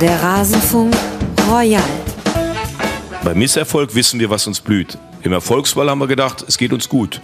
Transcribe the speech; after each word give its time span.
Der 0.00 0.22
Rasenfunk 0.22 0.94
Royal. 1.50 1.82
Beim 3.22 3.38
Misserfolg 3.38 3.94
wissen 3.94 4.18
wir, 4.18 4.30
was 4.30 4.46
uns 4.46 4.60
blüht. 4.60 4.96
Im 5.22 5.32
Erfolgsfall 5.32 5.90
haben 5.90 5.98
wir 5.98 6.06
gedacht, 6.06 6.42
es 6.48 6.56
geht 6.56 6.72
uns 6.72 6.88
gut. 6.88 7.20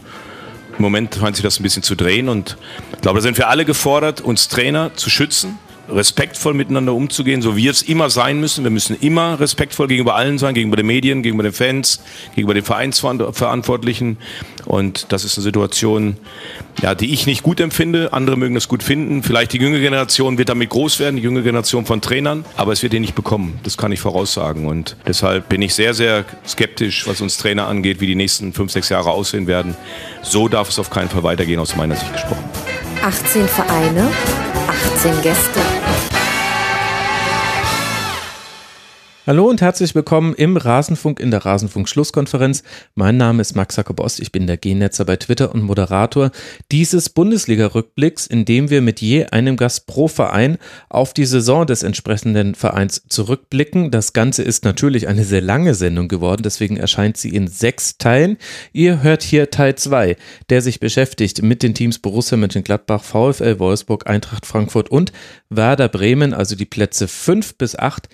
Im 0.77 0.83
Moment 0.83 1.14
scheint 1.14 1.36
sich 1.36 1.43
das 1.43 1.59
ein 1.59 1.62
bisschen 1.62 1.82
zu 1.82 1.95
drehen 1.95 2.29
und 2.29 2.59
ich 2.93 3.00
glaube, 3.00 3.18
da 3.18 3.23
sind 3.23 3.39
wir 3.39 3.49
alle 3.49 3.64
gefordert, 3.64 4.21
uns 4.21 4.49
Trainer 4.49 4.91
zu 4.95 5.09
schützen, 5.09 5.59
respektvoll 5.89 6.55
miteinander 6.55 6.95
umzugehen, 6.95 7.43
so 7.43 7.57
wie 7.57 7.68
es 7.68 7.82
immer 7.82 8.11
sein 8.11 8.41
müssen. 8.41 8.64
Wir 8.64 8.71
müssen 8.71 8.96
immer 9.00 9.39
respektvoll 9.41 9.89
gegenüber 9.89 10.14
allen 10.14 10.39
sein, 10.39 10.55
gegenüber 10.55 10.77
den 10.77 10.86
Medien, 10.86 11.23
gegenüber 11.23 11.45
den 11.45 11.53
Fans, 11.53 12.03
gegenüber 12.35 12.55
den 12.55 12.64
Vereinsverantwortlichen. 12.64 14.18
Und 14.64 15.12
das 15.12 15.25
ist 15.25 15.36
eine 15.39 15.45
Situation, 15.45 16.17
ja, 16.82 16.95
die 16.95 17.12
ich 17.12 17.26
nicht 17.26 17.43
gut 17.43 17.61
empfinde. 17.61 18.12
Andere 18.12 18.36
mögen 18.36 18.54
das 18.54 18.68
gut 18.68 18.82
finden. 18.82 19.22
Vielleicht 19.22 19.53
die 19.53 19.59
jüngere 19.59 19.81
Generation 19.81 20.39
wird 20.39 20.49
damit 20.49 20.71
groß 20.71 20.99
werden, 20.99 21.17
die 21.17 21.22
jüngere 21.22 21.43
Generation 21.43 21.87
von 21.87 22.00
Trainern, 22.00 22.45
aber 22.57 22.73
es 22.73 22.82
wird 22.82 22.93
ihn 22.95 23.03
nicht 23.03 23.14
bekommen. 23.14 23.59
Das 23.62 23.76
kann 23.76 23.93
ich 23.93 24.00
voraussagen. 24.00 24.67
Und 24.67 24.96
deshalb 25.07 25.48
bin 25.48 25.62
ich 25.62 25.75
sehr, 25.75 25.95
sehr 25.95 26.25
skeptisch, 26.46 27.07
was 27.07 27.21
uns 27.21 27.39
Trainer 27.39 27.67
angeht, 27.67 28.00
wie 28.00 28.07
die 28.07 28.14
nächsten 28.14 28.53
fünf, 28.53 28.73
sechs 28.73 28.89
Jahre 28.89 29.11
aussehen 29.11 29.46
werden. 29.46 29.76
So 30.23 30.48
darf 30.48 30.68
es 30.68 30.79
auf 30.79 30.90
keinen 30.90 31.09
Fall 31.09 31.23
weitergehen, 31.23 31.61
aus 31.61 31.76
meiner 31.76 31.95
Sicht 31.95 32.12
gesprochen. 32.12 32.45
18 33.03 33.47
Vereine, 33.47 34.11
18 34.97 35.23
Gäste. 35.23 35.75
Hallo 39.27 39.50
und 39.50 39.61
herzlich 39.61 39.97
willkommen 39.97 40.34
im 40.34 40.56
Rasenfunk 40.56 41.19
in 41.19 41.33
der 41.33 41.44
Rasenfunk-Schlusskonferenz. 41.44 42.62
Mein 42.94 43.17
Name 43.17 43.41
ist 43.41 43.56
Max 43.56 43.75
Jakob 43.75 43.98
Ost, 43.98 44.20
ich 44.20 44.30
bin 44.30 44.47
der 44.47 44.56
G-Netzer 44.56 45.05
bei 45.05 45.17
Twitter 45.17 45.53
und 45.53 45.62
Moderator 45.62 46.30
dieses 46.70 47.08
Bundesliga-Rückblicks, 47.08 48.28
in 48.28 48.44
dem 48.44 48.70
wir 48.70 48.83
mit 48.83 49.01
je 49.01 49.25
einem 49.27 49.56
Gast 49.56 49.89
pro 49.89 50.06
Verein 50.06 50.59
auf 50.89 51.12
die 51.12 51.25
Saison 51.25 51.67
des 51.67 51.83
entsprechenden 51.83 52.55
Vereins 52.55 53.03
zurückblicken. 53.09 53.91
Das 53.91 54.12
Ganze 54.12 54.45
ist 54.45 54.64
natürlich 54.64 55.09
eine 55.09 55.25
sehr 55.25 55.42
lange 55.42 55.75
Sendung 55.75 56.06
geworden, 56.06 56.42
deswegen 56.45 56.77
erscheint 56.77 57.17
sie 57.17 57.31
in 57.31 57.48
sechs 57.48 57.98
Teilen. 57.98 58.36
Ihr 58.73 59.03
hört 59.03 59.25
hier 59.25 59.51
Teil 59.51 59.75
zwei, 59.75 60.17
der 60.51 60.62
sich 60.62 60.79
beschäftigt 60.79 61.42
mit 61.42 61.64
den 61.64 61.75
Teams 61.75 61.98
Borussia 61.98 62.36
Mönchengladbach, 62.36 63.03
VfL 63.03 63.58
Wolfsburg, 63.58 64.08
Eintracht 64.08 64.47
Frankfurt 64.47 64.89
und 64.89 65.11
Werder 65.51 65.89
Bremen, 65.89 66.33
also 66.33 66.55
die 66.55 66.64
Plätze 66.64 67.08
fünf 67.08 67.58
bis 67.58 67.77
acht 67.77 68.08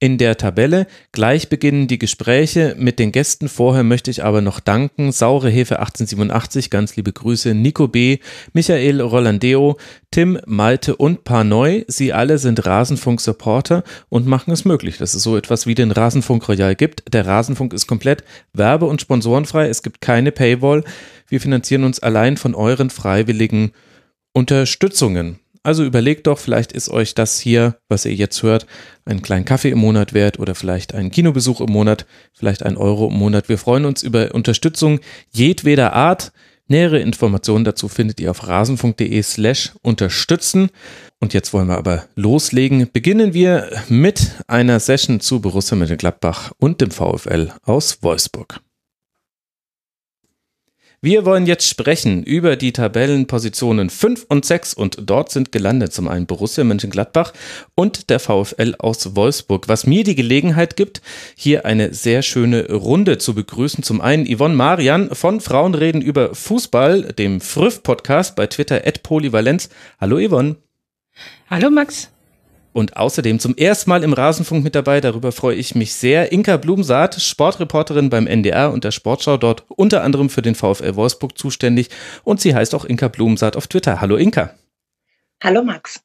in 0.00 0.18
der 0.18 0.36
Tabelle. 0.36 0.86
Gleich 1.12 1.48
beginnen 1.48 1.88
die 1.88 1.98
Gespräche 1.98 2.76
mit 2.78 2.98
den 2.98 3.12
Gästen. 3.12 3.48
Vorher 3.48 3.82
möchte 3.82 4.10
ich 4.10 4.24
aber 4.24 4.40
noch 4.40 4.60
danken. 4.60 5.10
Saure 5.12 5.50
Hefe 5.50 5.80
1887, 5.80 6.70
ganz 6.70 6.96
liebe 6.96 7.12
Grüße. 7.12 7.54
Nico 7.54 7.88
B., 7.88 8.18
Michael 8.52 9.00
Rolandeo, 9.00 9.76
Tim, 10.10 10.38
Malte 10.46 10.96
und 10.96 11.24
Parnoy. 11.24 11.84
Sie 11.88 12.12
alle 12.12 12.38
sind 12.38 12.64
Rasenfunk-Supporter 12.64 13.82
und 14.08 14.26
machen 14.26 14.52
es 14.52 14.64
möglich, 14.64 14.98
dass 14.98 15.14
es 15.14 15.22
so 15.22 15.36
etwas 15.36 15.66
wie 15.66 15.74
den 15.74 15.90
Rasenfunk 15.90 16.48
Royal 16.48 16.76
gibt. 16.76 17.12
Der 17.12 17.26
Rasenfunk 17.26 17.72
ist 17.72 17.86
komplett 17.86 18.22
werbe- 18.52 18.86
und 18.86 19.00
sponsorenfrei. 19.00 19.68
Es 19.68 19.82
gibt 19.82 20.00
keine 20.00 20.30
Paywall. 20.30 20.84
Wir 21.26 21.40
finanzieren 21.40 21.84
uns 21.84 21.98
allein 21.98 22.36
von 22.36 22.54
euren 22.54 22.90
freiwilligen 22.90 23.72
Unterstützungen. 24.32 25.40
Also 25.62 25.84
überlegt 25.84 26.26
doch, 26.26 26.38
vielleicht 26.38 26.72
ist 26.72 26.88
euch 26.88 27.14
das 27.14 27.38
hier, 27.38 27.76
was 27.88 28.04
ihr 28.04 28.14
jetzt 28.14 28.42
hört, 28.42 28.66
einen 29.04 29.22
kleinen 29.22 29.44
Kaffee 29.44 29.70
im 29.70 29.78
Monat 29.78 30.14
wert 30.14 30.38
oder 30.38 30.54
vielleicht 30.54 30.94
einen 30.94 31.10
Kinobesuch 31.10 31.60
im 31.60 31.72
Monat, 31.72 32.06
vielleicht 32.32 32.62
ein 32.62 32.76
Euro 32.76 33.08
im 33.08 33.14
Monat. 33.14 33.48
Wir 33.48 33.58
freuen 33.58 33.84
uns 33.84 34.02
über 34.02 34.34
Unterstützung 34.34 35.00
jedweder 35.30 35.92
Art. 35.92 36.32
Nähere 36.70 37.00
Informationen 37.00 37.64
dazu 37.64 37.88
findet 37.88 38.20
ihr 38.20 38.30
auf 38.30 38.46
rasenfunk.de 38.46 39.22
slash 39.22 39.72
unterstützen. 39.82 40.68
Und 41.18 41.32
jetzt 41.32 41.52
wollen 41.54 41.68
wir 41.68 41.78
aber 41.78 42.04
loslegen. 42.14 42.88
Beginnen 42.92 43.32
wir 43.32 43.70
mit 43.88 44.32
einer 44.46 44.78
Session 44.78 45.20
zu 45.20 45.40
Borussia 45.40 45.76
Mönchengladbach 45.76 46.52
und 46.58 46.82
dem 46.82 46.90
VfL 46.90 47.52
aus 47.64 48.02
Wolfsburg. 48.02 48.60
Wir 51.00 51.24
wollen 51.24 51.46
jetzt 51.46 51.68
sprechen 51.68 52.24
über 52.24 52.56
die 52.56 52.72
Tabellenpositionen 52.72 53.88
5 53.88 54.26
und 54.28 54.44
6 54.44 54.74
und 54.74 54.98
dort 55.08 55.30
sind 55.30 55.52
gelandet 55.52 55.92
zum 55.92 56.08
einen 56.08 56.26
Borussia 56.26 56.64
Mönchengladbach 56.64 57.32
und 57.76 58.10
der 58.10 58.18
VfL 58.18 58.74
aus 58.80 59.14
Wolfsburg, 59.14 59.68
was 59.68 59.86
mir 59.86 60.02
die 60.02 60.16
Gelegenheit 60.16 60.74
gibt, 60.74 61.00
hier 61.36 61.64
eine 61.66 61.94
sehr 61.94 62.22
schöne 62.22 62.72
Runde 62.72 63.18
zu 63.18 63.32
begrüßen. 63.32 63.84
Zum 63.84 64.00
einen 64.00 64.26
Yvonne 64.26 64.56
Marian 64.56 65.14
von 65.14 65.40
Frauenreden 65.40 66.02
über 66.02 66.34
Fußball, 66.34 67.12
dem 67.12 67.40
Früff-Podcast 67.40 68.34
bei 68.34 68.48
Twitter 68.48 68.84
at 68.84 69.04
Polyvalenz. 69.04 69.68
Hallo 70.00 70.18
Yvonne. 70.18 70.56
Hallo 71.48 71.70
Max 71.70 72.10
und 72.72 72.96
außerdem 72.96 73.38
zum 73.38 73.56
ersten 73.56 73.90
Mal 73.90 74.04
im 74.04 74.12
Rasenfunk 74.12 74.62
mit 74.64 74.74
dabei. 74.74 75.00
Darüber 75.00 75.32
freue 75.32 75.56
ich 75.56 75.74
mich 75.74 75.94
sehr. 75.94 76.32
Inka 76.32 76.56
Blumsaat, 76.56 77.20
Sportreporterin 77.20 78.10
beim 78.10 78.26
NDR 78.26 78.72
und 78.72 78.84
der 78.84 78.90
Sportschau, 78.90 79.36
dort 79.36 79.64
unter 79.68 80.02
anderem 80.02 80.30
für 80.30 80.42
den 80.42 80.54
VfL 80.54 80.94
Wolfsburg 80.94 81.36
zuständig. 81.36 81.90
Und 82.24 82.40
sie 82.40 82.54
heißt 82.54 82.74
auch 82.74 82.84
Inka 82.84 83.08
Blumsaat 83.08 83.56
auf 83.56 83.66
Twitter. 83.66 84.00
Hallo 84.00 84.16
Inka. 84.16 84.54
Hallo 85.42 85.62
Max. 85.62 86.00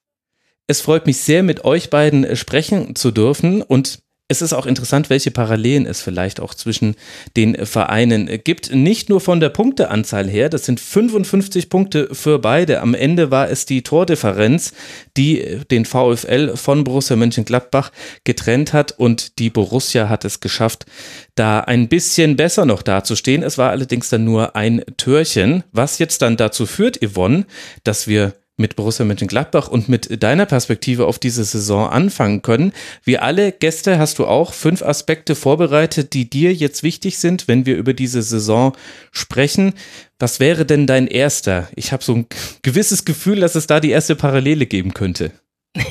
Es 0.68 0.82
freut 0.82 1.06
mich 1.06 1.18
sehr, 1.18 1.44
mit 1.44 1.66
euch 1.66 1.90
beiden 1.90 2.24
äh, 2.24 2.36
sprechen 2.36 2.96
zu 2.96 3.12
dürfen. 3.12 3.62
Und 3.62 4.00
es 4.34 4.42
ist 4.42 4.54
auch 4.54 4.66
interessant, 4.66 5.12
welche 5.12 5.30
Parallelen 5.30 5.86
es 5.86 6.02
vielleicht 6.02 6.40
auch 6.40 6.56
zwischen 6.56 6.96
den 7.38 7.68
Vereinen 7.68 8.28
gibt. 8.44 8.74
Nicht 8.74 9.08
nur 9.08 9.22
von 9.22 9.40
der 9.40 9.50
Punkteanzahl 9.50 10.28
her, 10.28 10.50
das 10.50 10.66
sind 10.66 10.80
55 10.80 11.70
Punkte 11.70 12.10
für 12.12 12.40
beide. 12.40 12.82
Am 12.82 12.96
Ende 12.96 13.30
war 13.30 13.50
es 13.52 13.68
die 13.68 13.84
Tordifferenz, 13.84 14.74
die 15.16 15.60
den 15.70 15.86
VfL 15.86 16.58
von 16.58 16.84
Borussia 16.84 17.16
Mönchengladbach 17.16 17.92
getrennt 18.24 18.74
hat 18.74 18.92
und 18.98 19.38
die 19.38 19.52
Borussia 19.52 20.10
hat 20.10 20.26
es 20.26 20.40
geschafft, 20.40 20.88
da 21.36 21.60
ein 21.60 21.88
bisschen 21.88 22.36
besser 22.36 22.66
noch 22.66 22.82
dazustehen. 22.82 23.44
Es 23.44 23.60
war 23.60 23.70
allerdings 23.70 24.10
dann 24.10 24.24
nur 24.24 24.56
ein 24.56 24.84
Türchen, 24.98 25.64
was 25.72 26.00
jetzt 26.00 26.24
dann 26.24 26.38
dazu 26.38 26.66
führt, 26.66 27.00
Yvonne, 27.06 27.46
dass 27.84 28.08
wir 28.08 28.34
mit 28.56 28.76
Borussia 28.76 29.04
Mönchengladbach 29.04 29.68
und 29.68 29.90
mit 29.90 30.22
deiner 30.22 30.46
Perspektive 30.46 31.08
auf 31.08 31.18
diese 31.18 31.44
Saison 31.44 31.90
anfangen 31.90 32.44
können. 32.44 32.72
Wie 33.04 33.18
alle 33.18 33.52
Gäste 33.52 33.98
hast 33.98 34.20
du 34.20 34.28
auch 34.28 34.54
fünf 34.54 34.84
Aspekte 34.84 35.34
vorbereitet, 35.34 36.14
die 36.14 36.30
dir 36.30 36.54
jetzt 36.54 36.84
wichtig 36.84 37.18
sind, 37.18 37.48
wenn 37.48 37.66
wir 37.66 37.76
über 37.76 37.94
diese 37.94 38.22
Saison 38.22 38.74
sprechen. 39.12 39.74
Was 40.20 40.40
wäre 40.40 40.66
denn 40.66 40.86
dein 40.86 41.08
erster? 41.08 41.68
Ich 41.76 41.92
habe 41.92 42.04
so 42.04 42.14
ein 42.14 42.28
gewisses 42.62 43.06
Gefühl, 43.06 43.40
dass 43.40 43.56
es 43.56 43.66
da 43.66 43.80
die 43.80 43.90
erste 43.90 44.16
Parallele 44.16 44.68
geben 44.68 44.94
könnte. 44.94 45.32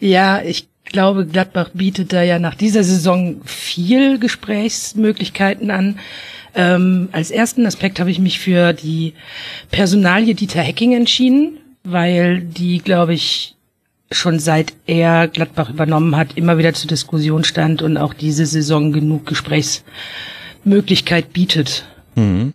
ja, 0.00 0.42
ich 0.42 0.66
glaube, 0.84 1.26
Gladbach 1.26 1.70
bietet 1.74 2.12
da 2.12 2.22
ja 2.22 2.40
nach 2.40 2.56
dieser 2.56 2.82
Saison 2.82 3.40
viel 3.44 4.18
Gesprächsmöglichkeiten 4.18 5.70
an. 5.70 6.00
Ähm, 6.56 7.08
als 7.12 7.30
ersten 7.30 7.66
Aspekt 7.66 8.00
habe 8.00 8.10
ich 8.10 8.18
mich 8.18 8.40
für 8.40 8.72
die 8.72 9.14
Personalie 9.70 10.34
Dieter 10.34 10.60
Hecking 10.60 10.92
entschieden 10.92 11.60
weil 11.84 12.40
die, 12.40 12.78
glaube 12.78 13.14
ich, 13.14 13.54
schon 14.10 14.38
seit 14.38 14.74
er 14.86 15.28
Gladbach 15.28 15.70
übernommen 15.70 16.16
hat, 16.16 16.36
immer 16.36 16.58
wieder 16.58 16.74
zur 16.74 16.88
Diskussion 16.88 17.44
stand 17.44 17.82
und 17.82 17.96
auch 17.96 18.14
diese 18.14 18.46
Saison 18.46 18.92
genug 18.92 19.26
Gesprächsmöglichkeit 19.26 21.32
bietet. 21.32 21.84
Mhm. 22.14 22.54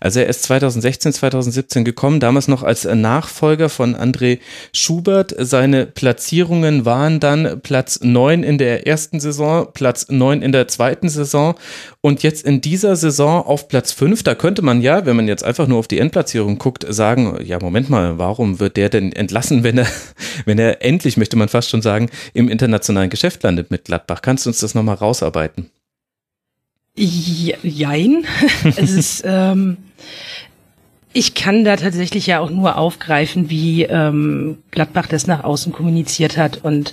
Also 0.00 0.20
er 0.20 0.26
ist 0.26 0.42
2016, 0.44 1.12
2017 1.12 1.84
gekommen, 1.84 2.20
damals 2.20 2.48
noch 2.48 2.62
als 2.62 2.84
Nachfolger 2.84 3.68
von 3.68 3.94
André 3.96 4.38
Schubert. 4.72 5.34
Seine 5.38 5.86
Platzierungen 5.86 6.84
waren 6.84 7.20
dann 7.20 7.60
Platz 7.62 8.00
neun 8.02 8.42
in 8.42 8.58
der 8.58 8.86
ersten 8.86 9.20
Saison, 9.20 9.68
Platz 9.72 10.06
neun 10.08 10.42
in 10.42 10.52
der 10.52 10.68
zweiten 10.68 11.08
Saison 11.08 11.54
und 12.00 12.22
jetzt 12.22 12.44
in 12.44 12.60
dieser 12.60 12.96
Saison 12.96 13.44
auf 13.44 13.68
Platz 13.68 13.92
fünf. 13.92 14.22
Da 14.22 14.34
könnte 14.34 14.62
man 14.62 14.80
ja, 14.80 15.06
wenn 15.06 15.16
man 15.16 15.28
jetzt 15.28 15.44
einfach 15.44 15.66
nur 15.66 15.78
auf 15.78 15.88
die 15.88 15.98
Endplatzierung 15.98 16.58
guckt, 16.58 16.84
sagen, 16.88 17.38
ja, 17.44 17.58
Moment 17.60 17.90
mal, 17.90 18.18
warum 18.18 18.60
wird 18.60 18.76
der 18.76 18.88
denn 18.88 19.12
entlassen, 19.12 19.64
wenn 19.64 19.78
er, 19.78 19.86
wenn 20.44 20.58
er 20.58 20.84
endlich, 20.84 21.16
möchte 21.16 21.36
man 21.36 21.48
fast 21.48 21.70
schon 21.70 21.82
sagen, 21.82 22.10
im 22.32 22.48
internationalen 22.48 23.10
Geschäft 23.10 23.42
landet 23.42 23.70
mit 23.70 23.84
Gladbach? 23.84 24.22
Kannst 24.22 24.46
du 24.46 24.50
uns 24.50 24.60
das 24.60 24.74
nochmal 24.74 24.96
rausarbeiten? 24.96 25.70
Jein. 26.96 28.24
es 28.64 28.90
ist, 28.90 29.22
ähm, 29.26 29.78
ich 31.12 31.34
kann 31.34 31.64
da 31.64 31.76
tatsächlich 31.76 32.26
ja 32.26 32.40
auch 32.40 32.50
nur 32.50 32.76
aufgreifen, 32.76 33.50
wie 33.50 33.82
ähm, 33.84 34.58
Gladbach 34.70 35.06
das 35.06 35.26
nach 35.26 35.44
außen 35.44 35.72
kommuniziert 35.72 36.36
hat. 36.36 36.64
Und 36.64 36.92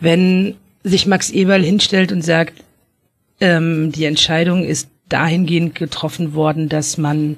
wenn 0.00 0.56
sich 0.84 1.06
Max 1.06 1.30
Eberl 1.30 1.62
hinstellt 1.62 2.12
und 2.12 2.22
sagt, 2.22 2.62
ähm, 3.40 3.92
die 3.92 4.04
Entscheidung 4.04 4.64
ist 4.64 4.88
dahingehend 5.08 5.74
getroffen 5.74 6.34
worden, 6.34 6.68
dass 6.68 6.96
man 6.96 7.36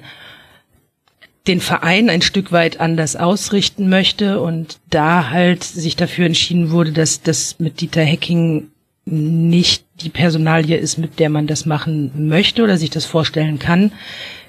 den 1.47 1.61
Verein 1.61 2.09
ein 2.09 2.21
Stück 2.21 2.51
weit 2.51 2.79
anders 2.79 3.15
ausrichten 3.15 3.89
möchte 3.89 4.39
und 4.41 4.79
da 4.89 5.29
halt 5.29 5.63
sich 5.63 5.95
dafür 5.95 6.25
entschieden 6.25 6.71
wurde, 6.71 6.91
dass 6.91 7.21
das 7.21 7.59
mit 7.59 7.81
Dieter 7.81 8.01
Hecking 8.01 8.69
nicht 9.05 9.85
die 10.01 10.09
Personalie 10.09 10.77
ist, 10.77 10.97
mit 10.97 11.19
der 11.19 11.29
man 11.29 11.47
das 11.47 11.65
machen 11.65 12.27
möchte 12.27 12.63
oder 12.63 12.77
sich 12.77 12.89
das 12.89 13.05
vorstellen 13.05 13.59
kann, 13.59 13.91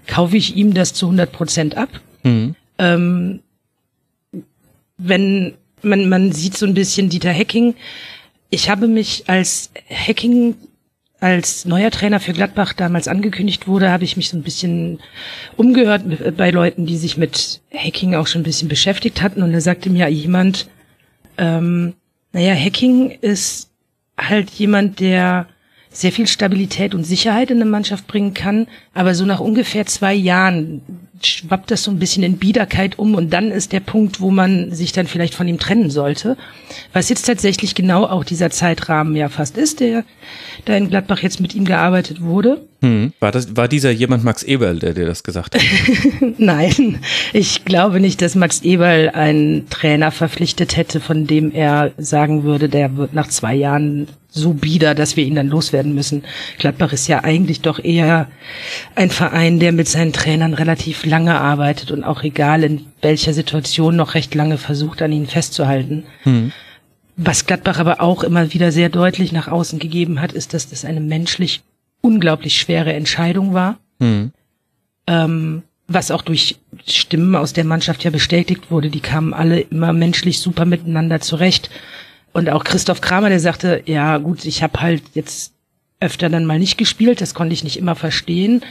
kaufe 0.07 0.37
ich 0.37 0.57
ihm 0.57 0.73
das 0.75 0.95
zu 0.95 1.07
100 1.07 1.31
Prozent 1.31 1.77
ab. 1.77 1.89
Mhm. 2.23 2.55
Ähm, 2.79 3.41
wenn 4.97 5.55
man, 5.83 6.09
man 6.09 6.33
sieht 6.33 6.57
so 6.57 6.67
ein 6.67 6.75
bisschen 6.75 7.11
Dieter 7.11 7.31
Hecking, 7.31 7.75
ich 8.49 8.71
habe 8.71 8.89
mich 8.89 9.25
als 9.29 9.71
Hacking 9.91 10.55
als 11.19 11.65
neuer 11.65 11.91
Trainer 11.91 12.21
für 12.21 12.33
Gladbach 12.33 12.75
damals 12.75 13.09
angekündigt 13.09 13.67
wurde, 13.67 13.91
habe 13.91 14.05
ich 14.05 14.17
mich 14.17 14.29
so 14.29 14.37
ein 14.37 14.43
bisschen 14.43 15.01
umgehört 15.57 16.37
bei 16.37 16.51
Leuten, 16.51 16.87
die 16.87 16.99
sich 16.99 17.17
mit 17.17 17.63
Hacking 17.75 18.15
auch 18.15 18.27
schon 18.27 18.43
ein 18.43 18.45
bisschen 18.45 18.69
beschäftigt 18.69 19.23
hatten. 19.23 19.43
Und 19.43 19.53
da 19.53 19.61
sagte 19.61 19.89
mir 19.89 20.09
jemand, 20.09 20.69
ähm, 21.39 21.95
naja, 22.33 22.55
Hacking 22.55 23.11
ist 23.23 23.71
halt 24.19 24.51
jemand, 24.51 25.01
der 25.01 25.47
sehr 25.91 26.13
viel 26.13 26.27
Stabilität 26.27 26.95
und 26.95 27.05
Sicherheit 27.05 27.51
in 27.51 27.61
eine 27.61 27.71
Mannschaft 27.71 28.07
bringen 28.07 28.35
kann, 28.35 28.67
aber 28.93 29.15
so 29.15 29.25
nach 29.25 29.41
ungefähr 29.41 29.87
zwei 29.87 30.15
Jahren 30.15 31.06
schwappt 31.23 31.71
das 31.71 31.83
so 31.83 31.91
ein 31.91 31.99
bisschen 31.99 32.23
in 32.23 32.39
Biederkeit 32.39 32.99
um 32.99 33.15
und 33.15 33.31
dann 33.33 33.51
ist 33.51 33.73
der 33.73 33.81
Punkt, 33.81 34.21
wo 34.21 34.31
man 34.31 34.73
sich 34.73 34.93
dann 34.93 35.07
vielleicht 35.07 35.35
von 35.35 35.49
ihm 35.49 35.59
trennen 35.59 35.91
sollte. 35.91 36.37
Was 36.93 37.09
jetzt 37.09 37.27
tatsächlich 37.27 37.75
genau 37.75 38.05
auch 38.05 38.25
dieser 38.25 38.51
Zeitrahmen 38.51 39.17
ja 39.17 39.29
fast 39.29 39.57
ist, 39.57 39.81
der 39.81 40.05
da 40.65 40.77
in 40.77 40.89
Gladbach 40.89 41.23
jetzt 41.23 41.41
mit 41.41 41.55
ihm 41.55 41.65
gearbeitet 41.65 42.21
wurde. 42.21 42.63
Hm. 42.83 43.13
War, 43.21 43.33
das, 43.33 43.57
war 43.57 43.69
dieser 43.69 43.91
jemand 43.91 44.25
Max 44.25 44.43
Eberl, 44.43 44.79
der 44.79 44.95
dir 44.95 45.07
das 45.07 45.23
gesagt 45.23 45.55
hat? 45.55 45.63
Nein, 46.39 47.01
ich 47.33 47.65
glaube 47.65 48.01
nicht, 48.01 48.21
dass 48.21 48.35
Max 48.35 48.63
Eberl 48.63 49.11
einen 49.11 49.69
Trainer 49.71 50.11
verpflichtet 50.11 50.77
hätte, 50.77 51.01
von 51.01 51.27
dem 51.27 51.53
er 51.53 51.93
sagen 51.97 52.45
würde, 52.45 52.69
der 52.69 52.97
wird 52.97 53.15
nach 53.15 53.29
zwei 53.29 53.55
Jahren 53.55 54.09
so 54.37 54.53
bieder, 54.53 54.95
dass 54.95 55.17
wir 55.17 55.25
ihn 55.25 55.35
dann 55.35 55.49
loswerden 55.49 55.95
müssen. 55.95 56.23
Gladbach 56.59 56.93
ist 56.93 57.09
ja 57.09 57.25
eigentlich 57.25 57.63
doch 57.63 57.83
eher 57.83 58.29
ein 58.95 59.11
Verein, 59.11 59.59
der 59.59 59.73
mit 59.73 59.89
seinen 59.89 60.13
Trainern 60.13 60.55
relativ 60.55 61.06
lange 61.07 61.39
arbeitet 61.41 61.91
und 61.91 62.05
auch 62.05 62.23
egal 62.23 62.65
in 62.65 62.87
welcher 63.01 63.33
Situation 63.33 63.97
noch 63.97 64.15
recht 64.15 64.35
lange 64.35 64.59
versucht, 64.59 65.03
an 65.03 65.13
ihnen 65.13 65.27
festzuhalten. 65.27 66.05
Hm. 66.23 66.53
Was 67.17 67.47
Gladbach 67.47 67.79
aber 67.79 68.01
auch 68.01 68.23
immer 68.23 68.53
wieder 68.53 68.73
sehr 68.73 68.91
deutlich 68.91 69.33
nach 69.33 69.49
außen 69.49 69.79
gegeben 69.79 70.21
hat, 70.21 70.33
ist, 70.33 70.53
dass 70.53 70.69
das 70.69 70.85
eine 70.85 71.01
menschlich 71.01 71.63
unglaublich 72.03 72.59
schwere 72.59 72.93
Entscheidung 72.93 73.55
war. 73.55 73.79
Hm. 74.01 74.33
Ähm, 75.07 75.63
was 75.89 76.11
auch 76.11 76.23
durch 76.23 76.57
Stimmen 76.87 77.37
aus 77.37 77.53
der 77.53 77.65
Mannschaft 77.65 78.05
ja 78.05 78.11
bestätigt 78.11 78.71
wurde. 78.71 78.91
Die 78.91 79.01
kamen 79.01 79.33
alle 79.33 79.61
immer 79.61 79.93
menschlich 79.93 80.41
super 80.41 80.65
miteinander 80.65 81.21
zurecht. 81.21 81.71
Und 82.33 82.51
auch 82.51 82.65
Christoph 82.65 83.01
Kramer, 83.01 83.29
der 83.29 83.41
sagte, 83.41 83.83
ja 83.87 84.19
gut, 84.19 84.45
ich 84.45 84.63
habe 84.63 84.81
halt 84.81 85.03
jetzt 85.15 85.53
öfter 86.01 86.29
dann 86.29 86.45
mal 86.45 86.59
nicht 86.59 86.77
gespielt, 86.77 87.21
das 87.21 87.35
konnte 87.35 87.55
ich 87.55 87.65
nicht 87.65 87.79
immer 87.79 87.95
verstehen. 87.95 88.63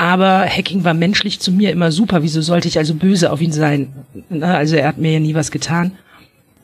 Aber 0.00 0.46
Hacking 0.46 0.82
war 0.82 0.94
menschlich 0.94 1.40
zu 1.40 1.52
mir 1.52 1.70
immer 1.70 1.92
super. 1.92 2.22
Wieso 2.22 2.40
sollte 2.40 2.68
ich 2.68 2.78
also 2.78 2.94
böse 2.94 3.30
auf 3.30 3.42
ihn 3.42 3.52
sein? 3.52 3.92
Also 4.40 4.76
er 4.76 4.88
hat 4.88 4.96
mir 4.96 5.12
ja 5.12 5.20
nie 5.20 5.34
was 5.34 5.50
getan. 5.50 5.92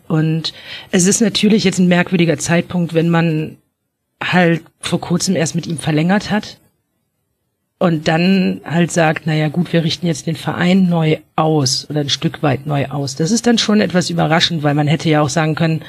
Und 0.08 0.54
es 0.90 1.06
ist 1.06 1.20
natürlich 1.20 1.62
jetzt 1.62 1.78
ein 1.78 1.86
merkwürdiger 1.86 2.38
Zeitpunkt, 2.38 2.94
wenn 2.94 3.10
man 3.10 3.58
halt 4.24 4.62
vor 4.80 5.02
kurzem 5.02 5.36
erst 5.36 5.54
mit 5.54 5.66
ihm 5.66 5.76
verlängert 5.76 6.30
hat 6.30 6.56
und 7.78 8.08
dann 8.08 8.62
halt 8.64 8.90
sagt, 8.90 9.26
naja 9.26 9.48
gut, 9.48 9.70
wir 9.70 9.84
richten 9.84 10.06
jetzt 10.06 10.26
den 10.26 10.36
Verein 10.36 10.88
neu 10.88 11.18
aus 11.34 11.86
oder 11.90 12.00
ein 12.00 12.08
Stück 12.08 12.42
weit 12.42 12.64
neu 12.64 12.86
aus. 12.86 13.16
Das 13.16 13.32
ist 13.32 13.46
dann 13.46 13.58
schon 13.58 13.82
etwas 13.82 14.08
überraschend, 14.08 14.62
weil 14.62 14.72
man 14.72 14.86
hätte 14.86 15.10
ja 15.10 15.20
auch 15.20 15.28
sagen 15.28 15.56
können, 15.56 15.82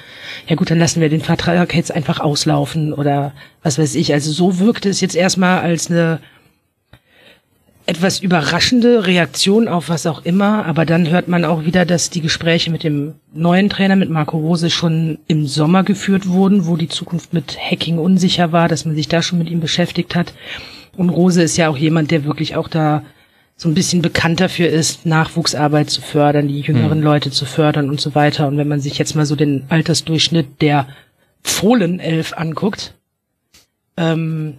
ja 0.47 0.57
gut, 0.57 0.69
dann 0.69 0.79
lassen 0.79 0.99
wir 0.99 1.07
den 1.07 1.21
Vertrag 1.21 1.73
jetzt 1.73 1.95
einfach 1.95 2.19
auslaufen 2.19 2.91
oder 2.91 3.31
was 3.63 3.79
weiß 3.79 3.95
ich. 3.95 4.11
Also 4.11 4.33
so 4.33 4.59
wirkte 4.59 4.89
es 4.89 4.99
jetzt 4.99 5.15
erstmal 5.15 5.61
als 5.61 5.89
eine 5.89 6.19
etwas 7.87 8.19
überraschende 8.19 9.07
Reaktion 9.07 9.69
auf 9.69 9.87
was 9.87 10.05
auch 10.05 10.25
immer, 10.25 10.65
aber 10.65 10.85
dann 10.85 11.09
hört 11.09 11.29
man 11.29 11.45
auch 11.45 11.63
wieder, 11.63 11.85
dass 11.85 12.09
die 12.09 12.19
Gespräche 12.19 12.69
mit 12.69 12.83
dem 12.83 13.15
neuen 13.33 13.69
Trainer, 13.69 13.95
mit 13.95 14.09
Marco 14.09 14.37
Rose, 14.37 14.69
schon 14.69 15.19
im 15.27 15.47
Sommer 15.47 15.83
geführt 15.83 16.27
wurden, 16.27 16.67
wo 16.67 16.75
die 16.75 16.89
Zukunft 16.89 17.33
mit 17.33 17.57
Hacking 17.57 17.97
unsicher 17.97 18.51
war, 18.51 18.67
dass 18.67 18.83
man 18.83 18.93
sich 18.93 19.07
da 19.07 19.21
schon 19.21 19.39
mit 19.39 19.49
ihm 19.49 19.61
beschäftigt 19.61 20.15
hat. 20.15 20.33
Und 20.97 21.09
Rose 21.09 21.41
ist 21.41 21.55
ja 21.55 21.69
auch 21.69 21.77
jemand, 21.77 22.11
der 22.11 22.25
wirklich 22.25 22.57
auch 22.57 22.67
da 22.67 23.03
so 23.55 23.69
ein 23.69 23.73
bisschen 23.73 24.01
bekannt 24.01 24.41
dafür 24.41 24.67
ist, 24.67 25.05
Nachwuchsarbeit 25.05 25.89
zu 25.89 26.01
fördern, 26.01 26.49
die 26.49 26.59
jüngeren 26.59 26.99
mhm. 26.99 27.05
Leute 27.05 27.31
zu 27.31 27.45
fördern 27.45 27.89
und 27.89 28.01
so 28.01 28.15
weiter. 28.15 28.47
Und 28.49 28.57
wenn 28.57 28.67
man 28.67 28.81
sich 28.81 28.97
jetzt 28.97 29.15
mal 29.15 29.25
so 29.25 29.37
den 29.37 29.63
Altersdurchschnitt 29.69 30.61
der 30.61 30.87
Fohlenelf 31.41 32.33
anguckt, 32.37 32.95
ähm, 33.95 34.57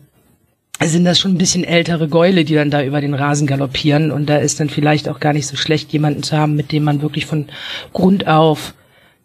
sind 0.86 1.04
das 1.04 1.18
schon 1.18 1.32
ein 1.32 1.38
bisschen 1.38 1.64
ältere 1.64 2.08
Gäule, 2.08 2.44
die 2.44 2.54
dann 2.54 2.70
da 2.70 2.84
über 2.84 3.00
den 3.00 3.14
Rasen 3.14 3.46
galoppieren. 3.46 4.12
Und 4.12 4.26
da 4.26 4.36
ist 4.36 4.60
dann 4.60 4.70
vielleicht 4.70 5.08
auch 5.08 5.18
gar 5.18 5.32
nicht 5.32 5.46
so 5.46 5.56
schlecht, 5.56 5.92
jemanden 5.92 6.22
zu 6.22 6.36
haben, 6.36 6.54
mit 6.54 6.70
dem 6.70 6.84
man 6.84 7.02
wirklich 7.02 7.26
von 7.26 7.46
Grund 7.92 8.28
auf 8.28 8.74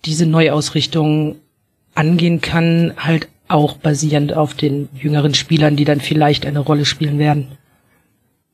diese 0.06 0.26
Neuausrichtung 0.26 1.36
angehen 1.94 2.42
kann, 2.42 2.94
halt 2.98 3.28
auch 3.48 3.78
basierend 3.78 4.34
auf 4.34 4.56
den 4.56 4.90
jüngeren 4.96 5.36
Spielern, 5.36 5.76
die 5.76 5.86
dann 5.86 6.02
vielleicht 6.02 6.46
eine 6.46 6.60
Rolle 6.60 6.86
spielen 6.86 7.20
werden. 7.20 7.50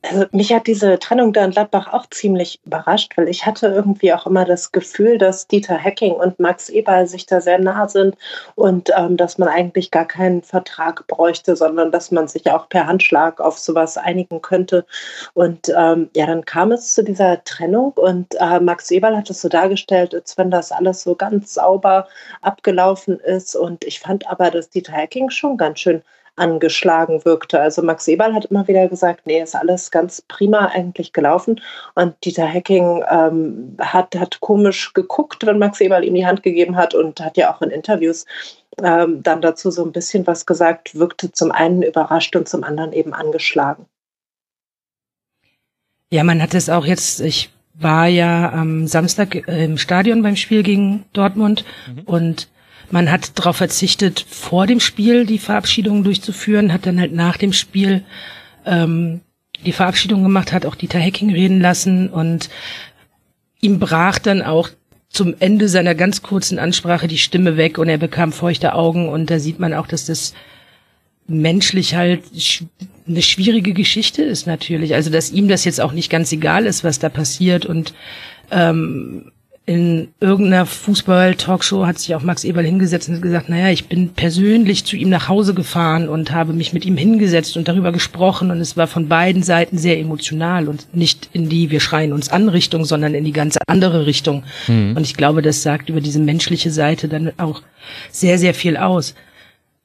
Also 0.02 0.24
mich 0.32 0.52
hat 0.52 0.66
diese 0.66 0.98
Trennung 0.98 1.34
da 1.34 1.44
in 1.44 1.50
Gladbach 1.50 1.92
auch 1.92 2.06
ziemlich 2.08 2.58
überrascht, 2.64 3.12
weil 3.16 3.28
ich 3.28 3.44
hatte 3.44 3.66
irgendwie 3.66 4.14
auch 4.14 4.26
immer 4.26 4.46
das 4.46 4.72
Gefühl, 4.72 5.18
dass 5.18 5.46
Dieter 5.46 5.76
Hecking 5.76 6.12
und 6.12 6.40
Max 6.40 6.70
Eberl 6.70 7.06
sich 7.06 7.26
da 7.26 7.42
sehr 7.42 7.58
nah 7.58 7.86
sind 7.86 8.16
und 8.54 8.90
ähm, 8.96 9.18
dass 9.18 9.36
man 9.36 9.48
eigentlich 9.48 9.90
gar 9.90 10.06
keinen 10.06 10.42
Vertrag 10.42 11.06
bräuchte, 11.06 11.54
sondern 11.54 11.92
dass 11.92 12.10
man 12.10 12.28
sich 12.28 12.50
auch 12.50 12.68
per 12.70 12.86
Handschlag 12.86 13.40
auf 13.40 13.58
sowas 13.58 13.98
einigen 13.98 14.40
könnte. 14.40 14.86
Und 15.34 15.68
ähm, 15.76 16.08
ja, 16.16 16.26
dann 16.26 16.46
kam 16.46 16.72
es 16.72 16.94
zu 16.94 17.04
dieser 17.04 17.44
Trennung 17.44 17.92
und 17.92 18.34
äh, 18.40 18.58
Max 18.58 18.90
Eberl 18.90 19.16
hat 19.16 19.28
es 19.28 19.42
so 19.42 19.50
dargestellt, 19.50 20.14
als 20.14 20.38
wenn 20.38 20.50
das 20.50 20.72
alles 20.72 21.02
so 21.02 21.14
ganz 21.14 21.52
sauber 21.54 22.08
abgelaufen 22.40 23.20
ist. 23.20 23.54
Und 23.54 23.84
ich 23.84 24.00
fand 24.00 24.26
aber, 24.30 24.50
dass 24.50 24.70
Dieter 24.70 24.92
Hecking 24.92 25.28
schon 25.28 25.58
ganz 25.58 25.80
schön 25.80 26.02
angeschlagen 26.40 27.24
wirkte. 27.24 27.60
Also 27.60 27.82
Max 27.82 28.08
Eberl 28.08 28.34
hat 28.34 28.46
immer 28.46 28.66
wieder 28.66 28.88
gesagt, 28.88 29.26
nee, 29.26 29.40
ist 29.40 29.54
alles 29.54 29.90
ganz 29.90 30.22
prima 30.22 30.66
eigentlich 30.66 31.12
gelaufen. 31.12 31.60
Und 31.94 32.14
Dieter 32.24 32.46
Hecking 32.46 33.04
ähm, 33.10 33.76
hat, 33.78 34.14
hat 34.16 34.40
komisch 34.40 34.92
geguckt, 34.94 35.46
wenn 35.46 35.58
Max 35.58 35.80
Eberl 35.80 36.04
ihm 36.04 36.14
die 36.14 36.26
Hand 36.26 36.42
gegeben 36.42 36.76
hat 36.76 36.94
und 36.94 37.20
hat 37.20 37.36
ja 37.36 37.54
auch 37.54 37.62
in 37.62 37.70
Interviews 37.70 38.24
ähm, 38.82 39.22
dann 39.22 39.42
dazu 39.42 39.70
so 39.70 39.84
ein 39.84 39.92
bisschen 39.92 40.26
was 40.26 40.46
gesagt, 40.46 40.98
wirkte 40.98 41.32
zum 41.32 41.52
einen 41.52 41.82
überrascht 41.82 42.34
und 42.34 42.48
zum 42.48 42.64
anderen 42.64 42.92
eben 42.92 43.12
angeschlagen. 43.12 43.86
Ja, 46.10 46.24
man 46.24 46.42
hat 46.42 46.54
es 46.54 46.68
auch 46.68 46.86
jetzt, 46.86 47.20
ich 47.20 47.50
war 47.74 48.06
ja 48.08 48.52
am 48.52 48.86
Samstag 48.86 49.46
im 49.46 49.78
Stadion 49.78 50.22
beim 50.22 50.36
Spiel 50.36 50.62
gegen 50.62 51.04
Dortmund 51.12 51.64
mhm. 51.86 52.02
und 52.04 52.48
man 52.90 53.10
hat 53.10 53.38
darauf 53.38 53.56
verzichtet, 53.56 54.24
vor 54.28 54.66
dem 54.66 54.80
Spiel 54.80 55.26
die 55.26 55.38
Verabschiedung 55.38 56.04
durchzuführen, 56.04 56.72
hat 56.72 56.86
dann 56.86 57.00
halt 57.00 57.12
nach 57.12 57.36
dem 57.36 57.52
Spiel 57.52 58.04
ähm, 58.66 59.20
die 59.64 59.72
Verabschiedung 59.72 60.22
gemacht, 60.22 60.52
hat 60.52 60.66
auch 60.66 60.74
Dieter 60.74 60.98
Hecking 60.98 61.30
reden 61.30 61.60
lassen 61.60 62.08
und 62.08 62.48
ihm 63.60 63.78
brach 63.78 64.18
dann 64.18 64.42
auch 64.42 64.70
zum 65.08 65.34
Ende 65.40 65.68
seiner 65.68 65.94
ganz 65.94 66.22
kurzen 66.22 66.58
Ansprache 66.58 67.08
die 67.08 67.18
Stimme 67.18 67.56
weg 67.56 67.78
und 67.78 67.88
er 67.88 67.98
bekam 67.98 68.32
feuchte 68.32 68.74
Augen 68.74 69.08
und 69.08 69.28
da 69.28 69.38
sieht 69.38 69.58
man 69.58 69.74
auch, 69.74 69.86
dass 69.86 70.06
das 70.06 70.34
menschlich 71.26 71.94
halt 71.94 72.22
eine 73.06 73.22
schwierige 73.22 73.72
Geschichte 73.72 74.22
ist 74.22 74.46
natürlich. 74.46 74.94
Also 74.94 75.10
dass 75.10 75.30
ihm 75.30 75.48
das 75.48 75.64
jetzt 75.64 75.80
auch 75.80 75.92
nicht 75.92 76.10
ganz 76.10 76.32
egal 76.32 76.66
ist, 76.66 76.84
was 76.84 76.98
da 76.98 77.08
passiert 77.08 77.66
und 77.66 77.92
ähm, 78.50 79.32
in 79.66 80.08
irgendeiner 80.20 80.66
Fußball-Talkshow 80.66 81.86
hat 81.86 81.98
sich 81.98 82.14
auch 82.14 82.22
Max 82.22 82.44
Eberl 82.44 82.64
hingesetzt 82.64 83.08
und 83.08 83.20
gesagt, 83.20 83.48
naja, 83.48 83.70
ich 83.70 83.86
bin 83.86 84.08
persönlich 84.08 84.84
zu 84.84 84.96
ihm 84.96 85.10
nach 85.10 85.28
Hause 85.28 85.54
gefahren 85.54 86.08
und 86.08 86.32
habe 86.32 86.52
mich 86.54 86.72
mit 86.72 86.84
ihm 86.84 86.96
hingesetzt 86.96 87.56
und 87.56 87.68
darüber 87.68 87.92
gesprochen 87.92 88.50
und 88.50 88.58
es 88.58 88.76
war 88.76 88.86
von 88.86 89.06
beiden 89.08 89.42
Seiten 89.42 89.78
sehr 89.78 89.98
emotional 89.98 90.66
und 90.66 90.94
nicht 90.94 91.28
in 91.32 91.48
die 91.48 91.70
wir 91.70 91.78
schreien 91.78 92.12
uns 92.12 92.30
an 92.30 92.48
Richtung, 92.48 92.84
sondern 92.84 93.14
in 93.14 93.24
die 93.24 93.32
ganz 93.32 93.58
andere 93.66 94.06
Richtung. 94.06 94.44
Mhm. 94.66 94.96
Und 94.96 95.02
ich 95.02 95.14
glaube, 95.14 95.42
das 95.42 95.62
sagt 95.62 95.88
über 95.88 96.00
diese 96.00 96.20
menschliche 96.20 96.70
Seite 96.70 97.06
dann 97.06 97.32
auch 97.36 97.62
sehr, 98.10 98.38
sehr 98.38 98.54
viel 98.54 98.76
aus. 98.76 99.14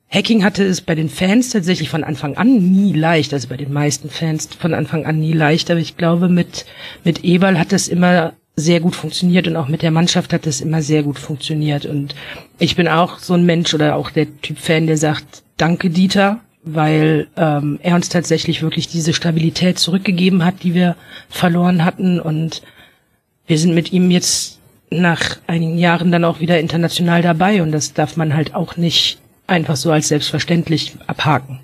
Hacking 0.09 0.43
hatte 0.43 0.63
es 0.63 0.81
bei 0.81 0.95
den 0.95 1.09
Fans 1.09 1.49
tatsächlich 1.49 1.89
von 1.89 2.03
Anfang 2.03 2.37
an 2.37 2.71
nie 2.71 2.93
leicht, 2.93 3.33
also 3.33 3.49
bei 3.49 3.57
den 3.57 3.73
meisten 3.73 4.09
Fans 4.09 4.49
von 4.57 4.73
Anfang 4.73 5.05
an 5.05 5.19
nie 5.19 5.33
leicht, 5.33 5.69
aber 5.69 5.79
ich 5.79 5.97
glaube, 5.97 6.29
mit, 6.29 6.65
mit 7.03 7.23
Eberl 7.23 7.59
hat 7.59 7.73
es 7.73 7.87
immer 7.87 8.33
sehr 8.55 8.79
gut 8.79 8.95
funktioniert 8.95 9.47
und 9.47 9.55
auch 9.55 9.67
mit 9.67 9.81
der 9.81 9.91
Mannschaft 9.91 10.31
hat 10.31 10.47
es 10.47 10.61
immer 10.61 10.81
sehr 10.81 11.03
gut 11.03 11.19
funktioniert. 11.19 11.85
Und 11.85 12.15
ich 12.57 12.75
bin 12.75 12.87
auch 12.87 13.19
so 13.19 13.33
ein 13.33 13.45
Mensch 13.45 13.73
oder 13.73 13.95
auch 13.95 14.09
der 14.09 14.27
Typ 14.41 14.59
Fan, 14.59 14.87
der 14.87 14.97
sagt, 14.97 15.43
danke 15.57 15.89
Dieter, 15.89 16.39
weil 16.63 17.27
ähm, 17.35 17.79
er 17.83 17.95
uns 17.95 18.09
tatsächlich 18.09 18.61
wirklich 18.61 18.87
diese 18.87 19.13
Stabilität 19.13 19.77
zurückgegeben 19.77 20.45
hat, 20.45 20.63
die 20.63 20.73
wir 20.73 20.95
verloren 21.29 21.83
hatten. 21.83 22.19
Und 22.19 22.61
wir 23.45 23.57
sind 23.57 23.75
mit 23.75 23.91
ihm 23.91 24.09
jetzt 24.09 24.59
nach 24.89 25.37
einigen 25.47 25.77
Jahren 25.77 26.11
dann 26.11 26.23
auch 26.23 26.39
wieder 26.39 26.59
international 26.59 27.21
dabei 27.21 27.61
und 27.61 27.71
das 27.71 27.93
darf 27.93 28.17
man 28.17 28.35
halt 28.35 28.55
auch 28.55 28.77
nicht 28.77 29.19
einfach 29.47 29.75
so 29.75 29.91
als 29.91 30.07
selbstverständlich 30.07 30.93
abhaken. 31.07 31.59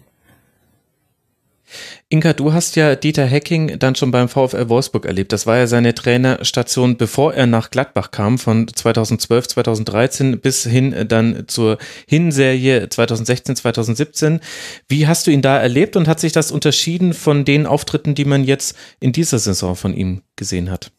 Inka, 2.10 2.34
du 2.34 2.54
hast 2.54 2.75
ja 2.75 2.96
Dieter 2.96 3.25
Hecking 3.25 3.80
dann 3.80 3.96
schon 3.96 4.12
beim 4.12 4.28
VfL 4.28 4.70
Wolfsburg 4.70 5.06
erlebt. 5.06 5.32
Das 5.32 5.46
war 5.46 5.58
ja 5.58 5.68
seine 5.68 5.94
Trainerstation, 5.94 6.98
bevor 6.98 7.34
er 7.34 7.48
nach 7.48 7.72
Gladbach 7.72 8.12
kam, 8.12 8.38
von 8.38 8.68
2012, 8.68 9.48
2013 9.50 10.40
bis 10.40 10.63
hin 10.63 11.06
dann 11.08 11.46
zur 11.48 11.78
Hinserie 12.08 12.90
2016, 12.90 13.56
2017. 13.56 14.40
Wie 14.88 15.08
hast 15.08 15.28
du 15.28 15.32
ihn 15.32 15.42
da 15.42 15.58
erlebt 15.58 15.96
und 15.96 16.08
hat 16.08 16.20
sich 16.20 16.32
das 16.32 16.51
unterschieden 16.51 17.13
von 17.13 17.46
den 17.46 17.66
Auftritten, 17.66 18.16
die 18.16 18.25
man 18.25 18.44
jetzt 18.44 18.75
in 19.00 19.12
dieser 19.12 19.40
Saison 19.40 19.75
von 19.75 19.94
ihm 19.94 20.22
gesehen 20.36 20.70
hat? 20.70 20.92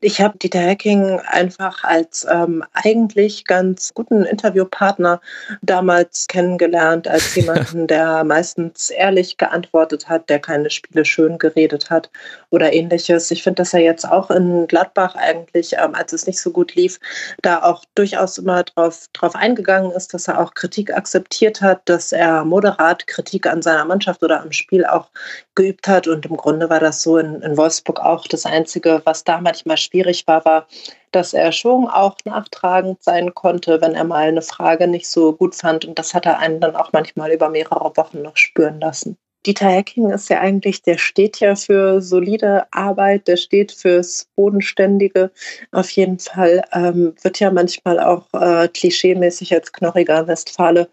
Ich 0.00 0.20
habe 0.20 0.38
Dieter 0.38 0.60
Hecking 0.60 1.20
einfach 1.26 1.82
als 1.82 2.24
ähm, 2.30 2.64
eigentlich 2.72 3.44
ganz 3.44 3.92
guten 3.92 4.24
Interviewpartner 4.24 5.20
damals 5.62 6.26
kennengelernt, 6.28 7.08
als 7.08 7.34
jemanden, 7.34 7.88
der 7.88 8.22
meistens 8.22 8.90
ehrlich 8.90 9.36
geantwortet 9.36 10.08
hat, 10.08 10.30
der 10.30 10.38
keine 10.38 10.70
Spiele 10.70 11.04
schön 11.04 11.38
geredet 11.38 11.90
hat 11.90 12.08
oder 12.50 12.72
ähnliches. 12.72 13.32
Ich 13.32 13.42
finde, 13.42 13.62
dass 13.62 13.74
er 13.74 13.80
jetzt 13.80 14.08
auch 14.08 14.30
in 14.30 14.68
Gladbach 14.68 15.16
eigentlich, 15.16 15.72
ähm, 15.72 15.94
als 15.94 16.12
es 16.12 16.28
nicht 16.28 16.40
so 16.40 16.52
gut 16.52 16.76
lief, 16.76 17.00
da 17.42 17.62
auch 17.62 17.84
durchaus 17.96 18.38
immer 18.38 18.62
drauf, 18.62 19.08
drauf 19.12 19.34
eingegangen 19.34 19.90
ist, 19.90 20.14
dass 20.14 20.28
er 20.28 20.40
auch 20.40 20.54
Kritik 20.54 20.94
akzeptiert 20.94 21.60
hat, 21.60 21.82
dass 21.86 22.12
er 22.12 22.44
moderat 22.44 23.08
Kritik 23.08 23.46
an 23.46 23.60
seiner 23.60 23.84
Mannschaft 23.84 24.22
oder 24.22 24.40
am 24.40 24.52
Spiel 24.52 24.86
auch 24.86 25.10
geübt 25.56 25.88
hat. 25.88 26.06
Und 26.06 26.24
im 26.26 26.36
Grunde 26.36 26.70
war 26.70 26.80
das 26.80 27.02
so 27.02 27.18
in, 27.18 27.42
in 27.42 27.56
Wolfsburg 27.56 27.98
auch 27.98 28.26
das 28.28 28.46
Einzige, 28.46 29.02
was 29.04 29.24
da 29.24 29.40
manchmal 29.48 29.78
schwierig 29.78 30.26
war, 30.26 30.44
war, 30.44 30.66
dass 31.10 31.32
er 31.32 31.52
schon 31.52 31.88
auch 31.88 32.16
nachtragend 32.24 33.02
sein 33.02 33.34
konnte, 33.34 33.80
wenn 33.80 33.94
er 33.94 34.04
mal 34.04 34.28
eine 34.28 34.42
Frage 34.42 34.86
nicht 34.86 35.08
so 35.08 35.32
gut 35.32 35.54
fand. 35.54 35.84
Und 35.86 35.98
das 35.98 36.12
hat 36.14 36.26
er 36.26 36.38
einen 36.38 36.60
dann 36.60 36.76
auch 36.76 36.92
manchmal 36.92 37.32
über 37.32 37.48
mehrere 37.48 37.96
Wochen 37.96 38.22
noch 38.22 38.36
spüren 38.36 38.80
lassen. 38.80 39.16
Dieter 39.46 39.68
Hecking 39.68 40.10
ist 40.10 40.28
ja 40.28 40.40
eigentlich, 40.40 40.82
der 40.82 40.98
steht 40.98 41.38
ja 41.40 41.54
für 41.54 42.02
solide 42.02 42.66
Arbeit, 42.72 43.28
der 43.28 43.36
steht 43.36 43.72
fürs 43.72 44.28
Bodenständige. 44.34 45.30
Auf 45.70 45.88
jeden 45.90 46.18
Fall 46.18 46.62
ähm, 46.72 47.14
wird 47.22 47.38
ja 47.40 47.50
manchmal 47.50 48.00
auch 48.00 48.26
äh, 48.34 48.68
klischeemäßig 48.68 49.54
als 49.54 49.72
knorriger 49.72 50.26
Westfale 50.26 50.90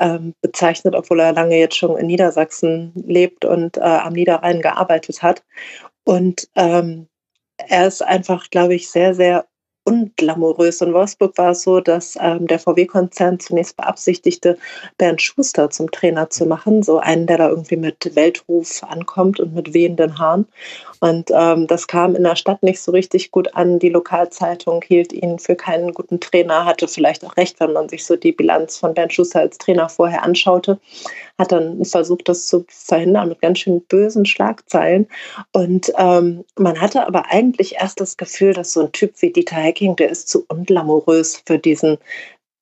ähm, 0.00 0.34
bezeichnet, 0.42 0.94
obwohl 0.94 1.20
er 1.20 1.32
lange 1.32 1.56
jetzt 1.56 1.76
schon 1.76 1.96
in 1.96 2.08
Niedersachsen 2.08 2.92
lebt 3.06 3.44
und 3.44 3.78
äh, 3.78 3.80
am 3.80 4.12
Niederrhein 4.12 4.60
gearbeitet 4.60 5.22
hat. 5.22 5.42
Und 6.04 6.48
ähm, 6.56 7.06
er 7.58 7.86
ist 7.86 8.02
einfach, 8.02 8.50
glaube 8.50 8.74
ich, 8.74 8.90
sehr, 8.90 9.14
sehr 9.14 9.46
unglamourös. 9.84 10.80
In 10.80 10.92
Wolfsburg 10.92 11.36
war 11.38 11.50
es 11.50 11.62
so, 11.62 11.80
dass 11.80 12.16
ähm, 12.20 12.46
der 12.46 12.58
VW-Konzern 12.58 13.38
zunächst 13.38 13.76
beabsichtigte, 13.76 14.58
Bernd 14.98 15.20
Schuster 15.20 15.70
zum 15.70 15.90
Trainer 15.90 16.30
zu 16.30 16.46
machen, 16.46 16.82
so 16.82 16.98
einen, 16.98 17.26
der 17.26 17.38
da 17.38 17.48
irgendwie 17.50 17.76
mit 17.76 18.16
Weltruf 18.16 18.82
ankommt 18.82 19.40
und 19.40 19.54
mit 19.54 19.74
wehenden 19.74 20.18
Haaren. 20.18 20.46
Und 21.00 21.30
ähm, 21.32 21.66
das 21.66 21.86
kam 21.86 22.16
in 22.16 22.22
der 22.22 22.36
Stadt 22.36 22.62
nicht 22.62 22.80
so 22.80 22.92
richtig 22.92 23.30
gut 23.30 23.54
an. 23.54 23.78
Die 23.78 23.90
Lokalzeitung 23.90 24.82
hielt 24.86 25.12
ihn 25.12 25.38
für 25.38 25.54
keinen 25.54 25.92
guten 25.92 26.18
Trainer, 26.18 26.64
hatte 26.64 26.88
vielleicht 26.88 27.24
auch 27.26 27.36
recht, 27.36 27.60
wenn 27.60 27.74
man 27.74 27.90
sich 27.90 28.06
so 28.06 28.16
die 28.16 28.32
Bilanz 28.32 28.78
von 28.78 28.94
Bernd 28.94 29.12
Schuster 29.12 29.40
als 29.40 29.58
Trainer 29.58 29.90
vorher 29.90 30.22
anschaute. 30.22 30.78
Hat 31.38 31.52
dann 31.52 31.84
versucht, 31.84 32.28
das 32.28 32.46
zu 32.46 32.64
verhindern 32.68 33.28
mit 33.28 33.42
ganz 33.42 33.58
schön 33.58 33.82
bösen 33.82 34.24
Schlagzeilen. 34.24 35.06
Und 35.52 35.92
ähm, 35.98 36.44
man 36.56 36.80
hatte 36.80 37.06
aber 37.06 37.26
eigentlich 37.30 37.74
erst 37.74 38.00
das 38.00 38.16
Gefühl, 38.16 38.54
dass 38.54 38.72
so 38.72 38.82
ein 38.82 38.92
Typ 38.92 39.20
wie 39.20 39.32
Dieter 39.32 39.73
Hecking, 39.74 39.96
der 39.96 40.08
ist 40.08 40.28
zu 40.28 40.44
unglamourös 40.48 41.42
für 41.44 41.58
diesen 41.58 41.98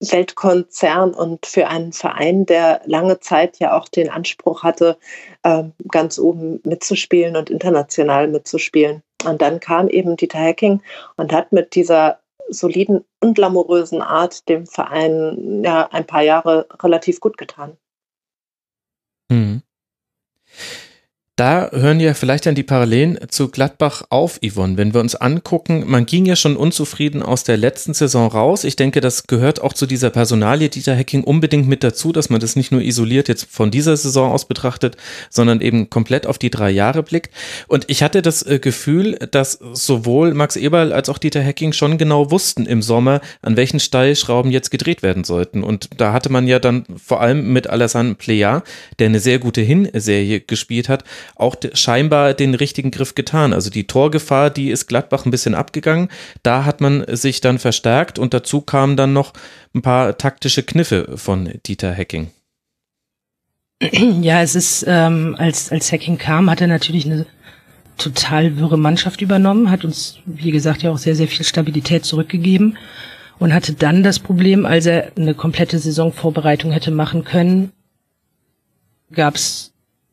Weltkonzern 0.00 1.12
und 1.12 1.44
für 1.46 1.68
einen 1.68 1.92
Verein, 1.92 2.46
der 2.46 2.80
lange 2.86 3.20
Zeit 3.20 3.58
ja 3.58 3.76
auch 3.76 3.86
den 3.88 4.08
Anspruch 4.08 4.62
hatte, 4.62 4.98
ähm, 5.44 5.72
ganz 5.88 6.18
oben 6.18 6.60
mitzuspielen 6.64 7.36
und 7.36 7.50
international 7.50 8.28
mitzuspielen. 8.28 9.02
Und 9.24 9.42
dann 9.42 9.60
kam 9.60 9.88
eben 9.88 10.16
Dieter 10.16 10.40
Hacking 10.40 10.82
und 11.16 11.32
hat 11.32 11.52
mit 11.52 11.74
dieser 11.74 12.18
soliden 12.48 13.04
und 13.20 13.34
glamourösen 13.34 14.00
Art 14.02 14.48
dem 14.48 14.66
Verein 14.66 15.62
ja 15.62 15.88
ein 15.92 16.06
paar 16.06 16.22
Jahre 16.22 16.66
relativ 16.82 17.20
gut 17.20 17.36
getan. 17.36 17.76
Mhm. 19.30 19.62
Da 21.42 21.70
hören 21.72 21.98
ja 21.98 22.14
vielleicht 22.14 22.46
dann 22.46 22.54
die 22.54 22.62
Parallelen 22.62 23.18
zu 23.26 23.48
Gladbach 23.48 24.04
auf, 24.10 24.38
Yvonne. 24.46 24.76
Wenn 24.76 24.94
wir 24.94 25.00
uns 25.00 25.16
angucken, 25.16 25.82
man 25.88 26.06
ging 26.06 26.24
ja 26.24 26.36
schon 26.36 26.56
unzufrieden 26.56 27.20
aus 27.20 27.42
der 27.42 27.56
letzten 27.56 27.94
Saison 27.94 28.28
raus. 28.28 28.62
Ich 28.62 28.76
denke, 28.76 29.00
das 29.00 29.26
gehört 29.26 29.60
auch 29.60 29.72
zu 29.72 29.86
dieser 29.86 30.10
Personalie 30.10 30.68
Dieter 30.68 30.96
Hacking 30.96 31.24
unbedingt 31.24 31.66
mit 31.66 31.82
dazu, 31.82 32.12
dass 32.12 32.30
man 32.30 32.40
das 32.40 32.54
nicht 32.54 32.70
nur 32.70 32.80
isoliert 32.80 33.26
jetzt 33.26 33.48
von 33.50 33.72
dieser 33.72 33.96
Saison 33.96 34.30
aus 34.30 34.46
betrachtet, 34.46 34.96
sondern 35.30 35.60
eben 35.60 35.90
komplett 35.90 36.28
auf 36.28 36.38
die 36.38 36.48
drei 36.48 36.70
Jahre 36.70 37.02
blickt. 37.02 37.34
Und 37.66 37.86
ich 37.88 38.04
hatte 38.04 38.22
das 38.22 38.46
äh, 38.46 38.60
Gefühl, 38.60 39.14
dass 39.32 39.58
sowohl 39.72 40.34
Max 40.34 40.54
Eberl 40.54 40.92
als 40.92 41.08
auch 41.08 41.18
Dieter 41.18 41.44
Hacking 41.44 41.72
schon 41.72 41.98
genau 41.98 42.30
wussten 42.30 42.66
im 42.66 42.82
Sommer, 42.82 43.20
an 43.40 43.56
welchen 43.56 43.80
Stellschrauben 43.80 44.52
jetzt 44.52 44.70
gedreht 44.70 45.02
werden 45.02 45.24
sollten. 45.24 45.64
Und 45.64 45.90
da 45.96 46.12
hatte 46.12 46.30
man 46.30 46.46
ja 46.46 46.60
dann 46.60 46.84
vor 47.04 47.20
allem 47.20 47.52
mit 47.52 47.66
Alassane 47.66 48.14
Plea, 48.14 48.62
der 49.00 49.06
eine 49.08 49.18
sehr 49.18 49.40
gute 49.40 49.60
Hinserie 49.60 50.38
gespielt 50.38 50.88
hat, 50.88 51.02
auch 51.36 51.56
scheinbar 51.74 52.34
den 52.34 52.54
richtigen 52.54 52.90
Griff 52.90 53.14
getan. 53.14 53.52
Also 53.52 53.70
die 53.70 53.86
Torgefahr, 53.86 54.50
die 54.50 54.70
ist 54.70 54.86
Gladbach 54.86 55.24
ein 55.24 55.30
bisschen 55.30 55.54
abgegangen. 55.54 56.08
Da 56.42 56.64
hat 56.64 56.80
man 56.80 57.04
sich 57.08 57.40
dann 57.40 57.58
verstärkt 57.58 58.18
und 58.18 58.34
dazu 58.34 58.60
kamen 58.60 58.96
dann 58.96 59.12
noch 59.12 59.32
ein 59.74 59.82
paar 59.82 60.18
taktische 60.18 60.62
Kniffe 60.62 61.16
von 61.16 61.52
Dieter 61.66 61.92
Hecking. 61.92 62.30
Ja, 64.20 64.42
es 64.42 64.54
ist, 64.54 64.84
ähm, 64.86 65.34
als, 65.38 65.72
als 65.72 65.90
Hacking 65.90 66.16
kam, 66.16 66.48
hat 66.48 66.60
er 66.60 66.68
natürlich 66.68 67.04
eine 67.04 67.26
total 67.98 68.56
wirre 68.56 68.78
Mannschaft 68.78 69.20
übernommen, 69.20 69.70
hat 69.70 69.84
uns, 69.84 70.18
wie 70.24 70.50
gesagt, 70.50 70.82
ja 70.82 70.90
auch 70.90 70.98
sehr, 70.98 71.14
sehr 71.14 71.28
viel 71.28 71.44
Stabilität 71.44 72.04
zurückgegeben 72.04 72.78
und 73.38 73.52
hatte 73.52 73.74
dann 73.74 74.02
das 74.02 74.18
Problem, 74.18 74.66
als 74.66 74.86
er 74.86 75.12
eine 75.16 75.34
komplette 75.34 75.78
Saisonvorbereitung 75.78 76.70
hätte 76.70 76.90
machen 76.90 77.24
können, 77.24 77.72
gab 79.12 79.34
es 79.34 79.71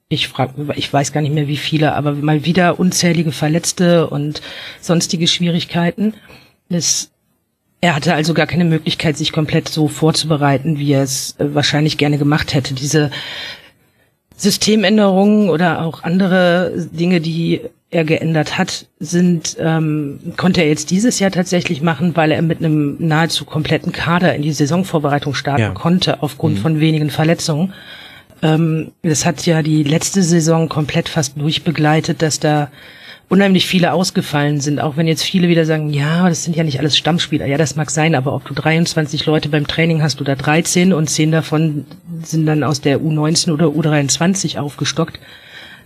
ich 0.09 0.27
frage, 0.27 0.73
ich 0.75 0.91
weiß 0.91 1.13
gar 1.13 1.21
nicht 1.21 1.33
mehr 1.33 1.47
wie 1.47 1.57
viele, 1.57 1.93
aber 1.93 2.13
mal 2.13 2.43
wieder 2.43 2.79
unzählige 2.79 3.31
Verletzte 3.31 4.09
und 4.09 4.41
sonstige 4.81 5.27
Schwierigkeiten. 5.27 6.15
Es, 6.67 7.11
er 7.79 7.95
hatte 7.95 8.15
also 8.15 8.33
gar 8.33 8.47
keine 8.47 8.65
Möglichkeit, 8.65 9.17
sich 9.17 9.31
komplett 9.31 9.69
so 9.69 9.87
vorzubereiten, 9.87 10.79
wie 10.79 10.93
er 10.93 11.03
es 11.03 11.35
äh, 11.37 11.53
wahrscheinlich 11.53 11.99
gerne 11.99 12.17
gemacht 12.17 12.55
hätte. 12.55 12.73
Diese 12.73 13.11
Systemänderungen 14.35 15.51
oder 15.51 15.85
auch 15.85 16.01
andere 16.01 16.73
Dinge, 16.91 17.21
die 17.21 17.61
er 17.91 18.03
geändert 18.03 18.57
hat, 18.57 18.87
sind 18.99 19.57
ähm, 19.59 20.19
konnte 20.37 20.61
er 20.61 20.69
jetzt 20.69 20.89
dieses 20.89 21.19
Jahr 21.19 21.31
tatsächlich 21.31 21.81
machen, 21.81 22.15
weil 22.15 22.31
er 22.31 22.41
mit 22.41 22.59
einem 22.59 22.97
nahezu 22.99 23.45
kompletten 23.45 23.91
Kader 23.91 24.33
in 24.33 24.41
die 24.41 24.53
Saisonvorbereitung 24.53 25.35
starten 25.35 25.61
ja. 25.61 25.69
konnte 25.71 26.23
aufgrund 26.23 26.55
mhm. 26.55 26.61
von 26.61 26.79
wenigen 26.79 27.09
Verletzungen. 27.11 27.73
Ähm, 28.41 28.91
das 29.01 29.25
hat 29.25 29.46
ja 29.46 29.62
die 29.62 29.84
letzte 29.84 30.24
Saison 30.24 30.69
komplett 30.69 31.10
fast 31.10 31.39
durchbegleitet, 31.39 32.22
dass 32.22 32.39
da 32.39 32.69
unheimlich 33.29 33.67
viele 33.67 33.93
ausgefallen 33.93 34.60
sind, 34.60 34.79
auch 34.79 34.98
wenn 34.98 35.08
jetzt 35.08 35.24
viele 35.24 35.48
wieder 35.48 35.63
sagen, 35.65 35.91
ja, 35.91 36.27
das 36.27 36.43
sind 36.43 36.55
ja 36.55 36.63
nicht 36.63 36.79
alles 36.79 36.98
Stammspieler. 36.98 37.46
Ja, 37.46 37.58
das 37.58 37.75
mag 37.75 37.91
sein, 37.91 38.15
aber 38.15 38.34
ob 38.34 38.46
du 38.46 38.55
23 38.55 39.25
Leute 39.27 39.50
beim 39.50 39.67
Training 39.67 40.01
hast 40.01 40.19
oder 40.19 40.36
13 40.36 40.93
und 40.93 41.10
10 41.10 41.31
davon 41.31 41.86
sind 42.24 42.48
dann 42.48 42.63
aus 42.63 42.81
der 42.81 43.00
U19 43.00 43.53
oder 43.53 43.67
U23 43.67 44.58
aufgestockt, 44.58 45.19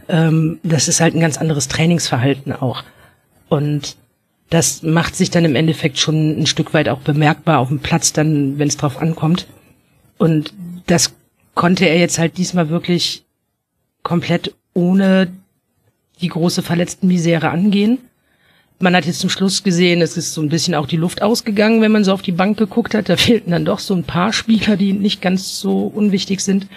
ähm, 0.07 0.59
das 0.63 0.87
ist 0.87 1.01
halt 1.01 1.15
ein 1.15 1.19
ganz 1.19 1.37
anderes 1.37 1.67
Trainingsverhalten 1.67 2.53
auch. 2.53 2.83
Und 3.49 3.97
das 4.49 4.81
macht 4.81 5.15
sich 5.15 5.29
dann 5.29 5.45
im 5.45 5.55
Endeffekt 5.55 5.99
schon 5.99 6.39
ein 6.39 6.45
Stück 6.45 6.73
weit 6.73 6.87
auch 6.87 6.99
bemerkbar 6.99 7.59
auf 7.59 7.67
dem 7.67 7.79
Platz 7.79 8.13
dann, 8.13 8.57
wenn 8.57 8.67
es 8.69 8.77
drauf 8.77 9.01
ankommt. 9.01 9.47
Und 10.17 10.53
das 10.85 11.13
konnte 11.55 11.85
er 11.85 11.99
jetzt 11.99 12.19
halt 12.19 12.37
diesmal 12.37 12.69
wirklich 12.69 13.23
komplett 14.01 14.53
ohne 14.73 15.31
die 16.21 16.27
große 16.27 16.61
verletzten 16.61 17.07
Misere 17.07 17.49
angehen. 17.49 17.99
Man 18.79 18.95
hat 18.95 19.05
jetzt 19.05 19.19
zum 19.19 19.29
Schluss 19.29 19.63
gesehen, 19.63 20.01
es 20.01 20.17
ist 20.17 20.33
so 20.33 20.41
ein 20.41 20.49
bisschen 20.49 20.75
auch 20.75 20.87
die 20.87 20.97
Luft 20.97 21.21
ausgegangen, 21.21 21.81
wenn 21.81 21.91
man 21.91 22.03
so 22.03 22.11
auf 22.11 22.21
die 22.21 22.31
Bank 22.31 22.57
geguckt 22.57 22.95
hat. 22.95 23.07
Da 23.07 23.17
fehlten 23.17 23.51
dann 23.51 23.65
doch 23.65 23.79
so 23.79 23.93
ein 23.93 24.03
paar 24.03 24.33
Spieler, 24.33 24.77
die 24.77 24.93
nicht 24.93 25.21
ganz 25.21 25.59
so 25.59 25.83
unwichtig 25.83 26.41
sind. 26.41 26.67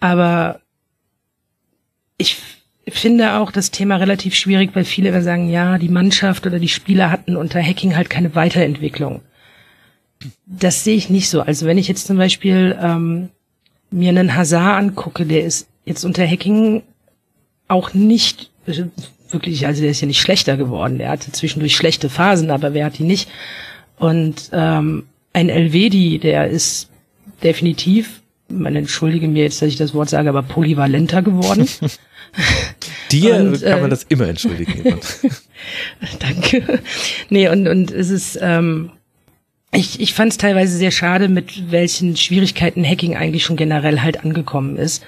Aber 0.00 0.60
ich 2.16 2.38
finde 2.88 3.34
auch 3.34 3.52
das 3.52 3.70
Thema 3.70 3.96
relativ 3.96 4.34
schwierig, 4.34 4.70
weil 4.74 4.84
viele 4.84 5.10
immer 5.10 5.22
sagen, 5.22 5.48
ja, 5.48 5.78
die 5.78 5.88
Mannschaft 5.88 6.46
oder 6.46 6.58
die 6.58 6.68
Spieler 6.68 7.10
hatten 7.10 7.36
unter 7.36 7.62
Hacking 7.62 7.96
halt 7.96 8.10
keine 8.10 8.34
Weiterentwicklung. 8.34 9.22
Das 10.46 10.84
sehe 10.84 10.96
ich 10.96 11.08
nicht 11.08 11.28
so. 11.28 11.42
Also 11.42 11.66
wenn 11.66 11.78
ich 11.78 11.88
jetzt 11.88 12.06
zum 12.06 12.16
Beispiel 12.16 12.76
ähm, 12.80 13.30
mir 13.90 14.10
einen 14.10 14.34
Hazard 14.34 14.78
angucke, 14.78 15.26
der 15.26 15.44
ist 15.44 15.68
jetzt 15.84 16.04
unter 16.04 16.26
Hacking 16.26 16.82
auch 17.68 17.94
nicht 17.94 18.50
wirklich, 19.30 19.66
also 19.66 19.82
der 19.82 19.90
ist 19.90 20.00
ja 20.00 20.06
nicht 20.06 20.20
schlechter 20.20 20.56
geworden. 20.56 20.98
Der 20.98 21.10
hatte 21.10 21.32
zwischendurch 21.32 21.76
schlechte 21.76 22.08
Phasen, 22.08 22.50
aber 22.50 22.74
wer 22.74 22.86
hat 22.86 22.98
die 22.98 23.04
nicht? 23.04 23.28
Und 23.98 24.50
ähm, 24.52 25.04
ein 25.32 25.48
Elvedi, 25.48 26.18
der 26.18 26.48
ist 26.48 26.88
definitiv 27.42 28.20
man 28.50 28.76
entschuldige 28.76 29.28
mir 29.28 29.44
jetzt, 29.44 29.62
dass 29.62 29.68
ich 29.68 29.76
das 29.76 29.94
Wort 29.94 30.10
sage, 30.10 30.28
aber 30.28 30.42
polyvalenter 30.42 31.22
geworden. 31.22 31.68
Dir 33.10 33.36
und, 33.36 33.62
kann 33.62 33.80
man 33.80 33.86
äh, 33.86 33.90
das 33.90 34.04
immer 34.04 34.28
entschuldigen. 34.28 35.00
Danke. 36.18 36.80
Nee, 37.28 37.48
und, 37.48 37.66
und 37.66 37.90
es 37.90 38.10
ist, 38.10 38.38
ähm, 38.40 38.90
ich, 39.72 40.00
ich 40.00 40.14
fand 40.14 40.32
es 40.32 40.38
teilweise 40.38 40.76
sehr 40.76 40.90
schade, 40.90 41.28
mit 41.28 41.70
welchen 41.70 42.16
Schwierigkeiten 42.16 42.84
Hacking 42.84 43.16
eigentlich 43.16 43.44
schon 43.44 43.56
generell 43.56 44.00
halt 44.00 44.24
angekommen 44.24 44.76
ist. 44.76 45.04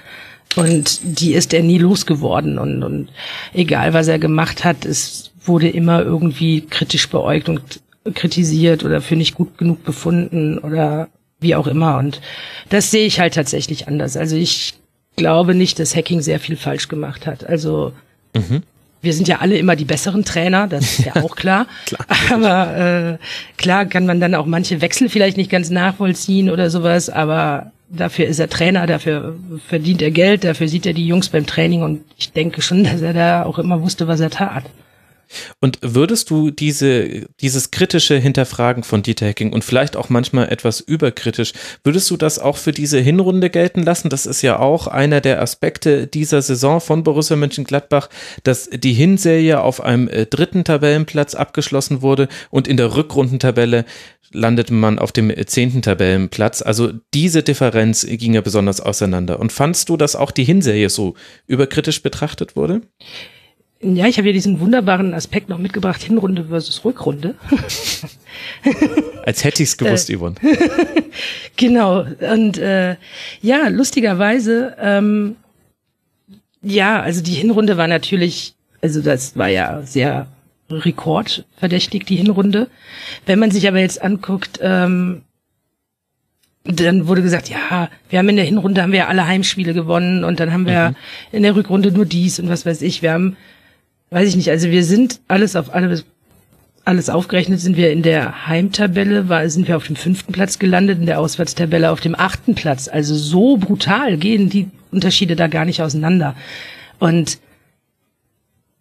Und 0.55 0.99
die 1.03 1.33
ist 1.33 1.53
er 1.53 1.63
nie 1.63 1.79
losgeworden. 1.79 2.57
Und, 2.57 2.83
und 2.83 3.09
egal, 3.53 3.93
was 3.93 4.07
er 4.07 4.19
gemacht 4.19 4.63
hat, 4.63 4.85
es 4.85 5.31
wurde 5.45 5.69
immer 5.69 6.03
irgendwie 6.03 6.61
kritisch 6.61 7.09
beäugt 7.09 7.49
und 7.49 7.81
kritisiert 8.13 8.83
oder 8.83 9.01
für 9.01 9.15
nicht 9.15 9.35
gut 9.35 9.57
genug 9.57 9.83
befunden 9.83 10.57
oder 10.57 11.09
wie 11.39 11.55
auch 11.55 11.67
immer. 11.67 11.97
Und 11.97 12.21
das 12.69 12.91
sehe 12.91 13.05
ich 13.05 13.19
halt 13.19 13.33
tatsächlich 13.33 13.87
anders. 13.87 14.15
Also 14.15 14.35
ich 14.35 14.75
glaube 15.15 15.55
nicht, 15.55 15.79
dass 15.79 15.95
Hacking 15.95 16.21
sehr 16.21 16.39
viel 16.39 16.55
falsch 16.55 16.87
gemacht 16.87 17.27
hat. 17.27 17.45
Also 17.45 17.93
mhm. 18.35 18.63
Wir 19.03 19.13
sind 19.13 19.27
ja 19.27 19.39
alle 19.39 19.57
immer 19.57 19.75
die 19.75 19.85
besseren 19.85 20.23
Trainer, 20.23 20.67
das 20.67 20.99
ist 20.99 21.05
ja 21.05 21.17
auch 21.17 21.35
klar. 21.35 21.67
klar. 21.85 22.07
Aber 22.31 22.77
äh, 22.77 23.17
klar 23.57 23.85
kann 23.85 24.05
man 24.05 24.19
dann 24.19 24.33
auch 24.33 24.45
manche 24.45 24.81
Wechsel 24.81 25.09
vielleicht 25.09 25.37
nicht 25.37 25.51
ganz 25.51 25.69
nachvollziehen 25.69 26.49
oder 26.49 26.69
sowas, 26.69 27.09
aber 27.09 27.71
dafür 27.89 28.25
ist 28.25 28.39
er 28.39 28.49
Trainer, 28.49 28.87
dafür 28.87 29.35
verdient 29.67 30.01
er 30.01 30.11
Geld, 30.11 30.43
dafür 30.45 30.67
sieht 30.67 30.85
er 30.85 30.93
die 30.93 31.05
Jungs 31.05 31.29
beim 31.29 31.45
Training 31.45 31.83
und 31.83 32.01
ich 32.17 32.31
denke 32.31 32.61
schon, 32.61 32.85
dass 32.85 33.01
er 33.01 33.13
da 33.13 33.43
auch 33.43 33.59
immer 33.59 33.81
wusste, 33.81 34.07
was 34.07 34.21
er 34.21 34.29
tat. 34.29 34.63
Und 35.59 35.79
würdest 35.81 36.29
du 36.29 36.51
diese, 36.51 37.27
dieses 37.41 37.71
kritische 37.71 38.17
Hinterfragen 38.17 38.83
von 38.83 39.03
Dieter 39.03 39.25
Hecking 39.25 39.53
und 39.53 39.63
vielleicht 39.63 39.95
auch 39.95 40.09
manchmal 40.09 40.49
etwas 40.49 40.79
überkritisch, 40.79 41.53
würdest 41.83 42.09
du 42.09 42.17
das 42.17 42.39
auch 42.39 42.57
für 42.57 42.71
diese 42.71 42.99
Hinrunde 42.99 43.49
gelten 43.49 43.83
lassen? 43.83 44.09
Das 44.09 44.25
ist 44.25 44.41
ja 44.41 44.59
auch 44.59 44.87
einer 44.87 45.21
der 45.21 45.41
Aspekte 45.41 46.07
dieser 46.07 46.41
Saison 46.41 46.81
von 46.81 47.03
Borussia 47.03 47.35
Mönchengladbach, 47.35 48.09
dass 48.43 48.69
die 48.69 48.93
Hinserie 48.93 49.61
auf 49.61 49.81
einem 49.81 50.07
äh, 50.07 50.25
dritten 50.25 50.63
Tabellenplatz 50.63 51.35
abgeschlossen 51.35 52.01
wurde 52.01 52.27
und 52.49 52.67
in 52.67 52.77
der 52.77 52.95
Rückrundentabelle 52.95 53.85
landet 54.33 54.71
man 54.71 54.99
auf 54.99 55.11
dem 55.11 55.29
äh, 55.29 55.45
zehnten 55.45 55.81
Tabellenplatz. 55.81 56.61
Also 56.61 56.91
diese 57.13 57.43
Differenz 57.43 58.05
ging 58.05 58.33
ja 58.33 58.41
besonders 58.41 58.81
auseinander. 58.81 59.39
Und 59.39 59.51
fandst 59.51 59.89
du, 59.89 59.97
dass 59.97 60.15
auch 60.15 60.31
die 60.31 60.43
Hinserie 60.43 60.89
so 60.89 61.15
überkritisch 61.47 62.01
betrachtet 62.01 62.55
wurde? 62.55 62.81
Ja, 63.83 64.07
ich 64.07 64.17
habe 64.17 64.27
ja 64.27 64.33
diesen 64.33 64.59
wunderbaren 64.59 65.13
Aspekt 65.13 65.49
noch 65.49 65.57
mitgebracht, 65.57 66.01
Hinrunde 66.01 66.45
versus 66.45 66.85
Rückrunde. 66.85 67.35
Als 69.25 69.43
hätte 69.43 69.61
ich 69.61 69.69
es 69.69 69.77
gewusst, 69.77 70.09
äh, 70.09 70.17
Yvonne. 70.17 70.35
genau. 71.57 72.05
Und 72.31 72.57
äh, 72.57 72.95
ja, 73.41 73.67
lustigerweise, 73.67 74.75
ähm, 74.79 75.35
ja, 76.61 77.01
also 77.01 77.21
die 77.21 77.33
Hinrunde 77.33 77.75
war 77.75 77.87
natürlich, 77.87 78.53
also 78.81 79.01
das 79.01 79.35
war 79.37 79.49
ja 79.49 79.81
sehr 79.83 80.27
rekordverdächtig, 80.69 82.05
die 82.05 82.15
Hinrunde. 82.15 82.69
Wenn 83.25 83.39
man 83.39 83.51
sich 83.51 83.67
aber 83.67 83.79
jetzt 83.79 84.01
anguckt, 84.01 84.59
ähm, 84.61 85.23
dann 86.63 87.07
wurde 87.07 87.21
gesagt, 87.21 87.49
ja, 87.49 87.89
wir 88.09 88.19
haben 88.19 88.29
in 88.29 88.37
der 88.37 88.45
Hinrunde 88.45 88.81
haben 88.81 88.93
wir 88.93 88.99
ja 88.99 89.07
alle 89.07 89.27
Heimspiele 89.27 89.73
gewonnen 89.73 90.23
und 90.23 90.39
dann 90.39 90.53
haben 90.53 90.65
wir 90.65 90.91
mhm. 90.91 90.95
in 91.33 91.43
der 91.43 91.55
Rückrunde 91.55 91.91
nur 91.91 92.05
dies 92.05 92.39
und 92.39 92.47
was 92.47 92.65
weiß 92.65 92.81
ich. 92.81 93.01
Wir 93.01 93.11
haben 93.11 93.35
weiß 94.13 94.29
ich 94.29 94.35
nicht, 94.35 94.49
also 94.49 94.69
wir 94.69 94.83
sind 94.83 95.19
alles 95.27 95.55
auf 95.55 95.73
alles, 95.73 96.05
alles 96.85 97.09
aufgerechnet, 97.09 97.59
sind 97.59 97.77
wir 97.77 97.91
in 97.91 98.03
der 98.03 98.47
Heimtabelle, 98.47 99.29
war, 99.29 99.49
sind 99.49 99.67
wir 99.67 99.77
auf 99.77 99.87
dem 99.87 99.95
fünften 99.95 100.33
Platz 100.33 100.59
gelandet, 100.59 100.99
in 100.99 101.05
der 101.05 101.19
Auswärtstabelle 101.19 101.91
auf 101.91 102.01
dem 102.01 102.15
achten 102.15 102.55
Platz. 102.55 102.87
Also 102.87 103.15
so 103.15 103.57
brutal 103.57 104.17
gehen 104.17 104.49
die 104.49 104.69
Unterschiede 104.91 105.35
da 105.35 105.47
gar 105.47 105.65
nicht 105.65 105.81
auseinander. 105.81 106.35
Und 106.99 107.39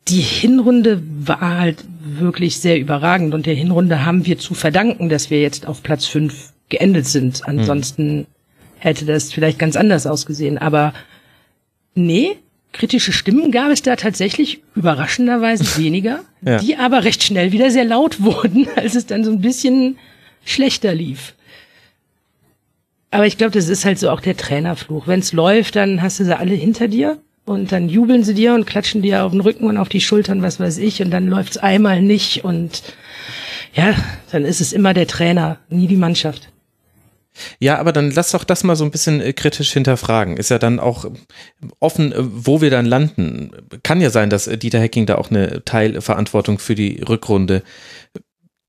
die 0.09 0.21
Hinrunde 0.21 1.03
war 1.21 1.59
halt 1.59 1.85
wirklich 2.05 2.59
sehr 2.59 2.79
überragend 2.79 3.35
und 3.35 3.47
der 3.47 3.55
Hinrunde 3.55 4.05
haben 4.05 4.27
wir 4.27 4.39
zu 4.39 4.55
verdanken, 4.55 5.09
dass 5.09 5.31
wir 5.31 5.41
jetzt 5.41 5.67
auf 5.67 5.83
Platz 5.83 6.07
fünf 6.07 6.53
geendet 6.69 7.07
sind. 7.07 7.39
Hm. 7.39 7.61
Ansonsten 7.61 8.19
hm. 8.19 8.27
hätte 8.79 9.07
das 9.07 9.33
vielleicht 9.33 9.59
ganz 9.59 9.77
anders 9.77 10.07
ausgesehen. 10.07 10.59
Aber 10.59 10.93
nee, 11.95 12.37
kritische 12.73 13.13
Stimmen 13.13 13.51
gab 13.51 13.71
es 13.71 13.83
da 13.83 13.97
tatsächlich 13.97 14.63
überraschenderweise 14.75 15.77
weniger, 15.83 16.21
ja. 16.45 16.59
die 16.59 16.77
aber 16.77 17.05
recht 17.05 17.23
schnell 17.23 17.53
wieder 17.53 17.71
sehr 17.71 17.85
laut 17.85 18.23
wurden, 18.23 18.67
als 18.77 18.95
es 18.95 19.07
dann 19.07 19.25
so 19.25 19.31
ein 19.31 19.41
bisschen 19.41 19.99
schlechter 20.45 20.95
lief. 20.95 21.35
Aber 23.11 23.27
ich 23.27 23.37
glaube, 23.37 23.53
das 23.53 23.69
ist 23.69 23.85
halt 23.85 23.99
so 23.99 24.09
auch 24.09 24.21
der 24.21 24.37
Trainerfluch. 24.37 25.07
Wenn 25.07 25.21
es 25.21 25.33
läuft, 25.33 25.77
dann 25.77 26.01
hast 26.01 26.19
du 26.19 26.25
sie 26.25 26.37
alle 26.37 26.55
hinter 26.55 26.89
dir 26.89 27.19
und 27.45 27.71
dann 27.71 27.91
jubeln 27.91 28.25
sie 28.25 28.33
dir 28.33 28.55
und 28.55 28.67
klatschen 28.67 29.03
dir 29.03 29.25
auf 29.25 29.33
den 29.33 29.43
Rücken 29.43 29.67
und 29.67 29.77
auf 29.77 29.91
die 29.91 30.01
Schultern, 30.01 30.41
was 30.41 30.59
weiß 30.59 30.79
ich, 30.79 31.03
und 31.03 31.11
dann 31.11 31.29
läuft's 31.29 31.59
einmal 31.59 32.01
nicht 32.01 32.45
und 32.45 32.83
ja, 33.75 33.95
dann 34.31 34.45
ist 34.45 34.61
es 34.61 34.73
immer 34.73 34.95
der 34.95 35.07
Trainer, 35.07 35.59
nie 35.69 35.87
die 35.87 35.97
Mannschaft. 35.97 36.52
Ja, 37.59 37.79
aber 37.79 37.93
dann 37.93 38.11
lass 38.11 38.33
doch 38.33 38.45
das 38.45 38.65
mal 38.65 38.77
so 38.77 38.85
ein 38.85 38.91
bisschen 38.91 39.21
äh, 39.21 39.33
kritisch 39.33 39.73
hinterfragen. 39.73 40.37
Ist 40.37 40.51
ja 40.51 40.59
dann 40.59 40.79
auch 40.81 41.07
offen, 41.81 42.13
äh, 42.13 42.17
wo 42.19 42.61
wir 42.61 42.71
dann 42.71 42.87
landen. 42.87 43.51
Kann 43.83 44.01
ja 44.01 44.11
sein, 44.11 44.31
dass 44.31 44.47
äh, 44.47 44.59
Dieter 44.59 44.81
Hecking 44.81 45.07
da 45.07 45.17
auch 45.17 45.31
eine 45.31 45.65
Teilverantwortung 45.65 46.59
für 46.59 46.75
die 46.75 47.03
Rückrunde 47.03 47.63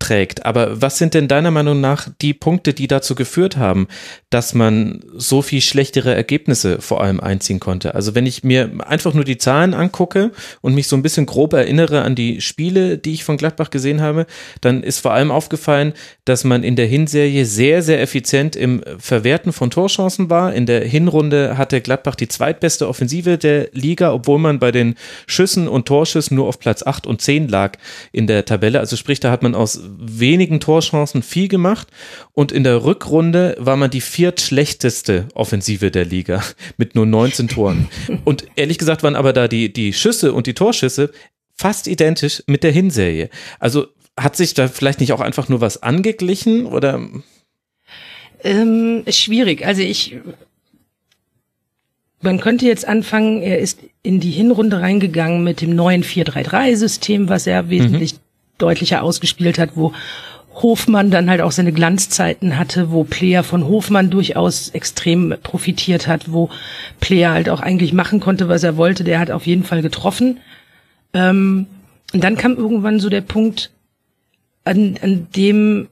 trägt. 0.03 0.45
Aber 0.45 0.81
was 0.81 0.97
sind 0.97 1.13
denn 1.13 1.29
deiner 1.29 1.51
Meinung 1.51 1.79
nach 1.79 2.09
die 2.21 2.33
Punkte, 2.33 2.73
die 2.73 2.87
dazu 2.87 3.15
geführt 3.15 3.55
haben, 3.55 3.87
dass 4.29 4.53
man 4.53 4.99
so 5.15 5.41
viel 5.41 5.61
schlechtere 5.61 6.13
Ergebnisse 6.13 6.81
vor 6.81 7.01
allem 7.01 7.21
einziehen 7.21 7.61
konnte? 7.61 7.95
Also 7.95 8.13
wenn 8.13 8.25
ich 8.25 8.43
mir 8.43 8.69
einfach 8.85 9.13
nur 9.13 9.23
die 9.23 9.37
Zahlen 9.37 9.73
angucke 9.73 10.31
und 10.59 10.75
mich 10.75 10.87
so 10.87 10.97
ein 10.97 11.03
bisschen 11.03 11.25
grob 11.25 11.53
erinnere 11.53 12.01
an 12.01 12.15
die 12.15 12.41
Spiele, 12.41 12.97
die 12.97 13.13
ich 13.13 13.23
von 13.23 13.37
Gladbach 13.37 13.69
gesehen 13.69 14.01
habe, 14.01 14.25
dann 14.59 14.83
ist 14.83 14.99
vor 14.99 15.13
allem 15.13 15.31
aufgefallen, 15.31 15.93
dass 16.25 16.43
man 16.43 16.63
in 16.63 16.75
der 16.75 16.87
Hinserie 16.87 17.45
sehr, 17.45 17.81
sehr 17.81 18.01
effizient 18.01 18.57
im 18.57 18.83
Verwerten 18.97 19.53
von 19.53 19.71
Torchancen 19.71 20.29
war. 20.29 20.53
In 20.53 20.65
der 20.65 20.83
Hinrunde 20.83 21.57
hatte 21.57 21.79
Gladbach 21.79 22.15
die 22.15 22.27
zweitbeste 22.27 22.89
Offensive 22.89 23.37
der 23.37 23.69
Liga, 23.71 24.11
obwohl 24.11 24.39
man 24.39 24.59
bei 24.59 24.73
den 24.73 24.95
Schüssen 25.27 25.69
und 25.69 25.85
Torschüssen 25.85 26.35
nur 26.35 26.47
auf 26.47 26.59
Platz 26.59 26.83
8 26.83 27.07
und 27.07 27.21
10 27.21 27.47
lag 27.47 27.77
in 28.11 28.27
der 28.27 28.43
Tabelle. 28.43 28.81
Also 28.81 28.97
sprich, 28.97 29.21
da 29.21 29.31
hat 29.31 29.43
man 29.43 29.55
aus 29.55 29.79
wenigen 29.99 30.59
Torchancen 30.59 31.23
viel 31.23 31.47
gemacht 31.47 31.87
und 32.33 32.51
in 32.51 32.63
der 32.63 32.83
Rückrunde 32.83 33.55
war 33.59 33.77
man 33.77 33.91
die 33.91 34.01
viertschlechteste 34.01 35.27
Offensive 35.33 35.91
der 35.91 36.05
Liga 36.05 36.43
mit 36.77 36.95
nur 36.95 37.05
19 37.05 37.47
Toren. 37.47 37.87
Und 38.25 38.45
ehrlich 38.55 38.77
gesagt 38.77 39.03
waren 39.03 39.15
aber 39.15 39.33
da 39.33 39.47
die, 39.47 39.71
die 39.71 39.93
Schüsse 39.93 40.33
und 40.33 40.47
die 40.47 40.53
Torschüsse 40.53 41.11
fast 41.55 41.87
identisch 41.87 42.43
mit 42.47 42.63
der 42.63 42.71
Hinserie. 42.71 43.29
Also 43.59 43.87
hat 44.17 44.35
sich 44.35 44.53
da 44.53 44.67
vielleicht 44.67 44.99
nicht 44.99 45.13
auch 45.13 45.21
einfach 45.21 45.49
nur 45.49 45.61
was 45.61 45.81
angeglichen 45.81 46.65
oder? 46.65 47.07
Ähm, 48.43 49.03
schwierig. 49.07 49.65
Also 49.65 49.81
ich, 49.81 50.17
man 52.21 52.39
könnte 52.39 52.65
jetzt 52.65 52.87
anfangen, 52.87 53.41
er 53.41 53.59
ist 53.59 53.79
in 54.03 54.19
die 54.19 54.31
Hinrunde 54.31 54.81
reingegangen 54.81 55.43
mit 55.43 55.61
dem 55.61 55.75
neuen 55.75 56.03
4-3-3-System, 56.03 57.29
was 57.29 57.47
er 57.47 57.69
wesentlich 57.69 58.13
mhm 58.13 58.22
deutlicher 58.57 59.03
ausgespielt 59.03 59.59
hat, 59.59 59.71
wo 59.75 59.93
Hofmann 60.55 61.09
dann 61.09 61.29
halt 61.29 61.41
auch 61.41 61.51
seine 61.51 61.73
Glanzzeiten 61.73 62.57
hatte, 62.57 62.91
wo 62.91 63.03
Player 63.03 63.43
von 63.43 63.65
Hofmann 63.65 64.09
durchaus 64.09 64.69
extrem 64.69 65.35
profitiert 65.41 66.07
hat, 66.07 66.31
wo 66.31 66.49
Player 66.99 67.31
halt 67.31 67.49
auch 67.49 67.59
eigentlich 67.59 67.91
machen 67.93 68.19
konnte, 68.19 68.49
was 68.49 68.63
er 68.63 68.77
wollte. 68.77 69.03
Der 69.03 69.19
hat 69.19 69.31
auf 69.31 69.47
jeden 69.47 69.63
Fall 69.63 69.81
getroffen. 69.81 70.39
Ähm, 71.13 71.65
und 72.13 72.23
dann 72.23 72.37
kam 72.37 72.55
irgendwann 72.55 72.99
so 72.99 73.09
der 73.09 73.21
Punkt, 73.21 73.71
an, 74.63 74.97
an 75.01 75.27
dem 75.35 75.89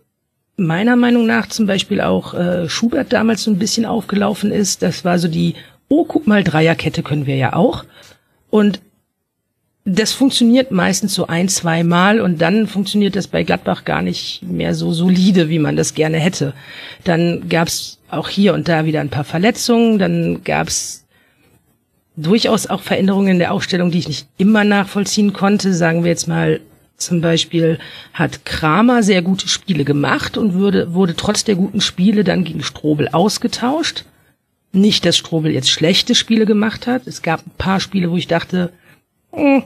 meiner 0.58 0.96
Meinung 0.96 1.26
nach 1.26 1.48
zum 1.48 1.66
Beispiel 1.66 2.02
auch 2.02 2.34
äh, 2.34 2.70
Schubert 2.70 3.12
damals 3.12 3.44
so 3.44 3.52
ein 3.52 3.58
bisschen 3.58 3.86
aufgelaufen 3.86 4.52
ist. 4.52 4.84
Das 4.84 5.04
war 5.04 5.18
so 5.18 5.28
die, 5.28 5.56
oh, 5.90 6.06
guck 6.06 6.28
mal, 6.28 6.44
Dreierkette 6.44 7.04
können 7.04 7.26
wir 7.26 7.36
ja 7.36 7.54
auch. 7.54 7.84
Und 8.50 8.80
das 9.84 10.14
funktioniert 10.14 10.72
meistens 10.72 11.16
so 11.16 11.28
ein, 11.28 11.50
zwei 11.50 11.84
Mal 11.84 12.22
und 12.22 12.40
dann 12.40 12.68
funktioniert 12.68 13.16
das 13.16 13.28
bei 13.28 13.44
Gladbach 13.44 13.84
gar 13.84 14.02
nicht 14.02 14.44
mehr 14.44 14.76
so 14.76 14.94
solide, 14.94 15.50
wie 15.50 15.60
man 15.60 15.76
das 15.76 15.96
gerne 15.96 16.18
hätte. 16.18 16.54
Dann 17.04 17.50
gab's 17.50 17.98
auch 18.10 18.30
hier 18.30 18.54
und 18.54 18.68
da 18.68 18.86
wieder 18.86 19.02
ein 19.02 19.10
paar 19.10 19.24
Verletzungen, 19.24 19.98
dann 19.98 20.44
gab's 20.44 21.06
durchaus 22.16 22.68
auch 22.68 22.82
Veränderungen 22.82 23.30
in 23.30 23.40
der 23.40 23.52
Aufstellung, 23.52 23.90
die 23.90 24.00
ich 24.00 24.08
nicht 24.08 24.28
immer 24.38 24.64
nachvollziehen 24.64 25.34
konnte. 25.34 25.74
Sagen 25.74 26.04
wir 26.04 26.12
jetzt 26.12 26.28
mal 26.28 26.60
zum 26.98 27.22
Beispiel 27.22 27.80
hat 28.14 28.46
Kramer 28.46 29.02
sehr 29.02 29.24
gute 29.24 29.48
Spiele 29.48 29.84
gemacht 29.84 30.38
und 30.38 30.54
würde, 30.54 30.94
wurde 30.94 31.16
trotz 31.16 31.44
der 31.44 31.56
guten 31.56 31.82
Spiele 31.82 32.24
dann 32.24 32.44
gegen 32.44 32.62
Strobel 32.62 33.08
ausgetauscht. 33.08 34.06
Nicht, 34.72 35.06
dass 35.06 35.18
Strobel 35.18 35.52
jetzt 35.52 35.72
schlechte 35.72 36.14
Spiele 36.14 36.46
gemacht 36.46 36.86
hat. 36.86 37.08
Es 37.08 37.24
gab 37.24 37.46
ein 37.46 37.52
paar 37.58 37.80
Spiele, 37.80 38.12
wo 38.12 38.18
ich 38.18 38.28
dachte, 38.28 38.72
hm, 39.32 39.64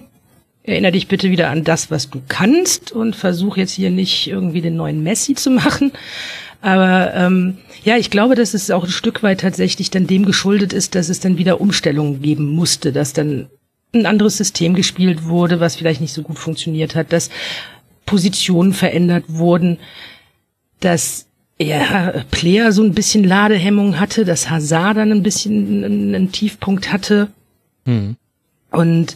erinnere 0.64 0.94
dich 0.94 1.08
bitte 1.08 1.30
wieder 1.32 1.50
an 1.50 1.64
das, 1.64 1.92
was 1.92 2.10
du 2.10 2.22
kannst 2.28 2.92
und 2.92 3.16
versuch 3.16 3.58
jetzt 3.58 3.72
hier 3.72 3.92
nicht 3.92 4.28
irgendwie 4.28 4.62
den 4.62 4.76
neuen 4.76 5.04
Messi 5.04 5.36
zu 5.36 5.52
machen. 5.52 5.92
Aber 6.62 7.14
ähm, 7.14 7.58
ja, 7.84 7.98
ich 7.98 8.10
glaube, 8.10 8.34
dass 8.36 8.54
es 8.56 8.72
auch 8.72 8.86
ein 8.86 8.90
Stück 8.90 9.22
weit 9.22 9.42
tatsächlich 9.42 9.92
dann 9.92 10.08
dem 10.08 10.26
geschuldet 10.26 10.74
ist, 10.74 10.96
dass 10.96 11.10
es 11.10 11.20
dann 11.20 11.38
wieder 11.38 11.62
Umstellungen 11.62 12.22
geben 12.22 12.50
musste, 12.50 12.92
dass 12.92 13.14
dann 13.14 13.50
ein 13.94 14.06
anderes 14.06 14.38
System 14.38 14.74
gespielt 14.74 15.26
wurde, 15.26 15.60
was 15.60 15.76
vielleicht 15.76 16.02
nicht 16.02 16.14
so 16.14 16.24
gut 16.24 16.40
funktioniert 16.40 16.96
hat, 16.96 17.14
dass 17.14 17.30
Positionen 18.06 18.74
verändert 18.74 19.26
wurden, 19.28 19.78
dass 20.80 21.28
ja, 21.60 22.24
Player 22.32 22.72
so 22.72 22.84
ein 22.84 22.94
bisschen 22.94 23.24
Ladehemmung 23.24 24.00
hatte, 24.00 24.26
dass 24.26 24.50
Hazard 24.50 24.98
dann 24.98 25.12
ein 25.12 25.24
bisschen 25.24 25.84
einen, 25.84 26.16
einen 26.16 26.32
Tiefpunkt 26.32 26.92
hatte. 26.92 27.30
Mhm. 27.86 28.18
Und 28.76 29.16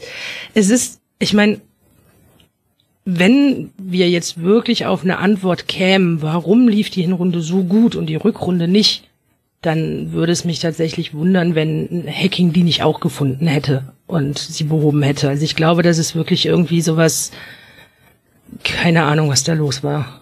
es 0.54 0.70
ist, 0.70 1.02
ich 1.20 1.34
meine, 1.34 1.60
wenn 3.06 3.72
wir 3.78 4.10
jetzt 4.10 4.42
wirklich 4.42 4.86
auf 4.86 5.04
eine 5.04 5.18
Antwort 5.18 5.68
kämen, 5.68 6.22
warum 6.22 6.68
lief 6.68 6.90
die 6.90 7.02
Hinrunde 7.02 7.42
so 7.42 7.64
gut 7.64 7.96
und 7.96 8.08
die 8.08 8.16
Rückrunde 8.16 8.68
nicht, 8.68 9.08
dann 9.62 10.14
würde 10.14 10.32
es 10.32 10.46
mich 10.46 10.60
tatsächlich 10.60 11.14
wundern, 11.14 11.56
wenn 11.56 12.06
Hacking 12.08 12.54
die 12.54 12.64
nicht 12.64 12.84
auch 12.84 13.00
gefunden 13.00 13.48
hätte 13.48 13.94
und 14.08 14.38
sie 14.38 14.64
behoben 14.64 15.02
hätte. 15.02 15.28
Also 15.28 15.44
ich 15.44 15.56
glaube, 15.56 15.84
das 15.84 15.98
ist 15.98 16.16
wirklich 16.16 16.46
irgendwie 16.46 16.82
sowas, 16.82 17.32
keine 18.64 19.04
Ahnung, 19.04 19.30
was 19.30 19.44
da 19.44 19.54
los 19.54 19.84
war. 19.84 20.22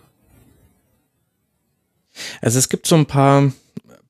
Also 2.42 2.58
es 2.58 2.70
gibt 2.70 2.88
so 2.88 2.96
ein 2.96 3.06
paar 3.06 3.52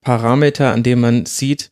Parameter, 0.01 0.71
an 0.71 0.83
denen 0.83 1.01
man 1.01 1.25
sieht, 1.25 1.71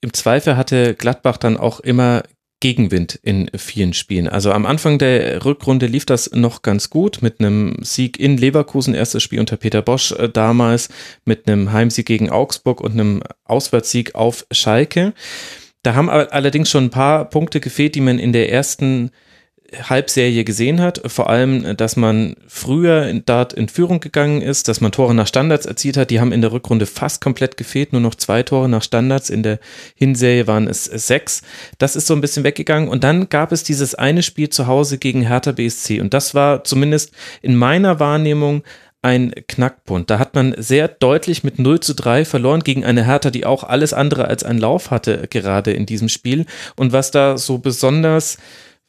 im 0.00 0.12
Zweifel 0.12 0.56
hatte 0.56 0.94
Gladbach 0.94 1.38
dann 1.38 1.56
auch 1.56 1.80
immer 1.80 2.22
Gegenwind 2.60 3.18
in 3.22 3.50
vielen 3.56 3.92
Spielen. 3.92 4.28
Also 4.28 4.52
am 4.52 4.64
Anfang 4.64 4.98
der 4.98 5.44
Rückrunde 5.44 5.86
lief 5.86 6.06
das 6.06 6.30
noch 6.32 6.62
ganz 6.62 6.88
gut 6.88 7.20
mit 7.20 7.40
einem 7.40 7.76
Sieg 7.82 8.18
in 8.18 8.38
Leverkusen, 8.38 8.94
erstes 8.94 9.22
Spiel 9.22 9.40
unter 9.40 9.56
Peter 9.56 9.82
Bosch 9.82 10.12
äh, 10.12 10.28
damals, 10.28 10.88
mit 11.24 11.46
einem 11.46 11.72
Heimsieg 11.72 12.06
gegen 12.06 12.30
Augsburg 12.30 12.80
und 12.80 12.92
einem 12.92 13.22
Auswärtssieg 13.44 14.14
auf 14.14 14.46
Schalke. 14.50 15.12
Da 15.82 15.94
haben 15.94 16.08
allerdings 16.08 16.70
schon 16.70 16.84
ein 16.84 16.90
paar 16.90 17.28
Punkte 17.28 17.60
gefehlt, 17.60 17.94
die 17.94 18.00
man 18.00 18.18
in 18.18 18.32
der 18.32 18.50
ersten 18.50 19.10
Halbserie 19.82 20.44
gesehen 20.44 20.80
hat. 20.80 21.00
Vor 21.06 21.28
allem, 21.28 21.76
dass 21.76 21.96
man 21.96 22.36
früher 22.46 23.06
in 23.06 23.24
Dart 23.24 23.52
in 23.52 23.68
Führung 23.68 24.00
gegangen 24.00 24.42
ist, 24.42 24.68
dass 24.68 24.80
man 24.80 24.92
Tore 24.92 25.14
nach 25.14 25.26
Standards 25.26 25.66
erzielt 25.66 25.96
hat. 25.96 26.10
Die 26.10 26.20
haben 26.20 26.32
in 26.32 26.40
der 26.40 26.52
Rückrunde 26.52 26.86
fast 26.86 27.20
komplett 27.20 27.56
gefehlt. 27.56 27.92
Nur 27.92 28.00
noch 28.00 28.14
zwei 28.14 28.42
Tore 28.42 28.68
nach 28.68 28.82
Standards. 28.82 29.30
In 29.30 29.42
der 29.42 29.58
Hinserie 29.94 30.46
waren 30.46 30.68
es 30.68 30.84
sechs. 30.84 31.42
Das 31.78 31.96
ist 31.96 32.06
so 32.06 32.14
ein 32.14 32.20
bisschen 32.20 32.44
weggegangen. 32.44 32.88
Und 32.88 33.04
dann 33.04 33.28
gab 33.28 33.52
es 33.52 33.62
dieses 33.62 33.94
eine 33.94 34.22
Spiel 34.22 34.48
zu 34.48 34.66
Hause 34.66 34.98
gegen 34.98 35.22
Hertha 35.22 35.52
BSC. 35.52 36.00
Und 36.00 36.14
das 36.14 36.34
war 36.34 36.64
zumindest 36.64 37.12
in 37.42 37.56
meiner 37.56 38.00
Wahrnehmung 38.00 38.62
ein 39.04 39.32
Knackpunkt. 39.48 40.08
Da 40.08 40.18
hat 40.18 40.34
man 40.34 40.54
sehr 40.56 40.88
deutlich 40.88 41.44
mit 41.44 41.58
0 41.58 41.80
zu 41.80 41.94
3 41.94 42.24
verloren 42.24 42.60
gegen 42.60 42.86
eine 42.86 43.04
Hertha, 43.04 43.30
die 43.30 43.44
auch 43.44 43.62
alles 43.62 43.92
andere 43.92 44.28
als 44.28 44.44
einen 44.44 44.58
Lauf 44.58 44.90
hatte, 44.90 45.26
gerade 45.28 45.72
in 45.72 45.84
diesem 45.84 46.08
Spiel. 46.08 46.46
Und 46.74 46.92
was 46.92 47.10
da 47.10 47.36
so 47.36 47.58
besonders 47.58 48.38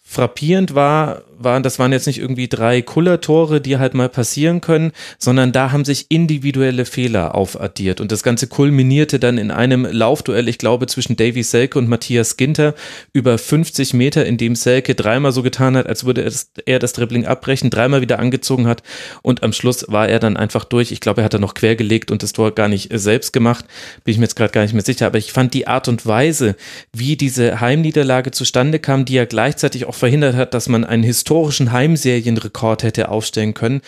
frappierend 0.05 0.75
war, 0.75 1.23
waren, 1.37 1.63
das 1.63 1.79
waren 1.79 1.91
jetzt 1.91 2.07
nicht 2.07 2.19
irgendwie 2.19 2.47
drei 2.47 2.81
Kullertore, 2.81 3.61
die 3.61 3.77
halt 3.77 3.93
mal 3.93 4.09
passieren 4.09 4.61
können, 4.61 4.91
sondern 5.17 5.51
da 5.51 5.71
haben 5.71 5.85
sich 5.85 6.07
individuelle 6.09 6.85
Fehler 6.85 7.35
aufaddiert. 7.35 8.01
Und 8.01 8.11
das 8.11 8.23
Ganze 8.23 8.47
kulminierte 8.47 9.19
dann 9.19 9.37
in 9.37 9.51
einem 9.51 9.85
Laufduell, 9.85 10.47
ich 10.47 10.57
glaube, 10.57 10.87
zwischen 10.87 11.15
Davy 11.15 11.43
Selke 11.43 11.79
und 11.79 11.87
Matthias 11.87 12.37
Ginter 12.37 12.75
über 13.13 13.37
50 13.37 13.93
Meter, 13.93 14.25
in 14.25 14.37
dem 14.37 14.55
Selke 14.55 14.95
dreimal 14.95 15.31
so 15.31 15.43
getan 15.43 15.77
hat, 15.77 15.87
als 15.87 16.05
würde 16.05 16.29
er 16.65 16.79
das, 16.79 16.93
Dribbling 16.93 17.25
abbrechen, 17.25 17.69
dreimal 17.69 18.01
wieder 18.01 18.19
angezogen 18.19 18.67
hat. 18.67 18.81
Und 19.21 19.43
am 19.43 19.51
Schluss 19.51 19.85
war 19.89 20.07
er 20.07 20.19
dann 20.19 20.37
einfach 20.37 20.63
durch. 20.63 20.91
Ich 20.91 21.01
glaube, 21.01 21.21
er 21.21 21.25
hat 21.25 21.33
dann 21.33 21.41
noch 21.41 21.53
quergelegt 21.53 22.09
und 22.11 22.23
das 22.23 22.31
Tor 22.31 22.55
gar 22.55 22.69
nicht 22.69 22.89
selbst 22.93 23.33
gemacht, 23.33 23.65
bin 24.03 24.13
ich 24.13 24.17
mir 24.17 24.25
jetzt 24.25 24.35
gerade 24.35 24.51
gar 24.51 24.61
nicht 24.61 24.73
mehr 24.73 24.83
sicher, 24.83 25.07
aber 25.07 25.17
ich 25.17 25.33
fand 25.33 25.53
die 25.53 25.67
Art 25.67 25.87
und 25.87 26.05
Weise, 26.05 26.55
wie 26.93 27.17
diese 27.17 27.59
Heimniederlage 27.59 28.31
zustande 28.31 28.79
kam, 28.79 29.03
die 29.05 29.13
ja 29.13 29.25
gleichzeitig 29.25 29.85
auch 29.85 29.95
verhindert 29.95 30.35
hat, 30.35 30.53
dass 30.53 30.69
man 30.69 30.83
einen 30.85 31.03
historischen 31.03 31.24
Heimserienrekord 31.29 32.83
hätte 32.83 33.09
aufstellen 33.09 33.53
können. 33.53 33.81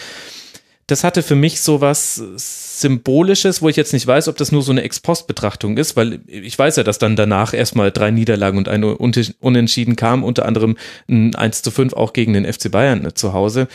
Das 0.88 1.04
hatte 1.04 1.22
für 1.22 1.36
mich 1.36 1.60
so 1.60 1.82
was 1.82 2.16
Symbolisches, 2.16 3.62
wo 3.62 3.68
ich 3.68 3.76
jetzt 3.76 3.92
nicht 3.92 4.08
weiß, 4.08 4.30
ob 4.30 4.38
das 4.38 4.54
nur 4.54 4.62
so 4.62 4.72
eine 4.72 4.84
Ex-Post-Betrachtung 4.84 5.78
ist, 5.78 5.98
weil 5.98 6.22
ich 6.28 6.58
weiß 6.58 6.78
ja, 6.78 6.84
dass 6.84 6.98
dann 6.98 7.18
danach 7.18 7.54
erstmal 7.54 7.92
drei 7.92 8.10
Niederlagen 8.12 8.58
und 8.58 8.70
eine 8.70 8.96
Unentschieden 8.98 9.98
kam, 9.98 10.24
unter 10.24 10.46
anderem 10.46 10.78
ein 11.10 11.36
1 11.36 11.62
zu 11.62 11.72
5 11.72 11.94
auch 11.94 12.14
gegen 12.14 12.34
den 12.34 12.52
FC 12.52 12.72
Bayern 12.72 13.14
zu 13.16 13.34
Hause. 13.34 13.68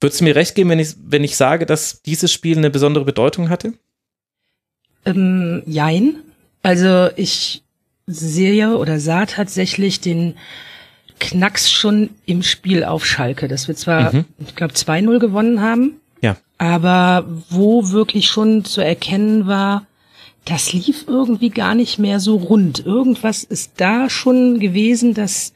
Würdest 0.00 0.20
du 0.20 0.24
mir 0.24 0.34
recht 0.34 0.56
geben, 0.56 0.70
wenn 0.70 0.80
ich, 0.80 0.96
wenn 1.04 1.22
ich 1.22 1.36
sage, 1.36 1.66
dass 1.66 2.02
dieses 2.02 2.32
Spiel 2.32 2.58
eine 2.58 2.70
besondere 2.70 3.04
Bedeutung 3.04 3.48
hatte? 3.48 3.74
Ähm, 5.04 5.62
jein. 5.66 6.16
Also 6.62 7.10
ich 7.14 7.62
sehe 8.06 8.76
oder 8.76 8.98
sah 8.98 9.26
tatsächlich 9.26 10.00
den 10.00 10.34
Knacks 11.20 11.70
schon 11.70 12.10
im 12.26 12.42
Spiel 12.42 12.84
auf 12.84 13.06
Schalke, 13.06 13.48
dass 13.48 13.68
wir 13.68 13.76
zwar, 13.76 14.14
mhm. 14.14 14.24
ich 14.46 14.54
glaube, 14.54 14.74
2-0 14.74 15.18
gewonnen 15.18 15.60
haben, 15.60 16.00
ja. 16.20 16.36
aber 16.58 17.24
wo 17.50 17.90
wirklich 17.90 18.26
schon 18.26 18.64
zu 18.64 18.80
erkennen 18.80 19.46
war, 19.46 19.86
das 20.44 20.72
lief 20.72 21.04
irgendwie 21.06 21.50
gar 21.50 21.74
nicht 21.74 21.98
mehr 21.98 22.20
so 22.20 22.36
rund. 22.36 22.84
Irgendwas 22.84 23.44
ist 23.44 23.72
da 23.78 24.10
schon 24.10 24.60
gewesen, 24.60 25.14
dass 25.14 25.54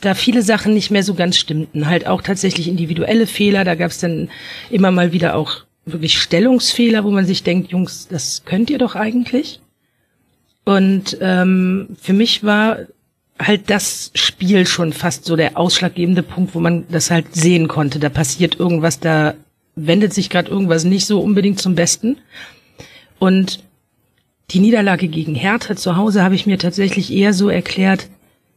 da 0.00 0.14
viele 0.14 0.42
Sachen 0.42 0.74
nicht 0.74 0.90
mehr 0.90 1.02
so 1.02 1.14
ganz 1.14 1.36
stimmten. 1.38 1.86
Halt 1.86 2.06
auch 2.06 2.22
tatsächlich 2.22 2.68
individuelle 2.68 3.26
Fehler. 3.26 3.64
Da 3.64 3.74
gab 3.74 3.90
es 3.90 3.98
dann 3.98 4.28
immer 4.68 4.90
mal 4.90 5.12
wieder 5.12 5.34
auch 5.36 5.64
wirklich 5.86 6.20
Stellungsfehler, 6.20 7.04
wo 7.04 7.10
man 7.10 7.24
sich 7.24 7.42
denkt, 7.42 7.72
Jungs, 7.72 8.08
das 8.08 8.42
könnt 8.44 8.68
ihr 8.68 8.78
doch 8.78 8.94
eigentlich. 8.94 9.60
Und 10.64 11.16
ähm, 11.20 11.88
für 12.00 12.12
mich 12.12 12.44
war 12.44 12.78
halt 13.38 13.70
das 13.70 14.10
Spiel 14.14 14.66
schon 14.66 14.92
fast 14.92 15.24
so 15.24 15.36
der 15.36 15.56
ausschlaggebende 15.56 16.22
Punkt, 16.22 16.54
wo 16.54 16.60
man 16.60 16.84
das 16.88 17.10
halt 17.10 17.34
sehen 17.34 17.68
konnte. 17.68 17.98
Da 17.98 18.08
passiert 18.08 18.58
irgendwas, 18.58 19.00
da 19.00 19.34
wendet 19.74 20.12
sich 20.12 20.30
gerade 20.30 20.50
irgendwas 20.50 20.84
nicht 20.84 21.06
so 21.06 21.20
unbedingt 21.20 21.60
zum 21.60 21.74
Besten. 21.74 22.18
Und 23.18 23.62
die 24.50 24.60
Niederlage 24.60 25.08
gegen 25.08 25.34
Hertha 25.34 25.76
zu 25.76 25.96
Hause 25.96 26.22
habe 26.22 26.34
ich 26.34 26.46
mir 26.46 26.58
tatsächlich 26.58 27.12
eher 27.12 27.32
so 27.32 27.48
erklärt, 27.48 28.08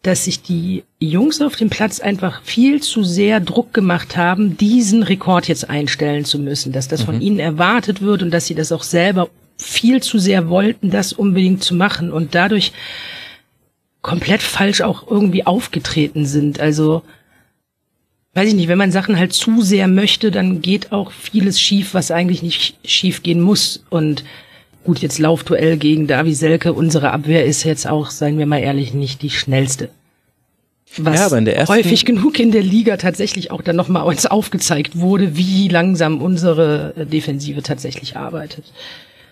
dass 0.02 0.26
sich 0.26 0.44
die 0.44 0.84
Jungs 1.00 1.42
auf 1.42 1.56
dem 1.56 1.70
Platz 1.70 2.00
einfach 2.00 2.42
viel 2.44 2.82
zu 2.82 3.04
sehr 3.04 3.40
Druck 3.40 3.74
gemacht 3.74 4.18
haben, 4.18 4.56
diesen 4.56 5.02
Rekord 5.02 5.48
jetzt 5.48 5.68
einstellen 5.70 6.26
zu 6.26 6.38
müssen, 6.38 6.72
dass 6.72 6.88
das 6.88 7.02
mhm. 7.02 7.06
von 7.06 7.22
ihnen 7.22 7.40
erwartet 7.40 8.02
wird 8.02 8.22
und 8.22 8.32
dass 8.32 8.46
sie 8.46 8.54
das 8.54 8.72
auch 8.72 8.84
selber 8.84 9.30
viel 9.58 10.04
zu 10.04 10.20
sehr 10.20 10.50
wollten, 10.50 10.92
das 10.92 11.14
unbedingt 11.14 11.64
zu 11.64 11.74
machen 11.74 12.12
und 12.12 12.36
dadurch 12.36 12.72
komplett 14.06 14.44
falsch 14.44 14.82
auch 14.82 15.10
irgendwie 15.10 15.48
aufgetreten 15.48 16.28
sind. 16.28 16.60
Also 16.60 17.02
weiß 18.36 18.50
ich 18.50 18.54
nicht, 18.54 18.68
wenn 18.68 18.78
man 18.78 18.92
Sachen 18.92 19.18
halt 19.18 19.34
zu 19.34 19.64
sehr 19.64 19.88
möchte, 19.88 20.30
dann 20.30 20.62
geht 20.62 20.92
auch 20.92 21.12
vieles 21.12 21.60
schief, 21.60 21.96
was 21.96 22.12
eigentlich 22.12 22.44
nicht 22.44 22.76
schief 22.86 23.24
gehen 23.24 23.42
muss. 23.42 23.84
Und 23.90 24.24
gut, 24.84 25.00
jetzt 25.00 25.18
Laufduell 25.18 25.78
gegen 25.78 26.06
Davi 26.06 26.36
Selke, 26.36 26.74
unsere 26.74 27.14
Abwehr 27.14 27.46
ist 27.46 27.64
jetzt 27.64 27.88
auch, 27.88 28.12
seien 28.12 28.38
wir 28.38 28.46
mal 28.46 28.60
ehrlich, 28.60 28.94
nicht 28.94 29.24
die 29.24 29.32
schnellste. 29.32 29.90
Was 30.98 31.22
ja, 31.22 31.26
aber 31.26 31.40
in 31.40 31.46
der 31.46 31.58
ersten 31.58 31.74
häufig 31.74 32.06
genug 32.06 32.40
in 32.40 32.52
der 32.52 32.62
Liga 32.62 32.98
tatsächlich 32.98 33.50
auch 33.50 33.64
dann 33.64 33.76
nochmal 33.76 34.04
uns 34.04 34.28
aufgezeigt 34.28 35.00
wurde, 35.00 35.36
wie 35.36 35.68
langsam 35.68 36.22
unsere 36.22 36.94
Defensive 37.12 37.64
tatsächlich 37.64 38.16
arbeitet. 38.18 38.66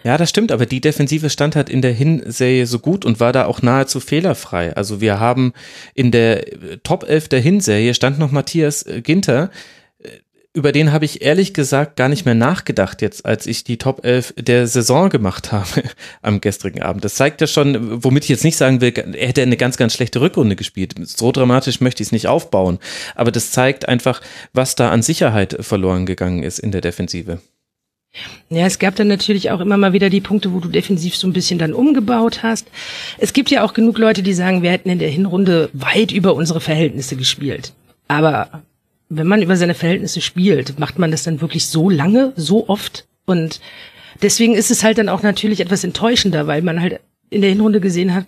Ja, 0.04 0.18
das 0.18 0.30
stimmt, 0.30 0.52
aber 0.52 0.66
die 0.66 0.82
Defensive 0.82 1.30
stand 1.30 1.56
halt 1.56 1.70
in 1.70 1.82
der 1.82 1.94
Hinserie 1.94 2.66
so 2.66 2.80
gut 2.80 3.06
und 3.06 3.22
war 3.22 3.32
da 3.32 3.46
auch 3.46 3.62
nahezu 3.62 4.02
fehlerfrei. 4.02 4.76
Also 4.76 5.00
wir 5.00 5.20
haben 5.20 5.54
in 5.94 6.12
der 6.12 6.46
Top 6.84 7.08
11 7.08 7.30
der 7.30 7.39
Hinserie 7.39 7.94
stand 7.94 8.20
noch 8.20 8.32
Matthias 8.32 8.84
äh, 8.84 9.02
Ginter. 9.02 9.50
Äh, 10.00 10.10
über 10.54 10.74
den 10.74 10.92
habe 10.92 11.06
ich 11.06 11.22
ehrlich 11.22 11.54
gesagt 11.54 11.96
gar 11.96 12.10
nicht 12.10 12.26
mehr 12.26 12.36
nachgedacht 12.36 13.02
jetzt, 13.02 13.26
als 13.26 13.48
ich 13.48 13.63
die 13.63 13.78
Top 13.78 14.04
11 14.04 14.34
der 14.38 14.68
Saison 14.68 15.10
gemacht 15.10 15.54
habe 15.54 15.84
am 16.22 16.42
gestrigen 16.42 16.82
Abend. 16.82 17.06
Das 17.06 17.16
zeigt 17.16 17.39
ja 17.39 17.48
schon, 17.48 18.04
womit 18.04 18.24
ich 18.24 18.30
jetzt 18.30 18.44
nicht 18.44 18.58
sagen 18.58 18.82
will, 18.82 18.94
er 18.94 19.28
hätte 19.28 19.42
eine 19.42 19.58
ganz, 19.58 19.78
ganz 19.78 19.94
schlechte 19.94 20.20
Rückrunde 20.20 20.58
gespielt. 20.58 20.96
So 21.02 21.32
dramatisch 21.32 21.80
möchte 21.80 22.04
ich 22.04 22.10
es 22.10 22.12
nicht 22.12 22.28
aufbauen. 22.28 22.80
Aber 23.16 23.32
das 23.32 23.52
zeigt 23.52 23.88
einfach, 23.88 24.20
was 24.52 24.76
da 24.76 24.92
an 24.92 25.02
Sicherheit 25.02 25.56
verloren 25.62 26.06
gegangen 26.06 26.44
ist 26.44 26.60
in 26.60 26.72
der 26.72 26.82
Defensive. 26.82 27.39
Ja, 28.49 28.67
es 28.67 28.78
gab 28.78 28.95
dann 28.95 29.08
natürlich 29.08 29.49
auch 29.49 29.60
immer 29.60 29.78
mal 29.78 29.93
wieder 29.93 30.10
die 30.10 30.21
Punkte, 30.21 30.54
wo 30.54 30.60
du 30.60 30.67
defensiv 30.69 31.15
so 31.15 31.28
ein 31.28 31.34
bisschen 31.34 31.58
dann 31.58 31.73
umgebaut 31.73 32.43
hast. 32.43 32.67
Es 33.17 33.34
gibt 33.34 33.49
ja 33.49 33.63
auch 33.63 33.73
genug 33.73 33.97
Leute, 33.97 34.21
die 34.21 34.34
sagen, 34.34 34.62
wir 34.62 34.71
hätten 34.71 34.89
in 34.89 34.99
der 34.99 35.10
Hinrunde 35.10 35.69
weit 35.73 36.12
über 36.12 36.36
unsere 36.36 36.62
Verhältnisse 36.62 37.15
gespielt. 37.15 37.73
Aber 38.08 38.62
wenn 39.10 39.28
man 39.28 39.41
über 39.41 39.56
seine 39.56 39.73
Verhältnisse 39.73 40.21
spielt, 40.21 40.78
macht 40.80 40.99
man 40.99 41.12
das 41.12 41.23
dann 41.23 41.41
wirklich 41.41 41.65
so 41.67 41.89
lange, 41.89 42.34
so 42.36 42.69
oft? 42.69 43.06
Und 43.26 43.60
deswegen 44.21 44.54
ist 44.54 44.69
es 44.69 44.84
halt 44.84 44.99
dann 44.99 45.10
auch 45.10 45.23
natürlich 45.23 45.60
etwas 45.60 45.84
enttäuschender, 45.84 46.45
weil 46.45 46.62
man 46.62 46.82
halt 46.82 46.99
in 47.30 47.41
der 47.41 47.49
Hinrunde 47.49 47.80
gesehen 47.80 48.13
hat, 48.13 48.26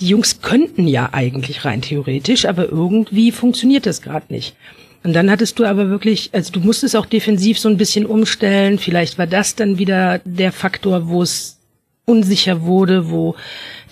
die 0.00 0.08
Jungs 0.08 0.40
könnten 0.42 0.88
ja 0.88 1.10
eigentlich 1.12 1.64
rein 1.64 1.82
theoretisch, 1.82 2.46
aber 2.46 2.68
irgendwie 2.68 3.30
funktioniert 3.30 3.86
das 3.86 4.02
gerade 4.02 4.32
nicht. 4.32 4.56
Und 5.04 5.12
dann 5.12 5.30
hattest 5.30 5.58
du 5.58 5.66
aber 5.66 5.90
wirklich, 5.90 6.30
also 6.32 6.50
du 6.50 6.60
musstest 6.60 6.96
auch 6.96 7.04
defensiv 7.04 7.58
so 7.58 7.68
ein 7.68 7.76
bisschen 7.76 8.06
umstellen. 8.06 8.78
Vielleicht 8.78 9.18
war 9.18 9.26
das 9.26 9.54
dann 9.54 9.78
wieder 9.78 10.20
der 10.24 10.50
Faktor, 10.50 11.08
wo 11.08 11.22
es 11.22 11.58
unsicher 12.06 12.62
wurde, 12.62 13.10
wo 13.10 13.36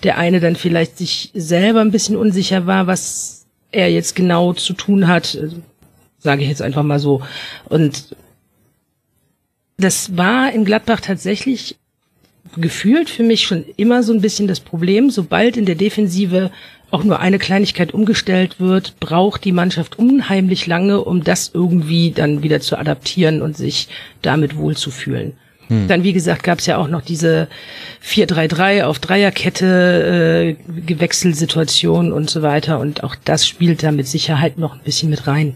der 0.01 0.17
eine 0.17 0.39
dann 0.39 0.55
vielleicht 0.55 0.97
sich 0.97 1.29
selber 1.35 1.81
ein 1.81 1.91
bisschen 1.91 2.17
unsicher 2.17 2.65
war, 2.65 2.87
was 2.87 3.45
er 3.71 3.91
jetzt 3.91 4.15
genau 4.15 4.53
zu 4.53 4.73
tun 4.73 5.07
hat, 5.07 5.37
also, 5.39 5.57
sage 6.17 6.41
ich 6.41 6.49
jetzt 6.49 6.63
einfach 6.63 6.83
mal 6.83 6.99
so. 6.99 7.21
Und 7.69 8.15
das 9.77 10.17
war 10.17 10.51
in 10.51 10.65
Gladbach 10.65 10.99
tatsächlich 10.99 11.77
gefühlt 12.57 13.09
für 13.09 13.23
mich 13.23 13.43
schon 13.43 13.65
immer 13.77 14.03
so 14.03 14.13
ein 14.13 14.21
bisschen 14.21 14.47
das 14.47 14.59
Problem, 14.59 15.09
sobald 15.11 15.57
in 15.57 15.65
der 15.65 15.75
Defensive 15.75 16.51
auch 16.93 17.03
nur 17.03 17.19
eine 17.19 17.39
Kleinigkeit 17.39 17.93
umgestellt 17.93 18.59
wird, 18.59 18.99
braucht 18.99 19.43
die 19.45 19.51
Mannschaft 19.51 19.97
unheimlich 19.97 20.67
lange, 20.67 21.01
um 21.01 21.23
das 21.23 21.49
irgendwie 21.51 22.11
dann 22.11 22.43
wieder 22.43 22.61
zu 22.61 22.77
adaptieren 22.77 23.41
und 23.41 23.57
sich 23.57 23.87
damit 24.21 24.55
wohlzufühlen. 24.55 25.33
Hm. 25.69 25.87
Dann, 25.87 26.03
wie 26.03 26.13
gesagt, 26.13 26.43
gab 26.43 26.59
es 26.59 26.67
ja 26.67 26.77
auch 26.77 26.87
noch 26.87 27.01
diese 27.01 27.47
4-3-3 28.05 28.83
auf 28.83 28.99
Dreierkette, 28.99 30.55
äh, 30.55 30.81
Gewechselsituation 30.81 32.13
und 32.13 32.29
so 32.29 32.43
weiter. 32.43 32.79
Und 32.79 33.03
auch 33.03 33.15
das 33.25 33.47
spielt 33.47 33.81
da 33.81 33.91
mit 33.91 34.07
Sicherheit 34.07 34.59
noch 34.59 34.73
ein 34.73 34.83
bisschen 34.83 35.09
mit 35.09 35.25
rein. 35.25 35.55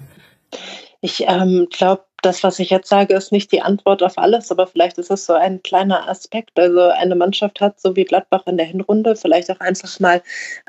Ich 1.01 1.25
ähm, 1.27 1.67
glaube, 1.71 2.06
das, 2.23 2.43
was 2.43 2.59
ich 2.59 2.69
jetzt 2.69 2.89
sage, 2.89 3.13
ist 3.15 3.31
nicht 3.31 3.51
die 3.51 3.61
Antwort 3.61 4.01
auf 4.01 4.17
alles, 4.17 4.51
aber 4.51 4.65
vielleicht 4.67 4.97
ist 4.97 5.11
es 5.11 5.25
so 5.25 5.33
ein 5.33 5.61
kleiner 5.61 6.09
Aspekt. 6.09 6.57
Also 6.59 6.81
eine 6.81 7.15
Mannschaft 7.15 7.61
hat, 7.61 7.79
so 7.79 7.95
wie 7.95 8.05
Gladbach 8.05 8.43
in 8.47 8.57
der 8.57 8.65
Hinrunde, 8.65 9.15
vielleicht 9.15 9.51
auch 9.51 9.59
einfach 9.59 9.99
mal 9.99 10.21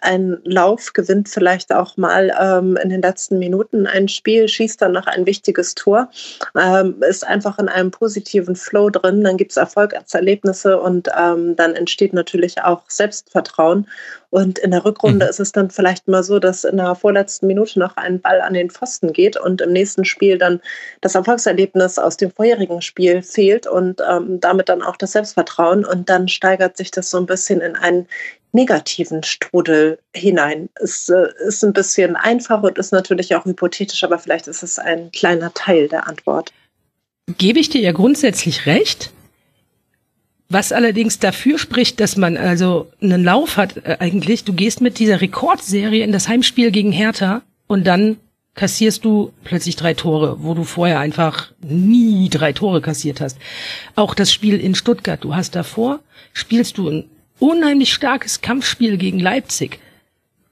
einen 0.03 0.39
Lauf, 0.45 0.93
gewinnt 0.93 1.29
vielleicht 1.29 1.73
auch 1.73 1.97
mal 1.97 2.33
ähm, 2.39 2.77
in 2.77 2.91
den 2.91 3.03
letzten 3.03 3.39
Minuten 3.39 3.87
ein 3.87 4.09
Spiel, 4.09 4.49
schießt 4.49 4.83
dann 4.83 4.93
noch 4.93 5.07
ein 5.07 5.27
wichtiges 5.27 5.75
Tor, 5.75 6.11
ähm, 6.59 7.03
ist 7.09 7.27
einfach 7.27 7.59
in 7.59 7.69
einem 7.69 7.91
positiven 7.91 8.55
Flow 8.55 8.91
drin, 8.91 9.25
dann 9.25 9.37
gibt 9.37 9.53
es 9.53 9.57
Erfolgserlebnisse 9.57 10.79
und 10.81 11.09
ähm, 11.19 11.57
dann 11.57 11.75
entsteht 11.75 12.13
natürlich 12.13 12.63
auch 12.63 12.83
Selbstvertrauen. 12.89 13.87
Und 14.31 14.59
in 14.59 14.73
der 14.73 14.85
Rückrunde 14.85 15.25
mhm. 15.25 15.31
ist 15.31 15.41
es 15.41 15.53
dann 15.53 15.71
vielleicht 15.71 16.07
mal 16.07 16.23
so, 16.23 16.39
dass 16.39 16.65
in 16.65 16.77
der 16.77 16.95
vorletzten 16.95 17.47
Minute 17.47 17.79
noch 17.79 17.97
ein 17.97 18.21
Ball 18.21 18.41
an 18.41 18.55
den 18.55 18.71
Pfosten 18.71 19.13
geht 19.13 19.39
und 19.39 19.61
im 19.63 19.73
nächsten 19.73 20.05
Spiel 20.05 20.37
dann 20.37 20.61
das 21.01 21.15
Erfolgserlebnis 21.15 21.99
aus 21.99 22.17
dem 22.19 22.31
vorherigen 22.31 22.83
Spiel 22.83 23.23
fehlt 23.23 23.67
und 23.67 24.03
ähm, 24.09 24.39
damit 24.41 24.69
dann 24.69 24.83
auch 24.83 24.97
das 24.97 25.13
Selbstvertrauen. 25.13 25.85
Und 25.85 26.11
dann 26.11 26.29
steigert 26.29 26.77
sich 26.77 26.91
das 26.91 27.09
so 27.11 27.19
ein 27.19 27.27
bisschen 27.27 27.61
in 27.61 27.75
einen 27.77 28.07
negativen 28.53 29.23
Strudel 29.23 29.99
hinein. 30.15 30.69
Es 30.75 31.09
äh, 31.09 31.29
ist 31.47 31.65
ein 31.65 31.73
bisschen 31.73 32.17
einfach 32.17 32.63
und 32.63 32.79
ist 32.79 32.93
natürlich 32.93 33.35
auch 33.35 33.45
hypothetisch, 33.45 34.05
aber 34.05 34.19
vielleicht 34.19 34.47
ist 34.47 34.63
es 34.63 34.79
ein 34.79 35.11
kleiner 35.13 35.53
Teil 35.55 35.89
der 35.89 36.07
Antwort. 36.07 36.53
Gebe 37.37 37.61
ich 37.61 37.69
dir 37.69 37.81
ja 37.81 37.93
grundsätzlich 37.93 38.67
recht. 38.67 39.11
Was 40.51 40.73
allerdings 40.73 41.19
dafür 41.19 41.59
spricht, 41.59 42.01
dass 42.01 42.17
man 42.17 42.39
also 42.39 42.91
einen 43.03 43.23
Lauf 43.23 43.59
hat 43.59 43.77
äh, 43.85 43.99
eigentlich, 44.01 44.45
du 44.45 44.55
gehst 44.55 44.81
mit 44.81 44.99
dieser 44.99 45.21
Rekordserie 45.21 46.03
in 46.03 46.13
das 46.13 46.27
Heimspiel 46.27 46.71
gegen 46.71 46.91
Hertha 46.91 47.43
und 47.67 47.87
dann 47.87 48.17
kassierst 48.55 49.05
du 49.05 49.33
plötzlich 49.45 49.77
drei 49.77 49.93
Tore, 49.93 50.43
wo 50.43 50.55
du 50.55 50.65
vorher 50.65 51.01
einfach 51.01 51.53
nie 51.61 52.31
drei 52.31 52.55
Tore 52.55 52.81
kassiert 52.81 53.21
hast. 53.21 53.37
Auch 53.95 54.15
das 54.15 54.33
Spiel 54.33 54.59
in 54.59 54.75
Stuttgart, 54.75 55.23
du 55.23 55.37
hast 55.37 55.55
davor, 55.55 56.01
spielst 56.33 56.79
du 56.79 56.89
ein 56.89 57.05
unheimlich 57.39 57.93
starkes 57.93 58.41
Kampfspiel 58.41 58.97
gegen 58.97 59.21
Leipzig. 59.21 59.79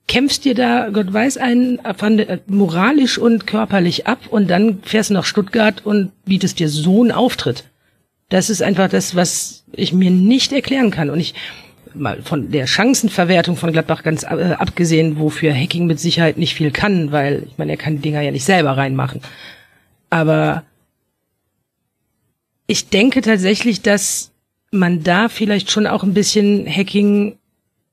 Kämpfst 0.09 0.45
dir 0.45 0.55
da, 0.55 0.91
Gott 0.91 1.11
weiß, 1.13 1.39
einen 1.39 1.79
äh, 1.79 2.39
moralisch 2.47 3.17
und 3.17 3.47
körperlich 3.47 4.07
ab 4.07 4.21
und 4.31 4.49
dann 4.49 4.83
fährst 4.83 5.09
du 5.09 5.15
nach 5.15 5.25
Stuttgart 5.25 5.85
und 5.85 6.13
bietest 6.27 6.61
dir 6.61 6.69
so 6.69 7.01
einen 7.01 7.13
Auftritt. 7.13 7.65
Das 8.29 8.51
ist 8.51 8.63
einfach 8.63 8.89
das, 8.89 9.15
was 9.15 9.65
ich 9.73 9.93
mir 9.93 10.11
nicht 10.11 10.53
erklären 10.53 10.91
kann. 10.91 11.11
Und 11.11 11.21
ich, 11.21 11.35
mal 11.95 12.23
von 12.23 12.51
der 12.51 12.67
Chancenverwertung 12.67 13.57
von 13.57 13.73
Gladbach 13.73 14.03
ganz 14.03 14.25
äh, 14.25 14.57
abgesehen, 14.59 15.19
wofür 15.19 15.55
Hacking 15.55 15.87
mit 15.87 16.01
Sicherheit 16.01 16.37
nicht 16.37 16.55
viel 16.55 16.71
kann, 16.71 17.13
weil 17.13 17.45
ich 17.47 17.59
meine, 17.59 17.73
er 17.73 17.79
kann 17.79 17.97
die 17.97 18.03
Dinger 18.03 18.21
ja 18.21 18.31
nicht 18.31 18.45
selber 18.45 18.77
reinmachen. 18.77 19.21
Aber 20.11 20.65
ich 22.67 22.89
denke 22.89 23.21
tatsächlich, 23.23 23.83
dass 23.83 24.33
man 24.71 25.03
da 25.03 25.29
vielleicht 25.29 25.71
schon 25.71 25.87
auch 25.87 26.03
ein 26.03 26.15
bisschen 26.15 26.67
Hacking 26.67 27.37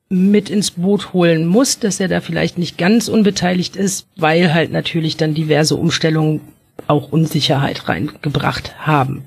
mit 0.10 0.50
ins 0.50 0.72
Boot 0.72 1.14
holen 1.14 1.46
muss, 1.46 1.80
dass 1.80 2.00
er 2.00 2.08
da 2.08 2.22
vielleicht 2.22 2.58
nicht 2.58 2.78
ganz 2.78 3.08
unbeteiligt 3.08 3.76
ist, 3.76 4.08
weil 4.16 4.54
halt 4.54 4.72
natürlich 4.72 5.18
dann 5.18 5.34
diverse 5.34 5.76
Umstellungen 5.76 6.42
auch 6.88 7.12
Unsicherheit 7.12 7.88
reingebracht 7.88 8.76
haben. 8.86 9.24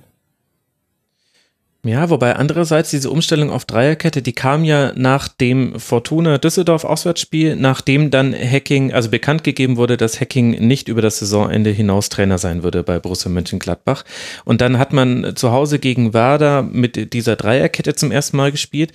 Ja, 1.86 2.10
wobei 2.10 2.34
andererseits 2.34 2.90
diese 2.90 3.10
Umstellung 3.10 3.50
auf 3.50 3.64
Dreierkette, 3.64 4.20
die 4.20 4.32
kam 4.32 4.64
ja 4.64 4.92
nach 4.96 5.28
dem 5.28 5.78
Fortuna 5.78 6.36
Düsseldorf 6.36 6.84
Auswärtsspiel, 6.84 7.54
nachdem 7.54 8.10
dann 8.10 8.34
Hacking, 8.34 8.92
also 8.92 9.08
bekannt 9.08 9.44
gegeben 9.44 9.76
wurde, 9.76 9.96
dass 9.96 10.20
Hacking 10.20 10.66
nicht 10.66 10.88
über 10.88 11.00
das 11.00 11.20
Saisonende 11.20 11.70
hinaus 11.70 12.08
Trainer 12.08 12.38
sein 12.38 12.64
würde 12.64 12.82
bei 12.82 12.98
Borussia 12.98 13.30
Mönchengladbach. 13.30 14.04
Und 14.44 14.60
dann 14.60 14.78
hat 14.78 14.92
man 14.92 15.36
zu 15.36 15.52
Hause 15.52 15.78
gegen 15.78 16.12
Werder 16.12 16.62
mit 16.62 17.12
dieser 17.12 17.36
Dreierkette 17.36 17.94
zum 17.94 18.10
ersten 18.10 18.36
Mal 18.36 18.50
gespielt. 18.50 18.92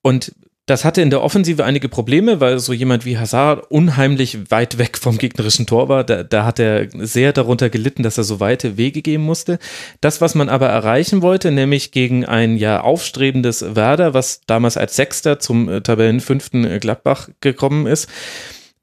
Und 0.00 0.32
das 0.66 0.84
hatte 0.84 1.02
in 1.02 1.10
der 1.10 1.22
Offensive 1.22 1.62
einige 1.64 1.90
Probleme, 1.90 2.40
weil 2.40 2.58
so 2.58 2.72
jemand 2.72 3.04
wie 3.04 3.18
Hazard 3.18 3.70
unheimlich 3.70 4.50
weit 4.50 4.78
weg 4.78 4.96
vom 4.96 5.18
gegnerischen 5.18 5.66
Tor 5.66 5.90
war. 5.90 6.04
Da, 6.04 6.22
da 6.22 6.46
hat 6.46 6.58
er 6.58 6.88
sehr 6.92 7.34
darunter 7.34 7.68
gelitten, 7.68 8.02
dass 8.02 8.16
er 8.16 8.24
so 8.24 8.40
weite 8.40 8.78
Wege 8.78 9.02
gehen 9.02 9.20
musste. 9.20 9.58
Das, 10.00 10.22
was 10.22 10.34
man 10.34 10.48
aber 10.48 10.68
erreichen 10.68 11.20
wollte, 11.20 11.50
nämlich 11.50 11.92
gegen 11.92 12.24
ein 12.24 12.56
ja 12.56 12.80
aufstrebendes 12.80 13.76
Werder, 13.76 14.14
was 14.14 14.40
damals 14.46 14.78
als 14.78 14.96
Sechster 14.96 15.38
zum 15.38 15.68
äh, 15.68 15.80
Tabellenfünften 15.82 16.64
äh, 16.64 16.78
Gladbach 16.78 17.28
gekommen 17.40 17.86
ist, 17.86 18.08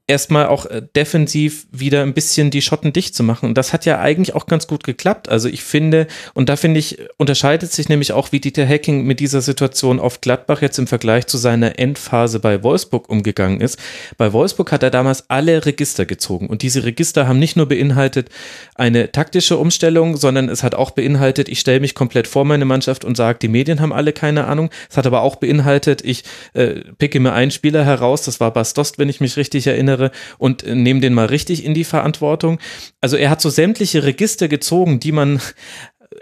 erstmal 0.06 0.46
auch 0.46 0.66
äh, 0.66 0.82
defensiv 0.96 1.66
wieder 1.70 2.02
ein 2.02 2.12
bisschen 2.12 2.50
die 2.50 2.62
Schotten 2.62 2.92
dicht 2.92 3.14
zu 3.14 3.22
machen. 3.22 3.48
Und 3.48 3.56
das 3.56 3.72
hat 3.72 3.86
ja 3.86 4.00
eigentlich 4.00 4.34
auch 4.34 4.46
ganz 4.46 4.66
gut 4.66 4.84
geklappt. 4.84 5.28
Also 5.28 5.48
ich 5.48 5.62
finde, 5.62 6.06
und 6.34 6.48
da 6.48 6.56
finde 6.56 6.80
ich, 6.80 6.98
unterscheidet 7.18 7.72
sich 7.72 7.88
nämlich 7.88 8.12
auch, 8.12 8.32
wie 8.32 8.40
Dieter 8.40 8.66
Hacking 8.66 9.04
mit 9.04 9.20
dieser 9.20 9.40
Situation 9.40 10.00
auf 10.00 10.20
Gladbach 10.20 10.60
jetzt 10.60 10.78
im 10.78 10.86
Vergleich 10.86 11.26
zu 11.26 11.38
seiner 11.38 11.78
Endphase 11.78 12.40
bei 12.40 12.62
Wolfsburg 12.62 13.08
umgegangen 13.08 13.60
ist. 13.60 13.78
Bei 14.16 14.32
Wolfsburg 14.32 14.72
hat 14.72 14.82
er 14.82 14.90
damals 14.90 15.30
alle 15.30 15.64
Register 15.64 16.04
gezogen. 16.04 16.48
Und 16.48 16.62
diese 16.62 16.84
Register 16.84 17.28
haben 17.28 17.38
nicht 17.38 17.56
nur 17.56 17.66
beinhaltet 17.66 18.28
eine 18.74 19.12
taktische 19.12 19.56
Umstellung, 19.56 20.16
sondern 20.16 20.48
es 20.48 20.62
hat 20.62 20.74
auch 20.74 20.90
beinhaltet, 20.90 21.48
ich 21.48 21.60
stelle 21.60 21.80
mich 21.80 21.94
komplett 21.94 22.26
vor 22.26 22.44
meine 22.44 22.64
Mannschaft 22.64 23.04
und 23.04 23.16
sage, 23.16 23.38
die 23.40 23.48
Medien 23.48 23.80
haben 23.80 23.92
alle 23.92 24.12
keine 24.12 24.46
Ahnung. 24.46 24.70
Es 24.90 24.96
hat 24.96 25.06
aber 25.06 25.22
auch 25.22 25.36
beinhaltet, 25.36 26.02
ich 26.04 26.24
äh, 26.54 26.80
picke 26.98 27.20
mir 27.20 27.32
einen 27.32 27.50
Spieler 27.50 27.84
heraus, 27.84 28.22
das 28.22 28.40
war 28.40 28.52
Bastost, 28.52 28.98
wenn 28.98 29.08
ich 29.08 29.20
mich 29.20 29.36
richtig 29.36 29.66
erinnere, 29.66 30.01
andere 30.02 30.10
und 30.38 30.66
nehmen 30.66 31.00
den 31.00 31.14
mal 31.14 31.26
richtig 31.26 31.64
in 31.64 31.74
die 31.74 31.84
Verantwortung. 31.84 32.58
Also 33.00 33.16
er 33.16 33.30
hat 33.30 33.40
so 33.40 33.50
sämtliche 33.50 34.04
Register 34.04 34.48
gezogen, 34.48 35.00
die 35.00 35.12
man 35.12 35.40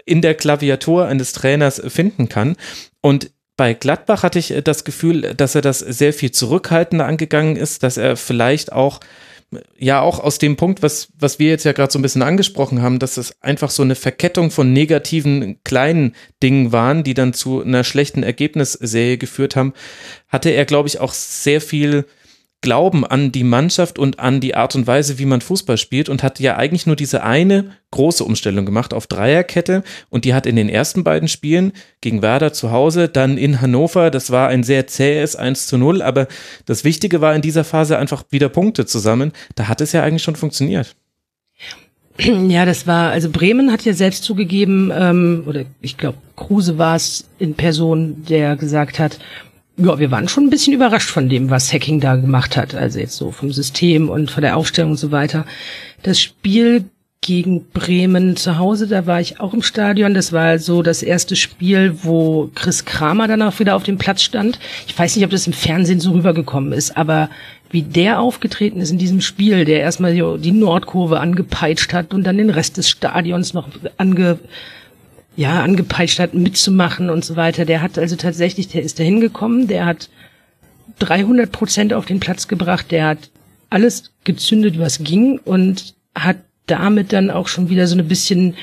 in 0.05 0.21
der 0.21 0.35
Klaviatur 0.35 1.07
eines 1.07 1.33
Trainers 1.33 1.81
finden 1.87 2.29
kann. 2.29 2.55
Und 3.01 3.31
bei 3.57 3.73
Gladbach 3.73 4.23
hatte 4.23 4.39
ich 4.39 4.53
das 4.63 4.83
Gefühl, 4.83 5.33
dass 5.35 5.55
er 5.55 5.61
das 5.61 5.79
sehr 5.79 6.13
viel 6.13 6.31
zurückhaltender 6.31 7.05
angegangen 7.05 7.55
ist, 7.55 7.83
dass 7.83 7.97
er 7.97 8.15
vielleicht 8.15 8.71
auch 8.71 8.99
ja 9.77 9.99
auch 9.99 10.21
aus 10.21 10.37
dem 10.37 10.55
Punkt, 10.55 10.81
was, 10.81 11.09
was 11.19 11.37
wir 11.37 11.49
jetzt 11.49 11.65
ja 11.65 11.73
gerade 11.73 11.91
so 11.91 11.99
ein 11.99 12.01
bisschen 12.01 12.21
angesprochen 12.21 12.81
haben, 12.81 12.99
dass 12.99 13.17
es 13.17 13.33
einfach 13.41 13.69
so 13.69 13.83
eine 13.83 13.95
Verkettung 13.95 14.49
von 14.49 14.71
negativen 14.71 15.61
kleinen 15.65 16.15
Dingen 16.41 16.71
waren, 16.71 17.03
die 17.03 17.13
dann 17.13 17.33
zu 17.33 17.61
einer 17.61 17.83
schlechten 17.83 18.23
Ergebnisserie 18.23 19.17
geführt 19.17 19.57
haben, 19.57 19.73
hatte 20.29 20.51
er, 20.51 20.63
glaube 20.63 20.87
ich, 20.87 21.01
auch 21.01 21.11
sehr 21.13 21.59
viel 21.59 22.05
Glauben 22.61 23.05
an 23.05 23.31
die 23.31 23.43
Mannschaft 23.43 23.97
und 23.97 24.19
an 24.19 24.39
die 24.39 24.55
Art 24.55 24.75
und 24.75 24.85
Weise, 24.85 25.17
wie 25.17 25.25
man 25.25 25.41
Fußball 25.41 25.77
spielt 25.77 26.09
und 26.09 26.21
hat 26.21 26.39
ja 26.39 26.57
eigentlich 26.57 26.85
nur 26.85 26.95
diese 26.95 27.23
eine 27.23 27.71
große 27.89 28.23
Umstellung 28.23 28.65
gemacht 28.65 28.93
auf 28.93 29.07
Dreierkette 29.07 29.83
und 30.09 30.25
die 30.25 30.33
hat 30.35 30.45
in 30.45 30.55
den 30.55 30.69
ersten 30.69 31.03
beiden 31.03 31.27
Spielen 31.27 31.73
gegen 32.01 32.21
Werder 32.21 32.53
zu 32.53 32.71
Hause, 32.71 33.09
dann 33.09 33.37
in 33.37 33.61
Hannover, 33.61 34.11
das 34.11 34.29
war 34.29 34.47
ein 34.47 34.63
sehr 34.63 34.85
zähes 34.85 35.35
1 35.35 35.65
zu 35.67 35.77
0, 35.77 36.01
aber 36.03 36.27
das 36.67 36.83
Wichtige 36.83 37.19
war 37.19 37.33
in 37.33 37.41
dieser 37.41 37.63
Phase 37.63 37.97
einfach 37.97 38.23
wieder 38.29 38.49
Punkte 38.49 38.85
zusammen. 38.85 39.31
Da 39.55 39.67
hat 39.67 39.81
es 39.81 39.91
ja 39.91 40.03
eigentlich 40.03 40.23
schon 40.23 40.35
funktioniert. 40.35 40.95
Ja, 42.47 42.65
das 42.65 42.85
war, 42.85 43.11
also 43.11 43.29
Bremen 43.29 43.71
hat 43.71 43.83
ja 43.83 43.93
selbst 43.93 44.23
zugegeben, 44.23 44.91
ähm, 44.93 45.43
oder 45.47 45.63
ich 45.81 45.97
glaube, 45.97 46.17
Kruse 46.35 46.77
war 46.77 46.95
es 46.95 47.25
in 47.39 47.55
Person, 47.55 48.23
der 48.27 48.55
gesagt 48.57 48.99
hat, 48.99 49.17
ja, 49.77 49.99
wir 49.99 50.11
waren 50.11 50.27
schon 50.27 50.45
ein 50.45 50.49
bisschen 50.49 50.73
überrascht 50.73 51.09
von 51.09 51.29
dem, 51.29 51.49
was 51.49 51.71
Hacking 51.73 51.99
da 51.99 52.15
gemacht 52.15 52.57
hat. 52.57 52.75
Also 52.75 52.99
jetzt 52.99 53.15
so 53.15 53.31
vom 53.31 53.51
System 53.51 54.09
und 54.09 54.31
von 54.31 54.43
der 54.43 54.57
Aufstellung 54.57 54.91
und 54.91 54.97
so 54.97 55.11
weiter. 55.11 55.45
Das 56.03 56.19
Spiel 56.19 56.85
gegen 57.21 57.67
Bremen 57.69 58.35
zu 58.35 58.57
Hause, 58.57 58.87
da 58.87 59.05
war 59.05 59.21
ich 59.21 59.39
auch 59.39 59.53
im 59.53 59.61
Stadion. 59.61 60.15
Das 60.15 60.33
war 60.33 60.57
so 60.57 60.81
das 60.81 61.03
erste 61.03 61.35
Spiel, 61.35 61.99
wo 62.01 62.49
Chris 62.55 62.83
Kramer 62.83 63.27
dann 63.27 63.43
auch 63.43 63.59
wieder 63.59 63.75
auf 63.75 63.83
dem 63.83 63.99
Platz 63.99 64.23
stand. 64.23 64.59
Ich 64.87 64.97
weiß 64.97 65.15
nicht, 65.15 65.25
ob 65.25 65.31
das 65.31 65.45
im 65.45 65.53
Fernsehen 65.53 65.99
so 65.99 66.11
rübergekommen 66.11 66.73
ist, 66.73 66.97
aber 66.97 67.29
wie 67.69 67.83
der 67.83 68.19
aufgetreten 68.19 68.81
ist 68.81 68.89
in 68.89 68.97
diesem 68.97 69.21
Spiel, 69.21 69.65
der 69.65 69.81
erstmal 69.81 70.13
die 70.39 70.51
Nordkurve 70.51 71.19
angepeitscht 71.19 71.93
hat 71.93 72.13
und 72.13 72.23
dann 72.23 72.37
den 72.37 72.49
Rest 72.49 72.77
des 72.77 72.89
Stadions 72.89 73.53
noch 73.53 73.69
ange, 73.97 74.39
ja, 75.35 75.61
angepeitscht 75.61 76.19
hat, 76.19 76.33
mitzumachen 76.33 77.09
und 77.09 77.23
so 77.23 77.35
weiter. 77.35 77.65
Der 77.65 77.81
hat 77.81 77.97
also 77.97 78.15
tatsächlich, 78.15 78.67
der 78.67 78.83
ist 78.83 78.99
da 78.99 79.03
hingekommen, 79.03 79.67
der 79.67 79.85
hat 79.85 80.09
300 80.99 81.51
Prozent 81.51 81.93
auf 81.93 82.05
den 82.05 82.19
Platz 82.19 82.47
gebracht, 82.47 82.91
der 82.91 83.07
hat 83.07 83.29
alles 83.69 84.11
gezündet, 84.23 84.77
was 84.77 84.99
ging 84.99 85.39
und 85.39 85.95
hat 86.13 86.37
damit 86.67 87.13
dann 87.13 87.31
auch 87.31 87.47
schon 87.47 87.69
wieder 87.69 87.87
so 87.87 87.97
ein 87.97 88.07
bisschen, 88.07 88.55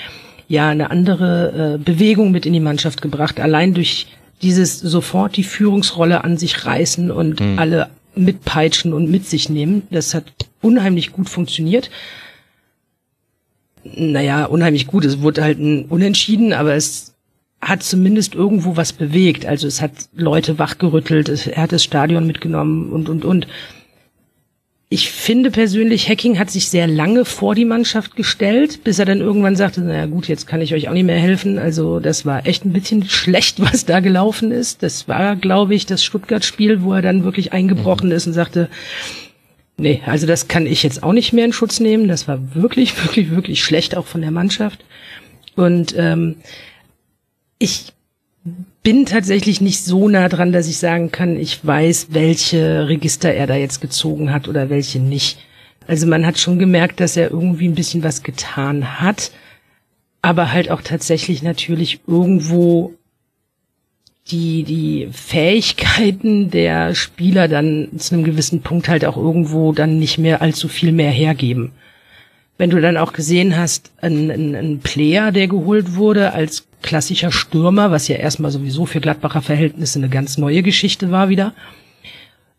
ja, 0.47 0.69
eine 0.69 0.91
andere 0.91 1.75
äh, 1.75 1.83
Bewegung 1.83 2.31
mit 2.31 2.47
in 2.47 2.53
die 2.53 2.61
Mannschaft 2.61 3.03
gebracht. 3.03 3.41
Allein 3.41 3.75
durch 3.75 4.07
dieses 4.43 4.79
sofort 4.79 5.37
die 5.37 5.45
Führungsrolle 5.45 6.23
an 6.25 6.37
sich 6.37 6.65
reißen 6.65 7.11
und 7.11 7.41
mhm. 7.41 7.59
alle 7.59 7.89
mitpeitschen 8.15 8.93
und 8.93 9.11
mit 9.11 9.27
sich 9.27 9.49
nehmen. 9.49 9.83
Das 9.91 10.15
hat 10.15 10.25
unheimlich 10.61 11.13
gut 11.13 11.29
funktioniert. 11.29 11.91
Naja, 13.85 14.45
unheimlich 14.47 14.87
gut. 14.87 15.05
Es 15.05 15.21
wurde 15.21 15.43
halt 15.43 15.59
ein 15.59 15.87
Unentschieden, 15.87 16.53
aber 16.53 16.75
es 16.75 17.15
hat 17.61 17.83
zumindest 17.83 18.35
irgendwo 18.35 18.77
was 18.77 18.93
bewegt. 18.93 19.47
Also 19.47 19.67
es 19.67 19.83
hat 19.83 19.93
Leute 20.15 20.59
wachgerüttelt, 20.59 21.29
es, 21.29 21.47
er 21.47 21.63
hat 21.63 21.73
das 21.73 21.85
Stadion 21.85 22.27
mitgenommen 22.27 22.91
und, 22.93 23.09
und, 23.09 23.25
und. 23.25 23.47
Ich 24.91 25.11
finde 25.11 25.51
persönlich, 25.51 26.09
Hacking 26.09 26.39
hat 26.39 26.51
sich 26.51 26.71
sehr 26.71 26.87
lange 26.87 27.27
vor 27.27 27.55
die 27.55 27.67
Mannschaft 27.67 28.17
gestellt, 28.17 28.85
bis 28.85 28.99
er 28.99 29.05
dann 29.05 29.21
irgendwann 29.21 29.55
sagte, 29.55 29.83
naja 29.83 30.07
gut, 30.07 30.29
jetzt 30.29 30.47
kann 30.47 30.63
ich 30.63 30.73
euch 30.73 30.89
auch 30.89 30.95
nicht 30.95 31.05
mehr 31.05 31.19
helfen. 31.19 31.59
Also 31.59 32.01
das 32.01 32.25
war 32.25 32.47
echt 32.47 32.65
ein 32.65 32.73
bisschen 32.73 33.05
schlecht, 33.09 33.61
was 33.61 33.85
da 33.85 34.01
gelaufen 34.01 34.51
ist. 34.51 34.83
Das 34.83 35.07
war, 35.07 35.37
glaube 35.37 35.75
ich, 35.75 35.85
das 35.85 36.03
Stuttgart-Spiel, 36.03 36.83
wo 36.83 36.95
er 36.95 37.03
dann 37.03 37.25
wirklich 37.25 37.53
eingebrochen 37.53 38.11
ist 38.13 38.27
und 38.27 38.33
sagte, 38.33 38.71
nee, 39.79 40.03
also 40.05 40.27
das 40.27 40.49
kann 40.49 40.67
ich 40.67 40.83
jetzt 40.83 41.03
auch 41.03 41.13
nicht 41.13 41.33
mehr 41.33 41.47
in 41.47 41.53
Schutz 41.53 41.81
nehmen. 41.81 42.09
Das 42.09 42.29
war 42.29 42.55
wirklich, 42.55 42.97
wirklich, 43.05 43.31
wirklich 43.31 43.63
schlecht 43.63 43.97
auch 43.97 44.07
von 44.07 44.21
der 44.21 44.31
Mannschaft. 44.31 44.85
Und 45.57 45.95
ähm, 45.97 46.37
ich 47.59 47.93
bin 48.83 49.07
tatsächlich 49.07 49.61
nicht 49.61 49.85
so 49.85 50.09
nah 50.09 50.29
dran, 50.29 50.53
dass 50.53 50.69
ich 50.69 50.79
sagen 50.79 51.11
kann, 51.11 51.37
ich 51.37 51.65
weiß, 51.67 52.09
welche 52.11 52.89
Register 52.89 53.33
er 53.33 53.47
da 53.47 53.57
jetzt 53.57 53.81
gezogen 53.81 54.33
hat 54.33 54.49
oder 54.49 54.71
welche 54.71 55.01
nicht. 55.01 55.39
Also 55.87 56.07
man 56.07 56.25
hat 56.25 56.39
schon 56.39 56.59
gemerkt, 56.59 57.01
dass 57.01 57.17
er 57.17 57.31
irgendwie 57.31 57.67
ein 57.67 57.75
bisschen 57.75 58.03
was 58.03 58.23
getan 58.23 59.01
hat, 59.01 59.33
aber 60.23 60.53
halt 60.53 60.71
auch 60.71 60.83
tatsächlich 60.83 61.43
natürlich 61.43 62.01
irgendwo 62.07 62.95
die, 64.31 64.63
die 64.63 65.09
Fähigkeiten 65.13 66.51
der 66.51 66.95
Spieler 66.95 67.49
dann 67.49 67.89
zu 67.99 68.15
einem 68.15 68.25
gewissen 68.25 68.63
Punkt 68.63 68.89
halt 68.89 69.05
auch 69.05 69.17
irgendwo 69.17 69.73
dann 69.73 69.99
nicht 69.99 70.19
mehr 70.19 70.43
allzu 70.43 70.69
viel 70.69 70.93
mehr 70.93 71.11
hergeben. 71.11 71.73
Wenn 72.59 72.71
du 72.71 72.81
dann 72.81 72.97
auch 72.97 73.13
gesehen 73.13 73.57
hast, 73.57 73.93
ein, 74.01 74.31
ein, 74.31 74.55
ein 74.55 74.79
Player, 74.81 75.33
der 75.33 75.47
geholt 75.47 75.95
wurde 75.95 76.33
als 76.33 76.67
klassischer 76.83 77.33
Stürmer, 77.33 77.91
was 77.91 78.09
ja 78.09 78.17
erstmal 78.17 78.51
sowieso 78.51 78.87
für 78.87 79.01
Gladbacher 79.01 79.43
Verhältnisse 79.43 79.99
eine 79.99 80.09
ganz 80.09 80.39
neue 80.39 80.63
Geschichte 80.63 81.11
war 81.11 81.29
wieder, 81.29 81.55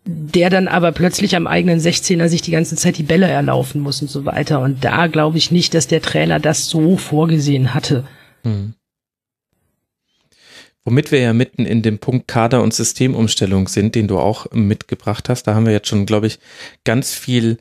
der 0.06 0.50
dann 0.50 0.68
aber 0.68 0.92
plötzlich 0.92 1.36
am 1.36 1.48
eigenen 1.48 1.80
16er 1.80 2.30
sich 2.30 2.42
die 2.42 2.52
ganze 2.52 2.76
Zeit 2.76 2.98
die 2.98 3.04
Bälle 3.04 3.28
erlaufen 3.28 3.82
muss 3.82 4.02
und 4.02 4.10
so 4.10 4.26
weiter. 4.26 4.62
Und 4.62 4.84
da 4.84 5.08
glaube 5.08 5.38
ich 5.38 5.52
nicht, 5.52 5.74
dass 5.74 5.88
der 5.88 6.02
Trainer 6.02 6.40
das 6.40 6.70
so 6.70 6.98
vorgesehen 6.98 7.74
hatte. 7.74 8.06
Hm. 8.44 8.74
Womit 10.90 11.12
wir 11.12 11.20
ja 11.20 11.34
mitten 11.34 11.68
in 11.68 11.84
dem 11.84 12.00
Punkt 12.00 12.28
Kader- 12.28 12.64
und 12.64 12.74
Systemumstellung 12.74 13.68
sind, 13.68 13.94
den 13.94 14.08
du 14.08 14.18
auch 14.18 14.48
mitgebracht 14.54 15.30
hast. 15.30 15.44
Da 15.44 15.54
haben 15.54 15.68
wir 15.68 15.72
jetzt 15.72 15.88
schon, 15.88 16.08
glaube 16.08 16.26
ich, 16.26 16.40
ganz 16.84 17.14
viel 17.14 17.60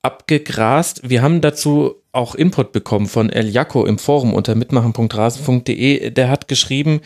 abgegrast. 0.00 1.00
Wir 1.02 1.22
haben 1.22 1.40
dazu 1.40 1.96
auch 2.12 2.36
Input 2.36 2.70
bekommen 2.70 3.06
von 3.06 3.30
El 3.30 3.48
Jaco 3.48 3.84
im 3.84 3.98
Forum 3.98 4.32
unter 4.32 4.54
mitmachen.rasen.de. 4.54 6.10
Der 6.10 6.30
hat 6.30 6.46
geschrieben, 6.46 7.00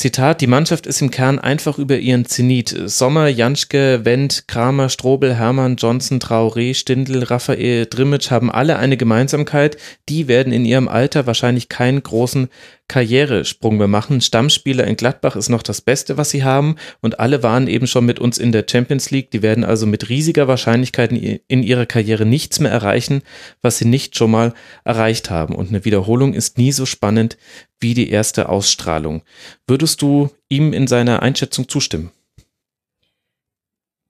Zitat, 0.00 0.40
die 0.40 0.46
Mannschaft 0.46 0.86
ist 0.86 1.02
im 1.02 1.10
Kern 1.10 1.38
einfach 1.38 1.76
über 1.76 1.98
ihren 1.98 2.24
Zenit. 2.24 2.74
Sommer, 2.86 3.28
Janschke, 3.28 4.06
Wendt, 4.06 4.48
Kramer, 4.48 4.88
Strobel, 4.88 5.34
Hermann, 5.34 5.76
Johnson, 5.76 6.20
Traoré, 6.20 6.72
Stindl, 6.72 7.22
Raphael, 7.24 7.84
Drimmitsch 7.84 8.30
haben 8.30 8.50
alle 8.50 8.78
eine 8.78 8.96
Gemeinsamkeit. 8.96 9.76
Die 10.08 10.26
werden 10.26 10.54
in 10.54 10.64
ihrem 10.64 10.88
Alter 10.88 11.26
wahrscheinlich 11.26 11.68
keinen 11.68 12.02
großen 12.02 12.48
Karrieresprung 12.90 13.76
mehr 13.76 13.86
machen. 13.86 14.20
Stammspieler 14.20 14.84
in 14.84 14.96
Gladbach 14.96 15.36
ist 15.36 15.48
noch 15.48 15.62
das 15.62 15.80
Beste, 15.80 16.16
was 16.16 16.30
sie 16.30 16.42
haben 16.42 16.74
und 17.00 17.20
alle 17.20 17.44
waren 17.44 17.68
eben 17.68 17.86
schon 17.86 18.04
mit 18.04 18.18
uns 18.18 18.36
in 18.36 18.50
der 18.50 18.66
Champions 18.68 19.12
League. 19.12 19.30
Die 19.30 19.42
werden 19.42 19.62
also 19.62 19.86
mit 19.86 20.08
riesiger 20.08 20.48
Wahrscheinlichkeit 20.48 21.12
in 21.12 21.62
ihrer 21.62 21.86
Karriere 21.86 22.26
nichts 22.26 22.58
mehr 22.58 22.72
erreichen, 22.72 23.22
was 23.62 23.78
sie 23.78 23.84
nicht 23.84 24.16
schon 24.16 24.32
mal 24.32 24.54
erreicht 24.84 25.30
haben. 25.30 25.54
Und 25.54 25.68
eine 25.68 25.84
Wiederholung 25.84 26.34
ist 26.34 26.58
nie 26.58 26.72
so 26.72 26.84
spannend 26.84 27.38
wie 27.78 27.94
die 27.94 28.10
erste 28.10 28.48
Ausstrahlung. 28.48 29.22
Würdest 29.68 30.02
du 30.02 30.30
ihm 30.48 30.72
in 30.72 30.88
seiner 30.88 31.22
Einschätzung 31.22 31.68
zustimmen? 31.68 32.10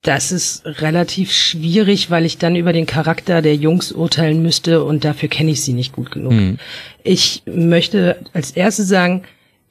Das 0.03 0.31
ist 0.31 0.65
relativ 0.65 1.31
schwierig, 1.31 2.09
weil 2.09 2.25
ich 2.25 2.39
dann 2.39 2.55
über 2.55 2.73
den 2.73 2.87
Charakter 2.87 3.43
der 3.43 3.55
Jungs 3.55 3.91
urteilen 3.91 4.41
müsste 4.41 4.83
und 4.83 5.05
dafür 5.05 5.29
kenne 5.29 5.51
ich 5.51 5.61
sie 5.61 5.73
nicht 5.73 5.93
gut 5.93 6.09
genug. 6.09 6.33
Mhm. 6.33 6.57
Ich 7.03 7.43
möchte 7.45 8.17
als 8.33 8.51
erstes 8.51 8.87
sagen, 8.87 9.23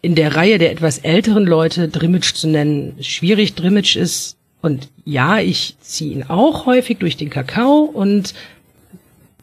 in 0.03 0.15
der 0.15 0.37
Reihe 0.37 0.59
der 0.59 0.71
etwas 0.71 0.99
älteren 0.99 1.45
Leute 1.45 1.89
Drimmitsch 1.89 2.35
zu 2.35 2.49
nennen, 2.49 2.95
schwierig. 3.01 3.55
Drimmitsch 3.55 3.97
ist, 3.97 4.37
und 4.63 4.89
ja, 5.05 5.41
ich 5.41 5.77
ziehe 5.81 6.13
ihn 6.13 6.23
auch 6.23 6.67
häufig 6.67 6.99
durch 6.99 7.17
den 7.17 7.31
Kakao 7.31 7.81
und 7.83 8.35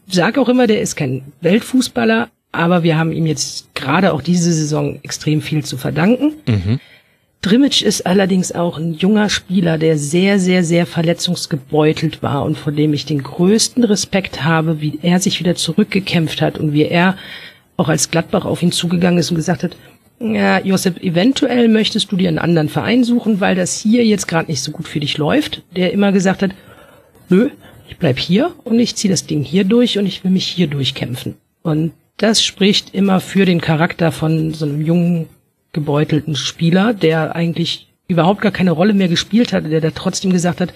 sage 0.08 0.40
auch 0.40 0.48
immer, 0.48 0.68
der 0.68 0.82
ist 0.82 0.96
kein 0.96 1.34
Weltfußballer, 1.42 2.30
aber 2.52 2.84
wir 2.84 2.98
haben 2.98 3.12
ihm 3.12 3.26
jetzt 3.26 3.74
gerade 3.76 4.14
auch 4.14 4.22
diese 4.22 4.54
Saison 4.54 5.00
extrem 5.04 5.42
viel 5.42 5.66
zu 5.66 5.78
verdanken. 5.78 6.34
Mhm. 6.48 6.80
Drimmitsch 7.42 7.84
ist 7.84 8.06
allerdings 8.06 8.52
auch 8.52 8.78
ein 8.78 8.94
junger 8.94 9.30
Spieler, 9.30 9.78
der 9.78 9.98
sehr, 9.98 10.40
sehr, 10.40 10.64
sehr 10.64 10.86
verletzungsgebeutelt 10.86 12.24
war 12.24 12.44
und 12.44 12.58
vor 12.58 12.74
dem 12.74 12.94
ich 12.94 13.06
den 13.06 13.22
größten 13.22 13.84
Respekt 13.84 14.44
habe, 14.44 14.82
wie 14.82 15.00
er 15.02 15.20
sich 15.20 15.40
wieder 15.40 15.56
zurückgekämpft 15.56 16.42
hat 16.42 16.58
und 16.58 16.74
wie 16.74 16.86
er 16.86 17.16
auch 17.78 17.90
als 17.90 18.10
Gladbach 18.10 18.46
auf 18.46 18.64
ihn 18.64 18.72
zugegangen 18.72 19.20
ist 19.20 19.30
und 19.30 19.38
gesagt 19.38 19.64
hat, 19.64 19.78
ja, 20.20 20.60
Josep, 20.60 21.04
eventuell 21.04 21.68
möchtest 21.68 22.12
du 22.12 22.16
dir 22.16 22.28
einen 22.30 22.40
anderen 22.40 22.70
Verein 22.70 23.04
suchen, 23.04 23.40
weil 23.40 23.56
das 23.56 23.80
hier 23.80 24.04
jetzt 24.04 24.28
gerade 24.28 24.50
nicht 24.50 24.64
so 24.64 24.72
gut 24.72 24.88
für 24.88 25.00
dich 25.00 25.20
läuft. 25.20 25.62
Der 25.76 25.94
immer 25.94 26.12
gesagt 26.12 26.42
hat, 26.42 26.52
nö, 27.30 27.52
ich 27.88 27.98
bleib 27.98 28.18
hier 28.18 28.52
und 28.64 28.80
ich 28.80 28.96
ziehe 28.96 29.12
das 29.12 29.28
Ding 29.28 29.44
hier 29.44 29.64
durch 29.64 30.00
und 30.00 30.08
ich 30.08 30.24
will 30.24 30.32
mich 30.32 30.48
hier 30.48 30.68
durchkämpfen. 30.68 31.36
Und 31.62 31.94
das 32.18 32.44
spricht 32.44 32.96
immer 32.96 33.20
für 33.20 33.46
den 33.46 33.62
Charakter 33.62 34.12
von 34.12 34.56
so 34.56 34.66
einem 34.66 34.84
jungen 34.84 35.28
gebeutelten 35.78 36.36
Spieler, 36.36 36.96
der 36.96 37.36
eigentlich 37.36 37.88
überhaupt 38.08 38.42
gar 38.42 38.52
keine 38.52 38.72
Rolle 38.72 38.96
mehr 38.96 39.08
gespielt 39.08 39.54
hatte, 39.54 39.70
der 39.70 39.80
da 39.80 39.92
trotzdem 39.92 40.34
gesagt 40.34 40.60
hat, 40.60 40.74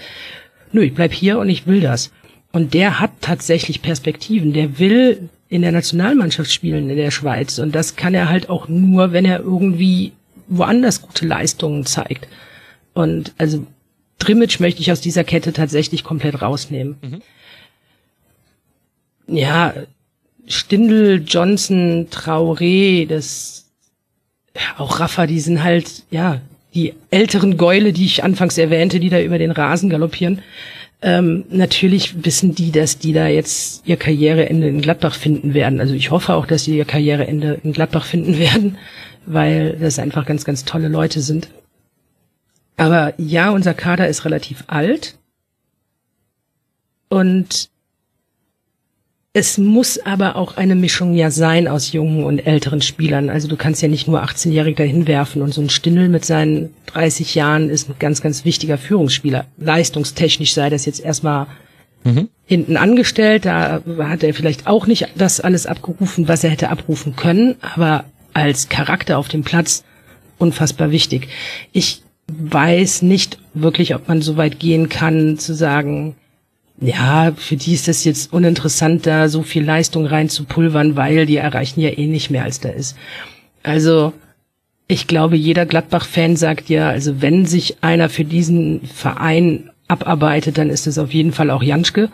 nö, 0.71 0.83
ich 0.83 0.93
bleib 0.93 1.11
hier 1.11 1.39
und 1.39 1.49
ich 1.49 1.65
will 1.65 1.81
das. 1.81 2.11
Und 2.51 2.75
der 2.75 2.99
hat 2.99 3.09
tatsächlich 3.19 3.81
Perspektiven, 3.81 4.53
der 4.53 4.77
will 4.77 5.29
in 5.49 5.63
der 5.63 5.71
Nationalmannschaft 5.71 6.53
spielen 6.53 6.89
in 6.91 6.97
der 6.97 7.09
Schweiz 7.09 7.57
und 7.57 7.73
das 7.73 7.95
kann 7.95 8.13
er 8.13 8.29
halt 8.29 8.47
auch 8.49 8.67
nur, 8.67 9.11
wenn 9.11 9.25
er 9.25 9.39
irgendwie 9.39 10.11
woanders 10.47 11.01
gute 11.01 11.25
Leistungen 11.25 11.85
zeigt. 11.85 12.27
Und 12.93 13.33
also 13.39 13.65
Drimmitsch 14.19 14.59
möchte 14.59 14.81
ich 14.81 14.91
aus 14.91 15.01
dieser 15.01 15.23
Kette 15.23 15.51
tatsächlich 15.51 16.03
komplett 16.03 16.43
rausnehmen. 16.43 16.97
Mhm. 17.01 17.21
Ja, 19.35 19.73
Stindl, 20.45 21.23
Johnson, 21.25 22.07
Traoré, 22.11 23.07
das 23.07 23.60
auch 24.77 24.99
Rafa, 24.99 25.27
die 25.27 25.39
sind 25.39 25.63
halt, 25.63 26.03
ja, 26.09 26.41
die 26.73 26.93
älteren 27.09 27.57
Gäule, 27.57 27.93
die 27.93 28.05
ich 28.05 28.23
anfangs 28.23 28.57
erwähnte, 28.57 28.99
die 28.99 29.09
da 29.09 29.19
über 29.21 29.37
den 29.37 29.51
Rasen 29.51 29.89
galoppieren. 29.89 30.41
Ähm, 31.01 31.45
natürlich 31.49 32.23
wissen 32.23 32.53
die, 32.53 32.71
dass 32.71 32.99
die 32.99 33.11
da 33.11 33.27
jetzt 33.27 33.81
ihr 33.87 33.97
Karriereende 33.97 34.67
in 34.67 34.81
Gladbach 34.81 35.15
finden 35.15 35.53
werden. 35.53 35.79
Also 35.79 35.95
ich 35.95 36.11
hoffe 36.11 36.35
auch, 36.35 36.45
dass 36.45 36.65
sie 36.65 36.77
ihr 36.77 36.85
Karriereende 36.85 37.59
in 37.63 37.73
Gladbach 37.73 38.05
finden 38.05 38.37
werden, 38.39 38.77
weil 39.25 39.77
das 39.77 39.99
einfach 39.99 40.25
ganz, 40.25 40.45
ganz 40.45 40.63
tolle 40.63 40.87
Leute 40.87 41.21
sind. 41.21 41.49
Aber 42.77 43.13
ja, 43.17 43.49
unser 43.51 43.73
Kader 43.73 44.07
ist 44.07 44.25
relativ 44.25 44.63
alt. 44.67 45.17
Und 47.09 47.70
es 49.33 49.57
muss 49.57 49.97
aber 49.97 50.35
auch 50.35 50.57
eine 50.57 50.75
Mischung 50.75 51.13
ja 51.13 51.31
sein 51.31 51.69
aus 51.69 51.93
jungen 51.93 52.25
und 52.25 52.39
älteren 52.39 52.81
Spielern. 52.81 53.29
Also 53.29 53.47
du 53.47 53.55
kannst 53.55 53.81
ja 53.81 53.87
nicht 53.87 54.07
nur 54.07 54.21
18-Jährige 54.21 54.83
dahin 54.83 55.07
werfen 55.07 55.41
und 55.41 55.53
so 55.53 55.61
ein 55.61 55.69
Stindel 55.69 56.09
mit 56.09 56.25
seinen 56.25 56.73
30 56.87 57.33
Jahren 57.35 57.69
ist 57.69 57.89
ein 57.89 57.95
ganz, 57.97 58.21
ganz 58.21 58.43
wichtiger 58.43 58.77
Führungsspieler. 58.77 59.45
Leistungstechnisch 59.57 60.53
sei 60.53 60.69
das 60.69 60.85
jetzt 60.85 60.99
erstmal 60.99 61.47
mhm. 62.03 62.27
hinten 62.45 62.75
angestellt. 62.75 63.45
Da 63.45 63.81
hat 63.99 64.23
er 64.23 64.33
vielleicht 64.33 64.67
auch 64.67 64.85
nicht 64.85 65.07
das 65.15 65.39
alles 65.39 65.65
abgerufen, 65.65 66.27
was 66.27 66.43
er 66.43 66.49
hätte 66.49 66.69
abrufen 66.69 67.15
können, 67.15 67.55
aber 67.61 68.03
als 68.33 68.67
Charakter 68.67 69.17
auf 69.17 69.29
dem 69.29 69.43
Platz 69.43 69.85
unfassbar 70.39 70.91
wichtig. 70.91 71.29
Ich 71.71 72.01
weiß 72.27 73.01
nicht 73.03 73.37
wirklich, 73.53 73.95
ob 73.95 74.09
man 74.09 74.21
so 74.21 74.35
weit 74.35 74.59
gehen 74.59 74.89
kann, 74.89 75.37
zu 75.37 75.53
sagen, 75.53 76.15
ja, 76.81 77.31
für 77.37 77.55
die 77.55 77.73
ist 77.73 77.87
das 77.87 78.03
jetzt 78.03 78.33
uninteressant, 78.33 79.05
da 79.05 79.29
so 79.29 79.43
viel 79.43 79.63
Leistung 79.63 80.07
reinzupulvern, 80.07 80.95
weil 80.95 81.27
die 81.27 81.37
erreichen 81.37 81.79
ja 81.79 81.89
eh 81.89 82.07
nicht 82.07 82.31
mehr, 82.31 82.43
als 82.43 82.59
da 82.59 82.69
ist. 82.69 82.97
Also, 83.61 84.13
ich 84.87 85.05
glaube, 85.05 85.37
jeder 85.37 85.67
Gladbach-Fan 85.67 86.35
sagt 86.35 86.69
ja, 86.69 86.89
also 86.89 87.21
wenn 87.21 87.45
sich 87.45 87.83
einer 87.83 88.09
für 88.09 88.25
diesen 88.25 88.81
Verein 88.87 89.69
abarbeitet, 89.87 90.57
dann 90.57 90.71
ist 90.71 90.87
es 90.87 90.97
auf 90.97 91.13
jeden 91.13 91.33
Fall 91.33 91.51
auch 91.51 91.61
Janschke. 91.61 92.09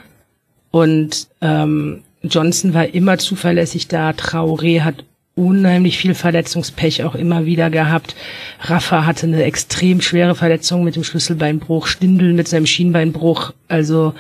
Und 0.70 1.28
ähm, 1.42 2.04
Johnson 2.24 2.74
war 2.74 2.94
immer 2.94 3.18
zuverlässig 3.18 3.88
da. 3.88 4.10
Traoré 4.10 4.82
hat 4.82 5.06
unheimlich 5.36 5.98
viel 5.98 6.14
Verletzungspech 6.14 7.04
auch 7.04 7.16
immer 7.16 7.46
wieder 7.46 7.70
gehabt. 7.70 8.16
Rafa 8.60 9.06
hatte 9.06 9.28
eine 9.28 9.44
extrem 9.44 10.02
schwere 10.02 10.36
Verletzung 10.36 10.84
mit 10.84 10.96
dem 10.98 11.06
Schlüsselbeinbruch, 11.06 11.88
Stindel 11.88 12.34
mit 12.34 12.48
seinem 12.50 12.66
Schienbeinbruch. 12.66 13.54
Also 13.68 14.14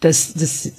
das, 0.00 0.34
das 0.34 0.72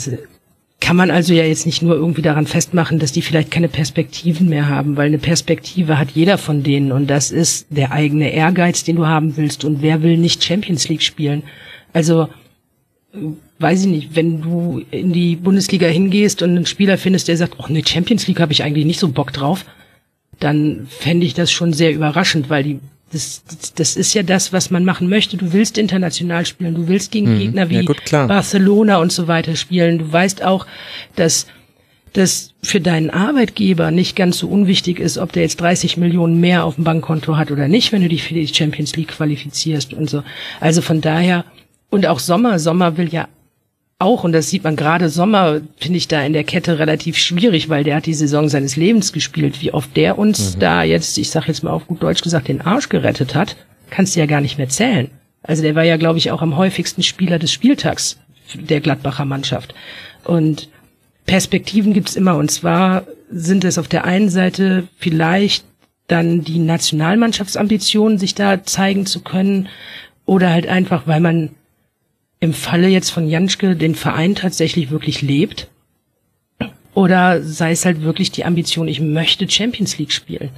kann 0.80 0.95
man 0.95 1.09
also 1.09 1.34
ja 1.34 1.43
jetzt 1.43 1.65
nicht 1.65 1.82
nur 1.82 1.95
irgendwie 1.95 2.22
daran 2.22 2.45
festmachen, 2.45 2.99
dass 2.99 3.11
die 3.11 3.22
vielleicht 3.22 3.51
keine 3.51 3.68
Perspektiven 3.68 4.47
mehr 4.47 4.70
haben, 4.70 4.95
weil 4.95 5.07
eine 5.07 5.18
Perspektive 5.18 5.97
hat 5.97 6.11
jeder 6.11 6.38
von 6.38 6.63
denen 6.63 6.91
und 6.91 7.07
das 7.07 7.32
ist 7.32 7.68
der 7.70 7.91
eigene 7.91 8.32
Ehrgeiz, 8.32 8.84
den 8.84 8.97
du 8.97 9.07
haben 9.07 9.38
willst 9.38 9.65
und 9.65 9.82
wer 9.82 10.03
will 10.03 10.18
nicht 10.18 10.43
Champions 10.43 10.88
League 10.88 11.01
spielen. 11.01 11.43
Also 11.93 12.30
weiß 13.59 13.82
ich 13.82 13.88
nicht, 13.88 14.15
wenn 14.15 14.41
du 14.41 14.84
in 14.91 15.13
die 15.13 15.36
Bundesliga 15.36 15.88
hingehst 15.88 16.41
und 16.41 16.51
einen 16.51 16.65
Spieler 16.65 16.97
findest, 16.97 17.28
der 17.28 17.38
sagt, 17.38 17.55
oh 17.57 17.65
ne, 17.70 17.82
Champions 17.86 18.28
League 18.28 18.39
habe 18.39 18.53
ich 18.53 18.63
eigentlich 18.63 18.86
nicht 18.86 18.99
so 18.99 19.09
Bock 19.09 19.34
drauf, 19.34 19.65
dann 20.39 20.88
fände 20.89 21.26
ich 21.26 21.34
das 21.34 21.51
schon 21.51 21.74
sehr 21.74 21.91
überraschend, 21.91 22.49
weil 22.49 22.63
die 22.63 22.80
das, 23.12 23.43
das 23.76 23.95
ist 23.95 24.14
ja 24.14 24.24
das, 24.24 24.51
was 24.51 24.70
man 24.70 24.84
machen 24.84 25.08
möchte. 25.08 25.38
Du 25.38 25.53
willst 25.53 25.78
international 25.78 26.45
spielen, 26.45 26.76
du 26.76 26.88
willst 26.88 27.12
gegen 27.12 27.36
mhm. 27.36 27.39
Gegner 27.39 27.70
wie 27.70 27.76
ja, 27.76 27.82
gut, 27.84 28.01
Barcelona 28.12 28.97
und 28.97 29.12
so 29.12 29.28
weiter 29.28 29.55
spielen. 29.55 29.99
Du 29.99 30.12
weißt 30.12 30.43
auch, 30.43 30.66
dass 31.16 31.47
das 32.14 32.53
für 32.64 32.82
deinen 32.82 33.10
Arbeitgeber 33.10 33.91
nicht 33.91 34.16
ganz 34.16 34.39
so 34.39 34.47
unwichtig 34.47 34.99
ist, 34.99 35.18
ob 35.18 35.32
der 35.32 35.43
jetzt 35.43 35.62
30 35.62 35.97
Millionen 35.97 36.39
mehr 36.39 36.66
auf 36.66 36.76
dem 36.76 36.84
Bankkonto 36.84 37.38
hat 37.38 37.51
oder 37.51 37.68
nicht, 37.68 37.91
wenn 37.91 38.01
du 38.01 38.10
dich 38.10 38.24
für 38.24 38.34
die 38.34 38.47
Champions 38.47 38.95
League 38.95 39.10
qualifizierst 39.10 39.93
und 39.93 40.10
so. 40.10 40.24
Also 40.60 40.82
von 40.82 40.99
daher, 40.99 41.45
und 41.89 42.08
auch 42.08 42.20
Sommer, 42.20 42.60
Sommer 42.60 42.97
will 42.97 43.10
ja 43.10 43.28
auch, 44.00 44.24
und 44.24 44.32
das 44.32 44.50
sieht 44.50 44.64
man 44.64 44.76
gerade 44.76 45.10
Sommer, 45.10 45.62
finde 45.78 45.98
ich 45.98 46.08
da 46.08 46.22
in 46.22 46.34
der 46.34 46.43
Kette 46.43 46.78
relativ 46.78 47.18
schwierig, 47.18 47.70
weil 47.70 47.84
der 47.84 47.95
hat 47.95 48.06
die 48.06 48.14
Saison 48.14 48.48
seines 48.48 48.76
Lebens 48.76 49.12
gespielt. 49.12 49.62
Wie 49.62 49.74
oft 49.74 49.95
der 49.95 50.20
uns 50.20 50.56
mhm. 50.56 50.60
da 50.60 50.84
jetzt, 50.84 51.18
ich 51.18 51.32
sag 51.32 51.48
jetzt 51.48 51.64
mal 51.64 51.72
auf 51.72 51.88
gut 51.88 52.04
Deutsch 52.04 52.22
gesagt, 52.22 52.48
den 52.48 52.62
Arsch 52.62 52.89
gerettet 52.89 53.34
hat, 53.34 53.56
kannst 53.89 54.16
du 54.16 54.20
ja 54.20 54.26
gar 54.28 54.41
nicht 54.41 54.58
mehr 54.58 54.70
zählen. 54.70 55.10
Also 55.41 55.64
der 55.64 55.76
war 55.76 55.84
ja, 55.84 55.98
glaube 55.98 56.20
ich, 56.20 56.32
auch 56.32 56.41
am 56.41 56.58
häufigsten 56.58 57.02
Spieler 57.02 57.39
des 57.39 57.52
Spieltags 57.52 58.20
der 58.54 58.82
Gladbacher 58.82 59.26
Mannschaft. 59.26 59.74
Und 60.24 60.70
Perspektiven 61.26 61.93
gibt's 61.93 62.16
immer. 62.16 62.36
Und 62.36 62.52
zwar 62.52 63.04
sind 63.32 63.64
es 63.64 63.78
auf 63.78 63.88
der 63.88 64.06
einen 64.06 64.30
Seite 64.30 64.88
vielleicht 64.98 65.66
dann 66.08 66.43
die 66.43 66.60
Nationalmannschaftsambitionen, 66.60 68.18
sich 68.18 68.36
da 68.36 68.64
zeigen 68.64 69.06
zu 69.06 69.22
können, 69.22 69.68
oder 70.26 70.52
halt 70.52 70.68
einfach, 70.68 71.08
weil 71.08 71.22
man 71.22 71.52
im 72.39 72.53
Falle 72.53 72.88
jetzt 72.88 73.09
von 73.09 73.27
Janschke 73.27 73.75
den 73.75 73.95
Verein 73.95 74.35
tatsächlich 74.35 74.89
wirklich 74.89 75.21
lebt? 75.21 75.69
Oder 76.93 77.43
sei 77.43 77.71
es 77.71 77.85
halt 77.85 78.01
wirklich 78.01 78.31
die 78.31 78.45
Ambition, 78.45 78.88
ich 78.88 78.99
möchte 78.99 79.49
Champions 79.49 79.97
League 79.97 80.11
spielen? 80.11 80.49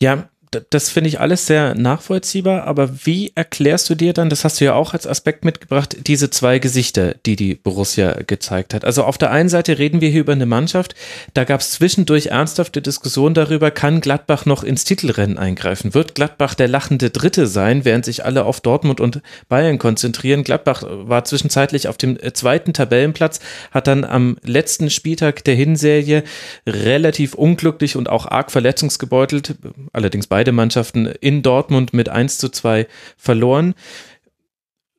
Ja, 0.00 0.28
das 0.70 0.90
finde 0.90 1.08
ich 1.08 1.20
alles 1.20 1.46
sehr 1.46 1.74
nachvollziehbar, 1.74 2.64
aber 2.64 3.04
wie 3.04 3.32
erklärst 3.34 3.90
du 3.90 3.94
dir 3.94 4.12
dann, 4.12 4.30
das 4.30 4.44
hast 4.44 4.60
du 4.60 4.64
ja 4.64 4.74
auch 4.74 4.92
als 4.92 5.06
Aspekt 5.06 5.44
mitgebracht, 5.44 5.96
diese 6.06 6.30
zwei 6.30 6.58
Gesichter, 6.58 7.14
die 7.26 7.36
die 7.36 7.54
Borussia 7.54 8.22
gezeigt 8.26 8.74
hat? 8.74 8.84
Also 8.84 9.04
auf 9.04 9.18
der 9.18 9.30
einen 9.30 9.48
Seite 9.48 9.78
reden 9.78 10.00
wir 10.00 10.08
hier 10.08 10.20
über 10.20 10.32
eine 10.32 10.46
Mannschaft, 10.46 10.94
da 11.34 11.44
gab 11.44 11.60
es 11.60 11.72
zwischendurch 11.72 12.26
ernsthafte 12.26 12.82
Diskussionen 12.82 13.34
darüber, 13.34 13.70
kann 13.70 14.00
Gladbach 14.00 14.46
noch 14.46 14.62
ins 14.62 14.84
Titelrennen 14.84 15.38
eingreifen? 15.38 15.94
Wird 15.94 16.14
Gladbach 16.14 16.54
der 16.54 16.68
lachende 16.68 17.10
Dritte 17.10 17.46
sein, 17.46 17.84
während 17.84 18.04
sich 18.04 18.24
alle 18.24 18.44
auf 18.44 18.60
Dortmund 18.60 19.00
und 19.00 19.22
Bayern 19.48 19.78
konzentrieren? 19.78 20.44
Gladbach 20.44 20.82
war 20.86 21.24
zwischenzeitlich 21.24 21.88
auf 21.88 21.96
dem 21.96 22.18
zweiten 22.34 22.72
Tabellenplatz, 22.72 23.40
hat 23.70 23.86
dann 23.86 24.04
am 24.04 24.36
letzten 24.44 24.90
Spieltag 24.90 25.44
der 25.44 25.54
Hinserie 25.54 26.22
relativ 26.66 27.34
unglücklich 27.34 27.96
und 27.96 28.08
auch 28.08 28.26
arg 28.26 28.50
verletzungsgebeutelt, 28.50 29.56
allerdings 29.92 30.26
beide 30.36 30.52
Mannschaften 30.52 31.06
in 31.06 31.40
Dortmund 31.40 31.94
mit 31.94 32.10
1 32.10 32.36
zu 32.36 32.50
2 32.50 32.86
verloren. 33.16 33.74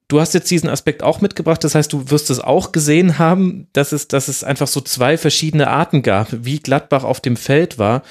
Du 0.08 0.20
hast 0.20 0.34
jetzt 0.34 0.50
diesen 0.50 0.68
Aspekt 0.68 1.04
auch 1.04 1.22
mitgebracht, 1.22 1.64
das 1.64 1.76
heißt, 1.76 1.94
du 1.94 2.10
wirst 2.10 2.32
es 2.32 2.40
auch 2.40 2.72
gesehen 2.72 3.20
haben, 3.20 3.68
dass 3.72 3.92
es, 3.92 4.08
dass 4.08 4.30
es 4.30 4.44
einfach 4.44 4.66
so 4.66 4.82
zwei 4.82 5.16
verschiedene 5.16 5.68
Arten 5.68 6.02
gab, 6.02 6.30
wie 6.32 6.58
Gladbach 6.58 7.04
auf 7.04 7.22
dem 7.22 7.38
Feld 7.38 7.78
war. 7.78 8.02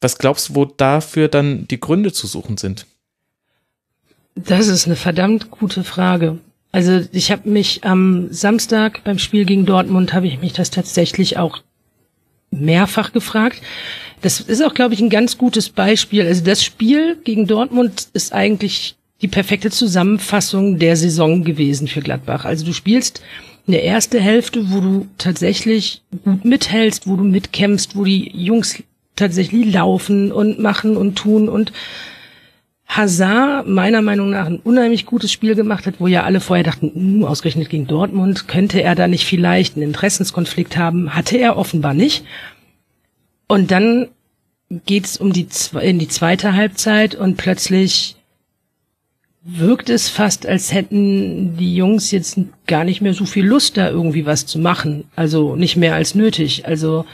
Was 0.00 0.18
glaubst 0.18 0.48
du, 0.48 0.54
wo 0.56 0.64
dafür 0.64 1.28
dann 1.28 1.68
die 1.68 1.78
Gründe 1.78 2.12
zu 2.12 2.26
suchen 2.26 2.56
sind? 2.56 2.86
Das 4.34 4.66
ist 4.66 4.86
eine 4.86 4.96
verdammt 4.96 5.52
gute 5.52 5.84
Frage. 5.84 6.38
Also 6.72 7.02
ich 7.12 7.30
habe 7.30 7.48
mich 7.48 7.84
am 7.84 8.32
Samstag 8.32 9.04
beim 9.04 9.20
Spiel 9.20 9.44
gegen 9.44 9.64
Dortmund 9.64 10.12
habe 10.12 10.26
ich 10.26 10.40
mich 10.40 10.54
das 10.54 10.72
tatsächlich 10.72 11.36
auch 11.36 11.62
mehrfach 12.50 13.12
gefragt. 13.12 13.62
Das 14.22 14.40
ist 14.40 14.64
auch, 14.64 14.74
glaube 14.74 14.94
ich, 14.94 15.00
ein 15.00 15.10
ganz 15.10 15.36
gutes 15.36 15.68
Beispiel. 15.68 16.26
Also 16.26 16.44
das 16.44 16.64
Spiel 16.64 17.18
gegen 17.24 17.46
Dortmund 17.46 18.08
ist 18.12 18.32
eigentlich 18.32 18.96
die 19.20 19.28
perfekte 19.28 19.70
Zusammenfassung 19.70 20.78
der 20.78 20.96
Saison 20.96 21.44
gewesen 21.44 21.88
für 21.88 22.00
Gladbach. 22.00 22.44
Also 22.44 22.64
du 22.64 22.72
spielst 22.72 23.22
eine 23.66 23.78
erste 23.78 24.20
Hälfte, 24.20 24.70
wo 24.70 24.80
du 24.80 25.06
tatsächlich 25.18 26.02
gut 26.24 26.44
mithältst, 26.44 27.06
wo 27.06 27.16
du 27.16 27.24
mitkämpfst, 27.24 27.94
wo 27.94 28.04
die 28.04 28.30
Jungs 28.34 28.82
tatsächlich 29.14 29.72
laufen 29.72 30.32
und 30.32 30.58
machen 30.58 30.96
und 30.96 31.16
tun 31.16 31.48
und 31.48 31.72
Hazard 32.86 33.66
meiner 33.66 34.02
Meinung 34.02 34.30
nach 34.30 34.46
ein 34.46 34.58
unheimlich 34.58 35.06
gutes 35.06 35.32
Spiel 35.32 35.54
gemacht 35.54 35.86
hat, 35.86 35.94
wo 35.98 36.08
ja 36.08 36.24
alle 36.24 36.40
vorher 36.40 36.64
dachten, 36.64 37.22
uh, 37.22 37.26
ausgerechnet 37.26 37.70
gegen 37.70 37.86
Dortmund, 37.86 38.48
könnte 38.48 38.82
er 38.82 38.94
da 38.94 39.08
nicht 39.08 39.24
vielleicht 39.24 39.76
einen 39.76 39.86
Interessenskonflikt 39.86 40.76
haben, 40.76 41.14
hatte 41.14 41.38
er 41.38 41.56
offenbar 41.56 41.94
nicht. 41.94 42.24
Und 43.52 43.70
dann 43.70 44.08
geht's 44.86 45.18
um 45.18 45.34
die 45.34 45.46
in 45.78 45.98
die 45.98 46.08
zweite 46.08 46.54
Halbzeit 46.54 47.14
und 47.14 47.36
plötzlich 47.36 48.16
wirkt 49.42 49.90
es 49.90 50.08
fast, 50.08 50.46
als 50.46 50.72
hätten 50.72 51.58
die 51.58 51.76
Jungs 51.76 52.12
jetzt 52.12 52.38
gar 52.66 52.84
nicht 52.84 53.02
mehr 53.02 53.12
so 53.12 53.26
viel 53.26 53.44
Lust, 53.44 53.76
da 53.76 53.90
irgendwie 53.90 54.24
was 54.24 54.46
zu 54.46 54.58
machen. 54.58 55.04
Also 55.16 55.54
nicht 55.54 55.76
mehr 55.76 55.94
als 55.94 56.14
nötig. 56.14 56.64
Also 56.64 57.04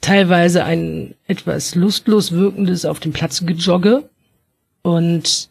teilweise 0.00 0.62
ein 0.62 1.16
etwas 1.26 1.74
lustlos 1.74 2.30
wirkendes 2.30 2.84
auf 2.84 3.00
dem 3.00 3.12
Platz 3.12 3.44
gejogge 3.44 4.08
und 4.82 5.48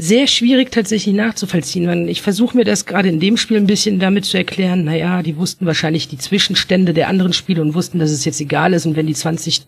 sehr 0.00 0.28
schwierig 0.28 0.70
tatsächlich 0.70 1.14
nachzuvollziehen. 1.14 2.06
Ich 2.06 2.22
versuche 2.22 2.56
mir 2.56 2.64
das 2.64 2.86
gerade 2.86 3.08
in 3.08 3.18
dem 3.18 3.36
Spiel 3.36 3.56
ein 3.56 3.66
bisschen 3.66 3.98
damit 3.98 4.24
zu 4.24 4.36
erklären, 4.36 4.84
naja, 4.84 5.24
die 5.24 5.36
wussten 5.36 5.66
wahrscheinlich 5.66 6.06
die 6.06 6.18
Zwischenstände 6.18 6.94
der 6.94 7.08
anderen 7.08 7.32
Spiele 7.32 7.60
und 7.60 7.74
wussten, 7.74 7.98
dass 7.98 8.12
es 8.12 8.24
jetzt 8.24 8.40
egal 8.40 8.72
ist 8.74 8.86
und 8.86 8.94
wenn 8.94 9.08
die 9.08 9.14
20 9.14 9.62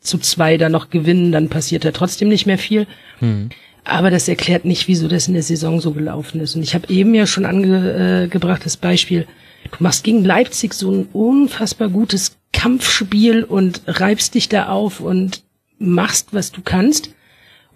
zu 0.00 0.18
zwei 0.18 0.56
da 0.56 0.68
noch 0.68 0.90
gewinnen, 0.90 1.30
dann 1.30 1.48
passiert 1.48 1.84
da 1.84 1.92
trotzdem 1.92 2.28
nicht 2.28 2.46
mehr 2.46 2.58
viel. 2.58 2.88
Hm. 3.20 3.50
Aber 3.84 4.10
das 4.10 4.26
erklärt 4.26 4.64
nicht, 4.64 4.88
wieso 4.88 5.06
das 5.06 5.28
in 5.28 5.34
der 5.34 5.44
Saison 5.44 5.80
so 5.80 5.92
gelaufen 5.92 6.40
ist. 6.40 6.56
Und 6.56 6.62
ich 6.62 6.74
habe 6.74 6.92
eben 6.92 7.14
ja 7.14 7.26
schon 7.26 7.44
angebracht 7.44 8.60
äh, 8.62 8.64
das 8.64 8.76
Beispiel, 8.76 9.28
du 9.70 9.76
machst 9.78 10.02
gegen 10.02 10.24
Leipzig 10.24 10.74
so 10.74 10.90
ein 10.90 11.08
unfassbar 11.12 11.88
gutes 11.88 12.36
Kampfspiel 12.52 13.44
und 13.44 13.82
reibst 13.86 14.34
dich 14.34 14.48
da 14.48 14.66
auf 14.66 14.98
und 14.98 15.44
machst, 15.78 16.28
was 16.32 16.50
du 16.50 16.62
kannst. 16.62 17.10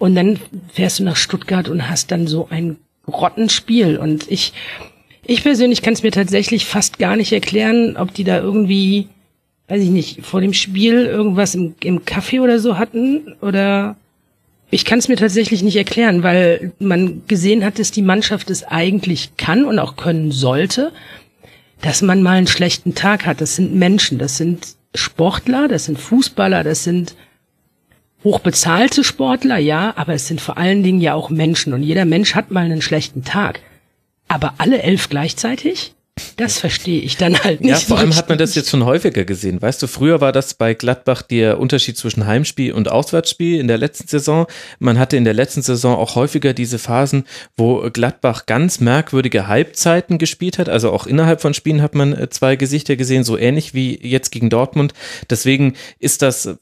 Und 0.01 0.14
dann 0.14 0.38
fährst 0.72 0.98
du 0.98 1.05
nach 1.05 1.16
Stuttgart 1.16 1.68
und 1.68 1.90
hast 1.90 2.11
dann 2.11 2.26
so 2.26 2.48
ein 2.48 2.78
Rottenspiel. 3.07 3.98
Und 3.98 4.30
ich, 4.30 4.55
ich 5.26 5.42
persönlich 5.42 5.82
kann 5.82 5.92
es 5.92 6.03
mir 6.03 6.11
tatsächlich 6.11 6.64
fast 6.64 6.98
gar 6.98 7.16
nicht 7.16 7.32
erklären, 7.32 7.98
ob 7.98 8.14
die 8.14 8.24
da 8.24 8.38
irgendwie, 8.38 9.09
weiß 9.68 9.82
ich 9.82 9.90
nicht, 9.90 10.24
vor 10.24 10.40
dem 10.40 10.55
Spiel 10.55 11.05
irgendwas 11.05 11.55
im, 11.55 11.74
im 11.84 12.07
Kaffee 12.07 12.40
oder 12.40 12.61
so 12.61 12.78
hatten 12.78 13.36
oder 13.42 13.96
ich 14.70 14.86
kann 14.86 15.01
es 15.01 15.09
mir 15.09 15.16
tatsächlich 15.16 15.62
nicht 15.62 15.76
erklären, 15.76 16.22
weil 16.22 16.72
man 16.78 17.20
gesehen 17.26 17.62
hat, 17.62 17.78
dass 17.78 17.90
die 17.90 18.01
Mannschaft 18.01 18.48
es 18.48 18.64
eigentlich 18.64 19.36
kann 19.36 19.66
und 19.66 19.78
auch 19.78 19.96
können 19.96 20.32
sollte, 20.32 20.92
dass 21.82 22.01
man 22.01 22.22
mal 22.22 22.38
einen 22.38 22.46
schlechten 22.46 22.94
Tag 22.94 23.26
hat. 23.26 23.42
Das 23.42 23.55
sind 23.55 23.74
Menschen, 23.74 24.16
das 24.16 24.38
sind 24.38 24.76
Sportler, 24.94 25.68
das 25.68 25.84
sind 25.84 25.98
Fußballer, 25.98 26.64
das 26.64 26.84
sind 26.84 27.16
hochbezahlte 28.25 29.05
Sportler, 29.05 29.59
ja, 29.59 29.93
aber 29.97 30.14
es 30.14 30.27
sind 30.27 30.41
vor 30.41 30.59
allen 30.59 30.83
Dingen 30.83 31.01
ja 31.01 31.14
auch 31.14 31.31
Menschen 31.31 31.73
und 31.73 31.83
jeder 31.83 32.05
Mensch 32.05 32.35
hat 32.35 32.51
mal 32.51 32.64
einen 32.64 32.83
schlechten 32.83 33.25
Tag. 33.25 33.61
Aber 34.29 34.55
alle 34.59 34.83
elf 34.83 35.09
gleichzeitig? 35.09 35.95
Das 36.37 36.59
verstehe 36.59 37.01
ich 37.01 37.16
dann 37.16 37.39
halt 37.43 37.61
nicht. 37.61 37.71
Ja, 37.71 37.77
vor 37.77 37.99
allem 37.99 38.14
hat 38.14 38.29
man 38.29 38.39
das 38.39 38.55
jetzt 38.55 38.71
schon 38.71 38.85
häufiger 38.85 39.25
gesehen. 39.25 39.61
Weißt 39.61 39.83
du, 39.83 39.87
früher 39.87 40.21
war 40.21 40.33
das 40.33 40.55
bei 40.55 40.75
Gladbach 40.75 41.23
der 41.23 41.59
Unterschied 41.59 41.97
zwischen 41.97 42.27
Heimspiel 42.27 42.73
und 42.73 42.91
Auswärtsspiel 42.91 43.61
in 43.61 43.68
der 43.68 43.79
letzten 43.79 44.09
Saison. 44.09 44.47
Man 44.79 44.99
hatte 44.99 45.16
in 45.16 45.25
der 45.25 45.35
letzten 45.35 45.62
Saison 45.62 45.97
auch 45.97 46.14
häufiger 46.14 46.55
diese 46.55 46.79
Phasen, 46.79 47.25
wo 47.57 47.89
Gladbach 47.91 48.47
ganz 48.47 48.81
merkwürdige 48.81 49.47
Halbzeiten 49.47 50.18
gespielt 50.18 50.59
hat. 50.59 50.68
Also 50.68 50.91
auch 50.91 51.07
innerhalb 51.07 51.41
von 51.41 51.55
Spielen 51.55 51.83
hat 51.83 51.95
man 51.95 52.12
äh, 52.12 52.31
zwei 52.31 52.57
Gesichter 52.57 52.97
gesehen, 52.97 53.25
so 53.25 53.37
ähnlich 53.37 53.75
wie 53.75 53.99
jetzt 54.03 54.31
gegen 54.31 54.51
Dortmund. 54.51 54.95
Deswegen 55.29 55.75
ist 55.99 56.23
das 56.23 56.47
äh, 56.47 56.57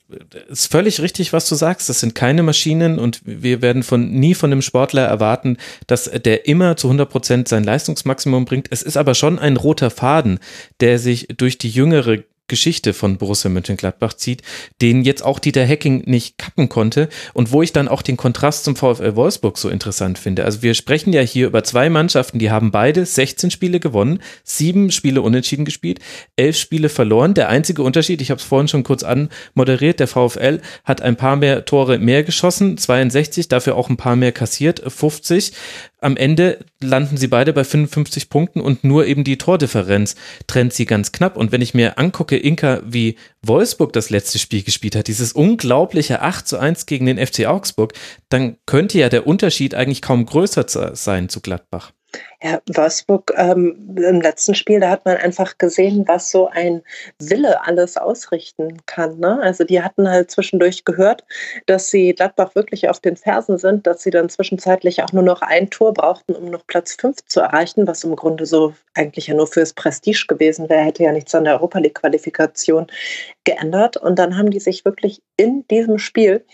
ist 0.48 0.70
völlig 0.70 1.00
richtig, 1.00 1.32
was 1.32 1.48
du 1.48 1.54
sagst. 1.54 1.88
Das 1.88 2.00
sind 2.00 2.14
keine 2.14 2.42
Maschinen 2.42 2.98
und 2.98 3.20
wir 3.24 3.62
werden 3.62 3.82
von 3.82 4.10
nie 4.10 4.34
von 4.34 4.50
dem 4.50 4.62
Sportler 4.62 5.04
erwarten, 5.04 5.56
dass 5.86 6.04
der 6.04 6.46
immer 6.46 6.76
zu 6.76 6.88
100 6.88 7.08
Prozent 7.08 7.48
sein 7.48 7.64
Leistungsmaximum 7.64 8.44
bringt. 8.44 8.68
Es 8.70 8.82
ist 8.82 8.96
aber 8.96 9.14
schon 9.14 9.38
ein 9.38 9.47
roter 9.56 9.90
Faden, 9.90 10.38
der 10.80 10.98
sich 10.98 11.28
durch 11.36 11.58
die 11.58 11.70
jüngere 11.70 12.18
Geschichte 12.48 12.94
von 12.94 13.18
Borussia 13.18 13.50
Mönchengladbach 13.50 14.14
zieht, 14.14 14.42
den 14.80 15.04
jetzt 15.04 15.22
auch 15.22 15.38
Dieter 15.38 15.64
Hecking 15.64 16.02
nicht 16.06 16.38
kappen 16.38 16.68
konnte 16.68 17.08
und 17.34 17.52
wo 17.52 17.62
ich 17.62 17.72
dann 17.72 17.88
auch 17.88 18.02
den 18.02 18.16
Kontrast 18.16 18.64
zum 18.64 18.74
VfL 18.74 19.14
Wolfsburg 19.14 19.58
so 19.58 19.68
interessant 19.68 20.18
finde. 20.18 20.44
Also 20.44 20.62
wir 20.62 20.74
sprechen 20.74 21.12
ja 21.12 21.20
hier 21.20 21.46
über 21.46 21.62
zwei 21.62 21.90
Mannschaften, 21.90 22.38
die 22.38 22.50
haben 22.50 22.70
beide 22.70 23.04
16 23.04 23.50
Spiele 23.50 23.80
gewonnen, 23.80 24.20
sieben 24.42 24.90
Spiele 24.90 25.20
unentschieden 25.20 25.66
gespielt, 25.66 26.00
elf 26.36 26.56
Spiele 26.56 26.88
verloren. 26.88 27.34
Der 27.34 27.50
einzige 27.50 27.82
Unterschied, 27.82 28.22
ich 28.22 28.30
habe 28.30 28.40
es 28.40 28.46
vorhin 28.46 28.68
schon 28.68 28.82
kurz 28.82 29.02
anmoderiert, 29.02 30.00
der 30.00 30.08
VfL 30.08 30.60
hat 30.84 31.02
ein 31.02 31.16
paar 31.16 31.36
mehr 31.36 31.66
Tore 31.66 31.98
mehr 31.98 32.24
geschossen, 32.24 32.78
62, 32.78 33.48
dafür 33.48 33.76
auch 33.76 33.90
ein 33.90 33.98
paar 33.98 34.16
mehr 34.16 34.32
kassiert, 34.32 34.82
50 34.86 35.52
am 36.00 36.16
Ende 36.16 36.64
landen 36.80 37.16
sie 37.16 37.26
beide 37.26 37.52
bei 37.52 37.64
55 37.64 38.30
Punkten 38.30 38.60
und 38.60 38.84
nur 38.84 39.06
eben 39.06 39.24
die 39.24 39.38
Tordifferenz 39.38 40.14
trennt 40.46 40.72
sie 40.72 40.86
ganz 40.86 41.12
knapp. 41.12 41.36
Und 41.36 41.50
wenn 41.52 41.60
ich 41.60 41.74
mir 41.74 41.98
angucke, 41.98 42.36
Inka, 42.36 42.80
wie 42.84 43.16
Wolfsburg 43.42 43.92
das 43.92 44.10
letzte 44.10 44.38
Spiel 44.38 44.62
gespielt 44.62 44.94
hat, 44.94 45.08
dieses 45.08 45.32
unglaubliche 45.32 46.22
8 46.22 46.46
zu 46.46 46.58
1 46.58 46.86
gegen 46.86 47.06
den 47.06 47.24
FC 47.24 47.46
Augsburg, 47.46 47.94
dann 48.28 48.56
könnte 48.66 48.98
ja 48.98 49.08
der 49.08 49.26
Unterschied 49.26 49.74
eigentlich 49.74 50.02
kaum 50.02 50.24
größer 50.24 50.94
sein 50.94 51.28
zu 51.28 51.40
Gladbach. 51.40 51.92
Ja, 52.40 52.60
Wolfsburg 52.72 53.32
ähm, 53.36 53.96
im 53.96 54.20
letzten 54.20 54.54
Spiel, 54.54 54.78
da 54.78 54.90
hat 54.90 55.04
man 55.04 55.16
einfach 55.16 55.58
gesehen, 55.58 56.04
was 56.06 56.30
so 56.30 56.46
ein 56.46 56.82
Wille 57.18 57.64
alles 57.66 57.96
ausrichten 57.96 58.78
kann. 58.86 59.18
Ne? 59.18 59.40
Also 59.42 59.64
die 59.64 59.82
hatten 59.82 60.08
halt 60.08 60.30
zwischendurch 60.30 60.84
gehört, 60.84 61.24
dass 61.66 61.90
sie 61.90 62.14
Gladbach 62.14 62.54
wirklich 62.54 62.88
auf 62.88 63.00
den 63.00 63.16
Fersen 63.16 63.58
sind, 63.58 63.88
dass 63.88 64.04
sie 64.04 64.10
dann 64.10 64.28
zwischenzeitlich 64.28 65.02
auch 65.02 65.12
nur 65.12 65.24
noch 65.24 65.42
ein 65.42 65.68
Tor 65.68 65.92
brauchten, 65.92 66.36
um 66.36 66.44
noch 66.44 66.64
Platz 66.68 66.94
5 67.00 67.24
zu 67.26 67.40
erreichen, 67.40 67.88
was 67.88 68.04
im 68.04 68.14
Grunde 68.14 68.46
so 68.46 68.72
eigentlich 68.94 69.26
ja 69.26 69.34
nur 69.34 69.48
fürs 69.48 69.72
Prestige 69.72 70.26
gewesen 70.28 70.68
wäre, 70.68 70.84
hätte 70.84 71.02
ja 71.02 71.10
nichts 71.10 71.34
an 71.34 71.42
der 71.42 71.54
Europa 71.54 71.80
League-Qualifikation 71.80 72.86
geändert. 73.42 73.96
Und 73.96 74.16
dann 74.16 74.36
haben 74.38 74.52
die 74.52 74.60
sich 74.60 74.84
wirklich 74.84 75.22
in 75.36 75.66
diesem 75.66 75.98
Spiel 75.98 76.44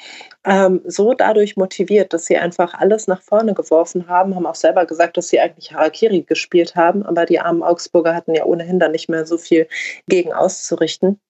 ähm, 0.45 0.83
so 0.87 1.15
dadurch 1.15 1.57
motiviert, 1.57 2.13
dass 2.13 2.27
sie 2.27 2.37
einfach 2.37 2.75
alles 2.75 3.07
nach 3.07 3.23
vorne 3.23 3.55
geworfen 3.55 4.09
haben, 4.09 4.35
haben 4.35 4.47
auch 4.47 4.55
selber 4.55 4.87
gesagt, 4.87 5.17
dass 5.17 5.29
sie 5.29 5.41
eigentlich 5.41 5.73
Harakiri 5.73 6.23
gespielt 6.23 6.77
haben, 6.77 7.03
aber 7.03 7.27
die 7.27 7.41
armen 7.41 7.63
Augsburger 7.63 8.15
hatten 8.15 8.35
ja 8.35 8.45
ohnehin 8.45 8.79
dann 8.79 8.93
nicht 8.93 9.09
mehr 9.09 9.27
so 9.27 9.39
viel 9.39 9.67
gegen 10.07 10.33
auszurichten 10.33 11.21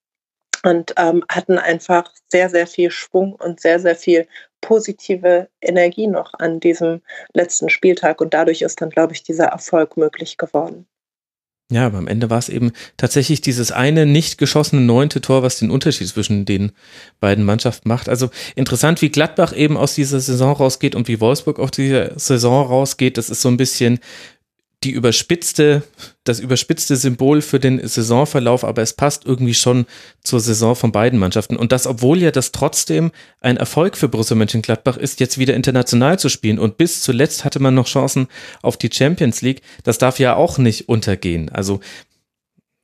und 0.65 0.95
ähm, 0.97 1.25
hatten 1.29 1.59
einfach 1.59 2.11
sehr, 2.29 2.49
sehr 2.49 2.67
viel 2.67 2.91
Schwung 2.91 3.35
und 3.35 3.61
sehr, 3.61 3.79
sehr 3.79 3.97
viel 3.97 4.27
positive 4.61 5.49
Energie 5.61 6.07
noch 6.07 6.33
an 6.35 6.59
diesem 6.59 7.03
letzten 7.35 7.69
Spieltag 7.69 8.21
und 8.21 8.35
dadurch 8.35 8.63
ist 8.63 8.81
dann, 8.81 8.91
glaube 8.91 9.13
ich, 9.13 9.23
dieser 9.23 9.47
Erfolg 9.47 9.97
möglich 9.97 10.39
geworden. 10.39 10.87
Ja, 11.73 11.87
aber 11.87 11.97
am 11.97 12.07
Ende 12.07 12.29
war 12.29 12.39
es 12.39 12.51
eben 12.51 12.73
tatsächlich 12.99 13.41
dieses 13.41 13.73
eine 13.73 14.05
nicht 14.05 14.37
geschossene 14.37 14.83
neunte 14.83 15.23
Tor, 15.23 15.43
was 15.43 15.59
den 15.59 15.71
Unterschied 15.71 16.09
zwischen 16.09 16.45
den 16.45 16.73
beiden 17.21 17.43
Mannschaften 17.43 17.89
macht. 17.89 18.11
Also 18.11 18.29
interessant, 18.55 19.01
wie 19.01 19.09
Gladbach 19.09 19.57
eben 19.57 19.79
aus 19.79 19.95
dieser 19.95 20.21
Saison 20.21 20.53
rausgeht 20.53 20.95
und 20.95 21.09
wie 21.09 21.21
Wolfsburg 21.21 21.59
aus 21.59 21.71
dieser 21.71 22.19
Saison 22.19 22.67
rausgeht. 22.67 23.17
Das 23.17 23.31
ist 23.31 23.41
so 23.41 23.49
ein 23.49 23.57
bisschen 23.57 23.99
die 24.85 24.91
überspitzte, 24.91 25.83
das 26.25 26.41
überspitzte 26.41 26.97
Symbol 26.97 27.43
für 27.43 27.59
den 27.59 27.87
Saisonverlauf, 27.87 28.65
aber 28.65 28.83
es 28.83 28.93
passt 28.93 29.25
irgendwie 29.25 29.55
schon 29.55 29.87
zur 30.23 30.41
Saison 30.41 30.77
von 30.77 30.93
beiden 30.93 31.19
Mannschaften. 31.19 31.57
Und 31.57 31.73
das, 31.73 31.87
obwohl 31.87 32.21
ja 32.21 32.31
das 32.31 32.53
trotzdem 32.53 33.11
ein 33.41 33.57
Erfolg 33.57 33.97
für 33.97 34.09
Borussia 34.09 34.37
Mönchengladbach 34.37 34.97
ist, 34.97 35.21
jetzt 35.21 35.39
wieder 35.39 35.55
international 35.55 36.19
zu 36.19 36.29
spielen. 36.29 36.59
Und 36.59 36.77
bis 36.77 37.03
zuletzt 37.03 37.45
hatte 37.45 37.61
man 37.61 37.75
noch 37.75 37.87
Chancen 37.87 38.29
auf 38.63 38.77
die 38.77 38.91
Champions 38.93 39.43
League. 39.43 39.63
Das 39.83 39.99
darf 39.99 40.19
ja 40.19 40.37
auch 40.37 40.59
nicht 40.59 40.89
untergehen. 40.89 41.49
Also 41.49 41.81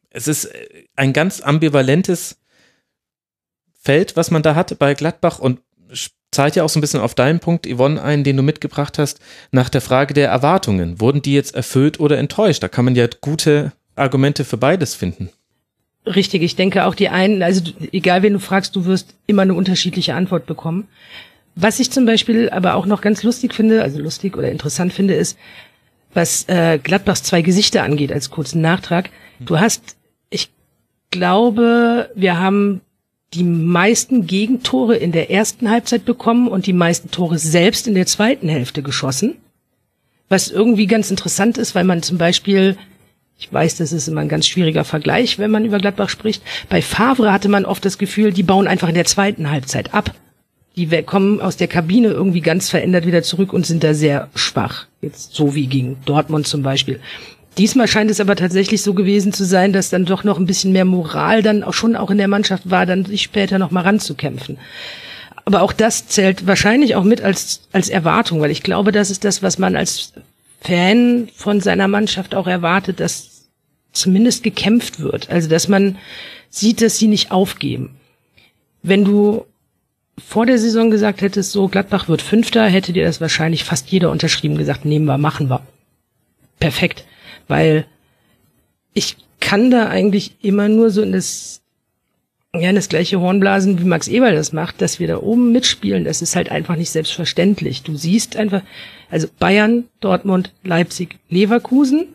es 0.09 0.27
ist 0.27 0.51
ein 0.97 1.13
ganz 1.13 1.41
ambivalentes 1.41 2.39
Feld, 3.79 4.17
was 4.17 4.31
man 4.31 4.43
da 4.43 4.55
hat 4.55 4.79
bei 4.79 4.95
Gladbach 4.95 5.39
und 5.39 5.61
zahlt 6.33 6.57
ja 6.57 6.65
auch 6.65 6.69
so 6.69 6.79
ein 6.79 6.81
bisschen 6.81 7.01
auf 7.01 7.15
deinen 7.15 7.41
Punkt, 7.41 7.67
Yvonne, 7.67 8.03
ein, 8.03 8.25
den 8.25 8.37
du 8.37 8.43
mitgebracht 8.43 8.99
hast, 8.99 9.21
nach 9.51 9.69
der 9.69 9.81
Frage 9.81 10.15
der 10.15 10.29
Erwartungen. 10.29 11.01
Wurden 11.01 11.23
die 11.23 11.35
jetzt 11.35 11.55
erfüllt 11.55 12.01
oder 12.01 12.19
enttäuscht? 12.19 12.63
Da 12.63 12.69
kann 12.69 12.85
man 12.85 12.95
ja 12.95 13.07
gute 13.21 13.73
Argumente 13.97 14.45
für 14.45 14.57
beides 14.57 14.95
finden. 14.95 15.31
Richtig, 16.07 16.43
ich 16.43 16.57
denke 16.57 16.87
auch 16.87 16.95
die 16.95 17.11
einen, 17.11 17.43
also 17.43 17.63
egal 17.93 18.23
wen 18.23 18.33
du 18.33 18.39
fragst, 18.39 18.75
du 18.75 18.87
wirst 18.87 19.15
immer 19.27 19.43
eine 19.43 19.55
unterschiedliche 19.55 20.15
Antwort 20.15 20.47
bekommen. 20.47 20.89
Was 21.57 21.79
ich 21.79 21.91
zum 21.91 22.07
Beispiel 22.07 22.49
aber 22.49 22.75
auch 22.75 22.87
noch 22.87 23.03
ganz 23.03 23.23
lustig 23.23 23.53
finde, 23.53 23.83
also 23.83 23.99
lustig 23.99 24.37
oder 24.37 24.51
interessant 24.51 24.93
finde, 24.93 25.15
ist, 25.15 25.37
was 26.15 26.49
äh, 26.49 26.79
Gladbachs 26.83 27.23
zwei 27.23 27.43
Gesichter 27.43 27.83
angeht, 27.83 28.13
als 28.13 28.31
kurzen 28.31 28.61
Nachtrag. 28.61 29.11
Du 29.41 29.59
hast, 29.59 29.97
ich 30.31 30.51
glaube, 31.11 32.11
wir 32.15 32.39
haben 32.39 32.81
die 33.35 33.45
meisten 33.45 34.27
Gegentore 34.27 34.97
in 34.97 35.13
der 35.13 35.31
ersten 35.31 35.71
Halbzeit 35.71 36.05
bekommen 36.05 36.49
und 36.49 36.67
die 36.67 36.73
meisten 36.73 37.11
Tore 37.11 37.39
selbst 37.39 37.87
in 37.87 37.95
der 37.95 38.07
zweiten 38.07 38.49
Hälfte 38.49 38.83
geschossen. 38.83 39.37
Was 40.29 40.51
irgendwie 40.51 40.87
ganz 40.87 41.11
interessant 41.11 41.59
ist, 41.59 41.75
weil 41.75 41.85
man 41.85 42.03
zum 42.03 42.19
Beispiel, 42.19 42.77
ich 43.39 43.53
weiß, 43.53 43.77
das 43.77 43.93
ist 43.93 44.09
immer 44.09 44.21
ein 44.21 44.29
ganz 44.29 44.47
schwieriger 44.47 44.85
Vergleich, 44.85 45.39
wenn 45.39 45.51
man 45.51 45.65
über 45.65 45.79
Gladbach 45.79 46.09
spricht. 46.09 46.43
Bei 46.69 46.83
Favre 46.83 47.33
hatte 47.33 47.49
man 47.49 47.65
oft 47.65 47.85
das 47.85 47.99
Gefühl, 47.99 48.33
die 48.33 48.43
bauen 48.43 48.67
einfach 48.67 48.89
in 48.89 48.95
der 48.95 49.05
zweiten 49.05 49.51
Halbzeit 49.51 49.95
ab. 49.95 50.15
Die 50.77 50.87
kommen 51.03 51.41
aus 51.41 51.57
der 51.57 51.69
Kabine 51.69 52.09
irgendwie 52.09 52.41
ganz 52.41 52.71
verändert 52.71 53.07
wieder 53.07 53.23
zurück 53.23 53.53
und 53.53 53.67
sind 53.67 53.83
da 53.85 53.93
sehr 53.93 54.29
schwach. 54.35 54.87
Jetzt 55.03 55.35
so 55.35 55.55
wie 55.55 55.67
gegen 55.67 55.99
Dortmund 56.05 56.47
zum 56.47 56.63
Beispiel. 56.63 57.01
Diesmal 57.59 57.89
scheint 57.89 58.11
es 58.11 58.21
aber 58.21 58.37
tatsächlich 58.37 58.83
so 58.83 58.95
gewesen 58.95 59.33
zu 59.33 59.45
sein, 59.45 59.73
dass 59.73 59.91
dann 59.91 60.05
doch 60.05 60.25
noch 60.25 60.39
ein 60.39 60.47
bisschen 60.47 60.73
mehr 60.73 60.85
Moral 60.85 61.43
dann 61.43 61.65
auch 61.65 61.75
schon 61.75 61.97
auch 61.97 62.11
in 62.11 62.19
der 62.19 62.29
Mannschaft 62.29 62.71
war, 62.71 62.87
dann 62.87 63.05
sich 63.05 63.23
später 63.23 63.59
noch 63.59 63.71
mal 63.71 63.83
ranzukämpfen. 63.83 64.59
Aber 65.45 65.63
auch 65.63 65.73
das 65.73 66.07
zählt 66.07 66.47
wahrscheinlich 66.47 66.95
auch 66.95 67.03
mit 67.03 67.23
als, 67.23 67.63
als 67.73 67.89
Erwartung, 67.89 68.41
weil 68.41 68.53
ich 68.53 68.63
glaube, 68.63 68.93
das 68.93 69.11
ist 69.11 69.25
das, 69.25 69.43
was 69.43 69.59
man 69.59 69.75
als 69.75 70.13
Fan 70.61 71.29
von 71.35 71.61
seiner 71.61 71.89
Mannschaft 71.89 72.35
auch 72.35 72.47
erwartet, 72.47 73.01
dass 73.01 73.49
zumindest 73.93 74.45
gekämpft 74.45 75.01
wird. 75.01 75.29
Also, 75.31 75.49
dass 75.49 75.67
man 75.67 75.99
sieht, 76.51 76.81
dass 76.81 76.99
sie 76.99 77.09
nicht 77.09 77.33
aufgeben. 77.33 77.97
Wenn 78.83 79.05
du 79.05 79.45
vor 80.25 80.47
der 80.47 80.59
Saison 80.59 80.91
gesagt 80.91 81.21
hättest, 81.21 81.51
so 81.51 81.67
Gladbach 81.67 82.09
wird 82.09 82.23
Fünfter, 82.23 82.67
hätte 82.67 82.93
dir 82.93 83.05
das 83.05 83.21
wahrscheinlich 83.21 83.65
fast 83.65 83.89
jeder 83.89 84.11
unterschrieben 84.11 84.57
gesagt, 84.57 84.85
nehmen 84.85 85.07
wir, 85.07 85.19
machen 85.19 85.49
wir. 85.49 85.63
Perfekt 86.61 87.05
weil 87.51 87.85
ich 88.95 89.17
kann 89.41 89.71
da 89.71 89.89
eigentlich 89.89 90.37
immer 90.41 90.69
nur 90.69 90.91
so 90.91 91.03
in 91.03 91.13
das, 91.13 91.61
ja, 92.55 92.71
in 92.71 92.77
das 92.77 92.89
gleiche 92.89 93.21
Hornblasen, 93.21 93.81
wie 93.81 93.85
Max 93.85 94.09
Eberl 94.09 94.35
das 94.35 94.53
macht, 94.53 94.81
dass 94.81 94.99
wir 94.99 95.09
da 95.09 95.19
oben 95.19 95.53
mitspielen. 95.53 96.05
Das 96.05 96.23
ist 96.23 96.37
halt 96.37 96.51
einfach 96.51 96.77
nicht 96.77 96.91
selbstverständlich. 96.91 97.83
Du 97.83 97.97
siehst 97.97 98.37
einfach, 98.37 98.63
also 99.11 99.29
Bayern, 99.39 99.85
Dortmund, 100.01 100.53
Leipzig, 100.63 101.19
Leverkusen. 101.29 102.07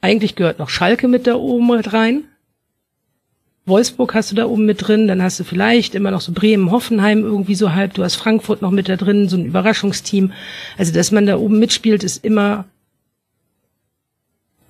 Eigentlich 0.00 0.36
gehört 0.36 0.58
noch 0.58 0.68
Schalke 0.68 1.08
mit 1.08 1.26
da 1.26 1.34
oben 1.34 1.70
rein. 1.70 2.24
Wolfsburg 3.66 4.14
hast 4.14 4.30
du 4.30 4.34
da 4.34 4.46
oben 4.46 4.64
mit 4.64 4.86
drin, 4.86 5.08
dann 5.08 5.22
hast 5.22 5.38
du 5.38 5.44
vielleicht 5.44 5.94
immer 5.94 6.10
noch 6.10 6.22
so 6.22 6.32
Bremen, 6.32 6.70
Hoffenheim 6.70 7.22
irgendwie 7.22 7.54
so 7.54 7.74
halb, 7.74 7.92
du 7.92 8.02
hast 8.02 8.14
Frankfurt 8.14 8.62
noch 8.62 8.70
mit 8.70 8.88
da 8.88 8.96
drin, 8.96 9.28
so 9.28 9.36
ein 9.36 9.44
Überraschungsteam. 9.44 10.32
Also, 10.78 10.92
dass 10.94 11.12
man 11.12 11.26
da 11.26 11.36
oben 11.36 11.58
mitspielt, 11.58 12.02
ist 12.02 12.24
immer 12.24 12.64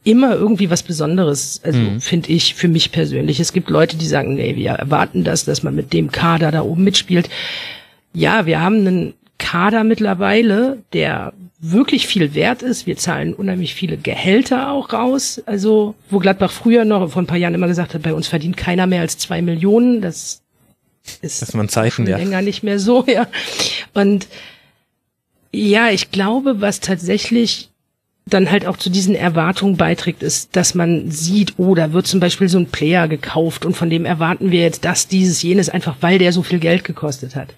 immer 0.09 0.35
irgendwie 0.37 0.71
was 0.71 0.83
Besonderes, 0.83 1.61
also 1.63 1.79
mhm. 1.79 2.01
finde 2.01 2.31
ich 2.31 2.55
für 2.55 2.69
mich 2.69 2.93
persönlich. 2.93 3.41
Es 3.41 3.53
gibt 3.53 3.69
Leute, 3.69 3.99
die 3.99 4.07
sagen, 4.07 4.37
nee, 4.37 4.57
wir 4.57 4.71
erwarten 4.71 5.23
das, 5.23 5.45
dass 5.45 5.63
man 5.63 5.75
mit 5.75 5.93
dem 5.93 6.11
Kader 6.11 6.51
da 6.51 6.63
oben 6.63 6.83
mitspielt. 6.83 7.29
Ja, 8.15 8.47
wir 8.47 8.59
haben 8.59 8.87
einen 8.87 9.15
Kader 9.37 9.85
mittlerweile, 9.85 10.79
der 10.95 11.35
wirklich 11.61 12.07
viel 12.07 12.35
wert 12.35 12.63
ist. 12.63 12.87
Wir 12.87 12.97
zahlen 12.97 13.35
unheimlich 13.35 13.75
viele 13.75 13.99
Gehälter 13.99 14.71
auch 14.71 14.95
raus. 14.95 15.43
Also, 15.45 15.95
wo 16.09 16.21
Gladbach 16.21 16.53
früher 16.53 16.87
noch 16.87 17.11
vor 17.11 17.21
ein 17.21 17.27
paar 17.27 17.37
Jahren 17.37 17.55
immer 17.55 17.69
gesagt 17.69 17.93
hat, 17.93 18.03
bei 18.03 18.15
uns 18.15 18.29
verdient 18.29 18.57
keiner 18.57 18.87
mehr 18.87 19.03
als 19.03 19.19
zwei 19.19 19.43
Millionen. 19.43 20.01
Das 20.01 20.41
ist 21.21 21.43
das 21.43 21.53
man 21.53 21.69
Zeichen, 21.69 22.07
schon 22.07 22.07
ja. 22.07 22.17
länger 22.17 22.41
nicht 22.41 22.63
mehr 22.63 22.79
so, 22.79 23.05
ja. 23.07 23.27
Und 23.93 24.27
ja, 25.53 25.91
ich 25.91 26.11
glaube, 26.13 26.63
was 26.63 26.81
tatsächlich 26.81 27.69
dann 28.29 28.51
halt 28.51 28.67
auch 28.67 28.77
zu 28.77 28.91
diesen 28.91 29.15
Erwartungen 29.15 29.77
beiträgt, 29.77 30.23
ist, 30.23 30.55
dass 30.57 30.75
man 30.75 31.11
sieht, 31.11 31.55
oh, 31.57 31.75
da 31.75 31.93
wird 31.93 32.07
zum 32.07 32.21
Beispiel 32.21 32.49
so 32.49 32.59
ein 32.59 32.67
Player 32.67 33.09
gekauft 33.09 33.65
und 33.65 33.77
von 33.77 33.91
dem 33.91 34.05
erwarten 34.05 34.51
wir 34.51 34.61
jetzt 34.61 34.85
das, 34.85 35.09
dieses, 35.09 35.43
jenes, 35.43 35.69
einfach 35.69 35.97
weil 36.01 36.19
der 36.19 36.33
so 36.33 36.43
viel 36.43 36.59
Geld 36.59 36.85
gekostet 36.85 37.37
hat. 37.37 37.49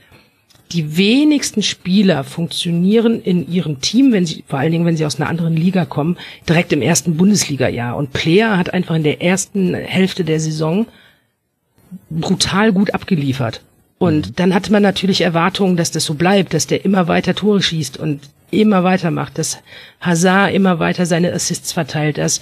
Die 0.73 0.97
wenigsten 0.97 1.63
Spieler 1.63 2.23
funktionieren 2.23 3.21
in 3.23 3.51
ihrem 3.51 3.81
Team, 3.81 4.13
wenn 4.13 4.25
sie, 4.25 4.45
vor 4.47 4.61
allen 4.61 4.71
Dingen, 4.71 4.87
wenn 4.87 4.97
sie 4.97 5.05
aus 5.05 5.21
einer 5.21 5.29
anderen 5.29 5.57
Liga 5.57 5.85
kommen, 5.85 6.17
direkt 6.49 6.73
im 6.73 6.81
ersten 6.81 7.17
Bundesliga-Jahr. 7.17 7.97
Und 7.97 8.13
Player 8.13 8.57
hat 8.57 8.73
einfach 8.73 8.95
in 8.95 9.03
der 9.03 9.21
ersten 9.21 9.75
Hälfte 9.75 10.23
der 10.23 10.39
Saison 10.39 10.87
brutal 12.09 12.73
gut 12.73 12.95
abgeliefert. 12.95 13.63
Und 14.01 14.29
mhm. 14.29 14.35
dann 14.37 14.55
hatte 14.55 14.73
man 14.73 14.83
natürlich 14.83 15.21
Erwartungen, 15.21 15.77
dass 15.77 15.91
das 15.91 16.07
so 16.07 16.15
bleibt, 16.15 16.55
dass 16.55 16.67
der 16.67 16.87
immer 16.87 17.07
weiter 17.07 17.35
Tore 17.35 17.63
schießt 17.63 17.99
und 17.99 18.31
immer 18.51 18.83
weitermacht, 18.83 19.37
dass 19.37 19.59
Hazard 20.01 20.55
immer 20.55 20.79
weiter 20.79 21.05
seine 21.05 21.35
Assists 21.35 21.73
verteilt, 21.73 22.17
dass 22.17 22.41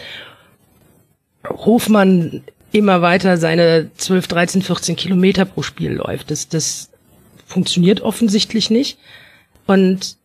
Hofmann 1.45 2.45
immer 2.71 3.03
weiter 3.03 3.39
seine 3.39 3.91
12, 3.97 4.29
13, 4.29 4.63
14 4.63 4.95
Kilometer 4.95 5.45
pro 5.47 5.63
Spiel 5.63 5.95
läuft. 5.95 6.31
Das, 6.31 6.49
das 6.49 6.91
funktioniert 7.45 8.03
offensichtlich 8.03 8.71
nicht. 8.71 8.97
Und 9.67 10.17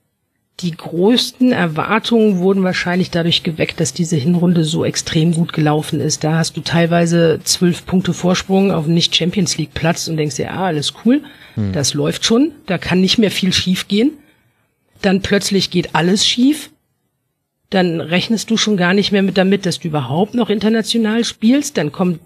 die 0.60 0.72
größten 0.72 1.52
Erwartungen 1.52 2.40
wurden 2.40 2.64
wahrscheinlich 2.64 3.10
dadurch 3.10 3.44
geweckt, 3.44 3.80
dass 3.80 3.94
diese 3.94 4.16
Hinrunde 4.16 4.64
so 4.64 4.86
extrem 4.86 5.34
gut 5.34 5.52
gelaufen 5.52 6.00
ist. 6.00 6.24
Da 6.24 6.38
hast 6.38 6.56
du 6.56 6.62
teilweise 6.62 7.40
zwölf 7.44 7.86
Punkte 7.86 8.14
Vorsprung 8.14 8.72
auf 8.72 8.86
nicht 8.86 9.16
Champions 9.16 9.58
League 9.58 9.74
Platz 9.74 10.08
und 10.08 10.18
denkst 10.18 10.36
dir, 10.36 10.52
ah, 10.52 10.68
alles 10.68 10.94
cool, 11.04 11.22
hm. 11.56 11.74
das 11.74 11.94
läuft 11.94 12.24
schon, 12.24 12.52
da 12.68 12.78
kann 12.78 13.02
nicht 13.02 13.18
mehr 13.18 13.32
viel 13.32 13.52
schief 13.52 13.88
gehen 13.88 14.12
dann 15.04 15.22
plötzlich 15.22 15.70
geht 15.70 15.96
alles 15.96 16.26
schief, 16.26 16.72
dann 17.70 18.02
rechnest 18.02 18.50
du 18.50 18.58
schon 18.58 18.78
gar 18.78 18.94
nicht 18.94 19.12
mehr 19.12 19.24
mit 19.24 19.38
damit, 19.38 19.66
dass 19.66 19.80
du 19.80 19.88
überhaupt 19.88 20.34
noch 20.34 20.50
international 20.50 21.24
spielst, 21.24 21.78
dann 21.78 21.92
kommt 21.92 22.20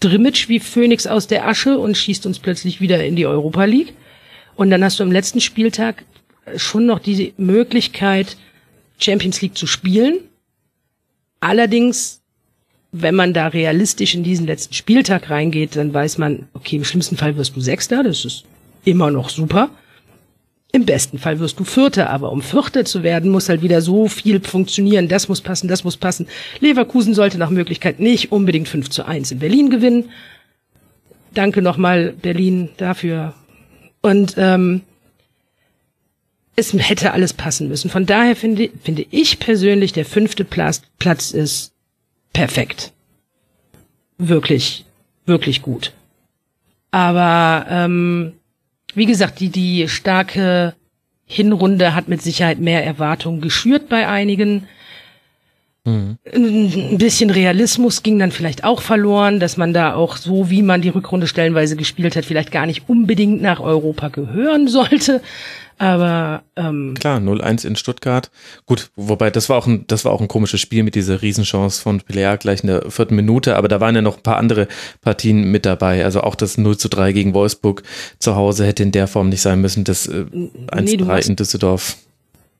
Drimmitsch 0.00 0.48
wie 0.48 0.60
Phönix 0.60 1.06
aus 1.06 1.26
der 1.26 1.46
Asche 1.46 1.78
und 1.78 1.96
schießt 1.96 2.26
uns 2.26 2.38
plötzlich 2.38 2.80
wieder 2.80 3.04
in 3.04 3.16
die 3.16 3.26
Europa 3.26 3.64
League. 3.64 3.92
Und 4.56 4.70
dann 4.70 4.82
hast 4.82 4.98
du 4.98 5.04
am 5.04 5.12
letzten 5.12 5.40
Spieltag 5.40 6.04
schon 6.56 6.86
noch 6.86 6.98
die 6.98 7.34
Möglichkeit, 7.36 8.36
Champions 8.98 9.40
League 9.40 9.56
zu 9.56 9.66
spielen. 9.66 10.18
Allerdings, 11.40 12.20
wenn 12.92 13.14
man 13.14 13.32
da 13.32 13.48
realistisch 13.48 14.14
in 14.14 14.22
diesen 14.22 14.46
letzten 14.46 14.74
Spieltag 14.74 15.30
reingeht, 15.30 15.76
dann 15.76 15.92
weiß 15.92 16.18
man, 16.18 16.48
okay, 16.54 16.76
im 16.76 16.84
schlimmsten 16.84 17.16
Fall 17.16 17.36
wirst 17.36 17.56
du 17.56 17.60
Sechster, 17.60 18.02
das 18.02 18.24
ist 18.24 18.44
immer 18.84 19.10
noch 19.10 19.28
super. 19.28 19.70
Im 20.72 20.84
besten 20.84 21.18
Fall 21.18 21.40
wirst 21.40 21.58
du 21.58 21.64
Vierter, 21.64 22.10
aber 22.10 22.30
um 22.30 22.42
Vierter 22.42 22.84
zu 22.84 23.02
werden, 23.02 23.30
muss 23.30 23.48
halt 23.48 23.62
wieder 23.62 23.80
so 23.80 24.06
viel 24.06 24.40
funktionieren. 24.40 25.08
Das 25.08 25.28
muss 25.28 25.40
passen, 25.40 25.66
das 25.66 25.82
muss 25.82 25.96
passen. 25.96 26.28
Leverkusen 26.60 27.12
sollte 27.12 27.38
nach 27.38 27.50
Möglichkeit 27.50 27.98
nicht 27.98 28.30
unbedingt 28.30 28.68
5 28.68 28.88
zu 28.88 29.04
1 29.04 29.32
in 29.32 29.38
Berlin 29.40 29.70
gewinnen. 29.70 30.10
Danke 31.34 31.60
nochmal, 31.60 32.14
Berlin, 32.22 32.68
dafür. 32.76 33.34
Und 34.00 34.34
ähm, 34.36 34.82
es 36.56 36.72
hätte 36.72 37.12
alles 37.12 37.32
passen 37.32 37.68
müssen. 37.68 37.90
Von 37.90 38.06
daher 38.06 38.36
finde, 38.36 38.70
finde 38.82 39.06
ich 39.10 39.38
persönlich, 39.38 39.92
der 39.92 40.04
fünfte 40.04 40.44
Platz, 40.44 40.82
Platz 40.98 41.30
ist 41.30 41.72
perfekt. 42.32 42.92
Wirklich, 44.18 44.84
wirklich 45.26 45.62
gut. 45.62 45.92
Aber 46.90 47.66
ähm, 47.68 48.32
wie 48.94 49.06
gesagt, 49.06 49.40
die, 49.40 49.50
die 49.50 49.88
starke 49.88 50.74
Hinrunde 51.26 51.94
hat 51.94 52.08
mit 52.08 52.22
Sicherheit 52.22 52.58
mehr 52.58 52.84
Erwartungen 52.84 53.40
geschürt 53.40 53.88
bei 53.88 54.08
einigen. 54.08 54.66
Mhm. 55.84 56.18
Ein 56.34 56.98
bisschen 56.98 57.30
Realismus 57.30 58.02
ging 58.02 58.18
dann 58.18 58.32
vielleicht 58.32 58.64
auch 58.64 58.82
verloren, 58.82 59.40
dass 59.40 59.56
man 59.56 59.72
da 59.72 59.94
auch 59.94 60.16
so, 60.16 60.50
wie 60.50 60.62
man 60.62 60.82
die 60.82 60.88
Rückrunde 60.88 61.26
stellenweise 61.26 61.76
gespielt 61.76 62.16
hat, 62.16 62.24
vielleicht 62.24 62.50
gar 62.50 62.66
nicht 62.66 62.88
unbedingt 62.88 63.40
nach 63.40 63.60
Europa 63.60 64.08
gehören 64.08 64.68
sollte. 64.68 65.22
Aber 65.80 66.42
ähm, 66.56 66.94
klar, 67.00 67.20
0-1 67.20 67.66
in 67.66 67.74
Stuttgart. 67.74 68.30
Gut, 68.66 68.90
wobei 68.96 69.30
das 69.30 69.48
war 69.48 69.56
auch 69.56 69.66
ein, 69.66 69.86
das 69.86 70.04
war 70.04 70.12
auch 70.12 70.20
ein 70.20 70.28
komisches 70.28 70.60
Spiel 70.60 70.82
mit 70.82 70.94
dieser 70.94 71.22
Riesenchance 71.22 71.80
von 71.80 72.02
Pelea 72.02 72.36
gleich 72.36 72.60
in 72.60 72.66
der 72.66 72.90
vierten 72.90 73.16
Minute, 73.16 73.56
aber 73.56 73.66
da 73.66 73.80
waren 73.80 73.94
ja 73.94 74.02
noch 74.02 74.18
ein 74.18 74.22
paar 74.22 74.36
andere 74.36 74.68
Partien 75.00 75.50
mit 75.50 75.64
dabei. 75.64 76.04
Also 76.04 76.20
auch 76.20 76.34
das 76.34 76.58
0 76.58 76.76
zu 76.76 76.90
3 76.90 77.12
gegen 77.12 77.32
Wolfsburg 77.32 77.82
zu 78.18 78.36
Hause 78.36 78.66
hätte 78.66 78.82
in 78.82 78.92
der 78.92 79.06
Form 79.06 79.30
nicht 79.30 79.40
sein 79.40 79.62
müssen. 79.62 79.84
Das 79.84 80.06
äh, 80.06 80.26
1 80.70 80.90
nee, 80.90 80.98
3 80.98 81.20
in 81.20 81.36
Düsseldorf. 81.36 81.96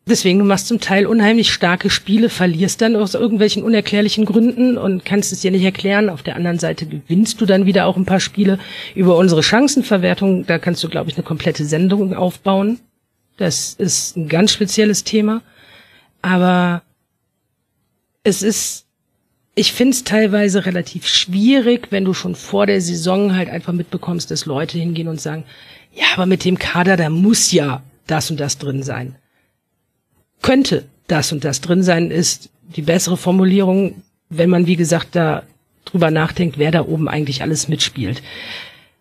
Deswegen, 0.06 0.38
du 0.38 0.46
machst 0.46 0.68
zum 0.68 0.80
Teil 0.80 1.04
unheimlich 1.04 1.52
starke 1.52 1.90
Spiele, 1.90 2.30
verlierst 2.30 2.80
dann 2.80 2.96
aus 2.96 3.12
irgendwelchen 3.12 3.62
unerklärlichen 3.62 4.24
Gründen 4.24 4.78
und 4.78 5.04
kannst 5.04 5.30
es 5.30 5.42
dir 5.42 5.50
nicht 5.50 5.62
erklären. 5.62 6.08
Auf 6.08 6.22
der 6.22 6.36
anderen 6.36 6.58
Seite 6.58 6.86
gewinnst 6.86 7.38
du 7.42 7.44
dann 7.44 7.66
wieder 7.66 7.84
auch 7.84 7.98
ein 7.98 8.06
paar 8.06 8.18
Spiele 8.18 8.58
über 8.94 9.18
unsere 9.18 9.42
Chancenverwertung. 9.42 10.46
Da 10.46 10.58
kannst 10.58 10.82
du, 10.82 10.88
glaube 10.88 11.10
ich, 11.10 11.16
eine 11.16 11.24
komplette 11.24 11.66
Sendung 11.66 12.14
aufbauen. 12.14 12.80
Das 13.40 13.72
ist 13.72 14.18
ein 14.18 14.28
ganz 14.28 14.52
spezielles 14.52 15.02
Thema. 15.02 15.40
Aber 16.20 16.82
es 18.22 18.42
ist, 18.42 18.84
ich 19.54 19.72
finde 19.72 19.94
es 19.94 20.04
teilweise 20.04 20.66
relativ 20.66 21.06
schwierig, 21.08 21.86
wenn 21.88 22.04
du 22.04 22.12
schon 22.12 22.34
vor 22.34 22.66
der 22.66 22.82
Saison 22.82 23.34
halt 23.34 23.48
einfach 23.48 23.72
mitbekommst, 23.72 24.30
dass 24.30 24.44
Leute 24.44 24.76
hingehen 24.76 25.08
und 25.08 25.22
sagen, 25.22 25.44
ja, 25.94 26.04
aber 26.12 26.26
mit 26.26 26.44
dem 26.44 26.58
Kader, 26.58 26.98
da 26.98 27.08
muss 27.08 27.50
ja 27.50 27.82
das 28.06 28.30
und 28.30 28.38
das 28.38 28.58
drin 28.58 28.82
sein. 28.82 29.16
Könnte 30.42 30.84
das 31.06 31.32
und 31.32 31.42
das 31.42 31.62
drin 31.62 31.82
sein, 31.82 32.10
ist 32.10 32.50
die 32.76 32.82
bessere 32.82 33.16
Formulierung, 33.16 34.02
wenn 34.28 34.50
man, 34.50 34.66
wie 34.66 34.76
gesagt, 34.76 35.16
da 35.16 35.44
drüber 35.86 36.10
nachdenkt, 36.10 36.58
wer 36.58 36.72
da 36.72 36.84
oben 36.84 37.08
eigentlich 37.08 37.40
alles 37.40 37.68
mitspielt. 37.68 38.22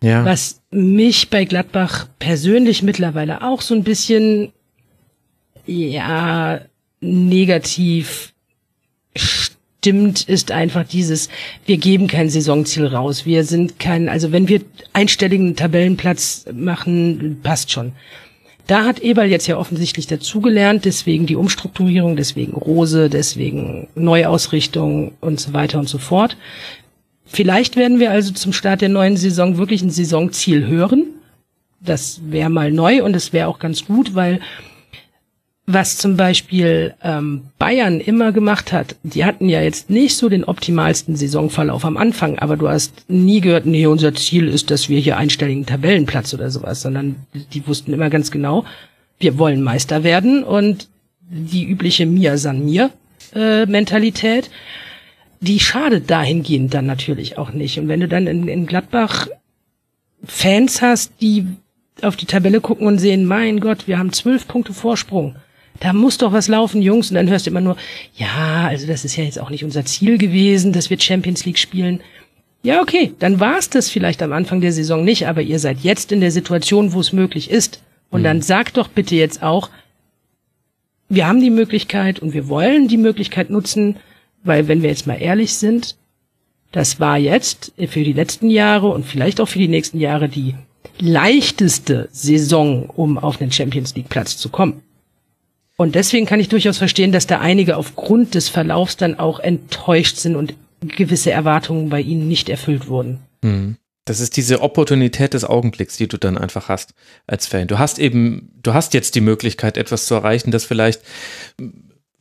Ja. 0.02 0.24
Was 0.24 0.62
mich 0.70 1.28
bei 1.28 1.44
Gladbach 1.44 2.08
persönlich 2.18 2.82
mittlerweile 2.82 3.42
auch 3.42 3.60
so 3.60 3.74
ein 3.74 3.84
bisschen, 3.84 4.52
ja, 5.66 6.60
negativ 7.00 8.32
stimmt, 9.14 10.28
ist 10.28 10.52
einfach 10.52 10.86
dieses, 10.86 11.28
wir 11.66 11.78
geben 11.78 12.06
kein 12.06 12.30
Saisonziel 12.30 12.86
raus. 12.86 13.26
Wir 13.26 13.44
sind 13.44 13.78
kein, 13.78 14.08
also 14.08 14.32
wenn 14.32 14.48
wir 14.48 14.62
einstelligen 14.92 15.56
Tabellenplatz 15.56 16.46
machen, 16.52 17.40
passt 17.42 17.70
schon. 17.70 17.92
Da 18.66 18.84
hat 18.84 19.00
Eberl 19.00 19.28
jetzt 19.28 19.48
ja 19.48 19.56
offensichtlich 19.56 20.06
dazugelernt, 20.06 20.84
deswegen 20.84 21.26
die 21.26 21.34
Umstrukturierung, 21.34 22.14
deswegen 22.14 22.52
Rose, 22.52 23.10
deswegen 23.10 23.88
Neuausrichtung 23.96 25.12
und 25.20 25.40
so 25.40 25.52
weiter 25.52 25.80
und 25.80 25.88
so 25.88 25.98
fort. 25.98 26.36
Vielleicht 27.32 27.76
werden 27.76 28.00
wir 28.00 28.10
also 28.10 28.32
zum 28.32 28.52
Start 28.52 28.80
der 28.80 28.88
neuen 28.88 29.16
Saison 29.16 29.56
wirklich 29.56 29.82
ein 29.82 29.90
Saisonziel 29.90 30.66
hören. 30.66 31.06
Das 31.80 32.20
wäre 32.24 32.50
mal 32.50 32.72
neu 32.72 33.04
und 33.04 33.14
es 33.14 33.32
wäre 33.32 33.48
auch 33.48 33.60
ganz 33.60 33.86
gut, 33.86 34.14
weil 34.14 34.40
was 35.66 35.96
zum 35.96 36.16
Beispiel 36.16 36.94
ähm, 37.02 37.42
Bayern 37.58 38.00
immer 38.00 38.32
gemacht 38.32 38.72
hat, 38.72 38.96
die 39.04 39.24
hatten 39.24 39.48
ja 39.48 39.62
jetzt 39.62 39.88
nicht 39.88 40.16
so 40.16 40.28
den 40.28 40.42
optimalsten 40.42 41.14
Saisonverlauf 41.14 41.84
am 41.84 41.96
Anfang, 41.96 42.40
aber 42.40 42.56
du 42.56 42.68
hast 42.68 43.04
nie 43.08 43.40
gehört, 43.40 43.66
nee, 43.66 43.86
unser 43.86 44.12
Ziel 44.14 44.48
ist, 44.48 44.72
dass 44.72 44.88
wir 44.88 44.98
hier 44.98 45.16
einstelligen 45.16 45.66
Tabellenplatz 45.66 46.34
oder 46.34 46.50
sowas, 46.50 46.82
sondern 46.82 47.14
die 47.52 47.64
wussten 47.68 47.92
immer 47.92 48.10
ganz 48.10 48.32
genau, 48.32 48.64
wir 49.20 49.38
wollen 49.38 49.62
Meister 49.62 50.02
werden 50.02 50.42
und 50.42 50.88
die 51.20 51.64
übliche 51.64 52.06
Mir 52.06 52.36
san 52.36 52.64
mir 52.64 52.90
äh, 53.34 53.66
Mentalität 53.66 54.50
die 55.40 55.58
schadet 55.58 56.10
dahingehend 56.10 56.74
dann 56.74 56.86
natürlich 56.86 57.38
auch 57.38 57.52
nicht. 57.52 57.78
Und 57.78 57.88
wenn 57.88 58.00
du 58.00 58.08
dann 58.08 58.26
in, 58.26 58.46
in 58.46 58.66
Gladbach 58.66 59.28
Fans 60.24 60.82
hast, 60.82 61.12
die 61.20 61.46
auf 62.02 62.16
die 62.16 62.26
Tabelle 62.26 62.60
gucken 62.60 62.86
und 62.86 62.98
sehen, 62.98 63.24
mein 63.24 63.60
Gott, 63.60 63.86
wir 63.86 63.98
haben 63.98 64.12
zwölf 64.12 64.46
Punkte 64.46 64.72
Vorsprung. 64.72 65.36
Da 65.80 65.94
muss 65.94 66.18
doch 66.18 66.32
was 66.32 66.48
laufen, 66.48 66.82
Jungs. 66.82 67.10
Und 67.10 67.14
dann 67.14 67.28
hörst 67.28 67.46
du 67.46 67.50
immer 67.50 67.62
nur, 67.62 67.76
ja, 68.14 68.68
also 68.68 68.86
das 68.86 69.04
ist 69.04 69.16
ja 69.16 69.24
jetzt 69.24 69.38
auch 69.38 69.50
nicht 69.50 69.64
unser 69.64 69.84
Ziel 69.84 70.18
gewesen, 70.18 70.72
dass 70.72 70.90
wir 70.90 71.00
Champions 71.00 71.46
League 71.46 71.58
spielen. 71.58 72.00
Ja, 72.62 72.82
okay, 72.82 73.14
dann 73.18 73.40
war 73.40 73.56
es 73.56 73.70
das 73.70 73.88
vielleicht 73.88 74.22
am 74.22 74.34
Anfang 74.34 74.60
der 74.60 74.72
Saison 74.72 75.02
nicht, 75.04 75.26
aber 75.26 75.40
ihr 75.40 75.58
seid 75.58 75.78
jetzt 75.80 76.12
in 76.12 76.20
der 76.20 76.30
Situation, 76.30 76.92
wo 76.92 77.00
es 77.00 77.14
möglich 77.14 77.50
ist. 77.50 77.82
Und 78.10 78.20
mhm. 78.20 78.24
dann 78.24 78.42
sagt 78.42 78.76
doch 78.76 78.88
bitte 78.88 79.14
jetzt 79.14 79.42
auch, 79.42 79.70
wir 81.08 81.26
haben 81.26 81.40
die 81.40 81.50
Möglichkeit 81.50 82.20
und 82.20 82.34
wir 82.34 82.48
wollen 82.48 82.86
die 82.86 82.98
Möglichkeit 82.98 83.48
nutzen, 83.48 83.96
weil 84.42 84.68
wenn 84.68 84.82
wir 84.82 84.90
jetzt 84.90 85.06
mal 85.06 85.20
ehrlich 85.20 85.54
sind, 85.54 85.96
das 86.72 87.00
war 87.00 87.18
jetzt 87.18 87.72
für 87.88 88.04
die 88.04 88.12
letzten 88.12 88.48
Jahre 88.48 88.88
und 88.88 89.04
vielleicht 89.04 89.40
auch 89.40 89.48
für 89.48 89.58
die 89.58 89.68
nächsten 89.68 89.98
Jahre 89.98 90.28
die 90.28 90.54
leichteste 90.98 92.08
Saison, 92.12 92.86
um 92.86 93.18
auf 93.18 93.38
den 93.38 93.50
Champions 93.50 93.94
League 93.94 94.08
Platz 94.08 94.36
zu 94.36 94.48
kommen. 94.48 94.82
Und 95.76 95.94
deswegen 95.94 96.26
kann 96.26 96.40
ich 96.40 96.48
durchaus 96.48 96.78
verstehen, 96.78 97.10
dass 97.10 97.26
da 97.26 97.40
einige 97.40 97.76
aufgrund 97.76 98.34
des 98.34 98.48
Verlaufs 98.48 98.98
dann 98.98 99.18
auch 99.18 99.40
enttäuscht 99.40 100.16
sind 100.16 100.36
und 100.36 100.54
gewisse 100.80 101.30
Erwartungen 101.30 101.88
bei 101.88 102.00
ihnen 102.00 102.28
nicht 102.28 102.48
erfüllt 102.48 102.88
wurden. 102.88 103.20
Hm. 103.42 103.76
Das 104.04 104.20
ist 104.20 104.36
diese 104.36 104.60
Opportunität 104.60 105.34
des 105.34 105.44
Augenblicks, 105.44 105.96
die 105.96 106.08
du 106.08 106.16
dann 106.16 106.36
einfach 106.36 106.68
hast 106.68 106.94
als 107.26 107.46
Fan. 107.46 107.68
Du 107.68 107.78
hast 107.78 107.98
eben, 107.98 108.50
du 108.62 108.74
hast 108.74 108.92
jetzt 108.92 109.14
die 109.14 109.20
Möglichkeit, 109.20 109.76
etwas 109.76 110.06
zu 110.06 110.14
erreichen, 110.14 110.50
das 110.50 110.64
vielleicht 110.64 111.00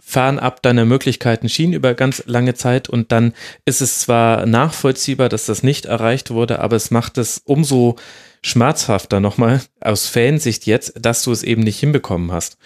fernab 0.10 0.64
deiner 0.64 0.86
Möglichkeiten 0.86 1.49
schien 1.49 1.72
über 1.72 1.93
ganz 1.93 2.24
lange 2.26 2.55
Zeit 2.55 2.89
und 2.89 3.12
dann 3.12 3.34
ist 3.66 3.80
es 3.80 3.99
zwar 3.99 4.47
nachvollziehbar, 4.47 5.30
dass 5.30 5.45
das 5.45 5.62
nicht 5.62 5.86
erreicht 5.86 6.32
wurde, 6.32 6.62
aber 6.62 6.76
es 6.76 6.89
macht 6.89 7.20
es 7.20 7.43
umso 7.45 7.95
schmerzhafter 8.41 9.20
nochmal 9.20 9.62
aus 9.80 10.07
Fansicht 10.07 10.66
jetzt, 10.66 10.93
dass 10.99 11.22
du 11.22 11.32
es 11.32 11.43
eben 11.43 11.62
nicht 11.62 11.80
hinbekommen 11.80 12.32
hast. 12.32 12.57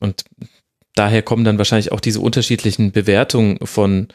Und 0.00 0.24
daher 0.96 1.22
kommen 1.22 1.44
dann 1.44 1.58
wahrscheinlich 1.58 1.92
auch 1.92 2.00
diese 2.00 2.18
unterschiedlichen 2.18 2.90
Bewertungen 2.90 3.64
von, 3.64 4.08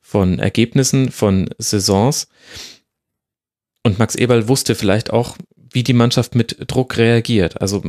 von 0.00 0.40
Ergebnissen, 0.40 1.12
von 1.12 1.48
Saisons. 1.58 2.26
Und 3.84 4.00
Max 4.00 4.16
Eberl 4.16 4.48
wusste 4.48 4.74
vielleicht 4.74 5.10
auch, 5.10 5.36
wie 5.70 5.84
die 5.84 5.92
Mannschaft 5.92 6.34
mit 6.34 6.56
Druck 6.66 6.96
reagiert. 6.96 7.60
Also 7.60 7.84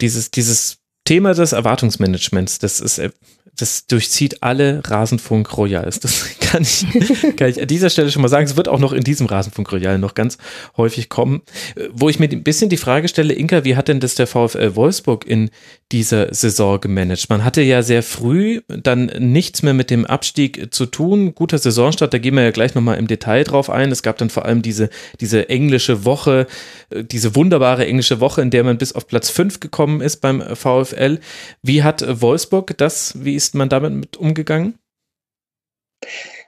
dieses, 0.00 0.32
dieses 0.32 0.78
Thema 1.04 1.34
des 1.34 1.52
Erwartungsmanagements, 1.52 2.58
das 2.58 2.80
ist 2.80 2.98
äh, 2.98 3.10
das 3.56 3.86
durchzieht 3.86 4.42
alle 4.42 4.82
Rasenfunk 4.84 5.56
Royals. 5.56 6.00
Das 6.00 6.26
kann 6.40 6.62
ich, 6.62 6.86
kann 7.36 7.48
ich 7.48 7.60
an 7.60 7.68
dieser 7.68 7.90
Stelle 7.90 8.10
schon 8.10 8.22
mal 8.22 8.28
sagen. 8.28 8.46
Es 8.46 8.56
wird 8.56 8.68
auch 8.68 8.78
noch 8.78 8.92
in 8.92 9.04
diesem 9.04 9.26
Rasenfunk 9.26 9.70
Royal 9.72 9.98
noch 9.98 10.14
ganz 10.14 10.38
häufig 10.76 11.08
kommen. 11.08 11.42
Wo 11.92 12.08
ich 12.08 12.18
mir 12.18 12.28
ein 12.28 12.42
bisschen 12.42 12.68
die 12.68 12.76
Frage 12.76 13.08
stelle, 13.08 13.34
Inka, 13.34 13.64
wie 13.64 13.76
hat 13.76 13.88
denn 13.88 14.00
das 14.00 14.14
der 14.16 14.26
VfL 14.26 14.74
Wolfsburg 14.74 15.26
in 15.26 15.50
dieser 15.92 16.34
Saison 16.34 16.80
gemanagt? 16.80 17.28
Man 17.28 17.44
hatte 17.44 17.62
ja 17.62 17.82
sehr 17.82 18.02
früh 18.02 18.60
dann 18.68 19.06
nichts 19.18 19.62
mehr 19.62 19.74
mit 19.74 19.90
dem 19.90 20.04
Abstieg 20.04 20.74
zu 20.74 20.86
tun. 20.86 21.34
Guter 21.34 21.58
Saisonstart, 21.58 22.12
da 22.12 22.18
gehen 22.18 22.34
wir 22.34 22.42
ja 22.42 22.50
gleich 22.50 22.74
nochmal 22.74 22.98
im 22.98 23.06
Detail 23.06 23.44
drauf 23.44 23.70
ein. 23.70 23.92
Es 23.92 24.02
gab 24.02 24.18
dann 24.18 24.30
vor 24.30 24.44
allem 24.44 24.62
diese, 24.62 24.90
diese 25.20 25.48
englische 25.48 26.04
Woche, 26.04 26.46
diese 26.90 27.36
wunderbare 27.36 27.86
englische 27.86 28.20
Woche, 28.20 28.42
in 28.42 28.50
der 28.50 28.64
man 28.64 28.78
bis 28.78 28.92
auf 28.92 29.06
Platz 29.06 29.30
5 29.30 29.60
gekommen 29.60 30.00
ist 30.00 30.20
beim 30.20 30.42
VfL. 30.42 31.20
Wie 31.62 31.82
hat 31.82 32.04
Wolfsburg 32.20 32.76
das, 32.76 33.14
wie 33.22 33.34
ist 33.34 33.43
man 33.52 33.68
damit 33.68 33.92
mit 33.92 34.16
umgegangen? 34.16 34.78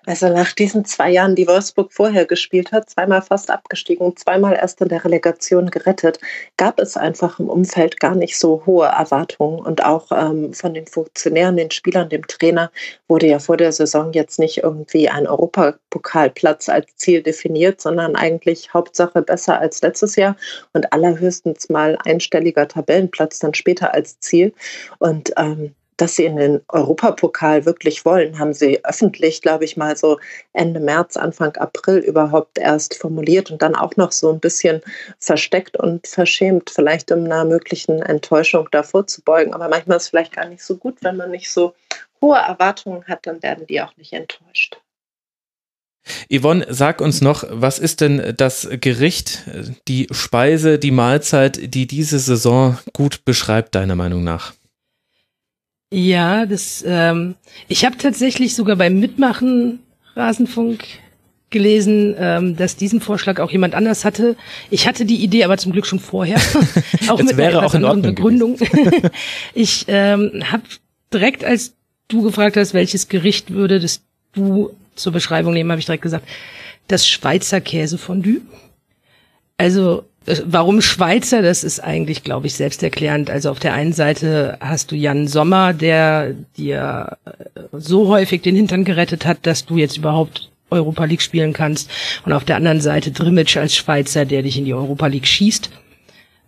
Also 0.07 0.29
nach 0.29 0.53
diesen 0.53 0.85
zwei 0.85 1.11
Jahren, 1.11 1.35
die 1.35 1.49
Wolfsburg 1.49 1.93
vorher 1.93 2.27
gespielt 2.27 2.71
hat, 2.71 2.89
zweimal 2.89 3.23
fast 3.23 3.51
abgestiegen, 3.51 4.17
zweimal 4.17 4.55
erst 4.55 4.81
in 4.81 4.89
der 4.89 5.05
Relegation 5.05 5.69
gerettet, 5.69 6.21
gab 6.57 6.79
es 6.79 6.97
einfach 6.97 7.41
im 7.41 7.49
Umfeld 7.49 7.99
gar 7.99 8.15
nicht 8.15 8.39
so 8.39 8.63
hohe 8.67 8.87
Erwartungen. 8.87 9.59
Und 9.59 9.85
auch 9.85 10.13
ähm, 10.13 10.53
von 10.55 10.75
den 10.75 10.87
Funktionären, 10.87 11.57
den 11.57 11.73
Spielern, 11.73 12.09
dem 12.09 12.25
Trainer 12.29 12.71
wurde 13.09 13.27
ja 13.27 13.41
vor 13.41 13.57
der 13.57 13.73
Saison 13.73 14.13
jetzt 14.13 14.39
nicht 14.39 14.59
irgendwie 14.59 15.09
ein 15.09 15.27
Europapokalplatz 15.27 16.69
als 16.69 16.95
Ziel 16.97 17.23
definiert, 17.23 17.81
sondern 17.81 18.15
eigentlich 18.15 18.73
Hauptsache 18.73 19.23
besser 19.23 19.59
als 19.59 19.83
letztes 19.83 20.15
Jahr 20.15 20.37
und 20.73 20.93
allerhöchstens 20.93 21.69
mal 21.69 21.99
einstelliger 22.05 22.69
Tabellenplatz 22.69 23.41
dann 23.41 23.55
später 23.55 23.93
als 23.93 24.21
Ziel. 24.21 24.55
Und 25.01 25.33
ähm, 25.37 25.75
dass 25.97 26.17
sie 26.17 26.25
in 26.25 26.37
den 26.37 26.61
Europapokal 26.69 27.65
wirklich 27.65 28.05
wollen, 28.05 28.39
haben 28.39 28.53
sie 28.53 28.85
öffentlich, 28.85 29.41
glaube 29.41 29.65
ich, 29.65 29.77
mal 29.77 29.97
so 29.97 30.19
Ende 30.53 30.81
März, 30.81 31.17
Anfang 31.17 31.57
April 31.57 31.99
überhaupt 31.99 32.59
erst 32.59 32.95
formuliert 32.97 33.51
und 33.51 33.63
dann 33.63 33.75
auch 33.75 33.97
noch 33.97 34.13
so 34.13 34.31
ein 34.31 34.41
bisschen 34.41 34.83
versteckt 35.19 35.77
und 35.77 36.07
verschämt, 36.07 36.71
vielleicht 36.71 37.11
um 37.13 37.25
einer 37.25 37.45
möglichen 37.45 38.03
Enttäuschung 38.03 38.69
davor 38.71 39.07
zu 39.07 39.23
beugen. 39.23 39.55
Aber 39.55 39.69
manchmal 39.69 39.97
ist 39.97 40.05
es 40.05 40.09
vielleicht 40.11 40.37
gar 40.37 40.49
nicht 40.49 40.63
so 40.63 40.77
gut, 40.77 40.99
wenn 41.03 41.17
man 41.17 41.31
nicht 41.31 41.51
so 41.51 41.75
hohe 42.21 42.37
Erwartungen 42.37 43.05
hat, 43.05 43.27
dann 43.27 43.43
werden 43.43 43.67
die 43.67 43.81
auch 43.81 43.97
nicht 43.97 44.13
enttäuscht. 44.13 44.79
Yvonne, 46.33 46.67
sag 46.69 47.01
uns 47.01 47.21
noch, 47.21 47.45
was 47.49 47.79
ist 47.79 48.01
denn 48.01 48.35
das 48.37 48.69
Gericht, 48.81 49.43
die 49.89 50.07
Speise, 50.13 50.79
die 50.79 50.93
Mahlzeit, 50.93 51.75
die 51.75 51.87
diese 51.87 52.21
Saison 52.21 52.79
gut 52.93 53.25
beschreibt, 53.25 53.75
deiner 53.75 53.97
Meinung 53.97 54.23
nach? 54.23 54.55
Ja, 55.97 56.45
das. 56.45 56.85
Ähm, 56.87 57.37
ich 57.69 57.87
habe 57.87 57.97
tatsächlich 57.97 58.55
sogar 58.55 58.77
beim 58.77 59.01
Mitmachen 59.01 59.79
Rasenfunk 60.15 60.85
gelesen, 61.49 62.15
ähm, 62.19 62.55
dass 62.55 62.77
diesen 62.77 63.01
Vorschlag 63.01 63.41
auch 63.41 63.51
jemand 63.51 63.75
anders 63.75 64.05
hatte. 64.05 64.37
Ich 64.69 64.87
hatte 64.87 65.07
die 65.07 65.25
Idee, 65.25 65.45
aber 65.45 65.57
zum 65.57 65.73
Glück 65.73 65.87
schon 65.87 65.99
vorher, 65.99 66.39
auch 67.09 67.23
mit 67.23 67.39
wäre 67.39 67.61
einer 67.61 67.67
auch 67.67 67.73
in 67.73 67.87
Ordnung 67.87 68.15
Begründung. 68.15 68.59
ich 69.55 69.87
ähm, 69.89 70.43
habe 70.53 70.65
direkt, 71.15 71.45
als 71.45 71.73
du 72.09 72.21
gefragt 72.21 72.59
hast, 72.59 72.75
welches 72.75 73.09
Gericht 73.09 73.53
würde 73.53 73.81
das 73.81 74.03
du 74.35 74.77
zur 74.97 75.15
Beschreibung 75.15 75.55
nehmen, 75.55 75.71
habe 75.71 75.81
ich 75.81 75.87
direkt 75.87 76.03
gesagt, 76.03 76.29
das 76.89 77.09
Schweizer 77.09 77.63
Käsefondue. 77.63 78.43
Also 79.57 80.05
warum 80.45 80.81
Schweizer? 80.81 81.43
Das 81.43 81.65
ist 81.65 81.81
eigentlich, 81.81 82.25
glaube 82.25 82.47
ich, 82.47 82.55
selbsterklärend. 82.55 83.31
Also 83.31 83.51
auf 83.51 83.59
der 83.59 83.75
einen 83.75 83.93
Seite 83.93 84.59
hast 84.61 84.91
du 84.91 84.97
Jan 84.97 85.29
Sommer, 85.29 85.73
der 85.73 86.35
dir 86.57 87.17
äh, 87.25 87.61
so 87.73 88.09
häufig 88.09 88.43
den 88.43 88.57
Hintern 88.57 88.85
gerettet 88.85 89.25
hat, 89.25 89.47
dass 89.47 89.67
du 89.67 89.77
jetzt 89.77 89.97
überhaupt 89.97 90.51
Europa 90.71 91.05
League 91.05 91.23
spielen 91.23 91.53
kannst. 91.53 91.91
Und 92.25 92.33
auf 92.33 92.45
der 92.45 92.57
anderen 92.57 92.81
Seite 92.81 93.13
Drimmitsch 93.13 93.57
als 93.57 93.75
Schweizer, 93.75 94.25
der 94.25 94.43
dich 94.43 94.59
in 94.59 94.65
die 94.65 94.75
Europa 94.75 95.07
League 95.07 95.27
schießt. 95.27 95.71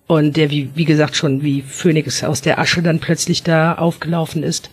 Und 0.07 0.37
der, 0.37 0.51
wie, 0.51 0.70
wie 0.74 0.87
gesagt, 0.87 1.16
schon 1.16 1.43
wie 1.43 1.62
Phönix 1.62 2.24
aus 2.24 2.41
der 2.41 2.59
Asche 2.59 2.83
dann 2.83 2.99
plötzlich 2.99 3.43
da 3.43 3.74
aufgelaufen 3.74 4.43
ist. 4.43 4.70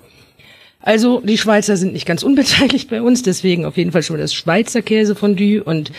Also 0.82 1.20
die 1.20 1.38
Schweizer 1.38 1.78
sind 1.78 1.94
nicht 1.94 2.06
ganz 2.06 2.24
unbeteiligt 2.24 2.90
bei 2.90 3.02
uns, 3.02 3.24
deswegen 3.24 3.66
auf 3.66 3.76
jeden 3.76 3.92
Fall 3.92 4.04
schon 4.04 4.20
das 4.20 4.34
Schweizer 4.34 4.82
Käsefondue 4.82 5.64
und 5.64 5.92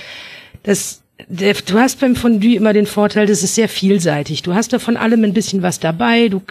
das 0.63 1.03
du 1.29 1.79
hast 1.79 2.01
beim 2.01 2.17
Fondue 2.17 2.57
immer 2.57 2.73
den 2.73 2.87
Vorteil, 2.87 3.27
das 3.27 3.43
ist 3.43 3.55
sehr 3.55 3.69
vielseitig. 3.69 4.43
Du 4.43 4.55
hast 4.55 4.73
da 4.73 4.79
von 4.79 4.97
allem 4.97 5.25
ein 5.25 5.35
bisschen 5.35 5.62
was 5.62 5.81
dabei. 5.81 6.29
Du 6.29 6.43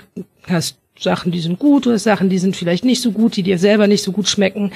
hast 0.48 0.78
Sachen, 1.00 1.32
die 1.32 1.42
sind 1.42 1.60
gut, 1.60 1.86
du 1.86 1.92
hast 1.92 2.04
Sachen, 2.04 2.30
die 2.30 2.40
sind 2.40 2.56
vielleicht 2.56 2.86
nicht 2.86 3.02
so 3.02 3.12
gut, 3.12 3.36
die 3.36 3.44
dir 3.44 3.60
selber 3.60 3.88
nicht 3.88 4.04
so 4.04 4.12
gut 4.12 4.28
schmecken. 4.28 4.72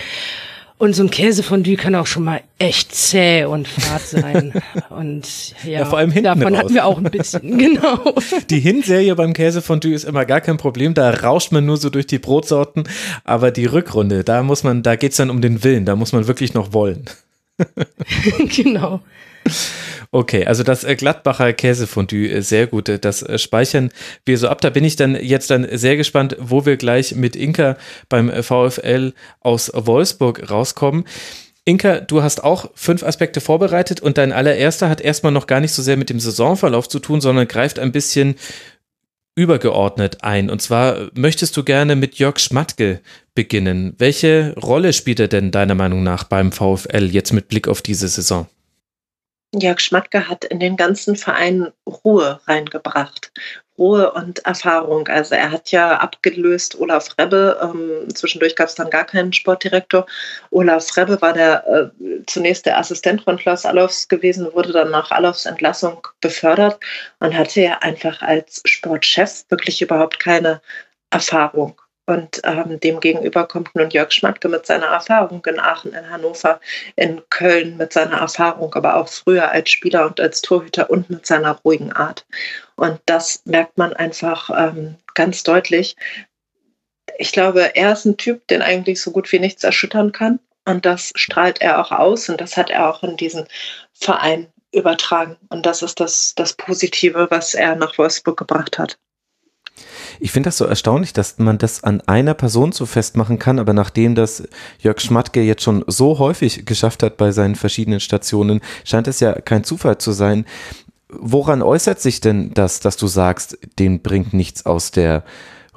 Und 0.78 0.94
so 0.94 1.04
ein 1.04 1.10
Käsefondue 1.10 1.76
kann 1.76 1.94
auch 1.94 2.08
schon 2.08 2.24
mal 2.24 2.40
echt 2.58 2.96
zäh 2.96 3.44
und 3.44 3.68
fad 3.68 4.02
sein. 4.02 4.54
Und 4.90 5.54
ja, 5.66 5.80
ja 5.80 5.86
vor 5.86 5.98
allem 5.98 6.10
hinten 6.10 6.24
davon 6.24 6.54
raus. 6.54 6.58
hatten 6.58 6.74
wir 6.74 6.86
auch 6.86 6.98
ein 6.98 7.04
bisschen, 7.04 7.58
genau. 7.58 8.16
Die 8.50 8.62
Hinserie 8.62 9.14
beim 9.16 9.34
Käsefondue 9.34 9.94
ist 9.94 10.06
immer 10.06 10.24
gar 10.24 10.40
kein 10.40 10.56
Problem, 10.56 10.94
da 10.94 11.10
rauscht 11.10 11.52
man 11.52 11.66
nur 11.66 11.76
so 11.76 11.90
durch 11.90 12.08
die 12.08 12.18
Brotsorten, 12.18 12.86
aber 13.26 13.52
die 13.52 13.66
Rückrunde, 13.66 14.24
da 14.24 14.42
muss 14.42 14.64
man, 14.64 14.82
da 14.82 14.96
geht's 14.96 15.18
dann 15.18 15.30
um 15.30 15.42
den 15.42 15.66
Willen, 15.66 15.84
da 15.84 15.98
muss 15.98 16.14
man 16.14 16.28
wirklich 16.28 16.54
noch 16.54 16.72
wollen. 16.72 17.04
genau. 18.56 19.02
Okay, 20.12 20.46
also 20.46 20.64
das 20.64 20.84
äh, 20.84 20.96
Gladbacher 20.96 21.54
Käsefondue, 21.54 22.30
äh, 22.30 22.42
sehr 22.42 22.68
gut. 22.68 22.90
Äh, 22.90 23.00
das 23.00 23.24
speichern 23.42 23.92
wir 24.26 24.38
so 24.38 24.48
ab. 24.48 24.62
Da 24.62 24.70
bin 24.70 24.84
ich 24.84 24.96
dann 24.96 25.16
jetzt 25.16 25.52
dann 25.52 25.68
sehr 25.72 25.98
gespannt, 25.98 26.36
wo 26.40 26.66
wir 26.66 26.78
gleich 26.78 27.16
mit 27.16 27.36
Inka 27.36 27.78
beim 28.10 28.32
VfL 28.44 29.14
aus 29.42 29.72
Wolfsburg 29.74 30.50
rauskommen. 30.50 31.06
Inka, 31.66 32.00
du 32.00 32.24
hast 32.24 32.44
auch 32.44 32.72
fünf 32.74 33.04
Aspekte 33.04 33.42
vorbereitet 33.42 34.02
und 34.02 34.18
dein 34.18 34.32
allererster 34.32 34.90
hat 34.90 35.02
erstmal 35.02 35.32
noch 35.32 35.46
gar 35.46 35.60
nicht 35.60 35.74
so 35.74 35.84
sehr 35.84 35.98
mit 35.98 36.10
dem 36.10 36.20
Saisonverlauf 36.20 36.90
zu 36.90 36.98
tun, 36.98 37.22
sondern 37.22 37.48
greift 37.48 37.78
ein 37.78 37.92
bisschen 37.92 38.36
übergeordnet 39.36 40.24
ein. 40.24 40.50
Und 40.50 40.62
zwar 40.62 41.12
möchtest 41.14 41.56
du 41.56 41.64
gerne 41.64 41.96
mit 41.96 42.16
Jörg 42.16 42.40
Schmatke 42.40 43.02
beginnen. 43.36 43.94
Welche 44.00 44.56
Rolle 44.56 44.94
spielt 44.94 45.20
er 45.20 45.28
denn 45.28 45.52
deiner 45.52 45.76
Meinung 45.76 46.02
nach 46.02 46.24
beim 46.24 46.52
VfL 46.52 47.06
jetzt 47.12 47.32
mit 47.34 47.48
Blick 47.48 47.68
auf 47.68 47.82
diese 47.82 48.08
Saison? 48.08 48.48
Jörg 49.54 49.80
Schmatke 49.80 50.28
hat 50.30 50.46
in 50.46 50.60
den 50.60 50.78
ganzen 50.78 51.16
Verein 51.16 51.72
Ruhe 51.86 52.40
reingebracht. 52.48 53.32
Ruhe 53.80 54.12
und 54.12 54.46
Erfahrung. 54.46 55.08
Also 55.08 55.36
er 55.36 55.52
hat 55.52 55.72
ja 55.72 55.98
abgelöst 55.98 56.80
Olaf 56.80 57.18
Rebbe. 57.18 57.58
Ähm, 57.64 58.14
zwischendurch 58.14 58.56
gab 58.56 58.68
es 58.68 58.76
dann 58.76 58.90
gar 58.90 59.06
keinen 59.06 59.34
Sportdirektor. 59.34 60.06
Olaf 60.52 60.96
Rebbe 60.98 61.22
war 61.22 61.34
der 61.34 61.66
äh, 61.68 62.24
zunächst 62.28 62.66
der 62.66 62.78
Assistent 62.78 63.24
von 63.24 63.38
Klaus 63.38 63.66
Allofs 63.66 64.08
gewesen, 64.08 64.54
wurde 64.54 64.74
dann 64.74 64.92
nach 64.92 65.12
Allofs 65.12 65.46
Entlassung 65.46 66.06
befördert 66.22 66.80
und 67.20 67.36
hatte 67.36 67.62
ja 67.62 67.78
einfach 67.80 68.22
als 68.22 68.62
Sportchef 68.66 69.46
wirklich 69.50 69.82
überhaupt 69.82 70.20
keine 70.20 70.62
Erfahrung. 71.10 71.80
Und 72.10 72.42
ähm, 72.44 72.80
dem 72.80 73.00
gegenüber 73.00 73.48
kommt 73.48 73.76
nun 73.76 73.92
Jörg 73.92 74.12
Schmatke 74.12 74.50
mit 74.50 74.66
seiner 74.66 74.88
Erfahrung 74.88 75.46
in 75.46 75.60
Aachen, 75.60 75.94
in 75.94 76.10
Hannover, 76.10 76.60
in 76.96 77.22
Köln 77.30 77.78
mit 77.78 77.94
seiner 77.94 78.18
Erfahrung, 78.18 78.74
aber 78.74 78.96
auch 78.96 79.08
früher 79.08 79.52
als 79.52 79.70
Spieler 79.70 80.08
und 80.08 80.20
als 80.20 80.42
Torhüter 80.42 80.90
und 80.90 81.12
mit 81.12 81.28
seiner 81.28 81.60
ruhigen 81.64 81.94
Art. 81.94 82.26
Und 82.76 83.00
das 83.06 83.44
merkt 83.46 83.78
man 83.78 83.94
einfach 83.94 84.50
ähm, 84.50 84.96
ganz 85.14 85.44
deutlich. 85.44 85.98
Ich 87.20 87.32
glaube, 87.32 87.76
er 87.76 87.94
ist 87.94 88.06
ein 88.06 88.18
Typ, 88.18 88.48
den 88.48 88.64
eigentlich 88.64 89.00
so 89.00 89.12
gut 89.12 89.32
wie 89.32 89.38
nichts 89.38 89.64
erschüttern 89.64 90.12
kann. 90.12 90.40
Und 90.66 90.88
das 90.88 91.12
strahlt 91.14 91.62
er 91.62 91.80
auch 91.80 91.92
aus 91.92 92.28
und 92.28 92.42
das 92.42 92.58
hat 92.58 92.72
er 92.72 92.90
auch 92.90 93.04
in 93.04 93.18
diesen 93.18 93.46
Verein 93.94 94.48
übertragen. 94.72 95.38
Und 95.50 95.68
das 95.68 95.84
ist 95.84 96.00
das, 96.00 96.34
das 96.36 96.54
Positive, 96.54 97.28
was 97.30 97.54
er 97.54 97.76
nach 97.76 98.00
Wolfsburg 98.00 98.38
gebracht 98.40 98.80
hat. 98.80 98.98
Ich 100.20 100.32
finde 100.32 100.48
das 100.48 100.58
so 100.58 100.66
erstaunlich, 100.66 101.14
dass 101.14 101.40
man 101.40 101.58
das 101.58 101.84
an 101.84 102.02
einer 102.02 102.34
Person 102.34 102.74
so 102.74 102.86
festmachen 102.86 103.40
kann, 103.40 103.58
aber 103.58 103.74
nachdem 103.74 104.16
das 104.16 104.44
Jörg 104.80 105.00
Schmatke 105.00 105.42
jetzt 105.42 105.64
schon 105.64 105.86
so 105.88 106.20
häufig 106.20 106.66
geschafft 106.66 107.04
hat 107.04 107.16
bei 107.18 107.32
seinen 107.32 107.56
verschiedenen 107.56 108.02
Stationen, 108.02 108.60
scheint 108.84 109.08
es 109.08 109.22
ja 109.22 109.34
kein 109.34 109.64
Zufall 109.64 109.98
zu 109.98 110.12
sein. 110.12 110.46
Woran 111.08 111.62
äußert 111.62 112.02
sich 112.02 112.20
denn 112.20 112.54
das, 112.54 112.82
dass 112.82 112.98
du 112.98 113.08
sagst, 113.08 113.58
den 113.80 114.02
bringt 114.02 114.34
nichts 114.34 114.66
aus 114.66 114.92
der 114.92 115.24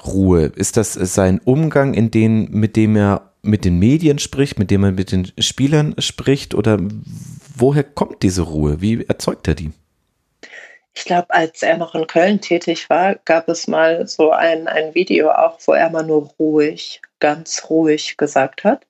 Ruhe? 0.05 0.47
Ist 0.57 0.77
das 0.77 0.93
sein 0.95 1.41
Umgang, 1.45 1.95
in 1.95 2.11
den, 2.11 2.51
mit 2.51 2.77
dem 2.77 2.97
er 2.97 3.33
mit 3.43 3.65
den 3.65 3.79
Medien 3.79 4.19
spricht, 4.19 4.59
mit 4.59 4.71
dem 4.71 4.85
er 4.85 4.93
mit 4.93 5.13
den 5.13 5.31
Spielern 5.39 5.95
spricht? 5.99 6.55
Oder 6.55 6.79
woher 7.57 7.85
kommt 7.85 8.23
diese 8.23 8.43
Ruhe? 8.43 8.81
Wie 8.81 9.05
erzeugt 9.05 9.47
er 9.49 9.55
die? 9.55 9.71
Ich 10.95 11.05
glaube, 11.05 11.31
als 11.31 11.63
er 11.63 11.79
noch 11.79 11.95
in 11.95 12.07
Köln 12.07 12.41
tätig 12.41 12.91
war, 12.91 13.17
gab 13.25 13.49
es 13.49 13.67
mal 13.67 14.07
so 14.07 14.31
ein, 14.31 14.69
ein 14.69 14.95
Video 14.95 15.31
auch, 15.31 15.59
wo 15.67 15.73
er 15.73 15.89
mal 15.91 16.03
nur 16.03 16.31
ruhig, 16.39 17.01
ganz 17.19 17.71
ruhig 17.71 18.17
gesagt 18.19 18.65
hat. 18.65 18.87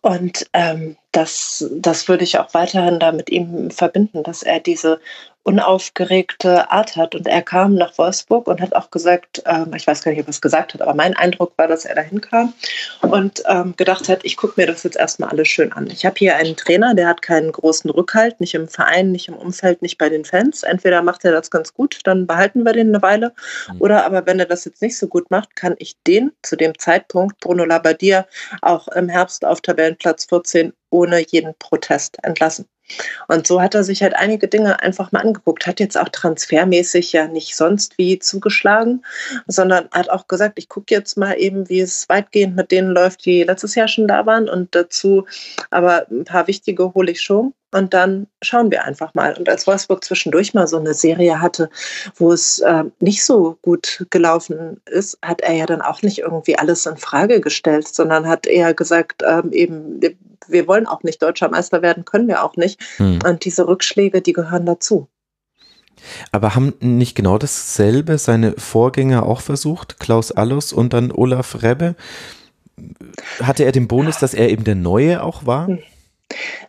Und 0.00 0.48
ähm, 0.54 0.96
das, 1.12 1.68
das 1.72 2.08
würde 2.08 2.24
ich 2.24 2.38
auch 2.38 2.54
weiterhin 2.54 3.00
da 3.00 3.12
mit 3.12 3.28
ihm 3.28 3.70
verbinden, 3.70 4.22
dass 4.22 4.42
er 4.42 4.60
diese 4.60 5.00
unaufgeregte 5.42 6.70
Art 6.70 6.96
hat. 6.96 7.14
Und 7.14 7.26
er 7.26 7.42
kam 7.42 7.74
nach 7.74 7.96
Wolfsburg 7.96 8.46
und 8.46 8.60
hat 8.60 8.74
auch 8.74 8.90
gesagt, 8.90 9.42
ähm, 9.46 9.72
ich 9.74 9.86
weiß 9.86 10.02
gar 10.02 10.10
nicht, 10.10 10.20
ob 10.20 10.26
er 10.26 10.30
es 10.30 10.40
gesagt 10.40 10.74
hat, 10.74 10.82
aber 10.82 10.94
mein 10.94 11.16
Eindruck 11.16 11.54
war, 11.56 11.66
dass 11.66 11.86
er 11.86 11.94
dahin 11.94 12.20
kam 12.20 12.52
und 13.00 13.42
ähm, 13.46 13.74
gedacht 13.76 14.08
hat, 14.08 14.20
ich 14.24 14.36
gucke 14.36 14.60
mir 14.60 14.66
das 14.66 14.82
jetzt 14.82 14.96
erstmal 14.96 15.30
alles 15.30 15.48
schön 15.48 15.72
an. 15.72 15.88
Ich 15.88 16.04
habe 16.04 16.16
hier 16.18 16.36
einen 16.36 16.56
Trainer, 16.56 16.94
der 16.94 17.08
hat 17.08 17.22
keinen 17.22 17.52
großen 17.52 17.90
Rückhalt, 17.90 18.40
nicht 18.40 18.54
im 18.54 18.68
Verein, 18.68 19.12
nicht 19.12 19.28
im 19.28 19.34
Umfeld, 19.34 19.80
nicht 19.80 19.96
bei 19.96 20.10
den 20.10 20.26
Fans. 20.26 20.62
Entweder 20.62 21.02
macht 21.02 21.24
er 21.24 21.32
das 21.32 21.50
ganz 21.50 21.72
gut, 21.72 22.00
dann 22.04 22.26
behalten 22.26 22.64
wir 22.64 22.74
den 22.74 22.88
eine 22.88 23.02
Weile. 23.02 23.32
Mhm. 23.72 23.80
Oder 23.80 24.04
aber 24.04 24.26
wenn 24.26 24.38
er 24.38 24.46
das 24.46 24.66
jetzt 24.66 24.82
nicht 24.82 24.98
so 24.98 25.08
gut 25.08 25.30
macht, 25.30 25.56
kann 25.56 25.74
ich 25.78 25.96
den 26.06 26.32
zu 26.42 26.56
dem 26.56 26.78
Zeitpunkt, 26.78 27.40
Bruno 27.40 27.64
Labbadia, 27.64 28.26
auch 28.60 28.88
im 28.88 29.08
Herbst 29.08 29.44
auf 29.44 29.62
Tabellenplatz 29.62 30.26
14 30.26 30.74
ohne 30.90 31.24
jeden 31.26 31.54
Protest 31.58 32.18
entlassen. 32.22 32.66
Und 33.28 33.46
so 33.46 33.60
hat 33.60 33.74
er 33.74 33.84
sich 33.84 34.02
halt 34.02 34.14
einige 34.14 34.48
Dinge 34.48 34.80
einfach 34.80 35.12
mal 35.12 35.20
angeguckt, 35.20 35.66
hat 35.66 35.80
jetzt 35.80 35.98
auch 35.98 36.08
transfermäßig 36.08 37.12
ja 37.12 37.28
nicht 37.28 37.56
sonst 37.56 37.98
wie 37.98 38.18
zugeschlagen, 38.18 39.02
sondern 39.46 39.88
hat 39.92 40.10
auch 40.10 40.26
gesagt, 40.26 40.58
ich 40.58 40.68
gucke 40.68 40.94
jetzt 40.94 41.16
mal 41.16 41.34
eben, 41.34 41.68
wie 41.68 41.80
es 41.80 42.08
weitgehend 42.08 42.56
mit 42.56 42.70
denen 42.70 42.90
läuft, 42.90 43.24
die 43.24 43.42
letztes 43.42 43.74
Jahr 43.74 43.88
schon 43.88 44.08
da 44.08 44.26
waren 44.26 44.48
und 44.48 44.74
dazu 44.74 45.26
aber 45.70 46.06
ein 46.10 46.24
paar 46.24 46.46
wichtige 46.46 46.94
hole 46.94 47.12
ich 47.12 47.20
schon. 47.20 47.54
Und 47.72 47.94
dann 47.94 48.26
schauen 48.42 48.70
wir 48.70 48.84
einfach 48.84 49.14
mal. 49.14 49.34
Und 49.34 49.48
als 49.48 49.66
Wolfsburg 49.66 50.02
zwischendurch 50.04 50.54
mal 50.54 50.66
so 50.66 50.78
eine 50.78 50.94
Serie 50.94 51.40
hatte, 51.40 51.70
wo 52.16 52.32
es 52.32 52.58
äh, 52.58 52.84
nicht 52.98 53.24
so 53.24 53.58
gut 53.62 54.06
gelaufen 54.10 54.80
ist, 54.86 55.18
hat 55.22 55.40
er 55.40 55.54
ja 55.54 55.66
dann 55.66 55.80
auch 55.80 56.02
nicht 56.02 56.18
irgendwie 56.18 56.58
alles 56.58 56.86
in 56.86 56.96
Frage 56.96 57.40
gestellt, 57.40 57.88
sondern 57.88 58.26
hat 58.26 58.46
eher 58.46 58.74
gesagt, 58.74 59.22
ähm, 59.26 59.52
eben, 59.52 60.00
wir 60.48 60.66
wollen 60.66 60.86
auch 60.86 61.02
nicht 61.04 61.22
deutscher 61.22 61.48
Meister 61.48 61.82
werden, 61.82 62.04
können 62.04 62.26
wir 62.26 62.42
auch 62.42 62.56
nicht. 62.56 62.80
Hm. 62.96 63.20
Und 63.24 63.44
diese 63.44 63.68
Rückschläge, 63.68 64.20
die 64.20 64.32
gehören 64.32 64.66
dazu. 64.66 65.08
Aber 66.32 66.54
haben 66.54 66.74
nicht 66.80 67.14
genau 67.14 67.38
dasselbe 67.38 68.18
seine 68.18 68.54
Vorgänger 68.56 69.26
auch 69.26 69.42
versucht, 69.42 70.00
Klaus 70.00 70.32
Allus 70.32 70.72
und 70.72 70.92
dann 70.92 71.12
Olaf 71.12 71.62
Rebbe? 71.62 71.94
Hatte 73.42 73.64
er 73.64 73.72
den 73.72 73.86
Bonus, 73.86 74.18
dass 74.18 74.32
er 74.32 74.48
eben 74.48 74.64
der 74.64 74.74
Neue 74.74 75.22
auch 75.22 75.46
war? 75.46 75.68
Hm. 75.68 75.78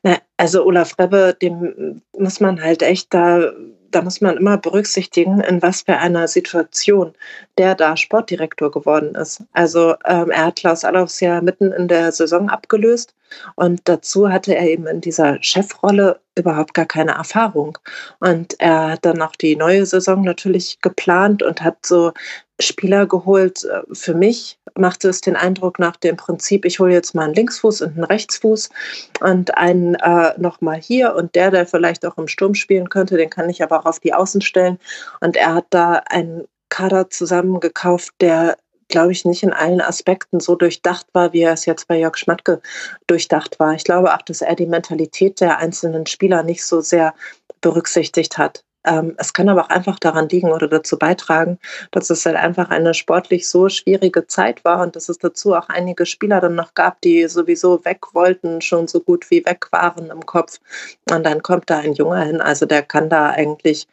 Na, 0.04 0.18
also 0.38 0.66
Olaf 0.66 0.98
Rebbe, 1.00 1.36
dem 1.42 2.02
muss 2.18 2.40
man 2.40 2.62
halt 2.62 2.82
echt 2.82 3.14
da, 3.14 3.52
da 3.92 4.02
muss 4.02 4.22
man 4.22 4.38
immer 4.38 4.58
berücksichtigen, 4.58 5.42
in 5.42 5.62
was 5.62 5.82
für 5.82 5.98
einer 5.98 6.28
Situation 6.28 7.14
der 7.58 7.76
da 7.76 7.98
Sportdirektor 7.98 8.72
geworden 8.72 9.16
ist. 9.16 9.44
Also 9.54 9.96
ähm, 10.06 10.32
er 10.32 10.48
hat 10.48 10.56
Klaus 10.58 10.84
Allofs 10.84 11.20
ja 11.20 11.42
mitten 11.42 11.72
in 11.72 11.88
der 11.88 12.12
Saison 12.12 12.50
abgelöst 12.50 13.14
und 13.56 13.82
dazu 13.86 14.30
hatte 14.30 14.56
er 14.56 14.68
eben 14.68 14.88
in 14.88 15.02
dieser 15.02 15.42
Chefrolle 15.44 16.20
überhaupt 16.38 16.74
gar 16.74 16.86
keine 16.86 17.12
Erfahrung. 17.12 17.78
Und 18.20 18.60
er 18.60 18.92
hat 18.92 19.06
dann 19.06 19.22
auch 19.22 19.36
die 19.36 19.56
neue 19.56 19.86
Saison 19.86 20.22
natürlich 20.24 20.80
geplant 20.82 21.44
und 21.44 21.62
hat 21.62 21.86
so 21.86 22.14
Spieler 22.62 23.06
geholt. 23.06 23.64
Äh, 23.64 23.82
für 23.92 24.14
mich 24.14 24.60
machte 24.78 25.10
es 25.10 25.22
den 25.22 25.36
Eindruck 25.36 25.80
nach 25.80 25.96
dem 25.98 26.18
Prinzip, 26.18 26.66
ich 26.66 26.80
hole 26.80 26.94
jetzt 26.94 27.16
mal 27.16 27.26
einen 27.26 27.34
Linksfuß 27.34 27.82
und 27.82 27.96
einen 27.96 28.04
Rechtsfuß 28.04 28.70
und 29.22 29.58
einen 29.58 29.96
äh, 29.96 30.34
nochmal 30.40 30.80
hier 30.80 31.16
und 31.16 31.36
der, 31.36 31.52
der 31.52 31.66
vielleicht 31.66 32.06
auch 32.06 32.18
im 32.18 32.28
Sturm 32.28 32.56
spielen 32.56 32.90
könnte, 32.90 33.18
den 33.18 33.30
kann 33.30 33.50
ich 33.50 33.64
aber 33.64 33.80
auch 33.80 33.86
auf 33.86 34.00
die 34.00 34.14
Außen 34.14 34.42
stellen. 34.42 34.78
Und 35.20 35.36
er 35.36 35.56
hat 35.56 35.66
da 35.72 36.04
einen 36.10 36.46
Kader 36.70 37.10
zusammengekauft, 37.10 38.14
der 38.22 38.58
glaube 38.92 39.14
ich, 39.14 39.26
nicht 39.26 39.42
in 39.42 39.54
allen 39.54 39.82
Aspekten 39.82 40.40
so 40.40 40.56
durchdacht 40.56 41.08
war, 41.14 41.34
wie 41.34 41.42
er 41.42 41.54
es 41.54 41.66
jetzt 41.66 41.88
bei 41.88 41.98
Jörg 41.98 42.18
Schmatke 42.18 42.62
durchdacht 43.08 43.60
war. 43.60 43.74
Ich 43.74 43.86
glaube 43.86 44.14
auch, 44.14 44.22
dass 44.22 44.42
er 44.42 44.56
die 44.56 44.68
Mentalität 44.68 45.40
der 45.40 45.58
einzelnen 45.58 46.06
Spieler 46.06 46.44
nicht 46.44 46.64
so 46.64 46.82
sehr 46.82 47.16
berücksichtigt 47.62 48.38
hat. 48.38 48.64
Ähm, 48.84 49.14
es 49.18 49.34
kann 49.34 49.50
aber 49.50 49.66
auch 49.66 49.70
einfach 49.70 50.00
daran 50.00 50.30
liegen 50.30 50.52
oder 50.52 50.68
dazu 50.68 50.98
beitragen, 50.98 51.60
dass 51.92 52.10
es 52.10 52.26
halt 52.26 52.36
einfach 52.36 52.70
eine 52.70 52.94
sportlich 52.94 53.48
so 53.48 53.70
schwierige 53.70 54.26
Zeit 54.28 54.66
war 54.66 54.82
und 54.82 54.96
dass 54.96 55.10
es 55.10 55.20
dazu 55.20 55.54
auch 55.54 55.70
einige 55.70 56.06
Spieler 56.06 56.42
dann 56.42 56.56
noch 56.56 56.74
gab, 56.74 57.00
die 57.02 57.28
sowieso 57.28 57.84
weg 57.86 58.14
wollten, 58.14 58.62
schon 58.62 58.88
so 58.88 59.00
gut 59.00 59.30
wie 59.30 59.46
weg 59.46 59.68
waren 59.72 60.10
im 60.10 60.26
Kopf. 60.26 60.60
Und 61.12 61.24
dann 61.26 61.44
kommt 61.44 61.70
da 61.70 61.80
ein 61.80 61.94
Junge 61.94 62.24
hin, 62.26 62.42
also 62.42 62.66
der 62.66 62.82
kann 62.84 63.10
da 63.10 63.30
eigentlich 63.30 63.88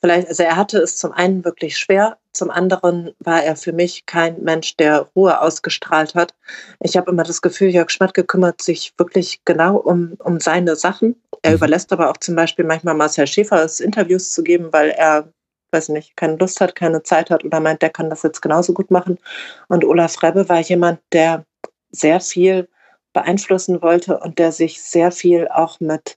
vielleicht, 0.00 0.28
also 0.28 0.42
er 0.42 0.56
hatte 0.56 0.78
es 0.78 0.96
zum 0.98 1.12
einen 1.12 1.44
wirklich 1.44 1.76
schwer, 1.76 2.16
zum 2.38 2.50
anderen 2.50 3.10
war 3.18 3.42
er 3.42 3.56
für 3.56 3.72
mich 3.72 4.06
kein 4.06 4.42
Mensch, 4.42 4.76
der 4.76 5.10
Ruhe 5.14 5.40
ausgestrahlt 5.40 6.14
hat. 6.14 6.34
Ich 6.80 6.96
habe 6.96 7.10
immer 7.10 7.24
das 7.24 7.42
Gefühl, 7.42 7.68
Jörg 7.68 7.90
Schmatke 7.90 8.24
kümmert 8.24 8.62
sich 8.62 8.94
wirklich 8.96 9.40
genau 9.44 9.76
um, 9.76 10.14
um 10.20 10.38
seine 10.38 10.76
Sachen. 10.76 11.20
Er 11.42 11.50
mhm. 11.50 11.56
überlässt 11.56 11.92
aber 11.92 12.10
auch 12.10 12.16
zum 12.16 12.36
Beispiel 12.36 12.64
manchmal 12.64 12.94
Marcel 12.94 13.26
Schäfer 13.26 13.68
Interviews 13.80 14.32
zu 14.32 14.42
geben, 14.42 14.68
weil 14.72 14.90
er, 14.90 15.32
weiß 15.72 15.90
nicht, 15.90 16.16
keine 16.16 16.36
Lust 16.36 16.60
hat, 16.60 16.76
keine 16.76 17.02
Zeit 17.02 17.30
hat 17.30 17.44
oder 17.44 17.60
meint, 17.60 17.82
der 17.82 17.90
kann 17.90 18.08
das 18.08 18.22
jetzt 18.22 18.40
genauso 18.40 18.72
gut 18.72 18.90
machen. 18.90 19.18
Und 19.66 19.84
Olaf 19.84 20.22
Rebbe 20.22 20.48
war 20.48 20.60
jemand, 20.60 21.00
der 21.12 21.44
sehr 21.90 22.20
viel 22.20 22.68
beeinflussen 23.12 23.82
wollte 23.82 24.18
und 24.18 24.38
der 24.38 24.52
sich 24.52 24.80
sehr 24.80 25.10
viel 25.10 25.48
auch 25.48 25.80
mit 25.80 26.16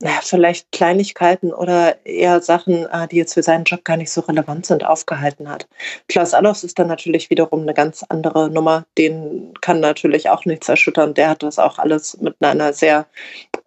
naja, 0.00 0.18
vielleicht 0.22 0.72
Kleinigkeiten 0.72 1.54
oder 1.54 2.04
eher 2.04 2.42
Sachen, 2.42 2.86
äh, 2.86 3.08
die 3.08 3.16
jetzt 3.16 3.32
für 3.32 3.42
seinen 3.42 3.64
Job 3.64 3.82
gar 3.84 3.96
nicht 3.96 4.10
so 4.10 4.20
relevant 4.20 4.66
sind, 4.66 4.84
aufgehalten 4.84 5.48
hat. 5.48 5.66
Klaus 6.08 6.34
Allofs 6.34 6.64
ist 6.64 6.78
dann 6.78 6.88
natürlich 6.88 7.30
wiederum 7.30 7.62
eine 7.62 7.72
ganz 7.72 8.04
andere 8.08 8.50
Nummer. 8.50 8.84
Den 8.98 9.54
kann 9.62 9.80
natürlich 9.80 10.28
auch 10.28 10.44
nichts 10.44 10.68
erschüttern. 10.68 11.14
Der 11.14 11.30
hat 11.30 11.42
das 11.42 11.58
auch 11.58 11.78
alles 11.78 12.18
mit 12.20 12.36
einer 12.40 12.74
sehr 12.74 13.06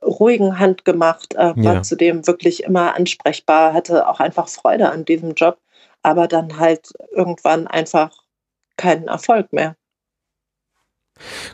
ruhigen 0.03 0.59
Hand 0.59 0.85
gemacht, 0.85 1.33
äh, 1.33 1.55
war 1.55 1.75
ja. 1.75 1.81
zudem 1.81 2.27
wirklich 2.27 2.63
immer 2.63 2.95
ansprechbar, 2.95 3.73
hatte 3.73 4.07
auch 4.07 4.19
einfach 4.19 4.47
Freude 4.47 4.91
an 4.91 5.05
diesem 5.05 5.33
Job, 5.33 5.57
aber 6.03 6.27
dann 6.27 6.59
halt 6.59 6.93
irgendwann 7.11 7.67
einfach 7.67 8.11
keinen 8.77 9.07
Erfolg 9.07 9.51
mehr. 9.51 9.75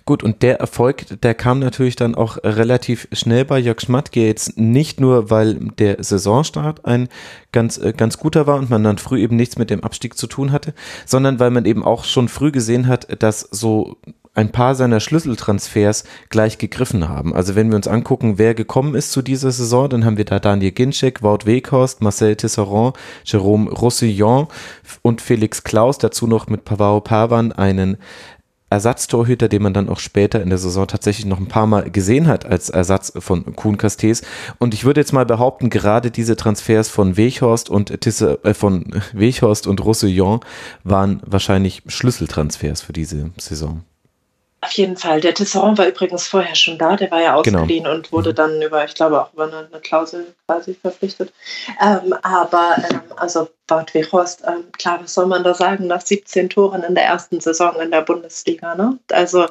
Gut, 0.05 0.23
und 0.23 0.41
der 0.41 0.59
Erfolg, 0.59 1.21
der 1.21 1.33
kam 1.33 1.59
natürlich 1.59 1.95
dann 1.95 2.15
auch 2.15 2.37
relativ 2.43 3.07
schnell 3.11 3.45
bei 3.45 3.59
Jörg 3.59 3.81
Schmatke, 3.81 4.25
jetzt 4.25 4.57
nicht 4.57 4.99
nur, 4.99 5.29
weil 5.29 5.55
der 5.55 6.03
Saisonstart 6.03 6.85
ein 6.85 7.09
ganz, 7.51 7.77
äh, 7.77 7.93
ganz 7.95 8.17
guter 8.17 8.47
war 8.47 8.57
und 8.57 8.69
man 8.69 8.83
dann 8.83 8.97
früh 8.97 9.19
eben 9.19 9.35
nichts 9.35 9.57
mit 9.57 9.69
dem 9.69 9.83
Abstieg 9.83 10.17
zu 10.17 10.27
tun 10.27 10.51
hatte, 10.51 10.73
sondern 11.05 11.39
weil 11.39 11.51
man 11.51 11.65
eben 11.65 11.83
auch 11.83 12.03
schon 12.03 12.27
früh 12.27 12.51
gesehen 12.51 12.87
hat, 12.87 13.21
dass 13.21 13.41
so 13.41 13.97
ein 14.35 14.51
paar 14.51 14.75
seiner 14.75 14.99
Schlüsseltransfers 14.99 16.03
gleich 16.29 16.57
gegriffen 16.57 17.07
haben. 17.07 17.33
Also 17.33 17.55
wenn 17.55 17.69
wir 17.69 17.77
uns 17.77 17.87
angucken, 17.87 18.37
wer 18.37 18.53
gekommen 18.53 18.93
ist 18.93 19.11
zu 19.11 19.21
dieser 19.21 19.51
Saison, 19.51 19.89
dann 19.89 20.05
haben 20.05 20.17
wir 20.17 20.25
da 20.25 20.39
Daniel 20.39 20.71
Ginczek, 20.71 21.23
Wout 21.23 21.45
Weghorst, 21.45 22.01
Marcel 22.01 22.35
Tisserand, 22.35 22.95
Jerome 23.23 23.71
Roussillon 23.71 24.47
und 25.01 25.21
Felix 25.21 25.63
Klaus, 25.63 25.97
dazu 25.97 26.27
noch 26.27 26.47
mit 26.47 26.65
Pavao 26.65 26.99
Pavan 26.99 27.53
einen 27.53 27.97
Ersatztorhüter, 28.69 29.47
den 29.47 29.61
man 29.61 29.73
dann 29.73 29.89
auch 29.89 29.99
später 29.99 30.41
in 30.41 30.49
der 30.49 30.57
Saison 30.57 30.87
tatsächlich 30.87 31.25
noch 31.25 31.39
ein 31.39 31.47
paar 31.47 31.67
Mal 31.67 31.89
gesehen 31.91 32.27
hat 32.27 32.45
als 32.45 32.69
Ersatz 32.69 33.13
von 33.19 33.55
Kuhn 33.55 33.77
Castells. 33.77 34.23
Und 34.57 34.73
ich 34.73 34.85
würde 34.85 35.01
jetzt 35.01 35.13
mal 35.13 35.25
behaupten, 35.25 35.69
gerade 35.69 36.11
diese 36.11 36.35
Transfers 36.35 36.89
von 36.89 37.15
Weghorst 37.15 37.69
und 37.69 38.01
Tisse, 38.01 38.39
äh, 38.43 38.53
von 38.53 38.85
Weghorst 39.13 39.67
und 39.67 39.83
Roussillon 39.83 40.39
waren 40.83 41.21
wahrscheinlich 41.25 41.83
Schlüsseltransfers 41.87 42.81
für 42.81 42.93
diese 42.93 43.31
Saison. 43.37 43.83
Auf 44.65 44.71
jeden 44.71 44.97
Fall. 44.97 45.21
Der 45.21 45.35
Tisserand 45.35 45.77
war 45.77 45.87
übrigens 45.87 46.27
vorher 46.27 46.55
schon 46.55 46.79
da, 46.79 46.95
der 46.95 47.11
war 47.11 47.21
ja 47.21 47.39
genau. 47.41 47.59
ausgeliehen 47.59 47.83
genau. 47.83 47.95
und 47.95 48.11
wurde 48.11 48.31
mhm. 48.31 48.35
dann 48.35 48.61
über, 48.63 48.83
ich 48.83 48.95
glaube, 48.95 49.21
auch 49.21 49.31
über 49.31 49.43
eine, 49.43 49.67
eine 49.71 49.79
Klausel 49.79 50.33
quasi 50.47 50.73
verpflichtet. 50.73 51.31
Ähm, 51.79 52.15
aber 52.23 52.77
ähm, 52.89 53.01
also 53.15 53.47
Wout 53.67 53.93
Weghorst, 53.93 54.43
ähm, 54.45 54.71
klar, 54.73 54.99
was 55.01 55.15
soll 55.15 55.25
man 55.25 55.43
da 55.43 55.55
sagen, 55.55 55.87
nach 55.87 56.01
17 56.01 56.49
Toren 56.49 56.83
in 56.83 56.93
der 56.93 57.05
ersten 57.05 57.39
Saison 57.39 57.79
in 57.81 57.89
der 57.89 58.01
Bundesliga. 58.01 58.75
Ne? 58.75 58.99
Also 59.11 59.47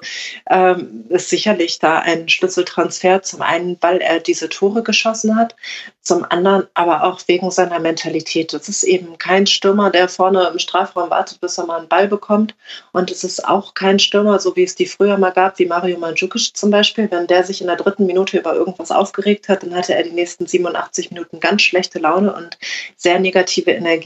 ähm, 0.49 1.07
ist 1.09 1.31
sicherlich 1.31 1.81
da 1.81 1.99
ein 1.99 2.29
Schlüsseltransfer. 2.29 3.23
Zum 3.23 3.43
einen, 3.43 3.77
weil 3.81 3.99
er 3.99 4.21
diese 4.21 4.49
Tore 4.49 4.85
geschossen 4.85 5.35
hat, 5.35 5.57
zum 6.01 6.25
anderen 6.29 6.67
aber 6.75 7.03
auch 7.05 7.21
wegen 7.27 7.51
seiner 7.51 7.81
Mentalität. 7.81 8.53
Das 8.53 8.69
ist 8.69 8.85
eben 8.85 9.19
kein 9.19 9.47
Stürmer, 9.47 9.91
der 9.91 10.09
vorne 10.09 10.47
im 10.53 10.59
Strafraum 10.59 11.11
wartet, 11.11 11.41
bis 11.41 11.59
er 11.59 11.67
mal 11.67 11.79
einen 11.79 11.89
Ball 11.89 12.07
bekommt. 12.07 12.55
Und 12.93 13.11
es 13.11 13.25
ist 13.25 13.49
auch 13.49 13.75
kein 13.75 13.99
Stürmer, 13.99 14.39
so 14.39 14.55
wie 14.55 14.62
es 14.62 14.75
die 14.75 14.87
früher 14.87 15.17
mal 15.19 15.33
gab, 15.33 15.59
wie 15.59 15.67
Mario 15.67 15.99
Mandzukic 15.99 16.55
zum 16.55 16.71
Beispiel. 16.71 17.11
Wenn 17.11 17.27
der 17.27 17.43
sich 17.43 17.62
in 17.62 17.67
der 17.67 17.77
dritten 17.77 18.07
Minute 18.07 18.39
über 18.39 18.55
irgendwas 18.55 18.91
aufgeregt 18.91 19.49
hat, 19.49 19.62
dann 19.62 19.75
hatte 19.75 19.95
er 19.95 20.03
die 20.03 20.12
nächsten 20.12 20.47
87 20.47 21.11
Minuten 21.11 21.41
ganz 21.41 21.62
schlechte 21.62 21.99
Laune 21.99 22.33
und 22.33 22.59
sehr 22.97 23.19
negative 23.19 23.71
Energie. 23.73 24.04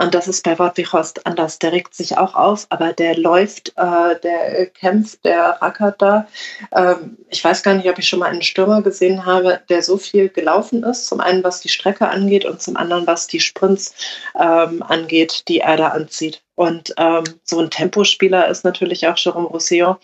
Und 0.00 0.14
das 0.14 0.28
ist 0.28 0.44
bei 0.44 0.58
Wortwichhorst 0.58 1.26
anders. 1.26 1.58
Der 1.58 1.72
regt 1.72 1.94
sich 1.94 2.16
auch 2.16 2.34
auf, 2.34 2.66
aber 2.70 2.94
der 2.94 3.18
läuft, 3.18 3.74
äh, 3.76 4.18
der 4.22 4.64
kämpft, 4.66 5.26
der 5.26 5.58
rackert 5.60 6.00
da. 6.00 6.26
Ähm, 6.74 7.18
ich 7.28 7.44
weiß 7.44 7.62
gar 7.62 7.74
nicht, 7.74 7.86
ob 7.86 7.98
ich 7.98 8.08
schon 8.08 8.20
mal 8.20 8.30
einen 8.30 8.40
Stürmer 8.40 8.80
gesehen 8.80 9.26
habe, 9.26 9.60
der 9.68 9.82
so 9.82 9.98
viel 9.98 10.30
gelaufen 10.30 10.84
ist. 10.84 11.06
Zum 11.06 11.20
einen, 11.20 11.44
was 11.44 11.60
die 11.60 11.68
Strecke 11.68 12.08
angeht 12.08 12.46
und 12.46 12.62
zum 12.62 12.78
anderen, 12.78 13.06
was 13.06 13.26
die 13.26 13.40
Sprints 13.40 13.94
ähm, 14.38 14.82
angeht, 14.82 15.44
die 15.48 15.60
er 15.60 15.76
da 15.76 15.88
anzieht. 15.88 16.42
Und 16.54 16.94
ähm, 16.96 17.24
so 17.44 17.60
ein 17.60 17.70
Tempospieler 17.70 18.48
ist 18.48 18.64
natürlich 18.64 19.06
auch 19.06 19.16
Jérôme 19.16 19.48
Roussillon, 19.48 19.96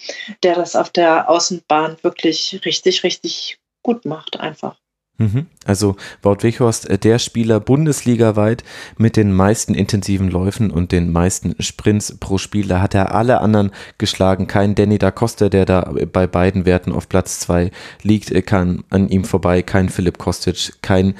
der 0.42 0.56
das 0.56 0.76
auf 0.76 0.90
der 0.90 1.30
Außenbahn 1.30 1.96
wirklich 2.02 2.60
richtig, 2.66 3.02
richtig 3.02 3.58
gut 3.82 4.04
macht 4.04 4.40
einfach. 4.40 4.76
Mhm. 5.18 5.46
Also 5.64 5.96
Wout 6.22 6.42
Weghorst, 6.42 6.88
äh, 6.90 6.98
der 6.98 7.18
Spieler 7.18 7.60
bundesligaweit 7.60 8.64
mit 8.98 9.16
den 9.16 9.32
meisten 9.32 9.74
intensiven 9.74 10.30
Läufen 10.30 10.70
und 10.70 10.92
den 10.92 11.10
meisten 11.10 11.54
Sprints 11.58 12.16
pro 12.18 12.38
Spiel. 12.38 12.68
Da 12.68 12.80
hat 12.80 12.94
er 12.94 13.14
alle 13.14 13.40
anderen 13.40 13.70
geschlagen. 13.98 14.46
Kein 14.46 14.74
Danny 14.74 14.98
da 14.98 15.10
Costa, 15.10 15.48
der 15.48 15.64
da 15.64 15.92
bei 16.12 16.26
beiden 16.26 16.66
Werten 16.66 16.92
auf 16.92 17.08
Platz 17.08 17.40
zwei 17.40 17.70
liegt, 18.02 18.30
äh, 18.30 18.42
kann 18.42 18.84
an 18.90 19.08
ihm 19.08 19.24
vorbei. 19.24 19.62
Kein 19.62 19.88
Philipp 19.88 20.18
Kostic, 20.18 20.82
kein 20.82 21.14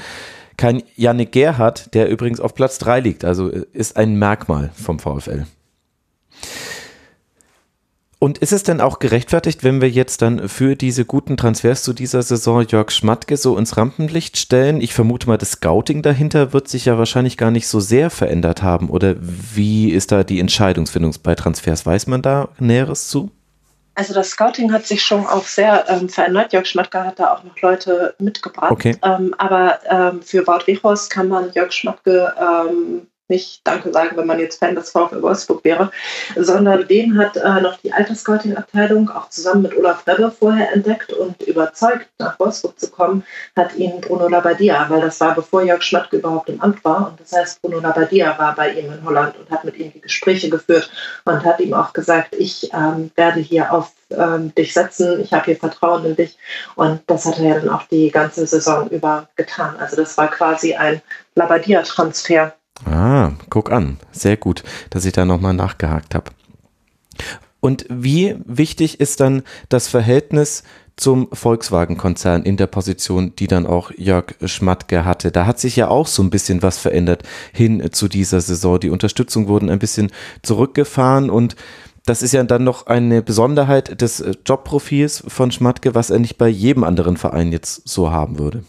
kein 0.57 0.83
Yannick 0.97 1.33
Gerhardt, 1.33 1.95
der 1.95 2.09
übrigens 2.09 2.41
auf 2.41 2.55
Platz 2.55 2.79
3 2.79 3.01
liegt. 3.01 3.25
Also 3.25 3.51
äh, 3.51 3.67
ist 3.73 3.97
ein 3.97 4.19
Merkmal 4.19 4.71
vom 4.75 4.99
VfL. 4.99 5.45
Und 8.27 8.39
ist 8.39 8.53
es 8.53 8.65
denn 8.65 8.81
auch 8.81 8.99
gerechtfertigt, 8.99 9.63
wenn 9.63 9.81
wir 9.81 9.89
jetzt 9.89 10.21
dann 10.21 10.49
für 10.49 10.75
diese 10.75 11.05
guten 11.05 11.37
Transfers 11.37 11.85
zu 11.85 11.93
dieser 11.93 12.23
Saison 12.23 12.67
Jörg 12.67 12.91
Schmatke 12.91 13.37
so 13.37 13.57
ins 13.57 13.77
Rampenlicht 13.77 14.37
stellen? 14.37 14.81
Ich 14.81 14.95
vermute 14.95 15.29
mal, 15.29 15.39
das 15.39 15.53
Scouting 15.53 16.03
dahinter 16.03 16.53
wird 16.53 16.67
sich 16.67 16.87
ja 16.87 16.99
wahrscheinlich 16.99 17.37
gar 17.37 17.53
nicht 17.53 17.69
so 17.69 17.79
sehr 17.79 18.11
verändert 18.11 18.65
haben. 18.65 18.91
Oder 18.91 19.15
wie 19.21 19.93
ist 19.93 20.11
da 20.11 20.25
die 20.25 20.41
Entscheidungsfindung 20.41 21.15
bei 21.23 21.37
Transfers? 21.37 21.87
Weiß 21.87 22.09
man 22.09 22.21
da 22.21 22.49
Näheres 22.59 23.07
zu? 23.07 23.31
Also 23.95 24.13
das 24.13 24.31
Scouting 24.31 24.73
hat 24.73 24.87
sich 24.87 25.05
schon 25.05 25.25
auch 25.25 25.45
sehr 25.45 25.89
ähm, 25.89 26.09
verändert. 26.09 26.53
Jörg 26.53 26.67
Schmatke 26.67 27.05
hat 27.05 27.21
da 27.21 27.33
auch 27.33 27.45
noch 27.45 27.57
Leute 27.61 28.17
mitgebracht. 28.19 28.73
Okay. 28.73 28.97
Ähm, 29.05 29.37
aber 29.39 29.79
ähm, 29.89 30.21
für 30.21 30.45
Wout 30.49 30.67
Wechos 30.67 31.09
kann 31.09 31.29
man 31.29 31.53
Jörg 31.53 31.71
Schmatke 31.71 32.35
ähm, 32.41 33.07
nicht 33.29 33.61
Danke 33.65 33.93
sagen, 33.93 34.17
wenn 34.17 34.27
man 34.27 34.39
jetzt 34.39 34.59
Fan 34.59 34.75
des 34.75 34.91
VfL 34.91 35.23
Wolfsburg 35.23 35.65
wäre, 35.65 35.91
sondern 36.37 36.87
den 36.87 37.19
hat 37.19 37.37
äh, 37.37 37.61
noch 37.61 37.79
die 37.79 37.93
Altersscouting-Abteilung 37.93 39.11
auch 39.11 39.29
zusammen 39.31 39.63
mit 39.63 39.77
Olaf 39.77 40.07
Rebbe 40.07 40.31
vorher 40.31 40.73
entdeckt 40.73 41.13
und 41.13 41.43
überzeugt, 41.43 42.09
nach 42.19 42.39
Wolfsburg 42.39 42.79
zu 42.79 42.91
kommen, 42.91 43.25
hat 43.57 43.75
ihn 43.77 44.01
Bruno 44.01 44.29
Labbadia, 44.29 44.87
weil 44.89 45.01
das 45.01 45.21
war 45.21 45.35
bevor 45.35 45.63
Jörg 45.63 45.83
Schmatke 45.83 46.17
überhaupt 46.17 46.49
im 46.49 46.61
Amt 46.61 46.85
war. 46.85 47.09
Und 47.09 47.21
das 47.21 47.33
heißt, 47.33 47.63
Bruno 47.63 47.81
Labbadia 47.81 48.39
war 48.39 48.55
bei 48.55 48.73
ihm 48.73 48.93
in 48.93 49.05
Holland 49.05 49.37
und 49.39 49.51
hat 49.51 49.65
mit 49.65 49.77
ihm 49.77 49.93
die 49.93 50.01
Gespräche 50.01 50.49
geführt 50.49 50.91
und 51.25 51.45
hat 51.45 51.61
ihm 51.61 51.75
auch 51.75 51.93
gesagt, 51.93 52.35
ich 52.37 52.71
ähm, 52.73 53.11
werde 53.17 53.41
hier 53.41 53.73
auf 53.73 53.93
ähm, 54.11 54.55
dich 54.55 54.73
setzen, 54.73 55.21
ich 55.21 55.33
habe 55.33 55.47
hier 55.47 55.57
Vertrauen 55.57 56.05
in 56.05 56.17
dich. 56.17 56.37
Und 56.77 57.01
das 57.07 57.25
hat 57.25 57.39
er 57.39 57.45
ja 57.45 57.55
dann 57.61 57.71
auch 57.71 57.85
die 57.89 58.11
ganze 58.11 58.47
Saison 58.47 58.89
über 58.91 59.29
getan. 59.37 59.77
Also 59.79 59.97
das 59.97 60.17
war 60.17 60.29
quasi 60.29 60.75
ein 60.75 61.03
Labbadia-Transfer 61.35 62.55
Ah, 62.85 63.33
guck 63.51 63.73
an. 63.73 63.99
Sehr 64.13 64.37
gut, 64.37 64.63
dass 64.91 65.05
ich 65.05 65.13
da 65.13 65.25
nochmal 65.25 65.55
nachgehakt 65.55 66.15
habe. 66.15 66.31
Und 67.61 67.87
wie 67.89 68.37
wichtig 68.45 69.01
ist 69.01 69.21
dann 69.21 69.43
das 69.69 69.89
Verhältnis 69.89 70.63
zum 70.97 71.29
Volkswagen-Konzern 71.33 72.43
in 72.43 72.57
der 72.57 72.67
Position, 72.67 73.35
die 73.37 73.49
dann 73.49 73.67
auch 73.67 73.91
Jörg 73.97 74.35
Schmatke 74.45 75.05
hatte. 75.05 75.31
Da 75.31 75.47
hat 75.47 75.59
sich 75.59 75.77
ja 75.77 75.89
auch 75.89 76.07
so 76.07 76.23
ein 76.23 76.31
bisschen 76.31 76.63
was 76.63 76.79
verändert 76.79 77.23
hin 77.53 77.91
zu 77.93 78.09
dieser 78.09 78.41
Saison. 78.41 78.81
Die 78.81 78.91
Unterstützung 78.91 79.49
wurden 79.49 79.69
ein 79.69 79.79
bisschen 79.79 80.11
zurückgefahren 80.43 81.29
und 81.29 81.57
das 82.07 82.23
ist 82.23 82.33
ja 82.33 82.43
dann 82.45 82.65
noch 82.65 82.87
eine 82.87 83.21
Besonderheit 83.21 84.01
des 84.01 84.25
Jobprofils 84.47 85.25
von 85.27 85.51
Schmatke, 85.51 85.95
was 85.95 86.11
er 86.11 86.21
nicht 86.21 86.39
bei 86.39 86.49
jedem 86.49 86.85
anderen 86.85 87.17
Verein 87.17 87.51
jetzt 87.51 87.89
so 87.89 88.11
haben 88.11 88.39
würde. 88.39 88.63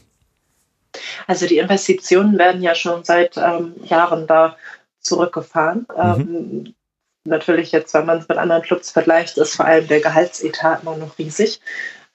Also 1.27 1.47
die 1.47 1.57
Investitionen 1.57 2.37
werden 2.37 2.61
ja 2.61 2.75
schon 2.75 3.03
seit 3.03 3.37
ähm, 3.37 3.75
Jahren 3.85 4.27
da 4.27 4.57
zurückgefahren. 4.99 5.87
Mhm. 5.95 6.03
Ähm, 6.03 6.75
natürlich 7.25 7.71
jetzt, 7.71 7.93
wenn 7.93 8.05
man 8.05 8.19
es 8.19 8.27
mit 8.27 8.37
anderen 8.37 8.61
Clubs 8.61 8.91
vergleicht, 8.91 9.37
ist 9.37 9.55
vor 9.55 9.65
allem 9.65 9.87
der 9.87 10.01
Gehaltsetat 10.01 10.81
immer 10.81 10.97
noch 10.97 11.17
riesig. 11.17 11.61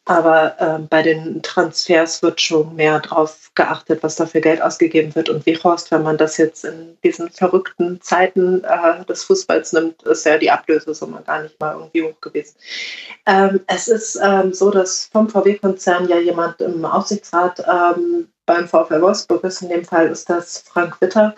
Aber 0.05 0.57
ähm, 0.59 0.89
bei 0.89 1.03
den 1.03 1.43
Transfers 1.43 2.23
wird 2.23 2.41
schon 2.41 2.75
mehr 2.75 2.99
drauf 2.99 3.53
geachtet, 3.55 4.03
was 4.03 4.17
da 4.17 4.27
für 4.27 4.41
Geld 4.41 4.61
ausgegeben 4.61 5.15
wird. 5.15 5.29
Und 5.29 5.47
wie 5.47 5.57
Horst, 5.57 5.93
wenn 5.93 6.03
man 6.03 6.19
das 6.19 6.39
jetzt 6.39 6.65
in 6.65 6.99
diesen 7.05 7.31
verrückten 7.31 8.01
Zeiten 8.01 8.65
äh, 8.65 9.05
des 9.05 9.23
Fußballs 9.25 9.73
nimmt, 9.75 10.03
ist 10.03 10.27
ja 10.27 10.39
die 10.39 10.51
Ablösesumme 10.51 11.23
gar 11.25 11.43
nicht 11.43 11.59
mal 11.61 11.75
irgendwie 11.75 12.03
hoch 12.03 12.21
gewesen. 12.21 12.57
Ähm, 13.27 13.61
es 13.69 13.87
ist 13.87 14.19
ähm, 14.21 14.53
so, 14.53 14.71
dass 14.71 15.09
vom 15.13 15.29
VW-Konzern 15.29 16.09
ja 16.09 16.19
jemand 16.19 16.61
im 16.61 16.85
Aufsichtsrat 16.85 17.61
ähm, 17.61 18.29
beim 18.45 18.67
VfL 18.67 19.01
Wolfsburg 19.01 19.45
ist. 19.45 19.63
In 19.63 19.69
dem 19.69 19.85
Fall 19.85 20.09
ist 20.09 20.29
das 20.29 20.59
Frank 20.59 21.01
Witter, 21.01 21.37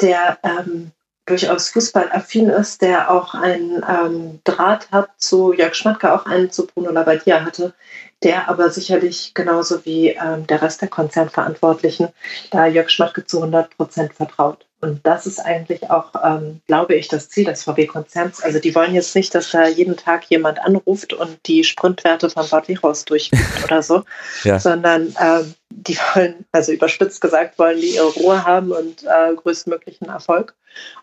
der 0.00 0.38
ähm, 0.42 0.92
durchaus 1.26 1.70
fußballaffin 1.70 2.48
ist, 2.48 2.82
der 2.82 3.10
auch 3.10 3.34
einen 3.34 3.84
ähm, 3.88 4.40
Draht 4.44 4.90
hat 4.90 5.10
zu 5.18 5.52
Jörg 5.52 5.74
Schmatke, 5.74 6.12
auch 6.12 6.26
einen 6.26 6.50
zu 6.50 6.66
Bruno 6.66 6.90
Labbadia 6.90 7.44
hatte, 7.44 7.74
der 8.22 8.48
aber 8.48 8.70
sicherlich 8.70 9.34
genauso 9.34 9.84
wie 9.84 10.08
ähm, 10.08 10.46
der 10.46 10.62
Rest 10.62 10.80
der 10.80 10.88
Konzernverantwortlichen 10.88 12.08
da 12.50 12.66
Jörg 12.66 12.90
Schmatke 12.90 13.24
zu 13.24 13.38
100 13.38 13.76
Prozent 13.76 14.14
vertraut. 14.14 14.66
Und 14.84 15.06
das 15.06 15.26
ist 15.26 15.38
eigentlich 15.38 15.90
auch, 15.90 16.10
ähm, 16.24 16.60
glaube 16.66 16.96
ich, 16.96 17.06
das 17.06 17.28
Ziel 17.28 17.44
des 17.44 17.62
VW-Konzerns. 17.62 18.42
Also 18.42 18.58
die 18.58 18.74
wollen 18.74 18.94
jetzt 18.94 19.14
nicht, 19.14 19.32
dass 19.32 19.52
da 19.52 19.68
jeden 19.68 19.96
Tag 19.96 20.24
jemand 20.24 20.58
anruft 20.58 21.12
und 21.12 21.38
die 21.46 21.62
Sprintwerte 21.62 22.28
von 22.28 22.44
Wichhaus 22.66 23.04
durchgibt 23.04 23.62
oder 23.64 23.80
so, 23.80 24.02
ja. 24.42 24.58
sondern 24.58 25.14
ähm, 25.20 25.54
die 25.70 25.96
wollen, 25.96 26.44
also 26.50 26.72
überspitzt 26.72 27.20
gesagt, 27.20 27.60
wollen 27.60 27.80
die 27.80 27.94
ihre 27.94 28.08
Ruhe 28.08 28.44
haben 28.44 28.72
und 28.72 29.04
äh, 29.04 29.34
größtmöglichen 29.36 30.08
Erfolg. 30.08 30.56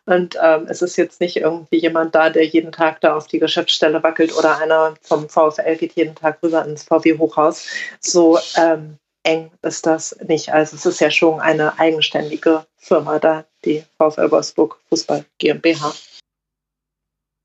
Und 0.06 0.38
ähm, 0.44 0.66
es 0.68 0.82
ist 0.82 0.98
jetzt 0.98 1.22
nicht 1.22 1.38
irgendwie 1.38 1.78
jemand 1.78 2.14
da, 2.16 2.30
der 2.30 2.46
jeden 2.46 2.74
Tag 2.74 3.00
da 3.00 3.16
auf 3.16 3.28
die 3.28 3.40
Geschäftsstelle 3.40 4.04
wackelt 4.04 4.36
oder 4.38 4.58
einer 4.58 4.96
vom 5.02 5.30
VfL 5.30 5.78
geht 5.78 5.94
jeden 5.94 6.16
Tag 6.16 6.44
rüber 6.44 6.66
ins 6.66 6.84
VW-Hochhaus. 6.84 7.66
So 8.02 8.38
ähm, 8.58 8.98
eng 9.24 9.52
ist 9.62 9.86
das 9.86 10.16
nicht. 10.28 10.52
Also 10.54 10.76
es 10.76 10.86
ist 10.86 11.02
ja 11.02 11.12
schon 11.12 11.40
eine 11.40 11.80
eigenständige 11.80 12.66
Firma 12.78 13.20
da, 13.20 13.46
die 13.66 13.84
VfL 13.98 14.32
Wolfsburg 14.32 14.80
Fußball 14.90 15.26
GmbH. 15.38 15.94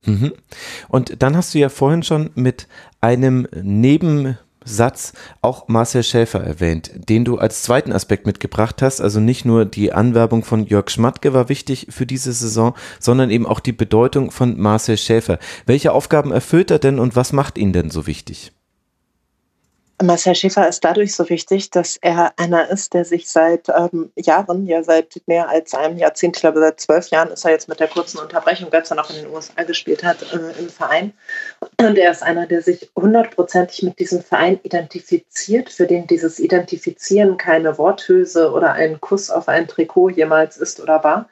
Mhm. 0.07 0.35
Und 0.89 1.22
dann 1.22 1.37
hast 1.37 1.55
du 1.55 1.59
ja 1.59 1.68
vorhin 1.68 2.03
schon 2.03 2.31
mit 2.35 2.68
einem 3.01 3.49
Neben 3.53 4.39
Satz 4.64 5.12
auch 5.43 5.68
Marcel 5.68 6.03
Schäfer 6.03 6.43
erwähnt, 6.43 6.91
den 6.95 7.25
du 7.25 7.39
als 7.39 7.62
zweiten 7.62 7.93
Aspekt 7.93 8.27
mitgebracht 8.27 8.81
hast. 8.83 9.01
Also 9.01 9.20
nicht 9.20 9.45
nur 9.45 9.64
die 9.66 9.93
Anwerbung 9.93 10.43
von 10.43 10.66
Jörg 10.66 10.91
Schmatke 10.91 11.35
war 11.35 11.49
wichtig 11.49 11.89
für 11.91 12.07
diese 12.07 12.33
Saison, 12.33 12.75
sondern 12.99 13.31
eben 13.31 13.47
auch 13.47 13.61
die 13.61 13.72
Bedeutung 13.72 14.31
von 14.31 14.59
Marcel 14.59 14.97
Schäfer. 14.97 15.39
Welche 15.66 15.93
Aufgaben 15.93 16.33
erfüllt 16.33 16.70
er 16.70 16.79
denn 16.79 16.99
und 16.99 17.14
was 17.14 17.33
macht 17.33 17.59
ihn 17.59 17.72
denn 17.72 17.91
so 17.91 18.07
wichtig? 18.07 18.53
Marcel 20.03 20.34
Schäfer 20.34 20.68
ist 20.68 20.84
dadurch 20.84 21.14
so 21.14 21.28
wichtig, 21.28 21.70
dass 21.70 21.97
er 22.01 22.32
einer 22.36 22.68
ist, 22.68 22.95
der 22.95 23.05
sich 23.05 23.30
seit 23.30 23.68
ähm, 23.68 24.11
Jahren, 24.16 24.66
ja 24.66 24.82
seit 24.82 25.22
mehr 25.26 25.49
als 25.49 25.72
einem 25.72 25.99
Jahrzehnt, 25.99 26.36
ich 26.36 26.40
glaube 26.40 26.59
seit 26.59 26.80
zwölf 26.80 27.09
Jahren 27.11 27.30
ist 27.30 27.45
er 27.45 27.53
jetzt 27.53 27.68
mit 27.68 27.78
der 27.78 27.86
kurzen 27.86 28.18
Unterbrechung, 28.18 28.72
als 28.72 28.90
er 28.90 28.97
noch 28.97 29.09
in 29.11 29.16
den 29.16 29.32
USA 29.32 29.62
gespielt 29.62 30.03
hat, 30.03 30.20
äh, 30.32 30.59
im 30.59 30.68
Verein. 30.68 31.12
Und 31.78 31.97
er 31.97 32.11
ist 32.11 32.24
einer, 32.24 32.47
der 32.47 32.62
sich 32.62 32.90
hundertprozentig 32.97 33.84
mit 33.84 34.01
diesem 34.01 34.20
Verein 34.20 34.59
identifiziert, 34.64 35.70
für 35.70 35.86
den 35.86 36.09
dieses 36.09 36.40
Identifizieren 36.40 37.36
keine 37.36 37.78
Worthülse 37.78 38.51
oder 38.51 38.72
ein 38.72 39.01
Kuss 39.01 39.30
auf 39.30 39.49
ein 39.49 39.68
Trikot 39.68 40.11
jemals 40.11 40.57
ist 40.57 40.80
oder 40.80 41.05
war, 41.05 41.28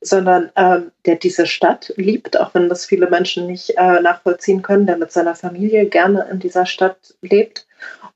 sondern 0.00 0.52
ähm, 0.54 0.92
der 1.06 1.16
diese 1.16 1.46
Stadt 1.46 1.92
liebt, 1.96 2.38
auch 2.38 2.54
wenn 2.54 2.68
das 2.68 2.86
viele 2.86 3.10
Menschen 3.10 3.48
nicht 3.48 3.70
äh, 3.76 4.00
nachvollziehen 4.00 4.62
können, 4.62 4.86
der 4.86 4.96
mit 4.96 5.10
seiner 5.10 5.34
Familie 5.34 5.86
gerne 5.86 6.28
in 6.30 6.38
dieser 6.38 6.66
Stadt 6.66 7.14
lebt 7.20 7.66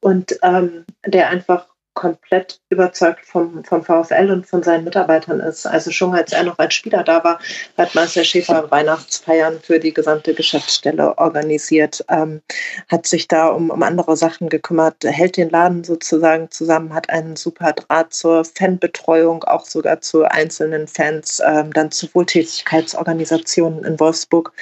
und 0.00 0.38
ähm, 0.42 0.84
der 1.06 1.28
einfach 1.28 1.66
komplett 1.94 2.60
überzeugt 2.70 3.26
vom, 3.26 3.64
vom 3.64 3.84
VfL 3.84 4.30
und 4.30 4.46
von 4.46 4.62
seinen 4.62 4.84
Mitarbeitern 4.84 5.40
ist. 5.40 5.66
Also 5.66 5.90
schon 5.90 6.14
als 6.14 6.32
er 6.32 6.44
noch 6.44 6.58
als 6.58 6.72
Spieler 6.72 7.02
da 7.02 7.22
war, 7.24 7.40
hat 7.76 7.94
Marcel 7.94 8.24
Schäfer 8.24 8.70
Weihnachtsfeiern 8.70 9.60
für 9.60 9.78
die 9.78 9.92
gesamte 9.92 10.32
Geschäftsstelle 10.32 11.18
organisiert, 11.18 12.04
ähm, 12.08 12.40
hat 12.88 13.06
sich 13.06 13.28
da 13.28 13.48
um, 13.48 13.70
um 13.70 13.82
andere 13.82 14.16
Sachen 14.16 14.48
gekümmert, 14.48 15.04
hält 15.04 15.36
den 15.36 15.50
Laden 15.50 15.84
sozusagen 15.84 16.50
zusammen, 16.50 16.94
hat 16.94 17.10
einen 17.10 17.36
super 17.36 17.72
Draht 17.72 18.14
zur 18.14 18.44
Fanbetreuung, 18.44 19.44
auch 19.44 19.66
sogar 19.66 20.00
zu 20.00 20.24
einzelnen 20.24 20.86
Fans, 20.86 21.42
ähm, 21.44 21.72
dann 21.72 21.90
zu 21.90 22.08
Wohltätigkeitsorganisationen 22.14 23.84
in 23.84 24.00
Wolfsburg 24.00 24.52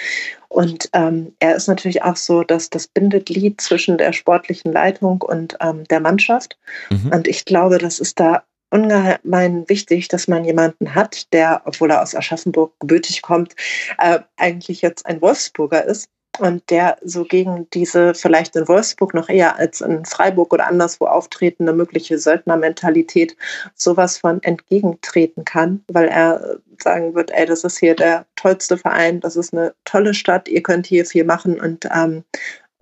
und 0.48 0.88
ähm, 0.94 1.34
er 1.40 1.54
ist 1.54 1.68
natürlich 1.68 2.02
auch 2.02 2.16
so, 2.16 2.42
dass 2.42 2.70
das 2.70 2.86
Bindeglied 2.86 3.60
zwischen 3.60 3.98
der 3.98 4.12
sportlichen 4.12 4.72
Leitung 4.72 5.22
und 5.22 5.56
ähm, 5.60 5.84
der 5.84 6.00
Mannschaft. 6.00 6.58
Mhm. 6.90 7.12
Und 7.12 7.28
ich 7.28 7.44
glaube, 7.44 7.78
das 7.78 8.00
ist 8.00 8.18
da 8.18 8.44
ungemein 8.70 9.68
wichtig, 9.68 10.08
dass 10.08 10.28
man 10.28 10.44
jemanden 10.44 10.94
hat, 10.94 11.32
der, 11.32 11.62
obwohl 11.64 11.90
er 11.90 12.02
aus 12.02 12.14
Aschaffenburg 12.14 12.72
gebürtig 12.80 13.22
kommt, 13.22 13.54
äh, 13.98 14.20
eigentlich 14.36 14.82
jetzt 14.82 15.06
ein 15.06 15.20
Wolfsburger 15.20 15.84
ist 15.84 16.10
und 16.38 16.70
der 16.70 16.98
so 17.02 17.24
gegen 17.24 17.68
diese 17.70 18.14
vielleicht 18.14 18.54
in 18.56 18.68
Wolfsburg 18.68 19.14
noch 19.14 19.28
eher 19.28 19.56
als 19.56 19.80
in 19.80 20.04
Freiburg 20.04 20.52
oder 20.52 20.68
anderswo 20.68 21.06
auftretende 21.06 21.72
mögliche 21.72 22.18
Söldnermentalität 22.18 23.36
sowas 23.74 24.18
von 24.18 24.42
entgegentreten 24.42 25.44
kann, 25.44 25.84
weil 25.88 26.08
er 26.08 26.58
sagen 26.80 27.14
wird, 27.14 27.30
ey, 27.32 27.46
das 27.46 27.64
ist 27.64 27.78
hier 27.78 27.96
der 27.96 28.26
tollste 28.36 28.76
Verein, 28.76 29.20
das 29.20 29.36
ist 29.36 29.52
eine 29.52 29.74
tolle 29.84 30.14
Stadt, 30.14 30.48
ihr 30.48 30.62
könnt 30.62 30.86
hier 30.86 31.04
viel 31.04 31.24
machen 31.24 31.60
und 31.60 31.88
ähm, 31.92 32.24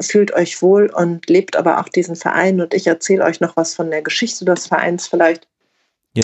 fühlt 0.00 0.34
euch 0.34 0.60
wohl 0.60 0.90
und 0.90 1.28
lebt 1.30 1.56
aber 1.56 1.80
auch 1.80 1.88
diesen 1.88 2.16
Verein 2.16 2.60
und 2.60 2.74
ich 2.74 2.86
erzähle 2.86 3.24
euch 3.24 3.40
noch 3.40 3.56
was 3.56 3.74
von 3.74 3.90
der 3.90 4.02
Geschichte 4.02 4.44
des 4.44 4.66
Vereins 4.66 5.06
vielleicht 5.06 5.48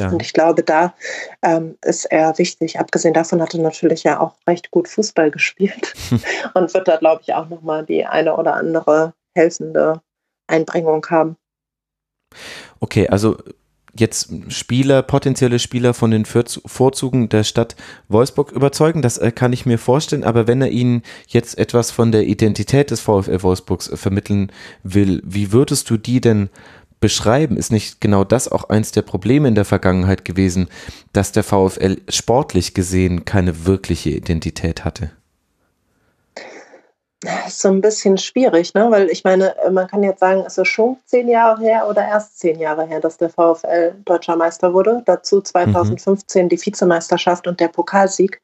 ja. 0.00 0.10
Und 0.10 0.22
ich 0.22 0.32
glaube, 0.32 0.62
da 0.62 0.94
ähm, 1.42 1.76
ist 1.82 2.06
er 2.06 2.36
wichtig. 2.38 2.78
Abgesehen 2.78 3.14
davon 3.14 3.40
hat 3.42 3.54
er 3.54 3.60
natürlich 3.60 4.02
ja 4.04 4.20
auch 4.20 4.34
recht 4.46 4.70
gut 4.70 4.88
Fußball 4.88 5.30
gespielt 5.30 5.94
und 6.54 6.72
wird 6.74 6.88
da, 6.88 6.96
glaube 6.96 7.22
ich, 7.22 7.34
auch 7.34 7.48
nochmal 7.48 7.84
die 7.84 8.04
eine 8.04 8.36
oder 8.36 8.54
andere 8.54 9.14
helfende 9.34 10.00
Einbringung 10.46 11.06
haben. 11.08 11.36
Okay, 12.80 13.08
also 13.08 13.36
jetzt 13.94 14.30
Spieler, 14.48 15.02
potenzielle 15.02 15.58
Spieler 15.58 15.92
von 15.94 16.10
den 16.10 16.24
Vorzügen 16.24 17.28
der 17.28 17.44
Stadt 17.44 17.76
Wolfsburg 18.08 18.52
überzeugen, 18.52 19.02
das 19.02 19.18
äh, 19.18 19.32
kann 19.32 19.52
ich 19.52 19.66
mir 19.66 19.78
vorstellen, 19.78 20.24
aber 20.24 20.46
wenn 20.46 20.62
er 20.62 20.70
ihnen 20.70 21.02
jetzt 21.28 21.58
etwas 21.58 21.90
von 21.90 22.10
der 22.10 22.24
Identität 22.24 22.90
des 22.90 23.00
VfL 23.00 23.42
Wolfsburgs 23.42 23.90
vermitteln 23.94 24.50
will, 24.82 25.22
wie 25.24 25.52
würdest 25.52 25.90
du 25.90 25.98
die 25.98 26.20
denn 26.20 26.48
beschreiben? 27.02 27.58
Ist 27.58 27.70
nicht 27.70 28.00
genau 28.00 28.24
das 28.24 28.50
auch 28.50 28.70
eins 28.70 28.92
der 28.92 29.02
Probleme 29.02 29.48
in 29.48 29.54
der 29.54 29.66
Vergangenheit 29.66 30.24
gewesen, 30.24 30.68
dass 31.12 31.32
der 31.32 31.42
VfL 31.42 31.98
sportlich 32.08 32.72
gesehen 32.72 33.26
keine 33.26 33.66
wirkliche 33.66 34.08
Identität 34.08 34.86
hatte? 34.86 35.10
Das 37.20 37.48
ist 37.48 37.60
so 37.60 37.68
ein 37.68 37.80
bisschen 37.80 38.18
schwierig, 38.18 38.74
ne? 38.74 38.90
weil 38.90 39.08
ich 39.08 39.22
meine, 39.22 39.54
man 39.70 39.86
kann 39.86 40.02
jetzt 40.02 40.18
sagen, 40.18 40.44
ist 40.44 40.58
es 40.58 40.66
schon 40.66 40.96
zehn 41.04 41.28
Jahre 41.28 41.62
her 41.62 41.86
oder 41.88 42.02
erst 42.02 42.40
zehn 42.40 42.58
Jahre 42.58 42.84
her, 42.84 42.98
dass 42.98 43.16
der 43.16 43.30
VfL 43.30 43.94
deutscher 44.04 44.34
Meister 44.34 44.74
wurde. 44.74 45.02
Dazu 45.06 45.40
2015 45.40 46.44
mhm. 46.44 46.48
die 46.48 46.60
Vizemeisterschaft 46.60 47.46
und 47.46 47.60
der 47.60 47.68
Pokalsieg. 47.68 48.40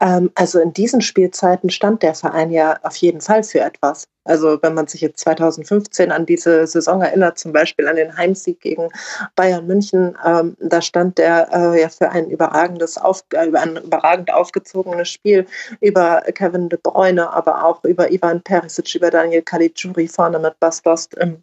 Ähm, 0.00 0.32
also 0.34 0.58
in 0.58 0.72
diesen 0.72 1.02
Spielzeiten 1.02 1.70
stand 1.70 2.02
der 2.02 2.14
Verein 2.14 2.50
ja 2.50 2.76
auf 2.82 2.96
jeden 2.96 3.20
Fall 3.20 3.44
für 3.44 3.60
etwas. 3.60 4.08
Also 4.26 4.58
wenn 4.62 4.74
man 4.74 4.86
sich 4.86 5.00
jetzt 5.00 5.20
2015 5.20 6.12
an 6.12 6.26
diese 6.26 6.66
Saison 6.66 7.00
erinnert, 7.00 7.38
zum 7.38 7.52
Beispiel 7.52 7.86
an 7.88 7.96
den 7.96 8.16
Heimsieg 8.16 8.60
gegen 8.60 8.88
Bayern 9.34 9.66
München, 9.66 10.16
ähm, 10.24 10.56
da 10.60 10.82
stand 10.82 11.18
der 11.18 11.48
äh, 11.52 11.80
ja 11.80 11.88
für 11.88 12.10
ein 12.10 12.28
überragendes, 12.28 12.98
auf, 12.98 13.24
äh, 13.32 13.50
ein 13.56 13.76
überragend 13.76 14.32
aufgezogenes 14.32 15.08
Spiel 15.08 15.46
über 15.80 16.22
Kevin 16.34 16.68
de 16.68 16.78
Bruyne, 16.82 17.32
aber 17.32 17.64
auch 17.64 17.84
über 17.84 18.10
Ivan 18.10 18.42
Perisic, 18.42 18.94
über 18.94 19.10
Daniel 19.10 19.42
Caligiuri 19.42 20.08
vorne 20.08 20.38
mit 20.38 20.58
Bas 20.60 20.82
Dost 20.82 21.14
im, 21.14 21.38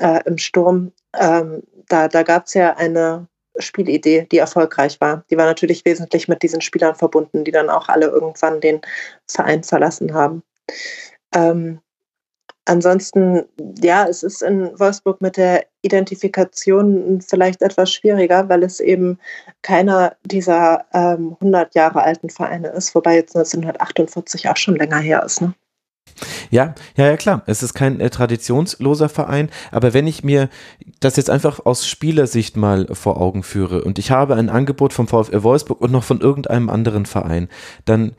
äh, 0.00 0.20
im 0.24 0.38
Sturm. 0.38 0.92
Ähm, 1.18 1.62
da 1.88 2.08
da 2.08 2.22
gab 2.22 2.46
es 2.46 2.54
ja 2.54 2.76
eine 2.76 3.26
Spielidee, 3.58 4.26
die 4.30 4.38
erfolgreich 4.38 5.00
war. 5.00 5.24
Die 5.30 5.36
war 5.36 5.46
natürlich 5.46 5.84
wesentlich 5.84 6.28
mit 6.28 6.42
diesen 6.42 6.60
Spielern 6.60 6.94
verbunden, 6.94 7.44
die 7.44 7.50
dann 7.50 7.70
auch 7.70 7.88
alle 7.88 8.06
irgendwann 8.06 8.60
den 8.60 8.80
Verein 9.26 9.62
verlassen 9.62 10.14
haben. 10.14 10.42
Ähm, 11.34 11.80
Ansonsten, 12.64 13.42
ja, 13.82 14.06
es 14.06 14.22
ist 14.22 14.42
in 14.42 14.78
Wolfsburg 14.78 15.20
mit 15.20 15.36
der 15.36 15.64
Identifikation 15.82 17.20
vielleicht 17.20 17.60
etwas 17.60 17.92
schwieriger, 17.92 18.48
weil 18.48 18.62
es 18.62 18.78
eben 18.78 19.18
keiner 19.62 20.14
dieser 20.24 20.84
ähm, 20.92 21.36
100 21.40 21.74
Jahre 21.74 22.02
alten 22.02 22.30
Vereine 22.30 22.68
ist, 22.68 22.94
wobei 22.94 23.16
jetzt 23.16 23.34
1948 23.34 24.48
auch 24.48 24.56
schon 24.56 24.76
länger 24.76 24.98
her 24.98 25.24
ist. 25.24 25.40
Ne? 25.40 25.54
Ja, 26.50 26.74
ja, 26.96 27.06
ja, 27.06 27.16
klar. 27.16 27.42
Es 27.46 27.62
ist 27.62 27.74
kein 27.74 28.00
äh, 28.00 28.10
traditionsloser 28.10 29.08
Verein, 29.08 29.50
aber 29.70 29.92
wenn 29.94 30.06
ich 30.06 30.22
mir 30.22 30.48
das 31.00 31.16
jetzt 31.16 31.30
einfach 31.30 31.64
aus 31.64 31.86
Spielersicht 31.86 32.56
mal 32.56 32.86
vor 32.92 33.20
Augen 33.20 33.42
führe 33.42 33.82
und 33.82 33.98
ich 33.98 34.10
habe 34.10 34.36
ein 34.36 34.50
Angebot 34.50 34.92
vom 34.92 35.08
VfL 35.08 35.42
Wolfsburg 35.42 35.80
und 35.80 35.90
noch 35.90 36.04
von 36.04 36.20
irgendeinem 36.20 36.70
anderen 36.70 37.06
Verein, 37.06 37.48
dann 37.84 38.14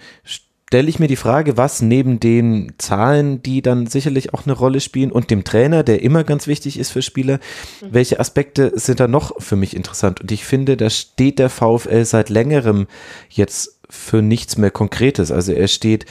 stelle 0.73 0.89
ich 0.89 0.97
mir 0.97 1.07
die 1.07 1.17
Frage, 1.17 1.55
was 1.55 1.83
neben 1.83 2.19
den 2.19 2.73
Zahlen, 2.79 3.43
die 3.43 3.61
dann 3.61 3.85
sicherlich 3.85 4.33
auch 4.33 4.47
eine 4.47 4.53
Rolle 4.53 4.79
spielen 4.79 5.11
und 5.11 5.29
dem 5.29 5.43
Trainer, 5.43 5.83
der 5.83 6.01
immer 6.01 6.23
ganz 6.23 6.47
wichtig 6.47 6.79
ist 6.79 6.89
für 6.89 7.03
Spieler, 7.03 7.35
mhm. 7.81 7.89
welche 7.91 8.19
Aspekte 8.19 8.71
sind 8.73 8.99
da 8.99 9.07
noch 9.07 9.39
für 9.39 9.55
mich 9.55 9.75
interessant? 9.75 10.21
Und 10.21 10.31
ich 10.31 10.45
finde, 10.45 10.75
da 10.75 10.89
steht 10.89 11.37
der 11.37 11.51
VfL 11.51 12.05
seit 12.05 12.29
längerem 12.29 12.87
jetzt 13.29 13.82
für 13.93 14.23
nichts 14.23 14.57
mehr 14.57 14.71
Konkretes. 14.71 15.31
Also 15.31 15.51
er 15.51 15.67
steht 15.67 16.05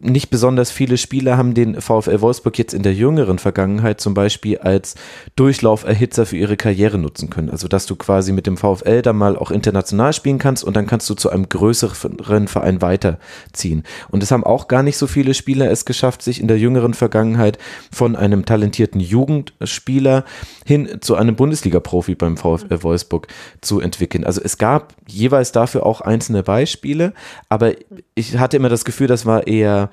nicht 0.00 0.30
besonders 0.30 0.70
viele 0.70 0.96
Spieler 0.96 1.36
haben 1.36 1.54
den 1.54 1.80
VfL 1.80 2.20
Wolfsburg 2.20 2.58
jetzt 2.58 2.74
in 2.74 2.82
der 2.82 2.94
jüngeren 2.94 3.38
Vergangenheit 3.38 4.00
zum 4.00 4.14
Beispiel 4.14 4.58
als 4.58 4.94
Durchlauferhitzer 5.36 6.26
für 6.26 6.36
ihre 6.36 6.56
Karriere 6.56 6.98
nutzen 6.98 7.30
können. 7.30 7.50
Also 7.50 7.68
dass 7.68 7.86
du 7.86 7.96
quasi 7.96 8.32
mit 8.32 8.46
dem 8.46 8.56
VfL 8.56 9.02
dann 9.02 9.16
mal 9.16 9.36
auch 9.36 9.50
international 9.50 10.12
spielen 10.12 10.38
kannst 10.38 10.64
und 10.64 10.76
dann 10.76 10.86
kannst 10.86 11.08
du 11.08 11.14
zu 11.14 11.30
einem 11.30 11.48
größeren 11.48 12.48
Verein 12.48 12.82
weiterziehen. 12.82 13.84
Und 14.10 14.22
es 14.22 14.30
haben 14.30 14.44
auch 14.44 14.68
gar 14.68 14.82
nicht 14.82 14.96
so 14.96 15.06
viele 15.06 15.34
Spieler 15.34 15.70
es 15.70 15.84
geschafft, 15.84 16.22
sich 16.22 16.40
in 16.40 16.48
der 16.48 16.58
jüngeren 16.58 16.94
Vergangenheit 16.94 17.58
von 17.92 18.16
einem 18.16 18.44
talentierten 18.44 19.00
Jugendspieler 19.00 20.24
hin 20.66 20.88
zu 21.00 21.14
einem 21.14 21.36
Bundesliga-Profi 21.36 22.14
beim 22.14 22.36
VfL 22.36 22.82
Wolfsburg 22.82 23.28
zu 23.60 23.80
entwickeln. 23.80 24.24
Also 24.24 24.40
es 24.42 24.58
gab 24.58 24.94
jeweils 25.06 25.52
dafür 25.52 25.86
auch 25.86 26.00
einzelne 26.00 26.42
Beispiele, 26.42 27.09
aber 27.48 27.74
ich 28.14 28.38
hatte 28.38 28.56
immer 28.56 28.68
das 28.68 28.84
Gefühl, 28.84 29.06
das 29.06 29.26
war 29.26 29.46
eher 29.46 29.90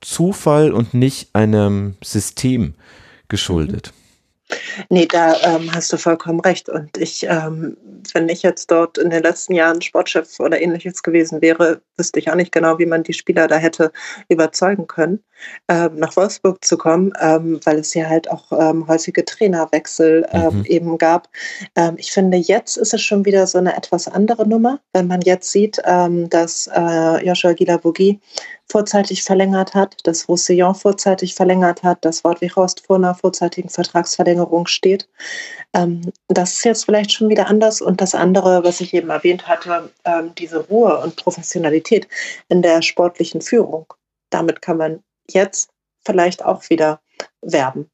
Zufall 0.00 0.72
und 0.72 0.94
nicht 0.94 1.34
einem 1.34 1.96
System 2.02 2.74
geschuldet. 3.28 3.92
Nee, 4.88 5.06
da 5.06 5.36
ähm, 5.42 5.72
hast 5.72 5.92
du 5.92 5.96
vollkommen 5.96 6.40
recht. 6.40 6.68
Und 6.68 6.96
ich, 6.96 7.26
ähm, 7.28 7.76
wenn 8.12 8.28
ich 8.28 8.42
jetzt 8.42 8.70
dort 8.70 8.98
in 8.98 9.10
den 9.10 9.22
letzten 9.22 9.54
Jahren 9.54 9.82
Sportchef 9.82 10.40
oder 10.40 10.60
ähnliches 10.60 11.02
gewesen 11.02 11.40
wäre, 11.42 11.82
wüsste 11.96 12.18
ich 12.18 12.30
auch 12.30 12.34
nicht 12.34 12.52
genau, 12.52 12.78
wie 12.78 12.86
man 12.86 13.02
die 13.02 13.12
Spieler 13.12 13.46
da 13.46 13.56
hätte 13.56 13.92
überzeugen 14.28 14.86
können, 14.86 15.22
ähm, 15.68 15.96
nach 15.96 16.16
Wolfsburg 16.16 16.64
zu 16.64 16.78
kommen, 16.78 17.12
ähm, 17.20 17.60
weil 17.64 17.78
es 17.78 17.94
ja 17.94 18.08
halt 18.08 18.30
auch 18.30 18.52
ähm, 18.52 18.86
häufige 18.88 19.24
Trainerwechsel 19.24 20.26
ähm, 20.32 20.58
mhm. 20.58 20.64
eben 20.64 20.98
gab. 20.98 21.28
ich 21.96 22.12
finde, 22.12 22.36
jetzt 22.36 22.76
ist 22.76 22.94
es 22.94 23.02
schon 23.02 23.24
wieder 23.24 23.46
so 23.46 23.58
eine 23.58 23.76
etwas 23.76 24.08
andere 24.08 24.46
Nummer, 24.46 24.80
wenn 24.92 25.06
man 25.06 25.20
jetzt 25.22 25.50
sieht, 25.50 25.78
dass 25.78 26.68
äh, 26.72 27.26
Joshua 27.26 27.52
Guilavogui 27.52 28.20
vorzeitig 28.70 29.22
verlängert 29.22 29.74
hat, 29.74 29.96
dass 30.04 30.28
Roussillon 30.28 30.74
vorzeitig 30.74 31.34
verlängert 31.34 31.82
hat, 31.82 32.04
dass 32.04 32.24
Wortwig 32.24 32.56
Horst 32.56 32.86
vor 32.86 32.96
einer 32.96 33.14
vorzeitigen 33.14 33.68
Vertragsverlängerung 33.68 34.39
steht. 34.68 35.08
Ähm, 35.72 36.12
das 36.28 36.52
ist 36.52 36.64
jetzt 36.64 36.84
vielleicht 36.84 37.12
schon 37.12 37.28
wieder 37.28 37.46
anders. 37.46 37.80
Und 37.80 38.00
das 38.00 38.14
andere, 38.14 38.64
was 38.64 38.80
ich 38.80 38.94
eben 38.94 39.10
erwähnt 39.10 39.46
hatte, 39.46 39.90
ähm, 40.04 40.34
diese 40.36 40.66
Ruhe 40.66 40.98
und 40.98 41.16
Professionalität 41.16 42.08
in 42.48 42.62
der 42.62 42.82
sportlichen 42.82 43.40
Führung. 43.40 43.86
Damit 44.30 44.62
kann 44.62 44.76
man 44.76 45.02
jetzt 45.28 45.70
vielleicht 46.04 46.44
auch 46.44 46.68
wieder 46.70 47.00
werben. 47.42 47.90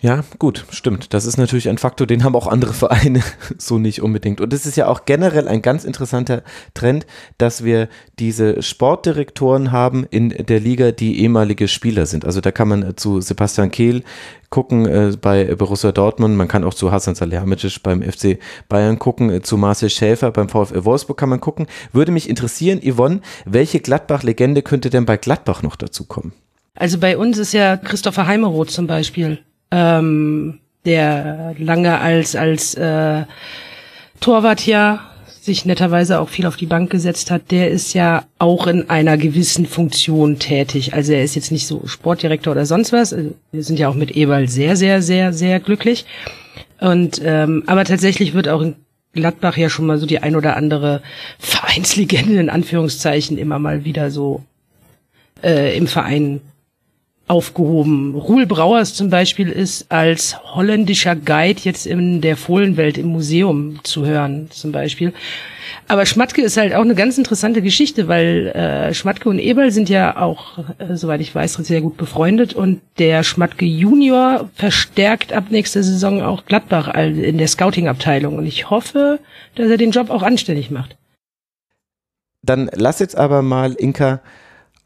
Ja, 0.00 0.22
gut, 0.38 0.64
stimmt. 0.70 1.12
Das 1.12 1.26
ist 1.26 1.38
natürlich 1.38 1.68
ein 1.68 1.76
Faktor, 1.76 2.06
den 2.06 2.22
haben 2.22 2.36
auch 2.36 2.46
andere 2.46 2.72
Vereine 2.72 3.20
so 3.58 3.78
nicht 3.78 4.00
unbedingt. 4.00 4.40
Und 4.40 4.52
es 4.52 4.64
ist 4.64 4.76
ja 4.76 4.86
auch 4.86 5.06
generell 5.06 5.48
ein 5.48 5.60
ganz 5.60 5.84
interessanter 5.84 6.44
Trend, 6.72 7.04
dass 7.36 7.64
wir 7.64 7.88
diese 8.20 8.62
Sportdirektoren 8.62 9.72
haben 9.72 10.06
in 10.08 10.28
der 10.28 10.60
Liga, 10.60 10.92
die 10.92 11.20
ehemalige 11.20 11.66
Spieler 11.66 12.06
sind. 12.06 12.24
Also 12.24 12.40
da 12.40 12.52
kann 12.52 12.68
man 12.68 12.96
zu 12.96 13.20
Sebastian 13.20 13.72
Kehl 13.72 14.04
gucken 14.50 14.86
äh, 14.86 15.16
bei 15.20 15.56
Borussia 15.56 15.90
Dortmund, 15.90 16.36
man 16.36 16.48
kann 16.48 16.62
auch 16.62 16.74
zu 16.74 16.92
Hasan 16.92 17.16
Salihamidzic 17.16 17.82
beim 17.82 18.00
FC 18.00 18.38
Bayern 18.68 19.00
gucken, 19.00 19.30
äh, 19.30 19.42
zu 19.42 19.56
Marcel 19.56 19.90
Schäfer 19.90 20.30
beim 20.30 20.48
VfL 20.48 20.84
Wolfsburg 20.84 21.18
kann 21.18 21.28
man 21.28 21.40
gucken. 21.40 21.66
Würde 21.92 22.12
mich 22.12 22.30
interessieren, 22.30 22.80
Yvonne, 22.80 23.20
welche 23.46 23.80
Gladbach-Legende 23.80 24.62
könnte 24.62 24.90
denn 24.90 25.06
bei 25.06 25.16
Gladbach 25.16 25.62
noch 25.62 25.74
dazu 25.74 26.04
kommen? 26.04 26.32
Also 26.76 26.98
bei 26.98 27.18
uns 27.18 27.36
ist 27.36 27.52
ja 27.52 27.76
Christopher 27.76 28.28
Heimeroth 28.28 28.70
zum 28.70 28.86
Beispiel 28.86 29.40
ähm, 29.70 30.60
der 30.84 31.54
lange 31.58 32.00
als 32.00 32.36
als 32.36 32.74
äh, 32.74 33.24
Torwart 34.20 34.66
ja 34.66 35.08
sich 35.48 35.64
netterweise 35.64 36.20
auch 36.20 36.28
viel 36.28 36.46
auf 36.46 36.56
die 36.56 36.66
Bank 36.66 36.90
gesetzt 36.90 37.30
hat, 37.30 37.50
der 37.50 37.70
ist 37.70 37.94
ja 37.94 38.24
auch 38.38 38.66
in 38.66 38.90
einer 38.90 39.16
gewissen 39.16 39.66
Funktion 39.66 40.38
tätig. 40.38 40.92
Also 40.92 41.14
er 41.14 41.24
ist 41.24 41.36
jetzt 41.36 41.50
nicht 41.50 41.66
so 41.66 41.86
Sportdirektor 41.86 42.52
oder 42.52 42.66
sonst 42.66 42.92
was. 42.92 43.14
Also 43.14 43.34
wir 43.50 43.64
sind 43.64 43.78
ja 43.78 43.88
auch 43.88 43.94
mit 43.94 44.14
Ewald 44.14 44.50
sehr, 44.50 44.76
sehr, 44.76 45.00
sehr, 45.00 45.32
sehr 45.32 45.58
glücklich. 45.58 46.04
Und 46.80 47.22
ähm, 47.24 47.64
aber 47.66 47.84
tatsächlich 47.84 48.34
wird 48.34 48.48
auch 48.48 48.60
in 48.60 48.76
Gladbach 49.14 49.56
ja 49.56 49.70
schon 49.70 49.86
mal 49.86 49.98
so 49.98 50.06
die 50.06 50.22
ein 50.22 50.36
oder 50.36 50.54
andere 50.56 51.02
Vereinslegende 51.38 52.38
in 52.38 52.50
Anführungszeichen 52.50 53.38
immer 53.38 53.58
mal 53.58 53.84
wieder 53.84 54.10
so 54.10 54.44
äh, 55.42 55.76
im 55.76 55.86
Verein 55.86 56.40
aufgehoben. 57.28 58.14
Ruhl 58.14 58.46
Brauers 58.46 58.94
zum 58.94 59.10
Beispiel 59.10 59.48
ist 59.48 59.90
als 59.90 60.36
holländischer 60.54 61.14
Guide 61.14 61.60
jetzt 61.62 61.86
in 61.86 62.20
der 62.20 62.36
Fohlenwelt 62.36 62.98
im 62.98 63.08
Museum 63.08 63.80
zu 63.84 64.06
hören, 64.06 64.48
zum 64.50 64.72
Beispiel. 64.72 65.12
Aber 65.86 66.06
Schmatke 66.06 66.42
ist 66.42 66.56
halt 66.56 66.74
auch 66.74 66.82
eine 66.82 66.94
ganz 66.94 67.18
interessante 67.18 67.62
Geschichte, 67.62 68.08
weil 68.08 68.48
äh, 68.48 68.94
Schmatke 68.94 69.28
und 69.28 69.38
Eberl 69.38 69.70
sind 69.70 69.88
ja 69.88 70.16
auch, 70.16 70.58
äh, 70.78 70.94
soweit 70.96 71.20
ich 71.20 71.34
weiß, 71.34 71.54
sehr 71.54 71.80
gut 71.80 71.96
befreundet 71.96 72.54
und 72.54 72.80
der 72.98 73.22
Schmatke 73.22 73.64
Junior 73.64 74.48
verstärkt 74.54 75.32
ab 75.32 75.44
nächster 75.50 75.82
Saison 75.82 76.22
auch 76.22 76.46
Gladbach 76.46 76.94
in 76.94 77.38
der 77.38 77.48
Scouting-Abteilung 77.48 78.36
und 78.36 78.46
ich 78.46 78.70
hoffe, 78.70 79.18
dass 79.54 79.70
er 79.70 79.76
den 79.76 79.90
Job 79.90 80.10
auch 80.10 80.22
anständig 80.22 80.70
macht. 80.70 80.96
Dann 82.42 82.70
lass 82.72 82.98
jetzt 82.98 83.16
aber 83.16 83.42
mal, 83.42 83.74
Inka, 83.74 84.20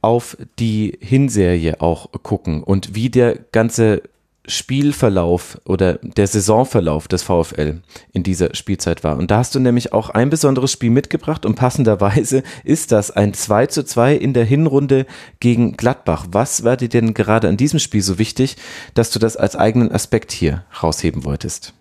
auf 0.03 0.37
die 0.59 0.99
Hinserie 1.01 1.81
auch 1.81 2.11
gucken 2.23 2.63
und 2.63 2.95
wie 2.95 3.09
der 3.09 3.39
ganze 3.53 4.03
Spielverlauf 4.47 5.61
oder 5.65 5.95
der 6.03 6.27
Saisonverlauf 6.27 7.07
des 7.07 7.23
VfL 7.23 7.81
in 8.13 8.23
dieser 8.25 8.55
Spielzeit 8.57 9.05
war. 9.05 9.17
Und 9.17 9.31
da 9.31 9.39
hast 9.39 9.55
du 9.55 9.61
nämlich 9.61 9.93
auch 9.93 10.11
ein 10.11 10.31
besonderes 10.31 10.73
Spiel 10.73 10.91
mitgebracht 10.91 11.47
und 11.47 11.55
passenderweise 11.55 12.43
ist 12.65 12.91
das 12.91 13.13
ein 13.13 13.35
2 13.35 13.67
zu 13.67 13.85
2 13.85 14.17
in 14.17 14.35
der 14.35 14.45
Hinrunde 14.45 15.07
gegen 15.39 15.77
Gladbach. 15.77 16.27
Was 16.33 16.65
war 16.65 16.77
dir 16.77 16.89
denn 16.89 17.15
gerade 17.15 17.49
an 17.49 17.57
diesem 17.57 17.79
Spiel 17.79 18.03
so 18.03 18.19
wichtig, 18.19 18.57
dass 18.95 19.11
du 19.11 19.21
das 19.21 19.37
als 19.37 19.55
eigenen 19.55 19.93
Aspekt 19.93 20.33
hier 20.33 20.65
rausheben 20.83 21.25
wolltest? 21.25 21.73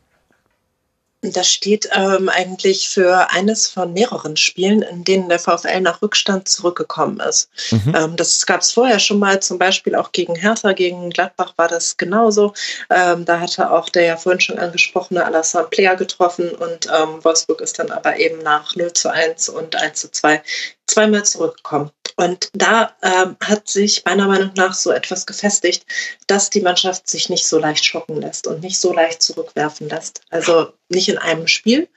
Das 1.22 1.48
steht 1.48 1.88
ähm, 1.94 2.30
eigentlich 2.30 2.90
für 2.90 3.30
eines 3.30 3.68
von 3.68 3.94
mehreren 3.94 4.38
Spielen, 4.38 4.82
in 4.82 5.04
denen 5.04 5.30
der 5.30 5.38
VfL 5.38 5.82
nach 5.82 6.02
Rückstand 6.02 6.48
zurückgekommen 6.48 7.20
ist. 7.20 7.50
Mhm. 7.70 7.96
Ähm, 7.96 8.16
das 8.16 8.46
gab 8.48 8.62
es 8.62 8.72
vorher 8.72 8.98
schon 8.98 9.20
mal, 9.20 9.40
zum 9.40 9.60
Beispiel 9.60 9.94
auch 9.94 10.12
gegen 10.12 10.36
Hertha, 10.36 10.74
gegen 10.74 11.12
Gladbach 11.12 11.54
war 11.58 11.68
das 11.68 11.98
genauso. 11.98 12.54
Ähm, 12.90 13.26
da 13.26 13.40
hatte 13.40 13.72
auch 13.72 13.90
der 13.90 14.04
ja 14.06 14.18
vorhin 14.18 14.42
schon 14.42 14.58
angesprochene 14.58 15.24
Alassane 15.24 15.68
Player 15.68 15.96
getroffen 15.96 16.50
und 16.50 16.88
ähm, 16.88 17.24
Wolfsburg 17.24 17.62
ist 17.62 17.78
dann 17.78 17.92
aber 17.92 18.18
eben 18.18 18.40
nach 18.40 18.76
0 18.76 18.92
zu 18.94 19.12
1 19.12 19.50
und 19.50 19.76
1 19.76 20.00
zu 20.00 20.12
2 20.12 20.42
zweimal 20.88 21.24
zurückgekommen. 21.24 21.92
Und 22.22 22.52
da 22.54 22.96
ähm, 23.02 23.36
hat 23.44 23.68
sich 23.68 24.06
meiner 24.06 24.28
Meinung 24.28 24.52
nach 24.56 24.76
so 24.76 24.92
etwas 24.92 25.26
gefestigt, 25.26 25.88
dass 26.28 26.52
die 26.52 26.62
Mannschaft 26.62 27.10
sich 27.10 27.30
nicht 27.30 27.48
so 27.48 27.58
leicht 27.58 27.84
schocken 27.84 28.22
lässt 28.22 28.46
und 28.46 28.62
nicht 28.62 28.80
so 28.80 28.94
leicht 28.94 29.24
zurückwerfen 29.24 29.90
lässt. 29.90 30.22
Also 30.30 30.72
nicht 30.90 31.10
in 31.10 31.18
einem 31.18 31.48
Spiel, 31.48 31.88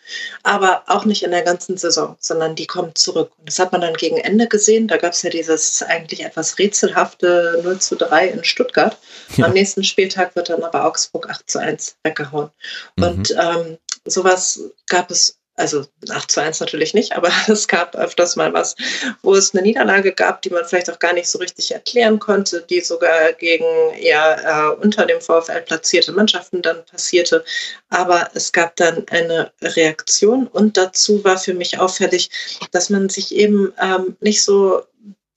aber 0.42 0.84
auch 0.86 1.04
nicht 1.04 1.24
in 1.24 1.30
der 1.30 1.42
ganzen 1.42 1.76
Saison, 1.76 2.16
sondern 2.20 2.54
die 2.54 2.66
kommt 2.66 2.96
zurück. 2.96 3.32
Und 3.36 3.48
das 3.48 3.58
hat 3.58 3.72
man 3.72 3.82
dann 3.82 3.92
gegen 3.92 4.16
Ende 4.16 4.48
gesehen. 4.48 4.88
Da 4.88 4.96
gab 4.96 5.12
es 5.12 5.20
ja 5.20 5.28
dieses 5.28 5.82
eigentlich 5.82 6.24
etwas 6.24 6.58
rätselhafte 6.58 7.60
0 7.62 7.78
zu 7.80 7.96
3 7.96 8.28
in 8.28 8.44
Stuttgart. 8.44 8.96
Ja. 9.36 9.44
Am 9.44 9.52
nächsten 9.52 9.84
Spieltag 9.84 10.34
wird 10.36 10.48
dann 10.48 10.62
aber 10.62 10.86
Augsburg 10.86 11.28
8 11.28 11.50
zu 11.50 11.58
1 11.58 11.96
weggehauen. 12.02 12.48
Mhm. 12.96 13.04
Und 13.04 13.30
ähm, 13.38 13.78
sowas 14.06 14.58
gab 14.86 15.10
es 15.10 15.36
also 15.56 15.86
8 16.10 16.30
zu 16.30 16.40
1 16.40 16.60
natürlich 16.60 16.94
nicht, 16.94 17.12
aber 17.16 17.30
es 17.48 17.68
gab 17.68 17.94
öfters 17.94 18.36
mal 18.36 18.52
was, 18.52 18.74
wo 19.22 19.34
es 19.34 19.54
eine 19.54 19.62
Niederlage 19.62 20.12
gab, 20.12 20.42
die 20.42 20.50
man 20.50 20.64
vielleicht 20.64 20.90
auch 20.90 20.98
gar 20.98 21.12
nicht 21.12 21.28
so 21.28 21.38
richtig 21.38 21.72
erklären 21.72 22.18
konnte, 22.18 22.64
die 22.68 22.80
sogar 22.80 23.32
gegen 23.34 23.64
eher 23.94 24.74
äh, 24.78 24.82
unter 24.82 25.06
dem 25.06 25.20
VfL 25.20 25.62
platzierte 25.62 26.12
Mannschaften 26.12 26.62
dann 26.62 26.84
passierte. 26.86 27.44
Aber 27.88 28.30
es 28.34 28.52
gab 28.52 28.76
dann 28.76 29.06
eine 29.10 29.52
Reaktion 29.62 30.46
und 30.48 30.76
dazu 30.76 31.22
war 31.24 31.38
für 31.38 31.54
mich 31.54 31.78
auffällig, 31.78 32.30
dass 32.72 32.90
man 32.90 33.08
sich 33.08 33.34
eben 33.34 33.72
ähm, 33.80 34.16
nicht 34.20 34.42
so 34.44 34.82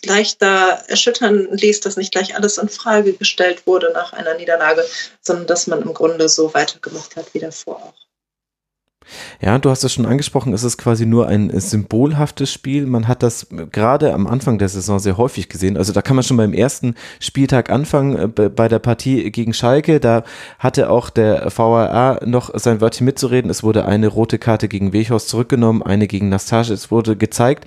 leicht 0.06 0.42
da 0.42 0.72
erschüttern 0.88 1.48
ließ, 1.52 1.82
dass 1.82 1.98
nicht 1.98 2.12
gleich 2.12 2.36
alles 2.36 2.58
in 2.58 2.70
Frage 2.70 3.14
gestellt 3.14 3.66
wurde 3.66 3.92
nach 3.94 4.14
einer 4.14 4.36
Niederlage, 4.36 4.86
sondern 5.22 5.48
dass 5.48 5.68
man 5.68 5.82
im 5.82 5.94
Grunde 5.94 6.30
so 6.30 6.54
weitergemacht 6.54 7.16
hat 7.16 7.34
wie 7.34 7.40
davor 7.40 7.78
auch. 7.78 8.07
Ja, 9.42 9.58
du 9.60 9.70
hast 9.70 9.84
es 9.84 9.94
schon 9.94 10.06
angesprochen, 10.06 10.54
es 10.54 10.64
ist 10.64 10.78
quasi 10.78 11.06
nur 11.06 11.28
ein 11.28 11.52
symbolhaftes 11.60 12.52
Spiel. 12.52 12.86
Man 12.86 13.08
hat 13.08 13.24
das 13.24 13.48
gerade 13.72 14.14
am 14.14 14.28
Anfang 14.28 14.58
der 14.58 14.70
Saison 14.70 15.00
sehr 15.00 15.18
häufig 15.18 15.50
gesehen. 15.50 15.78
Also 15.78 15.94
da 15.94 16.02
kann 16.02 16.16
man 16.16 16.24
schon 16.24 16.38
beim 16.38 16.54
ersten 16.54 16.96
Spieltag 17.20 17.70
anfangen, 17.70 18.34
äh, 18.38 18.50
bei 18.50 18.68
der 18.68 18.80
Partie 18.80 19.32
gegen 19.32 19.54
Schalke. 19.54 20.00
Da 20.00 20.24
hatte 20.60 20.90
auch 20.90 21.10
der 21.10 21.52
VAA 21.56 22.20
noch 22.26 22.52
sein 22.58 22.82
Wörtchen 22.82 23.06
mitzureden. 23.06 23.50
Es 23.50 23.64
wurde 23.64 23.86
eine 23.86 24.08
rote 24.08 24.40
Karte 24.40 24.68
gegen 24.68 24.94
Wechhaus 24.94 25.28
zurückgenommen, 25.28 25.84
eine 25.84 26.08
gegen 26.08 26.30
Nastage. 26.30 26.74
Es 26.74 26.92
wurde 26.92 27.16
gezeigt. 27.16 27.66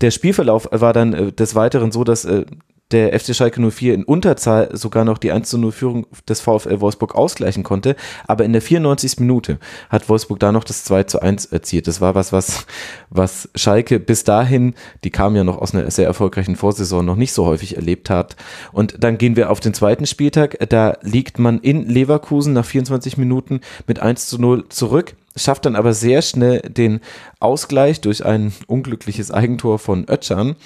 Der 0.00 0.10
Spielverlauf 0.10 0.68
war 0.70 0.92
dann 0.92 1.12
äh, 1.12 1.32
des 1.32 1.54
Weiteren 1.54 1.92
so, 1.92 2.04
dass 2.04 2.24
äh, 2.24 2.44
der 2.92 3.18
FC 3.18 3.34
Schalke 3.34 3.60
04 3.60 3.94
in 3.94 4.04
Unterzahl 4.04 4.76
sogar 4.76 5.04
noch 5.04 5.18
die 5.18 5.32
1 5.32 5.48
zu 5.48 5.58
0 5.58 5.72
Führung 5.72 6.06
des 6.28 6.40
VfL 6.40 6.80
Wolfsburg 6.80 7.14
ausgleichen 7.14 7.62
konnte. 7.62 7.96
Aber 8.26 8.44
in 8.44 8.52
der 8.52 8.62
94. 8.62 9.18
Minute 9.18 9.58
hat 9.88 10.08
Wolfsburg 10.08 10.38
da 10.38 10.52
noch 10.52 10.64
das 10.64 10.84
2 10.84 11.04
zu 11.04 11.20
1 11.20 11.46
erzielt. 11.46 11.86
Das 11.86 12.00
war 12.00 12.14
was, 12.14 12.32
was, 12.32 12.66
was 13.10 13.48
Schalke 13.54 13.98
bis 13.98 14.24
dahin, 14.24 14.74
die 15.04 15.10
kam 15.10 15.34
ja 15.34 15.44
noch 15.44 15.58
aus 15.58 15.74
einer 15.74 15.90
sehr 15.90 16.06
erfolgreichen 16.06 16.56
Vorsaison, 16.56 17.04
noch 17.04 17.16
nicht 17.16 17.32
so 17.32 17.46
häufig 17.46 17.76
erlebt 17.76 18.10
hat. 18.10 18.36
Und 18.72 19.02
dann 19.02 19.18
gehen 19.18 19.36
wir 19.36 19.50
auf 19.50 19.60
den 19.60 19.74
zweiten 19.74 20.06
Spieltag. 20.06 20.56
Da 20.68 20.96
liegt 21.02 21.38
man 21.38 21.58
in 21.60 21.88
Leverkusen 21.88 22.52
nach 22.52 22.66
24 22.66 23.16
Minuten 23.16 23.60
mit 23.86 24.00
1 24.00 24.26
zu 24.26 24.38
0 24.38 24.68
zurück 24.68 25.14
schafft 25.36 25.64
dann 25.64 25.76
aber 25.76 25.94
sehr 25.94 26.22
schnell 26.22 26.60
den 26.60 27.00
Ausgleich 27.40 28.00
durch 28.00 28.24
ein 28.24 28.52
unglückliches 28.66 29.30
Eigentor 29.30 29.78
von 29.78 30.04
Ötchan. 30.08 30.56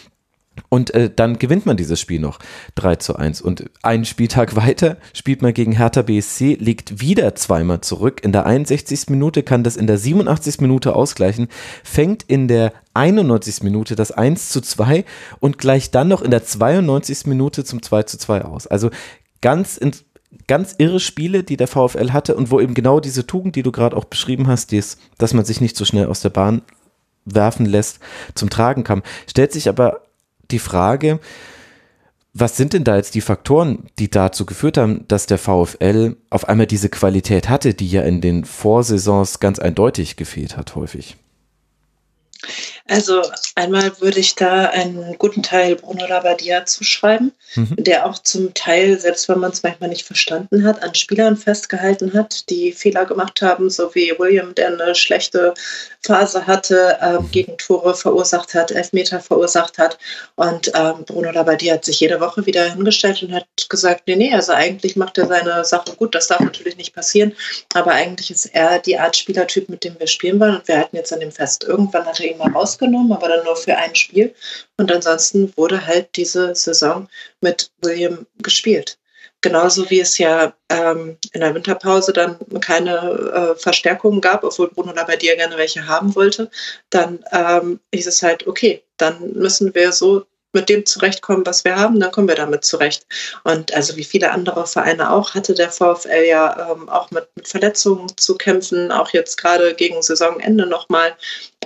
Und 0.68 0.92
äh, 0.94 1.10
dann 1.14 1.38
gewinnt 1.38 1.66
man 1.66 1.76
dieses 1.76 2.00
Spiel 2.00 2.20
noch 2.20 2.38
3 2.76 2.96
zu 2.96 3.16
1. 3.16 3.40
Und 3.40 3.70
einen 3.82 4.04
Spieltag 4.04 4.56
weiter 4.56 4.96
spielt 5.12 5.42
man 5.42 5.54
gegen 5.54 5.72
Hertha 5.72 6.02
BSC, 6.02 6.54
liegt 6.54 7.00
wieder 7.00 7.34
zweimal 7.34 7.80
zurück. 7.80 8.22
In 8.24 8.32
der 8.32 8.46
61. 8.46 9.08
Minute 9.08 9.42
kann 9.42 9.64
das 9.64 9.76
in 9.76 9.86
der 9.86 9.98
87. 9.98 10.60
Minute 10.60 10.94
ausgleichen, 10.94 11.48
fängt 11.84 12.22
in 12.24 12.48
der 12.48 12.72
91. 12.94 13.62
Minute 13.62 13.96
das 13.96 14.12
1 14.12 14.48
zu 14.48 14.60
2 14.60 15.04
und 15.40 15.58
gleicht 15.58 15.94
dann 15.94 16.08
noch 16.08 16.22
in 16.22 16.30
der 16.30 16.44
92. 16.44 17.26
Minute 17.26 17.64
zum 17.64 17.82
2 17.82 18.04
zu 18.04 18.18
2 18.18 18.44
aus. 18.44 18.66
Also 18.66 18.90
ganz 19.40 19.76
in, 19.76 19.92
ganz 20.46 20.74
irre 20.78 21.00
Spiele, 21.00 21.42
die 21.42 21.56
der 21.56 21.68
VfL 21.68 22.12
hatte 22.12 22.36
und 22.36 22.50
wo 22.50 22.60
eben 22.60 22.74
genau 22.74 23.00
diese 23.00 23.26
Tugend, 23.26 23.56
die 23.56 23.62
du 23.62 23.72
gerade 23.72 23.96
auch 23.96 24.04
beschrieben 24.04 24.46
hast, 24.48 24.72
dies, 24.72 24.98
dass 25.18 25.34
man 25.34 25.44
sich 25.44 25.60
nicht 25.60 25.76
so 25.76 25.84
schnell 25.84 26.06
aus 26.06 26.20
der 26.20 26.30
Bahn 26.30 26.62
werfen 27.24 27.66
lässt, 27.66 27.98
zum 28.34 28.50
Tragen 28.50 28.84
kam. 28.84 29.02
Stellt 29.26 29.52
sich 29.52 29.68
aber 29.68 30.05
die 30.50 30.58
Frage, 30.58 31.20
was 32.38 32.56
sind 32.56 32.74
denn 32.74 32.84
da 32.84 32.96
jetzt 32.96 33.14
die 33.14 33.22
Faktoren, 33.22 33.88
die 33.98 34.10
dazu 34.10 34.44
geführt 34.44 34.76
haben, 34.76 35.08
dass 35.08 35.24
der 35.24 35.38
VfL 35.38 36.16
auf 36.28 36.48
einmal 36.48 36.66
diese 36.66 36.90
Qualität 36.90 37.48
hatte, 37.48 37.72
die 37.72 37.88
ja 37.88 38.02
in 38.02 38.20
den 38.20 38.44
Vorsaisons 38.44 39.40
ganz 39.40 39.58
eindeutig 39.58 40.16
gefehlt 40.16 40.56
hat, 40.58 40.74
häufig? 40.74 41.16
Also 42.88 43.22
einmal 43.56 44.00
würde 44.00 44.20
ich 44.20 44.36
da 44.36 44.66
einen 44.66 45.16
guten 45.18 45.42
Teil 45.42 45.76
Bruno 45.76 46.06
Labbadia 46.06 46.64
zuschreiben, 46.66 47.32
mhm. 47.54 47.74
der 47.78 48.06
auch 48.06 48.18
zum 48.20 48.54
Teil, 48.54 48.98
selbst 49.00 49.28
wenn 49.28 49.40
man 49.40 49.50
es 49.50 49.62
manchmal 49.62 49.88
nicht 49.88 50.06
verstanden 50.06 50.64
hat, 50.64 50.82
an 50.82 50.94
Spielern 50.94 51.36
festgehalten 51.36 52.12
hat, 52.12 52.48
die 52.48 52.72
Fehler 52.72 53.04
gemacht 53.04 53.42
haben, 53.42 53.70
so 53.70 53.94
wie 53.94 54.12
William, 54.18 54.54
der 54.54 54.68
eine 54.68 54.94
schlechte 54.94 55.54
Phase 56.06 56.46
hatte, 56.46 56.98
ähm. 57.02 57.28
Gegentore 57.30 57.94
verursacht 57.94 58.54
hat, 58.54 58.70
Elfmeter 58.70 59.20
verursacht 59.20 59.78
hat. 59.78 59.98
Und 60.36 60.70
ähm, 60.74 61.04
Bruno 61.04 61.30
Labbadia 61.30 61.74
hat 61.74 61.84
sich 61.84 62.00
jede 62.00 62.20
Woche 62.20 62.46
wieder 62.46 62.70
hingestellt 62.70 63.22
und 63.22 63.34
hat 63.34 63.46
gesagt, 63.68 64.02
nee, 64.06 64.16
nee, 64.16 64.32
also 64.34 64.52
eigentlich 64.52 64.96
macht 64.96 65.18
er 65.18 65.26
seine 65.26 65.64
Sache 65.64 65.94
gut, 65.96 66.14
das 66.14 66.28
darf 66.28 66.40
natürlich 66.40 66.76
nicht 66.76 66.94
passieren, 66.94 67.34
aber 67.74 67.92
eigentlich 67.92 68.30
ist 68.30 68.46
er 68.46 68.78
die 68.78 68.98
Art 68.98 69.16
Spielertyp, 69.16 69.68
mit 69.68 69.84
dem 69.84 69.98
wir 69.98 70.06
spielen 70.06 70.38
wollen 70.40 70.56
und 70.56 70.68
wir 70.68 70.78
halten 70.78 70.96
jetzt 70.96 71.12
an 71.12 71.20
dem 71.20 71.32
fest. 71.32 71.64
Irgendwann 71.64 72.06
hat 72.06 72.20
er 72.20 72.30
ihn 72.30 72.38
mal 72.38 72.52
rausgenommen, 72.52 73.12
aber 73.12 73.28
dann 73.28 73.44
nur 73.44 73.56
für 73.56 73.76
ein 73.76 73.94
Spiel 73.94 74.34
und 74.76 74.92
ansonsten 74.92 75.52
wurde 75.56 75.86
halt 75.86 76.08
diese 76.16 76.54
Saison 76.54 77.08
mit 77.40 77.70
William 77.82 78.26
gespielt. 78.38 78.98
Genauso 79.42 79.88
wie 79.90 80.00
es 80.00 80.18
ja 80.18 80.54
ähm, 80.70 81.18
in 81.32 81.40
der 81.40 81.54
Winterpause 81.54 82.12
dann 82.12 82.38
keine 82.60 83.54
äh, 83.54 83.60
Verstärkungen 83.60 84.20
gab, 84.20 84.44
obwohl 84.44 84.70
Bruno 84.70 84.92
Labbadia 84.92 85.34
gerne 85.36 85.56
welche 85.56 85.86
haben 85.86 86.14
wollte, 86.14 86.50
dann 86.90 87.24
ähm, 87.32 87.80
hieß 87.94 88.06
es 88.06 88.22
halt, 88.22 88.46
okay, 88.46 88.82
dann 88.96 89.32
müssen 89.34 89.74
wir 89.74 89.92
so 89.92 90.26
mit 90.52 90.68
dem 90.68 90.86
zurechtkommen, 90.86 91.44
was 91.44 91.64
wir 91.64 91.76
haben, 91.76 92.00
dann 92.00 92.10
kommen 92.10 92.28
wir 92.28 92.34
damit 92.34 92.64
zurecht. 92.64 93.06
Und 93.44 93.74
also 93.74 93.96
wie 93.96 94.04
viele 94.04 94.30
andere 94.30 94.66
Vereine 94.66 95.10
auch, 95.10 95.34
hatte 95.34 95.54
der 95.54 95.70
VfL 95.70 96.24
ja 96.26 96.72
ähm, 96.72 96.88
auch 96.88 97.10
mit, 97.10 97.28
mit, 97.36 97.46
Verletzungen 97.46 98.10
zu 98.16 98.36
kämpfen, 98.36 98.90
auch 98.90 99.10
jetzt 99.10 99.36
gerade 99.36 99.74
gegen 99.74 100.02
Saisonende 100.02 100.66
nochmal. 100.66 101.14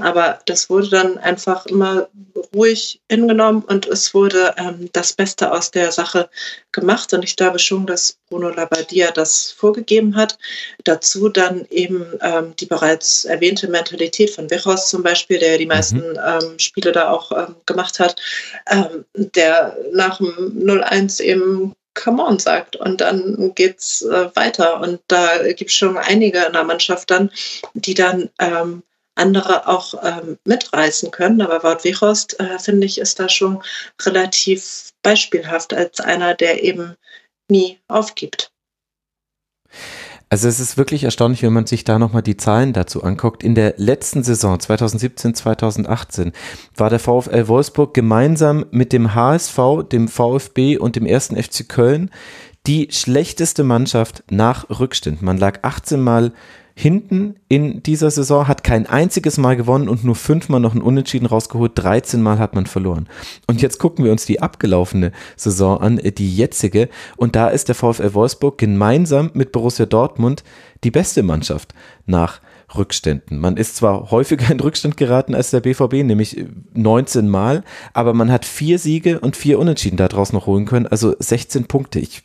Aber 0.01 0.41
das 0.47 0.71
wurde 0.71 0.91
dann 0.91 1.19
einfach 1.19 1.67
immer 1.67 2.09
ruhig 2.55 3.01
hingenommen 3.11 3.63
und 3.63 3.87
es 3.87 4.15
wurde 4.15 4.55
ähm, 4.57 4.89
das 4.93 5.13
Beste 5.13 5.53
aus 5.53 5.71
der 5.71 5.93
Sache 5.93 6.29
gemacht. 6.73 7.13
Und 7.13 7.25
ich 7.25 7.37
glaube 7.37 7.59
schon, 7.59 7.87
dass 7.87 8.20
Bruno 8.31 8.49
Labbadia 8.49 9.11
das 9.11 9.51
vorgegeben 9.51 10.17
hat. 10.17 10.39
Dazu 10.85 11.29
dann 11.29 11.67
eben 11.69 12.07
ähm, 12.23 12.55
die 12.59 12.67
bereits 12.67 13.25
erwähnte 13.25 13.69
Mentalität 13.69 14.31
von 14.31 14.49
Wechhaus 14.51 14.89
zum 14.89 15.03
Beispiel, 15.03 15.39
der 15.39 15.59
die 15.59 15.67
mhm. 15.67 15.73
meisten 15.73 16.03
ähm, 16.25 16.59
Spiele 16.59 16.93
da 16.93 17.11
auch 17.11 17.33
ähm, 17.33 17.57
gemacht 17.67 17.99
hat, 17.99 18.17
ähm, 18.71 19.05
der 19.15 19.77
nach 19.93 20.19
dem 20.19 20.65
0-1 20.65 21.21
eben 21.21 21.75
come 21.95 22.23
on 22.25 22.39
sagt. 22.39 22.77
Und 22.77 23.01
dann 23.01 23.53
geht's 23.55 24.03
äh, 24.03 24.35
weiter. 24.35 24.81
Und 24.81 25.01
da 25.09 25.43
gibt 25.53 25.71
es 25.71 25.77
schon 25.77 25.99
einige 25.99 26.45
in 26.45 26.53
der 26.53 26.65
Mannschaft 26.65 27.11
dann, 27.11 27.31
die 27.75 27.95
dann 27.95 28.31
ähm, 28.39 28.83
andere 29.17 29.67
auch 29.67 29.95
ähm, 30.03 30.39
mitreißen 30.45 31.11
können. 31.11 31.43
Aber 31.43 31.63
Wout 31.63 31.85
Weghorst, 31.85 32.39
äh, 32.41 32.59
finde 32.59 32.87
ich, 32.87 32.99
ist 32.99 33.19
da 33.19 33.29
schon 33.29 33.63
relativ 34.03 34.93
beispielhaft 35.03 35.75
als 35.75 36.01
einer, 36.01 36.35
der 36.35 36.63
eben 36.63 36.97
nie 37.51 37.79
aufgibt. 37.89 38.53
Also 40.33 40.47
es 40.47 40.61
ist 40.61 40.77
wirklich 40.77 41.03
erstaunlich, 41.03 41.43
wenn 41.43 41.53
man 41.53 41.67
sich 41.67 41.83
da 41.83 41.99
nochmal 41.99 42.23
die 42.23 42.37
Zahlen 42.37 42.73
dazu 42.73 43.03
anguckt. 43.03 43.43
In 43.43 43.57
der 43.57 43.75
letzten 43.79 44.23
Saison 44.23 44.61
2017, 44.61 45.35
2018 45.35 46.33
war 46.77 46.89
der 46.89 47.01
VfL 47.01 47.49
Wolfsburg 47.49 47.95
gemeinsam 47.95 48.65
mit 48.71 48.93
dem 48.93 49.17
HSV, 49.17 49.59
dem 49.91 50.07
VfB 50.07 50.79
und 50.79 50.95
dem 50.95 51.05
ersten 51.05 51.35
FC 51.35 51.69
Köln 51.69 52.11
die 52.69 52.89
schlechteste 52.93 53.65
Mannschaft 53.65 54.23
nach 54.31 54.71
Rückständen. 54.71 55.25
Man 55.25 55.39
lag 55.39 55.61
18 55.63 56.01
Mal 56.01 56.33
hinten 56.81 57.37
in 57.49 57.83
dieser 57.83 58.11
Saison, 58.11 58.49
hat 58.49 58.65
kein 58.65 58.87
einziges 58.87 59.37
Mal 59.37 59.55
gewonnen 59.55 59.89
und 59.89 60.03
nur 60.03 60.15
fünfmal 60.15 60.61
noch 60.61 60.75
ein 60.75 60.81
Unentschieden 60.81 61.27
rausgeholt. 61.27 61.73
13 61.75 62.23
Mal 62.23 62.39
hat 62.39 62.55
man 62.55 62.65
verloren. 62.65 63.07
Und 63.47 63.61
jetzt 63.61 63.79
gucken 63.79 64.05
wir 64.05 64.13
uns 64.13 64.25
die 64.25 64.41
abgelaufene 64.41 65.13
Saison 65.37 65.79
an, 65.79 65.99
äh, 65.99 66.11
die 66.11 66.35
jetzige. 66.35 66.89
Und 67.17 67.37
da 67.37 67.49
ist 67.49 67.69
der 67.69 67.75
VfL 67.75 68.15
Wolfsburg 68.15 68.57
gemeinsam 68.57 69.31
mit 69.35 69.53
Borussia 69.53 69.85
Dortmund 69.85 70.43
die 70.83 70.91
beste 70.91 71.23
Mannschaft 71.23 71.75
nach 72.07 72.41
Rückständen. 72.75 73.39
Man 73.39 73.59
ist 73.59 73.77
zwar 73.77 74.11
häufiger 74.11 74.51
in 74.51 74.61
Rückstand 74.61 74.97
geraten 74.97 75.35
als 75.35 75.51
der 75.51 75.61
BVB, 75.61 76.05
nämlich 76.05 76.45
19 76.73 77.29
Mal, 77.29 77.63
aber 77.93 78.15
man 78.15 78.33
hat 78.33 78.45
vier 78.47 78.79
Siege 78.79 79.21
und 79.21 79.37
vier 79.37 79.59
Unentschieden 79.59 79.97
daraus 79.97 80.33
noch 80.33 80.47
holen 80.47 80.65
können, 80.65 80.87
also 80.87 81.15
16 81.19 81.67
Punkte. 81.67 81.99
Ich 81.99 82.23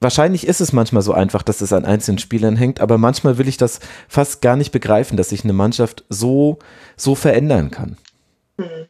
wahrscheinlich 0.00 0.46
ist 0.46 0.60
es 0.60 0.72
manchmal 0.72 1.02
so 1.02 1.12
einfach, 1.12 1.42
dass 1.42 1.60
es 1.60 1.72
an 1.72 1.84
einzelnen 1.84 2.18
Spielern 2.18 2.56
hängt, 2.56 2.80
aber 2.80 2.98
manchmal 2.98 3.38
will 3.38 3.48
ich 3.48 3.56
das 3.56 3.80
fast 4.08 4.42
gar 4.42 4.56
nicht 4.56 4.72
begreifen, 4.72 5.16
dass 5.16 5.30
sich 5.30 5.44
eine 5.44 5.52
Mannschaft 5.52 6.04
so, 6.08 6.58
so 6.96 7.14
verändern 7.14 7.70
kann. 7.70 7.96
Hm. 8.58 8.86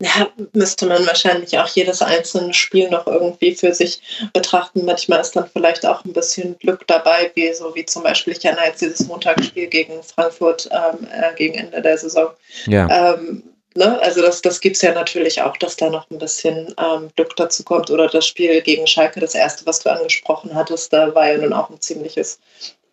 Ja, 0.00 0.28
müsste 0.52 0.86
man 0.86 1.04
wahrscheinlich 1.06 1.58
auch 1.58 1.66
jedes 1.66 2.02
einzelne 2.02 2.54
Spiel 2.54 2.88
noch 2.88 3.08
irgendwie 3.08 3.56
für 3.56 3.74
sich 3.74 4.00
betrachten. 4.32 4.84
Manchmal 4.84 5.20
ist 5.20 5.34
dann 5.34 5.50
vielleicht 5.52 5.84
auch 5.84 6.04
ein 6.04 6.12
bisschen 6.12 6.56
Glück 6.58 6.86
dabei, 6.86 7.32
wie 7.34 7.52
so 7.52 7.74
wie 7.74 7.84
zum 7.84 8.04
Beispiel, 8.04 8.34
ich 8.34 8.44
erinnere 8.44 8.66
jetzt 8.66 8.80
dieses 8.80 9.08
Montagsspiel 9.08 9.66
gegen 9.66 10.00
Frankfurt 10.04 10.68
ähm, 10.70 11.08
äh, 11.10 11.34
gegen 11.34 11.54
Ende 11.54 11.82
der 11.82 11.98
Saison. 11.98 12.28
Ja. 12.66 13.14
Ähm, 13.14 13.42
Ne? 13.78 14.00
Also 14.02 14.22
das, 14.22 14.42
das 14.42 14.60
gibt 14.60 14.74
es 14.74 14.82
ja 14.82 14.92
natürlich 14.92 15.40
auch, 15.40 15.56
dass 15.56 15.76
da 15.76 15.88
noch 15.88 16.10
ein 16.10 16.18
bisschen 16.18 16.74
ähm, 16.78 17.10
Glück 17.14 17.36
dazu 17.36 17.62
kommt. 17.62 17.90
Oder 17.90 18.08
das 18.08 18.26
Spiel 18.26 18.60
gegen 18.60 18.88
Schalke, 18.88 19.20
das 19.20 19.36
erste, 19.36 19.64
was 19.66 19.78
du 19.78 19.90
angesprochen 19.90 20.52
hattest, 20.56 20.92
da 20.92 21.14
war 21.14 21.30
ja 21.30 21.38
nun 21.38 21.52
auch 21.52 21.70
ein 21.70 21.80
ziemliches 21.80 22.40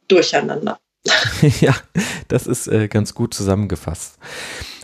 Durcheinander. 0.08 0.78
ja, 1.60 1.76
das 2.28 2.46
ist 2.46 2.68
äh, 2.68 2.88
ganz 2.88 3.16
gut 3.16 3.34
zusammengefasst. 3.34 4.20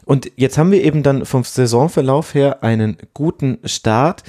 Und 0.04 0.32
jetzt 0.38 0.58
haben 0.58 0.72
wir 0.72 0.84
eben 0.84 1.04
dann 1.04 1.24
vom 1.24 1.44
Saisonverlauf 1.44 2.34
her 2.34 2.64
einen 2.64 2.98
guten 3.14 3.60
Start 3.66 4.24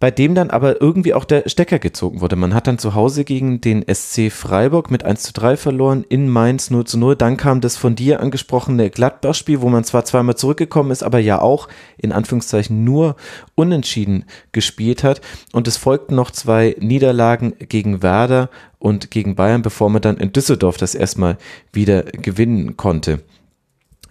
bei 0.00 0.10
dem 0.10 0.34
dann 0.34 0.48
aber 0.48 0.80
irgendwie 0.80 1.12
auch 1.12 1.26
der 1.26 1.46
Stecker 1.46 1.78
gezogen 1.78 2.22
wurde. 2.22 2.34
Man 2.34 2.54
hat 2.54 2.66
dann 2.66 2.78
zu 2.78 2.94
Hause 2.94 3.24
gegen 3.24 3.60
den 3.60 3.84
SC 3.86 4.32
Freiburg 4.32 4.90
mit 4.90 5.04
1 5.04 5.22
zu 5.22 5.32
3 5.34 5.58
verloren, 5.58 6.06
in 6.08 6.26
Mainz 6.28 6.70
0 6.70 6.86
zu 6.86 6.98
0. 6.98 7.16
Dann 7.16 7.36
kam 7.36 7.60
das 7.60 7.76
von 7.76 7.94
dir 7.94 8.20
angesprochene 8.20 8.88
Gladbach-Spiel, 8.88 9.60
wo 9.60 9.68
man 9.68 9.84
zwar 9.84 10.06
zweimal 10.06 10.36
zurückgekommen 10.36 10.90
ist, 10.90 11.02
aber 11.02 11.18
ja 11.18 11.42
auch 11.42 11.68
in 11.98 12.12
Anführungszeichen 12.12 12.82
nur 12.82 13.14
unentschieden 13.54 14.24
gespielt 14.52 15.04
hat. 15.04 15.20
Und 15.52 15.68
es 15.68 15.76
folgten 15.76 16.14
noch 16.14 16.30
zwei 16.30 16.74
Niederlagen 16.80 17.52
gegen 17.58 18.02
Werder 18.02 18.48
und 18.78 19.10
gegen 19.10 19.34
Bayern, 19.34 19.60
bevor 19.60 19.90
man 19.90 20.00
dann 20.00 20.16
in 20.16 20.32
Düsseldorf 20.32 20.78
das 20.78 20.94
erstmal 20.94 21.36
wieder 21.72 22.04
gewinnen 22.04 22.78
konnte. 22.78 23.20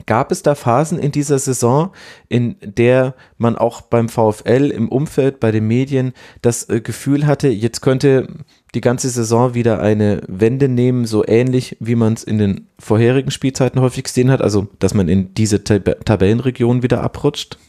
Gab 0.10 0.32
es 0.32 0.42
da 0.42 0.56
Phasen 0.56 0.98
in 0.98 1.12
dieser 1.12 1.38
Saison, 1.38 1.92
in 2.30 2.56
der 2.64 3.14
man 3.38 3.56
auch 3.56 3.82
beim 3.82 4.10
VfL 4.10 4.72
im 4.72 4.90
Umfeld, 4.90 5.40
bei 5.40 5.52
den 5.52 5.68
Medien 5.68 6.14
das 6.42 6.68
äh, 6.68 6.82
Gefühl 6.82 7.28
hatte, 7.28 7.48
jetzt 7.48 7.82
könnte 7.82 8.28
die 8.74 8.82
ganze 8.82 9.08
Saison 9.12 9.54
wieder 9.54 9.84
eine 9.84 10.24
Wende 10.28 10.68
nehmen, 10.68 11.06
so 11.06 11.24
ähnlich 11.24 11.78
wie 11.80 11.94
man 11.94 12.14
es 12.14 12.24
in 12.24 12.40
den 12.40 12.68
vorherigen 12.80 13.30
Spielzeiten 13.30 13.80
häufig 13.82 14.06
gesehen 14.06 14.32
hat, 14.32 14.42
also 14.42 14.68
dass 14.80 14.96
man 14.96 15.10
in 15.10 15.36
diese 15.36 15.64
Tab 15.64 16.04
Tabellenregion 16.06 16.82
wieder 16.82 17.04
abrutscht? 17.04 17.60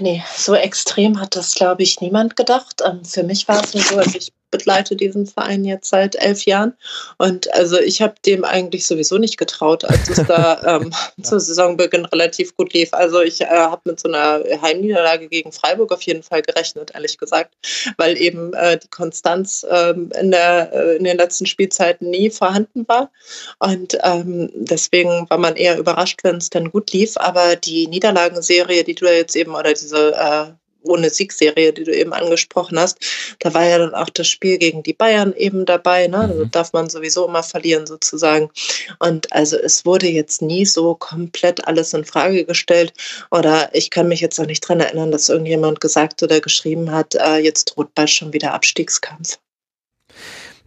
Nee, 0.00 0.22
so 0.34 0.54
extrem 0.54 1.20
hat 1.20 1.36
das, 1.36 1.52
glaube 1.52 1.82
ich, 1.82 2.00
niemand 2.00 2.34
gedacht. 2.34 2.80
Ähm, 2.82 3.04
für 3.04 3.24
mich 3.24 3.46
war 3.46 3.62
es 3.62 3.74
nur 3.74 3.82
so, 3.82 3.98
also 3.98 4.16
ich 4.16 4.32
begleite 4.54 4.94
diesen 4.94 5.26
Verein 5.26 5.64
jetzt 5.64 5.90
seit 5.90 6.14
elf 6.14 6.44
Jahren. 6.44 6.74
Und 7.18 7.52
also 7.54 7.76
ich 7.76 8.00
habe 8.00 8.14
dem 8.24 8.44
eigentlich 8.44 8.86
sowieso 8.86 9.18
nicht 9.18 9.36
getraut, 9.36 9.84
als 9.84 10.08
es 10.08 10.24
da 10.28 10.62
ähm, 10.80 10.92
zur 11.22 11.40
Saisonbeginn 11.40 12.04
relativ 12.04 12.56
gut 12.56 12.72
lief. 12.72 12.90
Also 12.92 13.20
ich 13.20 13.40
äh, 13.40 13.46
habe 13.46 13.82
mit 13.84 13.98
so 13.98 14.08
einer 14.08 14.44
Heimniederlage 14.62 15.28
gegen 15.28 15.50
Freiburg 15.50 15.90
auf 15.90 16.02
jeden 16.02 16.22
Fall 16.22 16.42
gerechnet, 16.42 16.92
ehrlich 16.94 17.18
gesagt, 17.18 17.54
weil 17.96 18.16
eben 18.16 18.54
äh, 18.54 18.78
die 18.78 18.88
Konstanz 18.88 19.66
ähm, 19.68 20.10
in, 20.20 20.30
der, 20.30 20.72
äh, 20.72 20.96
in 20.98 21.04
den 21.04 21.16
letzten 21.16 21.46
Spielzeiten 21.46 22.10
nie 22.10 22.30
vorhanden 22.30 22.86
war. 22.86 23.10
Und 23.58 23.98
ähm, 24.04 24.50
deswegen 24.54 25.28
war 25.30 25.38
man 25.38 25.56
eher 25.56 25.78
überrascht, 25.78 26.20
wenn 26.22 26.36
es 26.36 26.50
dann 26.50 26.70
gut 26.70 26.92
lief. 26.92 27.16
Aber 27.16 27.56
die 27.56 27.88
Niederlagenserie, 27.88 28.84
die 28.84 28.94
du 28.94 29.06
jetzt 29.06 29.34
eben 29.34 29.56
oder 29.56 29.72
diese 29.72 30.14
äh, 30.14 30.52
ohne 30.84 31.10
Siegserie, 31.10 31.72
die 31.72 31.84
du 31.84 31.94
eben 31.94 32.12
angesprochen 32.12 32.78
hast, 32.78 32.98
da 33.40 33.54
war 33.54 33.64
ja 33.64 33.78
dann 33.78 33.94
auch 33.94 34.10
das 34.10 34.28
Spiel 34.28 34.58
gegen 34.58 34.82
die 34.82 34.92
Bayern 34.92 35.32
eben 35.34 35.64
dabei. 35.64 36.06
Ne? 36.06 36.18
Also 36.18 36.44
darf 36.44 36.72
man 36.72 36.88
sowieso 36.88 37.26
immer 37.26 37.42
verlieren 37.42 37.86
sozusagen. 37.86 38.50
Und 38.98 39.32
also 39.32 39.56
es 39.56 39.84
wurde 39.84 40.08
jetzt 40.08 40.42
nie 40.42 40.66
so 40.66 40.94
komplett 40.94 41.66
alles 41.66 41.94
in 41.94 42.04
Frage 42.04 42.44
gestellt. 42.44 42.92
Oder 43.30 43.70
ich 43.72 43.90
kann 43.90 44.08
mich 44.08 44.20
jetzt 44.20 44.38
auch 44.38 44.46
nicht 44.46 44.60
dran 44.60 44.80
erinnern, 44.80 45.10
dass 45.10 45.28
irgendjemand 45.28 45.80
gesagt 45.80 46.22
oder 46.22 46.40
geschrieben 46.40 46.90
hat, 46.90 47.14
äh, 47.14 47.38
jetzt 47.38 47.64
droht 47.64 47.94
bald 47.94 48.10
schon 48.10 48.32
wieder 48.32 48.52
Abstiegskampf. 48.52 49.38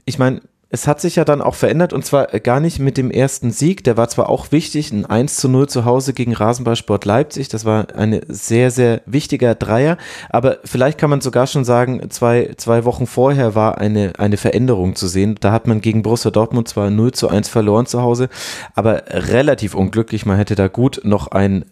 Ich 0.06 0.18
meine, 0.18 0.41
es 0.69 0.85
hat 0.85 0.99
sich 0.99 1.15
ja 1.15 1.23
dann 1.23 1.41
auch 1.41 1.56
verändert 1.56 1.94
und 1.94 2.06
zwar 2.06 2.27
gar 2.27 2.60
nicht 2.60 2.80
mit 2.80 2.98
dem 2.98 3.10
ersten 3.10 3.52
Sieg. 3.52 3.85
Der 3.85 3.95
war 3.95 4.10
zwar 4.10 4.30
auch 4.30 4.52
wichtig, 4.52 4.91
ein 4.91 5.06
1 5.06 5.38
zu 5.38 5.48
0 5.48 5.69
zu 5.69 5.85
Hause 5.85 6.14
gegen 6.14 6.34
Rasenballsport 6.34 7.06
Leipzig. 7.06 7.48
Das 7.48 7.64
war 7.64 7.88
ein 7.95 8.19
sehr, 8.27 8.69
sehr 8.69 9.02
wichtiger 9.06 9.56
Dreier. 9.56 9.98
Aber 10.30 10.57
vielleicht 10.65 10.98
kann 10.98 11.10
man 11.10 11.22
sogar 11.22 11.48
schon 11.48 11.64
sagen, 11.64 12.10
zwei, 12.10 12.53
zwei 12.57 12.84
Wochen 12.84 13.07
vorher 13.07 13.56
war 13.56 13.77
eine, 13.77 14.14
eine 14.18 14.35
Veränderung 14.35 14.95
zu 14.95 15.07
sehen. 15.07 15.38
Da 15.39 15.53
hat 15.53 15.68
man 15.68 15.80
gegen 15.80 16.02
Borussia 16.02 16.31
Dortmund 16.31 16.68
zwar 16.68 16.89
0 16.89 17.14
zu 17.14 17.30
1 17.30 17.48
verloren 17.48 17.85
zu 17.85 18.02
Hause, 18.02 18.27
aber 18.76 19.03
relativ 19.10 19.73
unglücklich. 19.73 20.26
Man 20.26 20.35
hätte 20.35 20.56
da 20.56 20.68
gut 20.68 20.99
noch 21.03 21.27
ein 21.27 21.64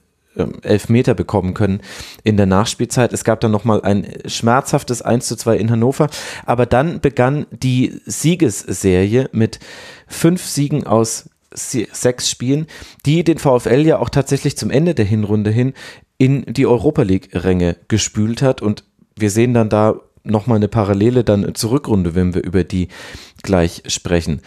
Elfmeter 0.62 1.14
bekommen 1.14 1.54
können 1.54 1.82
in 2.24 2.38
der 2.38 2.46
Nachspielzeit. 2.46 3.14
Es 3.14 3.24
gab 3.24 3.40
dann 3.40 3.52
nochmal 3.52 3.82
ein 3.82 4.08
schmerzhaftes 4.26 5.02
1 5.02 5.28
zu 5.28 5.36
2 5.36 5.58
in 5.58 5.72
Hannover. 5.72 6.10
Aber 6.46 6.66
dann 6.66 7.00
begann 7.00 7.46
die 7.52 8.02
Siegesserie 8.06 9.30
mit 9.32 9.60
fünf 10.08 10.46
Siegen 10.46 10.86
aus 10.86 11.30
sechs 11.54 12.30
Spielen, 12.30 12.68
die 13.06 13.24
den 13.24 13.38
VfL 13.38 13.86
ja 13.86 14.00
auch 14.00 14.10
tatsächlich 14.10 14.58
zum 14.58 14.72
Ende 14.72 14.94
der 14.94 15.06
Hinrunde 15.06 15.52
hin 15.52 15.74
in 16.18 16.46
die 16.46 16.66
Europa 16.66 17.04
League-Ränge 17.04 17.78
gespült 17.88 18.42
hat. 18.42 18.62
Und 18.62 18.84
wir 19.16 19.30
sehen 19.30 19.54
dann 19.54 19.70
da 19.70 19.96
nochmal 20.24 20.58
eine 20.58 20.68
Parallele 20.68 21.24
dann 21.24 21.56
zur 21.56 21.72
Rückrunde, 21.72 22.16
wenn 22.16 22.34
wir 22.34 22.44
über 22.44 22.64
die 22.64 22.90
gleich 23.44 23.84
sprechen. 23.88 24.42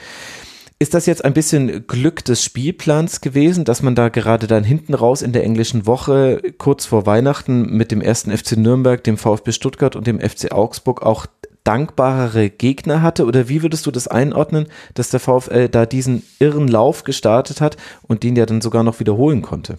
Ist 0.80 0.94
das 0.94 1.06
jetzt 1.06 1.24
ein 1.24 1.34
bisschen 1.34 1.88
Glück 1.88 2.24
des 2.24 2.44
Spielplans 2.44 3.20
gewesen, 3.20 3.64
dass 3.64 3.82
man 3.82 3.96
da 3.96 4.10
gerade 4.10 4.46
dann 4.46 4.62
hinten 4.62 4.94
raus 4.94 5.22
in 5.22 5.32
der 5.32 5.42
englischen 5.42 5.86
Woche 5.86 6.40
kurz 6.56 6.86
vor 6.86 7.04
Weihnachten 7.04 7.76
mit 7.76 7.90
dem 7.90 8.00
ersten 8.00 8.30
FC 8.30 8.56
Nürnberg, 8.56 9.02
dem 9.02 9.18
VfB 9.18 9.50
Stuttgart 9.50 9.96
und 9.96 10.06
dem 10.06 10.20
FC 10.20 10.52
Augsburg 10.52 11.02
auch 11.02 11.26
dankbarere 11.64 12.48
Gegner 12.48 13.02
hatte? 13.02 13.26
Oder 13.26 13.48
wie 13.48 13.62
würdest 13.62 13.86
du 13.86 13.90
das 13.90 14.06
einordnen, 14.06 14.68
dass 14.94 15.10
der 15.10 15.18
VfL 15.18 15.68
da 15.68 15.84
diesen 15.84 16.24
irren 16.38 16.68
Lauf 16.68 17.02
gestartet 17.02 17.60
hat 17.60 17.76
und 18.06 18.22
den 18.22 18.36
ja 18.36 18.46
dann 18.46 18.60
sogar 18.60 18.84
noch 18.84 19.00
wiederholen 19.00 19.42
konnte? 19.42 19.78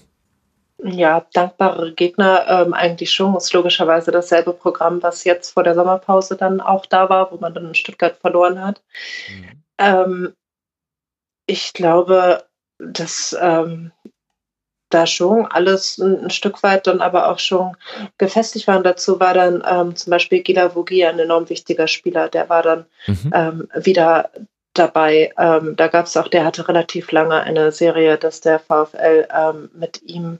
Ja, 0.83 1.25
dankbare 1.33 1.93
Gegner 1.93 2.45
ähm, 2.47 2.73
eigentlich 2.73 3.11
schon. 3.11 3.35
Ist 3.35 3.53
logischerweise 3.53 4.11
dasselbe 4.11 4.51
Programm, 4.51 5.01
was 5.01 5.23
jetzt 5.23 5.51
vor 5.51 5.63
der 5.63 5.75
Sommerpause 5.75 6.35
dann 6.35 6.61
auch 6.61 6.85
da 6.85 7.09
war, 7.09 7.31
wo 7.31 7.37
man 7.37 7.53
dann 7.53 7.67
in 7.67 7.75
Stuttgart 7.75 8.17
verloren 8.17 8.61
hat. 8.61 8.81
Mhm. 9.29 9.63
Ähm, 9.77 10.33
ich 11.49 11.73
glaube, 11.73 12.43
dass 12.77 13.35
ähm, 13.41 13.91
da 14.89 15.07
schon 15.07 15.47
alles 15.47 15.97
ein, 15.97 16.25
ein, 16.25 16.29
Stück 16.29 16.61
weit 16.61 16.85
dann 16.85 17.01
aber 17.01 17.29
auch 17.29 17.39
schon 17.39 17.75
gefestigt 18.19 18.67
war. 18.67 18.77
Und 18.77 18.85
dazu 18.85 19.19
war 19.19 19.33
dann 19.33 19.63
ähm, 19.67 19.95
zum 19.95 20.11
Beispiel 20.11 20.41
Gila 20.41 20.75
Vogi 20.75 21.03
ein 21.03 21.19
enorm 21.19 21.49
wichtiger 21.49 21.87
Spieler. 21.87 22.29
Der 22.29 22.49
war 22.49 22.61
dann 22.61 22.85
mhm. 23.07 23.31
ähm, 23.33 23.67
wieder 23.75 24.29
dabei. 24.73 25.33
Ähm, 25.37 25.75
da 25.75 25.87
gab 25.87 26.05
es 26.05 26.15
auch, 26.15 26.27
der 26.27 26.45
hatte 26.45 26.67
relativ 26.67 27.11
lange 27.11 27.41
eine 27.41 27.71
Serie, 27.71 28.17
dass 28.17 28.41
der 28.41 28.59
VfL 28.59 29.27
ähm, 29.35 29.69
mit 29.73 30.03
ihm 30.03 30.37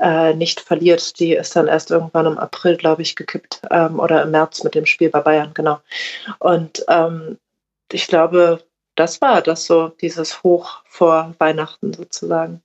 äh, 0.00 0.34
nicht 0.34 0.60
verliert. 0.60 1.20
Die 1.20 1.34
ist 1.34 1.54
dann 1.54 1.68
erst 1.68 1.92
irgendwann 1.92 2.26
im 2.26 2.38
April, 2.38 2.76
glaube 2.76 3.02
ich, 3.02 3.14
gekippt 3.14 3.62
ähm, 3.70 4.00
oder 4.00 4.22
im 4.22 4.32
März 4.32 4.64
mit 4.64 4.74
dem 4.74 4.86
Spiel 4.86 5.10
bei 5.10 5.20
Bayern, 5.20 5.52
genau. 5.54 5.78
Und 6.40 6.84
ich 7.90 8.06
glaube, 8.06 8.60
das 8.98 9.20
war 9.20 9.42
das 9.42 9.66
so, 9.66 9.88
dieses 10.00 10.42
Hoch 10.42 10.82
vor 10.84 11.34
Weihnachten 11.38 11.92
sozusagen. 11.92 12.62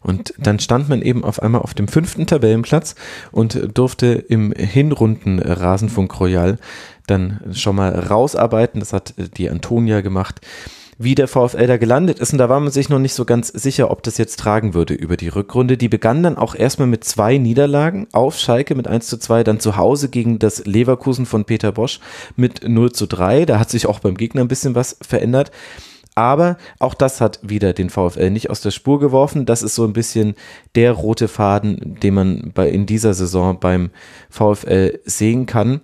Und 0.00 0.32
dann 0.38 0.58
stand 0.60 0.88
man 0.88 1.02
eben 1.02 1.24
auf 1.24 1.42
einmal 1.42 1.60
auf 1.60 1.74
dem 1.74 1.88
fünften 1.88 2.26
Tabellenplatz 2.26 2.94
und 3.32 3.76
durfte 3.76 4.06
im 4.06 4.52
Hinrunden 4.52 5.38
Rasenfunk 5.38 6.18
Royal 6.20 6.58
dann 7.06 7.40
schon 7.52 7.76
mal 7.76 7.94
rausarbeiten. 7.98 8.80
Das 8.80 8.92
hat 8.92 9.14
die 9.36 9.50
Antonia 9.50 10.00
gemacht 10.00 10.40
wie 10.98 11.14
der 11.14 11.28
VfL 11.28 11.66
da 11.66 11.76
gelandet 11.76 12.18
ist. 12.18 12.32
Und 12.32 12.38
da 12.38 12.48
war 12.48 12.58
man 12.60 12.72
sich 12.72 12.88
noch 12.88 12.98
nicht 12.98 13.14
so 13.14 13.24
ganz 13.24 13.48
sicher, 13.48 13.90
ob 13.90 14.02
das 14.02 14.18
jetzt 14.18 14.38
tragen 14.38 14.74
würde 14.74 14.94
über 14.94 15.16
die 15.16 15.28
Rückrunde. 15.28 15.76
Die 15.76 15.88
begann 15.88 16.22
dann 16.22 16.36
auch 16.36 16.54
erstmal 16.54 16.88
mit 16.88 17.04
zwei 17.04 17.38
Niederlagen 17.38 18.08
auf 18.12 18.36
Schalke 18.36 18.74
mit 18.74 18.88
1 18.88 19.06
zu 19.06 19.18
2, 19.18 19.44
dann 19.44 19.60
zu 19.60 19.76
Hause 19.76 20.08
gegen 20.08 20.38
das 20.38 20.66
Leverkusen 20.66 21.24
von 21.24 21.44
Peter 21.44 21.72
Bosch 21.72 22.00
mit 22.36 22.68
0 22.68 22.92
zu 22.92 23.06
3. 23.06 23.46
Da 23.46 23.60
hat 23.60 23.70
sich 23.70 23.86
auch 23.86 24.00
beim 24.00 24.16
Gegner 24.16 24.40
ein 24.40 24.48
bisschen 24.48 24.74
was 24.74 24.98
verändert. 25.00 25.52
Aber 26.16 26.56
auch 26.80 26.94
das 26.94 27.20
hat 27.20 27.38
wieder 27.42 27.72
den 27.72 27.90
VfL 27.90 28.30
nicht 28.30 28.50
aus 28.50 28.60
der 28.60 28.72
Spur 28.72 28.98
geworfen. 28.98 29.46
Das 29.46 29.62
ist 29.62 29.76
so 29.76 29.84
ein 29.84 29.92
bisschen 29.92 30.34
der 30.74 30.90
rote 30.90 31.28
Faden, 31.28 31.96
den 32.02 32.14
man 32.14 32.50
bei, 32.52 32.68
in 32.68 32.86
dieser 32.86 33.14
Saison 33.14 33.60
beim 33.60 33.90
VfL 34.28 34.98
sehen 35.04 35.46
kann. 35.46 35.80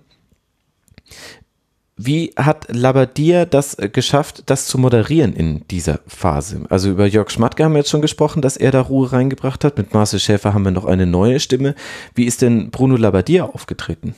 Wie 1.97 2.33
hat 2.35 2.67
Labadia 2.67 3.45
das 3.45 3.79
äh, 3.79 3.87
geschafft, 3.87 4.43
das 4.47 4.67
zu 4.67 4.77
moderieren 4.77 5.33
in 5.33 5.65
dieser 5.69 6.01
Phase? 6.07 6.63
Also 6.69 6.89
über 6.89 7.05
Jörg 7.05 7.29
Schmatke 7.29 7.63
haben 7.63 7.71
wir 7.71 7.79
jetzt 7.79 7.89
schon 7.89 8.01
gesprochen, 8.01 8.41
dass 8.41 8.57
er 8.57 8.71
da 8.71 8.81
Ruhe 8.81 9.13
reingebracht 9.13 9.63
hat. 9.63 9.77
Mit 9.77 9.93
Marcel 9.93 10.19
Schäfer 10.19 10.53
haben 10.53 10.65
wir 10.65 10.71
noch 10.71 10.85
eine 10.85 11.05
neue 11.05 11.39
Stimme. 11.39 11.73
Wie 12.13 12.25
ist 12.25 12.41
denn 12.41 12.69
Bruno 12.69 12.97
Labadia 12.97 13.45
aufgetreten? 13.45 14.13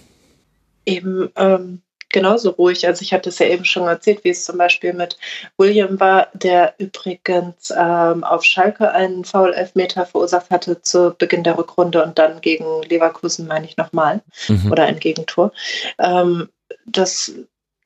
Eben 0.85 1.29
ähm, 1.35 1.81
genauso 2.09 2.49
ruhig. 2.49 2.87
Also 2.87 3.03
ich 3.03 3.13
hatte 3.13 3.29
es 3.29 3.37
ja 3.37 3.45
eben 3.45 3.63
schon 3.63 3.87
erzählt, 3.87 4.23
wie 4.23 4.29
es 4.29 4.43
zum 4.43 4.57
Beispiel 4.57 4.93
mit 4.93 5.17
William 5.57 5.99
war, 5.99 6.29
der 6.33 6.73
übrigens 6.79 7.71
ähm, 7.77 8.23
auf 8.23 8.43
Schalke 8.43 8.91
einen 8.91 9.23
Foul-Elfmeter 9.23 10.07
verursacht 10.07 10.49
hatte 10.49 10.81
zu 10.81 11.13
Beginn 11.15 11.43
der 11.43 11.59
Rückrunde 11.59 12.03
und 12.03 12.17
dann 12.17 12.41
gegen 12.41 12.65
Leverkusen, 12.89 13.45
meine 13.45 13.67
ich 13.67 13.77
nochmal, 13.77 14.21
mhm. 14.47 14.71
oder 14.71 14.85
ein 14.85 14.99
Gegentor. 14.99 15.51
Ähm, 15.99 16.49
das 16.87 17.33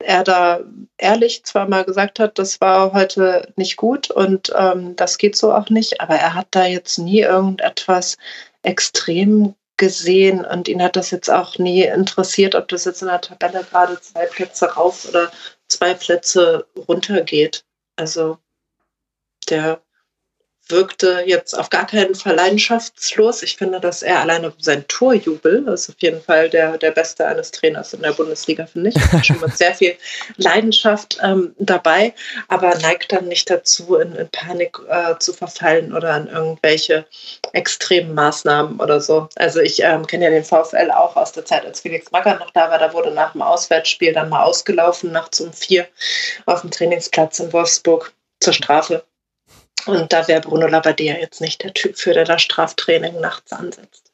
er 0.02 0.24
da 0.24 0.60
ehrlich 0.98 1.44
zwar 1.44 1.68
mal 1.68 1.84
gesagt 1.84 2.18
hat, 2.18 2.38
das 2.38 2.60
war 2.60 2.92
heute 2.92 3.52
nicht 3.56 3.76
gut 3.76 4.10
und 4.10 4.52
ähm, 4.56 4.96
das 4.96 5.18
geht 5.18 5.36
so 5.36 5.52
auch 5.52 5.70
nicht, 5.70 6.00
aber 6.00 6.14
er 6.14 6.34
hat 6.34 6.48
da 6.50 6.66
jetzt 6.66 6.98
nie 6.98 7.20
irgendetwas 7.20 8.16
extrem 8.62 9.54
gesehen 9.76 10.44
und 10.44 10.68
ihn 10.68 10.82
hat 10.82 10.96
das 10.96 11.10
jetzt 11.10 11.30
auch 11.30 11.58
nie 11.58 11.82
interessiert, 11.82 12.54
ob 12.54 12.68
das 12.68 12.84
jetzt 12.84 13.02
in 13.02 13.08
der 13.08 13.20
Tabelle 13.20 13.64
gerade 13.64 14.00
zwei 14.00 14.26
Plätze 14.26 14.66
rauf 14.66 15.08
oder 15.08 15.32
zwei 15.68 15.94
Plätze 15.94 16.66
runter 16.88 17.22
geht. 17.22 17.64
Also 17.96 18.38
der 19.48 19.80
wirkte 20.68 21.24
jetzt 21.26 21.58
auf 21.58 21.70
gar 21.70 21.86
keinen 21.86 22.14
Fall 22.14 22.34
leidenschaftslos. 22.34 23.42
Ich 23.42 23.56
finde, 23.56 23.80
dass 23.80 24.02
er 24.02 24.20
alleine 24.20 24.52
sein 24.58 24.86
Torjubel 24.88 25.68
ist 25.68 25.90
auf 25.90 25.96
jeden 25.98 26.22
Fall 26.22 26.48
der, 26.48 26.78
der 26.78 26.90
beste 26.90 27.26
eines 27.26 27.50
Trainers 27.50 27.92
in 27.92 28.02
der 28.02 28.12
Bundesliga, 28.12 28.66
finde 28.66 28.90
ich. 28.90 29.24
Schon 29.26 29.40
mit 29.40 29.56
sehr 29.56 29.74
viel 29.74 29.96
Leidenschaft 30.36 31.18
ähm, 31.22 31.54
dabei, 31.58 32.14
aber 32.48 32.76
neigt 32.78 33.12
dann 33.12 33.26
nicht 33.26 33.50
dazu, 33.50 33.96
in, 33.96 34.14
in 34.14 34.28
Panik 34.28 34.78
äh, 34.88 35.18
zu 35.18 35.32
verfallen 35.32 35.92
oder 35.92 36.12
an 36.14 36.28
irgendwelche 36.28 37.06
extremen 37.52 38.14
Maßnahmen 38.14 38.80
oder 38.80 39.00
so. 39.00 39.28
Also 39.36 39.60
ich 39.60 39.82
ähm, 39.82 40.06
kenne 40.06 40.24
ja 40.24 40.30
den 40.30 40.44
VfL 40.44 40.90
auch 40.90 41.16
aus 41.16 41.32
der 41.32 41.44
Zeit, 41.44 41.64
als 41.64 41.80
Felix 41.80 42.10
Magath 42.10 42.40
noch 42.40 42.50
da 42.50 42.70
war. 42.70 42.78
Da 42.78 42.92
wurde 42.92 43.10
nach 43.10 43.32
dem 43.32 43.42
Auswärtsspiel 43.42 44.12
dann 44.12 44.28
mal 44.28 44.42
ausgelaufen, 44.42 45.12
nachts 45.12 45.40
um 45.40 45.52
vier 45.52 45.86
auf 46.46 46.62
dem 46.62 46.70
Trainingsplatz 46.70 47.40
in 47.40 47.52
Wolfsburg 47.52 48.12
zur 48.40 48.52
Strafe. 48.52 49.04
Und 49.86 50.12
da 50.12 50.28
wäre 50.28 50.40
Bruno 50.40 50.66
Labbadia 50.66 51.18
jetzt 51.18 51.40
nicht 51.40 51.62
der 51.62 51.74
Typ 51.74 51.96
für, 51.96 52.14
der 52.14 52.24
das 52.24 52.42
Straftraining 52.42 53.20
nachts 53.20 53.52
ansetzt. 53.52 54.12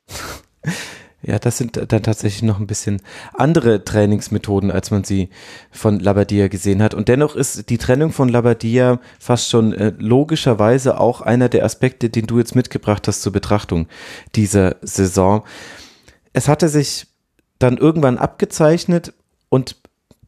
Ja, 1.20 1.38
das 1.38 1.58
sind 1.58 1.76
dann 1.92 2.02
tatsächlich 2.02 2.42
noch 2.42 2.60
ein 2.60 2.68
bisschen 2.68 3.02
andere 3.34 3.84
Trainingsmethoden, 3.84 4.70
als 4.70 4.92
man 4.92 5.02
sie 5.02 5.30
von 5.72 5.98
Labadia 5.98 6.46
gesehen 6.46 6.80
hat. 6.80 6.94
Und 6.94 7.08
dennoch 7.08 7.34
ist 7.34 7.70
die 7.70 7.78
Trennung 7.78 8.12
von 8.12 8.28
Labadia 8.28 9.00
fast 9.18 9.50
schon 9.50 9.72
äh, 9.72 9.92
logischerweise 9.98 11.00
auch 11.00 11.20
einer 11.20 11.48
der 11.48 11.64
Aspekte, 11.64 12.08
den 12.08 12.26
du 12.26 12.38
jetzt 12.38 12.54
mitgebracht 12.54 13.08
hast 13.08 13.22
zur 13.22 13.32
Betrachtung 13.32 13.88
dieser 14.36 14.76
Saison. 14.80 15.44
Es 16.32 16.46
hatte 16.46 16.68
sich 16.68 17.08
dann 17.58 17.78
irgendwann 17.78 18.16
abgezeichnet 18.16 19.12
und 19.48 19.77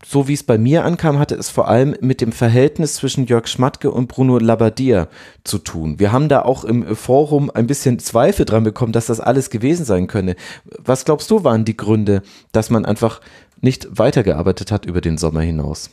so 0.04 0.28
wie 0.28 0.34
es 0.34 0.42
bei 0.42 0.56
mir 0.56 0.84
ankam, 0.84 1.18
hatte 1.18 1.34
es 1.34 1.50
vor 1.50 1.68
allem 1.68 1.94
mit 2.00 2.20
dem 2.20 2.32
Verhältnis 2.32 2.94
zwischen 2.94 3.26
Jörg 3.26 3.46
Schmatke 3.46 3.90
und 3.90 4.08
Bruno 4.08 4.38
Labbadia 4.38 5.08
zu 5.44 5.58
tun. 5.58 5.98
Wir 5.98 6.10
haben 6.10 6.28
da 6.28 6.42
auch 6.42 6.64
im 6.64 6.96
Forum 6.96 7.50
ein 7.50 7.66
bisschen 7.66 7.98
Zweifel 7.98 8.46
dran 8.46 8.64
bekommen, 8.64 8.92
dass 8.92 9.06
das 9.06 9.20
alles 9.20 9.50
gewesen 9.50 9.84
sein 9.84 10.06
könne. 10.06 10.36
Was 10.78 11.04
glaubst 11.04 11.30
du, 11.30 11.44
waren 11.44 11.64
die 11.64 11.76
Gründe, 11.76 12.22
dass 12.52 12.70
man 12.70 12.86
einfach 12.86 13.20
nicht 13.60 13.86
weitergearbeitet 13.90 14.72
hat 14.72 14.86
über 14.86 15.02
den 15.02 15.18
Sommer 15.18 15.42
hinaus? 15.42 15.90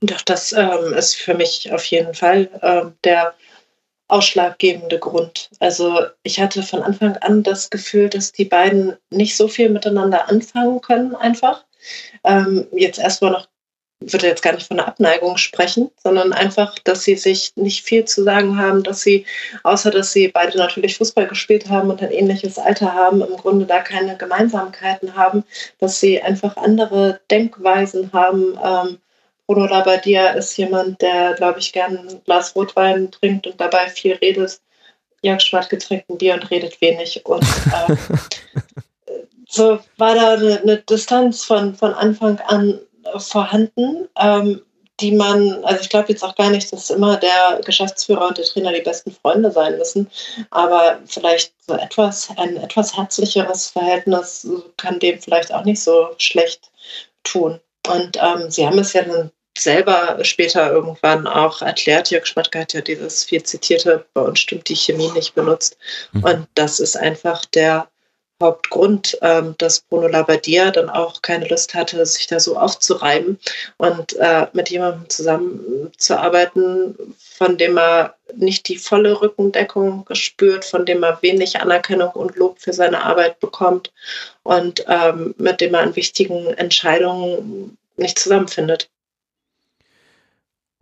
Doch, 0.00 0.22
das 0.22 0.52
ähm, 0.52 0.92
ist 0.96 1.14
für 1.14 1.34
mich 1.34 1.72
auf 1.72 1.84
jeden 1.84 2.14
Fall 2.14 2.48
äh, 2.62 2.90
der 3.04 3.34
ausschlaggebende 4.08 4.98
Grund. 4.98 5.50
Also 5.60 6.00
ich 6.24 6.40
hatte 6.40 6.64
von 6.64 6.82
Anfang 6.82 7.16
an 7.18 7.44
das 7.44 7.70
Gefühl, 7.70 8.08
dass 8.08 8.32
die 8.32 8.46
beiden 8.46 8.96
nicht 9.10 9.36
so 9.36 9.46
viel 9.46 9.70
miteinander 9.70 10.28
anfangen 10.28 10.80
können 10.80 11.14
einfach 11.14 11.64
ähm, 12.24 12.66
jetzt 12.72 12.98
erstmal 12.98 13.32
noch, 13.32 13.48
würde 14.00 14.28
jetzt 14.28 14.42
gar 14.42 14.54
nicht 14.54 14.66
von 14.66 14.78
einer 14.78 14.88
Abneigung 14.88 15.36
sprechen, 15.36 15.90
sondern 16.02 16.32
einfach, 16.32 16.78
dass 16.78 17.04
sie 17.04 17.16
sich 17.16 17.52
nicht 17.56 17.84
viel 17.84 18.06
zu 18.06 18.22
sagen 18.24 18.58
haben, 18.58 18.82
dass 18.82 19.02
sie, 19.02 19.26
außer 19.62 19.90
dass 19.90 20.12
sie 20.12 20.28
beide 20.28 20.56
natürlich 20.56 20.96
Fußball 20.96 21.26
gespielt 21.26 21.68
haben 21.68 21.90
und 21.90 22.02
ein 22.02 22.10
ähnliches 22.10 22.58
Alter 22.58 22.94
haben, 22.94 23.20
im 23.20 23.36
Grunde 23.36 23.66
da 23.66 23.80
keine 23.80 24.16
Gemeinsamkeiten 24.16 25.16
haben, 25.16 25.44
dass 25.78 26.00
sie 26.00 26.20
einfach 26.22 26.56
andere 26.56 27.20
Denkweisen 27.30 28.10
haben. 28.12 28.58
Ähm, 28.64 28.98
Bruno 29.50 29.66
Labbadia 29.66 30.28
ist 30.30 30.56
jemand, 30.56 31.02
der, 31.02 31.34
glaube 31.34 31.58
ich, 31.58 31.72
gern 31.72 31.98
ein 31.98 32.22
Glas 32.24 32.54
Rotwein 32.54 33.10
trinkt 33.10 33.48
und 33.48 33.60
dabei 33.60 33.88
viel 33.88 34.14
redet. 34.14 34.60
Jörg 35.22 35.40
Schwartke 35.40 35.76
trinkt 35.76 36.08
ein 36.08 36.18
Bier 36.18 36.34
und 36.34 36.50
redet 36.52 36.80
wenig. 36.80 37.26
Und 37.26 37.42
äh, 37.42 37.96
so 39.50 39.80
war 39.98 40.14
da 40.14 40.34
eine, 40.34 40.60
eine, 40.60 40.76
Distanz 40.78 41.44
von, 41.44 41.74
von 41.74 41.92
Anfang 41.92 42.38
an 42.46 42.80
vorhanden, 43.18 44.08
ähm, 44.18 44.62
die 45.00 45.12
man, 45.12 45.64
also 45.64 45.80
ich 45.80 45.88
glaube 45.88 46.12
jetzt 46.12 46.22
auch 46.22 46.36
gar 46.36 46.50
nicht, 46.50 46.72
dass 46.72 46.90
immer 46.90 47.16
der 47.16 47.60
Geschäftsführer 47.64 48.28
und 48.28 48.38
der 48.38 48.44
Trainer 48.44 48.72
die 48.72 48.82
besten 48.82 49.10
Freunde 49.10 49.50
sein 49.50 49.76
müssen, 49.78 50.10
aber 50.50 51.00
vielleicht 51.06 51.52
so 51.66 51.74
etwas, 51.74 52.28
ein 52.36 52.56
etwas 52.58 52.96
herzlicheres 52.96 53.68
Verhältnis 53.68 54.46
kann 54.76 54.98
dem 55.00 55.18
vielleicht 55.18 55.52
auch 55.52 55.64
nicht 55.64 55.82
so 55.82 56.10
schlecht 56.18 56.70
tun. 57.24 57.60
Und 57.88 58.18
ähm, 58.18 58.50
sie 58.50 58.66
haben 58.66 58.78
es 58.78 58.92
ja 58.92 59.02
dann 59.02 59.30
selber 59.58 60.18
später 60.22 60.70
irgendwann 60.70 61.26
auch 61.26 61.62
erklärt, 61.62 62.10
Jörg 62.10 62.26
Schmatke 62.26 62.60
hat 62.60 62.72
ja 62.72 62.80
dieses 62.82 63.24
viel 63.24 63.42
zitierte, 63.42 64.06
bei 64.14 64.22
uns 64.22 64.40
stimmt 64.40 64.68
die 64.68 64.76
Chemie 64.76 65.10
nicht 65.12 65.34
benutzt. 65.34 65.76
Mhm. 66.12 66.24
Und 66.24 66.48
das 66.54 66.78
ist 66.78 66.96
einfach 66.96 67.44
der 67.46 67.88
Hauptgrund, 68.40 69.18
ähm, 69.22 69.54
dass 69.58 69.80
Bruno 69.80 70.08
Labbadia 70.08 70.70
dann 70.70 70.88
auch 70.88 71.22
keine 71.22 71.48
Lust 71.48 71.74
hatte, 71.74 72.04
sich 72.06 72.26
da 72.26 72.40
so 72.40 72.56
aufzureiben 72.56 73.38
und 73.76 74.16
äh, 74.16 74.46
mit 74.52 74.70
jemandem 74.70 75.08
zusammenzuarbeiten, 75.08 77.14
von 77.18 77.58
dem 77.58 77.78
er 77.78 78.14
nicht 78.36 78.68
die 78.68 78.78
volle 78.78 79.20
Rückendeckung 79.20 80.06
spürt, 80.12 80.64
von 80.64 80.86
dem 80.86 81.02
er 81.02 81.20
wenig 81.22 81.60
Anerkennung 81.60 82.10
und 82.10 82.36
Lob 82.36 82.60
für 82.60 82.72
seine 82.72 83.02
Arbeit 83.02 83.40
bekommt 83.40 83.92
und 84.42 84.84
ähm, 84.88 85.34
mit 85.38 85.60
dem 85.60 85.74
er 85.74 85.80
an 85.80 85.96
wichtigen 85.96 86.46
Entscheidungen 86.54 87.76
nicht 87.96 88.18
zusammenfindet. 88.18 88.88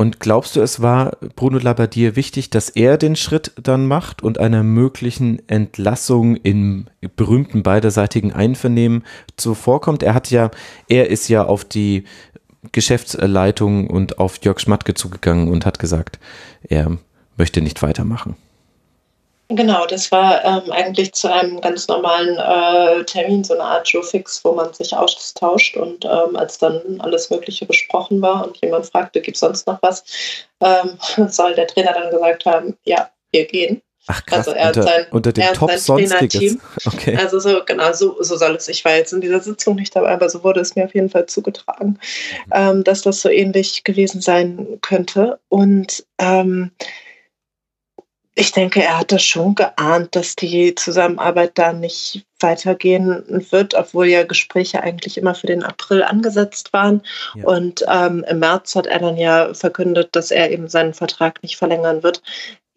Und 0.00 0.20
glaubst 0.20 0.54
du, 0.54 0.60
es 0.60 0.80
war 0.80 1.16
Bruno 1.34 1.58
Labbadia 1.58 2.14
wichtig, 2.14 2.50
dass 2.50 2.70
er 2.70 2.98
den 2.98 3.16
Schritt 3.16 3.50
dann 3.60 3.86
macht 3.86 4.22
und 4.22 4.38
einer 4.38 4.62
möglichen 4.62 5.42
Entlassung 5.48 6.36
im 6.36 6.86
berühmten 7.16 7.64
beiderseitigen 7.64 8.32
Einvernehmen 8.32 9.02
zuvorkommt? 9.36 10.04
Er 10.04 10.14
hat 10.14 10.30
ja, 10.30 10.52
er 10.88 11.10
ist 11.10 11.28
ja 11.28 11.44
auf 11.44 11.64
die 11.64 12.04
Geschäftsleitung 12.70 13.90
und 13.90 14.20
auf 14.20 14.38
Jörg 14.44 14.60
Schmatke 14.60 14.94
zugegangen 14.94 15.48
und 15.48 15.66
hat 15.66 15.80
gesagt, 15.80 16.20
er 16.62 16.96
möchte 17.36 17.60
nicht 17.60 17.82
weitermachen. 17.82 18.36
Genau, 19.50 19.86
das 19.86 20.12
war 20.12 20.44
ähm, 20.44 20.70
eigentlich 20.72 21.14
zu 21.14 21.32
einem 21.32 21.62
ganz 21.62 21.88
normalen 21.88 22.36
äh, 22.36 23.02
Termin, 23.04 23.44
so 23.44 23.54
eine 23.54 23.64
Art 23.64 23.88
Joe-Fix, 23.88 24.44
wo 24.44 24.52
man 24.52 24.74
sich 24.74 24.94
austauscht 24.94 25.74
und 25.76 26.04
ähm, 26.04 26.36
als 26.36 26.58
dann 26.58 27.00
alles 27.00 27.30
Mögliche 27.30 27.64
besprochen 27.64 28.20
war 28.20 28.46
und 28.46 28.58
jemand 28.58 28.86
fragte, 28.86 29.22
gibt 29.22 29.36
es 29.36 29.40
sonst 29.40 29.66
noch 29.66 29.80
was, 29.80 30.04
ähm, 30.60 30.98
soll 31.30 31.54
der 31.54 31.66
Trainer 31.66 31.94
dann 31.94 32.10
gesagt 32.10 32.44
haben, 32.44 32.76
ja, 32.84 33.08
wir 33.30 33.46
gehen. 33.46 33.80
Ach 34.06 34.24
krass, 34.24 34.48
also 34.48 34.52
er 34.52 34.68
unter, 34.68 34.82
sein, 34.82 35.06
unter 35.10 35.32
dem 35.32 35.52
Top 35.54 35.70
Sonstiges. 35.72 36.58
Okay. 36.86 37.16
Also 37.16 37.40
so, 37.40 37.62
genau, 37.64 37.92
so, 37.92 38.22
so 38.22 38.36
soll 38.36 38.54
es. 38.54 38.68
Ich 38.68 38.84
war 38.84 38.96
jetzt 38.96 39.12
in 39.12 39.20
dieser 39.20 39.40
Sitzung 39.40 39.76
nicht 39.76 39.94
dabei, 39.94 40.12
aber 40.12 40.28
so 40.28 40.44
wurde 40.44 40.60
es 40.60 40.76
mir 40.76 40.84
auf 40.84 40.94
jeden 40.94 41.10
Fall 41.10 41.26
zugetragen, 41.26 41.98
mhm. 42.46 42.52
ähm, 42.52 42.84
dass 42.84 43.02
das 43.02 43.20
so 43.20 43.28
ähnlich 43.28 43.84
gewesen 43.84 44.20
sein 44.20 44.78
könnte. 44.82 45.38
Und 45.48 46.06
ähm, 46.18 46.70
ich 48.38 48.52
denke, 48.52 48.80
er 48.82 49.00
hat 49.00 49.10
das 49.10 49.24
schon 49.24 49.56
geahnt, 49.56 50.14
dass 50.14 50.36
die 50.36 50.72
Zusammenarbeit 50.76 51.52
da 51.56 51.72
nicht 51.72 52.24
weitergehen 52.38 53.24
wird, 53.50 53.74
obwohl 53.74 54.06
ja 54.06 54.22
Gespräche 54.22 54.80
eigentlich 54.80 55.18
immer 55.18 55.34
für 55.34 55.48
den 55.48 55.64
April 55.64 56.04
angesetzt 56.04 56.72
waren. 56.72 57.02
Ja. 57.34 57.44
Und 57.46 57.84
ähm, 57.88 58.24
im 58.28 58.38
März 58.38 58.76
hat 58.76 58.86
er 58.86 59.00
dann 59.00 59.16
ja 59.16 59.52
verkündet, 59.54 60.10
dass 60.12 60.30
er 60.30 60.52
eben 60.52 60.68
seinen 60.68 60.94
Vertrag 60.94 61.42
nicht 61.42 61.56
verlängern 61.56 62.04
wird. 62.04 62.22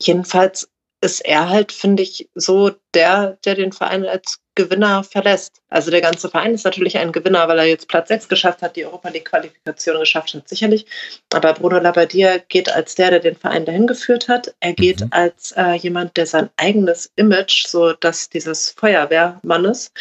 Jedenfalls 0.02 0.68
ist 1.02 1.26
er 1.26 1.50
halt, 1.50 1.72
finde 1.72 2.04
ich, 2.04 2.30
so 2.36 2.72
der, 2.94 3.38
der 3.44 3.56
den 3.56 3.72
Verein 3.72 4.06
als 4.06 4.40
Gewinner 4.54 5.04
verlässt. 5.04 5.62
Also 5.70 5.92
der 5.92 6.02
ganze 6.02 6.30
Verein 6.30 6.54
ist 6.54 6.66
natürlich 6.66 6.98
ein 6.98 7.14
Gewinner, 7.14 7.48
weil 7.48 7.58
er 7.58 7.66
jetzt 7.66 7.88
Platz 7.88 8.10
6 8.10 8.28
geschafft 8.28 8.62
hat, 8.62 8.76
die 8.76 8.86
Europa 8.86 9.10
League-Qualifikation 9.10 10.00
geschafft 10.00 10.34
hat, 10.34 10.48
sicherlich. 10.48 10.86
Aber 11.34 11.54
Bruno 11.54 11.80
Labbadia 11.80 12.38
geht 12.50 12.70
als 12.70 12.96
der, 12.96 13.12
der 13.12 13.22
den 13.22 13.36
Verein 13.38 13.66
dahin 13.66 13.88
geführt 13.88 14.28
hat. 14.28 14.54
Er 14.60 14.74
geht 14.74 15.02
mhm. 15.02 15.08
als 15.12 15.54
äh, 15.54 15.74
jemand, 15.76 16.18
der 16.18 16.26
sein 16.26 16.50
eigenes 16.58 17.12
Image, 17.16 17.66
so 17.66 17.94
dass 17.94 18.30
dieses 18.30 18.72
Feuerwehrmannes, 18.72 19.92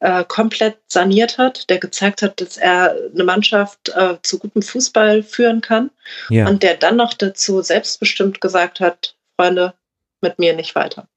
äh, 0.00 0.24
komplett 0.24 0.78
saniert 0.88 1.36
hat, 1.36 1.68
der 1.68 1.78
gezeigt 1.78 2.22
hat, 2.22 2.40
dass 2.40 2.56
er 2.56 2.96
eine 3.12 3.24
Mannschaft 3.24 3.90
äh, 3.90 4.16
zu 4.22 4.38
gutem 4.38 4.62
Fußball 4.62 5.22
führen 5.22 5.60
kann. 5.60 5.90
Ja. 6.30 6.48
Und 6.48 6.62
der 6.62 6.76
dann 6.76 6.96
noch 6.96 7.12
dazu 7.12 7.60
selbstbestimmt 7.60 8.40
gesagt 8.40 8.80
hat, 8.80 9.14
Freunde, 9.36 9.74
mit 10.20 10.38
mir 10.38 10.54
nicht 10.54 10.74
weiter. 10.74 11.08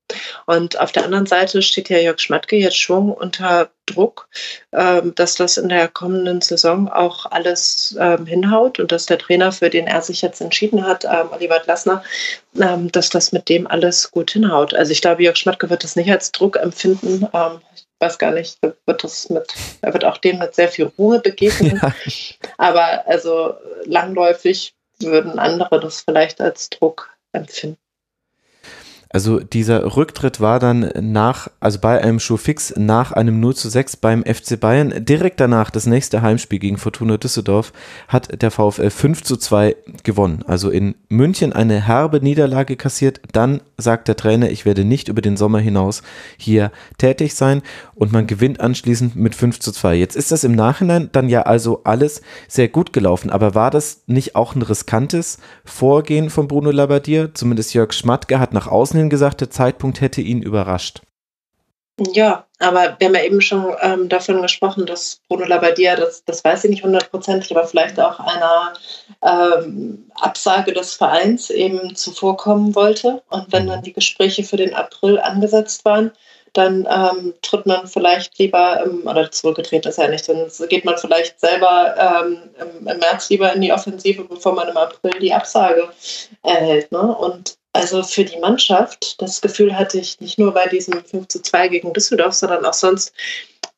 Und 0.45 0.79
auf 0.79 0.91
der 0.91 1.05
anderen 1.05 1.25
Seite 1.25 1.61
steht 1.61 1.89
ja 1.89 1.97
Jörg 1.97 2.19
Schmatke 2.19 2.55
jetzt 2.55 2.77
schon 2.77 3.11
unter 3.11 3.69
Druck, 3.85 4.27
ähm, 4.71 5.13
dass 5.15 5.35
das 5.35 5.57
in 5.57 5.69
der 5.69 5.87
kommenden 5.87 6.41
Saison 6.41 6.89
auch 6.89 7.25
alles 7.25 7.95
ähm, 7.99 8.25
hinhaut 8.25 8.79
und 8.79 8.91
dass 8.91 9.05
der 9.05 9.17
Trainer, 9.17 9.51
für 9.51 9.69
den 9.69 9.87
er 9.87 10.01
sich 10.01 10.21
jetzt 10.21 10.41
entschieden 10.41 10.85
hat, 10.85 11.05
ähm, 11.05 11.29
Oliver 11.31 11.59
Glasner, 11.59 12.03
dass 12.53 13.09
das 13.09 13.31
mit 13.31 13.47
dem 13.47 13.65
alles 13.65 14.11
gut 14.11 14.31
hinhaut. 14.31 14.73
Also 14.73 14.91
ich 14.91 15.01
glaube, 15.01 15.23
Jörg 15.23 15.37
Schmatke 15.37 15.69
wird 15.69 15.85
das 15.85 15.95
nicht 15.95 16.11
als 16.11 16.33
Druck 16.33 16.57
empfinden. 16.57 17.25
Ich 17.73 17.85
weiß 17.99 18.17
gar 18.17 18.31
nicht, 18.31 18.57
wird 18.61 19.03
das 19.03 19.29
mit, 19.29 19.53
er 19.81 19.93
wird 19.93 20.03
auch 20.03 20.17
dem 20.17 20.39
mit 20.39 20.53
sehr 20.53 20.67
viel 20.67 20.91
Ruhe 20.97 21.19
begegnen. 21.19 21.79
Ja. 21.81 21.93
Aber 22.57 23.07
also 23.07 23.55
langläufig 23.85 24.73
würden 24.99 25.39
andere 25.39 25.79
das 25.79 26.01
vielleicht 26.01 26.41
als 26.41 26.69
Druck 26.69 27.09
empfinden. 27.31 27.77
Also 29.13 29.39
dieser 29.39 29.95
Rücktritt 29.97 30.39
war 30.39 30.59
dann 30.59 30.89
nach, 30.99 31.49
also 31.59 31.79
bei 31.79 32.01
einem 32.01 32.19
Showfix 32.19 32.73
nach 32.77 33.11
einem 33.11 33.39
0 33.39 33.55
zu 33.55 33.69
6 33.69 33.97
beim 33.97 34.23
FC 34.23 34.59
Bayern. 34.59 35.05
Direkt 35.05 35.39
danach, 35.39 35.69
das 35.69 35.85
nächste 35.85 36.21
Heimspiel 36.21 36.59
gegen 36.59 36.77
Fortuna 36.77 37.17
Düsseldorf, 37.17 37.73
hat 38.07 38.41
der 38.41 38.51
VfL 38.51 38.89
5 38.89 39.23
zu 39.23 39.35
2 39.35 39.75
gewonnen. 40.03 40.43
Also 40.47 40.69
in 40.69 40.95
München 41.09 41.51
eine 41.51 41.85
herbe 41.85 42.21
Niederlage 42.21 42.77
kassiert. 42.77 43.19
Dann 43.33 43.61
sagt 43.77 44.07
der 44.07 44.15
Trainer, 44.15 44.49
ich 44.49 44.65
werde 44.65 44.85
nicht 44.85 45.09
über 45.09 45.21
den 45.21 45.35
Sommer 45.35 45.59
hinaus 45.59 46.03
hier 46.37 46.71
tätig 46.97 47.35
sein. 47.35 47.61
Und 47.95 48.13
man 48.13 48.27
gewinnt 48.27 48.61
anschließend 48.61 49.17
mit 49.17 49.35
5 49.35 49.59
zu 49.59 49.73
2. 49.73 49.95
Jetzt 49.95 50.15
ist 50.15 50.31
das 50.31 50.45
im 50.45 50.53
Nachhinein 50.53 51.09
dann 51.11 51.27
ja 51.27 51.41
also 51.41 51.81
alles 51.83 52.21
sehr 52.47 52.69
gut 52.69 52.93
gelaufen. 52.93 53.29
Aber 53.29 53.55
war 53.55 53.71
das 53.71 54.03
nicht 54.07 54.37
auch 54.37 54.55
ein 54.55 54.61
riskantes 54.61 55.37
Vorgehen 55.65 56.29
von 56.29 56.47
Bruno 56.47 56.71
Labbadia? 56.71 57.33
Zumindest 57.33 57.73
Jörg 57.73 57.91
Schmatke 57.91 58.39
hat 58.39 58.53
nach 58.53 58.67
außen 58.67 59.00
hin 59.01 59.09
gesagt, 59.09 59.41
der 59.41 59.49
Zeitpunkt 59.49 60.01
hätte 60.01 60.21
ihn 60.21 60.41
überrascht. 60.41 61.01
Ja, 62.13 62.45
aber 62.59 62.95
wir 62.97 63.07
haben 63.07 63.15
ja 63.15 63.23
eben 63.23 63.41
schon 63.41 63.75
ähm, 63.81 64.09
davon 64.09 64.41
gesprochen, 64.41 64.85
dass 64.85 65.19
Bruno 65.27 65.45
Labbadia, 65.45 65.95
das, 65.95 66.23
das 66.25 66.43
weiß 66.43 66.63
ich 66.63 66.69
nicht 66.71 66.83
hundertprozentig, 66.83 67.51
aber 67.51 67.67
vielleicht 67.67 67.99
auch 67.99 68.19
einer 68.19 68.73
ähm, 69.21 70.09
Absage 70.15 70.73
des 70.73 70.95
Vereins 70.95 71.49
eben 71.49 71.95
zuvorkommen 71.95 72.73
wollte. 72.75 73.21
Und 73.29 73.51
wenn 73.51 73.67
dann 73.67 73.83
die 73.83 73.93
Gespräche 73.93 74.43
für 74.43 74.57
den 74.57 74.73
April 74.73 75.19
angesetzt 75.19 75.85
waren, 75.85 76.11
dann 76.53 76.87
ähm, 76.89 77.33
tritt 77.41 77.65
man 77.65 77.87
vielleicht 77.87 78.37
lieber, 78.37 78.83
im, 78.83 79.07
oder 79.07 79.31
zurückgedreht 79.31 79.85
ist 79.85 79.97
ja 79.97 80.07
nicht, 80.07 80.27
dann 80.27 80.49
geht 80.69 80.83
man 80.85 80.97
vielleicht 80.97 81.39
selber 81.39 81.95
ähm, 81.97 82.49
im, 82.59 82.87
im, 82.87 82.99
März 82.99 83.29
lieber 83.29 83.53
in 83.53 83.61
die 83.61 83.71
Offensive, 83.71 84.23
bevor 84.25 84.53
man 84.53 84.67
im 84.67 84.77
April 84.77 85.19
die 85.19 85.33
Absage 85.33 85.87
erhält. 86.43 86.91
Ne? 86.91 87.15
Und 87.15 87.57
also 87.73 88.03
für 88.03 88.25
die 88.25 88.39
Mannschaft, 88.39 89.21
das 89.21 89.41
Gefühl 89.41 89.77
hatte 89.77 89.97
ich 89.97 90.19
nicht 90.19 90.37
nur 90.37 90.53
bei 90.53 90.67
diesem 90.67 91.03
5 91.03 91.27
zu 91.27 91.41
2 91.41 91.69
gegen 91.69 91.93
Düsseldorf, 91.93 92.33
sondern 92.33 92.65
auch 92.65 92.73
sonst 92.73 93.13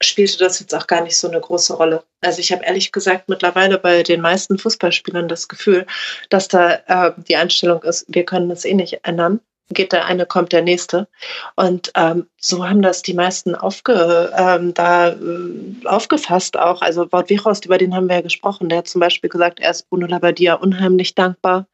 spielte 0.02 0.40
das 0.40 0.60
jetzt 0.60 0.74
auch 0.74 0.88
gar 0.88 1.02
nicht 1.02 1.18
so 1.18 1.28
eine 1.30 1.40
große 1.40 1.76
Rolle. 1.76 2.04
Also 2.22 2.40
ich 2.40 2.52
habe 2.52 2.66
ehrlich 2.66 2.92
gesagt 2.92 3.30
mittlerweile 3.30 3.78
bei 3.78 4.04
den 4.04 4.22
meisten 4.22 4.58
Fußballspielern 4.58 5.28
das 5.28 5.48
Gefühl, 5.48 5.86
dass 6.30 6.48
da 6.48 6.74
äh, 6.88 7.14
die 7.28 7.36
Einstellung 7.36 7.84
ist, 7.84 8.06
wir 8.08 8.26
können 8.26 8.50
das 8.50 8.66
eh 8.66 8.74
nicht 8.74 9.00
ändern. 9.04 9.40
Geht 9.70 9.94
der 9.94 10.06
eine, 10.06 10.26
kommt 10.26 10.52
der 10.52 10.62
nächste. 10.62 11.08
Und 11.56 11.92
ähm, 11.96 12.28
so 12.40 12.68
haben 12.68 12.82
das 12.82 13.02
die 13.02 13.14
meisten 13.14 13.56
aufge, 13.56 14.32
ähm, 14.36 14.74
da, 14.74 15.12
äh, 15.12 15.86
aufgefasst 15.86 16.58
auch. 16.58 16.82
Also 16.82 17.10
Wort 17.12 17.30
Wichrost, 17.30 17.66
über 17.66 17.78
den 17.78 17.96
haben 17.96 18.10
wir 18.10 18.18
ja 18.18 18.22
gesprochen, 18.22 18.68
der 18.68 18.80
hat 18.80 18.88
zum 18.88 19.00
Beispiel 19.00 19.30
gesagt, 19.30 19.62
er 19.62 19.72
ist 19.72 19.90
Bruno 19.90 20.06
Labbadia 20.06 20.56
unheimlich 20.56 21.16
dankbar 21.16 21.66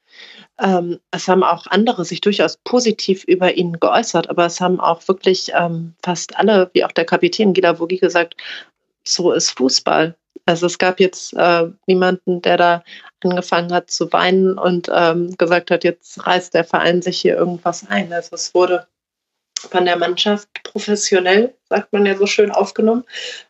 ähm, 0.60 1.00
es 1.12 1.28
haben 1.28 1.44
auch 1.44 1.68
andere 1.68 2.06
sich 2.06 2.22
durchaus 2.22 2.58
positiv 2.58 3.24
über 3.26 3.54
ihn 3.54 3.80
geäußert, 3.80 4.30
aber 4.30 4.46
es 4.46 4.60
haben 4.60 4.80
auch 4.80 5.08
wirklich 5.08 5.52
ähm, 5.54 5.94
fast 6.04 6.38
alle, 6.38 6.70
wie 6.74 6.84
auch 6.84 6.92
der 6.92 7.06
Kapitän 7.06 7.54
Gila 7.54 7.80
Vogi 7.80 7.98
gesagt, 7.98 8.36
so 9.04 9.32
ist 9.32 9.52
Fußball. 9.52 10.16
Also 10.46 10.66
es 10.66 10.78
gab 10.78 11.00
jetzt 11.00 11.34
äh, 11.34 11.68
niemanden, 11.88 12.42
der 12.42 12.58
da 12.58 12.84
angefangen 13.24 13.72
hat 13.74 13.92
zu 13.92 14.12
weinen 14.12 14.58
und 14.58 14.90
ähm, 14.94 15.36
gesagt 15.38 15.72
hat, 15.72 15.84
jetzt 15.84 16.26
reißt 16.26 16.54
der 16.54 16.64
Verein 16.64 17.02
sich 17.02 17.20
hier 17.20 17.36
irgendwas 17.36 17.86
ein. 17.88 18.12
Also 18.12 18.36
es 18.36 18.54
wurde 18.54 18.88
von 19.70 19.86
der 19.86 19.98
Mannschaft 19.98 20.48
professionell, 20.64 21.54
sagt 21.70 21.92
man 21.92 22.06
ja 22.06 22.16
so 22.16 22.26
schön, 22.26 22.52
aufgenommen. 22.52 23.04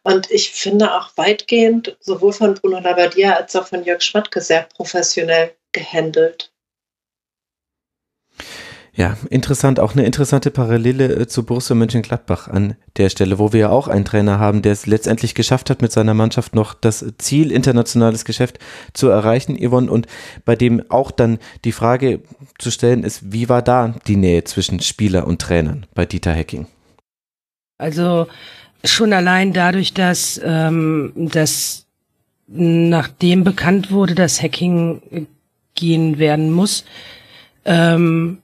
Und 0.03 0.29
ich 0.31 0.51
finde 0.51 0.93
auch 0.93 1.11
weitgehend 1.15 1.95
sowohl 1.99 2.33
von 2.33 2.55
Bruno 2.55 2.79
Labbadia 2.79 3.35
als 3.35 3.55
auch 3.55 3.67
von 3.67 3.83
Jörg 3.83 4.01
Schmatke 4.01 4.41
sehr 4.41 4.63
professionell 4.63 5.55
gehandelt. 5.71 6.51
Ja, 8.99 9.15
interessant, 9.29 9.79
auch 9.79 9.93
eine 9.93 10.03
interessante 10.03 10.51
Parallele 10.51 11.05
äh, 11.05 11.25
zu 11.25 11.45
Borussia 11.45 11.73
Mönchengladbach 11.73 12.49
an 12.49 12.75
der 12.97 13.09
Stelle, 13.09 13.39
wo 13.39 13.53
wir 13.53 13.59
ja 13.61 13.69
auch 13.69 13.87
einen 13.87 14.03
Trainer 14.03 14.39
haben, 14.39 14.61
der 14.61 14.73
es 14.73 14.87
letztendlich 14.87 15.35
geschafft 15.35 15.69
hat, 15.69 15.81
mit 15.81 15.93
seiner 15.93 16.13
Mannschaft 16.13 16.53
noch 16.53 16.73
das 16.73 17.05
Ziel 17.17 17.53
internationales 17.53 18.25
Geschäft 18.25 18.59
zu 18.91 19.07
erreichen, 19.07 19.57
Yvonne, 19.57 19.89
und 19.89 20.07
bei 20.43 20.57
dem 20.57 20.83
auch 20.91 21.11
dann 21.11 21.39
die 21.63 21.71
Frage 21.71 22.19
zu 22.57 22.71
stellen 22.71 23.05
ist, 23.05 23.31
wie 23.31 23.47
war 23.47 23.61
da 23.61 23.95
die 24.07 24.17
Nähe 24.17 24.43
zwischen 24.43 24.81
Spieler 24.81 25.25
und 25.25 25.41
Trainern 25.41 25.85
bei 25.95 26.05
Dieter 26.05 26.33
Hecking? 26.33 26.67
Also 27.77 28.27
schon 28.83 29.13
allein 29.13 29.53
dadurch, 29.53 29.93
dass, 29.93 30.41
ähm, 30.43 31.13
dass 31.15 31.85
nachdem 32.47 33.45
bekannt 33.45 33.91
wurde, 33.91 34.13
dass 34.13 34.43
Hacking 34.43 35.27
gehen 35.73 36.19
werden 36.19 36.51
muss, 36.51 36.83
ähm, 37.63 38.39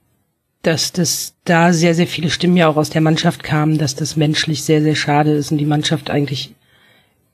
dass 0.66 0.92
das 0.92 1.34
da 1.44 1.72
sehr, 1.72 1.94
sehr 1.94 2.06
viele 2.06 2.30
Stimmen 2.30 2.56
ja 2.56 2.68
auch 2.68 2.76
aus 2.76 2.90
der 2.90 3.00
Mannschaft 3.00 3.44
kamen, 3.44 3.78
dass 3.78 3.94
das 3.94 4.16
menschlich 4.16 4.64
sehr, 4.64 4.82
sehr 4.82 4.96
schade 4.96 5.30
ist 5.32 5.52
und 5.52 5.58
die 5.58 5.66
Mannschaft 5.66 6.10
eigentlich 6.10 6.54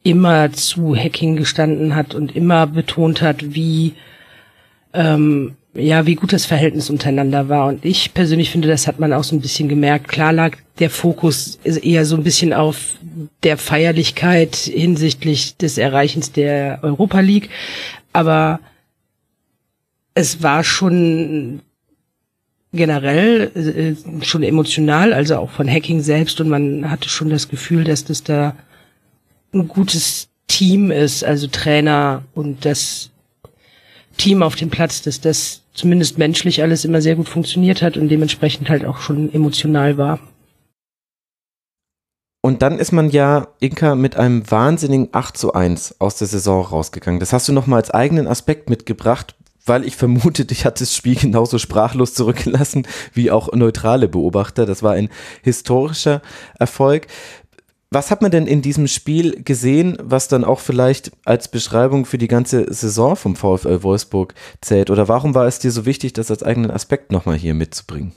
immer 0.03 0.53
zu 0.53 0.95
Hacking 0.95 1.37
gestanden 1.37 1.95
hat 1.95 2.15
und 2.15 2.37
immer 2.37 2.67
betont 2.67 3.23
hat, 3.23 3.55
wie 3.55 3.95
ähm, 4.93 5.57
ja, 5.75 6.05
wie 6.05 6.17
gut 6.17 6.33
das 6.35 6.45
Verhältnis 6.45 6.91
untereinander 6.91 7.49
war. 7.49 7.69
Und 7.69 7.85
ich 7.85 8.13
persönlich 8.13 8.51
finde, 8.51 8.69
das 8.69 8.87
hat 8.87 9.01
man 9.01 9.13
auch 9.13 9.25
so 9.25 9.35
ein 9.35 9.41
bisschen 9.41 9.71
gemerkt. 9.71 10.09
Klar 10.09 10.33
lag 10.33 10.59
der 10.79 10.91
Fokus 10.91 11.59
eher 11.65 12.05
so 12.05 12.17
ein 12.17 12.25
bisschen 12.25 12.53
auf 12.53 12.97
der 13.43 13.57
Feierlichkeit 13.57 14.55
hinsichtlich 14.57 15.57
des 15.57 15.79
Erreichens 15.79 16.33
der 16.33 16.81
Europa 16.83 17.21
League. 17.21 17.49
Aber 18.13 18.61
es 20.15 20.43
war 20.43 20.63
schon 20.63 21.63
generell 22.73 23.51
äh, 23.55 24.25
schon 24.25 24.43
emotional, 24.43 25.13
also 25.13 25.37
auch 25.37 25.51
von 25.51 25.69
Hacking 25.69 26.01
selbst 26.01 26.41
und 26.41 26.49
man 26.49 26.91
hatte 26.91 27.09
schon 27.09 27.31
das 27.31 27.49
Gefühl, 27.49 27.85
dass 27.85 28.05
das 28.05 28.25
da 28.25 28.57
ein 29.53 29.69
gutes 29.69 30.29
Team 30.49 30.91
ist, 30.91 31.25
also 31.25 31.47
Trainer 31.47 32.23
und 32.35 32.65
das 32.65 33.11
Team 34.17 34.43
auf 34.43 34.57
dem 34.57 34.71
Platz, 34.71 35.03
dass 35.03 35.21
das 35.21 35.63
zumindest 35.75 36.19
menschlich 36.19 36.63
alles 36.63 36.85
immer 36.85 37.01
sehr 37.01 37.17
gut 37.17 37.29
funktioniert 37.29 37.83
hat 37.83 37.97
und 37.97 38.09
dementsprechend 38.09 38.69
halt 38.69 38.85
auch 38.85 38.99
schon 38.99 39.33
emotional 39.33 39.97
war. 39.97 40.19
Und 42.45 42.61
dann 42.61 42.79
ist 42.79 42.93
man 42.93 43.11
ja, 43.11 43.49
Inka, 43.61 43.95
mit 43.95 44.17
einem 44.17 44.51
wahnsinnigen 44.51 45.11
8 45.13 45.37
zu 45.37 45.53
1 45.53 46.01
aus 46.01 46.17
der 46.17 46.27
Saison 46.27 46.65
rausgegangen. 46.65 47.21
Das 47.21 47.33
hast 47.33 47.49
du 47.49 47.53
nochmal 47.53 47.81
als 47.81 47.91
eigenen 47.93 48.27
Aspekt 48.27 48.69
mitgebracht, 48.69 49.37
weil 49.65 49.85
ich 49.85 49.97
vermute, 49.97 50.45
dich 50.45 50.65
hat 50.65 50.81
das 50.81 50.95
Spiel 50.95 51.17
genauso 51.17 51.59
sprachlos 51.59 52.15
zurückgelassen 52.15 52.87
wie 53.13 53.31
auch 53.31 53.53
neutrale 53.53 54.09
Beobachter. 54.09 54.67
Das 54.67 54.83
war 54.83 54.93
ein 54.93 55.09
historischer 55.43 56.23
Erfolg. 56.59 57.07
Was 57.91 58.11
hat 58.11 58.23
man 58.23 58.31
denn 58.31 58.47
in 58.47 58.63
diesem 58.63 58.89
Spiel 58.89 59.43
gesehen, 59.43 59.99
was 60.03 60.27
dann 60.27 60.45
auch 60.45 60.61
vielleicht 60.61 61.13
als 61.27 61.49
Beschreibung 61.49 62.07
für 62.07 62.17
die 62.17 62.29
ganze 62.29 62.73
Saison 62.73 63.17
vom 63.17 63.37
VfL 63.37 63.83
Wolfsburg 63.83 64.35
zählt? 64.63 64.89
Oder 64.89 65.09
warum 65.09 65.35
war 65.35 65.47
es 65.47 65.59
dir 65.59 65.71
so 65.71 65.85
wichtig, 65.85 66.15
das 66.15 66.31
als 66.31 66.43
eigenen 66.43 66.71
Aspekt 66.71 67.13
nochmal 67.13 67.37
hier 67.37 67.53
mitzubringen? 67.53 68.13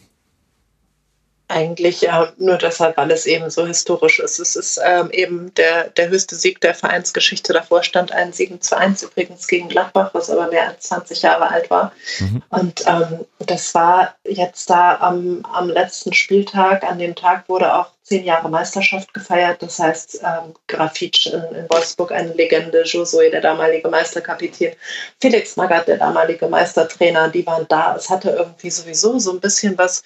Eigentlich 1.48 2.08
äh, 2.08 2.28
nur 2.38 2.58
deshalb, 2.58 2.98
weil 2.98 3.12
es 3.12 3.26
eben 3.26 3.50
so 3.52 3.68
historisch 3.68 4.20
ist. 4.20 4.40
Es 4.40 4.56
ist 4.56 4.80
ähm, 4.84 5.12
eben 5.12 5.54
der, 5.54 5.90
der 5.90 6.10
höchste 6.10 6.36
Sieg 6.36 6.60
der 6.62 6.74
Vereinsgeschichte. 6.74 7.54
Davor 7.54 7.84
stand 7.84 8.12
ein 8.12 8.34
7 8.34 8.62
zu 8.62 8.76
1 8.76 9.04
übrigens 9.04 9.48
gegen 9.48 9.70
Gladbach, 9.70 10.10
was 10.14 10.30
aber 10.32 10.48
mehr 10.48 10.70
als 10.70 10.88
20 10.88 11.22
Jahre 11.22 11.50
alt 11.50 11.70
war. 11.70 11.92
Mhm. 12.20 12.42
Und 12.50 12.84
ähm, 12.88 13.26
das 13.40 13.76
war 13.76 14.16
jetzt 14.24 14.70
da 14.72 14.98
am, 15.00 15.46
am 15.54 15.70
letzten 15.70 16.14
Spieltag. 16.14 16.84
An 16.84 16.98
dem 16.98 17.14
Tag 17.14 17.48
wurde 17.48 17.76
auch 17.76 17.95
zehn 18.06 18.24
Jahre 18.24 18.50
Meisterschaft 18.50 19.14
gefeiert. 19.16 19.64
Das 19.64 19.80
heißt, 19.80 20.22
ähm, 20.24 20.54
Grafitsch 20.68 21.26
in, 21.26 21.42
in, 21.56 21.70
Wolfsburg 21.70 22.12
eine 22.12 22.34
Legende, 22.34 22.84
Josue, 22.84 23.32
der 23.32 23.42
damalige 23.42 23.90
Meisterkapitän, 23.90 24.76
Felix 25.20 25.56
Magath, 25.56 25.88
der 25.88 25.98
damalige 25.98 26.48
Meistertrainer, 26.48 27.30
die 27.30 27.46
waren 27.48 27.66
da. 27.68 27.96
Es 27.96 28.10
hatte 28.10 28.30
irgendwie 28.30 28.70
sowieso 28.70 29.18
so 29.18 29.32
ein 29.32 29.40
bisschen 29.40 29.76
was 29.80 30.04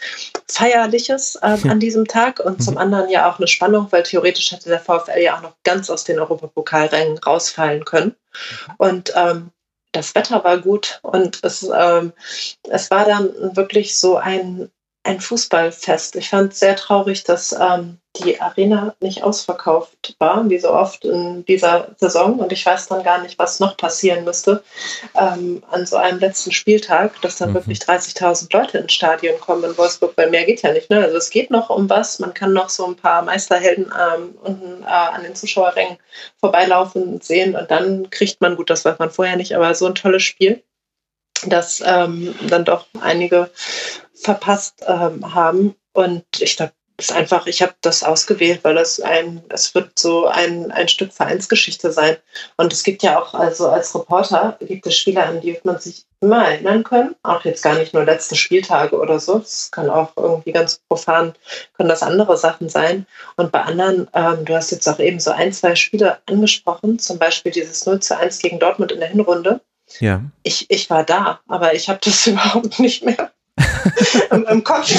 Feierliches 0.48 1.38
ähm, 1.44 1.70
an 1.70 1.80
diesem 1.82 2.08
Tag 2.08 2.40
und 2.40 2.64
zum 2.64 2.76
mhm. 2.76 2.80
anderen 2.80 3.10
ja 3.10 3.30
auch 3.30 3.38
eine 3.38 3.48
Spannung, 3.48 3.88
weil 3.92 4.04
theoretisch 4.04 4.54
hätte 4.54 4.70
der 4.70 4.80
VfL 4.80 5.20
ja 5.20 5.38
auch 5.38 5.42
noch 5.42 5.56
ganz 5.64 5.90
aus 5.90 6.06
den 6.06 6.20
Europapokalrängen 6.20 7.18
rausfallen 7.18 7.84
können. 7.84 8.16
Mhm. 8.16 8.74
Und 8.78 9.14
ähm, 9.16 9.52
das 9.92 10.16
Wetter 10.16 10.44
war 10.44 10.60
gut 10.60 11.00
und 11.02 11.44
es, 11.44 11.64
ähm, 11.64 12.14
es 12.70 12.92
war 12.92 13.06
dann 13.06 13.56
wirklich 13.58 13.98
so 13.98 14.18
ein, 14.18 14.70
ein 15.04 15.22
Fußballfest. 15.22 16.18
Ich 16.18 16.30
fand 16.30 16.54
es 16.54 16.60
sehr 16.60 16.76
traurig, 16.76 17.24
dass 17.24 17.54
ähm, 17.54 18.00
die 18.18 18.42
Arena 18.42 18.96
nicht 19.00 19.24
ausverkauft 19.24 20.16
war, 20.20 20.50
wie 20.50 20.60
so 20.60 20.72
oft 20.72 21.06
in 21.06 21.46
dieser 21.46 21.96
Saison. 21.98 22.40
Und 22.40 22.52
ich 22.52 22.66
weiß 22.66 22.88
dann 22.88 23.04
gar 23.04 23.22
nicht, 23.22 23.40
was 23.40 23.62
noch 23.62 23.78
passieren 23.78 24.26
müsste 24.26 24.62
ähm, 25.16 25.64
an 25.72 25.86
so 25.86 25.96
einem 25.96 26.20
letzten 26.20 26.52
Spieltag, 26.52 27.22
dass 27.22 27.38
dann 27.38 27.52
mhm. 27.52 27.56
wirklich 27.56 27.80
30.000 27.80 28.52
Leute 28.52 28.80
ins 28.80 28.94
Stadion 28.94 29.40
kommen 29.40 29.64
in 29.64 29.78
Wolfsburg, 29.78 30.14
weil 30.18 30.30
mehr 30.30 30.44
geht 30.44 30.64
ja 30.64 30.74
nicht. 30.74 30.90
Ne? 30.90 31.02
Also 31.02 31.18
es 31.18 31.30
geht 31.30 31.50
noch 31.50 31.70
um 31.70 31.90
was. 31.90 32.20
Man 32.20 32.34
kann 32.34 32.52
noch 32.52 32.70
so 32.70 32.86
ein 32.86 32.98
paar 32.98 33.22
Meisterhelden 33.22 33.86
ähm, 33.86 34.36
unten 34.42 34.84
äh, 34.84 34.88
an 34.88 35.24
den 35.24 35.36
Zuschauerrängen 35.36 35.98
vorbeilaufen 36.40 37.04
und 37.04 37.24
sehen. 37.24 37.56
Und 37.56 37.72
dann 37.72 38.10
kriegt 38.10 38.42
man, 38.42 38.58
gut, 38.58 38.70
das 38.70 38.84
weiß 38.84 39.00
man 39.00 39.12
vorher 39.12 39.38
nicht, 39.38 39.56
aber 39.56 39.74
so 39.76 39.86
ein 39.86 39.96
tolles 39.96 40.24
Spiel 40.24 40.62
dass 41.48 41.82
ähm, 41.86 42.36
dann 42.50 42.66
doch 42.66 42.86
einige 43.00 43.50
verpasst 44.22 44.84
ähm, 44.88 45.34
haben. 45.34 45.76
Und 45.94 46.26
ich 46.40 46.58
glaube, 46.58 46.74
ist 47.00 47.12
einfach, 47.14 47.48
ich 47.48 47.62
habe 47.62 47.74
das 47.82 48.04
ausgewählt, 48.04 48.60
weil 48.64 48.76
das 48.76 49.00
ein, 49.00 49.42
es 49.50 49.74
wird 49.74 49.98
so 49.98 50.28
ein, 50.28 50.72
ein 50.72 50.88
Stück 50.88 51.14
Vereinsgeschichte 51.14 51.92
sein. 51.92 52.18
Und 52.58 52.74
es 52.74 52.84
gibt 52.84 53.04
ja 53.04 53.20
auch, 53.20 53.34
also 53.34 53.70
als 53.70 53.96
Reporter 53.96 54.58
gibt 54.60 54.86
es 54.86 54.98
Spieler, 54.98 55.26
an 55.26 55.42
die 55.42 55.54
wird 55.54 55.66
man 55.66 55.80
sich 55.80 56.06
immer 56.22 56.46
erinnern 56.46 56.84
können. 56.84 57.16
Auch 57.24 57.46
jetzt 57.46 57.64
gar 57.64 57.76
nicht 57.76 57.94
nur 57.94 58.04
letzte 58.04 58.36
Spieltage 58.36 58.98
oder 59.00 59.20
so. 59.20 59.38
Es 59.38 59.72
kann 59.72 59.90
auch 59.90 60.12
irgendwie 60.18 60.52
ganz 60.52 60.82
profan, 60.90 61.34
können 61.78 61.90
das 61.90 62.04
andere 62.04 62.38
Sachen 62.38 62.70
sein. 62.70 63.06
Und 63.38 63.52
bei 63.52 63.62
anderen, 63.62 64.10
ähm, 64.14 64.46
du 64.46 64.54
hast 64.54 64.72
jetzt 64.72 64.88
auch 64.88 65.00
eben 65.00 65.20
so 65.20 65.32
ein, 65.32 65.54
zwei 65.54 65.76
Spiele 65.76 66.18
angesprochen, 66.26 67.00
zum 67.00 67.18
Beispiel 67.18 67.52
dieses 67.52 67.86
0 67.86 68.02
zu 68.02 68.18
1 68.18 68.40
gegen 68.40 68.60
Dortmund 68.60 68.92
in 68.92 69.00
der 69.00 69.10
Hinrunde. 69.10 69.62
Ja. 70.00 70.22
Ich, 70.44 70.70
ich 70.70 70.90
war 70.90 71.04
da, 71.04 71.40
aber 71.48 71.74
ich 71.74 71.90
habe 71.90 72.00
das 72.04 72.28
überhaupt 72.28 72.80
nicht 72.80 73.04
mehr 73.04 73.32
im, 74.32 74.46
im, 74.46 74.64
Kopf, 74.64 74.92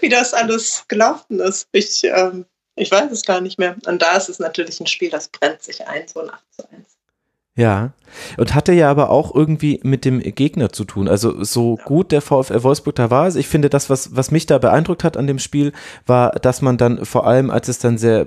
wie 0.00 0.08
das 0.08 0.34
alles 0.34 0.84
gelaufen 0.88 1.40
ist. 1.40 1.68
Ich, 1.72 2.04
ähm, 2.04 2.46
ich 2.76 2.90
weiß 2.90 3.10
es 3.10 3.24
gar 3.24 3.40
nicht 3.40 3.58
mehr. 3.58 3.76
Und 3.86 4.02
da 4.02 4.16
ist 4.16 4.28
es 4.28 4.38
natürlich 4.38 4.80
ein 4.80 4.86
Spiel, 4.86 5.10
das 5.10 5.28
brennt 5.28 5.62
sich 5.62 5.86
ein, 5.86 6.06
so 6.08 6.20
ein 6.20 6.30
8 6.30 6.42
zu 6.50 6.70
1. 6.70 6.99
Ja, 7.56 7.92
und 8.36 8.54
hatte 8.54 8.72
ja 8.72 8.90
aber 8.90 9.10
auch 9.10 9.34
irgendwie 9.34 9.80
mit 9.82 10.04
dem 10.04 10.20
Gegner 10.20 10.70
zu 10.70 10.84
tun. 10.84 11.08
Also 11.08 11.42
so 11.44 11.76
ja. 11.78 11.84
gut 11.84 12.12
der 12.12 12.20
VfL 12.20 12.62
Wolfsburg 12.62 12.94
da 12.94 13.10
war, 13.10 13.34
ich 13.34 13.48
finde 13.48 13.70
das, 13.70 13.90
was, 13.90 14.16
was 14.16 14.30
mich 14.30 14.46
da 14.46 14.58
beeindruckt 14.58 15.04
hat 15.04 15.16
an 15.16 15.26
dem 15.26 15.38
Spiel, 15.38 15.72
war, 16.06 16.30
dass 16.32 16.62
man 16.62 16.76
dann 16.76 17.04
vor 17.04 17.26
allem, 17.26 17.50
als 17.50 17.68
es 17.68 17.78
dann 17.78 17.98
sehr 17.98 18.26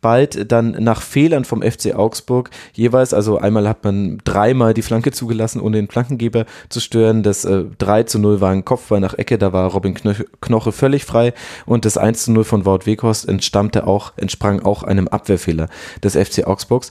bald 0.00 0.52
dann 0.52 0.70
nach 0.78 1.02
Fehlern 1.02 1.44
vom 1.44 1.62
FC 1.62 1.94
Augsburg 1.94 2.50
jeweils, 2.72 3.12
also 3.12 3.38
einmal 3.38 3.68
hat 3.68 3.84
man 3.84 4.18
dreimal 4.24 4.74
die 4.74 4.82
Flanke 4.82 5.12
zugelassen, 5.12 5.60
ohne 5.60 5.76
den 5.76 5.88
Flankengeber 5.88 6.46
zu 6.68 6.80
stören. 6.80 7.22
Das 7.22 7.44
äh, 7.44 7.64
3 7.78 8.04
zu 8.04 8.18
0 8.18 8.40
war 8.40 8.50
ein 8.50 8.64
Kopfball 8.64 9.00
nach 9.00 9.14
Ecke, 9.14 9.38
da 9.38 9.52
war 9.52 9.70
Robin 9.72 9.94
Knoche 9.94 10.72
völlig 10.72 11.04
frei 11.04 11.32
und 11.66 11.84
das 11.84 11.98
1 11.98 12.24
zu 12.24 12.32
0 12.32 12.44
von 12.44 12.64
Wout 12.64 12.86
Weghorst 12.86 13.28
entstammte 13.28 13.86
auch, 13.86 14.12
entsprang 14.16 14.60
auch 14.60 14.82
einem 14.82 15.08
Abwehrfehler 15.08 15.68
des 16.02 16.14
FC 16.16 16.46
Augsburgs. 16.46 16.90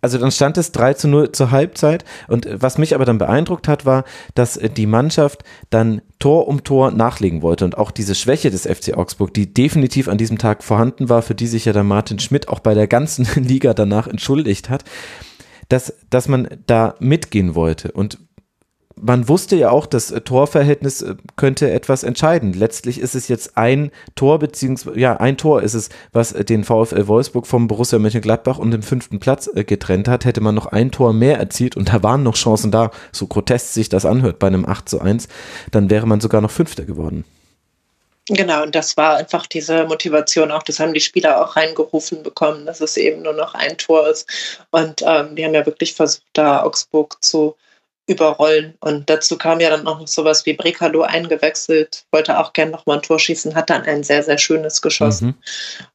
Also 0.00 0.18
dann 0.18 0.30
stand 0.30 0.58
es 0.58 0.72
3 0.72 0.94
zu 0.94 1.08
0 1.08 1.32
zur 1.32 1.50
Halbzeit. 1.50 2.04
Und 2.28 2.48
was 2.50 2.78
mich 2.78 2.94
aber 2.94 3.04
dann 3.04 3.18
beeindruckt 3.18 3.68
hat, 3.68 3.84
war, 3.84 4.04
dass 4.34 4.56
äh, 4.56 4.70
die 4.70 4.86
Mannschaft 4.86 5.44
dann 5.70 6.02
Tor 6.18 6.48
um 6.48 6.64
Tor 6.64 6.90
nachlegen 6.90 7.42
wollte. 7.42 7.64
Und 7.64 7.78
auch 7.78 7.90
diese 7.90 8.14
Schwäche 8.14 8.50
des 8.50 8.66
FC 8.66 8.96
Augsburg, 8.96 9.34
die 9.34 9.52
definitiv 9.52 10.08
an 10.08 10.18
diesem 10.18 10.38
Tag 10.38 10.62
vorhanden 10.62 11.08
war, 11.08 11.22
für 11.22 11.34
die 11.34 11.46
sich 11.46 11.64
ja 11.64 11.72
der 11.72 11.84
Martin 11.84 12.18
Schmidt 12.18 12.48
auch 12.48 12.60
bei 12.60 12.74
der 12.74 12.86
ganzen 12.86 13.26
Liga 13.42 13.74
danach 13.74 14.06
entschuldigt 14.06 14.70
hat, 14.70 14.84
dass, 15.68 15.94
dass 16.10 16.28
man 16.28 16.48
da 16.66 16.94
mitgehen 16.98 17.54
wollte. 17.54 17.92
Und 17.92 18.18
man 19.00 19.28
wusste 19.28 19.56
ja 19.56 19.70
auch, 19.70 19.86
das 19.86 20.10
äh, 20.10 20.20
Torverhältnis 20.20 21.02
äh, 21.02 21.14
könnte 21.36 21.70
etwas 21.70 22.02
entscheiden. 22.02 22.52
Letztlich 22.52 23.00
ist 23.00 23.14
es 23.14 23.28
jetzt 23.28 23.56
ein 23.56 23.90
Tor, 24.14 24.38
beziehungsweise, 24.38 24.98
ja, 24.98 25.16
ein 25.16 25.36
Tor 25.36 25.62
ist 25.62 25.74
es, 25.74 25.88
was 26.12 26.32
äh, 26.32 26.44
den 26.44 26.64
VfL 26.64 27.06
Wolfsburg 27.06 27.46
vom 27.46 27.68
Borussia 27.68 27.98
Mönchengladbach 27.98 28.58
und 28.58 28.70
dem 28.70 28.82
fünften 28.82 29.20
Platz 29.20 29.50
getrennt 29.54 30.08
hat. 30.08 30.24
Hätte 30.24 30.40
man 30.40 30.54
noch 30.54 30.66
ein 30.66 30.90
Tor 30.90 31.12
mehr 31.12 31.38
erzielt 31.38 31.76
und 31.76 31.92
da 31.92 32.02
waren 32.02 32.22
noch 32.22 32.34
Chancen 32.34 32.70
da, 32.70 32.90
so 33.12 33.26
grotesk 33.26 33.72
sich 33.72 33.88
das 33.88 34.04
anhört 34.04 34.38
bei 34.38 34.46
einem 34.46 34.64
8 34.64 34.88
zu 34.88 35.00
1, 35.00 35.28
dann 35.70 35.90
wäre 35.90 36.06
man 36.06 36.20
sogar 36.20 36.40
noch 36.40 36.50
Fünfter 36.50 36.84
geworden. 36.84 37.24
Genau, 38.30 38.62
und 38.62 38.74
das 38.74 38.96
war 38.98 39.16
einfach 39.16 39.46
diese 39.46 39.84
Motivation 39.84 40.50
auch, 40.50 40.62
das 40.62 40.80
haben 40.80 40.92
die 40.92 41.00
Spieler 41.00 41.42
auch 41.42 41.56
reingerufen 41.56 42.22
bekommen, 42.22 42.66
dass 42.66 42.82
es 42.82 42.98
eben 42.98 43.22
nur 43.22 43.32
noch 43.32 43.54
ein 43.54 43.78
Tor 43.78 44.06
ist. 44.06 44.28
Und 44.70 45.02
ähm, 45.02 45.34
die 45.34 45.44
haben 45.44 45.54
ja 45.54 45.64
wirklich 45.64 45.94
versucht, 45.94 46.24
da 46.34 46.62
Augsburg 46.62 47.16
zu 47.22 47.56
überrollen. 48.08 48.74
Und 48.80 49.08
dazu 49.08 49.38
kam 49.38 49.60
ja 49.60 49.70
dann 49.70 49.86
auch 49.86 50.00
noch 50.00 50.08
sowas 50.08 50.44
wie 50.46 50.54
Brekalo 50.54 51.02
eingewechselt, 51.02 52.04
wollte 52.10 52.38
auch 52.38 52.52
gern 52.52 52.70
nochmal 52.70 52.96
ein 52.96 53.02
Tor 53.02 53.18
schießen, 53.18 53.54
hat 53.54 53.70
dann 53.70 53.82
ein 53.82 54.02
sehr, 54.02 54.22
sehr 54.22 54.38
schönes 54.38 54.82
geschossen. 54.82 55.28
Mhm. 55.28 55.34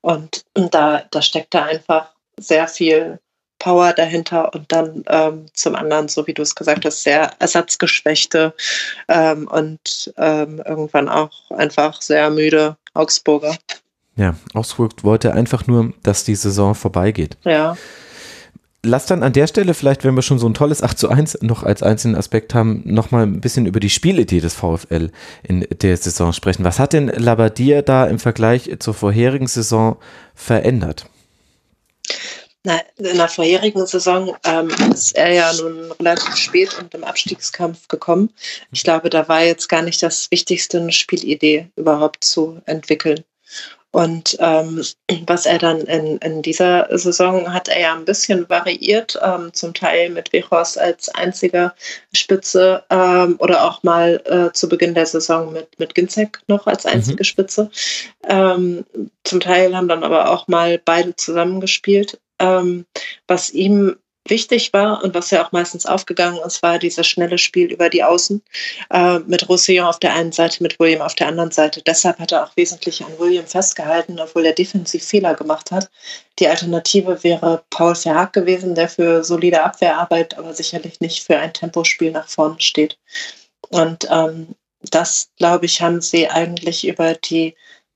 Und, 0.02 0.46
und 0.54 0.74
da, 0.74 1.04
da 1.12 1.22
steckt 1.22 1.54
da 1.54 1.64
einfach 1.64 2.12
sehr 2.40 2.68
viel 2.68 3.20
Power 3.60 3.94
dahinter 3.94 4.54
und 4.54 4.72
dann 4.72 5.04
ähm, 5.08 5.46
zum 5.54 5.76
anderen, 5.76 6.08
so 6.08 6.28
wie 6.28 6.34
du 6.34 6.42
es 6.42 6.54
gesagt 6.54 6.86
hast, 6.86 7.04
sehr 7.04 7.32
ersatzgeschwächte 7.40 8.54
ähm, 9.08 9.48
und 9.48 10.14
ähm, 10.18 10.62
irgendwann 10.66 11.10
auch 11.10 11.32
einfach 11.52 12.02
sehr 12.02 12.30
müde 12.30 12.78
Augsburger. 12.94 13.56
Ja, 14.16 14.36
Augsburg 14.54 15.04
wollte 15.04 15.34
einfach 15.34 15.66
nur, 15.66 15.94
dass 16.04 16.24
die 16.24 16.36
Saison 16.36 16.76
vorbeigeht. 16.76 17.38
Ja 17.44 17.76
lass 18.84 19.06
dann 19.06 19.24
an 19.24 19.34
der 19.34 19.48
Stelle 19.48 19.74
vielleicht, 19.74 20.04
wenn 20.04 20.16
wir 20.16 20.22
schon 20.22 20.40
so 20.40 20.48
ein 20.48 20.54
tolles 20.54 20.84
8 20.84 21.00
zu 21.00 21.10
1 21.10 21.40
noch 21.42 21.64
als 21.64 21.82
einzelnen 21.82 22.16
Aspekt 22.16 22.54
haben, 22.54 22.84
nochmal 22.86 23.24
ein 23.24 23.42
bisschen 23.42 23.66
über 23.66 23.80
die 23.80 23.90
Spielidee 23.90 24.42
des 24.42 24.54
VfL 24.54 25.10
in 25.42 25.66
der 25.82 25.98
Saison 25.98 26.34
sprechen. 26.34 26.64
Was 26.64 26.80
hat 26.80 26.94
denn 26.94 27.08
Labadia 27.08 27.82
da 27.82 28.06
im 28.06 28.20
Vergleich 28.20 28.70
zur 28.80 28.94
vorherigen 28.94 29.48
Saison 29.48 29.98
verändert? 30.36 31.06
Na, 32.66 32.80
in 32.98 33.18
der 33.18 33.28
vorherigen 33.28 33.86
Saison 33.86 34.38
ähm, 34.46 34.70
ist 34.94 35.18
er 35.18 35.34
ja 35.34 35.54
nun 35.54 35.92
relativ 35.94 36.36
spät 36.38 36.78
und 36.80 36.94
im 36.94 37.04
Abstiegskampf 37.04 37.90
gekommen. 37.90 38.30
Ich 38.72 38.84
glaube, 38.84 39.10
da 39.10 39.28
war 39.28 39.44
jetzt 39.44 39.68
gar 39.68 39.82
nicht 39.82 40.02
das 40.02 40.32
Wichtigste, 40.32 40.80
eine 40.80 40.94
Spielidee 40.94 41.68
überhaupt 41.76 42.24
zu 42.24 42.62
entwickeln. 42.66 43.26
Und 43.94 44.36
ähm, 44.40 44.84
was 45.28 45.46
er 45.46 45.60
dann 45.60 45.82
in, 45.82 46.18
in 46.18 46.42
dieser 46.42 46.88
Saison 46.98 47.54
hat 47.54 47.68
er 47.68 47.80
ja 47.80 47.94
ein 47.94 48.06
bisschen 48.06 48.50
variiert, 48.50 49.18
ähm, 49.24 49.54
zum 49.54 49.74
Teil 49.74 50.10
mit 50.10 50.34
Wechhorst 50.34 50.80
als 50.80 51.10
einziger 51.10 51.76
Spitze 52.14 52.84
ähm, 52.90 53.36
oder 53.38 53.64
auch 53.64 53.84
mal 53.84 54.22
äh, 54.26 54.52
zu 54.52 54.68
Beginn 54.68 54.96
der 54.96 55.06
Saison 55.06 55.54
mit, 55.54 55.80
mit 55.80 55.94
Ginzek 55.94 56.40
noch 56.48 56.66
als 56.66 56.86
einzige 56.86 57.22
mhm. 57.22 57.26
Spitze. 57.26 57.70
Ähm, 58.28 58.84
zum 59.24 59.40
Teil 59.40 59.78
haben 59.78 59.88
dann 59.88 60.04
aber 60.04 60.32
auch 60.32 60.48
mal 60.48 60.82
beide 60.84 61.16
zusammengespielt. 61.16 62.20
Ähm, 62.40 62.86
was 63.28 63.52
ihm 63.52 63.96
wichtig 64.28 64.72
war 64.74 65.04
und 65.04 65.14
was 65.14 65.32
ja 65.32 65.46
auch 65.46 65.52
meistens 65.52 65.86
aufgegangen 65.86 66.40
ist, 66.46 66.64
war 66.64 66.80
dieses 66.80 67.06
schnelle 67.06 67.38
Spiel 67.38 67.72
über 67.72 67.90
die 67.90 68.04
Außen 68.04 68.42
äh, 68.90 69.20
mit 69.20 69.50
Roussillon 69.50 69.86
auf 69.86 70.00
der 70.00 70.14
einen 70.14 70.32
Seite, 70.32 70.64
mit 70.64 70.80
William 70.80 71.02
auf 71.02 71.16
der 71.16 71.28
anderen 71.28 71.52
Seite. 71.52 71.82
Deshalb 71.82 72.20
hat 72.20 72.32
er 72.32 72.46
auch 72.46 72.56
wesentlich 72.56 73.04
an 73.04 73.12
William 73.20 73.46
festgehalten, 73.46 74.20
obwohl 74.20 74.46
er 74.46 74.54
defensiv 74.54 75.04
Fehler 75.04 75.36
gemacht 75.36 75.72
hat. 75.72 75.90
Die 76.40 76.48
Alternative 76.48 77.24
wäre 77.24 77.64
Paul 77.70 77.96
Verhaag 77.96 78.34
gewesen, 78.34 78.76
der 78.76 78.88
für 78.88 79.24
solide 79.24 79.64
Abwehrarbeit, 79.64 80.38
aber 80.38 80.54
sicherlich 80.54 81.02
nicht 81.02 81.24
für 81.24 81.38
ein 81.38 81.54
Tempospiel 81.54 82.12
nach 82.12 82.28
vorne 82.28 82.60
steht. 82.60 82.98
Und 83.70 84.08
ähm, 84.10 84.56
das, 84.90 85.30
glaube 85.38 85.66
ich, 85.66 85.82
haben 85.82 86.02
sie 86.02 86.30
eigentlich 86.30 86.88
über 86.88 87.14
die 87.14 87.56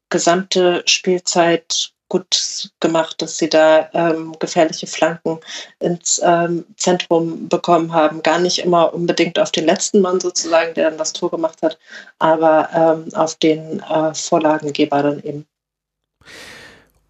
gesamte 0.10 0.84
Spielzeit 0.86 1.92
gut 2.10 2.70
gemacht, 2.80 3.22
dass 3.22 3.38
sie 3.38 3.50
da 3.50 3.90
ähm, 3.94 4.36
gefährliche 4.40 4.88
Flanken 4.88 5.40
ins 5.80 6.22
ähm, 6.24 6.66
Zentrum 6.78 7.48
bekommen 7.50 7.94
haben. 7.94 8.24
Gar 8.24 8.40
nicht 8.40 8.60
immer 8.60 8.94
unbedingt 8.94 9.40
auf 9.40 9.52
den 9.52 9.66
letzten 9.66 10.02
Mann 10.02 10.20
sozusagen, 10.20 10.74
der 10.74 10.90
dann 10.90 10.98
das 10.98 11.14
Tor 11.14 11.32
gemacht 11.32 11.62
hat, 11.62 11.78
aber 12.20 12.70
ähm, 12.74 13.14
auf 13.16 13.36
den 13.36 13.82
äh, 13.82 14.14
Vorlagengeber 14.14 15.04
dann 15.04 15.24
eben. 15.24 15.46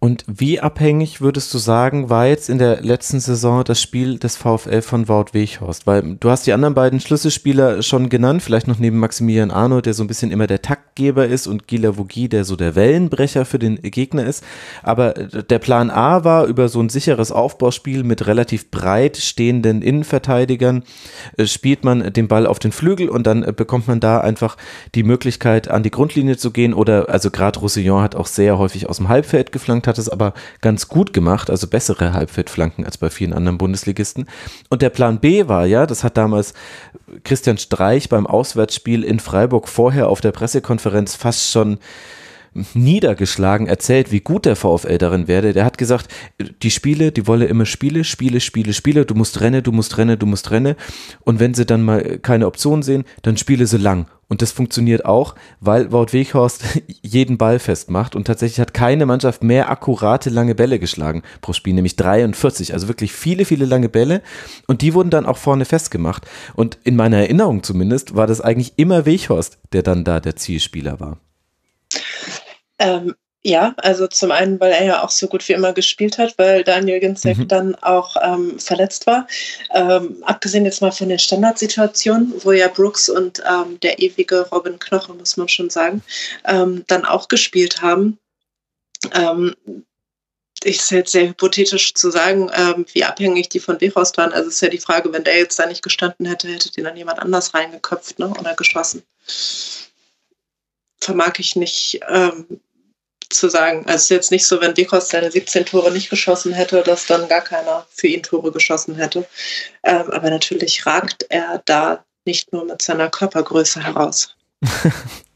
Und 0.00 0.24
wie 0.28 0.60
abhängig 0.60 1.20
würdest 1.20 1.52
du 1.52 1.58
sagen, 1.58 2.08
war 2.08 2.28
jetzt 2.28 2.48
in 2.48 2.58
der 2.58 2.82
letzten 2.82 3.18
Saison 3.18 3.64
das 3.64 3.82
Spiel 3.82 4.16
des 4.16 4.36
VfL 4.36 4.80
von 4.80 5.08
Wout 5.08 5.32
Weghorst? 5.32 5.88
Weil 5.88 6.14
du 6.20 6.30
hast 6.30 6.46
die 6.46 6.52
anderen 6.52 6.74
beiden 6.74 7.00
Schlüsselspieler 7.00 7.82
schon 7.82 8.08
genannt, 8.08 8.44
vielleicht 8.44 8.68
noch 8.68 8.78
neben 8.78 9.00
Maximilian 9.00 9.50
Arno, 9.50 9.80
der 9.80 9.94
so 9.94 10.04
ein 10.04 10.06
bisschen 10.06 10.30
immer 10.30 10.46
der 10.46 10.62
Taktgeber 10.62 11.26
ist 11.26 11.48
und 11.48 11.66
Gila 11.66 11.98
Vogie, 11.98 12.28
der 12.28 12.44
so 12.44 12.54
der 12.54 12.76
Wellenbrecher 12.76 13.44
für 13.44 13.58
den 13.58 13.82
Gegner 13.82 14.24
ist. 14.24 14.44
Aber 14.84 15.14
der 15.14 15.58
Plan 15.58 15.90
A 15.90 16.22
war 16.22 16.46
über 16.46 16.68
so 16.68 16.80
ein 16.80 16.90
sicheres 16.90 17.32
Aufbauspiel 17.32 18.04
mit 18.04 18.28
relativ 18.28 18.70
breit 18.70 19.16
stehenden 19.16 19.82
Innenverteidigern, 19.82 20.84
äh, 21.38 21.46
spielt 21.46 21.82
man 21.82 22.12
den 22.12 22.28
Ball 22.28 22.46
auf 22.46 22.60
den 22.60 22.70
Flügel 22.70 23.08
und 23.08 23.26
dann 23.26 23.40
bekommt 23.56 23.88
man 23.88 23.98
da 23.98 24.20
einfach 24.20 24.58
die 24.94 25.02
Möglichkeit, 25.02 25.68
an 25.68 25.82
die 25.82 25.90
Grundlinie 25.90 26.36
zu 26.36 26.52
gehen 26.52 26.72
oder, 26.72 27.08
also 27.08 27.32
gerade 27.32 27.58
Roussillon 27.58 28.00
hat 28.00 28.14
auch 28.14 28.28
sehr 28.28 28.58
häufig 28.58 28.88
aus 28.88 28.98
dem 28.98 29.08
Halbfeld 29.08 29.50
geflankt, 29.50 29.87
hat 29.88 29.98
es 29.98 30.08
aber 30.08 30.34
ganz 30.60 30.88
gut 30.88 31.12
gemacht, 31.12 31.50
also 31.50 31.66
bessere 31.66 32.12
Halbfeldflanken 32.12 32.84
als 32.84 32.98
bei 32.98 33.10
vielen 33.10 33.32
anderen 33.32 33.58
Bundesligisten. 33.58 34.28
Und 34.68 34.82
der 34.82 34.90
Plan 34.90 35.18
B 35.18 35.48
war 35.48 35.66
ja, 35.66 35.86
das 35.86 36.04
hat 36.04 36.16
damals 36.16 36.54
Christian 37.24 37.58
Streich 37.58 38.08
beim 38.08 38.26
Auswärtsspiel 38.26 39.02
in 39.02 39.18
Freiburg 39.18 39.68
vorher 39.68 40.08
auf 40.08 40.20
der 40.20 40.32
Pressekonferenz 40.32 41.16
fast 41.16 41.50
schon 41.50 41.78
niedergeschlagen 42.74 43.66
erzählt, 43.66 44.12
wie 44.12 44.20
gut 44.20 44.44
der 44.44 44.56
VfL 44.56 44.98
darin 44.98 45.28
werde. 45.28 45.52
Der 45.52 45.64
hat 45.64 45.78
gesagt, 45.78 46.08
die 46.62 46.70
Spiele, 46.70 47.12
die 47.12 47.26
wolle 47.26 47.46
immer 47.46 47.66
Spiele, 47.66 48.04
Spiele, 48.04 48.40
Spiele, 48.40 48.72
Spiele, 48.72 49.06
du 49.06 49.14
musst 49.14 49.40
rennen, 49.40 49.62
du 49.62 49.72
musst 49.72 49.98
rennen, 49.98 50.18
du 50.18 50.26
musst 50.26 50.50
rennen. 50.50 50.74
Und 51.20 51.40
wenn 51.40 51.54
sie 51.54 51.66
dann 51.66 51.82
mal 51.82 52.18
keine 52.18 52.46
Option 52.46 52.82
sehen, 52.82 53.04
dann 53.22 53.36
spiele 53.36 53.66
sie 53.66 53.78
lang. 53.78 54.06
Und 54.28 54.42
das 54.42 54.52
funktioniert 54.52 55.06
auch, 55.06 55.34
weil 55.60 55.90
Wout 55.90 56.12
Weghorst 56.12 56.62
jeden 57.02 57.38
Ball 57.38 57.58
festmacht 57.58 58.14
und 58.14 58.26
tatsächlich 58.26 58.60
hat 58.60 58.74
keine 58.74 59.06
Mannschaft 59.06 59.42
mehr 59.42 59.70
akkurate 59.70 60.28
lange 60.28 60.54
Bälle 60.54 60.78
geschlagen 60.78 61.22
pro 61.40 61.54
Spiel, 61.54 61.72
nämlich 61.74 61.96
43, 61.96 62.74
also 62.74 62.88
wirklich 62.88 63.12
viele, 63.12 63.46
viele 63.46 63.64
lange 63.64 63.88
Bälle 63.88 64.22
und 64.66 64.82
die 64.82 64.92
wurden 64.92 65.10
dann 65.10 65.26
auch 65.26 65.38
vorne 65.38 65.64
festgemacht. 65.64 66.26
Und 66.54 66.78
in 66.84 66.94
meiner 66.94 67.18
Erinnerung 67.18 67.62
zumindest 67.62 68.14
war 68.14 68.26
das 68.26 68.42
eigentlich 68.42 68.74
immer 68.76 69.06
Weghorst, 69.06 69.58
der 69.72 69.82
dann 69.82 70.04
da 70.04 70.20
der 70.20 70.36
Zielspieler 70.36 71.00
war. 71.00 71.16
Ähm, 72.78 73.14
ja, 73.42 73.72
also 73.76 74.08
zum 74.08 74.32
einen, 74.32 74.58
weil 74.58 74.72
er 74.72 74.84
ja 74.84 75.04
auch 75.04 75.10
so 75.10 75.28
gut 75.28 75.48
wie 75.48 75.52
immer 75.52 75.72
gespielt 75.72 76.18
hat, 76.18 76.36
weil 76.38 76.64
Daniel 76.64 76.98
Ginzek 76.98 77.38
mhm. 77.38 77.48
dann 77.48 77.74
auch 77.76 78.16
ähm, 78.20 78.58
verletzt 78.58 79.06
war. 79.06 79.28
Ähm, 79.72 80.22
abgesehen 80.22 80.64
jetzt 80.64 80.82
mal 80.82 80.90
von 80.90 81.08
den 81.08 81.20
Standardsituationen, 81.20 82.34
wo 82.44 82.52
ja 82.52 82.68
Brooks 82.68 83.08
und 83.08 83.40
ähm, 83.48 83.78
der 83.80 84.00
ewige 84.00 84.48
Robin 84.50 84.78
Knoche, 84.78 85.14
muss 85.14 85.36
man 85.36 85.48
schon 85.48 85.70
sagen, 85.70 86.02
ähm, 86.46 86.84
dann 86.88 87.04
auch 87.04 87.28
gespielt 87.28 87.80
haben. 87.80 88.18
Ähm, 89.12 89.54
ich 90.64 90.78
ist 90.78 90.90
jetzt 90.90 91.12
sehr 91.12 91.28
hypothetisch 91.28 91.94
zu 91.94 92.10
sagen, 92.10 92.50
ähm, 92.52 92.84
wie 92.92 93.04
abhängig 93.04 93.48
die 93.48 93.60
von 93.60 93.80
Wehorst 93.80 94.16
waren. 94.16 94.32
Also 94.32 94.48
ist 94.48 94.60
ja 94.60 94.68
die 94.68 94.78
Frage, 94.78 95.12
wenn 95.12 95.22
der 95.22 95.38
jetzt 95.38 95.58
da 95.58 95.66
nicht 95.66 95.82
gestanden 95.82 96.26
hätte, 96.26 96.48
hätte 96.48 96.72
den 96.72 96.84
dann 96.84 96.96
jemand 96.96 97.20
anders 97.20 97.54
reingeköpft 97.54 98.18
ne, 98.18 98.28
oder 98.28 98.54
geschossen. 98.54 99.04
Vermag 101.00 101.38
ich 101.38 101.54
nicht 101.54 102.00
ähm, 102.08 102.60
zu 103.30 103.48
sagen. 103.48 103.84
Also 103.86 103.94
es 103.94 104.02
ist 104.02 104.10
jetzt 104.10 104.30
nicht 104.30 104.46
so, 104.46 104.60
wenn 104.60 104.74
Dekos 104.74 105.08
seine 105.08 105.30
17 105.30 105.66
Tore 105.66 105.90
nicht 105.90 106.10
geschossen 106.10 106.52
hätte, 106.52 106.82
dass 106.82 107.06
dann 107.06 107.28
gar 107.28 107.42
keiner 107.42 107.86
für 107.90 108.06
ihn 108.06 108.22
Tore 108.22 108.52
geschossen 108.52 108.96
hätte. 108.96 109.26
Ähm, 109.82 110.10
aber 110.10 110.30
natürlich 110.30 110.86
ragt 110.86 111.26
er 111.28 111.62
da 111.64 112.04
nicht 112.24 112.52
nur 112.52 112.64
mit 112.64 112.82
seiner 112.82 113.08
Körpergröße 113.08 113.82
heraus. 113.82 114.34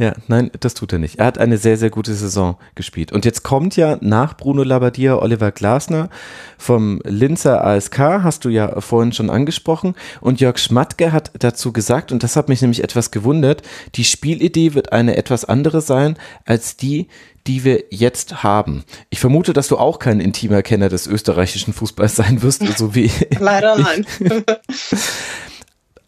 Ja, 0.00 0.14
nein, 0.28 0.50
das 0.60 0.72
tut 0.72 0.94
er 0.94 0.98
nicht. 0.98 1.18
Er 1.18 1.26
hat 1.26 1.36
eine 1.36 1.58
sehr, 1.58 1.76
sehr 1.76 1.90
gute 1.90 2.14
Saison 2.14 2.56
gespielt. 2.74 3.12
Und 3.12 3.26
jetzt 3.26 3.42
kommt 3.42 3.76
ja 3.76 3.98
nach 4.00 4.34
Bruno 4.34 4.62
Labbadia 4.62 5.16
Oliver 5.16 5.52
Glasner 5.52 6.08
vom 6.56 7.02
Linzer 7.04 7.62
ASK, 7.62 7.98
hast 7.98 8.46
du 8.46 8.48
ja 8.48 8.80
vorhin 8.80 9.12
schon 9.12 9.28
angesprochen. 9.28 9.94
Und 10.22 10.40
Jörg 10.40 10.56
Schmatke 10.56 11.12
hat 11.12 11.32
dazu 11.38 11.72
gesagt, 11.72 12.12
und 12.12 12.22
das 12.22 12.34
hat 12.36 12.48
mich 12.48 12.62
nämlich 12.62 12.82
etwas 12.82 13.10
gewundert, 13.10 13.62
die 13.94 14.04
Spielidee 14.04 14.72
wird 14.72 14.90
eine 14.92 15.18
etwas 15.18 15.44
andere 15.44 15.82
sein 15.82 16.16
als 16.46 16.78
die, 16.78 17.08
die 17.46 17.64
wir 17.64 17.84
jetzt 17.90 18.42
haben. 18.42 18.84
Ich 19.10 19.20
vermute, 19.20 19.52
dass 19.52 19.68
du 19.68 19.76
auch 19.76 19.98
kein 19.98 20.20
intimer 20.20 20.62
Kenner 20.62 20.88
des 20.88 21.06
österreichischen 21.06 21.74
Fußballs 21.74 22.16
sein 22.16 22.40
wirst, 22.40 22.62
so 22.78 22.94
wie. 22.94 23.10
Leider 23.38 23.76
nein. 23.78 24.06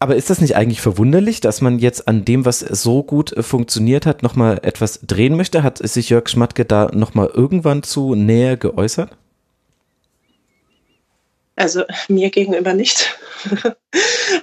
Aber 0.03 0.17
ist 0.17 0.31
das 0.31 0.41
nicht 0.41 0.57
eigentlich 0.57 0.81
verwunderlich, 0.81 1.41
dass 1.41 1.61
man 1.61 1.79
jetzt 1.79 2.09
an 2.09 2.25
dem, 2.25 2.45
was 2.45 2.59
so 2.59 3.05
gut 3.05 3.33
äh, 3.35 3.45
funktioniert 3.45 4.05
hat, 4.05 4.25
nochmal 4.25 4.59
etwas 4.65 4.99
drehen 5.07 5.37
möchte? 5.37 5.63
Hat 5.63 5.79
sich 5.79 6.09
Jörg 6.09 6.29
Schmatke 6.29 6.65
da 6.65 6.91
nochmal 6.93 7.31
irgendwann 7.33 7.85
zu 7.85 8.17
näher 8.17 8.57
geäußert? 8.57 9.11
Also 11.55 11.85
mir 12.09 12.31
gegenüber 12.31 12.75
nicht. 12.75 13.17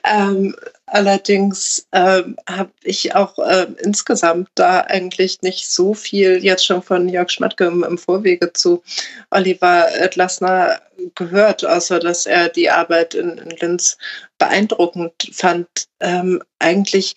ähm, 0.05 0.55
allerdings 0.91 1.87
ähm, 1.91 2.37
habe 2.47 2.71
ich 2.83 3.15
auch 3.15 3.37
äh, 3.39 3.67
insgesamt 3.83 4.49
da 4.55 4.81
eigentlich 4.81 5.41
nicht 5.41 5.69
so 5.69 5.93
viel 5.93 6.43
jetzt 6.43 6.65
schon 6.65 6.81
von 6.81 7.09
Jörg 7.09 7.29
Schmatke 7.29 7.65
im, 7.65 7.83
im 7.83 7.97
Vorwege 7.97 8.53
zu 8.53 8.83
Oliver 9.31 9.87
Glasner 10.11 10.81
gehört, 11.15 11.65
außer 11.65 11.99
dass 11.99 12.25
er 12.25 12.49
die 12.49 12.69
Arbeit 12.69 13.13
in, 13.13 13.37
in 13.37 13.49
Linz 13.51 13.97
beeindruckend 14.37 15.13
fand. 15.33 15.67
Ähm, 15.99 16.41
eigentlich 16.59 17.15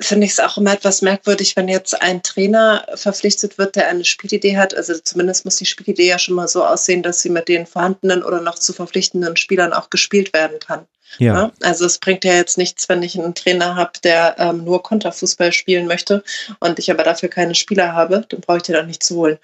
finde 0.00 0.26
ich 0.26 0.32
es 0.32 0.40
auch 0.40 0.56
immer 0.56 0.72
etwas 0.72 1.02
merkwürdig, 1.02 1.56
wenn 1.56 1.68
jetzt 1.68 2.00
ein 2.00 2.22
Trainer 2.22 2.86
verpflichtet 2.94 3.58
wird, 3.58 3.76
der 3.76 3.88
eine 3.88 4.04
Spielidee 4.04 4.56
hat. 4.56 4.74
Also 4.74 4.98
zumindest 4.98 5.44
muss 5.44 5.56
die 5.56 5.66
Spielidee 5.66 6.08
ja 6.08 6.18
schon 6.18 6.34
mal 6.34 6.48
so 6.48 6.64
aussehen, 6.64 7.02
dass 7.02 7.20
sie 7.20 7.28
mit 7.28 7.48
den 7.48 7.66
vorhandenen 7.66 8.22
oder 8.22 8.40
noch 8.40 8.58
zu 8.58 8.72
verpflichtenden 8.72 9.36
Spielern 9.36 9.72
auch 9.72 9.90
gespielt 9.90 10.32
werden 10.32 10.58
kann. 10.58 10.86
Ja. 11.18 11.34
ja? 11.34 11.52
Also 11.62 11.86
es 11.86 11.98
bringt 11.98 12.24
ja 12.24 12.34
jetzt 12.34 12.58
nichts, 12.58 12.88
wenn 12.88 13.02
ich 13.02 13.18
einen 13.18 13.34
Trainer 13.34 13.76
habe, 13.76 13.92
der 14.02 14.36
ähm, 14.38 14.64
nur 14.64 14.82
Konterfußball 14.82 15.52
spielen 15.52 15.86
möchte 15.86 16.22
und 16.60 16.78
ich 16.78 16.90
aber 16.90 17.02
dafür 17.02 17.28
keine 17.28 17.54
Spieler 17.54 17.92
habe, 17.92 18.24
dann 18.28 18.40
brauche 18.40 18.58
ich 18.58 18.62
den 18.64 18.76
auch 18.76 18.86
nicht 18.86 19.02
zu 19.02 19.16
holen. 19.16 19.38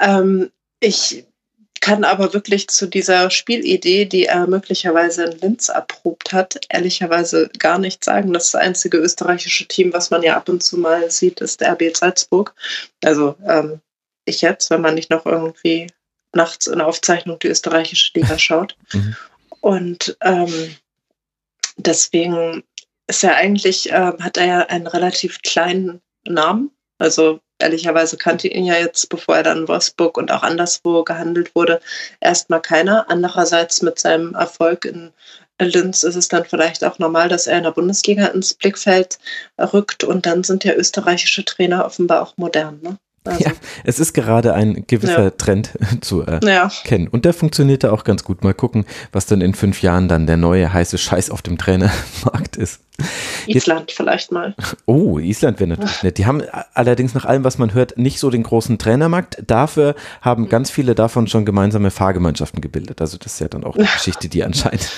Ähm, 0.00 0.50
ich 0.80 1.24
kann 1.82 2.04
aber 2.04 2.32
wirklich 2.32 2.68
zu 2.68 2.86
dieser 2.86 3.28
Spielidee, 3.30 4.04
die 4.04 4.26
er 4.26 4.46
möglicherweise 4.46 5.24
in 5.24 5.38
Linz 5.40 5.68
erprobt 5.68 6.32
hat, 6.32 6.60
ehrlicherweise 6.68 7.50
gar 7.58 7.78
nichts 7.78 8.06
sagen. 8.06 8.32
Das 8.32 8.54
einzige 8.54 8.98
österreichische 8.98 9.66
Team, 9.66 9.92
was 9.92 10.10
man 10.10 10.22
ja 10.22 10.36
ab 10.36 10.48
und 10.48 10.62
zu 10.62 10.78
mal 10.78 11.10
sieht, 11.10 11.40
ist 11.40 11.60
der 11.60 11.72
RB 11.72 11.96
Salzburg. 11.96 12.54
Also 13.02 13.34
ähm, 13.48 13.80
ich 14.24 14.42
jetzt, 14.42 14.70
wenn 14.70 14.80
man 14.80 14.94
nicht 14.94 15.10
noch 15.10 15.26
irgendwie 15.26 15.88
nachts 16.32 16.68
in 16.68 16.78
der 16.78 16.86
Aufzeichnung 16.86 17.40
die 17.40 17.48
österreichische 17.48 18.12
Liga 18.14 18.38
schaut. 18.38 18.76
Mhm. 18.92 19.16
Und 19.60 20.16
ähm, 20.20 20.76
deswegen 21.76 22.62
ist 23.06 23.24
er 23.24 23.36
eigentlich, 23.36 23.90
äh, 23.90 24.12
hat 24.20 24.36
er 24.36 24.46
ja 24.46 24.60
einen 24.60 24.86
relativ 24.86 25.42
kleinen 25.42 26.00
Namen. 26.24 26.70
Also 26.98 27.40
ehrlicherweise 27.58 28.16
kannte 28.16 28.48
ihn 28.48 28.64
ja 28.64 28.76
jetzt, 28.76 29.08
bevor 29.08 29.36
er 29.36 29.42
dann 29.42 29.58
in 29.58 29.68
Wolfsburg 29.68 30.16
und 30.18 30.30
auch 30.30 30.42
anderswo 30.42 31.02
gehandelt 31.04 31.54
wurde, 31.54 31.80
erstmal 32.20 32.60
keiner. 32.60 33.06
Andererseits 33.08 33.82
mit 33.82 33.98
seinem 33.98 34.34
Erfolg 34.34 34.84
in 34.84 35.12
Linz 35.60 36.02
ist 36.02 36.16
es 36.16 36.28
dann 36.28 36.44
vielleicht 36.44 36.84
auch 36.84 36.98
normal, 36.98 37.28
dass 37.28 37.46
er 37.46 37.58
in 37.58 37.64
der 37.64 37.70
Bundesliga 37.72 38.26
ins 38.26 38.54
Blickfeld 38.54 39.18
rückt 39.58 40.04
und 40.04 40.26
dann 40.26 40.44
sind 40.44 40.64
ja 40.64 40.74
österreichische 40.74 41.44
Trainer 41.44 41.84
offenbar 41.84 42.22
auch 42.22 42.36
modern. 42.36 42.80
Ne? 42.82 42.98
Also. 43.24 43.44
Ja, 43.44 43.52
es 43.84 44.00
ist 44.00 44.14
gerade 44.14 44.54
ein 44.54 44.84
gewisser 44.86 45.24
ja. 45.24 45.30
Trend 45.30 45.70
zu 46.00 46.22
erkennen. 46.22 47.04
Ja. 47.04 47.10
Und 47.12 47.24
der 47.24 47.32
funktionierte 47.32 47.92
auch 47.92 48.02
ganz 48.02 48.24
gut. 48.24 48.42
Mal 48.42 48.54
gucken, 48.54 48.84
was 49.12 49.26
dann 49.26 49.40
in 49.40 49.54
fünf 49.54 49.82
Jahren 49.82 50.08
dann 50.08 50.26
der 50.26 50.36
neue 50.36 50.72
heiße 50.72 50.98
Scheiß 50.98 51.30
auf 51.30 51.42
dem 51.42 51.56
Trainermarkt 51.56 52.56
ist. 52.56 52.80
Island 53.46 53.90
Jetzt, 53.90 53.96
vielleicht 53.96 54.32
mal. 54.32 54.54
Oh, 54.86 55.18
Island 55.18 55.60
wäre 55.60 55.68
natürlich 55.68 56.02
nett. 56.02 56.18
Die 56.18 56.26
haben 56.26 56.42
allerdings 56.74 57.14
nach 57.14 57.24
allem, 57.24 57.42
was 57.42 57.58
man 57.58 57.74
hört, 57.74 57.96
nicht 57.96 58.18
so 58.18 58.30
den 58.30 58.42
großen 58.42 58.78
Trainermarkt. 58.78 59.42
Dafür 59.46 59.94
haben 60.20 60.48
ganz 60.48 60.70
viele 60.70 60.94
davon 60.94 61.26
schon 61.26 61.44
gemeinsame 61.44 61.90
Fahrgemeinschaften 61.90 62.60
gebildet. 62.60 63.00
Also 63.00 63.18
das 63.18 63.34
ist 63.34 63.40
ja 63.40 63.48
dann 63.48 63.64
auch 63.64 63.76
eine 63.76 63.86
Geschichte, 63.92 64.28
die 64.28 64.44
anscheinend 64.44 64.88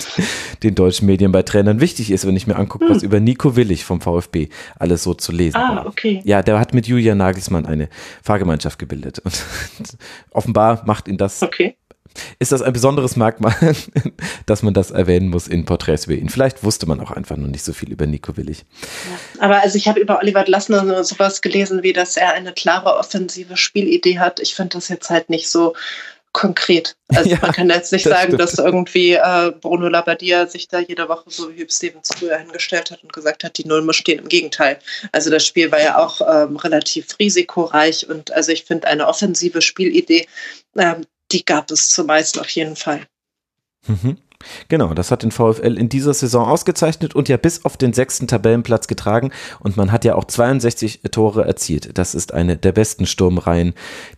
den 0.63 0.75
deutschen 0.75 1.05
Medien 1.05 1.31
bei 1.31 1.43
Trainern 1.43 1.79
wichtig 1.79 2.11
ist, 2.11 2.27
wenn 2.27 2.35
ich 2.35 2.47
mir 2.47 2.57
angucke, 2.57 2.85
was 2.89 2.97
hm. 2.97 3.05
über 3.05 3.19
Nico 3.19 3.55
Willig 3.55 3.85
vom 3.85 4.01
VfB 4.01 4.49
alles 4.77 5.03
so 5.03 5.13
zu 5.13 5.31
lesen 5.31 5.57
ah, 5.57 5.77
war. 5.77 5.85
okay. 5.85 6.21
Ja, 6.25 6.41
der 6.41 6.59
hat 6.59 6.73
mit 6.73 6.87
Julian 6.87 7.17
Nagelsmann 7.17 7.65
eine 7.65 7.89
Fahrgemeinschaft 8.23 8.79
gebildet. 8.79 9.19
Und 9.19 9.43
offenbar 10.31 10.83
macht 10.85 11.07
ihn 11.07 11.17
das 11.17 11.41
okay 11.41 11.75
ist 12.39 12.51
das 12.51 12.61
ein 12.61 12.73
besonderes 12.73 13.15
Merkmal, 13.15 13.55
dass 14.45 14.63
man 14.63 14.73
das 14.73 14.91
erwähnen 14.91 15.29
muss 15.29 15.47
in 15.47 15.65
Porträts 15.65 16.05
über 16.05 16.15
ihn. 16.15 16.29
Vielleicht 16.29 16.63
wusste 16.63 16.85
man 16.85 16.99
auch 16.99 17.11
einfach 17.11 17.37
noch 17.37 17.47
nicht 17.47 17.63
so 17.63 17.73
viel 17.73 17.91
über 17.91 18.05
Nico 18.07 18.37
Willig. 18.37 18.65
Ja, 19.39 19.45
aber 19.45 19.61
also 19.61 19.77
ich 19.77 19.87
habe 19.87 19.99
über 19.99 20.19
Oliver 20.19 20.43
Glasner 20.43 21.03
sowas 21.03 21.41
gelesen, 21.41 21.83
wie 21.83 21.93
dass 21.93 22.17
er 22.17 22.33
eine 22.33 22.53
klare 22.53 22.97
offensive 22.97 23.57
Spielidee 23.57 24.19
hat. 24.19 24.39
Ich 24.39 24.55
finde 24.55 24.77
das 24.77 24.89
jetzt 24.89 25.09
halt 25.09 25.29
nicht 25.29 25.49
so 25.49 25.75
konkret. 26.35 26.97
Also 27.07 27.29
ja, 27.31 27.37
man 27.41 27.53
kann 27.53 27.69
jetzt 27.69 27.93
nicht 27.93 28.05
das 28.05 28.11
sagen, 28.11 28.33
stimmt. 28.33 28.41
dass 28.41 28.59
irgendwie 28.59 29.13
äh, 29.13 29.53
Bruno 29.61 29.87
Labbadia 29.87 30.45
sich 30.45 30.67
da 30.67 30.79
jede 30.79 31.07
Woche 31.07 31.23
so 31.27 31.49
wie 31.49 31.61
Hüb 31.61 31.71
Stevens 31.71 32.09
früher 32.15 32.37
hingestellt 32.37 32.91
hat 32.91 33.01
und 33.01 33.13
gesagt 33.13 33.43
hat, 33.43 33.57
die 33.57 33.65
Null 33.65 33.81
muss 33.81 33.95
stehen. 33.95 34.19
Im 34.19 34.27
Gegenteil. 34.27 34.79
Also 35.13 35.31
das 35.31 35.45
Spiel 35.45 35.71
war 35.71 35.81
ja 35.81 35.97
auch 35.97 36.21
ähm, 36.21 36.57
relativ 36.57 37.17
risikoreich 37.19 38.07
und 38.09 38.33
also 38.33 38.51
ich 38.51 38.65
finde 38.65 38.87
eine 38.87 39.07
offensive 39.07 39.61
Spielidee, 39.61 40.27
ähm, 40.77 41.05
die 41.31 41.45
gab 41.45 41.71
es 41.71 41.89
zumeist 41.89 42.37
auf 42.39 42.49
jeden 42.49 42.75
Fall. 42.75 43.01
Mhm. 43.87 44.17
Genau, 44.69 44.93
das 44.93 45.11
hat 45.11 45.23
den 45.23 45.31
VfL 45.31 45.77
in 45.77 45.89
dieser 45.89 46.13
Saison 46.13 46.47
ausgezeichnet 46.47 47.15
und 47.15 47.29
ja 47.29 47.37
bis 47.37 47.65
auf 47.65 47.77
den 47.77 47.93
sechsten 47.93 48.27
Tabellenplatz 48.27 48.87
getragen. 48.87 49.31
Und 49.59 49.77
man 49.77 49.91
hat 49.91 50.05
ja 50.05 50.15
auch 50.15 50.25
62 50.25 51.01
Tore 51.11 51.45
erzielt. 51.45 51.97
Das 51.97 52.15
ist 52.15 52.33
eine 52.33 52.57
der 52.57 52.71
besten 52.71 53.05
Sturmreihen 53.05 53.73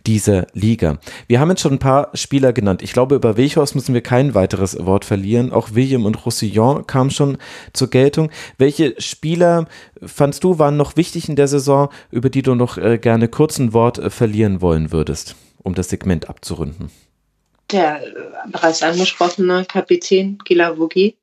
dieser 0.06 0.46
Liga. 0.52 0.98
Wir 1.26 1.40
haben 1.40 1.50
jetzt 1.50 1.62
schon 1.62 1.74
ein 1.74 1.78
paar 1.78 2.10
Spieler 2.14 2.52
genannt. 2.52 2.82
Ich 2.82 2.92
glaube, 2.92 3.14
über 3.14 3.36
Wechhorst 3.36 3.74
müssen 3.74 3.94
wir 3.94 4.02
kein 4.02 4.34
weiteres 4.34 4.84
Wort 4.84 5.04
verlieren. 5.04 5.52
Auch 5.52 5.70
William 5.72 6.04
und 6.04 6.24
Roussillon 6.24 6.86
kamen 6.86 7.10
schon 7.10 7.38
zur 7.72 7.90
Geltung. 7.90 8.30
Welche 8.58 8.94
Spieler 9.00 9.66
fandst 10.04 10.44
du 10.44 10.58
waren 10.58 10.76
noch 10.76 10.96
wichtig 10.96 11.28
in 11.28 11.36
der 11.36 11.48
Saison, 11.48 11.88
über 12.10 12.30
die 12.30 12.42
du 12.42 12.54
noch 12.54 12.78
äh, 12.78 12.98
gerne 12.98 13.28
kurz 13.28 13.58
ein 13.58 13.72
Wort 13.72 13.98
äh, 13.98 14.10
verlieren 14.10 14.60
wollen 14.60 14.92
würdest, 14.92 15.36
um 15.62 15.74
das 15.74 15.88
Segment 15.88 16.28
abzurunden? 16.28 16.90
Der 17.70 18.02
äh, 18.06 18.12
bereits 18.48 18.82
angesprochene 18.82 19.64
Kapitän 19.64 20.38
Gilavogi, 20.44 21.16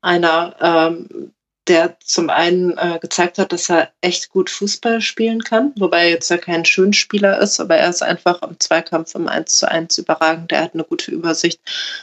einer, 0.00 0.56
ähm, 0.60 1.32
der 1.66 1.96
zum 2.00 2.28
einen 2.28 2.76
äh, 2.76 2.98
gezeigt 3.00 3.38
hat, 3.38 3.52
dass 3.52 3.70
er 3.70 3.90
echt 4.02 4.28
gut 4.28 4.50
Fußball 4.50 5.00
spielen 5.00 5.42
kann, 5.42 5.72
wobei 5.78 6.04
er 6.04 6.10
jetzt 6.10 6.28
ja 6.28 6.36
kein 6.36 6.64
Schönspieler 6.64 7.38
ist, 7.38 7.58
aber 7.58 7.76
er 7.76 7.88
ist 7.88 8.02
einfach 8.02 8.42
im 8.42 8.60
Zweikampf 8.60 9.14
im 9.14 9.28
1 9.28 9.58
zu 9.58 9.70
1 9.70 9.96
überragend, 9.96 10.52
er 10.52 10.64
hat 10.64 10.74
eine 10.74 10.84
gute 10.84 11.10
Übersicht. 11.10 11.60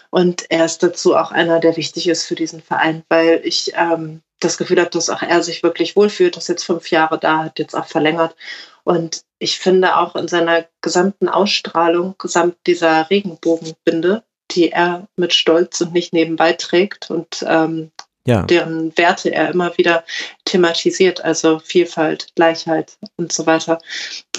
Und 0.10 0.50
er 0.50 0.66
ist 0.66 0.82
dazu 0.82 1.16
auch 1.16 1.32
einer, 1.32 1.60
der 1.60 1.78
wichtig 1.78 2.08
ist 2.08 2.26
für 2.26 2.36
diesen 2.36 2.64
Verein, 2.64 3.04
weil 3.10 3.42
ich 3.44 3.74
ähm, 3.76 4.22
das 4.40 4.58
Gefühl 4.58 4.80
habe, 4.80 4.90
dass 4.90 5.12
auch 5.12 5.22
er 5.22 5.44
sich 5.44 5.62
wirklich 5.62 5.96
wohlfühlt, 5.96 6.36
dass 6.36 6.48
jetzt 6.48 6.64
fünf 6.64 6.90
Jahre 6.90 7.20
da 7.20 7.44
hat, 7.44 7.60
jetzt 7.60 7.76
auch 7.76 7.86
verlängert 7.86 8.36
und 8.84 9.24
ich 9.40 9.60
finde 9.60 9.98
auch 9.98 10.16
in 10.16 10.28
seiner 10.28 10.66
gesamten 10.82 11.28
Ausstrahlung, 11.28 12.16
gesamt 12.18 12.58
dieser 12.68 13.10
Regenbogenbinde, 13.10 14.24
die 14.52 14.72
er 14.72 15.08
mit 15.16 15.34
Stolz 15.34 15.82
und 15.82 15.94
nicht 15.94 16.14
nebenbei 16.14 16.54
trägt 16.54 17.10
und 17.10 17.44
ähm, 17.48 17.92
ja. 18.26 18.44
deren 18.44 18.96
Werte 18.98 19.34
er 19.34 19.50
immer 19.50 19.78
wieder 19.78 20.04
thematisiert, 20.46 21.24
also 21.24 21.60
Vielfalt, 21.60 22.28
Gleichheit 22.36 22.98
und 23.18 23.32
so 23.32 23.46
weiter. 23.46 23.80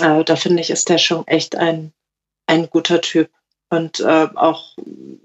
Äh, 0.01 0.25
da 0.25 0.37
finde 0.37 0.61
ich, 0.61 0.71
ist 0.71 0.89
der 0.89 0.99
schon 0.99 1.27
echt 1.27 1.57
ein, 1.57 1.93
ein 2.47 2.69
guter 2.71 3.01
Typ 3.01 3.31
und 3.71 4.01
äh, 4.01 4.29
auch 4.35 4.77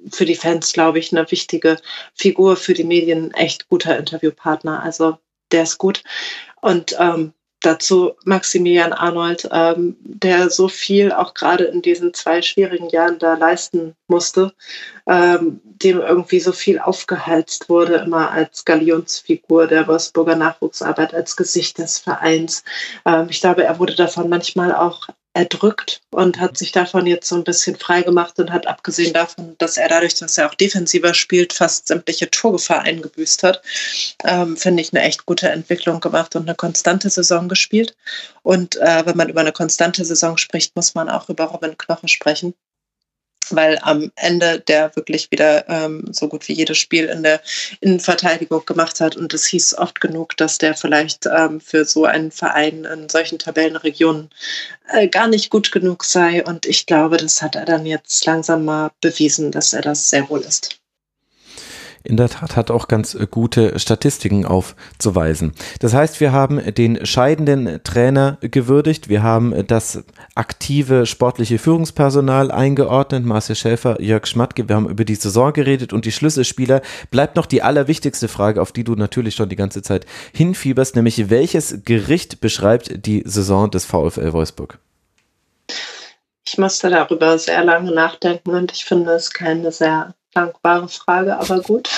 für 0.10 0.26
die 0.26 0.36
Fans, 0.36 0.72
glaube 0.72 1.00
ich, 1.00 1.12
eine 1.12 1.30
wichtige 1.30 1.78
Figur, 2.16 2.56
für 2.56 2.74
die 2.74 2.86
Medien 2.86 3.34
echt 3.34 3.68
guter 3.68 3.98
Interviewpartner. 3.98 4.82
Also 4.82 5.18
der 5.52 5.64
ist 5.64 5.78
gut. 5.78 6.04
Und 6.62 6.96
ähm, 6.98 7.34
dazu 7.62 8.14
Maximilian 8.26 8.94
Arnold, 8.94 9.50
ähm, 9.52 9.96
der 10.02 10.50
so 10.50 10.68
viel 10.68 11.12
auch 11.12 11.34
gerade 11.34 11.66
in 11.66 11.82
diesen 11.82 12.14
zwei 12.14 12.42
schwierigen 12.42 12.90
Jahren 12.90 13.20
da 13.20 13.36
leisten 13.36 13.96
musste, 14.08 14.54
ähm, 15.08 15.60
dem 15.64 16.00
irgendwie 16.00 16.40
so 16.40 16.52
viel 16.52 16.80
aufgehalst 16.80 17.70
wurde, 17.70 17.96
immer 17.96 18.32
als 18.32 18.66
Galionsfigur 18.66 19.68
der 19.68 19.88
Wolfsburger 19.88 20.36
Nachwuchsarbeit, 20.36 21.14
als 21.14 21.36
Gesicht 21.36 21.78
des 21.80 21.98
Vereins. 21.98 22.64
Ähm, 23.06 23.28
ich 23.30 23.42
glaube, 23.42 23.64
er 23.64 23.80
wurde 23.80 23.96
davon 23.96 24.30
manchmal 24.30 24.74
auch 24.74 25.08
erdrückt 25.38 26.02
und 26.10 26.40
hat 26.40 26.58
sich 26.58 26.72
davon 26.72 27.06
jetzt 27.06 27.30
so 27.30 27.36
ein 27.36 27.44
bisschen 27.44 27.76
frei 27.76 28.02
gemacht 28.02 28.40
und 28.40 28.52
hat 28.52 28.66
abgesehen 28.66 29.14
davon, 29.14 29.56
dass 29.60 29.78
er 29.78 29.88
dadurch, 29.88 30.16
dass 30.16 30.38
er 30.38 30.50
auch 30.50 30.56
defensiver 30.56 31.14
spielt, 31.14 31.54
fast 31.54 31.88
sämtliche 31.88 32.32
Torgefahr 32.32 32.82
eingebüßt 32.82 33.44
hat, 33.44 33.62
ähm, 34.24 34.58
finde 34.58 34.82
ich 34.82 34.92
eine 34.92 35.04
echt 35.04 35.28
gute 35.28 35.50
Entwicklung 35.50 36.00
gemacht 36.00 36.36
und 36.36 36.48
eine 36.48 36.56
konstante 36.56 37.12
Saison 37.12 37.48
gespielt. 37.48 37.96
Und 38.42 38.78
äh, 38.78 39.06
wenn 39.06 39.16
man 39.16 39.30
über 39.30 39.42
eine 39.42 39.52
konstante 39.52 40.04
Saison 40.04 40.38
spricht, 40.38 40.76
muss 40.76 40.96
man 40.96 41.08
auch 41.08 41.30
über 41.30 41.46
Robin 41.46 41.78
Knoche 41.78 42.08
sprechen 42.08 42.56
weil 43.52 43.80
am 43.82 44.12
Ende 44.16 44.60
der 44.60 44.96
wirklich 44.96 45.32
wieder 45.32 45.68
ähm, 45.70 46.06
so 46.12 46.28
gut 46.28 46.48
wie 46.48 46.54
jedes 46.54 46.78
Spiel 46.78 47.06
in 47.06 47.24
der 47.24 47.42
Innenverteidigung 47.82 48.66
gemacht 48.66 49.00
hat. 49.00 49.16
Und 49.16 49.34
es 49.34 49.46
hieß 49.48 49.78
oft 49.78 50.02
genug, 50.02 50.36
dass 50.38 50.58
der 50.58 50.76
vielleicht 50.76 51.26
ähm, 51.26 51.60
für 51.60 51.86
so 51.86 52.06
einen 52.06 52.32
Verein 52.32 52.86
in 52.86 53.10
solchen 53.10 53.40
Tabellenregionen 53.40 54.30
äh, 54.92 55.08
gar 55.08 55.28
nicht 55.28 55.50
gut 55.50 55.72
genug 55.72 56.04
sei. 56.04 56.44
Und 56.44 56.66
ich 56.66 56.86
glaube, 56.86 57.18
das 57.18 57.42
hat 57.42 57.56
er 57.56 57.66
dann 57.66 57.86
jetzt 57.86 58.26
langsam 58.26 58.66
mal 58.66 58.92
bewiesen, 59.02 59.52
dass 59.52 59.74
er 59.74 59.82
das 59.82 60.10
sehr 60.10 60.30
wohl 60.30 60.42
ist 60.42 60.80
in 62.04 62.18
der 62.18 62.30
Tat 62.30 62.56
hat 62.56 62.72
auch 62.72 62.88
ganz 62.88 63.16
äh, 63.16 63.28
gute 63.30 63.78
Statistiken 63.80 64.46
aufzuweisen. 64.46 65.54
Das 65.80 65.94
heißt, 65.94 66.20
wir 66.20 66.32
haben 66.32 66.62
den 66.74 67.06
scheidenden 67.06 67.82
Trainer 67.84 68.38
gewürdigt, 68.42 69.10
wir 69.10 69.24
haben 69.24 69.68
das 69.68 70.04
aktive 70.36 71.06
sportliche 71.06 71.60
Führungspersonal 71.60 72.52
eingeordnet, 72.52 73.26
Marcel 73.26 73.56
Schäfer, 73.56 74.02
Jörg 74.02 74.26
Schmatke, 74.28 74.68
wir 74.68 74.76
haben 74.76 74.90
über 74.90 75.06
die 75.06 75.16
Saison 75.16 75.54
geredet 75.54 75.94
und 75.94 76.06
die 76.06 76.12
Schlüsselspieler. 76.12 76.82
Bleibt 77.12 77.36
noch 77.36 77.46
die 77.46 77.62
allerwichtigste 77.62 78.28
Frage, 78.28 78.62
auf 78.62 78.72
die 78.72 78.84
du 78.84 78.96
natürlich 78.96 79.36
schon 79.36 79.50
die 79.50 79.56
ganze 79.56 79.82
Zeit 79.82 80.06
hinfieberst, 80.34 80.96
nämlich 80.96 81.30
welches 81.30 81.84
Gericht 81.84 82.42
beschreibt 82.42 83.06
die 83.06 83.24
Saison 83.26 83.70
des 83.70 83.86
VfL 83.86 84.34
Wolfsburg? 84.34 84.80
Ich 86.48 86.58
musste 86.58 86.90
darüber 86.90 87.38
sehr 87.38 87.64
lange 87.66 87.92
nachdenken 87.92 88.52
und 88.52 88.72
ich 88.72 88.86
finde 88.86 89.12
es 89.12 89.34
keine 89.34 89.72
sehr 89.72 90.16
dankbare 90.38 90.88
Frage, 90.88 91.38
aber 91.38 91.62
gut. 91.62 91.90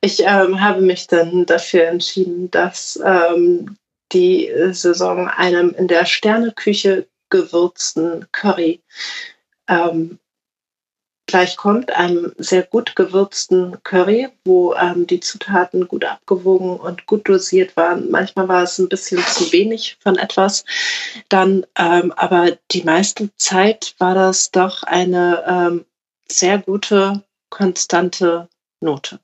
Ich 0.00 0.20
ähm, 0.20 0.60
habe 0.60 0.82
mich 0.82 1.06
dann 1.06 1.46
dafür 1.46 1.86
entschieden, 1.86 2.50
dass 2.50 3.00
ähm, 3.04 3.76
die 4.12 4.52
Saison 4.72 5.26
einem 5.28 5.70
in 5.70 5.88
der 5.88 6.04
Sterneküche 6.04 7.08
gewürzten 7.30 8.26
Curry 8.30 8.80
ähm, 9.68 10.18
gleichkommt, 11.26 11.90
einem 11.90 12.32
sehr 12.38 12.62
gut 12.62 12.94
gewürzten 12.94 13.82
Curry, 13.82 14.28
wo 14.44 14.74
ähm, 14.74 15.08
die 15.08 15.18
Zutaten 15.18 15.88
gut 15.88 16.04
abgewogen 16.04 16.78
und 16.78 17.06
gut 17.06 17.28
dosiert 17.28 17.76
waren. 17.76 18.10
Manchmal 18.10 18.46
war 18.46 18.62
es 18.62 18.78
ein 18.78 18.88
bisschen 18.88 19.18
zu 19.26 19.50
wenig 19.52 19.96
von 20.00 20.16
etwas. 20.18 20.64
Dann, 21.28 21.66
ähm, 21.76 22.12
aber 22.12 22.56
die 22.70 22.84
meiste 22.84 23.30
Zeit 23.36 23.96
war 23.98 24.14
das 24.14 24.52
doch 24.52 24.84
eine 24.84 25.44
ähm, 25.48 25.84
sehr 26.30 26.58
gute, 26.58 27.22
konstante 27.50 28.48
Note. 28.80 29.20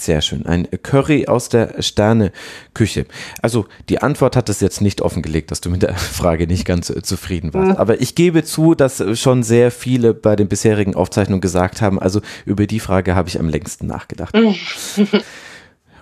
Sehr 0.00 0.22
schön. 0.22 0.46
Ein 0.46 0.68
Curry 0.82 1.26
aus 1.26 1.50
der 1.50 1.82
Sterne-Küche. 1.82 3.04
Also 3.42 3.66
die 3.90 4.00
Antwort 4.00 4.36
hat 4.36 4.48
es 4.48 4.60
jetzt 4.60 4.80
nicht 4.80 5.02
offengelegt, 5.02 5.50
dass 5.50 5.60
du 5.60 5.68
mit 5.68 5.82
der 5.82 5.94
Frage 5.96 6.46
nicht 6.46 6.64
ganz 6.64 6.88
äh, 6.88 7.02
zufrieden 7.02 7.52
warst. 7.52 7.78
Aber 7.78 8.00
ich 8.00 8.14
gebe 8.14 8.42
zu, 8.42 8.74
dass 8.74 9.02
schon 9.20 9.42
sehr 9.42 9.70
viele 9.70 10.14
bei 10.14 10.34
den 10.34 10.48
bisherigen 10.48 10.94
Aufzeichnungen 10.94 11.42
gesagt 11.42 11.82
haben, 11.82 12.00
also 12.00 12.22
über 12.46 12.66
die 12.66 12.80
Frage 12.80 13.14
habe 13.14 13.28
ich 13.28 13.38
am 13.38 13.50
längsten 13.50 13.86
nachgedacht. 13.86 14.34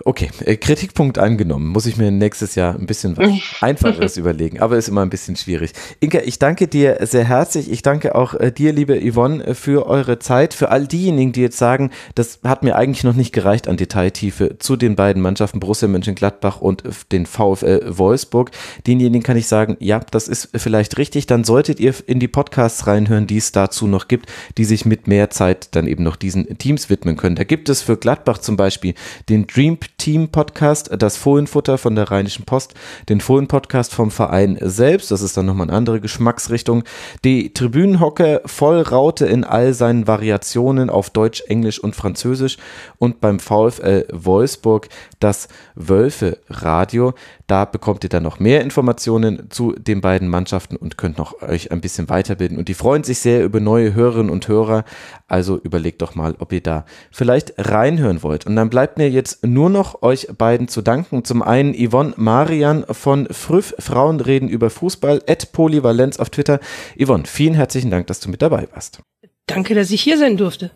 Okay, 0.05 0.29
äh, 0.45 0.55
Kritikpunkt 0.57 1.17
angenommen. 1.17 1.67
Muss 1.67 1.85
ich 1.85 1.97
mir 1.97 2.11
nächstes 2.11 2.55
Jahr 2.55 2.75
ein 2.75 2.85
bisschen 2.85 3.17
was 3.17 3.29
Einfacheres 3.61 4.17
überlegen, 4.17 4.59
aber 4.59 4.77
ist 4.77 4.87
immer 4.87 5.01
ein 5.01 5.09
bisschen 5.09 5.35
schwierig. 5.35 5.73
Inka, 5.99 6.19
ich 6.19 6.39
danke 6.39 6.67
dir 6.67 6.97
sehr 7.01 7.25
herzlich. 7.25 7.71
Ich 7.71 7.81
danke 7.81 8.15
auch 8.15 8.33
äh, 8.33 8.51
dir, 8.51 8.73
liebe 8.73 8.99
Yvonne, 8.99 9.45
äh, 9.45 9.53
für 9.53 9.85
eure 9.87 10.19
Zeit. 10.19 10.53
Für 10.53 10.69
all 10.69 10.87
diejenigen, 10.87 11.33
die 11.33 11.41
jetzt 11.41 11.57
sagen, 11.57 11.91
das 12.15 12.39
hat 12.43 12.63
mir 12.63 12.75
eigentlich 12.75 13.03
noch 13.03 13.15
nicht 13.15 13.33
gereicht 13.33 13.67
an 13.67 13.77
Detailtiefe 13.77 14.57
zu 14.59 14.75
den 14.75 14.95
beiden 14.95 15.21
Mannschaften 15.21 15.59
Borussia 15.59 15.87
Mönchengladbach 15.87 16.61
und 16.61 16.83
den 17.11 17.25
VfL 17.25 17.97
Wolfsburg. 17.97 18.51
Denjenigen 18.87 19.23
kann 19.23 19.37
ich 19.37 19.47
sagen, 19.47 19.77
ja, 19.79 19.99
das 20.11 20.27
ist 20.27 20.49
vielleicht 20.55 20.97
richtig. 20.97 21.27
Dann 21.27 21.43
solltet 21.43 21.79
ihr 21.79 21.93
in 22.07 22.19
die 22.19 22.27
Podcasts 22.27 22.87
reinhören, 22.87 23.27
die 23.27 23.37
es 23.37 23.51
dazu 23.51 23.87
noch 23.87 24.07
gibt, 24.07 24.31
die 24.57 24.65
sich 24.65 24.85
mit 24.85 25.07
mehr 25.07 25.29
Zeit 25.29 25.75
dann 25.75 25.87
eben 25.87 26.03
noch 26.03 26.15
diesen 26.15 26.57
Teams 26.57 26.89
widmen 26.89 27.17
können. 27.17 27.35
Da 27.35 27.43
gibt 27.43 27.69
es 27.69 27.81
für 27.81 27.97
Gladbach 27.97 28.39
zum 28.39 28.57
Beispiel 28.57 28.95
den 29.29 29.47
Dream 29.47 29.77
Team-Podcast, 29.97 30.91
das 30.97 31.17
Fohlenfutter 31.17 31.77
von 31.77 31.95
der 31.95 32.11
Rheinischen 32.11 32.45
Post, 32.45 32.73
den 33.09 33.21
Fohlen-Podcast 33.21 33.93
vom 33.93 34.11
Verein 34.11 34.57
selbst, 34.61 35.11
das 35.11 35.21
ist 35.21 35.37
dann 35.37 35.45
nochmal 35.45 35.67
eine 35.67 35.77
andere 35.77 36.01
Geschmacksrichtung, 36.01 36.83
die 37.23 37.53
Tribünenhocker 37.53 38.41
voll 38.45 38.81
Raute 38.81 39.25
in 39.25 39.43
all 39.43 39.73
seinen 39.73 40.07
Variationen 40.07 40.89
auf 40.89 41.09
Deutsch, 41.09 41.43
Englisch 41.47 41.79
und 41.79 41.95
Französisch. 41.95 42.57
Und 42.97 43.21
beim 43.21 43.39
VfL 43.39 44.07
Wolfsburg 44.11 44.89
das 45.19 45.47
Wölfe-Radio. 45.75 47.13
Da 47.51 47.65
bekommt 47.65 48.05
ihr 48.05 48.09
dann 48.09 48.23
noch 48.23 48.39
mehr 48.39 48.61
Informationen 48.61 49.49
zu 49.49 49.73
den 49.73 49.99
beiden 49.99 50.29
Mannschaften 50.29 50.77
und 50.77 50.97
könnt 50.97 51.17
noch 51.17 51.41
euch 51.41 51.69
ein 51.69 51.81
bisschen 51.81 52.07
weiterbilden. 52.07 52.57
Und 52.57 52.69
die 52.69 52.73
freuen 52.73 53.03
sich 53.03 53.19
sehr 53.19 53.43
über 53.43 53.59
neue 53.59 53.93
Hörerinnen 53.93 54.31
und 54.31 54.47
Hörer. 54.47 54.85
Also 55.27 55.59
überlegt 55.61 56.01
doch 56.01 56.15
mal, 56.15 56.33
ob 56.39 56.53
ihr 56.53 56.61
da 56.61 56.85
vielleicht 57.11 57.55
reinhören 57.57 58.23
wollt. 58.23 58.45
Und 58.45 58.55
dann 58.55 58.69
bleibt 58.69 58.97
mir 58.97 59.09
jetzt 59.09 59.45
nur 59.45 59.69
noch 59.69 60.01
euch 60.01 60.27
beiden 60.37 60.69
zu 60.69 60.81
danken. 60.81 61.25
Zum 61.25 61.41
einen 61.41 61.73
Yvonne 61.73 62.13
Marian 62.15 62.85
von 62.89 63.27
Früff 63.29 63.75
Frauen 63.79 64.21
reden 64.21 64.47
über 64.47 64.69
Fußball, 64.69 65.21
at 65.27 65.51
Polyvalenz 65.51 66.19
auf 66.19 66.29
Twitter. 66.29 66.61
Yvonne, 66.97 67.25
vielen 67.25 67.55
herzlichen 67.55 67.91
Dank, 67.91 68.07
dass 68.07 68.21
du 68.21 68.29
mit 68.29 68.41
dabei 68.41 68.69
warst. 68.71 69.01
Danke, 69.45 69.75
dass 69.75 69.91
ich 69.91 70.01
hier 70.01 70.17
sein 70.17 70.37
durfte. 70.37 70.71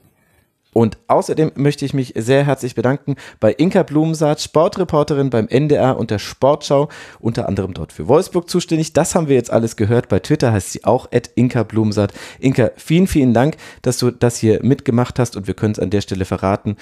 Und 0.78 0.98
außerdem 1.08 1.54
möchte 1.56 1.86
ich 1.86 1.94
mich 1.94 2.12
sehr 2.18 2.46
herzlich 2.46 2.76
bedanken 2.76 3.16
bei 3.40 3.54
Inka 3.54 3.84
Blumensaat, 3.84 4.42
Sportreporterin 4.42 5.30
beim 5.30 5.48
NDR 5.48 5.98
und 5.98 6.12
der 6.12 6.20
Sportschau, 6.20 6.90
unter 7.22 7.48
anderem 7.48 7.74
dort 7.74 7.94
für 7.94 8.10
Wolfsburg 8.10 8.50
zuständig. 8.50 8.92
Das 8.92 9.16
haben 9.16 9.30
wir 9.30 9.38
jetzt 9.38 9.52
alles 9.52 9.78
gehört. 9.78 10.10
Bei 10.10 10.20
Twitter 10.20 10.52
heißt 10.52 10.74
sie 10.74 10.84
auch 10.84 11.08
Inka 11.36 11.64
Blumensaat. 11.64 12.14
Inka, 12.42 12.72
vielen, 12.76 13.08
vielen 13.08 13.34
Dank, 13.34 13.56
dass 13.84 14.00
du 14.00 14.12
das 14.12 14.36
hier 14.36 14.62
mitgemacht 14.64 15.18
hast 15.18 15.38
und 15.38 15.48
wir 15.48 15.54
können 15.54 15.72
es 15.72 15.80
an 15.80 15.92
der 15.92 16.02
Stelle 16.02 16.26
verraten 16.26 16.76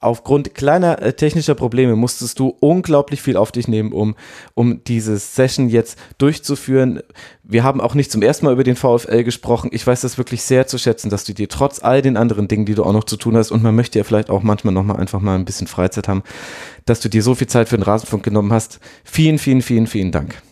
aufgrund 0.00 0.54
kleiner 0.54 1.02
äh, 1.02 1.12
technischer 1.12 1.54
Probleme 1.54 1.96
musstest 1.96 2.38
du 2.38 2.56
unglaublich 2.60 3.22
viel 3.22 3.36
auf 3.36 3.52
dich 3.52 3.68
nehmen, 3.68 3.92
um, 3.92 4.14
um 4.54 4.82
diese 4.84 5.18
Session 5.18 5.68
jetzt 5.68 5.98
durchzuführen. 6.18 7.02
Wir 7.50 7.64
haben 7.64 7.80
auch 7.80 7.94
nicht 7.94 8.12
zum 8.12 8.20
ersten 8.20 8.44
Mal 8.44 8.52
über 8.52 8.62
den 8.62 8.76
VfL 8.76 9.24
gesprochen. 9.24 9.70
Ich 9.72 9.86
weiß 9.86 10.02
das 10.02 10.18
wirklich 10.18 10.42
sehr 10.42 10.66
zu 10.66 10.76
schätzen, 10.76 11.08
dass 11.08 11.24
du 11.24 11.32
dir 11.32 11.48
trotz 11.48 11.82
all 11.82 12.02
den 12.02 12.18
anderen 12.18 12.46
Dingen, 12.46 12.66
die 12.66 12.74
du 12.74 12.84
auch 12.84 12.92
noch 12.92 13.04
zu 13.04 13.16
tun 13.16 13.38
hast, 13.38 13.50
und 13.50 13.62
man 13.62 13.74
möchte 13.74 13.98
ja 13.98 14.04
vielleicht 14.04 14.28
auch 14.28 14.42
manchmal 14.42 14.74
noch 14.74 14.82
mal 14.82 14.96
einfach 14.96 15.20
mal 15.20 15.34
ein 15.34 15.46
bisschen 15.46 15.66
Freizeit 15.66 16.08
haben, 16.08 16.22
dass 16.84 17.00
du 17.00 17.08
dir 17.08 17.22
so 17.22 17.34
viel 17.34 17.46
Zeit 17.46 17.70
für 17.70 17.78
den 17.78 17.84
Rasenfunk 17.84 18.22
genommen 18.22 18.52
hast. 18.52 18.80
Vielen, 19.02 19.38
vielen, 19.38 19.62
vielen, 19.62 19.86
vielen 19.86 20.12
Dank. 20.12 20.42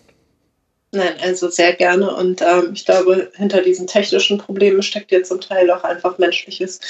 Nein, 0.97 1.12
also 1.23 1.51
sehr 1.51 1.74
gerne. 1.74 2.14
Und 2.14 2.40
ähm, 2.40 2.70
ich 2.73 2.86
glaube, 2.86 3.31
hinter 3.35 3.60
diesen 3.60 3.86
technischen 3.86 4.39
Problemen 4.39 4.82
steckt 4.82 5.12
ja 5.12 5.23
zum 5.23 5.43
Teil 5.43 5.70
auch 5.70 5.85
einfach 5.85 6.16
menschliches 6.16 6.81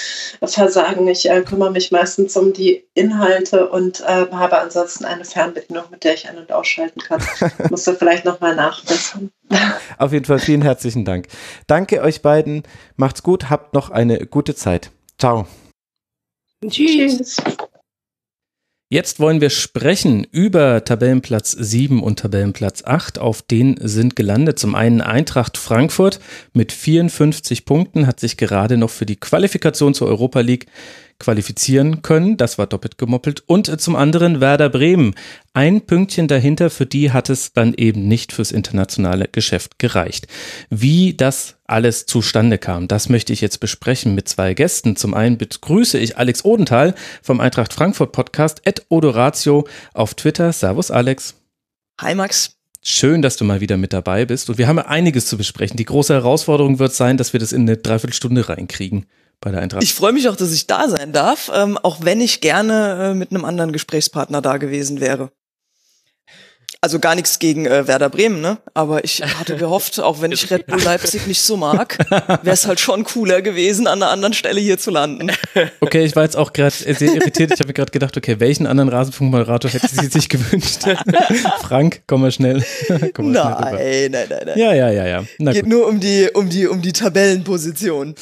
Versagen. 0.45 1.09
Ich 1.09 1.29
äh, 1.29 1.43
kümmere 1.43 1.73
mich 1.73 1.91
meistens 1.91 2.37
um 2.37 2.53
die 2.53 2.85
Inhalte 2.95 3.69
und 3.69 4.01
äh, 4.03 4.27
habe 4.31 4.59
ansonsten 4.59 5.05
eine 5.05 5.25
Fernbedienung, 5.25 5.87
mit 5.91 6.05
der 6.05 6.15
ich 6.15 6.29
ein- 6.29 6.39
und 6.39 6.53
ausschalten 6.53 7.01
kann. 7.01 7.21
Musste 7.71 7.95
vielleicht 7.95 8.25
nochmal 8.25 8.55
nachbessern. 8.55 9.33
Auf 9.99 10.13
jeden 10.13 10.25
Fall 10.25 10.39
vielen 10.39 10.63
herzlichen 10.63 11.05
Dank. 11.05 11.27
Danke 11.67 12.01
euch 12.01 12.23
beiden. 12.23 12.63
Macht's 12.95 13.25
gut. 13.25 13.51
Habt 13.51 13.75
noch 13.75 13.91
eine 13.91 14.25
gute 14.27 14.55
Zeit. 14.55 14.93
Ciao. 15.19 15.49
Tschüss. 16.69 17.37
Tschüss. 17.37 17.57
Jetzt 18.89 19.19
wollen 19.19 19.41
wir 19.41 19.51
sprechen 19.51 20.25
über 20.31 20.85
Tabellenplatz 20.85 21.51
7 21.51 22.01
und 22.01 22.21
Tabellenplatz 22.21 22.85
8. 22.85 23.19
Auf 23.19 23.43
den 23.43 23.77
sind 23.81 24.15
gelandet 24.15 24.61
zum 24.61 24.77
einen 24.77 25.01
Eintracht 25.01 25.59
Frankfurt 25.59 26.21
mit 26.53 26.71
54 26.71 27.65
Punkten, 27.65 28.07
hat 28.07 28.21
sich 28.21 28.37
gerade 28.37 28.77
noch 28.77 28.91
für 28.91 29.05
die 29.05 29.17
Qualifikation 29.17 29.93
zur 29.93 30.07
Europa 30.07 30.39
League 30.39 30.67
qualifizieren 31.19 32.03
können. 32.03 32.37
Das 32.37 32.59
war 32.59 32.67
doppelt 32.67 32.99
gemoppelt. 32.99 33.43
Und 33.47 33.81
zum 33.81 33.97
anderen 33.97 34.41
Werder 34.41 34.69
Bremen. 34.69 35.15
Ein 35.55 35.81
Pünktchen 35.83 36.29
dahinter, 36.29 36.69
für 36.71 36.87
die 36.87 37.13
hat 37.13 37.31
es 37.31 37.53
dann 37.53 37.73
eben 37.75 38.07
nicht 38.07 38.33
fürs 38.33 38.53
internationale 38.53 39.29
Geschäft 39.31 39.79
gereicht. 39.79 40.29
Wie 40.69 41.15
das 41.15 41.57
alles 41.65 42.07
zustande 42.07 42.59
kam, 42.59 42.89
das 42.89 43.09
möchte 43.09 43.33
ich 43.33 43.41
jetzt 43.41 43.59
besprechen 43.59 44.15
mit 44.15 44.29
zwei 44.29 44.55
Gästen. 44.55 44.97
Zum 44.97 45.15
einen 45.15 45.39
begrüße 45.39 45.99
ich 45.99 46.19
Alex 46.19 46.45
Odenthal 46.45 46.95
vom 47.23 47.41
Eintracht 47.41 47.73
Frankfurt 47.73 48.13
Podcast, 48.13 48.61
Ed 48.65 48.85
Odoratio 48.89 49.67
auf 49.95 50.15
Twitter. 50.15 50.53
Servus, 50.53 50.91
Alex. 50.91 51.35
Hi, 52.01 52.15
Max. 52.15 52.57
Schön, 52.83 53.21
dass 53.21 53.37
du 53.37 53.45
mal 53.45 53.61
wieder 53.61 53.79
mit 53.79 53.93
dabei 53.93 54.27
bist. 54.27 54.49
Und 54.49 54.59
wir 54.59 54.69
haben 54.69 54.79
einiges 54.79 55.27
zu 55.27 55.37
besprechen. 55.37 55.77
Die 55.77 55.87
große 55.87 56.15
Herausforderung 56.15 56.79
wird 56.79 56.93
sein, 56.93 57.17
dass 57.17 57.33
wir 57.33 57.41
das 57.41 57.53
in 57.53 57.63
eine 57.63 57.79
Dreiviertelstunde 57.79 58.49
reinkriegen 58.49 59.07
bei 59.41 59.51
der 59.51 59.61
Eintracht. 59.61 59.83
Ich 59.83 59.95
freue 59.95 60.13
mich 60.13 60.29
auch, 60.29 60.37
dass 60.37 60.53
ich 60.53 60.67
da 60.67 60.89
sein 60.89 61.13
darf, 61.13 61.51
ähm, 61.55 61.79
auch 61.79 61.99
wenn 62.03 62.21
ich 62.21 62.41
gerne 62.41 63.11
äh, 63.11 63.15
mit 63.15 63.31
einem 63.31 63.45
anderen 63.45 63.73
Gesprächspartner 63.73 64.43
da 64.43 64.57
gewesen 64.57 65.01
wäre. 65.01 65.31
Also 66.87 67.01
gar 67.01 67.17
nichts 67.17 67.41
gegen 67.41 67.67
äh, 67.67 67.89
Werder 67.89 68.09
Bremen, 68.09 68.41
ne? 68.41 68.59
Aber 68.73 69.03
ich 69.03 69.21
hatte 69.41 69.57
gehofft, 69.57 69.99
auch 69.99 70.21
wenn 70.21 70.31
ich 70.31 70.49
Red 70.53 70.67
Bull 70.67 70.81
Leipzig 70.81 71.27
nicht 71.27 71.43
so 71.43 71.57
mag, 71.57 71.99
wäre 72.45 72.55
es 72.55 72.65
halt 72.65 72.79
schon 72.79 73.03
cooler 73.03 73.43
gewesen, 73.43 73.89
an 73.89 74.01
einer 74.01 74.13
anderen 74.13 74.35
Stelle 74.35 74.61
hier 74.61 74.79
zu 74.79 74.93
landen. 74.93 75.33
Okay, 75.81 76.05
ich 76.05 76.17
war 76.17 76.23
jetzt 76.23 76.37
auch 76.37 76.53
gerade 76.53 76.75
sehr 76.75 77.15
irritiert. 77.15 77.53
Ich 77.53 77.59
habe 77.61 77.69
mir 77.69 77.75
gerade 77.75 77.91
gedacht, 77.91 78.17
okay, 78.17 78.39
welchen 78.41 78.67
anderen 78.67 78.89
Rasenfunkmoderator 78.89 79.71
hätte 79.71 79.89
sie 79.89 80.07
sich 80.07 80.29
gewünscht? 80.29 80.83
Frank, 81.63 82.03
komm 82.07 82.23
mal 82.23 82.33
schnell. 82.33 82.65
komm 83.15 83.33
mal 83.33 83.41
schnell 83.41 83.55
rüber. 83.55 83.73
Nein, 83.73 84.11
nein, 84.11 84.27
nein, 84.29 84.43
nein. 84.47 84.59
Ja, 84.59 84.75
ja, 84.75 84.91
ja, 84.91 85.07
ja. 85.07 85.25
Na 85.39 85.53
Geht 85.53 85.65
gut. 85.65 85.73
nur 85.73 85.87
um 85.87 86.01
die, 86.01 86.29
um 86.33 86.49
die, 86.49 86.67
um 86.67 86.83
die 86.83 86.93
Tabellenposition. 86.93 88.15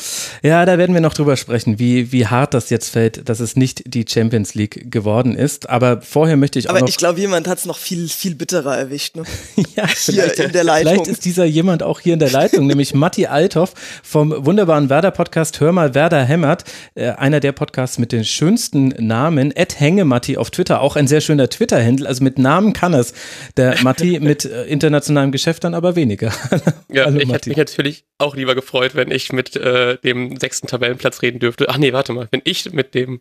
Ja, 0.42 0.64
da 0.64 0.78
werden 0.78 0.94
wir 0.94 1.00
noch 1.00 1.14
drüber 1.14 1.36
sprechen, 1.36 1.78
wie, 1.78 2.12
wie 2.12 2.26
hart 2.26 2.54
das 2.54 2.70
jetzt 2.70 2.90
fällt, 2.90 3.28
dass 3.28 3.40
es 3.40 3.56
nicht 3.56 3.82
die 3.86 4.04
Champions 4.08 4.54
League 4.54 4.90
geworden 4.90 5.36
ist. 5.36 5.68
Aber 5.68 6.02
vorher 6.02 6.36
möchte 6.36 6.58
ich 6.58 6.66
auch 6.66 6.70
Aber 6.70 6.80
noch. 6.80 6.88
ich 6.88 6.96
glaube, 6.96 7.20
jemand 7.20 7.48
hat 7.48 7.58
es 7.58 7.64
noch 7.64 7.78
viel, 7.78 8.08
viel 8.08 8.34
bitterer 8.54 8.76
erwischt, 8.78 9.16
ne? 9.16 9.24
ja, 9.76 9.86
Hier 9.88 10.38
in 10.38 10.52
der 10.52 10.64
Leitung. 10.64 10.92
Vielleicht 10.92 11.10
ist 11.10 11.24
dieser 11.24 11.44
jemand 11.44 11.82
auch 11.82 12.00
hier 12.00 12.14
in 12.14 12.20
der 12.20 12.30
Leitung, 12.30 12.66
nämlich 12.66 12.94
Matti 12.94 13.26
Althoff 13.26 13.74
vom 14.02 14.34
wunderbaren 14.46 14.88
Werder-Podcast 14.90 15.58
Hör 15.60 15.72
mal, 15.72 15.94
Werder 15.94 16.24
hämmert. 16.24 16.64
Äh, 16.94 17.10
einer 17.10 17.40
der 17.40 17.52
Podcasts 17.52 17.98
mit 17.98 18.12
den 18.12 18.24
schönsten 18.24 18.88
Namen. 18.98 19.50
Ed 19.54 19.80
Hängematti 19.80 20.36
auf 20.36 20.50
Twitter, 20.50 20.80
auch 20.80 20.94
ein 20.96 21.08
sehr 21.08 21.20
schöner 21.20 21.48
Twitter-Handle. 21.48 22.06
Also 22.06 22.22
mit 22.22 22.38
Namen 22.38 22.72
kann 22.72 22.94
es. 22.94 23.12
Der 23.56 23.76
Matti 23.82 24.20
mit 24.20 24.44
äh, 24.44 24.64
internationalem 24.64 25.32
Geschäft 25.32 25.64
dann 25.64 25.74
aber 25.74 25.96
weniger. 25.96 26.32
Ja, 26.88 27.06
Hallo, 27.06 27.18
ich 27.18 27.26
Matti. 27.26 27.32
hätte 27.32 27.48
mich 27.48 27.56
natürlich 27.56 28.04
auch 28.18 28.36
lieber 28.36 28.54
gefreut, 28.54 28.94
wenn 28.94 29.10
ich 29.10 29.32
mit 29.32 29.56
äh, 29.56 29.98
dem 29.98 30.36
sechsten 30.36 30.68
Tabellenplatz 30.68 31.22
reden 31.22 31.40
dürfte. 31.40 31.68
Ach 31.68 31.76
nee, 31.76 31.92
warte 31.92 32.12
mal, 32.12 32.28
wenn 32.30 32.42
ich 32.44 32.72
mit 32.72 32.94
dem 32.94 33.20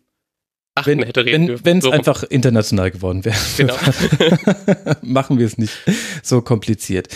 achten 0.76 0.98
Wenn 0.98 1.02
hätte 1.04 1.24
reden 1.24 1.32
wenn 1.32 1.46
dürfen. 1.46 1.64
wenn 1.64 1.78
es 1.78 1.84
So 1.84 1.90
einfach 1.92 2.24
international 2.24 2.90
geworden 2.90 3.24
wäre. 3.24 3.36
Genau. 3.56 3.74
Machen 5.02 5.38
wir 5.38 5.46
es 5.46 5.56
nicht 5.56 5.72
so 6.22 6.40
kompliziert. 6.42 7.06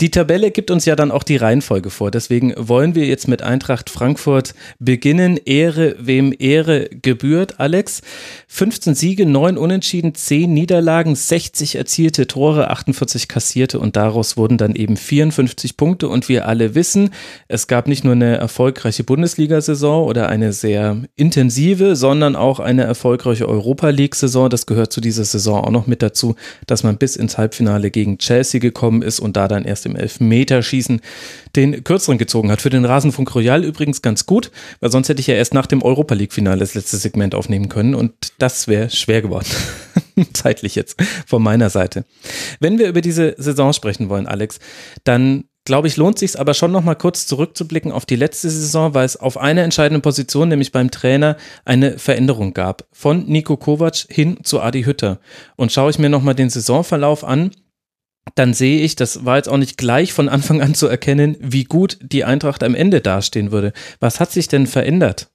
Die 0.00 0.10
Tabelle 0.10 0.50
gibt 0.50 0.70
uns 0.70 0.86
ja 0.86 0.96
dann 0.96 1.10
auch 1.10 1.22
die 1.22 1.36
Reihenfolge 1.36 1.90
vor. 1.90 2.10
Deswegen 2.10 2.54
wollen 2.56 2.94
wir 2.94 3.04
jetzt 3.04 3.28
mit 3.28 3.42
Eintracht 3.42 3.90
Frankfurt 3.90 4.54
beginnen. 4.78 5.38
Ehre, 5.44 5.94
wem 5.98 6.34
Ehre 6.38 6.88
gebührt, 6.88 7.60
Alex. 7.60 8.00
15 8.48 8.94
Siege, 8.94 9.26
9 9.26 9.58
Unentschieden, 9.58 10.14
10 10.14 10.52
Niederlagen, 10.52 11.14
60 11.14 11.76
erzielte 11.76 12.26
Tore, 12.26 12.70
48 12.70 13.28
kassierte 13.28 13.78
und 13.78 13.96
daraus 13.96 14.38
wurden 14.38 14.56
dann 14.56 14.74
eben 14.74 14.96
54 14.96 15.76
Punkte. 15.76 16.08
Und 16.08 16.30
wir 16.30 16.48
alle 16.48 16.74
wissen, 16.74 17.10
es 17.48 17.66
gab 17.66 17.88
nicht 17.88 18.04
nur 18.04 18.14
eine 18.14 18.36
erfolgreiche 18.36 19.04
Bundesliga-Saison 19.04 20.06
oder 20.06 20.30
eine 20.30 20.54
sehr 20.54 21.02
intensive, 21.14 21.94
sondern 21.94 22.36
auch 22.36 22.58
eine 22.58 22.84
erfolgreiche 22.84 23.01
Europa 23.04 23.88
League-Saison. 23.88 24.50
Das 24.50 24.66
gehört 24.66 24.92
zu 24.92 25.00
dieser 25.00 25.24
Saison 25.24 25.64
auch 25.64 25.70
noch 25.70 25.86
mit 25.86 26.02
dazu, 26.02 26.36
dass 26.66 26.82
man 26.82 26.98
bis 26.98 27.16
ins 27.16 27.38
Halbfinale 27.38 27.90
gegen 27.90 28.18
Chelsea 28.18 28.60
gekommen 28.60 29.02
ist 29.02 29.20
und 29.20 29.36
da 29.36 29.48
dann 29.48 29.64
erst 29.64 29.86
im 29.86 29.96
Elfmeterschießen 29.96 31.00
den 31.56 31.84
kürzeren 31.84 32.18
gezogen 32.18 32.50
hat. 32.50 32.62
Für 32.62 32.70
den 32.70 32.84
Rasenfunk 32.84 33.34
Royal 33.34 33.64
übrigens 33.64 34.02
ganz 34.02 34.26
gut, 34.26 34.50
weil 34.80 34.90
sonst 34.90 35.08
hätte 35.08 35.20
ich 35.20 35.26
ja 35.26 35.34
erst 35.34 35.54
nach 35.54 35.66
dem 35.66 35.82
Europa 35.82 36.14
League-Finale 36.14 36.60
das 36.60 36.74
letzte 36.74 36.96
Segment 36.96 37.34
aufnehmen 37.34 37.68
können 37.68 37.94
und 37.94 38.12
das 38.38 38.68
wäre 38.68 38.90
schwer 38.90 39.22
geworden. 39.22 39.46
Zeitlich 40.32 40.74
jetzt 40.74 41.00
von 41.26 41.42
meiner 41.42 41.70
Seite. 41.70 42.04
Wenn 42.60 42.78
wir 42.78 42.88
über 42.88 43.00
diese 43.00 43.34
Saison 43.38 43.72
sprechen 43.72 44.08
wollen, 44.08 44.26
Alex, 44.26 44.58
dann 45.04 45.44
glaube 45.64 45.88
ich, 45.88 45.96
lohnt 45.96 46.18
sich 46.18 46.38
aber 46.38 46.54
schon 46.54 46.72
noch 46.72 46.82
mal 46.82 46.94
kurz 46.94 47.26
zurückzublicken 47.26 47.92
auf 47.92 48.04
die 48.06 48.16
letzte 48.16 48.50
Saison, 48.50 48.94
weil 48.94 49.04
es 49.04 49.16
auf 49.16 49.36
einer 49.38 49.62
entscheidenden 49.62 50.02
Position, 50.02 50.48
nämlich 50.48 50.72
beim 50.72 50.90
Trainer, 50.90 51.36
eine 51.64 51.98
Veränderung 51.98 52.52
gab. 52.54 52.86
Von 52.92 53.26
Nico 53.26 53.56
Kovac 53.56 54.06
hin 54.08 54.38
zu 54.42 54.60
Adi 54.60 54.82
Hütter. 54.84 55.20
Und 55.56 55.70
schaue 55.72 55.90
ich 55.90 55.98
mir 55.98 56.08
noch 56.08 56.22
mal 56.22 56.34
den 56.34 56.50
Saisonverlauf 56.50 57.22
an, 57.24 57.52
dann 58.34 58.54
sehe 58.54 58.80
ich, 58.80 58.96
das 58.96 59.24
war 59.24 59.36
jetzt 59.36 59.48
auch 59.48 59.56
nicht 59.56 59.76
gleich 59.76 60.12
von 60.12 60.28
Anfang 60.28 60.60
an 60.62 60.74
zu 60.74 60.86
erkennen, 60.86 61.36
wie 61.40 61.64
gut 61.64 61.98
die 62.02 62.24
Eintracht 62.24 62.62
am 62.62 62.74
Ende 62.74 63.00
dastehen 63.00 63.50
würde. 63.52 63.72
Was 64.00 64.20
hat 64.20 64.30
sich 64.32 64.48
denn 64.48 64.66
verändert 64.66 65.28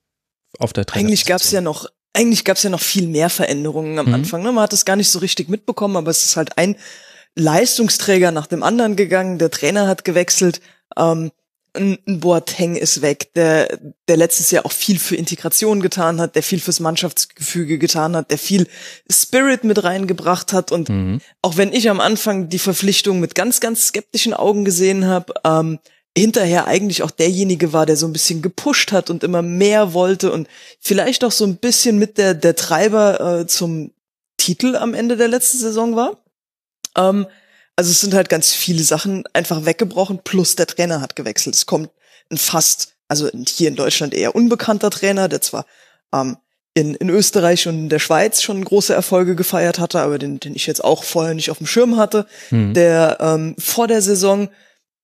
auf 0.60 0.74
der 0.74 0.86
Trainer? 0.86 1.06
Eigentlich 1.08 1.26
gab's 1.26 1.52
ja 1.52 1.62
noch, 1.62 1.88
eigentlich 2.14 2.46
gab's 2.46 2.64
ja 2.64 2.70
noch 2.70 2.80
viel 2.82 3.08
mehr 3.08 3.30
Veränderungen 3.30 4.00
am 4.00 4.08
Mhm. 4.08 4.14
Anfang. 4.14 4.42
Ne? 4.42 4.52
Man 4.52 4.64
hat 4.64 4.74
es 4.74 4.86
gar 4.86 4.96
nicht 4.96 5.10
so 5.12 5.20
richtig 5.20 5.50
mitbekommen, 5.50 5.98
aber 5.98 6.12
es 6.12 6.24
ist 6.24 6.38
halt 6.38 6.58
ein 6.58 6.76
Leistungsträger 7.38 8.32
nach 8.32 8.48
dem 8.48 8.64
anderen 8.64 8.96
gegangen. 8.96 9.38
Der 9.38 9.52
Trainer 9.52 9.88
hat 9.88 10.04
gewechselt. 10.04 10.62
Ähm, 10.98 11.32
ein, 11.74 12.00
Boateng 12.08 12.76
ist 12.76 13.02
weg, 13.04 13.34
der, 13.36 13.78
der 14.08 14.18
letztes 14.18 14.50
Jahr 14.50 14.66
auch 14.66 14.72
viel 14.72 14.98
für 14.98 15.16
Integration 15.16 15.80
getan 15.82 16.20
hat, 16.20 16.36
der 16.36 16.42
viel 16.42 16.60
fürs 16.60 16.80
Mannschaftsgefüge 16.80 17.78
getan 17.78 18.16
hat, 18.16 18.32
der 18.32 18.40
viel 18.40 18.68
Spirit 19.12 19.64
mit 19.64 19.84
reingebracht 19.84 20.54
hat. 20.54 20.72
Und 20.72 20.90
Mhm. 20.90 21.22
auch 21.44 21.58
wenn 21.58 21.72
ich 21.74 21.90
am 21.90 22.00
Anfang 22.00 22.50
die 22.50 22.60
Verpflichtung 22.60 23.20
mit 23.20 23.36
ganz, 23.36 23.60
ganz 23.60 23.88
skeptischen 23.88 24.34
Augen 24.34 24.66
gesehen 24.66 25.06
habe, 25.06 25.34
ähm, 25.46 25.80
hinterher 26.18 26.66
eigentlich 26.66 27.04
auch 27.04 27.12
derjenige 27.12 27.74
war, 27.74 27.86
der 27.86 27.96
so 27.96 28.08
ein 28.08 28.14
bisschen 28.14 28.42
gepusht 28.42 28.92
hat 28.92 29.12
und 29.12 29.24
immer 29.24 29.44
mehr 29.44 29.94
wollte 29.94 30.32
und 30.32 30.48
vielleicht 30.80 31.24
auch 31.24 31.32
so 31.32 31.46
ein 31.46 31.58
bisschen 31.58 32.00
mit 32.00 32.18
der, 32.18 32.34
der 32.34 32.56
Treiber 32.56 33.42
äh, 33.42 33.48
zum 33.48 33.92
Titel 34.38 34.76
am 34.76 34.96
Ende 34.96 35.16
der 35.16 35.28
letzten 35.28 35.60
Saison 35.60 35.96
war. 35.96 36.18
Ähm, 36.98 37.28
also 37.76 37.92
es 37.92 38.02
sind 38.02 38.14
halt 38.14 38.30
ganz 38.30 38.54
viele 38.54 38.84
Sachen 38.84 39.24
einfach 39.34 39.66
weggebrochen, 39.66 40.22
plus 40.24 40.56
der 40.56 40.68
Trainer 40.68 41.00
hat 41.00 41.16
gewechselt. 41.16 41.56
Es 41.56 41.66
kommt 41.68 41.90
ein 42.32 42.38
fast, 42.38 42.94
also 43.08 43.30
hier 43.48 43.68
in 43.70 43.76
Deutschland 43.76 44.14
eher 44.14 44.36
unbekannter 44.36 44.90
Trainer, 44.90 45.28
der 45.28 45.42
zwar 45.42 45.66
ähm, 46.14 46.38
in, 46.74 46.96
in 46.96 47.10
Österreich 47.10 47.68
und 47.68 47.76
in 47.76 47.90
der 47.90 48.00
Schweiz 48.00 48.42
schon 48.42 48.64
große 48.64 48.94
Erfolge 48.94 49.36
gefeiert 49.36 49.80
hatte, 49.80 50.00
aber 50.00 50.20
den, 50.20 50.40
den 50.40 50.56
ich 50.56 50.68
jetzt 50.68 50.84
auch 50.84 51.04
vorher 51.04 51.34
nicht 51.34 51.50
auf 51.50 51.58
dem 51.58 51.68
Schirm 51.68 51.98
hatte, 51.98 52.28
Mhm. 52.52 52.74
der 52.74 53.18
ähm, 53.20 53.56
vor 53.58 53.88
der 53.88 54.02
Saison 54.02 54.50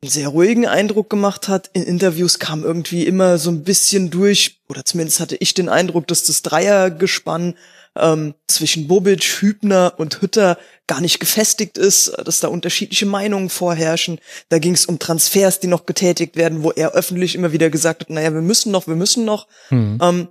einen 0.02 0.10
sehr 0.12 0.28
ruhigen 0.28 0.68
Eindruck 0.68 1.10
gemacht 1.10 1.48
hat. 1.48 1.70
In 1.74 1.84
Interviews 1.84 2.38
kam 2.38 2.64
irgendwie 2.64 3.06
immer 3.06 3.38
so 3.38 3.50
ein 3.50 3.64
bisschen 3.64 4.10
durch, 4.10 4.60
oder 4.68 4.84
zumindest 4.84 5.20
hatte 5.20 5.38
ich 5.40 5.54
den 5.54 5.70
Eindruck, 5.70 6.08
dass 6.08 6.24
das 6.24 6.42
Dreiergespann 6.42 7.56
ähm, 7.96 8.34
zwischen 8.48 8.88
Bobic, 8.88 9.24
Hübner 9.24 9.94
und 9.98 10.22
Hütter 10.22 10.58
gar 10.88 11.02
nicht 11.02 11.20
gefestigt 11.20 11.78
ist, 11.78 12.14
dass 12.26 12.40
da 12.40 12.48
unterschiedliche 12.48 13.06
Meinungen 13.06 13.50
vorherrschen. 13.50 14.20
Da 14.50 14.60
ging 14.60 14.74
es 14.74 14.86
um 14.86 15.00
Transfers, 15.00 15.60
die 15.60 15.68
noch 15.68 15.86
getätigt 15.86 16.36
werden, 16.36 16.64
wo 16.64 16.72
er 16.72 16.94
öffentlich 16.94 17.36
immer 17.36 17.52
wieder 17.52 17.70
gesagt 17.70 18.02
hat, 18.02 18.10
naja, 18.10 18.34
wir 18.34 18.42
müssen 18.42 18.72
noch, 18.72 18.88
wir 18.88 18.96
müssen 18.96 19.26
noch. 19.26 19.48
Mhm. 19.70 20.00
Ähm, 20.02 20.28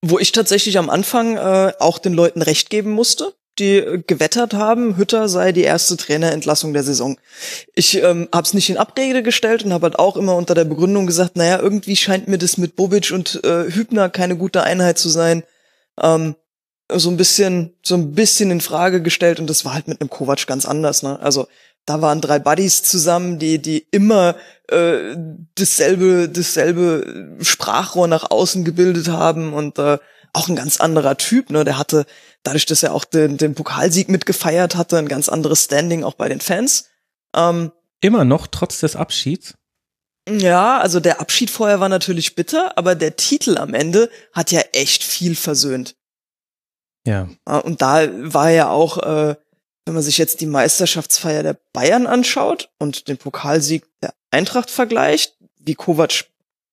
wo 0.00 0.18
ich 0.18 0.32
tatsächlich 0.32 0.78
am 0.78 0.90
Anfang 0.90 1.36
äh, 1.36 1.72
auch 1.80 1.98
den 1.98 2.12
Leuten 2.12 2.42
recht 2.42 2.70
geben 2.70 2.92
musste, 2.92 3.34
die 3.58 3.76
äh, 3.76 4.02
gewettert 4.06 4.54
haben, 4.54 4.96
Hütter 4.96 5.28
sei 5.28 5.52
die 5.52 5.62
erste 5.62 5.96
Trainerentlassung 5.96 6.72
der 6.72 6.84
Saison. 6.84 7.18
Ich 7.74 7.96
ähm, 7.96 8.28
habe 8.32 8.46
es 8.46 8.54
nicht 8.54 8.70
in 8.70 8.76
Abrede 8.76 9.22
gestellt 9.22 9.64
und 9.64 9.72
habe 9.72 9.84
halt 9.84 9.98
auch 9.98 10.16
immer 10.16 10.36
unter 10.36 10.54
der 10.54 10.64
Begründung 10.64 11.06
gesagt, 11.06 11.36
naja, 11.36 11.58
irgendwie 11.60 11.96
scheint 11.96 12.28
mir 12.28 12.38
das 12.38 12.58
mit 12.58 12.76
Bobic 12.76 13.10
und 13.10 13.42
äh, 13.44 13.70
Hübner 13.72 14.08
keine 14.08 14.36
gute 14.36 14.62
Einheit 14.62 14.98
zu 14.98 15.08
sein. 15.08 15.42
Ähm, 16.00 16.36
so 16.92 17.10
ein 17.10 17.16
bisschen, 17.16 17.74
so 17.82 17.94
ein 17.94 18.12
bisschen 18.12 18.50
in 18.50 18.60
Frage 18.60 19.02
gestellt 19.02 19.40
und 19.40 19.48
das 19.48 19.64
war 19.64 19.74
halt 19.74 19.88
mit 19.88 20.00
einem 20.00 20.10
Kovac 20.10 20.46
ganz 20.46 20.64
anders. 20.64 21.02
Ne? 21.02 21.18
Also 21.20 21.46
da 21.84 22.00
waren 22.00 22.20
drei 22.20 22.38
Buddies 22.38 22.82
zusammen, 22.82 23.38
die 23.38 23.60
die 23.60 23.86
immer 23.90 24.36
äh, 24.68 25.16
dasselbe 25.54 26.28
dasselbe 26.28 27.36
Sprachrohr 27.40 28.08
nach 28.08 28.30
außen 28.30 28.64
gebildet 28.64 29.08
haben 29.08 29.52
und 29.52 29.78
äh, 29.78 29.98
auch 30.32 30.48
ein 30.48 30.56
ganz 30.56 30.80
anderer 30.80 31.16
Typ. 31.16 31.50
Ne? 31.50 31.64
Der 31.64 31.78
hatte 31.78 32.06
dadurch, 32.42 32.66
dass 32.66 32.82
er 32.82 32.94
auch 32.94 33.04
den, 33.04 33.36
den 33.36 33.54
Pokalsieg 33.54 34.08
mitgefeiert 34.08 34.76
hatte, 34.76 34.98
ein 34.98 35.08
ganz 35.08 35.28
anderes 35.28 35.64
Standing 35.64 36.04
auch 36.04 36.14
bei 36.14 36.28
den 36.28 36.40
Fans. 36.40 36.88
Ähm, 37.34 37.72
Immer 38.00 38.24
noch, 38.24 38.46
trotz 38.46 38.80
des 38.80 38.94
Abschieds. 38.94 39.54
ja, 40.28 40.78
also 40.78 41.00
der 41.00 41.20
Abschied 41.20 41.50
vorher 41.50 41.80
war 41.80 41.88
natürlich 41.88 42.34
bitter, 42.34 42.76
aber 42.76 42.94
der 42.94 43.16
Titel 43.16 43.58
am 43.58 43.74
Ende 43.74 44.10
hat 44.32 44.52
ja 44.52 44.60
echt 44.72 45.02
viel 45.02 45.34
versöhnt. 45.34 45.96
Ja. 47.08 47.28
Ja, 47.46 47.58
Und 47.58 47.80
da 47.80 48.06
war 48.12 48.50
ja 48.50 48.68
auch, 48.68 48.98
äh, 48.98 49.34
wenn 49.86 49.94
man 49.94 50.02
sich 50.02 50.18
jetzt 50.18 50.42
die 50.42 50.46
Meisterschaftsfeier 50.46 51.42
der 51.42 51.56
Bayern 51.72 52.06
anschaut 52.06 52.68
und 52.78 53.08
den 53.08 53.16
Pokalsieg 53.16 53.84
der 54.02 54.12
Eintracht 54.30 54.70
vergleicht, 54.70 55.34
wie 55.58 55.74
Kovac 55.74 56.26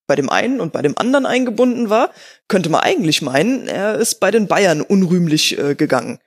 bei 0.06 0.14
dem 0.14 0.28
einen 0.28 0.60
und 0.60 0.72
bei 0.72 0.82
dem 0.82 0.96
anderen 0.98 1.26
eingebunden 1.26 1.90
war, 1.90 2.10
könnte 2.48 2.68
man 2.68 2.82
eigentlich 2.82 3.22
meinen, 3.22 3.66
er 3.66 3.96
ist 3.96 4.20
bei 4.20 4.30
den 4.30 4.46
Bayern 4.46 4.82
unrühmlich 4.82 5.58
äh, 5.58 5.74
gegangen. 5.74 6.18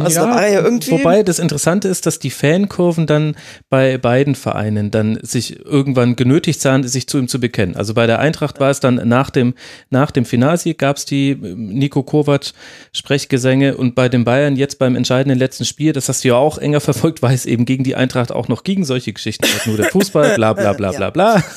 Also 0.00 0.20
da 0.20 0.30
war 0.30 0.44
er 0.46 0.52
ja 0.52 0.62
irgendwie- 0.62 0.90
Wobei 0.90 1.22
das 1.22 1.38
Interessante 1.38 1.88
ist, 1.88 2.06
dass 2.06 2.18
die 2.18 2.30
Fankurven 2.30 3.06
dann 3.06 3.36
bei 3.70 3.98
beiden 3.98 4.34
Vereinen 4.34 4.90
dann 4.90 5.18
sich 5.22 5.64
irgendwann 5.64 6.16
genötigt 6.16 6.60
sahen, 6.60 6.82
sich 6.86 7.06
zu 7.08 7.18
ihm 7.18 7.28
zu 7.28 7.38
bekennen. 7.40 7.76
Also 7.76 7.94
bei 7.94 8.06
der 8.06 8.18
Eintracht 8.18 8.58
war 8.60 8.70
es 8.70 8.80
dann 8.80 8.96
nach 9.08 9.30
dem, 9.30 9.54
nach 9.90 10.10
dem 10.10 10.24
Finalsieg 10.24 10.78
gab 10.78 10.96
es 10.96 11.04
die 11.04 11.30
ähm, 11.30 11.68
Nico 11.68 12.02
Kovac 12.02 12.52
Sprechgesänge 12.92 13.76
und 13.76 13.94
bei 13.94 14.08
den 14.08 14.24
Bayern 14.24 14.56
jetzt 14.56 14.78
beim 14.78 14.96
entscheidenden 14.96 15.38
letzten 15.38 15.64
Spiel, 15.64 15.92
das 15.92 16.08
hast 16.08 16.24
du 16.24 16.28
ja 16.28 16.34
auch 16.34 16.58
enger 16.58 16.80
verfolgt, 16.80 17.22
weil 17.22 17.34
es 17.34 17.46
eben 17.46 17.64
gegen 17.64 17.84
die 17.84 17.94
Eintracht 17.94 18.32
auch 18.32 18.48
noch 18.48 18.64
gegen 18.64 18.84
solche 18.84 19.12
Geschichten 19.12 19.46
hat, 19.46 19.66
nur 19.66 19.76
der 19.76 19.86
Fußball, 19.86 20.34
bla 20.34 20.52
bla 20.52 20.72
bla 20.72 20.92
bla 20.92 21.10
bla. 21.10 21.44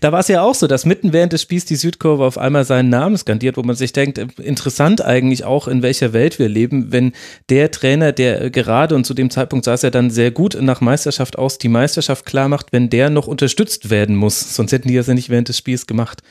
Da 0.00 0.12
war 0.12 0.20
es 0.20 0.28
ja 0.28 0.42
auch 0.42 0.54
so, 0.54 0.66
dass 0.66 0.84
mitten 0.84 1.12
während 1.12 1.32
des 1.32 1.42
Spiels 1.42 1.64
die 1.64 1.74
Südkurve 1.74 2.24
auf 2.24 2.38
einmal 2.38 2.64
seinen 2.64 2.88
Namen 2.88 3.16
skandiert, 3.16 3.56
wo 3.56 3.62
man 3.62 3.74
sich 3.74 3.92
denkt, 3.92 4.18
äh, 4.18 4.26
interessant 4.42 5.02
eigentlich 5.04 5.44
auch, 5.44 5.66
in 5.66 5.82
welcher 5.82 6.12
Welt 6.12 6.38
wir 6.38 6.48
leben, 6.48 6.92
wenn 6.92 7.12
der 7.48 7.70
Trainer, 7.70 8.12
der 8.12 8.42
äh, 8.42 8.50
gerade 8.50 8.94
und 8.94 9.04
zu 9.04 9.14
dem 9.14 9.30
Zeitpunkt 9.30 9.64
sah 9.64 9.74
es 9.74 9.82
ja 9.82 9.90
dann 9.90 10.10
sehr 10.10 10.30
gut 10.30 10.56
nach 10.60 10.80
Meisterschaft 10.80 11.38
aus, 11.38 11.58
die 11.58 11.68
Meisterschaft 11.68 12.26
klar 12.26 12.48
macht, 12.48 12.72
wenn 12.72 12.90
der 12.90 13.10
noch 13.10 13.26
unterstützt 13.26 13.90
werden 13.90 14.16
muss. 14.16 14.54
Sonst 14.54 14.72
hätten 14.72 14.88
die 14.88 14.96
das 14.96 15.06
ja 15.06 15.14
nicht 15.14 15.30
während 15.30 15.48
des 15.48 15.58
Spiels 15.58 15.86
gemacht. 15.86 16.22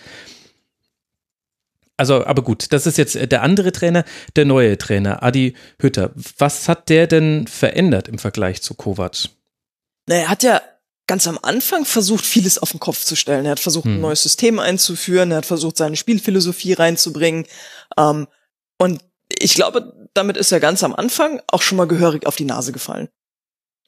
Also, 2.00 2.26
aber 2.26 2.44
gut, 2.44 2.72
das 2.74 2.86
ist 2.86 2.98
jetzt 2.98 3.16
äh, 3.16 3.28
der 3.28 3.42
andere 3.42 3.72
Trainer, 3.72 4.04
der 4.36 4.46
neue 4.46 4.78
Trainer, 4.78 5.24
Adi 5.24 5.56
Hütter. 5.80 6.12
Was 6.38 6.70
hat 6.70 6.90
der 6.90 7.08
denn 7.08 7.48
verändert 7.48 8.08
im 8.08 8.20
Vergleich 8.20 8.62
zu 8.62 8.76
Kovac? 8.76 9.30
Na, 10.08 10.16
er 10.16 10.30
hat 10.30 10.44
ja 10.44 10.62
ganz 11.08 11.26
am 11.28 11.40
Anfang 11.42 11.86
versucht, 11.86 12.26
vieles 12.26 12.60
auf 12.60 12.72
den 12.72 12.80
Kopf 12.80 13.04
zu 13.04 13.16
stellen. 13.16 13.46
Er 13.46 13.52
hat 13.52 13.60
versucht, 13.60 13.86
Hm. 13.86 13.96
ein 13.96 14.02
neues 14.02 14.22
System 14.22 14.60
einzuführen, 14.60 15.32
er 15.32 15.38
hat 15.38 15.46
versucht, 15.46 15.78
seine 15.78 15.96
Spielphilosophie 15.96 16.74
reinzubringen. 16.74 17.46
Ähm, 17.98 18.28
und 18.78 19.02
ich 19.40 19.56
glaube, 19.56 19.94
damit 20.18 20.38
ist 20.38 20.52
er 20.52 20.60
ganz 20.60 20.84
am 20.84 20.96
Anfang 20.96 21.42
auch 21.48 21.62
schon 21.62 21.78
mal 21.78 21.88
gehörig 21.88 22.26
auf 22.26 22.36
die 22.36 22.46
Nase 22.46 22.72
gefallen. 22.72 23.10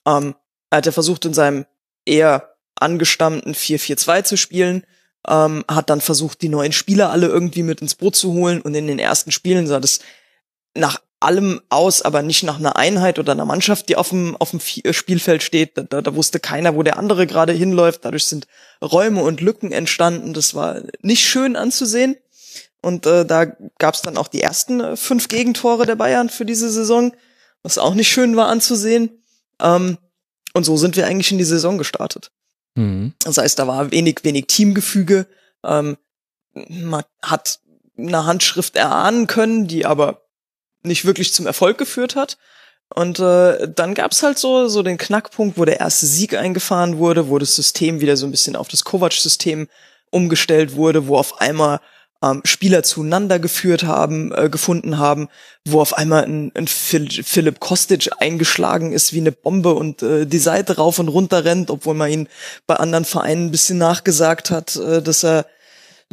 Ähm, 0.08 0.36
er 0.70 0.78
hat 0.78 0.86
ja 0.86 0.92
versucht, 0.92 1.26
in 1.26 1.34
seinem 1.34 1.66
eher 2.06 2.56
angestammten 2.76 3.54
4-4-2 3.54 4.24
zu 4.24 4.38
spielen, 4.38 4.86
ähm, 5.28 5.66
hat 5.68 5.90
dann 5.90 6.02
versucht, 6.02 6.42
die 6.42 6.50
neuen 6.50 6.72
Spieler 6.72 7.10
alle 7.10 7.28
irgendwie 7.28 7.64
mit 7.64 7.82
ins 7.82 7.96
Boot 7.96 8.16
zu 8.16 8.34
holen 8.34 8.62
und 8.62 8.74
in 8.76 8.88
den 8.88 9.00
ersten 9.00 9.32
Spielen 9.32 9.68
sah 9.68 9.80
das 9.80 10.00
nach 10.76 11.02
allem 11.20 11.62
aus, 11.70 12.02
aber 12.02 12.22
nicht 12.22 12.44
nach 12.44 12.60
einer 12.60 12.78
Einheit 12.78 13.20
oder 13.20 13.34
einer 13.34 13.46
Mannschaft, 13.46 13.90
die 13.90 13.98
auf 13.98 14.10
dem, 14.10 14.38
auf 14.38 14.52
dem 14.52 14.62
äh, 14.84 14.94
Spielfeld 14.94 15.44
steht. 15.44 15.78
Da, 15.78 15.84
da, 15.84 16.02
da 16.02 16.16
wusste 16.16 16.40
keiner, 16.40 16.76
wo 16.76 16.84
der 16.84 16.98
andere 16.98 17.28
gerade 17.28 17.52
hinläuft. 17.52 18.06
Dadurch 18.06 18.26
sind 18.26 18.48
Räume 18.82 19.22
und 19.22 19.42
Lücken 19.42 19.72
entstanden. 19.72 20.34
Das 20.34 20.56
war 20.56 20.82
nicht 21.02 21.26
schön 21.26 21.56
anzusehen. 21.56 22.16
Und 22.82 23.06
äh, 23.06 23.26
da 23.26 23.46
gab 23.78 23.94
es 23.94 24.02
dann 24.02 24.18
auch 24.18 24.28
die 24.28 24.42
ersten 24.42 24.80
äh, 24.80 24.96
fünf 24.96 25.28
Gegentore 25.28 25.86
der 25.86 25.96
Bayern 25.96 26.30
für 26.30 26.46
diese 26.46 26.70
Saison, 26.70 27.14
was 27.62 27.78
auch 27.78 27.94
nicht 27.94 28.10
schön 28.10 28.36
war 28.36 28.48
anzusehen. 28.48 29.22
Ähm, 29.62 29.98
und 30.54 30.64
so 30.64 30.78
sind 30.78 30.96
wir 30.96 31.06
eigentlich 31.06 31.32
in 31.32 31.38
die 31.38 31.44
Saison 31.44 31.78
gestartet. 31.78 32.32
Hm. 32.76 33.14
Das 33.24 33.38
heißt, 33.38 33.60
da 33.60 33.68
war 33.68 33.92
wenig, 33.92 34.20
wenig 34.24 34.48
Teamgefüge. 34.48 35.28
Ähm, 35.64 35.98
man 36.54 37.04
hat 37.22 37.60
eine 37.98 38.26
Handschrift 38.26 38.76
erahnen 38.76 39.28
können, 39.28 39.68
die 39.68 39.86
aber 39.86 40.26
nicht 40.84 41.06
wirklich 41.06 41.34
zum 41.34 41.46
Erfolg 41.46 41.78
geführt 41.78 42.16
hat. 42.16 42.38
Und 42.94 43.20
äh, 43.20 43.68
dann 43.72 43.94
gab's 43.94 44.24
halt 44.24 44.40
so 44.40 44.68
so 44.68 44.82
den 44.82 44.98
Knackpunkt, 44.98 45.58
wo 45.58 45.66
der 45.66 45.80
erste 45.80 46.08
Sieg 46.08 46.34
eingefahren 46.34 46.98
wurde, 46.98 47.30
wo 47.30 47.38
das 47.38 47.56
System 47.56 48.02
wieder 48.02 48.18
so 48.18 48.26
ein 48.26 48.32
bisschen 48.32 48.56
auf 48.56 48.68
das 48.68 48.84
Kovac-System 48.84 49.68
umgestellt 50.10 50.76
wurde, 50.76 51.08
wo 51.08 51.18
auf 51.18 51.40
einmal 51.40 51.82
ähm, 52.24 52.42
Spieler 52.44 52.84
zueinander 52.84 53.40
geführt 53.40 53.84
haben, 53.84 54.32
äh, 54.34 54.50
gefunden 54.50 54.98
haben, 54.98 55.30
wo 55.66 55.82
auf 55.82 55.98
einmal 55.98 56.24
ein, 56.24 56.52
ein 56.56 56.68
Phil, 56.68 57.10
Philipp 57.10 57.60
Kostic 57.60 58.10
eingeschlagen 58.20 58.92
ist 58.92 59.14
wie 59.14 59.20
eine 59.20 59.32
Bombe 59.32 59.74
und 59.74 60.02
äh, 60.02 60.26
die 60.26 60.40
Seite 60.40 60.78
rauf 60.78 61.00
und 61.00 61.08
runter 61.08 61.46
rennt, 61.46 61.70
obwohl 61.70 61.94
man 61.94 62.12
ihn 62.12 62.28
bei 62.68 62.76
anderen 62.76 63.06
Vereinen 63.06 63.46
ein 63.46 63.52
bisschen 63.52 63.78
nachgesagt 63.78 64.52
hat, 64.52 64.76
äh, 64.76 65.02
dass 65.02 65.24
er 65.24 65.46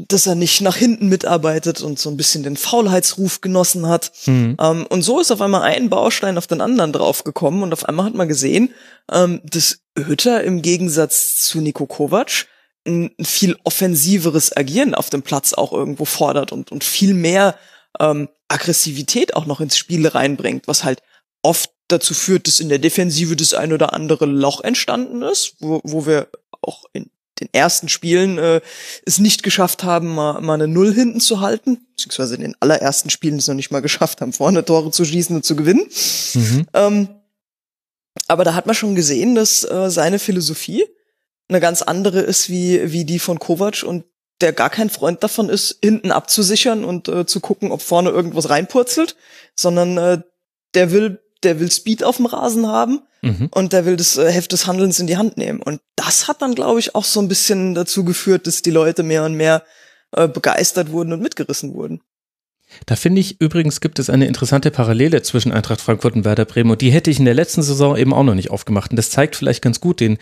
dass 0.08 0.26
er 0.26 0.34
nicht 0.34 0.60
nach 0.60 0.76
hinten 0.76 1.08
mitarbeitet 1.08 1.80
und 1.80 1.98
so 1.98 2.10
ein 2.10 2.18
bisschen 2.18 2.42
den 2.42 2.58
Faulheitsruf 2.58 3.40
genossen 3.40 3.88
hat. 3.88 4.12
Hm. 4.24 4.56
Ähm, 4.60 4.86
und 4.90 5.00
so 5.00 5.20
ist 5.20 5.30
auf 5.32 5.40
einmal 5.40 5.62
ein 5.62 5.88
Baustein 5.88 6.36
auf 6.36 6.46
den 6.46 6.60
anderen 6.60 6.92
draufgekommen 6.92 7.62
und 7.62 7.72
auf 7.72 7.86
einmal 7.86 8.04
hat 8.04 8.14
man 8.14 8.28
gesehen, 8.28 8.74
ähm, 9.10 9.40
dass 9.42 9.78
Hütter 9.98 10.44
im 10.44 10.60
Gegensatz 10.60 11.38
zu 11.38 11.62
Nico 11.62 11.86
Kovac 11.86 12.46
ein 12.86 13.10
viel 13.22 13.56
offensiveres 13.64 14.56
Agieren 14.56 14.94
auf 14.94 15.10
dem 15.10 15.22
Platz 15.22 15.52
auch 15.52 15.72
irgendwo 15.72 16.04
fordert 16.04 16.52
und, 16.52 16.72
und 16.72 16.84
viel 16.84 17.14
mehr 17.14 17.56
ähm, 18.00 18.28
Aggressivität 18.48 19.34
auch 19.34 19.46
noch 19.46 19.60
ins 19.60 19.76
Spiel 19.76 20.06
reinbringt, 20.06 20.68
was 20.68 20.84
halt 20.84 21.02
oft 21.42 21.70
dazu 21.88 22.14
führt, 22.14 22.46
dass 22.46 22.60
in 22.60 22.68
der 22.68 22.78
Defensive 22.78 23.36
das 23.36 23.54
ein 23.54 23.72
oder 23.72 23.92
andere 23.92 24.26
Loch 24.26 24.60
entstanden 24.62 25.22
ist, 25.22 25.54
wo, 25.60 25.80
wo 25.84 26.06
wir 26.06 26.28
auch 26.60 26.84
in 26.92 27.10
den 27.40 27.48
ersten 27.52 27.88
Spielen 27.88 28.38
äh, 28.38 28.60
es 29.04 29.18
nicht 29.18 29.42
geschafft 29.42 29.84
haben, 29.84 30.14
mal, 30.14 30.40
mal 30.40 30.54
eine 30.54 30.68
Null 30.68 30.94
hinten 30.94 31.20
zu 31.20 31.40
halten, 31.40 31.86
beziehungsweise 31.90 32.34
in 32.36 32.40
den 32.40 32.56
allerersten 32.60 33.10
Spielen 33.10 33.36
es 33.36 33.46
noch 33.46 33.54
nicht 33.54 33.70
mal 33.70 33.82
geschafft 33.82 34.20
haben, 34.20 34.32
vorne 34.32 34.64
Tore 34.64 34.90
zu 34.90 35.04
schießen 35.04 35.36
und 35.36 35.44
zu 35.44 35.54
gewinnen. 35.54 35.86
Mhm. 36.34 36.66
Ähm, 36.72 37.08
aber 38.26 38.44
da 38.44 38.54
hat 38.54 38.66
man 38.66 38.74
schon 38.74 38.94
gesehen, 38.94 39.34
dass 39.34 39.64
äh, 39.64 39.90
seine 39.90 40.18
Philosophie 40.18 40.84
eine 41.48 41.60
ganz 41.60 41.82
andere 41.82 42.20
ist 42.20 42.51
wie, 42.51 42.93
wie 42.93 43.05
die 43.05 43.18
von 43.18 43.39
Kovac 43.39 43.82
und 43.85 44.05
der 44.40 44.52
gar 44.52 44.70
kein 44.70 44.90
Freund 44.90 45.23
davon 45.23 45.48
ist, 45.48 45.78
hinten 45.82 46.10
abzusichern 46.10 46.85
und 46.85 47.09
äh, 47.09 47.24
zu 47.27 47.40
gucken, 47.40 47.73
ob 47.73 47.81
vorne 47.81 48.10
irgendwas 48.10 48.51
reinpurzelt, 48.51 49.16
sondern 49.55 49.97
äh, 49.97 50.20
der 50.74 50.90
will, 50.90 51.20
der 51.43 51.59
will 51.59 51.70
Speed 51.70 52.05
auf 52.05 52.16
dem 52.16 52.27
Rasen 52.27 52.66
haben 52.66 53.01
Mhm. 53.27 53.48
und 53.51 53.73
der 53.73 53.85
will 53.86 53.97
das 53.97 54.16
äh, 54.16 54.31
Heft 54.31 54.52
des 54.52 54.66
Handelns 54.66 55.01
in 55.01 55.06
die 55.06 55.16
Hand 55.16 55.36
nehmen. 55.36 55.60
Und 55.60 55.81
das 55.97 56.28
hat 56.28 56.43
dann, 56.43 56.55
glaube 56.55 56.78
ich, 56.78 56.94
auch 56.94 57.05
so 57.05 57.20
ein 57.20 57.28
bisschen 57.28 57.74
dazu 57.74 58.05
geführt, 58.05 58.47
dass 58.47 58.62
die 58.62 58.70
Leute 58.70 59.02
mehr 59.02 59.24
und 59.24 59.35
mehr 59.35 59.64
äh, 60.12 60.28
begeistert 60.28 60.93
wurden 60.93 61.12
und 61.12 61.23
mitgerissen 61.23 61.74
wurden. 61.74 62.02
Da 62.84 62.96
finde 62.96 63.20
ich 63.20 63.40
übrigens 63.40 63.80
gibt 63.80 63.98
es 63.98 64.10
eine 64.10 64.26
interessante 64.26 64.70
Parallele 64.70 65.22
zwischen 65.22 65.52
Eintracht 65.52 65.80
Frankfurt 65.80 66.14
und 66.14 66.24
Werder 66.24 66.44
Bremen 66.44 66.70
und 66.70 66.80
die 66.80 66.90
hätte 66.90 67.10
ich 67.10 67.18
in 67.18 67.24
der 67.24 67.34
letzten 67.34 67.62
Saison 67.62 67.96
eben 67.96 68.12
auch 68.12 68.24
noch 68.24 68.34
nicht 68.34 68.50
aufgemacht 68.50 68.90
und 68.90 68.96
das 68.96 69.10
zeigt 69.10 69.36
vielleicht 69.36 69.62
ganz 69.62 69.80
gut 69.80 70.00
den 70.00 70.18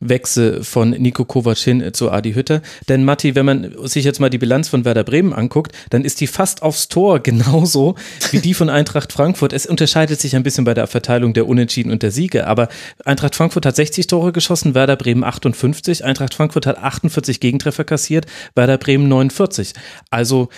Wechsel 0.00 0.64
von 0.64 0.90
Nico 0.90 1.24
Kovac 1.24 1.58
hin 1.58 1.92
zu 1.92 2.10
Adi 2.10 2.32
Hütter. 2.32 2.62
Denn 2.88 3.04
Matti, 3.04 3.34
wenn 3.34 3.44
man 3.44 3.86
sich 3.86 4.04
jetzt 4.04 4.18
mal 4.18 4.30
die 4.30 4.38
Bilanz 4.38 4.68
von 4.68 4.84
Werder 4.84 5.04
Bremen 5.04 5.32
anguckt, 5.32 5.72
dann 5.90 6.04
ist 6.04 6.20
die 6.20 6.26
fast 6.26 6.62
aufs 6.62 6.88
Tor 6.88 7.20
genauso 7.22 7.94
wie 8.30 8.40
die 8.40 8.54
von 8.54 8.70
Eintracht 8.70 9.12
Frankfurt. 9.12 9.52
Es 9.52 9.66
unterscheidet 9.66 10.20
sich 10.20 10.34
ein 10.34 10.42
bisschen 10.42 10.64
bei 10.64 10.74
der 10.74 10.86
Verteilung 10.86 11.34
der 11.34 11.46
Unentschieden 11.46 11.92
und 11.92 12.02
der 12.02 12.10
Siege, 12.10 12.46
aber 12.46 12.68
Eintracht 13.04 13.36
Frankfurt 13.36 13.66
hat 13.66 13.76
60 13.76 14.06
Tore 14.06 14.32
geschossen, 14.32 14.74
Werder 14.74 14.96
Bremen 14.96 15.22
58, 15.22 16.04
Eintracht 16.04 16.34
Frankfurt 16.34 16.66
hat 16.66 16.78
48 16.78 17.38
Gegentreffer 17.40 17.84
kassiert, 17.84 18.26
Werder 18.54 18.78
Bremen 18.78 19.08
49. 19.08 19.74
Also 20.10 20.48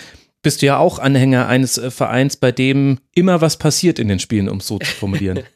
bist 0.43 0.61
du 0.61 0.67
ja 0.67 0.77
auch 0.77 0.99
Anhänger 0.99 1.47
eines 1.47 1.77
äh, 1.79 1.89
Vereins, 1.89 2.37
bei 2.37 2.51
dem 2.51 2.99
immer 3.15 3.41
was 3.41 3.57
passiert 3.57 3.97
in 3.97 4.07
den 4.07 4.19
Spielen, 4.19 4.47
um 4.49 4.59
es 4.59 4.67
so 4.67 4.77
zu 4.79 4.91
formulieren. 4.91 5.43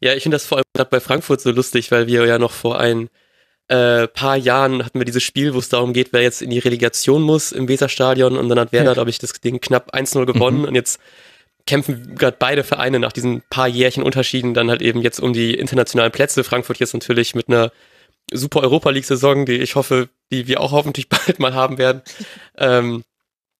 Ja, 0.00 0.14
ich 0.14 0.22
finde 0.22 0.36
das 0.36 0.46
vor 0.46 0.58
allem 0.58 0.64
gerade 0.74 0.90
bei 0.90 1.00
Frankfurt 1.00 1.40
so 1.40 1.50
lustig, 1.50 1.90
weil 1.90 2.06
wir 2.06 2.24
ja 2.24 2.38
noch 2.38 2.52
vor 2.52 2.78
ein 2.78 3.08
äh, 3.66 4.06
paar 4.06 4.36
Jahren 4.36 4.84
hatten 4.84 5.00
wir 5.00 5.04
dieses 5.04 5.24
Spiel, 5.24 5.54
wo 5.54 5.58
es 5.58 5.68
darum 5.70 5.92
geht, 5.92 6.12
wer 6.12 6.22
jetzt 6.22 6.40
in 6.40 6.50
die 6.50 6.60
Relegation 6.60 7.20
muss 7.20 7.50
im 7.50 7.66
Weserstadion 7.66 8.36
und 8.36 8.48
dann 8.48 8.60
hat 8.60 8.70
Werder, 8.70 8.90
Ja. 8.90 8.94
glaube 8.94 9.10
ich, 9.10 9.18
das 9.18 9.32
Ding 9.32 9.60
knapp 9.60 9.92
1-0 9.96 10.24
gewonnen 10.24 10.64
und 10.64 10.76
jetzt 10.76 11.00
kämpfen 11.66 12.14
gerade 12.14 12.36
beide 12.38 12.62
Vereine 12.62 13.00
nach 13.00 13.10
diesen 13.12 13.42
paar 13.50 13.66
Jährchen 13.66 14.04
Unterschieden 14.04 14.54
dann 14.54 14.70
halt 14.70 14.82
eben 14.82 15.02
jetzt 15.02 15.18
um 15.18 15.32
die 15.32 15.54
internationalen 15.54 16.12
Plätze. 16.12 16.44
Frankfurt 16.44 16.78
jetzt 16.78 16.94
natürlich 16.94 17.34
mit 17.34 17.48
einer 17.48 17.72
super 18.32 18.60
Europa 18.60 18.90
League-Saison, 18.90 19.46
die 19.46 19.56
ich 19.56 19.74
hoffe, 19.74 20.08
die 20.30 20.46
wir 20.46 20.60
auch 20.60 20.70
hoffentlich 20.70 21.08
bald 21.26 21.40
mal 21.40 21.54
haben 21.54 21.76
werden. 21.76 22.02
ähm, 22.56 23.02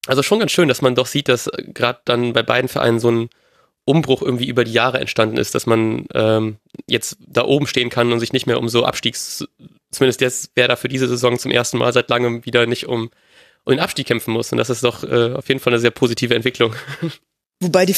also 0.09 0.23
schon 0.23 0.41
ganz 0.41 0.53
schön, 0.53 0.69
dass 0.69 0.83
man 0.83 0.95
doch 0.95 1.07
sieht, 1.07 1.29
dass 1.29 1.51
gerade 1.75 2.01
dann 2.05 2.33
bei 2.33 2.43
beiden 2.43 2.69
Vereinen 2.69 2.99
so 2.99 3.11
ein 3.11 3.31
Umbruch 3.85 4.23
irgendwie 4.23 4.49
über 4.49 4.65
die 4.65 4.73
Jahre 4.73 5.01
entstanden 5.01 5.39
ist, 5.39 5.55
dass 5.55 5.67
man 5.67 6.07
ähm, 6.15 6.57
jetzt 6.87 7.17
da 7.27 7.45
oben 7.45 7.67
stehen 7.67 7.91
kann 7.91 8.13
und 8.13 8.21
sich 8.21 8.33
nicht 8.33 8.47
mehr 8.47 8.59
um 8.59 8.69
so 8.69 8.85
Abstiegs, 8.85 9.47
zumindest 9.91 10.21
jetzt 10.21 10.51
wäre 10.55 10.69
da 10.69 10.77
für 10.77 10.89
diese 10.89 11.09
Saison 11.09 11.39
zum 11.39 11.51
ersten 11.51 11.79
Mal 11.79 11.93
seit 11.93 12.11
langem 12.11 12.45
wieder 12.45 12.67
nicht 12.67 12.87
um, 12.87 13.11
um 13.65 13.73
den 13.73 13.81
Abstieg 13.81 14.07
kämpfen 14.07 14.33
muss. 14.33 14.53
Und 14.53 14.59
das 14.59 14.71
ist 14.71 14.85
doch 14.85 15.05
äh, 15.05 15.33
auf 15.33 15.49
jeden 15.49 15.61
Fall 15.61 15.73
eine 15.73 15.81
sehr 15.81 15.91
positive 15.91 16.35
Entwicklung. 16.35 16.75
Wobei 17.61 17.87
die 17.87 17.97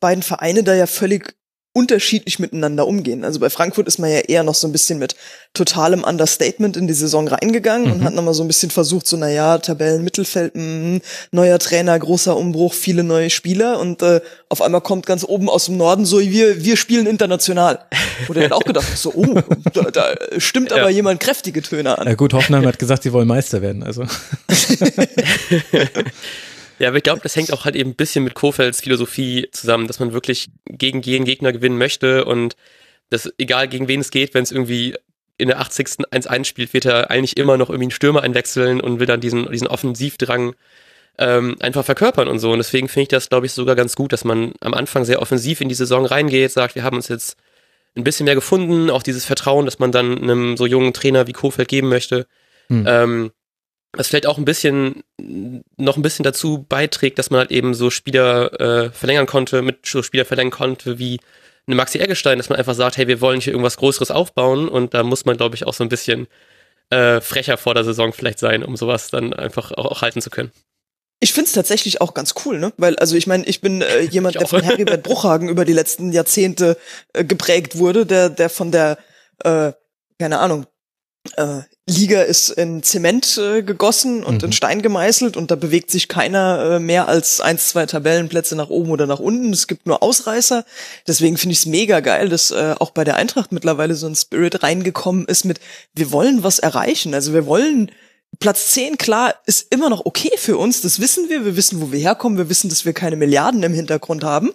beiden 0.00 0.22
Vereine 0.22 0.62
da 0.62 0.74
ja 0.74 0.86
völlig 0.86 1.34
unterschiedlich 1.72 2.40
miteinander 2.40 2.86
umgehen. 2.86 3.24
Also 3.24 3.38
bei 3.38 3.48
Frankfurt 3.48 3.86
ist 3.86 3.98
man 3.98 4.10
ja 4.10 4.18
eher 4.18 4.42
noch 4.42 4.56
so 4.56 4.66
ein 4.66 4.72
bisschen 4.72 4.98
mit 4.98 5.14
totalem 5.54 6.02
Understatement 6.02 6.76
in 6.76 6.88
die 6.88 6.92
Saison 6.94 7.28
reingegangen 7.28 7.92
und 7.92 8.02
hat 8.04 8.12
nochmal 8.14 8.34
so 8.34 8.42
ein 8.42 8.48
bisschen 8.48 8.70
versucht, 8.70 9.06
so, 9.06 9.16
naja, 9.16 9.58
Tabellenmittelfeld, 9.58 10.54
mh, 10.56 10.98
neuer 11.30 11.58
Trainer, 11.60 11.96
großer 11.98 12.36
Umbruch, 12.36 12.74
viele 12.74 13.04
neue 13.04 13.30
Spieler 13.30 13.78
und 13.78 14.02
äh, 14.02 14.20
auf 14.48 14.62
einmal 14.62 14.80
kommt 14.80 15.06
ganz 15.06 15.24
oben 15.24 15.48
aus 15.48 15.66
dem 15.66 15.76
Norden 15.76 16.04
so, 16.06 16.20
wir, 16.20 16.64
wir 16.64 16.76
spielen 16.76 17.06
international. 17.06 17.78
Der 18.28 18.42
dann 18.48 18.52
auch 18.52 18.64
gedacht 18.64 18.86
so, 18.96 19.12
oh, 19.14 19.40
da, 19.72 19.82
da 19.92 20.14
stimmt 20.38 20.72
aber 20.72 20.82
Ja. 20.82 20.88
jemand 20.90 21.20
kräftige 21.20 21.62
Töne 21.62 21.98
an. 21.98 22.06
Ja 22.06 22.14
gut, 22.14 22.32
Hoffenheim 22.34 22.66
hat 22.66 22.78
gesagt, 22.80 23.04
sie 23.04 23.12
wollen 23.12 23.28
Meister 23.28 23.62
werden. 23.62 23.82
Also 23.84 24.04
Ja, 26.80 26.88
aber 26.88 26.96
ich 26.96 27.02
glaube, 27.02 27.20
das 27.22 27.36
hängt 27.36 27.52
auch 27.52 27.66
halt 27.66 27.76
eben 27.76 27.90
ein 27.90 27.94
bisschen 27.94 28.24
mit 28.24 28.34
Kofelds 28.34 28.80
Philosophie 28.80 29.48
zusammen, 29.52 29.86
dass 29.86 30.00
man 30.00 30.14
wirklich 30.14 30.48
gegen 30.64 31.02
jeden 31.02 31.26
Gegner 31.26 31.52
gewinnen 31.52 31.76
möchte 31.76 32.24
und 32.24 32.56
das, 33.10 33.30
egal 33.36 33.68
gegen 33.68 33.86
wen 33.86 34.00
es 34.00 34.10
geht, 34.10 34.32
wenn 34.32 34.44
es 34.44 34.50
irgendwie 34.50 34.94
in 35.36 35.48
der 35.48 35.60
80. 35.60 36.06
1-1 36.10 36.44
spielt, 36.44 36.72
wird 36.72 36.86
er 36.86 37.10
eigentlich 37.10 37.36
immer 37.36 37.58
noch 37.58 37.68
irgendwie 37.68 37.84
einen 37.84 37.90
Stürmer 37.90 38.22
einwechseln 38.22 38.80
und 38.80 38.98
will 38.98 39.06
dann 39.06 39.20
diesen, 39.20 39.50
diesen 39.52 39.66
Offensivdrang 39.66 40.54
ähm, 41.18 41.56
einfach 41.60 41.84
verkörpern 41.84 42.28
und 42.28 42.38
so. 42.38 42.50
Und 42.50 42.58
deswegen 42.58 42.88
finde 42.88 43.02
ich 43.02 43.08
das, 43.08 43.28
glaube 43.28 43.44
ich, 43.44 43.52
sogar 43.52 43.76
ganz 43.76 43.94
gut, 43.94 44.14
dass 44.14 44.24
man 44.24 44.54
am 44.60 44.72
Anfang 44.72 45.04
sehr 45.04 45.20
offensiv 45.20 45.60
in 45.60 45.68
die 45.68 45.74
Saison 45.74 46.06
reingeht, 46.06 46.50
sagt, 46.50 46.76
wir 46.76 46.82
haben 46.82 46.96
uns 46.96 47.08
jetzt 47.08 47.36
ein 47.94 48.04
bisschen 48.04 48.24
mehr 48.24 48.34
gefunden, 48.34 48.88
auch 48.88 49.02
dieses 49.02 49.26
Vertrauen, 49.26 49.66
dass 49.66 49.80
man 49.80 49.92
dann 49.92 50.16
einem 50.16 50.56
so 50.56 50.64
jungen 50.64 50.94
Trainer 50.94 51.26
wie 51.26 51.32
Kofeld 51.32 51.68
geben 51.68 51.90
möchte. 51.90 52.26
Hm. 52.68 52.84
Ähm, 52.86 53.30
was 53.92 54.08
vielleicht 54.08 54.26
auch 54.26 54.38
ein 54.38 54.44
bisschen 54.44 55.02
noch 55.76 55.96
ein 55.96 56.02
bisschen 56.02 56.22
dazu 56.22 56.64
beiträgt, 56.68 57.18
dass 57.18 57.30
man 57.30 57.40
halt 57.40 57.50
eben 57.50 57.74
so 57.74 57.90
Spieler 57.90 58.60
äh, 58.60 58.90
verlängern 58.90 59.26
konnte, 59.26 59.62
mit 59.62 59.86
so 59.86 60.02
Spieler 60.02 60.24
verlängern 60.24 60.52
konnte 60.52 60.98
wie 60.98 61.18
eine 61.66 61.76
Maxi 61.76 61.98
Eggestein, 61.98 62.38
dass 62.38 62.48
man 62.48 62.58
einfach 62.58 62.74
sagt, 62.74 62.96
hey, 62.96 63.06
wir 63.08 63.20
wollen 63.20 63.40
hier 63.40 63.52
irgendwas 63.52 63.76
Größeres 63.76 64.10
aufbauen 64.10 64.68
und 64.68 64.94
da 64.94 65.02
muss 65.02 65.24
man, 65.24 65.36
glaube 65.36 65.56
ich, 65.56 65.66
auch 65.66 65.74
so 65.74 65.84
ein 65.84 65.88
bisschen 65.88 66.26
äh, 66.90 67.20
frecher 67.20 67.56
vor 67.56 67.74
der 67.74 67.84
Saison 67.84 68.12
vielleicht 68.12 68.38
sein, 68.38 68.64
um 68.64 68.76
sowas 68.76 69.10
dann 69.10 69.32
einfach 69.32 69.72
auch, 69.72 69.86
auch 69.86 70.02
halten 70.02 70.20
zu 70.20 70.30
können. 70.30 70.50
Ich 71.20 71.34
find's 71.34 71.52
tatsächlich 71.52 72.00
auch 72.00 72.14
ganz 72.14 72.34
cool, 72.44 72.58
ne? 72.58 72.72
Weil, 72.78 72.96
also 72.96 73.14
ich 73.14 73.26
meine, 73.26 73.44
ich 73.44 73.60
bin 73.60 73.82
äh, 73.82 74.00
jemand, 74.10 74.36
Ich 74.36 74.38
der 74.38 74.48
von 74.48 74.62
Heribert 74.62 75.02
Bruchhagen 75.02 75.48
über 75.48 75.64
die 75.64 75.74
letzten 75.74 76.12
Jahrzehnte 76.12 76.78
äh, 77.12 77.24
geprägt 77.24 77.76
wurde, 77.76 78.06
der, 78.06 78.30
der 78.30 78.48
von 78.48 78.72
der, 78.72 78.98
äh, 79.44 79.72
keine 80.18 80.38
Ahnung, 80.38 80.66
äh, 81.36 81.60
Liga 81.86 82.22
ist 82.22 82.48
in 82.50 82.82
Zement 82.82 83.36
äh, 83.36 83.62
gegossen 83.62 84.24
und 84.24 84.38
Mhm. 84.42 84.46
in 84.46 84.52
Stein 84.52 84.80
gemeißelt 84.82 85.36
und 85.36 85.50
da 85.50 85.56
bewegt 85.56 85.90
sich 85.90 86.08
keiner 86.08 86.76
äh, 86.76 86.80
mehr 86.80 87.08
als 87.08 87.40
eins, 87.40 87.68
zwei 87.68 87.84
Tabellenplätze 87.86 88.56
nach 88.56 88.70
oben 88.70 88.90
oder 88.90 89.06
nach 89.06 89.18
unten. 89.18 89.52
Es 89.52 89.66
gibt 89.66 89.86
nur 89.86 90.02
Ausreißer. 90.02 90.64
Deswegen 91.06 91.36
finde 91.36 91.52
ich 91.52 91.60
es 91.60 91.66
mega 91.66 92.00
geil, 92.00 92.28
dass 92.30 92.50
äh, 92.52 92.74
auch 92.78 92.90
bei 92.92 93.04
der 93.04 93.16
Eintracht 93.16 93.52
mittlerweile 93.52 93.94
so 93.96 94.06
ein 94.06 94.14
Spirit 94.16 94.62
reingekommen 94.62 95.26
ist 95.26 95.44
mit, 95.44 95.60
wir 95.94 96.10
wollen 96.10 96.42
was 96.42 96.58
erreichen. 96.58 97.12
Also 97.12 97.32
wir 97.34 97.44
wollen 97.46 97.90
Platz 98.38 98.70
10, 98.70 98.96
klar, 98.96 99.34
ist 99.44 99.66
immer 99.74 99.90
noch 99.90 100.06
okay 100.06 100.30
für 100.38 100.56
uns, 100.56 100.80
das 100.80 101.00
wissen 101.00 101.28
wir, 101.28 101.44
wir 101.44 101.56
wissen, 101.56 101.80
wo 101.80 101.92
wir 101.92 101.98
herkommen, 101.98 102.38
wir 102.38 102.48
wissen, 102.48 102.70
dass 102.70 102.84
wir 102.84 102.92
keine 102.92 103.16
Milliarden 103.16 103.62
im 103.62 103.74
Hintergrund 103.74 104.24
haben. 104.24 104.52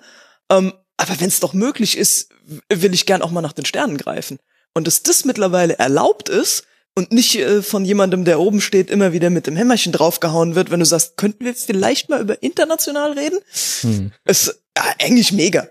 Ähm, 0.50 0.74
aber 0.98 1.20
wenn 1.20 1.28
es 1.28 1.42
doch 1.42 1.54
möglich 1.54 1.98
ist, 1.98 2.30
will 2.74 2.94
ich 2.94 3.06
gern 3.06 3.22
auch 3.22 3.32
mal 3.32 3.42
nach 3.42 3.54
den 3.54 3.66
Sternen 3.66 3.98
greifen. 3.98 4.40
Und 4.76 4.86
dass 4.88 5.02
das 5.04 5.26
mittlerweile 5.26 5.80
erlaubt 5.80 6.30
ist 6.30 6.66
und 6.96 7.12
nicht 7.12 7.36
äh, 7.38 7.62
von 7.62 7.86
jemandem, 7.86 8.26
der 8.26 8.40
oben 8.40 8.60
steht, 8.62 8.90
immer 8.92 9.14
wieder 9.14 9.30
mit 9.30 9.48
dem 9.48 9.56
Hämmerchen 9.56 9.94
draufgehauen 9.94 10.56
wird, 10.56 10.70
wenn 10.70 10.80
du 10.82 10.86
sagst, 10.86 11.18
könnten 11.18 11.46
wir 11.46 11.52
jetzt 11.52 11.66
vielleicht 11.66 12.10
mal 12.10 12.22
über 12.22 12.44
international 12.44 13.14
reden? 13.14 13.40
hm. 13.82 14.12
Ist 14.26 14.60
ja, 14.78 14.84
eigentlich 15.02 15.32
mega. 15.32 15.68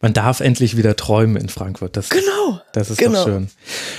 man 0.00 0.12
darf 0.12 0.40
endlich 0.40 0.76
wieder 0.76 0.94
träumen 0.94 1.36
in 1.36 1.48
Frankfurt. 1.48 1.96
Das 1.96 2.10
Genau. 2.10 2.60
Das 2.72 2.90
ist 2.90 2.98
Genau. 2.98 3.18
doch 3.18 3.24
schön. 3.24 3.50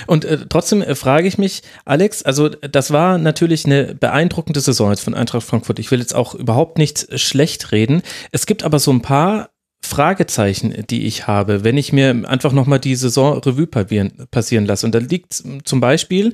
Und 0.06 0.24
äh, 0.24 0.38
trotzdem 0.48 0.80
äh, 0.80 0.94
frage 0.94 1.28
ich 1.28 1.36
mich, 1.36 1.62
Alex, 1.84 2.22
also 2.22 2.48
das 2.48 2.92
war 2.92 3.18
natürlich 3.18 3.66
eine 3.66 3.94
beeindruckende 3.94 4.60
Saison 4.60 4.90
jetzt 4.90 5.02
von 5.02 5.14
Eintracht 5.14 5.46
Frankfurt. 5.46 5.78
Ich 5.78 5.90
will 5.90 6.00
jetzt 6.00 6.14
auch 6.14 6.34
überhaupt 6.34 6.78
nichts 6.78 7.06
schlecht 7.20 7.72
reden. 7.72 8.02
Es 8.32 8.46
gibt 8.46 8.62
aber 8.62 8.78
so 8.78 8.92
ein 8.92 9.02
paar 9.02 9.49
Fragezeichen, 9.82 10.84
die 10.88 11.06
ich 11.06 11.26
habe, 11.26 11.64
wenn 11.64 11.78
ich 11.78 11.92
mir 11.92 12.10
einfach 12.26 12.52
nochmal 12.52 12.78
die 12.78 12.96
Saison 12.96 13.38
Revue 13.38 13.66
passieren, 13.66 14.66
lasse. 14.66 14.86
Und 14.86 14.94
da 14.94 14.98
liegt 14.98 15.42
zum 15.64 15.80
Beispiel, 15.80 16.32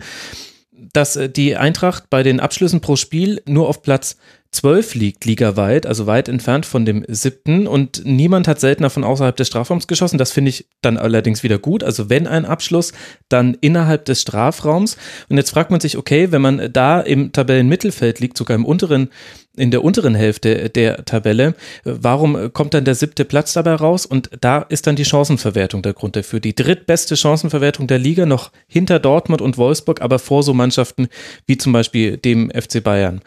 dass 0.93 1.16
äh, 1.16 1.28
die 1.28 1.56
Eintracht 1.56 2.10
bei 2.10 2.23
den 2.23 2.40
Abschlüssen 2.40 2.81
pro 2.81 2.97
Spiel 2.97 3.43
nur 3.47 3.68
auf 3.68 3.82
Platz 3.82 4.16
12 4.52 4.94
liegt, 4.94 5.24
ligaweit, 5.24 5.86
also 5.86 6.06
weit 6.06 6.28
entfernt 6.28 6.66
von 6.66 6.85
dem 6.85 7.05
siebten 7.09 7.66
und 7.66 8.02
niemand 8.05 8.48
hat 8.48 8.60
seltener 8.60 8.90
von 8.90 9.05
außerhalb 9.05 9.36
des 9.36 9.48
Strafraums 9.48 9.86
geschossen. 9.86 10.18
Das 10.18 10.32
finde 10.32 10.51
ich 10.51 10.66
dann 10.82 10.97
allerdings 10.97 11.43
wieder 11.43 11.59
gut. 11.59 11.82
Also 11.85 12.09
wenn 12.09 12.27
ein 12.27 12.44
Abschluss, 12.44 12.93
dann 13.28 13.56
innerhalb 13.60 14.05
des 14.05 14.23
Strafraums. 14.23 14.97
Und 15.28 15.36
jetzt 15.36 15.51
fragt 15.51 15.70
man 15.70 15.81
sich, 15.81 15.98
okay, 15.98 16.32
wenn 16.32 16.43
man 16.43 16.73
da 16.73 17.01
im 17.01 17.32
Tabellenmittelfeld 17.32 18.20
liegt, 18.20 18.39
sogar 18.39 18.55
im 18.55 18.64
unteren, 18.64 19.10
in 19.56 19.70
der 19.70 19.82
unteren 19.82 20.14
Hälfte 20.14 20.68
der 20.68 21.05
Tabelle, 21.05 21.55
warum 21.85 22.52
kommt 22.52 22.74
dann 22.74 22.85
der 22.85 22.94
siebte 22.94 23.24
Platz 23.24 23.55
dabei 23.55 23.74
raus? 23.74 24.06
Und 24.06 24.31
da 24.40 24.60
ist 24.60 24.86
dann 24.86 24.97
die 24.97 25.05
Chancenverwertung 25.05 25.82
der 25.82 25.94
Grund 25.94 26.16
dafür. 26.16 26.40
Die 26.40 26.55
drittbeste 26.55 27.16
Chancenverwertung 27.16 27.86
der 27.86 27.98
Liga, 27.98 28.27
noch 28.27 28.52
hinter 28.68 28.98
Dortmund 28.98 29.40
und 29.43 29.59
Wolfsburg, 29.59 30.02
aber 30.02 30.18
vor 30.18 30.43
so 30.43 30.55
Mannschaften 30.55 31.09
wie 31.47 31.56
zum 31.56 31.73
Beispiel 31.73 32.16
dem 32.16 32.51
FC 32.51 32.82
Bayern. 32.82 33.23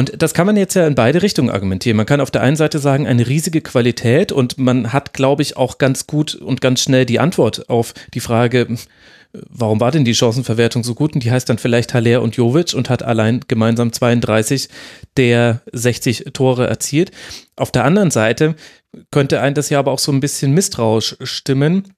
Und 0.00 0.22
das 0.22 0.32
kann 0.32 0.46
man 0.46 0.56
jetzt 0.56 0.72
ja 0.72 0.86
in 0.86 0.94
beide 0.94 1.20
Richtungen 1.20 1.50
argumentieren. 1.50 1.98
Man 1.98 2.06
kann 2.06 2.22
auf 2.22 2.30
der 2.30 2.40
einen 2.40 2.56
Seite 2.56 2.78
sagen, 2.78 3.06
eine 3.06 3.28
riesige 3.28 3.60
Qualität 3.60 4.32
und 4.32 4.56
man 4.56 4.94
hat, 4.94 5.12
glaube 5.12 5.42
ich, 5.42 5.58
auch 5.58 5.76
ganz 5.76 6.06
gut 6.06 6.34
und 6.34 6.62
ganz 6.62 6.80
schnell 6.80 7.04
die 7.04 7.20
Antwort 7.20 7.68
auf 7.68 7.92
die 8.14 8.20
Frage, 8.20 8.78
warum 9.34 9.78
war 9.78 9.90
denn 9.90 10.06
die 10.06 10.14
Chancenverwertung 10.14 10.84
so 10.84 10.94
gut? 10.94 11.12
Und 11.12 11.22
die 11.22 11.30
heißt 11.30 11.50
dann 11.50 11.58
vielleicht 11.58 11.92
Haller 11.92 12.22
und 12.22 12.34
Jovic 12.34 12.72
und 12.72 12.88
hat 12.88 13.02
allein 13.02 13.40
gemeinsam 13.46 13.92
32 13.92 14.70
der 15.18 15.60
60 15.70 16.30
Tore 16.32 16.66
erzielt. 16.66 17.10
Auf 17.56 17.70
der 17.70 17.84
anderen 17.84 18.10
Seite 18.10 18.54
könnte 19.10 19.42
ein 19.42 19.52
das 19.52 19.68
ja 19.68 19.80
aber 19.80 19.92
auch 19.92 19.98
so 19.98 20.12
ein 20.12 20.20
bisschen 20.20 20.52
misstrauisch 20.52 21.18
stimmen, 21.24 21.92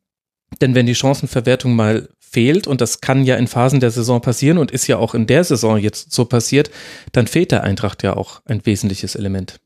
denn 0.60 0.74
wenn 0.74 0.86
die 0.86 0.96
Chancenverwertung 0.96 1.76
mal 1.76 2.08
fehlt, 2.32 2.66
und 2.66 2.80
das 2.80 3.00
kann 3.00 3.24
ja 3.24 3.36
in 3.36 3.46
Phasen 3.46 3.80
der 3.80 3.90
Saison 3.90 4.20
passieren 4.20 4.58
und 4.58 4.70
ist 4.70 4.86
ja 4.86 4.96
auch 4.96 5.14
in 5.14 5.26
der 5.26 5.44
Saison 5.44 5.76
jetzt 5.76 6.12
so 6.12 6.24
passiert, 6.24 6.70
dann 7.12 7.26
fehlt 7.26 7.52
der 7.52 7.62
Eintracht 7.62 8.02
ja 8.02 8.16
auch 8.16 8.40
ein 8.46 8.64
wesentliches 8.64 9.14
Element. 9.14 9.60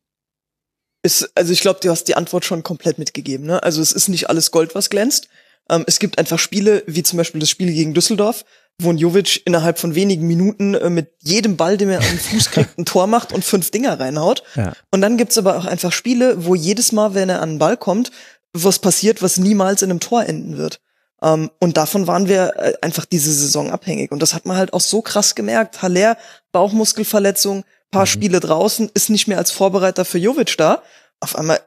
Ist, 1.02 1.30
also 1.36 1.52
ich 1.52 1.60
glaube, 1.60 1.78
du 1.80 1.90
hast 1.90 2.04
die 2.04 2.16
Antwort 2.16 2.44
schon 2.44 2.64
komplett 2.64 2.98
mitgegeben. 2.98 3.46
Ne? 3.46 3.62
Also 3.62 3.80
es 3.80 3.92
ist 3.92 4.08
nicht 4.08 4.28
alles 4.28 4.50
Gold, 4.50 4.74
was 4.74 4.90
glänzt. 4.90 5.28
Ähm, 5.70 5.84
es 5.86 6.00
gibt 6.00 6.18
einfach 6.18 6.38
Spiele, 6.38 6.82
wie 6.86 7.04
zum 7.04 7.16
Beispiel 7.16 7.40
das 7.40 7.50
Spiel 7.50 7.72
gegen 7.72 7.94
Düsseldorf, 7.94 8.44
wo 8.80 8.90
ein 8.90 8.98
Jovic 8.98 9.42
innerhalb 9.46 9.78
von 9.78 9.94
wenigen 9.94 10.26
Minuten 10.26 10.74
äh, 10.74 10.90
mit 10.90 11.12
jedem 11.22 11.56
Ball, 11.56 11.76
den 11.76 11.90
er 11.90 12.00
an 12.00 12.06
den 12.08 12.18
Fuß 12.18 12.50
kriegt, 12.50 12.76
ein 12.78 12.84
Tor 12.84 13.06
macht 13.06 13.32
und 13.32 13.44
fünf 13.44 13.70
Dinger 13.70 14.00
reinhaut. 14.00 14.42
Ja. 14.56 14.72
Und 14.90 15.00
dann 15.00 15.16
gibt's 15.16 15.38
aber 15.38 15.56
auch 15.56 15.64
einfach 15.64 15.92
Spiele, 15.92 16.44
wo 16.44 16.56
jedes 16.56 16.90
Mal, 16.90 17.14
wenn 17.14 17.28
er 17.28 17.40
an 17.40 17.50
den 17.50 17.58
Ball 17.58 17.76
kommt, 17.76 18.10
was 18.52 18.80
passiert, 18.80 19.22
was 19.22 19.38
niemals 19.38 19.82
in 19.82 19.90
einem 19.90 20.00
Tor 20.00 20.24
enden 20.24 20.56
wird. 20.56 20.80
Um, 21.18 21.44
ähm, 21.44 21.50
und 21.60 21.76
davon 21.78 22.06
waren 22.06 22.28
wir 22.28 22.52
äh, 22.56 22.74
einfach 22.82 23.06
diese 23.06 23.32
Saison 23.32 23.70
abhängig. 23.70 24.12
Und 24.12 24.20
das 24.20 24.34
hat 24.34 24.44
man 24.44 24.56
halt 24.56 24.74
auch 24.74 24.80
so 24.80 25.00
krass 25.00 25.34
gemerkt. 25.34 25.80
Haller, 25.80 26.18
Bauchmuskelverletzung, 26.52 27.64
paar 27.90 28.02
mhm. 28.02 28.06
Spiele 28.06 28.40
draußen, 28.40 28.90
ist 28.92 29.08
nicht 29.08 29.26
mehr 29.26 29.38
als 29.38 29.50
Vorbereiter 29.50 30.04
für 30.04 30.18
Jovic 30.18 30.56
da. 30.58 30.82
Auf 31.20 31.34
einmal 31.36 31.60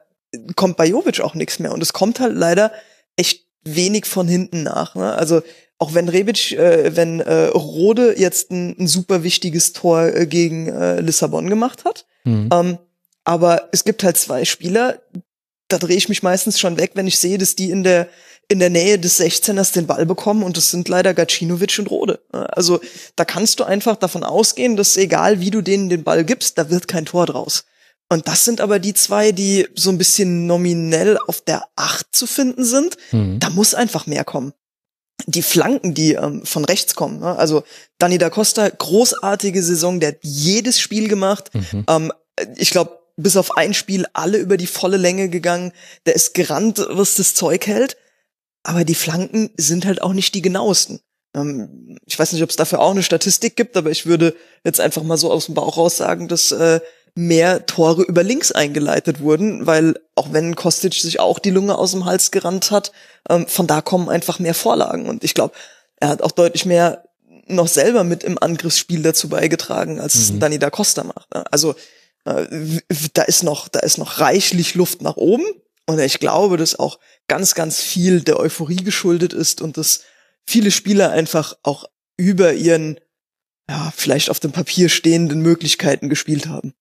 kommt 0.54 0.76
bei 0.76 0.86
Jovic 0.86 1.20
auch 1.20 1.34
nichts 1.34 1.58
mehr. 1.58 1.72
Und 1.72 1.82
es 1.82 1.92
kommt 1.92 2.20
halt 2.20 2.36
leider 2.36 2.72
echt 3.16 3.46
wenig 3.64 4.06
von 4.06 4.28
hinten 4.28 4.62
nach. 4.62 4.94
Ne? 4.94 5.14
Also 5.14 5.42
auch 5.78 5.94
wenn 5.94 6.08
Rebic, 6.08 6.52
äh, 6.52 6.94
wenn 6.94 7.20
äh, 7.20 7.46
Rode 7.46 8.18
jetzt 8.18 8.50
ein, 8.50 8.76
ein 8.78 8.86
super 8.86 9.22
wichtiges 9.22 9.72
Tor 9.72 10.14
äh, 10.14 10.26
gegen 10.26 10.68
äh, 10.68 11.00
Lissabon 11.00 11.48
gemacht 11.48 11.84
hat. 11.84 12.06
Mhm. 12.24 12.50
Ähm, 12.52 12.78
aber 13.24 13.68
es 13.72 13.84
gibt 13.84 14.04
halt 14.04 14.16
zwei 14.16 14.44
Spieler, 14.44 15.00
da 15.68 15.78
drehe 15.78 15.96
ich 15.96 16.08
mich 16.08 16.22
meistens 16.22 16.58
schon 16.58 16.76
weg, 16.76 16.92
wenn 16.94 17.06
ich 17.06 17.18
sehe, 17.18 17.38
dass 17.38 17.56
die 17.56 17.70
in 17.70 17.82
der 17.82 18.08
in 18.50 18.58
der 18.58 18.68
Nähe 18.68 18.98
des 18.98 19.20
16ers 19.20 19.72
den 19.72 19.86
Ball 19.86 20.04
bekommen 20.04 20.42
und 20.42 20.56
das 20.56 20.72
sind 20.72 20.88
leider 20.88 21.14
Gacinovic 21.14 21.78
und 21.78 21.88
Rode. 21.88 22.20
Also 22.32 22.80
da 23.14 23.24
kannst 23.24 23.60
du 23.60 23.64
einfach 23.64 23.94
davon 23.94 24.24
ausgehen, 24.24 24.76
dass 24.76 24.96
egal 24.96 25.40
wie 25.40 25.50
du 25.50 25.62
denen 25.62 25.88
den 25.88 26.02
Ball 26.02 26.24
gibst, 26.24 26.58
da 26.58 26.68
wird 26.68 26.88
kein 26.88 27.06
Tor 27.06 27.26
draus. 27.26 27.64
Und 28.08 28.26
das 28.26 28.44
sind 28.44 28.60
aber 28.60 28.80
die 28.80 28.92
zwei, 28.92 29.30
die 29.30 29.68
so 29.76 29.90
ein 29.90 29.98
bisschen 29.98 30.48
nominell 30.48 31.16
auf 31.28 31.42
der 31.42 31.62
Acht 31.76 32.08
zu 32.10 32.26
finden 32.26 32.64
sind. 32.64 32.96
Mhm. 33.12 33.38
Da 33.38 33.50
muss 33.50 33.72
einfach 33.72 34.08
mehr 34.08 34.24
kommen. 34.24 34.52
Die 35.26 35.42
Flanken, 35.42 35.94
die 35.94 36.14
ähm, 36.14 36.44
von 36.44 36.64
rechts 36.64 36.96
kommen. 36.96 37.20
Ne? 37.20 37.36
Also 37.36 37.62
Dani 37.98 38.18
da 38.18 38.30
Costa, 38.30 38.68
großartige 38.68 39.62
Saison, 39.62 40.00
der 40.00 40.08
hat 40.08 40.18
jedes 40.22 40.80
Spiel 40.80 41.06
gemacht. 41.06 41.50
Mhm. 41.54 41.84
Ähm, 41.88 42.12
ich 42.56 42.70
glaube, 42.70 42.98
bis 43.16 43.36
auf 43.36 43.56
ein 43.56 43.74
Spiel 43.74 44.06
alle 44.12 44.38
über 44.38 44.56
die 44.56 44.66
volle 44.66 44.96
Länge 44.96 45.28
gegangen. 45.28 45.70
Der 46.04 46.16
ist 46.16 46.34
gerannt, 46.34 46.84
was 46.90 47.14
das 47.14 47.34
Zeug 47.34 47.68
hält. 47.68 47.96
Aber 48.62 48.84
die 48.84 48.94
Flanken 48.94 49.50
sind 49.56 49.86
halt 49.86 50.02
auch 50.02 50.12
nicht 50.12 50.34
die 50.34 50.42
genauesten. 50.42 51.00
Ähm, 51.34 51.98
ich 52.06 52.18
weiß 52.18 52.32
nicht, 52.32 52.42
ob 52.42 52.50
es 52.50 52.56
dafür 52.56 52.80
auch 52.80 52.90
eine 52.90 53.02
Statistik 53.02 53.56
gibt, 53.56 53.76
aber 53.76 53.90
ich 53.90 54.06
würde 54.06 54.34
jetzt 54.64 54.80
einfach 54.80 55.02
mal 55.02 55.16
so 55.16 55.30
aus 55.30 55.46
dem 55.46 55.54
Bauch 55.54 55.76
raus 55.76 55.96
sagen, 55.96 56.28
dass 56.28 56.52
äh, 56.52 56.80
mehr 57.14 57.66
Tore 57.66 58.02
über 58.02 58.22
links 58.22 58.52
eingeleitet 58.52 59.20
wurden, 59.20 59.66
weil 59.66 59.98
auch 60.14 60.32
wenn 60.32 60.54
Kostic 60.54 60.94
sich 60.94 61.20
auch 61.20 61.38
die 61.38 61.50
Lunge 61.50 61.76
aus 61.76 61.92
dem 61.92 62.04
Hals 62.04 62.30
gerannt 62.30 62.70
hat, 62.70 62.92
ähm, 63.28 63.46
von 63.46 63.66
da 63.66 63.80
kommen 63.80 64.08
einfach 64.08 64.38
mehr 64.38 64.54
Vorlagen. 64.54 65.08
Und 65.08 65.24
ich 65.24 65.34
glaube, 65.34 65.54
er 65.96 66.08
hat 66.08 66.22
auch 66.22 66.32
deutlich 66.32 66.66
mehr 66.66 67.04
noch 67.46 67.68
selber 67.68 68.04
mit 68.04 68.22
im 68.22 68.38
Angriffsspiel 68.40 69.02
dazu 69.02 69.28
beigetragen, 69.28 70.00
als 70.00 70.30
mhm. 70.30 70.40
Dani 70.40 70.58
da 70.58 70.70
Costa 70.70 71.04
macht. 71.04 71.34
Ne? 71.34 71.44
Also 71.50 71.74
äh, 72.24 72.46
da 73.12 73.22
ist 73.22 73.42
noch, 73.42 73.68
da 73.68 73.80
ist 73.80 73.98
noch 73.98 74.20
reichlich 74.20 74.74
Luft 74.74 75.02
nach 75.02 75.16
oben. 75.16 75.44
Und 75.86 75.98
ich 75.98 76.20
glaube, 76.20 76.56
dass 76.56 76.78
auch 76.78 77.00
ganz, 77.30 77.54
ganz 77.54 77.80
viel 77.80 78.22
der 78.22 78.40
Euphorie 78.40 78.82
geschuldet 78.82 79.32
ist 79.32 79.62
und 79.62 79.76
dass 79.76 80.02
viele 80.48 80.72
Spieler 80.72 81.12
einfach 81.12 81.54
auch 81.62 81.84
über 82.16 82.54
ihren, 82.54 82.98
ja, 83.68 83.92
vielleicht 83.96 84.30
auf 84.30 84.40
dem 84.40 84.50
Papier 84.50 84.88
stehenden 84.88 85.40
Möglichkeiten 85.40 86.08
gespielt 86.08 86.48
haben. 86.48 86.74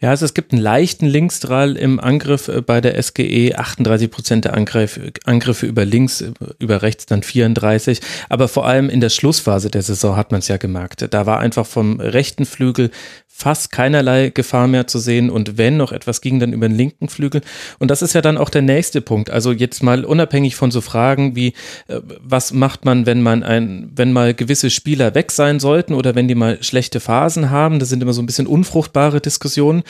Ja, 0.00 0.10
also 0.10 0.26
es 0.26 0.34
gibt 0.34 0.52
einen 0.52 0.62
leichten 0.62 1.06
Linksdrall 1.06 1.76
im 1.76 1.98
Angriff 1.98 2.48
äh, 2.48 2.60
bei 2.60 2.80
der 2.80 3.02
SGE, 3.02 3.54
38 3.54 4.10
Prozent 4.10 4.44
der 4.44 4.54
Angriff, 4.54 5.00
Angriffe 5.24 5.66
über 5.66 5.84
links, 5.84 6.20
äh, 6.20 6.32
über 6.58 6.82
rechts 6.82 7.06
dann 7.06 7.22
34. 7.22 8.00
Aber 8.28 8.48
vor 8.48 8.66
allem 8.66 8.90
in 8.90 9.00
der 9.00 9.10
Schlussphase 9.10 9.70
der 9.70 9.82
Saison 9.82 10.16
hat 10.16 10.30
man 10.30 10.40
es 10.40 10.48
ja 10.48 10.58
gemerkt. 10.58 11.06
Da 11.10 11.26
war 11.26 11.40
einfach 11.40 11.66
vom 11.66 12.00
rechten 12.00 12.44
Flügel 12.44 12.90
fast 13.38 13.70
keinerlei 13.70 14.30
Gefahr 14.30 14.66
mehr 14.66 14.88
zu 14.88 14.98
sehen 14.98 15.30
und 15.30 15.58
wenn 15.58 15.76
noch 15.76 15.92
etwas 15.92 16.20
ging, 16.20 16.40
dann 16.40 16.52
über 16.52 16.68
den 16.68 16.76
linken 16.76 17.08
Flügel. 17.08 17.40
Und 17.78 17.88
das 17.88 18.02
ist 18.02 18.12
ja 18.12 18.20
dann 18.20 18.36
auch 18.36 18.50
der 18.50 18.62
nächste 18.62 19.00
Punkt. 19.00 19.30
Also 19.30 19.52
jetzt 19.52 19.80
mal 19.80 20.04
unabhängig 20.04 20.56
von 20.56 20.72
so 20.72 20.80
Fragen 20.80 21.36
wie, 21.36 21.54
äh, 21.86 22.00
was 22.20 22.52
macht 22.52 22.84
man, 22.84 23.06
wenn 23.06 23.22
man 23.22 23.44
ein, 23.44 23.92
wenn 23.94 24.12
mal 24.12 24.34
gewisse 24.34 24.70
Spieler 24.70 25.14
weg 25.14 25.30
sein 25.30 25.60
sollten 25.60 25.94
oder 25.94 26.16
wenn 26.16 26.26
die 26.26 26.34
mal 26.34 26.60
schlechte 26.64 26.98
Phasen 26.98 27.48
haben. 27.50 27.78
Das 27.78 27.90
sind 27.90 28.02
immer 28.02 28.12
so 28.12 28.20
ein 28.20 28.26
bisschen 28.26 28.48
unfruchtbare 28.48 29.20
Diskussionen. 29.20 29.84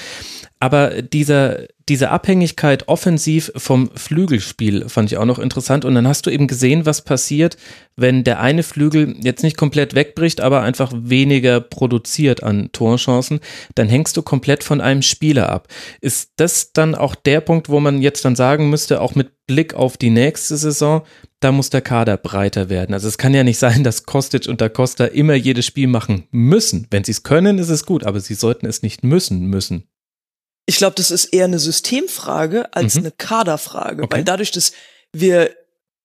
Aber 0.60 1.00
dieser, 1.00 1.60
diese 1.88 2.10
Abhängigkeit 2.10 2.88
offensiv 2.88 3.50
vom 3.56 3.90
Flügelspiel 3.94 4.88
fand 4.88 5.10
ich 5.10 5.18
auch 5.18 5.24
noch 5.24 5.38
interessant. 5.38 5.84
Und 5.84 5.94
dann 5.94 6.06
hast 6.06 6.26
du 6.26 6.30
eben 6.30 6.46
gesehen, 6.46 6.86
was 6.86 7.02
passiert, 7.02 7.56
wenn 7.96 8.24
der 8.24 8.40
eine 8.40 8.62
Flügel 8.62 9.16
jetzt 9.22 9.42
nicht 9.42 9.56
komplett 9.56 9.94
wegbricht, 9.94 10.40
aber 10.40 10.62
einfach 10.62 10.92
weniger 10.94 11.60
produziert 11.60 12.42
an 12.42 12.70
Torchancen. 12.72 13.40
Dann 13.74 13.88
hängst 13.88 14.16
du 14.16 14.22
komplett 14.22 14.64
von 14.64 14.80
einem 14.80 15.02
Spieler 15.02 15.48
ab. 15.48 15.68
Ist 16.00 16.32
das 16.36 16.72
dann 16.72 16.94
auch 16.94 17.14
der 17.14 17.40
Punkt, 17.40 17.68
wo 17.68 17.80
man 17.80 18.02
jetzt 18.02 18.24
dann 18.24 18.36
sagen 18.36 18.70
müsste, 18.70 19.00
auch 19.00 19.14
mit 19.14 19.30
Blick 19.46 19.74
auf 19.74 19.96
die 19.96 20.10
nächste 20.10 20.56
Saison, 20.56 21.02
da 21.40 21.52
muss 21.52 21.70
der 21.70 21.80
Kader 21.80 22.16
breiter 22.16 22.68
werden. 22.68 22.92
Also 22.92 23.08
es 23.08 23.18
kann 23.18 23.34
ja 23.34 23.44
nicht 23.44 23.58
sein, 23.58 23.82
dass 23.82 24.04
Kostic 24.04 24.48
und 24.48 24.60
Da 24.60 24.68
Costa 24.68 25.06
immer 25.06 25.34
jedes 25.34 25.66
Spiel 25.66 25.88
machen 25.88 26.24
müssen. 26.30 26.86
Wenn 26.90 27.04
sie 27.04 27.12
es 27.12 27.22
können, 27.22 27.58
ist 27.58 27.70
es 27.70 27.86
gut, 27.86 28.04
aber 28.04 28.20
sie 28.20 28.34
sollten 28.34 28.66
es 28.66 28.82
nicht 28.82 29.02
müssen 29.04 29.46
müssen. 29.46 29.84
Ich 30.68 30.76
glaube, 30.76 30.96
das 30.96 31.10
ist 31.10 31.32
eher 31.32 31.46
eine 31.46 31.58
Systemfrage 31.58 32.74
als 32.74 32.96
mhm. 32.96 33.00
eine 33.00 33.10
Kaderfrage, 33.12 34.02
okay. 34.02 34.18
weil 34.18 34.24
dadurch, 34.24 34.50
dass 34.50 34.72
wir 35.14 35.56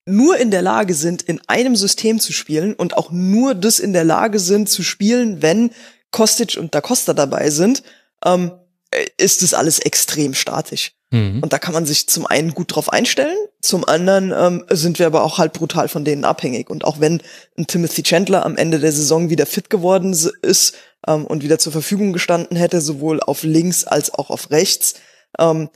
nur 0.06 0.38
in 0.38 0.52
der 0.52 0.61
Lage 0.61 0.94
sind, 0.94 1.22
in 1.22 1.41
einem 1.48 1.76
System 1.76 2.22
zu 2.22 2.31
spielen 2.31 2.73
und 2.73 2.95
auch 2.95 3.11
nur 3.11 3.56
das 3.56 3.80
in 3.80 3.91
der 3.91 4.06
Lage 4.06 4.40
sind 4.40 4.69
zu 4.69 4.81
spielen, 4.81 5.41
wenn 5.41 5.72
Kostic 6.11 6.56
und 6.57 6.73
Da 6.73 6.80
Costa 6.80 7.14
dabei 7.14 7.49
sind, 7.49 7.84
ähm, 8.23 8.53
ist 9.18 9.41
das 9.41 9.53
alles 9.53 9.80
extrem 9.80 10.34
statisch. 10.34 10.94
Mhm. 11.14 11.41
Und 11.41 11.53
da 11.53 11.60
kann 11.60 11.76
man 11.76 11.85
sich 11.85 12.07
zum 12.10 12.26
einen 12.26 12.56
gut 12.56 12.76
drauf 12.76 12.91
einstellen, 12.91 13.38
zum 13.61 13.85
anderen 13.85 14.34
ähm, 14.35 14.65
sind 14.72 14.98
wir 14.98 15.06
aber 15.06 15.23
auch 15.23 15.38
halt 15.38 15.53
brutal 15.53 15.88
von 15.88 16.03
denen 16.03 16.26
abhängig. 16.26 16.72
Und 16.72 16.84
auch 16.84 16.99
wenn 16.99 17.22
ein 17.57 17.68
Timothy 17.68 18.02
Chandler 18.02 18.45
am 18.45 18.57
Ende 18.57 18.80
der 18.80 18.91
Saison 18.91 19.30
wieder 19.30 19.45
fit 19.45 19.69
geworden 19.69 20.18
ist 20.41 20.76
ähm, 21.07 21.26
und 21.26 21.44
wieder 21.44 21.60
zur 21.60 21.72
Verfügung 21.72 22.14
gestanden 22.14 22.57
hätte, 22.57 22.81
sowohl 22.81 23.22
auf 23.22 23.44
links 23.44 23.85
als 23.85 24.11
auch 24.11 24.31
auf 24.31 24.49
rechts, 24.49 24.95
ähm, 25.40 25.69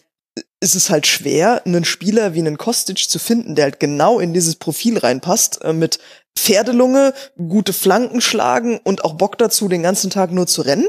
ist 0.59 0.75
es 0.75 0.89
halt 0.89 1.05
schwer, 1.05 1.65
einen 1.65 1.85
Spieler 1.85 2.33
wie 2.33 2.39
einen 2.39 2.57
Kostic 2.57 2.97
zu 3.07 3.19
finden, 3.19 3.53
der 3.53 3.65
halt 3.65 3.79
genau 3.79 4.19
in 4.19 4.33
dieses 4.33 4.55
Profil 4.55 4.97
reinpasst, 4.97 5.63
äh, 5.63 5.71
mit 5.71 5.99
Pferdelunge, 6.35 7.13
gute 7.37 7.73
Flanken 7.73 8.21
schlagen 8.21 8.79
und 8.83 9.05
auch 9.05 9.13
Bock 9.13 9.37
dazu, 9.37 9.67
den 9.67 9.83
ganzen 9.83 10.09
Tag 10.09 10.31
nur 10.31 10.47
zu 10.47 10.63
rennen. 10.63 10.87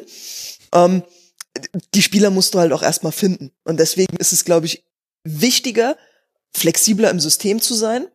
Ähm, 0.75 1.03
die 1.95 2.03
Spieler 2.03 2.31
musst 2.31 2.55
du 2.55 2.59
halt 2.59 2.73
auch 2.73 2.83
erstmal 2.83 3.13
finden. 3.13 3.53
Und 3.65 3.79
deswegen 3.79 4.17
ist 4.17 4.33
es, 4.33 4.45
glaube 4.45 4.67
ich, 4.67 4.85
wichtiger, 5.25 5.97
flexibler 6.55 7.11
im 7.11 7.21
System 7.21 7.61
zu 7.61 7.75
sein 7.75 8.07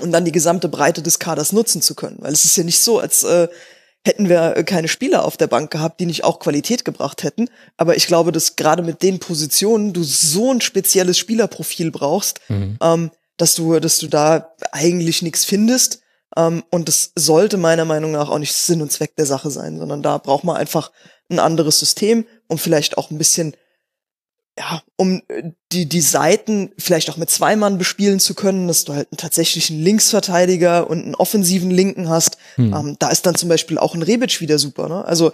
und 0.00 0.12
dann 0.12 0.24
die 0.24 0.32
gesamte 0.32 0.68
Breite 0.68 1.02
des 1.02 1.18
Kaders 1.18 1.52
nutzen 1.52 1.82
zu 1.82 1.94
können. 1.94 2.18
Weil 2.20 2.32
es 2.32 2.44
ist 2.44 2.56
ja 2.56 2.64
nicht 2.64 2.80
so, 2.80 2.98
als 2.98 3.22
äh, 3.22 3.48
hätten 4.04 4.28
wir 4.28 4.56
äh, 4.56 4.64
keine 4.64 4.88
Spieler 4.88 5.24
auf 5.24 5.36
der 5.36 5.46
Bank 5.46 5.70
gehabt, 5.70 6.00
die 6.00 6.06
nicht 6.06 6.24
auch 6.24 6.40
Qualität 6.40 6.84
gebracht 6.84 7.22
hätten. 7.22 7.48
Aber 7.76 7.96
ich 7.96 8.06
glaube, 8.06 8.32
dass 8.32 8.56
gerade 8.56 8.82
mit 8.82 9.02
den 9.02 9.18
Positionen 9.18 9.92
du 9.92 10.02
so 10.02 10.52
ein 10.52 10.60
spezielles 10.60 11.18
Spielerprofil 11.18 11.90
brauchst, 11.90 12.40
mhm. 12.48 12.78
ähm, 12.82 13.10
dass 13.36 13.54
du, 13.54 13.78
dass 13.80 13.98
du 13.98 14.08
da 14.08 14.54
eigentlich 14.72 15.22
nichts 15.22 15.44
findest. 15.44 16.00
Ähm, 16.36 16.64
und 16.70 16.88
das 16.88 17.12
sollte 17.14 17.56
meiner 17.56 17.84
Meinung 17.84 18.12
nach 18.12 18.28
auch 18.28 18.38
nicht 18.38 18.54
Sinn 18.54 18.82
und 18.82 18.92
Zweck 18.92 19.16
der 19.16 19.26
Sache 19.26 19.50
sein, 19.50 19.78
sondern 19.78 20.02
da 20.02 20.18
braucht 20.18 20.44
man 20.44 20.56
einfach 20.56 20.90
ein 21.30 21.38
anderes 21.38 21.78
System, 21.78 22.26
um 22.46 22.58
vielleicht 22.58 22.98
auch 22.98 23.10
ein 23.10 23.18
bisschen 23.18 23.54
ja, 24.58 24.82
um 24.96 25.22
äh, 25.28 25.52
die, 25.72 25.86
die 25.86 26.00
Seiten 26.00 26.72
vielleicht 26.78 27.10
auch 27.10 27.16
mit 27.16 27.30
zwei 27.30 27.56
Mann 27.56 27.78
bespielen 27.78 28.20
zu 28.20 28.34
können, 28.34 28.66
dass 28.66 28.84
du 28.84 28.94
halt 28.94 29.08
einen 29.12 29.18
tatsächlichen 29.18 29.80
Linksverteidiger 29.80 30.90
und 30.90 31.04
einen 31.04 31.14
offensiven 31.14 31.70
Linken 31.70 32.08
hast. 32.08 32.38
Hm. 32.56 32.74
Ähm, 32.74 32.96
da 32.98 33.08
ist 33.10 33.24
dann 33.24 33.36
zum 33.36 33.48
Beispiel 33.48 33.78
auch 33.78 33.94
ein 33.94 34.02
Rebic 34.02 34.40
wieder 34.40 34.58
super. 34.58 34.88
Ne? 34.88 35.04
Also 35.04 35.32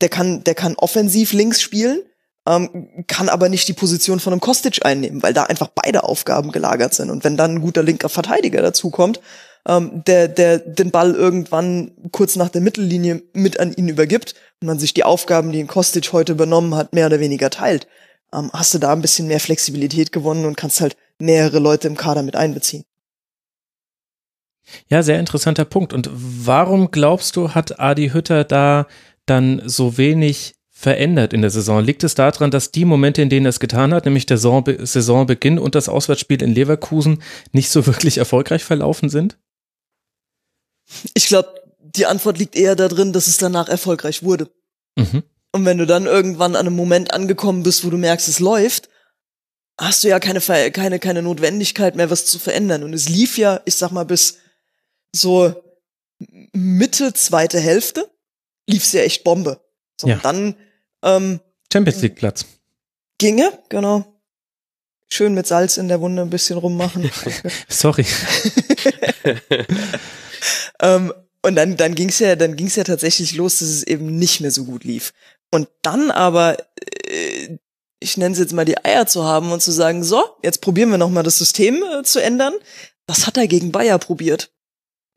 der 0.00 0.08
kann, 0.08 0.44
der 0.44 0.54
kann 0.54 0.74
offensiv 0.76 1.32
links 1.32 1.60
spielen, 1.60 2.02
ähm, 2.46 3.04
kann 3.06 3.28
aber 3.28 3.48
nicht 3.48 3.68
die 3.68 3.72
Position 3.72 4.20
von 4.20 4.32
einem 4.32 4.40
Kostic 4.40 4.84
einnehmen, 4.84 5.22
weil 5.22 5.34
da 5.34 5.44
einfach 5.44 5.68
beide 5.74 6.04
Aufgaben 6.04 6.52
gelagert 6.52 6.94
sind. 6.94 7.10
Und 7.10 7.24
wenn 7.24 7.36
dann 7.36 7.56
ein 7.56 7.60
guter 7.62 7.82
linker 7.82 8.08
Verteidiger 8.08 8.62
dazukommt, 8.62 9.20
ähm, 9.66 10.02
der, 10.06 10.28
der 10.28 10.58
den 10.58 10.90
Ball 10.90 11.14
irgendwann 11.14 11.92
kurz 12.12 12.36
nach 12.36 12.48
der 12.48 12.60
Mittellinie 12.60 13.22
mit 13.32 13.60
an 13.60 13.72
ihn 13.72 13.88
übergibt 13.88 14.34
und 14.60 14.66
man 14.66 14.78
sich 14.78 14.94
die 14.94 15.04
Aufgaben, 15.04 15.52
die 15.52 15.60
ein 15.60 15.66
Kostic 15.66 16.12
heute 16.12 16.32
übernommen 16.32 16.74
hat, 16.74 16.92
mehr 16.92 17.06
oder 17.06 17.20
weniger 17.20 17.50
teilt 17.50 17.86
ähm, 18.32 18.50
hast 18.52 18.74
du 18.74 18.78
da 18.78 18.92
ein 18.92 19.02
bisschen 19.02 19.28
mehr 19.28 19.40
Flexibilität 19.40 20.12
gewonnen 20.12 20.44
und 20.44 20.56
kannst 20.56 20.80
halt 20.80 20.96
mehrere 21.18 21.58
Leute 21.58 21.88
im 21.88 21.96
Kader 21.96 22.22
mit 22.22 22.36
einbeziehen. 22.36 22.84
Ja, 24.88 25.02
sehr 25.02 25.18
interessanter 25.18 25.64
Punkt. 25.64 25.92
Und 25.92 26.10
warum 26.12 26.90
glaubst 26.90 27.36
du, 27.36 27.50
hat 27.50 27.80
Adi 27.80 28.10
Hütter 28.10 28.44
da 28.44 28.86
dann 29.26 29.62
so 29.64 29.98
wenig 29.98 30.54
verändert 30.70 31.32
in 31.32 31.40
der 31.40 31.50
Saison? 31.50 31.82
Liegt 31.82 32.04
es 32.04 32.14
daran, 32.14 32.50
dass 32.50 32.70
die 32.70 32.84
Momente, 32.84 33.20
in 33.20 33.30
denen 33.30 33.46
er 33.46 33.50
es 33.50 33.60
getan 33.60 33.92
hat, 33.92 34.04
nämlich 34.04 34.26
der 34.26 34.38
Saisonbeginn 34.38 35.58
und 35.58 35.74
das 35.74 35.88
Auswärtsspiel 35.88 36.42
in 36.42 36.54
Leverkusen, 36.54 37.20
nicht 37.52 37.70
so 37.70 37.86
wirklich 37.86 38.18
erfolgreich 38.18 38.62
verlaufen 38.62 39.08
sind? 39.08 39.38
Ich 41.14 41.26
glaube, 41.26 41.54
die 41.78 42.06
Antwort 42.06 42.38
liegt 42.38 42.56
eher 42.56 42.76
darin, 42.76 43.12
dass 43.12 43.26
es 43.26 43.38
danach 43.38 43.68
erfolgreich 43.68 44.22
wurde. 44.22 44.50
Mhm. 44.96 45.22
Und 45.52 45.64
wenn 45.64 45.78
du 45.78 45.86
dann 45.86 46.06
irgendwann 46.06 46.54
an 46.54 46.66
einem 46.66 46.76
Moment 46.76 47.12
angekommen 47.12 47.62
bist, 47.62 47.84
wo 47.84 47.90
du 47.90 47.96
merkst, 47.96 48.28
es 48.28 48.38
läuft, 48.38 48.88
hast 49.78 50.04
du 50.04 50.08
ja 50.08 50.20
keine, 50.20 50.40
keine, 50.70 50.98
keine 50.98 51.22
Notwendigkeit 51.22 51.96
mehr, 51.96 52.10
was 52.10 52.26
zu 52.26 52.38
verändern. 52.38 52.82
Und 52.84 52.92
es 52.92 53.08
lief 53.08 53.38
ja, 53.38 53.60
ich 53.64 53.74
sag 53.74 53.90
mal, 53.90 54.04
bis 54.04 54.38
so 55.14 55.54
Mitte, 56.52 57.12
zweite 57.14 57.58
Hälfte, 57.58 58.08
lief's 58.66 58.92
ja 58.92 59.00
echt 59.00 59.24
Bombe. 59.24 59.60
So, 60.00 60.08
ja. 60.08 60.20
dann 60.22 60.54
ähm, 61.02 61.40
Champions 61.72 62.02
League 62.02 62.16
Platz. 62.16 62.44
Ginge, 63.18 63.52
genau. 63.68 64.04
Schön 65.08 65.34
mit 65.34 65.46
Salz 65.46 65.76
in 65.76 65.88
der 65.88 66.00
Wunde 66.00 66.22
ein 66.22 66.30
bisschen 66.30 66.58
rummachen. 66.58 67.10
Sorry. 67.68 68.06
ähm, 70.80 71.12
und 71.42 71.56
dann, 71.56 71.76
dann 71.76 71.94
ging's 71.94 72.18
ja, 72.18 72.36
dann 72.36 72.56
ging's 72.56 72.76
ja 72.76 72.84
tatsächlich 72.84 73.34
los, 73.34 73.60
dass 73.60 73.68
es 73.68 73.82
eben 73.82 74.18
nicht 74.18 74.40
mehr 74.40 74.50
so 74.50 74.64
gut 74.64 74.84
lief. 74.84 75.12
Und 75.50 75.68
dann 75.82 76.10
aber, 76.10 76.58
äh, 77.06 77.58
ich 77.98 78.16
nenne 78.16 78.32
es 78.32 78.38
jetzt 78.38 78.52
mal 78.52 78.64
die 78.64 78.82
Eier 78.84 79.06
zu 79.06 79.24
haben 79.24 79.52
und 79.52 79.60
zu 79.60 79.72
sagen, 79.72 80.04
so, 80.04 80.22
jetzt 80.42 80.60
probieren 80.60 80.90
wir 80.90 80.98
nochmal 80.98 81.22
das 81.22 81.38
System 81.38 81.82
äh, 81.82 82.02
zu 82.02 82.22
ändern. 82.22 82.54
Das 83.06 83.26
hat 83.26 83.36
er 83.36 83.46
gegen 83.46 83.72
Bayer 83.72 83.98
probiert. 83.98 84.52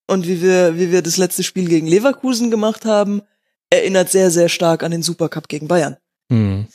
Und 0.07 0.27
wie 0.27 0.41
wir, 0.41 0.77
wie 0.77 0.91
wir 0.91 1.01
das 1.01 1.17
letzte 1.17 1.43
Spiel 1.43 1.67
gegen 1.67 1.87
Leverkusen 1.87 2.51
gemacht 2.51 2.85
haben, 2.85 3.21
erinnert 3.69 4.09
sehr, 4.09 4.31
sehr 4.31 4.49
stark 4.49 4.83
an 4.83 4.91
den 4.91 5.03
Supercup 5.03 5.47
gegen 5.47 5.67
Bayern. 5.67 5.97
Mhm. 6.29 6.67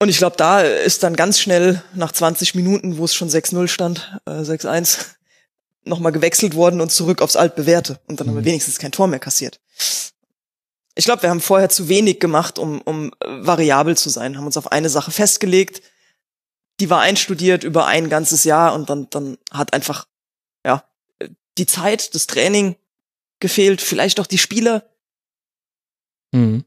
Und 0.00 0.08
ich 0.08 0.18
glaube, 0.18 0.36
da 0.36 0.60
ist 0.60 1.02
dann 1.02 1.16
ganz 1.16 1.38
schnell 1.38 1.82
nach 1.94 2.12
20 2.12 2.54
Minuten, 2.54 2.98
wo 2.98 3.04
es 3.04 3.14
schon 3.14 3.30
6-0 3.30 3.68
stand, 3.68 4.18
äh, 4.26 4.42
6-1, 4.42 5.14
nochmal 5.84 6.12
gewechselt 6.12 6.54
worden 6.54 6.80
und 6.80 6.90
zurück 6.90 7.22
aufs 7.22 7.36
Altbewährte. 7.36 8.00
Und 8.06 8.20
dann 8.20 8.26
mhm. 8.26 8.30
haben 8.30 8.36
wir 8.36 8.42
mhm. 8.42 8.46
wenigstens 8.46 8.78
kein 8.78 8.92
Tor 8.92 9.06
mehr 9.06 9.18
kassiert. 9.18 9.60
Ich 10.96 11.04
glaube, 11.04 11.22
wir 11.22 11.30
haben 11.30 11.40
vorher 11.40 11.68
zu 11.68 11.88
wenig 11.88 12.20
gemacht, 12.20 12.58
um, 12.58 12.80
um 12.82 13.12
variabel 13.20 13.96
zu 13.96 14.10
sein, 14.10 14.36
haben 14.36 14.46
uns 14.46 14.56
auf 14.56 14.70
eine 14.70 14.88
Sache 14.88 15.10
festgelegt, 15.10 15.82
die 16.80 16.90
war 16.90 17.00
einstudiert 17.00 17.64
über 17.64 17.86
ein 17.86 18.08
ganzes 18.08 18.44
Jahr 18.44 18.74
und 18.74 18.90
dann, 18.90 19.08
dann 19.10 19.38
hat 19.50 19.72
einfach, 19.72 20.06
ja, 20.64 20.84
die 21.58 21.66
Zeit, 21.66 22.14
das 22.14 22.26
Training 22.26 22.76
gefehlt, 23.40 23.80
vielleicht 23.80 24.20
auch 24.20 24.26
die 24.26 24.38
Spieler. 24.38 24.88
Mhm. 26.32 26.64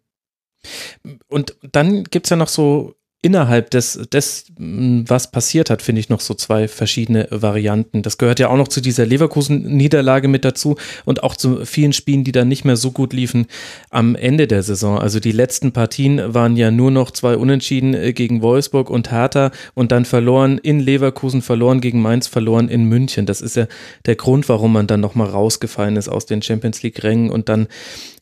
Und 1.27 1.57
dann 1.61 2.03
gibt's 2.03 2.29
ja 2.29 2.35
noch 2.35 2.47
so 2.47 2.96
innerhalb 3.23 3.71
des, 3.71 4.07
des, 4.11 4.45
was 4.57 5.31
passiert 5.31 5.71
hat, 5.71 5.81
finde 5.81 5.99
ich 5.99 6.09
noch 6.09 6.19
so 6.19 6.35
zwei 6.35 6.67
verschiedene 6.67 7.27
Varianten. 7.31 8.03
Das 8.03 8.19
gehört 8.19 8.39
ja 8.39 8.49
auch 8.49 8.57
noch 8.57 8.67
zu 8.67 8.79
dieser 8.79 9.07
Leverkusen-Niederlage 9.07 10.27
mit 10.27 10.45
dazu 10.45 10.75
und 11.03 11.23
auch 11.23 11.35
zu 11.35 11.65
vielen 11.65 11.93
Spielen, 11.93 12.23
die 12.23 12.31
dann 12.31 12.47
nicht 12.47 12.63
mehr 12.63 12.77
so 12.77 12.91
gut 12.91 13.13
liefen 13.13 13.47
am 13.89 14.15
Ende 14.15 14.45
der 14.45 14.61
Saison. 14.61 14.99
Also 14.99 15.19
die 15.19 15.31
letzten 15.31 15.71
Partien 15.71 16.33
waren 16.33 16.55
ja 16.57 16.69
nur 16.69 16.91
noch 16.91 17.09
zwei 17.09 17.37
Unentschieden 17.37 17.95
äh, 17.95 18.13
gegen 18.13 18.43
Wolfsburg 18.43 18.89
und 18.89 19.11
Hertha 19.11 19.51
und 19.73 19.91
dann 19.91 20.05
verloren 20.05 20.59
in 20.59 20.79
Leverkusen, 20.79 21.41
verloren 21.41 21.81
gegen 21.81 22.01
Mainz, 22.01 22.27
verloren 22.27 22.69
in 22.69 22.85
München. 22.85 23.25
Das 23.25 23.41
ist 23.41 23.55
ja 23.55 23.67
der 24.05 24.15
Grund, 24.15 24.47
warum 24.47 24.73
man 24.73 24.85
dann 24.85 24.99
nochmal 24.99 25.27
rausgefallen 25.27 25.95
ist 25.95 26.07
aus 26.07 26.27
den 26.27 26.43
Champions 26.43 26.83
League-Rängen 26.83 27.31
und 27.31 27.49
dann 27.49 27.67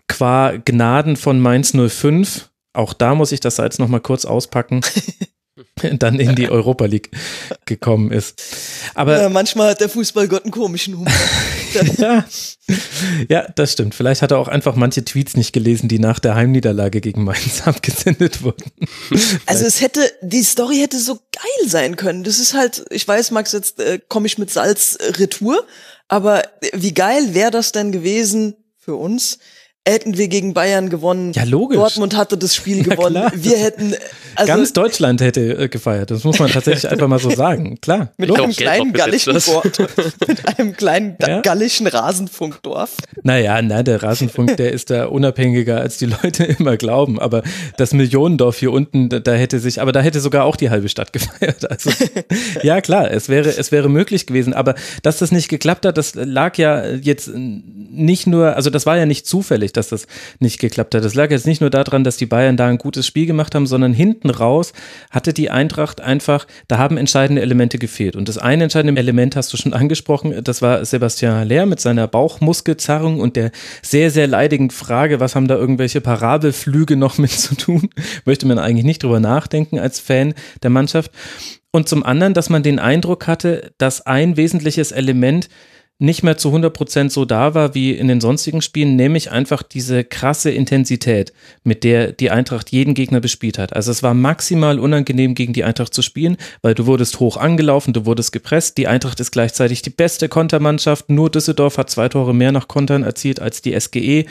qua 0.07 0.53
Gnaden 0.55 1.17
von 1.17 1.39
Mainz 1.39 1.73
05 1.75 2.49
auch 2.75 2.93
da 2.93 3.15
muss 3.15 3.31
ich 3.31 3.39
das 3.39 3.57
Salz 3.57 3.79
noch 3.79 3.87
mal 3.87 3.99
kurz 3.99 4.25
auspacken. 4.25 4.81
dann 5.99 6.19
in 6.19 6.35
die 6.35 6.49
Europa 6.49 6.85
League 6.85 7.11
gekommen 7.65 8.11
ist. 8.11 8.41
Aber 8.93 9.21
ja, 9.21 9.29
manchmal 9.29 9.71
hat 9.71 9.79
der 9.79 9.89
Fußballgott 9.89 10.43
einen 10.43 10.51
komischen 10.51 10.97
Humor. 10.97 11.13
ja. 11.97 12.25
ja, 13.29 13.47
das 13.55 13.73
stimmt. 13.73 13.95
Vielleicht 13.95 14.21
hat 14.21 14.31
er 14.31 14.39
auch 14.39 14.49
einfach 14.49 14.75
manche 14.75 15.05
Tweets 15.05 15.37
nicht 15.37 15.53
gelesen, 15.53 15.87
die 15.87 15.99
nach 15.99 16.19
der 16.19 16.35
Heimniederlage 16.35 16.99
gegen 16.99 17.23
Mainz 17.23 17.61
abgesendet 17.65 18.43
wurden. 18.43 18.69
Also 19.45 19.65
es 19.65 19.79
hätte, 19.79 20.01
die 20.21 20.43
Story 20.43 20.77
hätte 20.77 20.99
so 20.99 21.15
geil 21.15 21.69
sein 21.69 21.95
können. 21.95 22.23
Das 22.23 22.39
ist 22.39 22.53
halt, 22.53 22.85
ich 22.89 23.07
weiß, 23.07 23.31
Max, 23.31 23.53
jetzt 23.53 23.79
äh, 23.79 23.99
komme 24.09 24.27
ich 24.27 24.37
mit 24.37 24.51
Salz 24.51 24.95
äh, 24.95 25.11
retour, 25.11 25.65
aber 26.09 26.43
wie 26.73 26.93
geil 26.93 27.33
wäre 27.33 27.51
das 27.51 27.71
denn 27.71 27.93
gewesen 27.93 28.55
für 28.77 28.95
uns, 28.95 29.39
hätten 29.87 30.17
wir 30.17 30.27
gegen 30.27 30.53
Bayern 30.53 30.89
gewonnen. 30.89 31.31
Ja, 31.33 31.43
logisch. 31.43 31.77
Dortmund 31.77 32.15
hatte 32.15 32.37
das 32.37 32.55
Spiel 32.55 32.77
ja, 32.87 32.95
gewonnen. 32.95 33.15
Klar. 33.15 33.31
Wir 33.35 33.57
hätten 33.57 33.93
also 34.35 34.51
ganz 34.51 34.73
Deutschland 34.73 35.21
hätte 35.21 35.57
äh, 35.57 35.69
gefeiert. 35.69 36.11
Das 36.11 36.23
muss 36.23 36.39
man 36.39 36.49
tatsächlich 36.49 36.89
einfach 36.89 37.07
mal 37.07 37.19
so 37.19 37.29
sagen. 37.29 37.79
Klar. 37.81 38.09
Mit 38.17 38.31
einem 38.37 38.51
kleinen 38.51 38.93
gallischen 38.93 39.37
Ort, 39.53 39.79
mit 40.27 40.59
einem 40.59 40.73
kleinen 40.73 41.15
ja? 41.21 41.41
gallischen 41.41 41.87
Rasenfunkdorf. 41.87 42.97
Naja, 43.23 43.61
na, 43.61 43.83
der 43.83 44.01
Rasenfunk, 44.01 44.57
der 44.57 44.73
ist 44.73 44.89
da 44.89 45.05
unabhängiger, 45.05 45.79
als 45.79 45.97
die 45.97 46.07
Leute 46.07 46.43
immer 46.59 46.77
glauben. 46.77 47.19
Aber 47.19 47.43
das 47.77 47.93
Millionendorf 47.93 48.57
hier 48.57 48.71
unten, 48.71 49.09
da, 49.09 49.19
da 49.19 49.33
hätte 49.33 49.59
sich, 49.59 49.81
aber 49.81 49.91
da 49.91 50.01
hätte 50.01 50.19
sogar 50.19 50.45
auch 50.45 50.55
die 50.55 50.69
halbe 50.69 50.89
Stadt 50.89 51.13
gefeiert. 51.13 51.69
Also 51.69 51.91
ja, 52.63 52.81
klar, 52.81 53.11
es 53.11 53.29
wäre, 53.29 53.49
es 53.49 53.71
wäre 53.71 53.89
möglich 53.89 54.25
gewesen. 54.25 54.53
Aber 54.53 54.75
dass 55.03 55.19
das 55.19 55.31
nicht 55.31 55.47
geklappt 55.47 55.85
hat, 55.85 55.97
das 55.97 56.15
lag 56.15 56.57
ja 56.57 56.89
jetzt 56.89 57.29
nicht 57.33 58.27
nur, 58.27 58.55
also 58.55 58.69
das 58.69 58.85
war 58.85 58.97
ja 58.97 59.05
nicht 59.05 59.27
zufällig 59.27 59.74
dass 59.77 59.89
das 59.89 60.07
nicht 60.39 60.59
geklappt 60.59 60.95
hat. 60.95 61.03
Das 61.03 61.15
lag 61.15 61.31
jetzt 61.31 61.45
nicht 61.45 61.61
nur 61.61 61.69
daran, 61.69 62.03
dass 62.03 62.17
die 62.17 62.25
Bayern 62.25 62.57
da 62.57 62.67
ein 62.67 62.77
gutes 62.77 63.05
Spiel 63.05 63.25
gemacht 63.25 63.55
haben, 63.55 63.67
sondern 63.67 63.93
hinten 63.93 64.29
raus 64.29 64.73
hatte 65.11 65.33
die 65.33 65.49
Eintracht 65.49 66.01
einfach, 66.01 66.47
da 66.67 66.77
haben 66.77 66.97
entscheidende 66.97 67.41
Elemente 67.41 67.77
gefehlt. 67.77 68.15
Und 68.15 68.29
das 68.29 68.37
eine 68.37 68.63
entscheidende 68.63 68.99
Element 68.99 69.35
hast 69.35 69.51
du 69.53 69.57
schon 69.57 69.73
angesprochen, 69.73 70.33
das 70.43 70.61
war 70.61 70.83
Sebastian 70.85 71.35
Haller 71.35 71.65
mit 71.65 71.79
seiner 71.79 72.07
Bauchmuskelzerrung 72.07 73.19
und 73.19 73.35
der 73.35 73.51
sehr, 73.81 74.11
sehr 74.11 74.27
leidigen 74.27 74.69
Frage, 74.69 75.19
was 75.19 75.35
haben 75.35 75.47
da 75.47 75.55
irgendwelche 75.55 76.01
Parabelflüge 76.01 76.95
noch 76.95 77.17
mit 77.19 77.31
zu 77.31 77.55
tun? 77.55 77.89
Möchte 78.25 78.45
man 78.47 78.59
eigentlich 78.59 78.85
nicht 78.85 79.03
drüber 79.03 79.19
nachdenken 79.19 79.79
als 79.79 79.99
Fan 79.99 80.33
der 80.63 80.69
Mannschaft. 80.69 81.11
Und 81.71 81.89
zum 81.89 82.03
anderen, 82.03 82.33
dass 82.33 82.49
man 82.49 82.63
den 82.63 82.79
Eindruck 82.79 83.27
hatte, 83.27 83.73
dass 83.77 84.05
ein 84.05 84.37
wesentliches 84.37 84.93
Element 84.93 85.49
nicht 85.97 86.23
mehr 86.23 86.37
zu 86.37 86.53
100% 86.53 87.09
so 87.09 87.23
da 87.23 87.53
war 87.53 87.73
wie 87.73 87.91
in 87.91 88.09
den 88.09 88.19
sonstigen 88.19 88.61
Spielen, 88.61 88.97
nämlich 88.97 89.31
einfach 89.31 89.63
diese 89.63 90.03
krasse 90.03 90.51
Intensität, 90.51 91.31
mit 91.63 91.85
der 91.85 92.11
die 92.11 92.31
Eintracht 92.31 92.69
jeden 92.71 92.93
Gegner 92.93 93.21
bespielt 93.21 93.57
hat. 93.57 93.73
Also 93.73 93.91
es 93.91 94.03
war 94.03 94.13
maximal 94.13 94.77
unangenehm 94.77 95.35
gegen 95.35 95.53
die 95.53 95.63
Eintracht 95.63 95.93
zu 95.93 96.01
spielen, 96.01 96.35
weil 96.61 96.75
du 96.75 96.85
wurdest 96.85 97.21
hoch 97.21 97.37
angelaufen, 97.37 97.93
du 97.93 98.05
wurdest 98.05 98.33
gepresst. 98.33 98.77
Die 98.77 98.87
Eintracht 98.87 99.21
ist 99.21 99.31
gleichzeitig 99.31 99.83
die 99.83 99.89
beste 99.89 100.27
Kontermannschaft. 100.27 101.09
Nur 101.09 101.29
Düsseldorf 101.29 101.77
hat 101.77 101.89
zwei 101.89 102.09
Tore 102.09 102.35
mehr 102.35 102.51
nach 102.51 102.67
Kontern 102.67 103.03
erzielt 103.03 103.39
als 103.39 103.61
die 103.61 103.79
SGE 103.79 104.25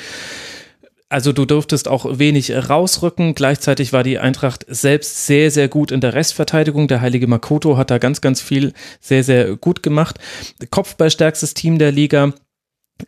also 1.09 1.33
du 1.33 1.45
durftest 1.45 1.87
auch 1.87 2.19
wenig 2.19 2.53
rausrücken. 2.53 3.35
Gleichzeitig 3.35 3.93
war 3.93 4.03
die 4.03 4.19
Eintracht 4.19 4.65
selbst 4.69 5.27
sehr, 5.27 5.51
sehr 5.51 5.69
gut 5.69 5.91
in 5.93 6.01
der 6.01 6.15
Restverteidigung. 6.15 6.89
Der 6.89 7.01
heilige 7.01 7.27
Makoto 7.27 7.77
hat 7.77 7.91
da 7.91 7.99
ganz, 7.99 8.21
ganz 8.21 8.41
viel 8.41 8.73
sehr, 9.01 9.23
sehr 9.23 9.57
gut 9.57 9.83
gemacht. 9.83 10.19
Kopfballstärkstes 10.71 11.55
Team 11.55 11.79
der 11.79 11.93
Liga. 11.93 12.33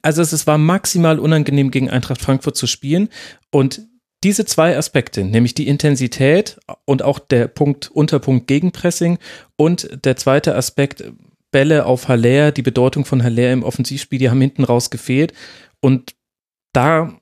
Also 0.02 0.22
es 0.22 0.46
war 0.46 0.58
maximal 0.58 1.18
unangenehm 1.18 1.70
gegen 1.70 1.90
Eintracht 1.90 2.20
Frankfurt 2.20 2.56
zu 2.56 2.66
spielen 2.66 3.08
und 3.50 3.86
diese 4.24 4.44
zwei 4.44 4.76
Aspekte, 4.76 5.24
nämlich 5.24 5.54
die 5.54 5.68
Intensität 5.68 6.58
und 6.84 7.02
auch 7.02 7.18
der 7.18 7.46
Punkt, 7.48 7.90
Unterpunkt 7.90 8.48
Gegenpressing 8.48 9.18
und 9.56 10.04
der 10.04 10.16
zweite 10.16 10.56
Aspekt, 10.56 11.04
Bälle 11.52 11.86
auf 11.86 12.08
Haller, 12.08 12.50
die 12.50 12.62
Bedeutung 12.62 13.04
von 13.04 13.22
Haller 13.22 13.52
im 13.52 13.62
Offensivspiel, 13.62 14.18
die 14.18 14.30
haben 14.30 14.40
hinten 14.40 14.64
raus 14.64 14.90
gefehlt 14.90 15.32
und 15.80 16.16
da 16.72 17.16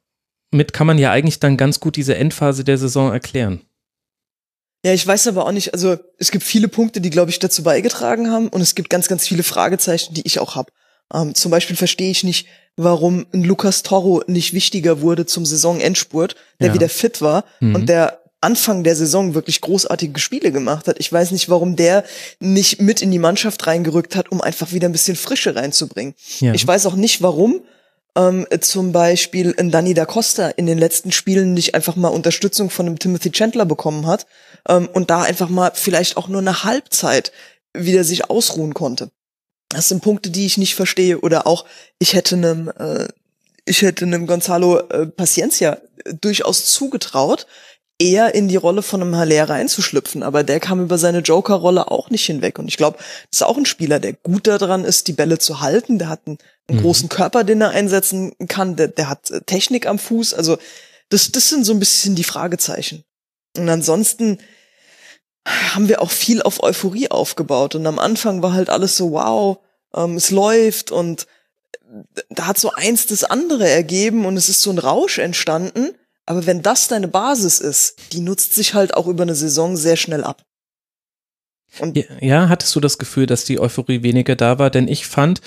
mit 0.55 0.73
kann 0.73 0.87
man 0.87 0.99
ja 0.99 1.11
eigentlich 1.11 1.41
dann 1.41 1.57
ganz 1.57 1.81
gut 1.81 1.97
diese 1.97 2.17
Endphase 2.17 2.65
der 2.65 2.79
Saison 2.79 3.13
erklären. 3.13 3.61
Ja, 4.85 4.93
ich 4.93 5.07
weiß 5.07 5.27
aber 5.29 5.47
auch 5.47 5.53
nicht, 5.53 5.73
also 5.73 5.97
es 6.19 6.31
gibt 6.31 6.45
viele 6.45 6.69
Punkte, 6.69 7.01
die, 7.01 7.11
glaube 7.11 7.31
ich, 7.31 7.39
dazu 7.39 7.63
beigetragen 7.63 8.31
haben 8.31 8.49
und 8.49 8.61
es 8.61 8.75
gibt 8.75 8.91
ganz, 8.91 9.09
ganz 9.09 9.27
viele 9.27 9.43
Fragezeichen, 9.43 10.13
die 10.15 10.27
ich 10.27 10.39
auch 10.39 10.57
habe. 10.57 10.71
Ähm, 11.13 11.35
zum 11.35 11.51
Beispiel 11.51 11.77
verstehe 11.77 12.11
ich 12.11 12.23
nicht, 12.23 12.47
warum 12.77 13.27
ein 13.33 13.45
Lukas 13.45 13.83
Toro 13.83 14.23
nicht 14.27 14.53
wichtiger 14.53 15.01
wurde 15.01 15.27
zum 15.27 15.47
Saisonendspurt, 15.47 16.37
der 16.61 16.69
ja. 16.69 16.75
wieder 16.75 16.89
fit 16.89 17.23
war 17.23 17.45
mhm. 17.61 17.75
und 17.75 17.89
der 17.89 18.21
Anfang 18.43 18.85
der 18.85 18.95
Saison 18.95 19.35
wirklich 19.35 19.63
großartige 19.63 20.21
Spiele 20.21 20.53
gemacht 20.53 20.87
hat. 20.87 20.97
Ich 20.99 21.11
weiß 21.11 21.31
nicht, 21.31 21.49
warum 21.49 21.77
der 21.77 22.05
nicht 22.41 22.79
mit 22.81 23.01
in 23.01 23.11
die 23.11 23.19
Mannschaft 23.19 23.67
reingerückt 23.67 24.17
hat, 24.17 24.31
um 24.31 24.43
einfach 24.43 24.73
wieder 24.73 24.87
ein 24.87 24.93
bisschen 24.93 25.17
Frische 25.17 25.57
reinzubringen. 25.57 26.15
Ja. 26.41 26.53
Ich 26.53 26.67
weiß 26.67 26.85
auch 26.85 26.95
nicht, 26.95 27.23
warum 27.23 27.63
ähm, 28.17 28.47
zum 28.61 28.93
Beispiel 28.93 29.55
ein 29.59 29.71
Danny 29.71 29.95
da 29.95 30.07
Costa 30.07 30.49
in 30.49 30.67
den 30.67 30.79
letzten 30.79 31.13
Spielen 31.13 31.55
nicht 31.55 31.75
einfach 31.75 31.97
mal 31.97 32.09
Unterstützung 32.09 32.71
von 32.71 32.87
einem 32.87 32.99
Timothy 32.99 33.31
Chandler 33.31 33.65
bekommen 33.65 34.07
hat 34.07 34.27
ähm, 34.69 34.89
und 34.93 35.11
da 35.11 35.23
einfach 35.23 35.49
mal 35.49 35.73
vielleicht 35.75 36.17
auch 36.17 36.29
nur 36.29 36.41
eine 36.41 36.65
Halbzeit 36.65 37.33
wieder 37.77 38.05
sich 38.05 38.31
ausruhen 38.31 38.75
konnte. 38.75 39.11
Das 39.69 39.89
sind 39.89 40.03
Punkte, 40.03 40.31
die 40.31 40.47
ich 40.47 40.57
nicht 40.57 40.75
verstehe. 40.75 41.21
Oder 41.21 41.47
auch, 41.47 41.65
ich 41.99 42.15
hätte 42.15 42.37
einem, 42.37 42.69
äh, 42.79 43.09
ich 43.65 43.83
hätte 43.83 44.05
einem 44.05 44.27
Gonzalo 44.27 44.79
äh, 44.79 45.07
Paciencia 45.07 45.79
durchaus 46.21 46.67
zugetraut, 46.67 47.47
eher 47.99 48.35
in 48.35 48.49
die 48.49 48.57
Rolle 48.57 48.83
von 48.83 49.03
einem 49.03 49.17
Haller 49.17 49.49
reinzuschlüpfen. 49.49 50.23
Aber 50.23 50.45
der 50.45 50.61
kam 50.61 50.83
über 50.83 50.99
seine 50.99 51.21
Joker-Rolle 51.21 51.91
auch 51.91 52.11
nicht 52.11 52.25
hinweg. 52.25 52.59
Und 52.59 52.69
ich 52.69 52.77
glaube, 52.77 52.99
das 52.99 53.41
ist 53.41 53.43
auch 53.43 53.57
ein 53.57 53.67
Spieler, 53.67 53.99
der 53.99 54.13
gut 54.13 54.47
daran 54.47 54.85
ist, 54.85 55.09
die 55.09 55.13
Bälle 55.13 55.39
zu 55.39 55.61
halten. 55.61 55.99
Der 55.99 56.09
hat 56.09 56.21
einen, 56.27 56.39
einen 56.69 56.79
mhm. 56.79 56.83
großen 56.83 57.09
Körper, 57.09 57.45
den 57.45 57.61
er 57.61 57.71
einsetzen 57.71 58.35
kann. 58.49 58.77
Der, 58.77 58.89
der 58.89 59.09
hat 59.09 59.31
äh, 59.31 59.41
Technik 59.43 59.87
am 59.87 59.99
Fuß. 59.99 60.35
Also 60.35 60.59
das, 61.09 61.31
das 61.33 61.49
sind 61.49 61.65
so 61.65 61.73
ein 61.73 61.81
bisschen 61.81 62.15
die 62.15 62.25
Fragezeichen. 62.25 63.05
Und 63.57 63.69
ansonsten 63.69 64.39
haben 65.47 65.89
wir 65.89 66.01
auch 66.01 66.11
viel 66.11 66.43
auf 66.43 66.63
Euphorie 66.63 67.11
aufgebaut. 67.11 67.75
Und 67.75 67.87
am 67.87 67.99
Anfang 67.99 68.43
war 68.43 68.53
halt 68.53 68.71
alles 68.71 68.97
so, 68.97 69.13
wow, 69.13 69.59
ähm, 69.95 70.17
es 70.17 70.31
läuft 70.31 70.91
und 70.91 71.27
da 72.31 72.47
hat 72.47 72.59
so 72.59 72.73
eins 72.73 73.07
das 73.07 73.25
andere 73.25 73.69
ergeben 73.69 74.27
und 74.27 74.37
es 74.37 74.49
ist 74.49 74.63
so 74.63 74.71
ein 74.71 74.79
Rausch 74.79 75.19
entstanden. 75.19 75.95
Aber 76.27 76.47
wenn 76.47 76.63
das 76.63 76.89
deine 76.89 77.09
Basis 77.09 77.59
ist, 77.59 77.97
die 78.13 78.21
nutzt 78.21 78.55
sich 78.55 78.75
halt 78.75 78.95
auch 78.95 79.07
über 79.07 79.23
eine 79.23 79.35
Saison 79.35 79.77
sehr 79.77 79.97
schnell 79.97 80.25
ab. 80.25 80.43
Und 81.81 81.99
ja, 82.21 82.49
hattest 82.49 82.75
du 82.77 82.81
das 82.81 82.99
Gefühl, 82.99 83.27
dass 83.27 83.45
die 83.45 83.59
Euphorie 83.59 84.03
weniger 84.03 84.37
da 84.37 84.59
war? 84.59 84.71
Denn 84.71 84.87
ich 84.87 85.07
fand, 85.07 85.41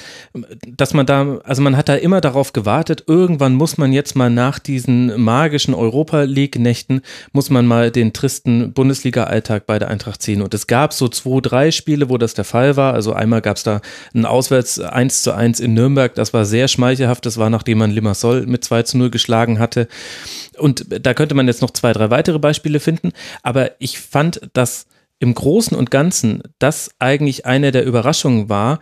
dass 0.68 0.94
man 0.94 1.06
da, 1.06 1.40
also 1.44 1.62
man 1.62 1.78
hat 1.78 1.88
da 1.88 1.96
immer 1.96 2.20
darauf 2.20 2.54
gewartet, 2.54 3.06
irgendwann 3.08 3.54
muss 3.54 3.78
man 3.78 3.94
jetzt 3.94 4.16
mal 4.16 4.30
nach 4.30 4.60
diesen 4.60 5.22
magischen 5.22 5.74
Europa 5.74 6.24
League-Nächten, 6.24 7.02
muss 7.32 7.50
man 7.50 7.66
mal 7.66 7.92
den 7.92 8.12
tristen 8.12 8.74
Bundesliga-Alltag 8.74 9.66
bei 9.66 9.80
der 9.80 9.88
Eintracht 9.88 10.22
ziehen. 10.22 10.42
Und 10.42 10.54
es 10.54 10.68
gab 10.68 10.94
so 10.94 11.08
zwei, 11.08 11.40
drei 11.42 11.72
Spiele, 11.72 12.10
wo 12.10 12.18
das 12.18 12.34
der 12.34 12.46
Fall 12.46 12.76
war. 12.76 12.94
Also 12.94 13.14
einmal 13.14 13.42
gab 13.42 13.58
es 13.58 13.64
da 13.64 13.82
ein 14.14 14.26
Auswärts 14.26 14.80
1 14.80 15.24
zu 15.24 15.34
1 15.34 15.60
in 15.60 15.74
Nürnberg, 15.74 16.14
das 16.16 16.34
war 16.34 16.46
sehr 16.46 16.68
schmeichelhaft, 16.68 17.26
das 17.26 17.38
war 17.38 17.50
nachdem 17.50 17.78
man 17.78 17.92
Limassol 17.92 18.46
mit 18.46 18.64
2 18.64 18.84
zu 18.84 18.98
0 18.98 19.10
geschlagen 19.12 19.60
hatte. 19.60 19.88
Und 20.58 20.86
da 20.90 21.14
könnte 21.14 21.36
man 21.36 21.48
jetzt 21.48 21.62
noch 21.62 21.72
zwei, 21.72 21.94
drei 21.94 22.10
weitere 22.10 22.40
Beispiele 22.40 22.80
finden. 22.80 23.12
Aber 23.44 23.72
ich 23.80 24.00
fand, 24.00 24.42
dass 24.54 24.88
im 25.20 25.34
Großen 25.34 25.76
und 25.76 25.92
Ganzen 25.92 26.44
das 26.60 26.92
eigentlich 27.00 27.46
eine 27.46 27.72
der 27.72 27.86
Überraschungen 27.86 28.50
war, 28.50 28.80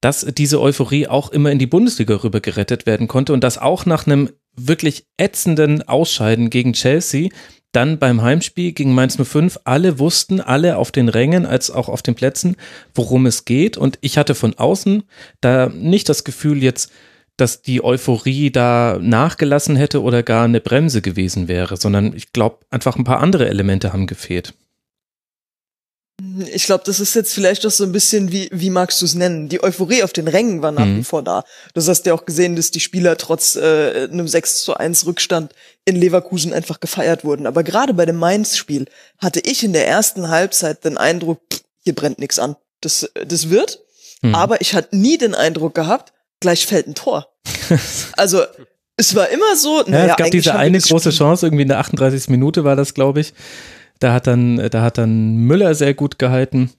dass 0.00 0.20
diese 0.20 0.60
Euphorie 0.60 1.08
auch 1.08 1.30
immer 1.30 1.50
in 1.50 1.58
die 1.58 1.66
Bundesliga 1.66 2.22
rüber 2.22 2.40
gerettet 2.40 2.86
werden 2.86 3.08
konnte 3.08 3.32
und 3.32 3.42
dass 3.42 3.58
auch 3.58 3.86
nach 3.86 4.06
einem 4.06 4.30
wirklich 4.54 5.06
ätzenden 5.16 5.82
Ausscheiden 5.82 6.50
gegen 6.50 6.72
Chelsea 6.72 7.30
dann 7.72 7.98
beim 7.98 8.22
Heimspiel 8.22 8.72
gegen 8.72 8.94
Mainz 8.94 9.18
05 9.22 9.60
alle 9.64 9.98
wussten, 9.98 10.40
alle 10.40 10.76
auf 10.76 10.92
den 10.92 11.08
Rängen 11.08 11.44
als 11.44 11.70
auch 11.70 11.88
auf 11.88 12.02
den 12.02 12.14
Plätzen, 12.14 12.56
worum 12.94 13.26
es 13.26 13.44
geht 13.44 13.76
und 13.76 13.98
ich 14.00 14.16
hatte 14.16 14.34
von 14.34 14.54
außen 14.54 15.02
da 15.40 15.68
nicht 15.68 16.08
das 16.08 16.24
Gefühl 16.24 16.62
jetzt, 16.62 16.90
dass 17.36 17.60
die 17.60 17.84
Euphorie 17.84 18.50
da 18.50 18.98
nachgelassen 19.00 19.76
hätte 19.76 20.02
oder 20.02 20.22
gar 20.22 20.44
eine 20.44 20.60
Bremse 20.60 21.02
gewesen 21.02 21.48
wäre, 21.48 21.76
sondern 21.76 22.14
ich 22.14 22.32
glaube 22.32 22.60
einfach 22.70 22.96
ein 22.96 23.04
paar 23.04 23.20
andere 23.20 23.48
Elemente 23.48 23.92
haben 23.92 24.06
gefehlt. 24.06 24.54
Ich 26.50 26.64
glaube, 26.64 26.82
das 26.86 26.98
ist 26.98 27.14
jetzt 27.14 27.34
vielleicht 27.34 27.64
doch 27.64 27.70
so 27.70 27.84
ein 27.84 27.92
bisschen 27.92 28.32
wie, 28.32 28.48
wie 28.50 28.70
magst 28.70 29.02
du 29.02 29.04
es 29.04 29.14
nennen? 29.14 29.50
Die 29.50 29.62
Euphorie 29.62 30.02
auf 30.02 30.14
den 30.14 30.28
Rängen 30.28 30.62
war 30.62 30.72
nach 30.72 30.86
mhm. 30.86 30.98
wie 30.98 31.04
vor 31.04 31.22
da. 31.22 31.44
Das 31.74 31.88
hast 31.88 32.06
ja 32.06 32.14
auch 32.14 32.24
gesehen, 32.24 32.56
dass 32.56 32.70
die 32.70 32.80
Spieler 32.80 33.18
trotz 33.18 33.54
äh, 33.54 34.08
einem 34.10 34.26
6 34.26 34.62
zu 34.62 34.74
1 34.74 35.04
Rückstand 35.04 35.52
in 35.84 35.94
Leverkusen 35.96 36.54
einfach 36.54 36.80
gefeiert 36.80 37.24
wurden. 37.24 37.46
Aber 37.46 37.62
gerade 37.62 37.92
bei 37.92 38.06
dem 38.06 38.16
Mainz-Spiel 38.16 38.86
hatte 39.18 39.40
ich 39.40 39.62
in 39.62 39.74
der 39.74 39.86
ersten 39.86 40.30
Halbzeit 40.30 40.86
den 40.86 40.96
Eindruck, 40.96 41.40
pff, 41.52 41.60
hier 41.84 41.94
brennt 41.94 42.18
nichts 42.18 42.38
an. 42.38 42.56
Das, 42.80 43.10
das 43.26 43.50
wird. 43.50 43.80
Mhm. 44.22 44.34
Aber 44.34 44.62
ich 44.62 44.74
hatte 44.74 44.96
nie 44.96 45.18
den 45.18 45.34
Eindruck 45.34 45.74
gehabt, 45.74 46.14
gleich 46.40 46.66
fällt 46.66 46.86
ein 46.86 46.94
Tor. 46.94 47.28
also 48.16 48.42
es 48.96 49.14
war 49.14 49.28
immer 49.28 49.54
so. 49.56 49.82
Naja, 49.86 50.06
ja, 50.06 50.10
es 50.12 50.16
gab 50.16 50.30
diese 50.30 50.54
eine 50.54 50.80
große 50.80 51.10
Chance, 51.10 51.46
irgendwie 51.46 51.62
in 51.62 51.68
der 51.68 51.78
38. 51.78 52.28
Minute 52.28 52.64
war 52.64 52.76
das, 52.76 52.94
glaube 52.94 53.20
ich. 53.20 53.34
Da 53.98 54.12
hat 54.12 54.26
dann, 54.26 54.56
da 54.70 54.82
hat 54.82 54.98
dann 54.98 55.36
Müller 55.36 55.74
sehr 55.74 55.94
gut 55.94 56.18
gehalten, 56.18 56.70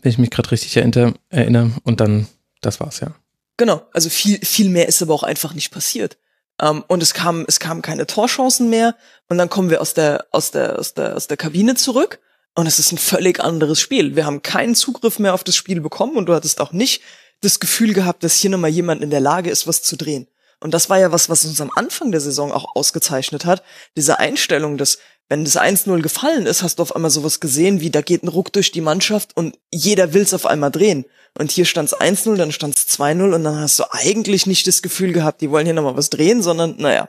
wenn 0.00 0.10
ich 0.10 0.18
mich 0.18 0.30
gerade 0.30 0.50
richtig 0.50 0.76
erinnere. 0.76 1.72
Und 1.84 2.00
dann, 2.00 2.26
das 2.60 2.80
war's 2.80 3.00
ja. 3.00 3.14
Genau, 3.56 3.82
also 3.92 4.08
viel, 4.08 4.38
viel 4.44 4.68
mehr 4.68 4.88
ist 4.88 5.02
aber 5.02 5.14
auch 5.14 5.22
einfach 5.22 5.54
nicht 5.54 5.70
passiert. 5.70 6.18
Um, 6.60 6.68
ähm, 6.68 6.84
und 6.88 7.02
es 7.02 7.14
kam, 7.14 7.44
es 7.48 7.60
kamen 7.60 7.82
keine 7.82 8.06
Torchancen 8.06 8.68
mehr. 8.70 8.96
Und 9.28 9.38
dann 9.38 9.48
kommen 9.48 9.70
wir 9.70 9.80
aus 9.80 9.94
der, 9.94 10.26
aus 10.30 10.50
der, 10.50 10.78
aus 10.78 10.94
der, 10.94 11.16
aus 11.16 11.26
der 11.26 11.36
Kabine 11.36 11.74
zurück. 11.74 12.20
Und 12.54 12.66
es 12.66 12.78
ist 12.78 12.92
ein 12.92 12.98
völlig 12.98 13.40
anderes 13.40 13.80
Spiel. 13.80 14.16
Wir 14.16 14.26
haben 14.26 14.42
keinen 14.42 14.74
Zugriff 14.74 15.18
mehr 15.18 15.34
auf 15.34 15.44
das 15.44 15.56
Spiel 15.56 15.80
bekommen 15.80 16.16
und 16.16 16.26
du 16.26 16.34
hattest 16.34 16.60
auch 16.60 16.72
nicht 16.72 17.02
das 17.40 17.60
Gefühl 17.60 17.94
gehabt, 17.94 18.22
dass 18.24 18.36
hier 18.36 18.50
nochmal 18.50 18.70
jemand 18.70 19.02
in 19.02 19.10
der 19.10 19.20
Lage 19.20 19.50
ist, 19.50 19.66
was 19.66 19.82
zu 19.82 19.96
drehen. 19.96 20.28
Und 20.60 20.74
das 20.74 20.90
war 20.90 20.98
ja 20.98 21.10
was, 21.10 21.28
was 21.28 21.44
uns 21.44 21.60
am 21.60 21.72
Anfang 21.74 22.12
der 22.12 22.20
Saison 22.20 22.52
auch 22.52 22.76
ausgezeichnet 22.76 23.46
hat. 23.46 23.64
Diese 23.96 24.20
Einstellung, 24.20 24.76
dass 24.76 24.98
wenn 25.28 25.44
das 25.44 25.58
1-0 25.58 26.02
gefallen 26.02 26.46
ist, 26.46 26.62
hast 26.62 26.78
du 26.78 26.82
auf 26.82 26.94
einmal 26.94 27.10
sowas 27.10 27.40
gesehen, 27.40 27.80
wie 27.80 27.90
da 27.90 28.02
geht 28.02 28.22
ein 28.22 28.28
Ruck 28.28 28.52
durch 28.52 28.70
die 28.70 28.80
Mannschaft 28.80 29.36
und 29.36 29.58
jeder 29.72 30.12
will's 30.12 30.34
auf 30.34 30.46
einmal 30.46 30.70
drehen. 30.70 31.06
Und 31.38 31.50
hier 31.50 31.64
stand's 31.64 31.96
1-0, 31.96 32.36
dann 32.36 32.52
stand's 32.52 32.86
2-0 32.98 33.34
und 33.34 33.44
dann 33.44 33.58
hast 33.58 33.78
du 33.78 33.84
eigentlich 33.90 34.46
nicht 34.46 34.66
das 34.66 34.82
Gefühl 34.82 35.12
gehabt, 35.12 35.40
die 35.40 35.50
wollen 35.50 35.64
hier 35.64 35.74
nochmal 35.74 35.96
was 35.96 36.10
drehen, 36.10 36.42
sondern, 36.42 36.76
naja, 36.76 37.08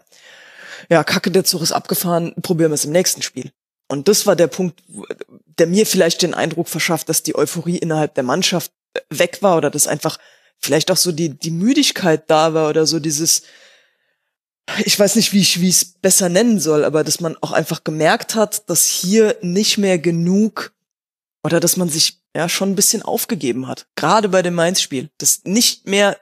ja, 0.89 1.03
Kacke, 1.03 1.31
der 1.31 1.43
Zug 1.43 1.61
ist 1.61 1.71
abgefahren, 1.71 2.33
probieren 2.41 2.71
wir 2.71 2.75
es 2.75 2.85
im 2.85 2.91
nächsten 2.91 3.21
Spiel. 3.21 3.51
Und 3.89 4.07
das 4.07 4.25
war 4.25 4.35
der 4.35 4.47
Punkt, 4.47 4.81
der 5.59 5.67
mir 5.67 5.85
vielleicht 5.85 6.21
den 6.21 6.33
Eindruck 6.33 6.69
verschafft, 6.69 7.09
dass 7.09 7.23
die 7.23 7.35
Euphorie 7.35 7.77
innerhalb 7.77 8.15
der 8.15 8.23
Mannschaft 8.23 8.71
weg 9.09 9.39
war 9.41 9.57
oder 9.57 9.69
dass 9.69 9.87
einfach 9.87 10.17
vielleicht 10.59 10.91
auch 10.91 10.97
so 10.97 11.11
die, 11.11 11.29
die 11.29 11.51
Müdigkeit 11.51 12.29
da 12.29 12.53
war 12.53 12.69
oder 12.69 12.85
so 12.85 12.99
dieses, 12.99 13.43
ich 14.85 14.97
weiß 14.97 15.15
nicht, 15.15 15.33
wie 15.33 15.41
ich 15.41 15.57
es 15.57 15.85
besser 15.85 16.29
nennen 16.29 16.59
soll, 16.59 16.85
aber 16.85 17.03
dass 17.03 17.19
man 17.19 17.37
auch 17.41 17.51
einfach 17.51 17.83
gemerkt 17.83 18.35
hat, 18.35 18.69
dass 18.69 18.85
hier 18.85 19.37
nicht 19.41 19.77
mehr 19.77 19.99
genug 19.99 20.73
oder 21.43 21.59
dass 21.59 21.77
man 21.77 21.89
sich 21.89 22.21
ja 22.35 22.49
schon 22.49 22.71
ein 22.71 22.75
bisschen 22.75 23.01
aufgegeben 23.03 23.67
hat, 23.67 23.87
gerade 23.95 24.29
bei 24.29 24.41
dem 24.41 24.55
Mainz-Spiel, 24.55 25.09
dass 25.17 25.43
nicht 25.43 25.87
mehr 25.87 26.17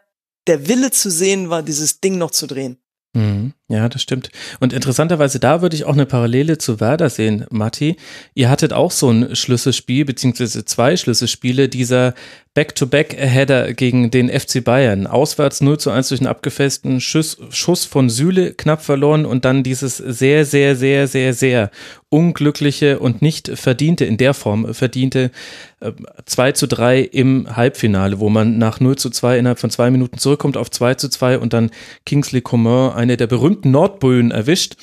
der 0.47 0.67
Wille 0.67 0.91
zu 0.91 1.09
sehen 1.09 1.49
war, 1.49 1.63
dieses 1.63 2.01
Ding 2.01 2.17
noch 2.17 2.31
zu 2.31 2.47
drehen. 2.47 2.77
Mhm. 3.13 3.53
Ja, 3.71 3.87
das 3.87 4.01
stimmt. 4.01 4.31
Und 4.59 4.73
interessanterweise, 4.73 5.39
da 5.39 5.61
würde 5.61 5.77
ich 5.77 5.85
auch 5.85 5.93
eine 5.93 6.05
Parallele 6.05 6.57
zu 6.57 6.81
Werder 6.81 7.09
sehen, 7.09 7.45
Matti. 7.51 7.95
Ihr 8.33 8.49
hattet 8.49 8.73
auch 8.73 8.91
so 8.91 9.09
ein 9.09 9.33
Schlüsselspiel, 9.33 10.03
beziehungsweise 10.03 10.65
zwei 10.65 10.97
Schlüsselspiele, 10.97 11.69
dieser 11.69 12.13
Back-to-Back-Header 12.53 13.73
gegen 13.73 14.11
den 14.11 14.27
FC 14.27 14.61
Bayern. 14.61 15.07
Auswärts 15.07 15.61
0 15.61 15.79
zu 15.79 15.89
1 15.89 16.09
durch 16.09 16.19
einen 16.19 16.27
abgefessten 16.27 16.99
Schuss, 16.99 17.37
Schuss 17.51 17.85
von 17.85 18.09
Süle 18.09 18.53
knapp 18.53 18.81
verloren 18.81 19.25
und 19.25 19.45
dann 19.45 19.63
dieses 19.63 19.95
sehr, 19.95 20.43
sehr, 20.43 20.75
sehr, 20.75 21.07
sehr, 21.07 21.33
sehr 21.33 21.71
unglückliche 22.09 22.99
und 22.99 23.21
nicht 23.21 23.47
verdiente, 23.57 24.03
in 24.03 24.17
der 24.17 24.33
Form 24.33 24.73
verdiente 24.73 25.31
äh, 25.79 25.93
2 26.25 26.51
zu 26.51 26.67
3 26.67 26.99
im 26.99 27.55
Halbfinale, 27.55 28.19
wo 28.19 28.27
man 28.27 28.57
nach 28.57 28.81
0 28.81 28.97
zu 28.97 29.09
2 29.09 29.37
innerhalb 29.37 29.59
von 29.59 29.69
zwei 29.69 29.89
Minuten 29.89 30.17
zurückkommt 30.17 30.57
auf 30.57 30.69
2 30.69 30.95
zu 30.95 31.07
2 31.07 31.39
und 31.39 31.53
dann 31.53 31.71
Kingsley 32.05 32.41
Coman, 32.41 32.91
eine 32.91 33.15
der 33.15 33.27
berühmten 33.27 33.60
Nordböen, 33.65 34.31
erwischt 34.31 34.75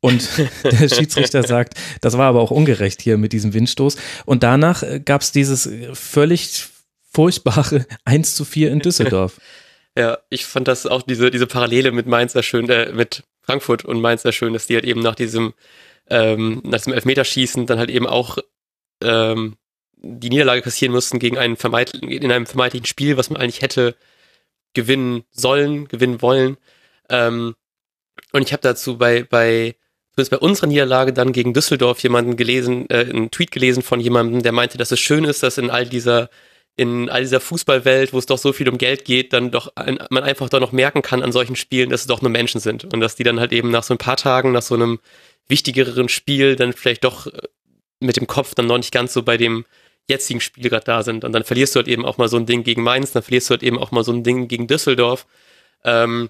und 0.00 0.28
der 0.64 0.88
Schiedsrichter 0.88 1.42
sagt, 1.42 1.74
das 2.00 2.16
war 2.16 2.26
aber 2.26 2.40
auch 2.40 2.50
ungerecht 2.50 3.02
hier 3.02 3.18
mit 3.18 3.32
diesem 3.32 3.54
Windstoß. 3.54 3.96
Und 4.24 4.42
danach 4.42 4.82
äh, 4.82 5.00
gab 5.00 5.22
es 5.22 5.32
dieses 5.32 5.68
völlig 5.94 6.66
furchtbare 7.10 7.86
1 8.04 8.34
zu 8.34 8.44
4 8.44 8.70
in 8.70 8.80
Düsseldorf. 8.80 9.40
ja, 9.98 10.18
ich 10.30 10.46
fand 10.46 10.68
das 10.68 10.86
auch 10.86 11.02
diese, 11.02 11.30
diese 11.30 11.46
Parallele 11.46 11.92
mit 11.92 12.06
Mainz 12.06 12.34
sehr 12.34 12.42
schön, 12.42 12.68
äh, 12.68 12.92
mit 12.92 13.24
Frankfurt 13.42 13.84
und 13.84 14.00
Mainz 14.00 14.22
sehr 14.22 14.32
schön, 14.32 14.52
dass 14.52 14.66
die 14.66 14.74
halt 14.74 14.84
eben 14.84 15.00
nach 15.00 15.14
diesem, 15.14 15.54
ähm, 16.08 16.60
nach 16.64 16.78
diesem 16.78 16.92
Elfmeterschießen 16.92 17.66
dann 17.66 17.78
halt 17.78 17.90
eben 17.90 18.06
auch 18.06 18.38
ähm, 19.02 19.56
die 19.96 20.28
Niederlage 20.28 20.62
kassieren 20.62 20.92
mussten 20.92 21.18
gegen 21.18 21.38
einen 21.38 21.56
in 21.56 22.30
einem 22.30 22.46
vermeintlichen 22.46 22.86
Spiel, 22.86 23.16
was 23.16 23.30
man 23.30 23.40
eigentlich 23.40 23.62
hätte 23.62 23.96
gewinnen 24.74 25.24
sollen, 25.30 25.88
gewinnen 25.88 26.20
wollen. 26.22 26.58
Ähm, 27.08 27.54
und 28.32 28.42
ich 28.42 28.52
habe 28.52 28.62
dazu 28.62 28.98
bei, 28.98 29.24
bei 29.24 29.76
zumindest 30.12 30.30
bei 30.30 30.38
unserer 30.38 30.66
Niederlage 30.66 31.12
dann 31.12 31.32
gegen 31.32 31.52
Düsseldorf 31.52 32.00
jemanden 32.00 32.36
gelesen, 32.36 32.88
äh, 32.90 33.06
einen 33.08 33.30
Tweet 33.30 33.50
gelesen 33.50 33.82
von 33.82 34.00
jemandem, 34.00 34.42
der 34.42 34.52
meinte, 34.52 34.78
dass 34.78 34.90
es 34.90 35.00
schön 35.00 35.24
ist, 35.24 35.42
dass 35.42 35.58
in 35.58 35.70
all 35.70 35.86
dieser 35.86 36.30
in 36.78 37.08
all 37.08 37.22
dieser 37.22 37.40
Fußballwelt, 37.40 38.12
wo 38.12 38.18
es 38.18 38.26
doch 38.26 38.36
so 38.36 38.52
viel 38.52 38.68
um 38.68 38.76
Geld 38.76 39.06
geht, 39.06 39.32
dann 39.32 39.50
doch 39.50 39.72
ein, 39.76 39.98
man 40.10 40.24
einfach 40.24 40.50
doch 40.50 40.60
noch 40.60 40.72
merken 40.72 41.00
kann 41.00 41.22
an 41.22 41.32
solchen 41.32 41.56
Spielen, 41.56 41.88
dass 41.88 42.02
es 42.02 42.06
doch 42.06 42.20
nur 42.20 42.30
Menschen 42.30 42.60
sind 42.60 42.84
und 42.84 43.00
dass 43.00 43.16
die 43.16 43.24
dann 43.24 43.40
halt 43.40 43.52
eben 43.52 43.70
nach 43.70 43.82
so 43.82 43.94
ein 43.94 43.98
paar 43.98 44.18
Tagen, 44.18 44.52
nach 44.52 44.62
so 44.62 44.74
einem 44.74 45.00
wichtigeren 45.48 46.10
Spiel 46.10 46.54
dann 46.54 46.74
vielleicht 46.74 47.04
doch 47.04 47.28
äh, 47.28 47.38
mit 48.00 48.16
dem 48.16 48.26
Kopf 48.26 48.54
dann 48.54 48.66
noch 48.66 48.76
nicht 48.76 48.92
ganz 48.92 49.14
so 49.14 49.22
bei 49.22 49.38
dem 49.38 49.64
jetzigen 50.08 50.40
Spiel 50.40 50.68
gerade 50.68 50.84
da 50.84 51.02
sind. 51.02 51.24
Und 51.24 51.32
dann 51.32 51.44
verlierst 51.44 51.74
du 51.74 51.78
halt 51.78 51.88
eben 51.88 52.04
auch 52.04 52.18
mal 52.18 52.28
so 52.28 52.36
ein 52.36 52.46
Ding 52.46 52.62
gegen 52.62 52.82
Mainz, 52.82 53.12
dann 53.12 53.22
verlierst 53.22 53.48
du 53.48 53.52
halt 53.52 53.62
eben 53.62 53.78
auch 53.78 53.90
mal 53.90 54.04
so 54.04 54.12
ein 54.12 54.22
Ding 54.22 54.46
gegen 54.46 54.66
Düsseldorf, 54.66 55.26
ähm, 55.84 56.28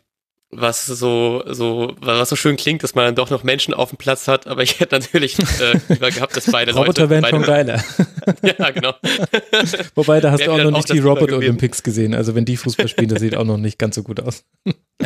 was 0.51 0.87
so, 0.87 1.43
so, 1.47 1.95
was 2.01 2.29
so 2.29 2.37
schön 2.37 2.57
klingt, 2.57 2.83
dass 2.83 2.95
man 2.95 3.05
dann 3.05 3.15
doch 3.15 3.31
noch 3.31 3.43
Menschen 3.43 3.75
auf 3.75 3.91
dem 3.91 3.99
Platz 3.99 4.29
hat, 4.29 4.47
aber 4.47 4.63
ich 4.63 4.81
hätte 4.81 4.95
natürlich 4.95 5.39
äh, 5.39 5.79
lieber 5.89 6.11
gehabt, 6.11 6.37
dass 6.37 6.51
beide 6.51 6.73
Roboter 6.73 7.03
Leute. 7.03 7.11
wären 7.11 7.23
beide, 7.23 7.37
schon 7.37 7.43
geiler. 7.43 7.85
ja, 8.59 8.71
genau. 8.71 8.95
Wobei, 9.95 10.21
da 10.21 10.31
hast 10.31 10.41
Wer 10.41 10.47
du 10.47 10.53
auch 10.53 10.59
noch 10.59 10.71
nicht 10.71 10.93
die 10.93 11.01
Robot? 11.01 11.33
Olympics 11.33 11.83
gesehen. 11.83 12.15
Also 12.15 12.35
wenn 12.35 12.45
die 12.45 12.57
Fußball 12.57 12.89
spielen, 12.89 13.09
das 13.09 13.21
sieht 13.21 13.37
auch 13.37 13.45
noch 13.45 13.59
nicht 13.59 13.79
ganz 13.79 13.97
so 13.97 14.03
gut 14.03 14.21
aus. 14.21 14.45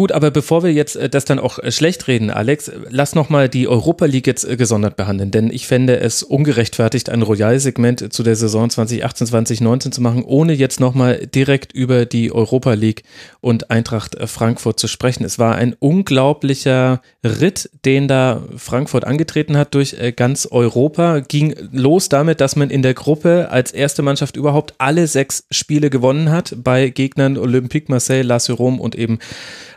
Gut, 0.00 0.12
aber 0.12 0.30
bevor 0.30 0.62
wir 0.62 0.72
jetzt 0.72 0.96
äh, 0.96 1.10
das 1.10 1.26
dann 1.26 1.38
auch 1.38 1.58
äh, 1.58 1.70
schlecht 1.70 2.08
reden, 2.08 2.30
Alex, 2.30 2.68
äh, 2.68 2.78
lass 2.88 3.14
noch 3.14 3.28
mal 3.28 3.50
die 3.50 3.68
Europa 3.68 4.06
League 4.06 4.26
jetzt 4.26 4.48
gesondert 4.56 4.96
behandeln, 4.96 5.30
denn 5.30 5.50
ich 5.50 5.66
fände 5.66 6.00
es 6.00 6.22
ungerechtfertigt, 6.22 7.10
ein 7.10 7.20
Royal-Segment 7.20 8.10
zu 8.10 8.22
der 8.22 8.34
Saison 8.34 8.70
2018, 8.70 9.26
2019 9.26 9.92
zu 9.92 10.00
machen, 10.00 10.24
ohne 10.24 10.54
jetzt 10.54 10.80
noch 10.80 10.94
mal 10.94 11.26
direkt 11.26 11.74
über 11.74 12.06
die 12.06 12.32
Europa 12.32 12.72
League 12.72 13.02
und 13.42 13.70
Eintracht 13.70 14.16
Frankfurt 14.24 14.80
zu 14.80 14.88
sprechen. 14.88 15.22
Es 15.22 15.38
war 15.38 15.56
ein 15.56 15.76
unglaublicher 15.78 17.02
Ritt, 17.22 17.68
den 17.84 18.08
da 18.08 18.42
Frankfurt 18.56 19.04
angetreten 19.04 19.58
hat 19.58 19.74
durch 19.74 19.96
ganz 20.16 20.48
Europa. 20.50 21.20
Ging 21.20 21.54
los 21.72 22.08
damit, 22.08 22.40
dass 22.40 22.56
man 22.56 22.70
in 22.70 22.80
der 22.80 22.94
Gruppe 22.94 23.48
als 23.50 23.70
erste 23.70 24.00
Mannschaft 24.00 24.36
überhaupt 24.36 24.72
alle 24.78 25.06
sechs 25.06 25.44
Spiele 25.50 25.90
gewonnen 25.90 26.30
hat 26.30 26.56
bei 26.64 26.88
Gegnern 26.88 27.36
Olympique 27.36 27.90
Marseille, 27.90 28.22
Lazio 28.22 28.54
Rom 28.54 28.80
und 28.80 28.94
eben 28.94 29.18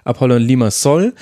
Apollon 0.03 0.41
Limassol. 0.41 1.13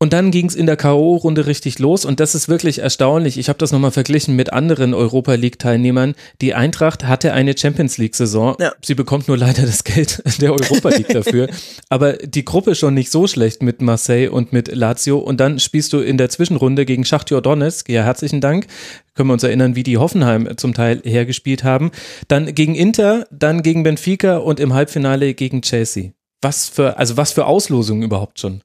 Und 0.00 0.12
dann 0.12 0.30
ging 0.30 0.46
es 0.46 0.54
in 0.54 0.66
der 0.66 0.76
K.O.-Runde 0.76 1.46
richtig 1.46 1.80
los 1.80 2.04
und 2.04 2.20
das 2.20 2.36
ist 2.36 2.48
wirklich 2.48 2.78
erstaunlich. 2.78 3.36
Ich 3.36 3.48
habe 3.48 3.58
das 3.58 3.72
nochmal 3.72 3.90
verglichen 3.90 4.36
mit 4.36 4.52
anderen 4.52 4.94
Europa 4.94 5.34
League-Teilnehmern. 5.34 6.14
Die 6.40 6.54
Eintracht 6.54 7.04
hatte 7.04 7.32
eine 7.32 7.58
Champions 7.58 7.98
League-Saison. 7.98 8.54
Ja. 8.60 8.72
Sie 8.80 8.94
bekommt 8.94 9.26
nur 9.26 9.36
leider 9.36 9.62
das 9.62 9.82
Geld 9.82 10.22
der 10.40 10.52
Europa 10.52 10.90
League 10.90 11.08
dafür. 11.08 11.48
Aber 11.88 12.12
die 12.12 12.44
Gruppe 12.44 12.76
schon 12.76 12.94
nicht 12.94 13.10
so 13.10 13.26
schlecht 13.26 13.60
mit 13.60 13.82
Marseille 13.82 14.28
und 14.28 14.52
mit 14.52 14.72
Lazio. 14.72 15.18
Und 15.18 15.40
dann 15.40 15.58
spielst 15.58 15.92
du 15.92 15.98
in 15.98 16.16
der 16.16 16.28
Zwischenrunde 16.28 16.86
gegen 16.86 17.04
Schachtjor 17.04 17.42
Donetsk. 17.42 17.88
Ja, 17.88 18.04
herzlichen 18.04 18.40
Dank. 18.40 18.68
Können 19.16 19.30
wir 19.30 19.32
uns 19.32 19.42
erinnern, 19.42 19.74
wie 19.74 19.82
die 19.82 19.98
Hoffenheim 19.98 20.56
zum 20.56 20.74
Teil 20.74 21.02
hergespielt 21.04 21.64
haben. 21.64 21.90
Dann 22.28 22.54
gegen 22.54 22.76
Inter, 22.76 23.26
dann 23.32 23.64
gegen 23.64 23.82
Benfica 23.82 24.36
und 24.36 24.60
im 24.60 24.74
Halbfinale 24.74 25.34
gegen 25.34 25.62
Chelsea. 25.62 26.12
Was 26.40 26.68
für, 26.68 26.96
also 26.96 27.16
was 27.16 27.32
für 27.32 27.46
Auslosungen 27.46 28.02
überhaupt 28.02 28.38
schon? 28.40 28.62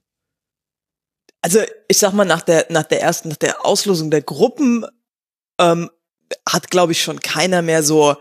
Also 1.42 1.60
ich 1.88 1.98
sag 1.98 2.12
mal, 2.12 2.24
nach 2.24 2.42
der, 2.42 2.66
nach 2.70 2.84
der 2.84 3.02
ersten, 3.02 3.28
nach 3.28 3.36
der 3.36 3.66
Auslosung 3.66 4.10
der 4.10 4.22
Gruppen 4.22 4.86
ähm, 5.60 5.90
hat, 6.48 6.70
glaube 6.70 6.92
ich, 6.92 7.02
schon 7.02 7.20
keiner 7.20 7.62
mehr 7.62 7.82
so, 7.82 8.16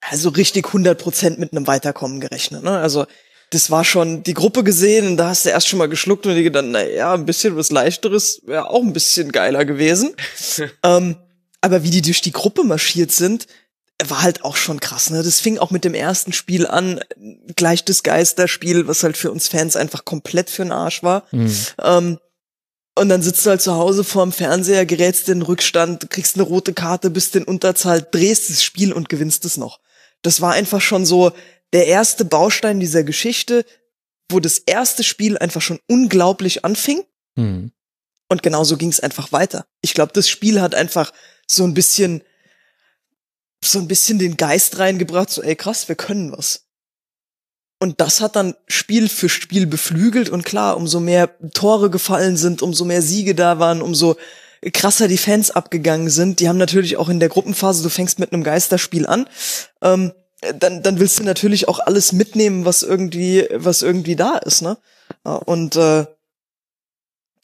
also 0.00 0.30
richtig 0.30 0.66
100 0.66 0.98
Prozent 0.98 1.38
mit 1.38 1.52
einem 1.52 1.66
Weiterkommen 1.66 2.20
gerechnet. 2.20 2.62
Ne? 2.62 2.78
Also 2.78 3.06
das 3.50 3.70
war 3.70 3.84
schon 3.84 4.22
die 4.22 4.34
Gruppe 4.34 4.62
gesehen 4.62 5.06
und 5.08 5.16
da 5.16 5.28
hast 5.28 5.44
du 5.44 5.50
erst 5.50 5.68
schon 5.68 5.78
mal 5.78 5.88
geschluckt 5.88 6.24
und 6.24 6.34
dir 6.34 6.44
gedacht, 6.44 6.66
na 6.68 6.82
ja, 6.82 7.12
ein 7.12 7.26
bisschen 7.26 7.56
was 7.56 7.70
leichteres 7.70 8.40
wäre 8.46 8.70
auch 8.70 8.82
ein 8.82 8.92
bisschen 8.92 9.32
geiler 9.32 9.64
gewesen. 9.64 10.14
ähm, 10.84 11.16
aber 11.60 11.82
wie 11.82 11.90
die 11.90 12.02
durch 12.02 12.22
die 12.22 12.32
Gruppe 12.32 12.64
marschiert 12.64 13.10
sind, 13.10 13.46
war 14.08 14.22
halt 14.22 14.44
auch 14.44 14.56
schon 14.56 14.80
krass. 14.80 15.10
Ne? 15.10 15.22
Das 15.22 15.40
fing 15.40 15.58
auch 15.58 15.70
mit 15.70 15.84
dem 15.84 15.94
ersten 15.94 16.32
Spiel 16.32 16.66
an, 16.66 17.00
gleich 17.56 17.84
das 17.84 18.02
Geisterspiel, 18.02 18.86
was 18.86 19.02
halt 19.02 19.16
für 19.16 19.30
uns 19.30 19.48
Fans 19.48 19.76
einfach 19.76 20.04
komplett 20.04 20.48
für 20.48 20.62
den 20.62 20.72
Arsch 20.72 21.02
war. 21.02 21.24
Ähm, 21.82 22.18
und 22.96 23.08
dann 23.08 23.22
sitzt 23.22 23.44
du 23.46 23.50
halt 23.50 23.62
zu 23.62 23.74
Hause 23.74 24.04
vorm 24.04 24.32
Fernseher, 24.32 24.86
gerätst 24.86 25.28
in 25.28 25.40
den 25.40 25.42
Rückstand, 25.46 26.10
kriegst 26.10 26.36
eine 26.36 26.44
rote 26.44 26.72
Karte, 26.72 27.10
bist 27.10 27.36
in 27.36 27.44
Unterzahl, 27.44 28.06
drehst 28.10 28.50
das 28.50 28.62
Spiel 28.62 28.92
und 28.92 29.08
gewinnst 29.08 29.44
es 29.44 29.56
noch. 29.56 29.80
Das 30.22 30.40
war 30.40 30.52
einfach 30.52 30.80
schon 30.80 31.06
so 31.06 31.32
der 31.72 31.86
erste 31.86 32.24
Baustein 32.24 32.80
dieser 32.80 33.04
Geschichte, 33.04 33.64
wo 34.30 34.40
das 34.40 34.58
erste 34.58 35.04
Spiel 35.04 35.38
einfach 35.38 35.62
schon 35.62 35.80
unglaublich 35.86 36.64
anfing. 36.64 37.04
Hm. 37.36 37.72
Und 38.28 38.42
genauso 38.42 38.76
ging 38.76 38.90
es 38.90 39.00
einfach 39.00 39.32
weiter. 39.32 39.66
Ich 39.80 39.94
glaube, 39.94 40.12
das 40.12 40.28
Spiel 40.28 40.60
hat 40.60 40.74
einfach 40.74 41.12
so 41.46 41.64
ein 41.64 41.74
bisschen, 41.74 42.22
so 43.64 43.78
ein 43.78 43.88
bisschen 43.88 44.18
den 44.18 44.36
Geist 44.36 44.78
reingebracht, 44.78 45.30
so, 45.30 45.42
ey 45.42 45.56
krass, 45.56 45.88
wir 45.88 45.96
können 45.96 46.32
was. 46.32 46.66
Und 47.78 48.00
das 48.00 48.20
hat 48.20 48.36
dann 48.36 48.54
Spiel 48.66 49.08
für 49.08 49.28
Spiel 49.28 49.66
beflügelt 49.66 50.28
und 50.28 50.44
klar, 50.44 50.76
umso 50.76 51.00
mehr 51.00 51.30
Tore 51.54 51.88
gefallen 51.90 52.36
sind, 52.36 52.62
umso 52.62 52.84
mehr 52.84 53.00
Siege 53.00 53.34
da 53.34 53.58
waren, 53.58 53.80
umso 53.80 54.16
krasser 54.72 55.08
die 55.08 55.16
Fans 55.16 55.50
abgegangen 55.50 56.10
sind. 56.10 56.40
Die 56.40 56.48
haben 56.48 56.58
natürlich 56.58 56.98
auch 56.98 57.08
in 57.08 57.20
der 57.20 57.30
Gruppenphase, 57.30 57.82
du 57.82 57.88
fängst 57.88 58.18
mit 58.18 58.32
einem 58.32 58.44
Geisterspiel 58.44 59.06
an, 59.06 59.26
ähm, 59.80 60.12
dann, 60.54 60.82
dann 60.82 60.98
willst 61.00 61.18
du 61.18 61.22
natürlich 61.22 61.68
auch 61.68 61.80
alles 61.80 62.12
mitnehmen, 62.12 62.64
was 62.64 62.82
irgendwie, 62.82 63.46
was 63.52 63.82
irgendwie 63.82 64.16
da 64.16 64.38
ist, 64.38 64.62
ne? 64.62 64.78
Und 65.24 65.76
äh, 65.76 66.06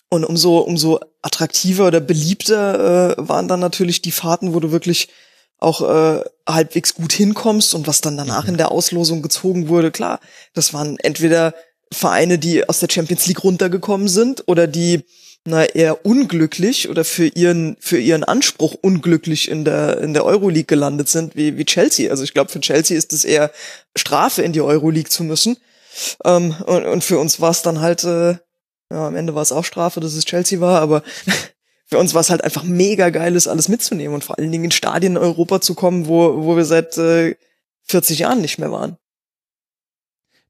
und 0.09 0.25
umso, 0.25 0.59
umso 0.59 1.01
attraktiver 1.23 1.89
oder 1.89 2.01
beliebter 2.01 3.19
äh, 3.19 3.29
waren 3.29 3.49
dann 3.49 3.61
natürlich 3.61 4.03
die 4.03 4.13
Fahrten, 4.13 4.55
wo 4.55 4.61
du 4.61 4.71
wirklich 4.71 5.09
auch 5.59 5.81
äh, 5.83 6.23
halbwegs 6.49 6.95
gut 6.95 7.13
hinkommst 7.13 7.75
und 7.75 7.87
was 7.87 8.01
dann 8.01 8.17
danach 8.17 8.47
in 8.47 8.57
der 8.57 8.71
Auslosung 8.71 9.23
gezogen 9.23 9.69
wurde, 9.69 9.91
klar, 9.91 10.21
das 10.55 10.75
waren 10.75 10.99
entweder 10.99 11.55
Vereine, 11.93 12.39
die 12.39 12.69
aus 12.69 12.81
der 12.81 12.89
Champions 12.91 13.27
League 13.27 13.45
runtergekommen 13.45 14.09
sind 14.09 14.45
oder 14.47 14.67
die 14.67 15.05
na 15.47 15.65
eher 15.65 16.05
unglücklich 16.05 16.89
oder 16.89 17.05
für 17.05 17.27
ihren 17.29 17.77
für 17.79 17.99
ihren 17.99 18.25
Anspruch 18.25 18.75
unglücklich 18.81 19.49
in 19.49 19.65
der 19.65 20.01
in 20.01 20.13
der 20.13 20.25
Euroleague 20.25 20.65
gelandet 20.65 21.09
sind 21.09 21.37
wie 21.37 21.57
wie 21.57 21.65
Chelsea. 21.65 22.11
Also 22.11 22.25
ich 22.25 22.35
glaube 22.35 22.51
für 22.51 22.61
Chelsea 22.61 22.99
ist 22.99 23.13
es 23.13 23.25
eher 23.25 23.53
Strafe 23.97 24.43
in 24.43 24.53
die 24.53 24.61
Euroleague 24.61 25.09
zu 25.09 25.23
müssen. 25.23 25.57
Ähm, 26.25 26.55
und, 26.67 26.85
und 26.85 27.05
für 27.05 27.19
uns 27.19 27.41
war 27.41 27.51
es 27.51 27.63
dann 27.63 27.81
halt 27.81 28.03
äh, 28.03 28.37
ja, 28.91 29.07
am 29.09 29.17
Ende 29.17 29.35
war 29.35 29.43
es 29.43 29.53
auch 29.53 29.65
Strafe, 29.65 30.01
dass 30.01 30.15
es 30.15 30.25
Chelsea 30.25 30.61
war, 30.61 30.81
aber 30.81 31.03
für 31.87 31.99
uns 31.99 32.15
war 32.15 32.21
es 32.21 32.31
halt 32.31 32.43
einfach 32.43 32.65
mega 32.65 33.11
geil, 33.11 33.37
ist 33.37 33.47
alles 33.47 33.69
mitzunehmen 33.69 34.15
und 34.15 34.25
vor 34.25 34.39
allen 34.39 34.51
Dingen 34.51 34.65
in 34.65 34.71
Stadien 34.73 35.13
in 35.13 35.23
Europa 35.23 35.61
zu 35.61 35.75
kommen, 35.75 36.07
wo, 36.09 36.45
wo 36.45 36.57
wir 36.57 36.65
seit 36.65 36.99
äh, 36.99 37.37
40 37.85 38.19
Jahren 38.19 38.41
nicht 38.41 38.59
mehr 38.59 38.73
waren. 38.73 38.99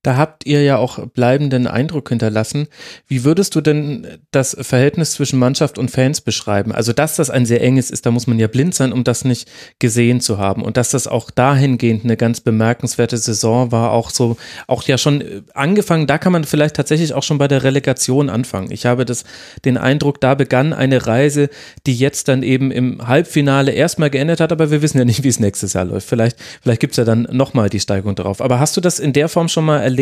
Da 0.07 0.17
habt 0.17 0.47
ihr 0.47 0.63
ja 0.63 0.77
auch 0.77 1.05
bleibenden 1.09 1.67
Eindruck 1.67 2.11
hinterlassen. 2.11 2.69
Wie 3.09 3.25
würdest 3.25 3.57
du 3.57 3.61
denn 3.61 4.07
das 4.31 4.57
Verhältnis 4.61 5.11
zwischen 5.11 5.37
Mannschaft 5.37 5.79
und 5.79 5.91
Fans 5.91 6.21
beschreiben? 6.21 6.71
Also, 6.71 6.93
dass 6.93 7.17
das 7.17 7.29
ein 7.29 7.45
sehr 7.45 7.61
enges 7.61 7.91
ist, 7.91 8.07
da 8.07 8.13
muss 8.13 8.29
man 8.29 8.39
ja 8.39 8.47
blind 8.47 8.73
sein, 8.73 8.93
um 8.93 9.03
das 9.03 9.25
nicht 9.25 9.49
gesehen 9.81 10.21
zu 10.21 10.39
haben. 10.39 10.63
Und 10.63 10.77
dass 10.77 10.91
das 10.91 11.09
auch 11.09 11.33
dahingehend 11.33 12.05
eine 12.05 12.17
ganz 12.17 12.39
bemerkenswerte 12.39 13.17
Saison 13.17 13.73
war, 13.73 13.91
auch 13.91 14.11
so, 14.11 14.37
auch 14.69 14.85
ja 14.85 14.97
schon 14.97 15.23
äh, 15.23 15.43
angefangen, 15.55 16.07
da 16.07 16.19
kann 16.19 16.33
man 16.33 16.45
vielleicht 16.45 16.77
tatsächlich 16.77 17.13
auch 17.13 17.25
schon 17.25 17.39
bei 17.39 17.49
der 17.49 17.65
Relegation 17.65 18.31
anfangen. 18.31 18.71
Ich 18.71 18.87
habe 18.87 19.07
das, 19.07 19.25
den 19.65 19.77
Eindruck, 19.77 20.21
da 20.21 20.37
begann 20.37 20.73
eine 20.73 21.09
Reise, 21.09 21.51
die 21.85 21.97
jetzt 21.97 22.29
dann 22.29 22.45
eben 22.45 22.71
im 22.71 23.09
Halbfinale 23.09 23.73
erstmal 23.73 24.11
geendet 24.11 24.39
hat, 24.39 24.53
aber 24.53 24.71
wir 24.71 24.83
wissen 24.83 24.99
ja 24.99 25.05
nicht, 25.05 25.25
wie 25.25 25.29
es 25.31 25.41
nächstes 25.41 25.73
Jahr 25.73 25.85
läuft. 25.85 26.09
Vielleicht, 26.09 26.39
vielleicht 26.63 26.81
gibt's 26.81 26.97
ja 26.97 27.05
dann 27.05 27.27
nochmal 27.33 27.71
die 27.71 27.81
Steigung 27.81 28.15
darauf. 28.15 28.41
Aber 28.41 28.61
hast 28.61 28.77
du 28.77 28.81
das 28.81 29.01
in 29.01 29.13
der 29.13 29.29
Form 29.29 29.49
schon 29.49 29.65
mal 29.65 29.81
erlebt, 29.81 29.96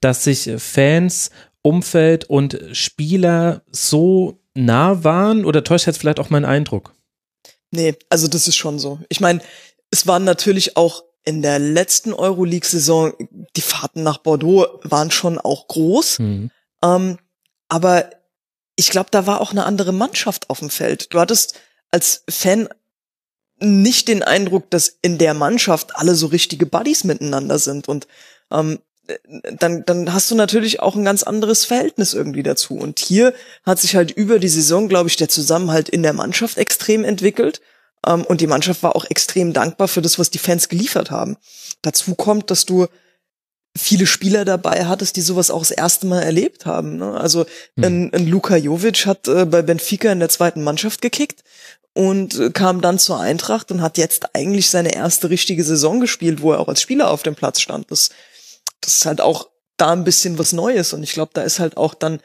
dass 0.00 0.24
sich 0.24 0.50
Fans, 0.58 1.30
Umfeld 1.62 2.24
und 2.24 2.58
Spieler 2.72 3.62
so 3.70 4.40
nah 4.54 5.04
waren? 5.04 5.44
Oder 5.44 5.64
täuscht 5.64 5.86
jetzt 5.86 5.98
vielleicht 5.98 6.20
auch 6.20 6.30
mein 6.30 6.44
Eindruck? 6.44 6.94
Nee, 7.70 7.94
also 8.08 8.28
das 8.28 8.48
ist 8.48 8.56
schon 8.56 8.78
so. 8.78 9.00
Ich 9.08 9.20
meine, 9.20 9.40
es 9.90 10.06
waren 10.06 10.24
natürlich 10.24 10.76
auch 10.76 11.04
in 11.24 11.42
der 11.42 11.58
letzten 11.58 12.12
Euroleague-Saison, 12.12 13.12
die 13.56 13.60
Fahrten 13.60 14.02
nach 14.02 14.18
Bordeaux 14.18 14.78
waren 14.82 15.10
schon 15.10 15.38
auch 15.38 15.66
groß. 15.66 16.18
Hm. 16.18 16.50
Ähm, 16.82 17.18
aber 17.68 18.10
ich 18.76 18.90
glaube, 18.90 19.10
da 19.10 19.26
war 19.26 19.40
auch 19.40 19.50
eine 19.50 19.64
andere 19.64 19.92
Mannschaft 19.92 20.48
auf 20.50 20.60
dem 20.60 20.70
Feld. 20.70 21.12
Du 21.12 21.18
hattest 21.18 21.58
als 21.90 22.22
Fan 22.28 22.68
nicht 23.58 24.08
den 24.08 24.22
Eindruck, 24.22 24.70
dass 24.70 24.98
in 25.02 25.18
der 25.18 25.34
Mannschaft 25.34 25.96
alle 25.96 26.14
so 26.14 26.26
richtige 26.26 26.66
Buddies 26.66 27.04
miteinander 27.04 27.58
sind. 27.58 27.88
Und 27.88 28.06
ähm, 28.52 28.78
dann, 29.58 29.84
dann 29.84 30.12
hast 30.12 30.30
du 30.30 30.34
natürlich 30.34 30.80
auch 30.80 30.96
ein 30.96 31.04
ganz 31.04 31.22
anderes 31.22 31.64
Verhältnis 31.64 32.14
irgendwie 32.14 32.42
dazu. 32.42 32.74
Und 32.74 32.98
hier 32.98 33.34
hat 33.64 33.78
sich 33.78 33.96
halt 33.96 34.10
über 34.10 34.38
die 34.38 34.48
Saison, 34.48 34.88
glaube 34.88 35.08
ich, 35.08 35.16
der 35.16 35.28
Zusammenhalt 35.28 35.88
in 35.88 36.02
der 36.02 36.12
Mannschaft 36.12 36.58
extrem 36.58 37.04
entwickelt. 37.04 37.60
Ähm, 38.06 38.24
und 38.24 38.40
die 38.40 38.46
Mannschaft 38.46 38.82
war 38.82 38.96
auch 38.96 39.04
extrem 39.08 39.52
dankbar 39.52 39.88
für 39.88 40.02
das, 40.02 40.18
was 40.18 40.30
die 40.30 40.38
Fans 40.38 40.68
geliefert 40.68 41.10
haben. 41.10 41.36
Dazu 41.82 42.14
kommt, 42.14 42.50
dass 42.50 42.64
du 42.64 42.86
viele 43.76 44.06
Spieler 44.06 44.44
dabei 44.44 44.86
hattest, 44.86 45.16
die 45.16 45.20
sowas 45.20 45.50
auch 45.50 45.60
das 45.60 45.70
erste 45.70 46.06
Mal 46.06 46.22
erlebt 46.22 46.64
haben. 46.66 46.96
Ne? 46.96 47.12
Also 47.12 47.44
ein, 47.76 48.10
ein 48.14 48.26
Luka 48.26 48.56
Jovic 48.56 49.04
hat 49.04 49.28
äh, 49.28 49.44
bei 49.44 49.60
Benfica 49.60 50.10
in 50.10 50.20
der 50.20 50.30
zweiten 50.30 50.64
Mannschaft 50.64 51.02
gekickt 51.02 51.44
und 51.92 52.38
äh, 52.38 52.50
kam 52.50 52.80
dann 52.80 52.98
zur 52.98 53.20
Eintracht 53.20 53.70
und 53.70 53.82
hat 53.82 53.98
jetzt 53.98 54.34
eigentlich 54.34 54.70
seine 54.70 54.94
erste 54.94 55.28
richtige 55.28 55.62
Saison 55.62 56.00
gespielt, 56.00 56.40
wo 56.40 56.52
er 56.52 56.60
auch 56.60 56.68
als 56.68 56.80
Spieler 56.80 57.10
auf 57.10 57.22
dem 57.22 57.34
Platz 57.34 57.60
stand. 57.60 57.90
Das, 57.90 58.10
das 58.86 58.94
ist 58.94 59.06
halt 59.06 59.20
auch 59.20 59.50
da 59.76 59.92
ein 59.92 60.04
bisschen 60.04 60.38
was 60.38 60.52
Neues 60.52 60.92
und 60.92 61.02
ich 61.02 61.12
glaube, 61.12 61.32
da 61.34 61.42
ist 61.42 61.58
halt 61.58 61.76
auch 61.76 61.92
dann 61.94 62.20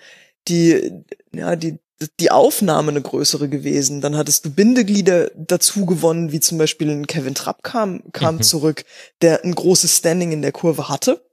die, 0.48 1.04
ja, 1.34 1.56
die, 1.56 1.80
die 2.20 2.32
Aufnahme 2.32 2.90
eine 2.92 3.02
größere 3.02 3.50
gewesen. 3.50 4.02
Dann 4.02 4.18
hattest 4.18 4.46
du 4.46 4.52
Bindeglieder 4.52 5.32
dazu 5.36 5.86
gewonnen, 5.86 6.32
wie 6.32 6.40
zum 6.40 6.58
Beispiel 6.58 6.90
ein 6.90 7.08
Kevin 7.08 7.36
Trapp 7.36 7.62
kam, 7.64 8.02
kam 8.14 8.36
Mhm. 8.36 8.42
zurück, 8.42 8.86
der 9.22 9.44
ein 9.44 9.54
großes 9.54 9.98
Standing 9.98 10.32
in 10.32 10.42
der 10.42 10.52
Kurve 10.52 10.90
hatte. 10.90 11.24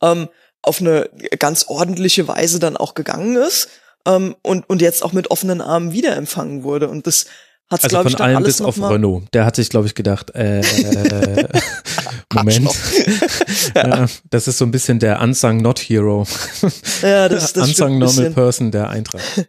Ähm, 0.00 0.28
auf 0.62 0.80
eine 0.80 1.10
ganz 1.38 1.64
ordentliche 1.68 2.28
Weise 2.28 2.58
dann 2.58 2.76
auch 2.76 2.94
gegangen 2.94 3.36
ist 3.36 3.68
ähm, 4.06 4.36
und, 4.42 4.68
und 4.70 4.80
jetzt 4.80 5.02
auch 5.02 5.12
mit 5.12 5.30
offenen 5.30 5.60
Armen 5.60 5.92
wiederempfangen 5.92 6.62
wurde. 6.62 6.88
Und 6.88 7.06
das 7.06 7.26
hat's, 7.72 7.84
Also 7.84 8.02
von 8.02 8.12
ich, 8.12 8.20
alles 8.20 8.44
bis 8.44 8.60
auf 8.60 8.76
mal 8.76 8.92
Renault. 8.92 9.24
Der 9.32 9.44
hat 9.44 9.56
sich, 9.56 9.68
glaube 9.68 9.86
ich, 9.86 9.94
gedacht, 9.94 10.34
äh, 10.34 10.60
äh, 10.60 11.48
Moment. 12.32 12.70
ja. 13.74 14.06
das 14.30 14.48
ist 14.48 14.58
so 14.58 14.64
ein 14.64 14.70
bisschen 14.70 14.98
der 14.98 15.20
Unsung 15.20 15.58
Not 15.58 15.80
Hero. 15.80 16.26
Ja, 17.02 17.28
das, 17.28 17.52
das 17.52 17.68
Unsung 17.68 17.98
Normal. 17.98 18.30
Person 18.30 18.70
der 18.70 18.88
Eintracht. 18.88 19.48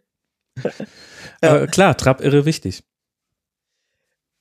Aber 1.41 1.67
klar, 1.67 1.95
Trapp 1.95 2.21
irre 2.21 2.45
wichtig. 2.45 2.83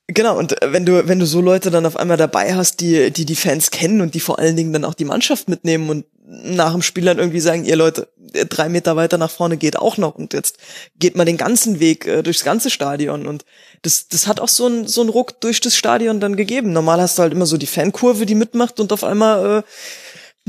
Genau, 0.08 0.38
und 0.38 0.60
äh, 0.62 0.72
wenn 0.72 0.86
du, 0.86 1.06
wenn 1.08 1.18
du 1.18 1.26
so 1.26 1.40
Leute 1.40 1.70
dann 1.70 1.86
auf 1.86 1.96
einmal 1.96 2.16
dabei 2.16 2.54
hast, 2.54 2.80
die, 2.80 3.10
die 3.10 3.24
die 3.24 3.36
Fans 3.36 3.70
kennen 3.70 4.00
und 4.00 4.14
die 4.14 4.20
vor 4.20 4.38
allen 4.38 4.56
Dingen 4.56 4.72
dann 4.72 4.84
auch 4.84 4.94
die 4.94 5.04
Mannschaft 5.04 5.48
mitnehmen 5.48 5.90
und 5.90 6.06
nach 6.24 6.72
dem 6.72 6.82
Spiel 6.82 7.04
dann 7.04 7.18
irgendwie 7.18 7.40
sagen, 7.40 7.64
ihr 7.64 7.76
Leute, 7.76 8.08
drei 8.48 8.68
Meter 8.68 8.96
weiter 8.96 9.18
nach 9.18 9.30
vorne 9.30 9.56
geht 9.56 9.76
auch 9.76 9.96
noch 9.96 10.14
und 10.14 10.32
jetzt 10.32 10.58
geht 10.96 11.16
man 11.16 11.26
den 11.26 11.36
ganzen 11.36 11.80
Weg 11.80 12.06
äh, 12.06 12.22
durchs 12.22 12.44
ganze 12.44 12.70
Stadion 12.70 13.26
und 13.26 13.44
das, 13.82 14.08
das 14.08 14.26
hat 14.26 14.40
auch 14.40 14.48
so 14.48 14.66
einen 14.66 14.86
so 14.86 15.00
einen 15.00 15.10
Ruck 15.10 15.40
durch 15.40 15.60
das 15.60 15.76
Stadion 15.76 16.20
dann 16.20 16.36
gegeben. 16.36 16.72
Normal 16.72 17.00
hast 17.00 17.18
du 17.18 17.22
halt 17.22 17.32
immer 17.32 17.46
so 17.46 17.56
die 17.56 17.66
Fankurve, 17.66 18.24
die 18.24 18.36
mitmacht 18.36 18.78
und 18.78 18.92
auf 18.92 19.02
einmal 19.02 19.64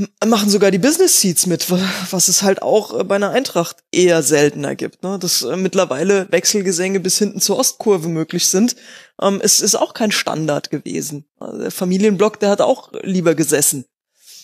äh, 0.00 0.26
machen 0.26 0.48
sogar 0.48 0.70
die 0.70 0.78
Business 0.78 1.20
Seats 1.20 1.46
mit, 1.46 1.70
wa- 1.70 1.78
was 2.10 2.28
es 2.28 2.42
halt 2.42 2.62
auch 2.62 2.98
äh, 2.98 3.04
bei 3.04 3.16
einer 3.16 3.30
Eintracht 3.30 3.78
eher 3.92 4.22
seltener 4.22 4.76
gibt. 4.76 5.02
Ne? 5.02 5.18
Dass 5.18 5.42
äh, 5.42 5.56
mittlerweile 5.56 6.28
Wechselgesänge 6.30 7.00
bis 7.00 7.18
hinten 7.18 7.40
zur 7.40 7.58
Ostkurve 7.58 8.08
möglich 8.08 8.46
sind, 8.46 8.76
ähm, 9.20 9.40
es 9.42 9.60
ist 9.60 9.74
auch 9.74 9.94
kein 9.94 10.12
Standard 10.12 10.70
gewesen. 10.70 11.26
Also 11.38 11.58
der 11.58 11.70
Familienblock, 11.70 12.38
der 12.40 12.50
hat 12.50 12.60
auch 12.60 12.92
lieber 13.02 13.34
gesessen. 13.34 13.84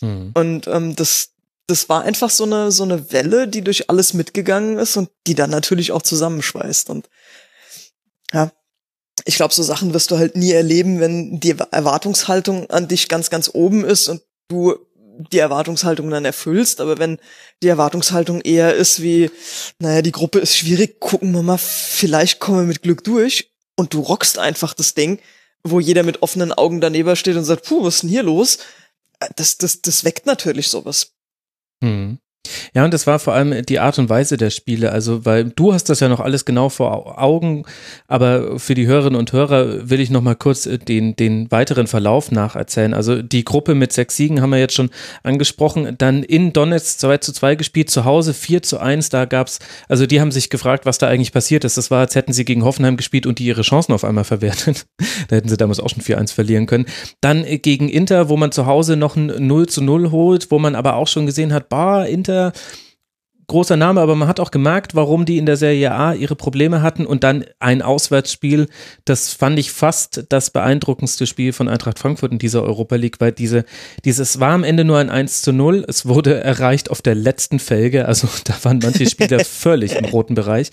Hm. 0.00 0.32
Und 0.34 0.66
ähm, 0.66 0.96
das, 0.96 1.30
das 1.66 1.88
war 1.88 2.02
einfach 2.02 2.30
so 2.30 2.44
eine, 2.44 2.72
so 2.72 2.82
eine 2.82 3.12
Welle, 3.12 3.48
die 3.48 3.62
durch 3.62 3.88
alles 3.88 4.14
mitgegangen 4.14 4.78
ist 4.78 4.96
und 4.96 5.10
die 5.26 5.34
dann 5.34 5.50
natürlich 5.50 5.92
auch 5.92 6.02
zusammenschweißt. 6.02 6.90
Und 6.90 7.08
ja, 8.32 8.52
ich 9.24 9.36
glaube, 9.36 9.54
so 9.54 9.62
Sachen 9.62 9.94
wirst 9.94 10.10
du 10.10 10.18
halt 10.18 10.36
nie 10.36 10.52
erleben, 10.52 11.00
wenn 11.00 11.40
die 11.40 11.54
Erwartungshaltung 11.70 12.68
an 12.70 12.88
dich 12.88 13.08
ganz, 13.08 13.30
ganz 13.30 13.50
oben 13.52 13.84
ist 13.84 14.08
und 14.08 14.22
du 14.48 14.76
die 15.32 15.38
Erwartungshaltung 15.38 16.10
dann 16.10 16.24
erfüllst. 16.24 16.80
Aber 16.80 16.98
wenn 16.98 17.18
die 17.62 17.68
Erwartungshaltung 17.68 18.40
eher 18.40 18.74
ist 18.74 19.02
wie, 19.02 19.30
naja, 19.78 20.02
die 20.02 20.12
Gruppe 20.12 20.38
ist 20.38 20.56
schwierig, 20.56 21.00
gucken 21.00 21.32
wir 21.32 21.42
mal, 21.42 21.58
vielleicht 21.58 22.40
kommen 22.40 22.58
wir 22.58 22.64
mit 22.64 22.82
Glück 22.82 23.04
durch 23.04 23.50
und 23.76 23.94
du 23.94 24.00
rockst 24.00 24.38
einfach 24.38 24.74
das 24.74 24.94
Ding, 24.94 25.18
wo 25.62 25.80
jeder 25.80 26.02
mit 26.02 26.22
offenen 26.22 26.52
Augen 26.52 26.80
daneben 26.80 27.16
steht 27.16 27.36
und 27.36 27.44
sagt, 27.44 27.66
puh, 27.66 27.84
was 27.84 27.96
ist 27.96 28.02
denn 28.02 28.10
hier 28.10 28.22
los? 28.22 28.58
Das, 29.36 29.58
das, 29.58 29.82
das 29.82 30.04
weckt 30.04 30.26
natürlich 30.26 30.68
sowas. 30.68 31.14
Hm. 31.82 32.18
Ja, 32.74 32.84
und 32.84 32.94
das 32.94 33.06
war 33.06 33.18
vor 33.18 33.34
allem 33.34 33.62
die 33.66 33.80
Art 33.80 33.98
und 33.98 34.08
Weise 34.08 34.36
der 34.36 34.50
Spiele. 34.50 34.92
Also, 34.92 35.24
weil 35.24 35.44
du 35.44 35.72
hast 35.74 35.84
das 35.90 36.00
ja 36.00 36.08
noch 36.08 36.20
alles 36.20 36.44
genau 36.44 36.68
vor 36.68 36.92
Au- 36.94 37.12
Augen, 37.18 37.64
aber 38.08 38.58
für 38.58 38.74
die 38.74 38.86
Hörerinnen 38.86 39.18
und 39.18 39.32
Hörer 39.32 39.90
will 39.90 40.00
ich 40.00 40.10
noch 40.10 40.22
mal 40.22 40.34
kurz 40.34 40.66
äh, 40.66 40.78
den, 40.78 41.14
den 41.16 41.50
weiteren 41.50 41.86
Verlauf 41.86 42.30
nacherzählen. 42.32 42.94
Also, 42.94 43.22
die 43.22 43.44
Gruppe 43.44 43.74
mit 43.74 43.92
sechs 43.92 44.16
Siegen 44.16 44.40
haben 44.40 44.50
wir 44.50 44.58
jetzt 44.58 44.74
schon 44.74 44.90
angesprochen. 45.22 45.96
Dann 45.98 46.22
in 46.22 46.52
Donetsk 46.52 46.98
2 47.00 47.18
zu 47.18 47.32
2 47.32 47.56
gespielt, 47.56 47.90
zu 47.90 48.04
Hause 48.04 48.32
4 48.34 48.62
zu 48.62 48.78
1. 48.78 49.10
Da 49.10 49.26
gab's, 49.26 49.58
also 49.88 50.06
die 50.06 50.20
haben 50.20 50.32
sich 50.32 50.48
gefragt, 50.50 50.86
was 50.86 50.98
da 50.98 51.08
eigentlich 51.08 51.32
passiert 51.32 51.64
ist. 51.64 51.76
Das 51.76 51.90
war, 51.90 52.00
als 52.00 52.14
hätten 52.14 52.32
sie 52.32 52.44
gegen 52.44 52.64
Hoffenheim 52.64 52.96
gespielt 52.96 53.26
und 53.26 53.38
die 53.38 53.44
ihre 53.46 53.62
Chancen 53.62 53.92
auf 53.92 54.04
einmal 54.04 54.24
verwertet. 54.24 54.86
da 55.28 55.36
hätten 55.36 55.48
sie 55.48 55.56
damals 55.56 55.78
auch 55.80 55.90
schon 55.90 56.02
4-1 56.02 56.32
verlieren 56.32 56.66
können. 56.66 56.86
Dann 57.20 57.44
äh, 57.44 57.58
gegen 57.58 57.88
Inter, 57.88 58.28
wo 58.28 58.36
man 58.36 58.50
zu 58.50 58.66
Hause 58.66 58.96
noch 58.96 59.16
ein 59.16 59.26
0 59.46 59.68
zu 59.68 59.82
0 59.82 60.10
holt, 60.10 60.50
wo 60.50 60.58
man 60.58 60.74
aber 60.74 60.94
auch 60.94 61.06
schon 61.08 61.26
gesehen 61.26 61.52
hat, 61.52 61.68
bah, 61.68 62.04
Inter, 62.04 62.29
Twitter 62.30 62.52
großer 63.50 63.76
Name, 63.76 64.00
aber 64.00 64.16
man 64.16 64.28
hat 64.28 64.40
auch 64.40 64.50
gemerkt, 64.50 64.94
warum 64.94 65.24
die 65.24 65.36
in 65.36 65.44
der 65.44 65.56
Serie 65.56 65.92
A 65.92 66.14
ihre 66.14 66.36
Probleme 66.36 66.82
hatten 66.82 67.04
und 67.04 67.24
dann 67.24 67.44
ein 67.58 67.82
Auswärtsspiel, 67.82 68.68
das 69.04 69.32
fand 69.32 69.58
ich 69.58 69.72
fast 69.72 70.24
das 70.28 70.50
beeindruckendste 70.50 71.26
Spiel 71.26 71.52
von 71.52 71.68
Eintracht 71.68 71.98
Frankfurt 71.98 72.32
in 72.32 72.38
dieser 72.38 72.62
Europa 72.62 72.96
League, 72.96 73.20
weil 73.20 73.32
diese, 73.32 73.64
dieses 74.04 74.40
war 74.40 74.52
am 74.52 74.64
Ende 74.64 74.84
nur 74.84 74.98
ein 74.98 75.10
1 75.10 75.42
zu 75.42 75.52
0, 75.52 75.84
es 75.86 76.06
wurde 76.06 76.40
erreicht 76.40 76.90
auf 76.90 77.02
der 77.02 77.14
letzten 77.14 77.58
Felge, 77.58 78.06
also 78.06 78.28
da 78.44 78.54
waren 78.62 78.78
manche 78.82 79.08
Spieler 79.08 79.40
völlig 79.44 79.96
im 79.96 80.06
roten 80.06 80.34
Bereich, 80.34 80.70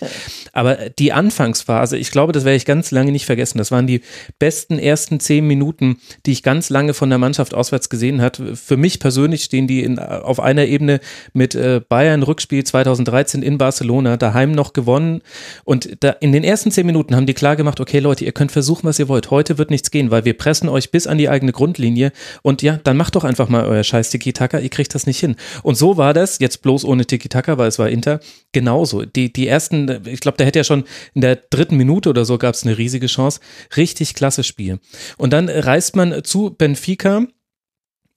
aber 0.52 0.76
die 0.98 1.12
Anfangsphase, 1.12 1.98
ich 1.98 2.10
glaube, 2.10 2.32
das 2.32 2.44
werde 2.44 2.56
ich 2.56 2.64
ganz 2.64 2.90
lange 2.90 3.12
nicht 3.12 3.26
vergessen, 3.26 3.58
das 3.58 3.70
waren 3.70 3.86
die 3.86 4.00
besten 4.38 4.78
ersten 4.78 5.20
zehn 5.20 5.46
Minuten, 5.46 5.98
die 6.24 6.32
ich 6.32 6.42
ganz 6.42 6.70
lange 6.70 6.94
von 6.94 7.10
der 7.10 7.18
Mannschaft 7.18 7.54
auswärts 7.54 7.88
gesehen 7.88 8.22
hat. 8.22 8.40
Für 8.54 8.76
mich 8.76 9.00
persönlich 9.00 9.44
stehen 9.44 9.66
die 9.66 9.82
in, 9.82 9.98
auf 9.98 10.40
einer 10.40 10.66
Ebene 10.66 11.00
mit 11.32 11.54
äh, 11.54 11.80
Bayern 11.86 12.22
Rückspiel 12.22 12.64
2013 12.68 13.42
in 13.42 13.58
Barcelona, 13.58 14.16
daheim 14.16 14.52
noch 14.52 14.72
gewonnen. 14.72 15.22
Und 15.64 15.96
da, 16.00 16.10
in 16.10 16.32
den 16.32 16.44
ersten 16.44 16.70
zehn 16.70 16.86
Minuten 16.86 17.16
haben 17.16 17.26
die 17.26 17.34
klar 17.34 17.56
gemacht, 17.56 17.80
okay 17.80 17.98
Leute, 17.98 18.24
ihr 18.24 18.32
könnt 18.32 18.52
versuchen, 18.52 18.86
was 18.86 18.98
ihr 18.98 19.08
wollt. 19.08 19.30
Heute 19.30 19.58
wird 19.58 19.70
nichts 19.70 19.90
gehen, 19.90 20.10
weil 20.10 20.24
wir 20.24 20.36
pressen 20.36 20.68
euch 20.68 20.90
bis 20.90 21.06
an 21.06 21.18
die 21.18 21.28
eigene 21.28 21.52
Grundlinie. 21.52 22.12
Und 22.42 22.62
ja, 22.62 22.78
dann 22.84 22.96
macht 22.96 23.16
doch 23.16 23.24
einfach 23.24 23.48
mal 23.48 23.66
euer 23.66 23.82
scheiß 23.82 24.10
Tiki-Taka, 24.10 24.58
ihr 24.58 24.68
kriegt 24.68 24.94
das 24.94 25.06
nicht 25.06 25.18
hin. 25.18 25.36
Und 25.62 25.76
so 25.76 25.96
war 25.96 26.14
das, 26.14 26.38
jetzt 26.38 26.62
bloß 26.62 26.84
ohne 26.84 27.06
Tiki-Taka, 27.06 27.58
weil 27.58 27.68
es 27.68 27.78
war 27.78 27.88
Inter, 27.88 28.20
genauso. 28.52 29.04
Die, 29.04 29.32
die 29.32 29.48
ersten, 29.48 30.02
ich 30.06 30.20
glaube, 30.20 30.38
da 30.38 30.44
hätte 30.44 30.60
ja 30.60 30.64
schon 30.64 30.84
in 31.14 31.22
der 31.22 31.36
dritten 31.36 31.76
Minute 31.76 32.10
oder 32.10 32.24
so 32.24 32.38
gab 32.38 32.54
es 32.54 32.64
eine 32.64 32.78
riesige 32.78 33.06
Chance. 33.06 33.40
Richtig 33.76 34.14
klasse 34.14 34.44
Spiel. 34.44 34.78
Und 35.16 35.32
dann 35.32 35.48
reist 35.48 35.96
man 35.96 36.22
zu 36.24 36.50
Benfica 36.50 37.26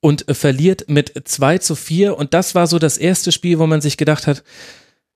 und 0.02 0.28
äh, 0.28 0.34
verliert 0.34 0.90
mit 0.90 1.14
2 1.24 1.60
zu 1.60 1.76
4 1.76 2.18
und 2.18 2.34
das 2.34 2.54
war 2.54 2.68
so 2.68 2.80
das 2.80 2.98
erste 2.98 3.32
Spiel, 3.32 3.60
wo 3.60 3.68
man 3.68 3.82
sich 3.82 3.96
gedacht 3.98 4.28
hat, 4.28 4.44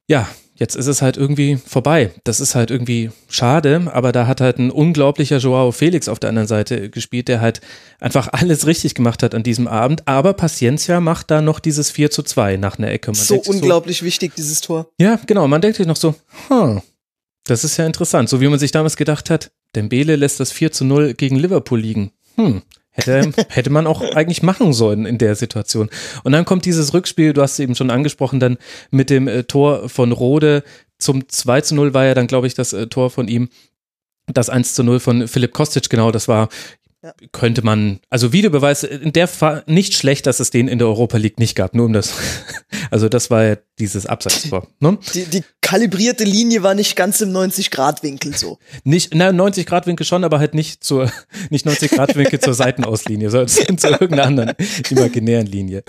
ja, 0.07 0.29
jetzt 0.55 0.75
ist 0.75 0.87
es 0.87 1.01
halt 1.01 1.17
irgendwie 1.17 1.57
vorbei. 1.57 2.11
Das 2.23 2.39
ist 2.39 2.55
halt 2.55 2.71
irgendwie 2.71 3.11
schade, 3.27 3.91
aber 3.91 4.11
da 4.11 4.27
hat 4.27 4.39
halt 4.39 4.57
ein 4.57 4.71
unglaublicher 4.71 5.37
Joao 5.37 5.71
Felix 5.71 6.07
auf 6.07 6.19
der 6.19 6.29
anderen 6.29 6.47
Seite 6.47 6.89
gespielt, 6.89 7.27
der 7.27 7.41
halt 7.41 7.61
einfach 7.99 8.29
alles 8.31 8.65
richtig 8.65 8.95
gemacht 8.95 9.21
hat 9.23 9.35
an 9.35 9.43
diesem 9.43 9.67
Abend, 9.67 10.07
aber 10.07 10.33
Paciencia 10.33 11.01
macht 11.01 11.29
da 11.31 11.41
noch 11.41 11.59
dieses 11.59 11.91
4 11.91 12.11
zu 12.11 12.23
2 12.23 12.57
nach 12.57 12.77
einer 12.77 12.91
Ecke. 12.91 13.11
Man 13.11 13.15
so 13.15 13.41
unglaublich 13.45 14.03
wichtig, 14.03 14.33
dieses 14.35 14.61
Tor. 14.61 14.87
ja, 14.99 15.19
genau. 15.25 15.47
Man 15.47 15.61
denkt 15.61 15.77
sich 15.77 15.87
noch 15.87 15.97
so, 15.97 16.15
hm, 16.47 16.81
das 17.43 17.63
ist 17.63 17.77
ja 17.77 17.85
interessant. 17.85 18.29
So 18.29 18.41
wie 18.41 18.47
man 18.47 18.59
sich 18.59 18.71
damals 18.71 18.95
gedacht 18.95 19.29
hat, 19.29 19.51
Dembele 19.75 20.15
lässt 20.15 20.39
das 20.39 20.51
4 20.51 20.71
zu 20.71 20.85
0 20.85 21.13
gegen 21.13 21.35
Liverpool 21.35 21.79
liegen. 21.79 22.11
Hm, 22.35 22.61
hätte, 22.95 23.31
hätte 23.49 23.69
man 23.69 23.87
auch 23.87 24.01
eigentlich 24.01 24.41
machen 24.43 24.73
sollen 24.73 25.05
in 25.05 25.17
der 25.17 25.35
Situation. 25.35 25.89
Und 26.23 26.31
dann 26.31 26.45
kommt 26.45 26.65
dieses 26.65 26.93
Rückspiel, 26.93 27.33
du 27.33 27.41
hast 27.41 27.53
es 27.53 27.59
eben 27.59 27.75
schon 27.75 27.91
angesprochen, 27.91 28.39
dann 28.39 28.57
mit 28.91 29.09
dem 29.09 29.27
äh, 29.27 29.43
Tor 29.43 29.87
von 29.89 30.11
Rode 30.11 30.63
zum 30.97 31.27
2 31.27 31.61
zu 31.61 31.75
0 31.75 31.93
war 31.93 32.05
ja 32.05 32.13
dann, 32.13 32.27
glaube 32.27 32.47
ich, 32.47 32.53
das 32.53 32.73
äh, 32.73 32.87
Tor 32.87 33.09
von 33.09 33.27
ihm. 33.27 33.49
Das 34.27 34.49
1 34.49 34.73
zu 34.73 34.83
0 34.83 34.99
von 34.99 35.27
Philipp 35.27 35.53
Kostic, 35.53 35.87
genau, 35.89 36.09
das 36.09 36.27
war, 36.27 36.49
Ja. 37.03 37.13
könnte 37.31 37.63
man, 37.63 37.99
also 38.09 38.33
Videobeweis, 38.33 38.83
in 38.83 39.13
der 39.13 39.27
Fall 39.27 39.61
nicht 39.67 39.93
schlecht, 39.93 40.25
dass 40.25 40.39
es 40.39 40.49
den 40.49 40.67
in 40.67 40.79
der 40.79 40.87
Europa 40.87 41.17
League 41.17 41.37
nicht 41.39 41.55
gab, 41.55 41.75
nur 41.75 41.85
um 41.85 41.93
das, 41.93 42.13
also 42.91 43.09
das 43.09 43.29
war 43.29 43.43
ja 43.43 43.57
dieses 43.79 44.05
Abseitstor, 44.05 44.67
ne? 44.79 44.97
Die, 45.13 45.25
die 45.25 45.43
kalibrierte 45.65 46.25
Linie 46.25 46.61
war 46.61 46.75
nicht 46.75 46.95
ganz 46.95 47.21
im 47.21 47.31
90-Grad-Winkel 47.31 48.35
so. 48.37 48.59
Nicht, 48.83 49.15
na, 49.15 49.31
90 49.31 49.65
Grad 49.65 49.87
Winkel 49.87 50.05
schon, 50.05 50.23
aber 50.23 50.37
halt 50.37 50.53
nicht 50.53 50.83
zur, 50.83 51.11
nicht 51.49 51.65
90 51.65 51.89
Grad 51.89 52.15
Winkel 52.15 52.39
zur 52.39 52.53
Seitenauslinie, 52.53 53.31
sondern 53.31 53.77
zu 53.77 53.87
irgendeiner 53.87 54.25
anderen 54.25 54.51
imaginären 54.91 55.47
Linie. 55.47 55.83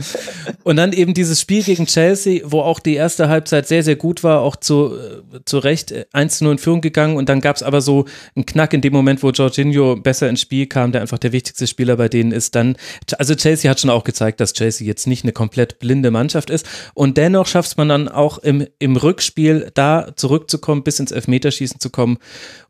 Und 0.63 0.77
dann 0.77 0.95
eben 0.95 1.13
dieses 1.13 1.43
Spiel 1.43 1.63
gegen 1.63 1.85
Chelsea, 1.85 2.41
wo 2.45 2.61
auch 2.61 2.81
die 2.81 2.95
erste 2.95 3.29
Halbzeit 3.29 3.69
sehr, 3.69 3.83
sehr 3.83 3.97
gut 3.97 4.25
war, 4.25 4.41
auch 4.41 4.57
zu, 4.57 4.97
äh, 4.97 5.41
zu 5.45 5.59
Recht 5.59 5.93
äh, 5.93 6.07
1-0 6.15 6.53
in 6.53 6.59
Führung 6.59 6.81
gegangen 6.81 7.17
und 7.19 7.29
dann 7.29 7.43
gab 7.43 7.57
es 7.57 7.63
aber 7.63 7.83
so 7.83 8.07
einen 8.35 8.47
Knack 8.47 8.73
in 8.73 8.81
dem 8.81 8.95
Moment, 8.95 9.23
wo 9.23 9.29
Jorginho 9.29 9.97
besser 9.97 10.31
ins 10.31 10.41
Spiel 10.41 10.67
kam, 10.67 10.91
der 10.91 11.03
einfach 11.03 11.19
der 11.19 11.33
wichtigste 11.33 11.67
Spieler 11.67 11.97
bei 11.97 12.09
denen 12.09 12.33
ist 12.33 12.55
dann, 12.55 12.77
also 13.19 13.35
Chelsea 13.35 13.71
hat 13.71 13.79
schon 13.79 13.91
auch 13.91 14.05
gezeigt, 14.05 14.41
dass 14.41 14.55
Chelsea 14.55 14.87
jetzt 14.87 15.07
nicht 15.07 15.25
eine 15.25 15.33
komplett 15.33 15.79
blinde 15.81 16.11
Mannschaft 16.11 16.49
ist 16.49 16.67
und 16.95 17.17
dennoch 17.17 17.47
schafft 17.47 17.71
es 17.71 17.77
man 17.77 17.89
dann 17.89 18.09
auch 18.09 18.39
im, 18.39 18.67
im 18.79 18.97
Rückspiel 18.97 19.71
da 19.75 20.13
zurückzukommen, 20.17 20.83
bis 20.83 21.01
ins 21.01 21.13
Elfmeterschießen 21.13 21.81
zu 21.81 21.91
kommen 21.91 22.19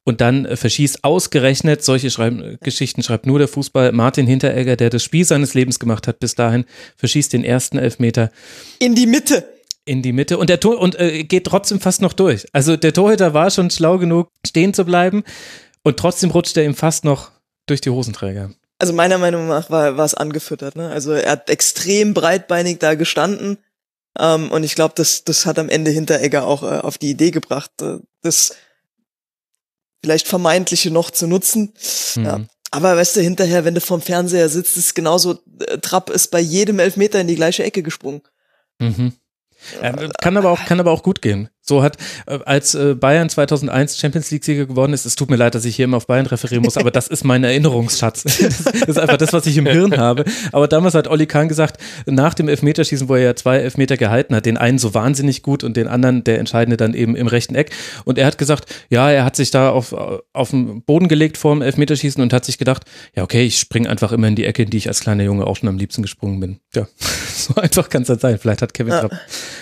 und 0.04 0.20
dann 0.20 0.44
äh, 0.44 0.56
verschießt 0.56 1.04
ausgerechnet, 1.04 1.82
solche 1.82 2.10
schreiben, 2.10 2.58
Geschichten 2.62 3.02
schreibt 3.02 3.26
nur 3.26 3.38
der 3.38 3.48
Fußball, 3.48 3.92
Martin 3.92 4.26
Hinteregger, 4.26 4.76
der 4.76 4.90
das 4.90 5.02
Spiel 5.02 5.24
seines 5.24 5.54
Lebens 5.54 5.78
gemacht 5.78 6.06
hat 6.06 6.20
bis 6.20 6.34
dahin, 6.34 6.64
verschießt 6.96 7.32
den 7.32 7.44
ersten 7.44 7.78
Elfmeter 7.78 8.30
In 8.78 8.94
die 8.94 9.06
Mitte. 9.06 9.44
in 9.84 10.02
die 10.02 10.12
Mitte 10.12 10.38
und 10.38 10.50
der 10.50 10.60
Tor 10.60 10.78
und 10.78 10.98
äh, 10.98 11.24
geht 11.24 11.44
trotzdem 11.44 11.80
fast 11.80 12.02
noch 12.02 12.12
durch. 12.12 12.46
Also 12.52 12.76
der 12.76 12.92
Torhüter 12.92 13.34
war 13.34 13.50
schon 13.50 13.70
schlau 13.70 13.98
genug, 13.98 14.30
stehen 14.46 14.74
zu 14.74 14.84
bleiben 14.84 15.24
und 15.82 15.96
trotzdem 15.98 16.30
rutscht 16.30 16.56
er 16.56 16.64
ihm 16.64 16.74
fast 16.74 17.04
noch 17.04 17.30
durch 17.66 17.80
die 17.80 17.90
Hosenträger. 17.90 18.50
Also 18.78 18.92
meiner 18.92 19.16
Meinung 19.18 19.48
nach 19.48 19.70
war, 19.70 19.96
war 19.96 20.04
es 20.04 20.14
angefüttert. 20.14 20.76
Ne? 20.76 20.90
Also 20.90 21.12
er 21.12 21.32
hat 21.32 21.48
extrem 21.48 22.12
breitbeinig 22.12 22.78
da 22.78 22.94
gestanden. 22.94 23.58
Ähm, 24.18 24.50
und 24.50 24.64
ich 24.64 24.74
glaube, 24.74 24.94
das, 24.96 25.24
das 25.24 25.46
hat 25.46 25.58
am 25.58 25.68
Ende 25.68 25.90
Hinteregger 25.90 26.46
auch 26.46 26.62
äh, 26.62 26.78
auf 26.78 26.98
die 26.98 27.10
Idee 27.10 27.30
gebracht, 27.30 27.70
äh, 27.82 27.98
das 28.22 28.54
vielleicht 30.02 30.28
Vermeintliche 30.28 30.90
noch 30.90 31.10
zu 31.10 31.26
nutzen. 31.26 31.74
Ja. 32.16 32.38
Mhm. 32.38 32.48
Aber 32.70 32.96
weißt 32.96 33.16
du, 33.16 33.20
hinterher, 33.20 33.64
wenn 33.64 33.74
du 33.74 33.80
vorm 33.80 34.02
Fernseher 34.02 34.48
sitzt, 34.48 34.76
ist 34.76 34.94
genauso, 34.94 35.38
äh, 35.60 35.78
Trapp 35.78 36.10
ist 36.10 36.30
bei 36.30 36.40
jedem 36.40 36.78
Elfmeter 36.78 37.20
in 37.20 37.28
die 37.28 37.36
gleiche 37.36 37.64
Ecke 37.64 37.82
gesprungen. 37.82 38.22
Mhm. 38.78 39.12
Ja, 39.82 39.92
kann 40.20 40.36
aber 40.36 40.50
auch 40.50 40.64
kann 40.66 40.80
aber 40.80 40.90
auch 40.90 41.02
gut 41.02 41.22
gehen. 41.22 41.48
So 41.68 41.82
hat 41.82 41.96
äh, 42.26 42.38
als 42.44 42.74
äh, 42.74 42.94
Bayern 42.94 43.28
2001 43.28 43.98
Champions 43.98 44.30
League 44.30 44.44
Sieger 44.44 44.66
geworden 44.66 44.92
ist. 44.92 45.04
Es 45.04 45.16
tut 45.16 45.30
mir 45.30 45.36
leid, 45.36 45.56
dass 45.56 45.64
ich 45.64 45.74
hier 45.74 45.86
immer 45.86 45.96
auf 45.96 46.06
Bayern 46.06 46.26
referieren 46.26 46.62
muss, 46.62 46.76
aber 46.76 46.92
das 46.92 47.08
ist 47.08 47.24
mein 47.24 47.42
Erinnerungsschatz. 47.42 48.22
das 48.22 48.38
ist 48.40 48.98
einfach 48.98 49.16
das, 49.16 49.32
was 49.32 49.46
ich 49.46 49.56
im 49.56 49.66
Hirn 49.66 49.96
habe. 49.96 50.24
Aber 50.52 50.68
damals 50.68 50.94
hat 50.94 51.08
Olli 51.08 51.26
Kahn 51.26 51.48
gesagt, 51.48 51.80
nach 52.06 52.34
dem 52.34 52.48
Elfmeterschießen, 52.48 53.08
wo 53.08 53.16
er 53.16 53.22
ja 53.22 53.34
zwei 53.34 53.58
Elfmeter 53.58 53.96
gehalten 53.96 54.36
hat, 54.36 54.46
den 54.46 54.56
einen 54.56 54.78
so 54.78 54.94
wahnsinnig 54.94 55.42
gut 55.42 55.64
und 55.64 55.76
den 55.76 55.88
anderen 55.88 56.22
der 56.22 56.38
entscheidende 56.38 56.76
dann 56.76 56.94
eben 56.94 57.16
im 57.16 57.26
rechten 57.26 57.56
Eck. 57.56 57.72
Und 58.04 58.18
er 58.18 58.26
hat 58.26 58.38
gesagt, 58.38 58.72
ja, 58.88 59.10
er 59.10 59.24
hat 59.24 59.34
sich 59.34 59.50
da 59.50 59.70
auf 59.70 59.92
auf 60.32 60.50
den 60.50 60.82
Boden 60.82 61.08
gelegt 61.08 61.36
vor 61.36 61.54
dem 61.54 61.62
Elfmeterschießen 61.62 62.22
und 62.22 62.32
hat 62.32 62.44
sich 62.44 62.58
gedacht, 62.58 62.84
ja 63.14 63.22
okay, 63.22 63.44
ich 63.44 63.58
springe 63.58 63.88
einfach 63.90 64.12
immer 64.12 64.28
in 64.28 64.36
die 64.36 64.44
Ecke, 64.44 64.62
in 64.62 64.70
die 64.70 64.76
ich 64.76 64.88
als 64.88 65.00
kleiner 65.00 65.24
Junge 65.24 65.46
auch 65.46 65.56
schon 65.56 65.68
am 65.68 65.78
liebsten 65.78 66.02
gesprungen 66.02 66.38
bin. 66.38 66.60
Ja, 66.74 66.86
so 67.34 67.56
einfach 67.56 67.88
kann 67.88 68.02
es 68.02 68.08
dann 68.08 68.18
sein. 68.18 68.38
Vielleicht 68.38 68.62
hat 68.62 68.72
Kevin 68.74 68.92
Trapp 68.92 69.12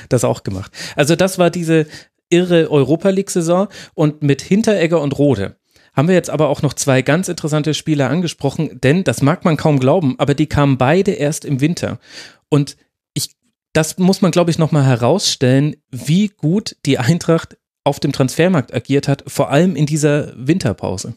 das 0.09 0.25
auch 0.25 0.43
gemacht. 0.43 0.71
Also 0.97 1.17
das 1.17 1.39
war 1.39 1.51
diese 1.51 1.87
irre 2.35 2.71
Europa 2.71 3.11
League-Saison 3.11 3.69
und 3.95 4.23
mit 4.23 4.43
Hinteregger 4.43 5.01
und 5.01 5.17
Rode 5.19 5.57
haben 5.95 6.09
wir 6.09 6.15
jetzt 6.15 6.31
aber 6.31 6.49
auch 6.49 6.61
noch 6.63 6.75
zwei 6.75 7.03
ganz 7.03 7.29
interessante 7.29 7.73
Spieler 7.73 8.11
angesprochen, 8.11 8.81
denn 8.81 9.05
das 9.05 9.23
mag 9.23 9.45
man 9.45 9.57
kaum 9.57 9.79
glauben, 9.79 10.19
aber 10.19 10.35
die 10.35 10.49
kamen 10.49 10.77
beide 10.77 11.13
erst 11.13 11.45
im 11.45 11.61
Winter. 11.61 12.01
Und 12.49 12.77
ich, 13.15 13.37
das 13.73 13.97
muss 13.99 14.21
man, 14.21 14.33
glaube 14.33 14.51
ich, 14.51 14.59
nochmal 14.59 14.85
herausstellen, 14.85 15.77
wie 15.91 16.29
gut 16.29 16.77
die 16.85 16.99
Eintracht 16.99 17.57
auf 17.85 18.01
dem 18.01 18.13
Transfermarkt 18.13 18.75
agiert 18.75 19.09
hat, 19.09 19.23
vor 19.29 19.51
allem 19.51 19.77
in 19.77 19.87
dieser 19.87 20.33
Winterpause. 20.37 21.15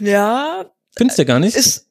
Ja. 0.00 0.70
Findest 0.96 1.18
du 1.18 1.24
gar 1.24 1.40
nicht? 1.40 1.56
Ist, 1.56 1.88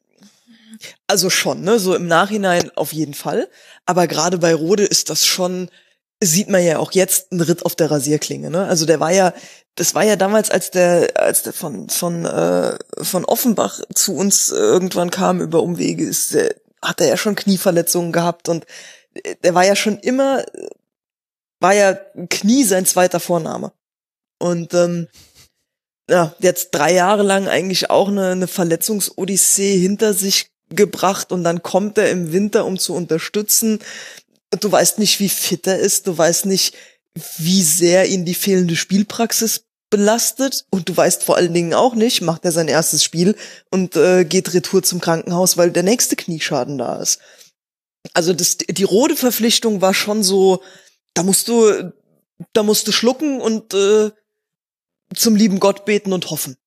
also 1.07 1.30
schon, 1.30 1.61
ne, 1.61 1.80
so 1.80 1.95
im 1.95 2.07
Nachhinein 2.07 2.69
auf 2.75 2.93
jeden 2.93 3.14
Fall. 3.14 3.49
Aber 3.85 4.07
gerade 4.07 4.38
bei 4.38 4.53
Rode 4.53 4.83
ist 4.83 5.09
das 5.09 5.25
schon, 5.25 5.69
sieht 6.26 6.50
man 6.50 6.64
ja 6.64 6.80
auch 6.80 6.92
jetzt 6.92 7.32
ein 7.32 7.42
Ritt 7.42 7.66
auf 7.66 7.76
der 7.76 7.92
Rasierklinge, 7.92 8.50
ne? 8.50 8.66
Also 8.66 8.85
der 8.85 9.00
war 9.00 9.11
ja, 9.11 9.34
das 9.76 9.95
war 9.95 10.03
ja 10.03 10.16
damals, 10.16 10.50
als 10.50 10.72
der, 10.72 11.11
als 11.16 11.43
der 11.43 11.53
von 11.53 11.90
von 11.90 12.26
äh, 12.26 12.77
von 13.02 13.26
Offenbach 13.26 13.82
zu 13.93 14.16
uns 14.16 14.50
irgendwann 14.50 15.11
kam 15.11 15.42
über 15.42 15.64
Umwege, 15.64 16.06
ist, 16.06 16.34
der, 16.34 16.56
hat 16.82 17.02
er 17.02 17.08
ja 17.08 17.18
schon 17.18 17.35
Knieverletzungen 17.35 18.11
gehabt 18.11 18.50
und 18.50 18.66
der 19.43 19.53
war 19.53 19.66
ja 19.66 19.76
schon 19.76 20.00
immer, 20.00 20.43
war 21.60 21.74
ja 21.74 21.93
Knie 22.30 22.64
sein 22.64 22.85
zweiter 22.85 23.19
Vorname. 23.19 23.72
Und 24.40 24.74
ähm, 24.74 25.08
ja, 26.10 26.35
jetzt 26.40 26.72
drei 26.72 26.93
Jahre 26.93 27.24
lang 27.24 27.48
eigentlich 27.48 27.90
auch 27.90 28.10
eine, 28.10 28.32
eine 28.32 28.48
Verletzungsodyssee 28.48 29.77
hinter 29.77 30.14
sich 30.14 30.50
gebracht 30.69 31.32
und 31.32 31.43
dann 31.43 31.64
kommt 31.64 31.98
er 31.98 32.10
im 32.10 32.34
Winter, 32.34 32.66
um 32.66 32.77
zu 32.77 32.93
unterstützen. 32.93 33.80
Du 34.59 34.72
weißt 34.72 34.99
nicht, 34.99 35.19
wie 35.19 35.30
fit 35.30 35.67
er 35.67 35.80
ist, 35.80 36.07
du 36.07 36.17
weißt 36.17 36.45
nicht, 36.45 36.75
wie 37.38 37.61
sehr 37.61 38.07
ihn 38.07 38.25
die 38.25 38.33
fehlende 38.33 38.75
Spielpraxis 38.75 39.65
belastet 39.90 40.65
und 40.72 40.90
du 40.90 40.98
weißt 40.98 41.23
vor 41.23 41.38
allen 41.38 41.53
Dingen 41.53 41.75
auch 41.75 41.93
nicht, 41.93 42.22
macht 42.22 42.45
er 42.45 42.51
sein 42.51 42.67
erstes 42.67 43.03
Spiel 43.03 43.35
und 43.69 43.95
äh, 43.95 44.25
geht 44.25 44.53
retour 44.53 44.82
zum 44.82 44.99
Krankenhaus, 44.99 45.56
weil 45.56 45.69
der 45.69 45.83
nächste 45.83 46.15
Knieschaden 46.15 46.80
da 46.80 46.99
ist. 46.99 47.19
Also 48.14 48.33
das, 48.33 48.57
die 48.57 48.83
rote 48.83 49.15
Verpflichtung 49.15 49.82
war 49.82 49.93
schon 49.93 50.23
so, 50.23 50.64
da 51.14 51.22
musst 51.22 51.48
du, 51.48 51.93
da 52.53 52.64
musst 52.64 52.88
du 52.88 52.91
schlucken 52.91 53.40
und 53.40 53.75
äh, 53.75 54.09
zum 55.14 55.35
lieben 55.35 55.59
Gott 55.59 55.85
beten 55.85 56.11
und 56.11 56.32
hoffen. 56.32 56.57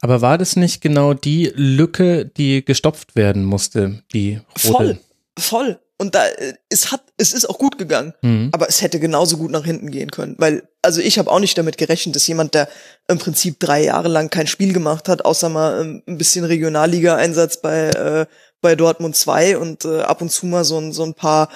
Aber 0.00 0.20
war 0.20 0.38
das 0.38 0.56
nicht 0.56 0.80
genau 0.80 1.14
die 1.14 1.52
Lücke, 1.54 2.26
die 2.26 2.64
gestopft 2.64 3.14
werden 3.14 3.44
musste, 3.44 4.02
die 4.12 4.40
rote? 4.64 4.98
Voll, 4.98 4.98
voll. 5.38 5.80
Und 6.02 6.16
da 6.16 6.26
äh, 6.26 6.54
es 6.68 6.90
hat 6.90 7.00
es 7.16 7.32
ist 7.32 7.48
auch 7.48 7.58
gut 7.58 7.78
gegangen, 7.78 8.12
mhm. 8.22 8.48
aber 8.50 8.68
es 8.68 8.82
hätte 8.82 8.98
genauso 8.98 9.36
gut 9.36 9.52
nach 9.52 9.64
hinten 9.64 9.92
gehen 9.92 10.10
können, 10.10 10.34
weil 10.38 10.64
also 10.82 11.00
ich 11.00 11.16
habe 11.16 11.30
auch 11.30 11.38
nicht 11.38 11.56
damit 11.56 11.78
gerechnet, 11.78 12.16
dass 12.16 12.26
jemand, 12.26 12.54
der 12.54 12.68
im 13.06 13.18
Prinzip 13.18 13.60
drei 13.60 13.84
Jahre 13.84 14.08
lang 14.08 14.28
kein 14.28 14.48
Spiel 14.48 14.72
gemacht 14.72 15.08
hat, 15.08 15.24
außer 15.24 15.48
mal 15.48 15.80
ähm, 15.80 16.02
ein 16.08 16.18
bisschen 16.18 16.44
Regionalliga-Einsatz 16.44 17.62
bei 17.62 17.90
äh, 17.90 18.26
bei 18.60 18.74
Dortmund 18.74 19.14
2 19.14 19.58
und 19.58 19.84
äh, 19.84 20.00
ab 20.00 20.22
und 20.22 20.32
zu 20.32 20.46
mal 20.46 20.64
so 20.64 20.76
ein, 20.78 20.92
so 20.92 21.04
ein 21.04 21.14
paar 21.14 21.50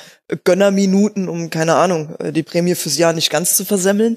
Gönnerminuten, 0.45 1.29
um 1.29 1.51
keine 1.51 1.75
Ahnung 1.75 2.15
äh, 2.21 2.33
die 2.33 2.45
Prämie 2.45 2.77
fürs 2.77 2.99
Jahr 2.99 3.15
nicht 3.15 3.31
ganz 3.31 3.57
zu 3.57 3.65
versemmeln. 3.65 4.17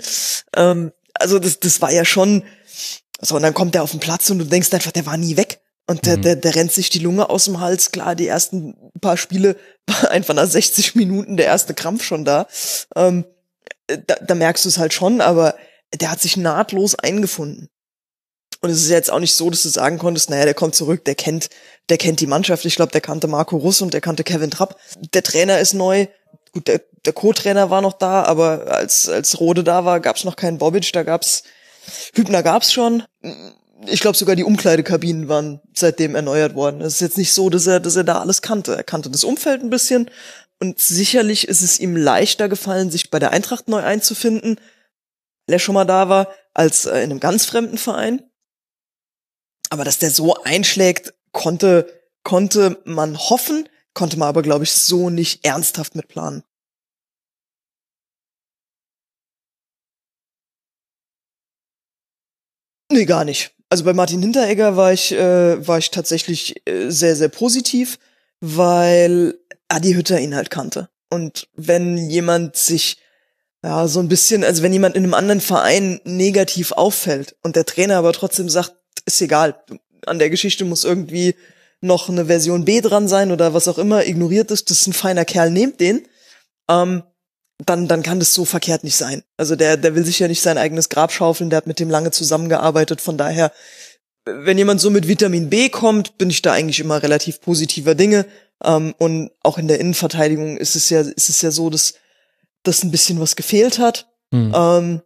Ähm, 0.56 0.92
also 1.16 1.40
das 1.40 1.60
das 1.60 1.82
war 1.82 1.92
ja 1.92 2.06
schon 2.06 2.44
so, 3.20 3.36
und 3.36 3.42
dann 3.42 3.56
kommt 3.56 3.74
er 3.74 3.82
auf 3.82 3.92
den 3.92 4.00
Platz 4.00 4.30
und 4.30 4.38
du 4.38 4.46
denkst 4.46 4.72
einfach, 4.74 4.92
der 4.92 5.08
war 5.08 5.18
nie 5.18 5.38
weg. 5.38 5.60
Und 5.90 6.06
der, 6.06 6.18
mhm. 6.18 6.22
der, 6.22 6.36
der 6.36 6.54
rennt 6.54 6.72
sich 6.72 6.92
die 6.92 7.00
Lunge 7.00 7.32
aus 7.32 7.46
dem 7.46 7.60
Hals. 7.60 7.90
Klar, 7.90 8.14
die 8.14 8.28
ersten 8.28 8.76
paar 9.02 9.18
Spiele 9.18 9.56
war 9.88 10.12
einfach 10.12 10.36
nach 10.36 10.46
60 10.46 10.94
Minuten 10.94 11.36
der 11.36 11.48
erste 11.48 11.74
Krampf 11.74 12.04
schon 12.04 12.26
da. 12.26 12.46
Ähm, 12.96 13.26
da, 13.88 14.18
da 14.22 14.36
merkst 14.36 14.66
du 14.66 14.70
es 14.70 14.78
halt 14.78 14.94
schon, 14.94 15.20
aber 15.20 15.56
der 16.00 16.12
hat 16.12 16.22
sich 16.22 16.38
nahtlos 16.38 16.94
eingefunden. 16.94 17.70
Und 18.62 18.70
es 18.70 18.84
ist 18.84 18.90
jetzt 18.90 19.12
auch 19.12 19.20
nicht 19.20 19.34
so, 19.34 19.50
dass 19.50 19.64
du 19.64 19.70
sagen 19.70 19.98
konntest, 19.98 20.30
naja, 20.30 20.46
der 20.46 20.54
kommt 20.54 20.76
zurück, 20.76 21.06
der 21.06 21.16
kennt, 21.16 21.50
der 21.90 21.98
kennt 21.98 22.20
die 22.20 22.28
Mannschaft. 22.28 22.66
Ich 22.66 22.76
glaube, 22.76 22.92
der 22.92 23.02
kannte 23.02 23.28
Marco 23.28 23.58
Russ 23.58 23.82
und 23.82 23.92
der 23.92 24.02
kannte 24.02 24.24
Kevin 24.24 24.52
Trapp. 24.52 24.80
Der 25.16 25.24
Trainer 25.24 25.60
ist 25.60 25.74
neu. 25.74 26.06
Gut, 26.52 26.68
der, 26.68 26.82
der 27.04 27.14
Co-Trainer 27.14 27.72
war 27.72 27.82
noch 27.82 27.94
da, 27.94 28.22
aber 28.26 28.68
als, 28.68 29.10
als 29.10 29.40
Rode 29.40 29.64
da 29.64 29.86
war, 29.86 30.00
gab's 30.02 30.24
noch 30.24 30.36
keinen 30.36 30.60
Bobic, 30.60 30.94
da 30.94 31.02
gab's 31.02 31.42
Hübner 32.14 32.44
gab's 32.44 32.72
schon. 32.72 33.04
Ich 33.86 34.02
glaube 34.02 34.18
sogar 34.18 34.36
die 34.36 34.44
Umkleidekabinen 34.44 35.30
waren 35.30 35.62
seitdem 35.74 36.16
erneuert 36.16 36.54
worden. 36.54 36.82
Es 36.82 36.96
ist 36.96 37.02
jetzt 37.02 37.18
nicht 37.18 37.34
so, 37.34 37.50
dass 37.50 37.66
er, 37.66 37.80
dass 37.80 37.96
er 37.96 38.04
da 38.04 38.20
alles 38.20 38.42
kannte. 38.42 38.76
Er 38.76 38.84
kannte 38.84 39.10
das 39.10 39.24
Umfeld 39.24 39.62
ein 39.62 39.70
bisschen 39.70 40.10
und 40.60 40.80
sicherlich 40.80 41.48
ist 41.48 41.62
es 41.62 41.80
ihm 41.80 41.96
leichter 41.96 42.50
gefallen, 42.50 42.92
sich 42.92 43.10
bei 43.10 43.20
der 43.20 43.32
Eintracht 43.32 43.70
neu 43.70 43.82
einzufinden, 43.82 44.60
weil 45.48 45.54
er 45.56 45.60
schon 45.60 45.76
mal 45.76 45.86
da 45.86 46.10
war, 46.10 46.34
als 46.54 46.86
äh, 46.86 46.98
in 46.98 47.12
einem 47.12 47.20
ganz 47.22 47.46
fremden 47.46 47.78
Verein. 47.78 48.22
Aber 49.70 49.86
dass 49.86 50.00
der 50.00 50.12
so 50.12 50.36
einschlägt, 50.44 51.14
konnte, 51.32 51.88
konnte 52.24 52.82
man 52.86 53.18
hoffen, 53.18 53.70
konnte 53.94 54.18
man 54.18 54.28
aber, 54.28 54.42
glaube 54.42 54.66
ich, 54.66 54.72
so 54.74 55.10
nicht 55.10 55.46
ernsthaft 55.46 55.96
mitplanen. 55.96 56.44
Nee, 62.92 63.06
gar 63.06 63.24
nicht. 63.24 63.56
Also 63.70 63.84
bei 63.84 63.94
Martin 63.94 64.22
Hinteregger 64.22 64.76
war 64.76 64.92
ich, 64.94 65.12
äh, 65.12 65.68
war 65.68 65.78
ich 65.78 65.92
tatsächlich 65.92 66.68
äh, 66.68 66.90
sehr, 66.90 67.16
sehr 67.16 67.30
positiv, 67.30 68.00
weil 68.42 69.38
Adi 69.68 69.94
Hütter 69.94 70.20
ihn 70.20 70.36
halt 70.36 70.50
kannte. 70.50 70.90
Und 71.10 71.48
wenn 71.56 71.98
jemand 71.98 72.56
sich 72.56 72.98
ja 73.64 73.88
so 73.88 74.00
ein 74.00 74.08
bisschen, 74.08 74.44
also 74.44 74.64
wenn 74.64 74.74
jemand 74.74 74.96
in 74.96 75.04
einem 75.04 75.14
anderen 75.14 75.42
Verein 75.42 76.02
negativ 76.04 76.72
auffällt 76.72 77.36
und 77.44 77.56
der 77.56 77.66
Trainer 77.66 77.98
aber 77.98 78.14
trotzdem 78.14 78.50
sagt, 78.50 78.74
ist 79.06 79.22
egal, 79.22 79.64
an 80.06 80.20
der 80.20 80.30
Geschichte 80.30 80.66
muss 80.66 80.84
irgendwie 80.84 81.36
noch 81.82 82.10
eine 82.10 82.26
Version 82.26 82.66
B 82.66 82.82
dran 82.82 83.08
sein 83.08 83.32
oder 83.32 83.54
was 83.54 83.68
auch 83.68 83.78
immer, 83.78 84.06
ignoriert 84.06 84.52
ist, 84.52 84.70
das 84.70 84.82
ist 84.82 84.88
ein 84.88 84.94
feiner 84.94 85.26
Kerl, 85.26 85.52
nehmt 85.52 85.80
den, 85.80 86.08
ähm, 86.70 87.04
dann, 87.66 87.88
dann 87.88 88.04
kann 88.04 88.20
das 88.20 88.34
so 88.34 88.46
verkehrt 88.46 88.84
nicht 88.84 88.96
sein. 88.96 89.24
Also 89.38 89.56
der, 89.56 89.78
der 89.78 89.96
will 89.96 90.06
sich 90.06 90.20
ja 90.20 90.28
nicht 90.28 90.42
sein 90.42 90.58
eigenes 90.58 90.90
Grab 90.90 91.12
schaufeln, 91.12 91.50
der 91.50 91.58
hat 91.58 91.68
mit 91.68 91.80
dem 91.80 91.90
lange 91.90 92.12
zusammengearbeitet. 92.12 93.02
Von 93.02 93.18
daher, 93.18 93.52
wenn 94.26 94.58
jemand 94.58 94.80
so 94.80 94.90
mit 94.90 95.08
Vitamin 95.08 95.50
B 95.50 95.70
kommt, 95.70 96.18
bin 96.18 96.30
ich 96.30 96.42
da 96.42 96.54
eigentlich 96.54 96.80
immer 96.80 97.04
relativ 97.04 97.42
positiver 97.42 97.96
Dinge. 97.96 98.26
Ähm, 98.64 98.96
und 98.98 99.32
auch 99.44 99.58
in 99.58 99.68
der 99.68 99.80
Innenverteidigung 99.80 100.58
ist 100.58 100.76
es 100.76 100.90
ja, 100.90 101.02
ist 101.02 101.30
es 101.30 101.42
ja 101.42 101.52
so, 101.52 101.70
dass, 101.70 101.96
dass 102.64 102.84
ein 102.84 102.92
bisschen 102.92 103.20
was 103.20 103.36
gefehlt 103.36 103.78
hat. 103.78 104.08
Mhm. 104.32 104.54
Ähm, 104.56 105.02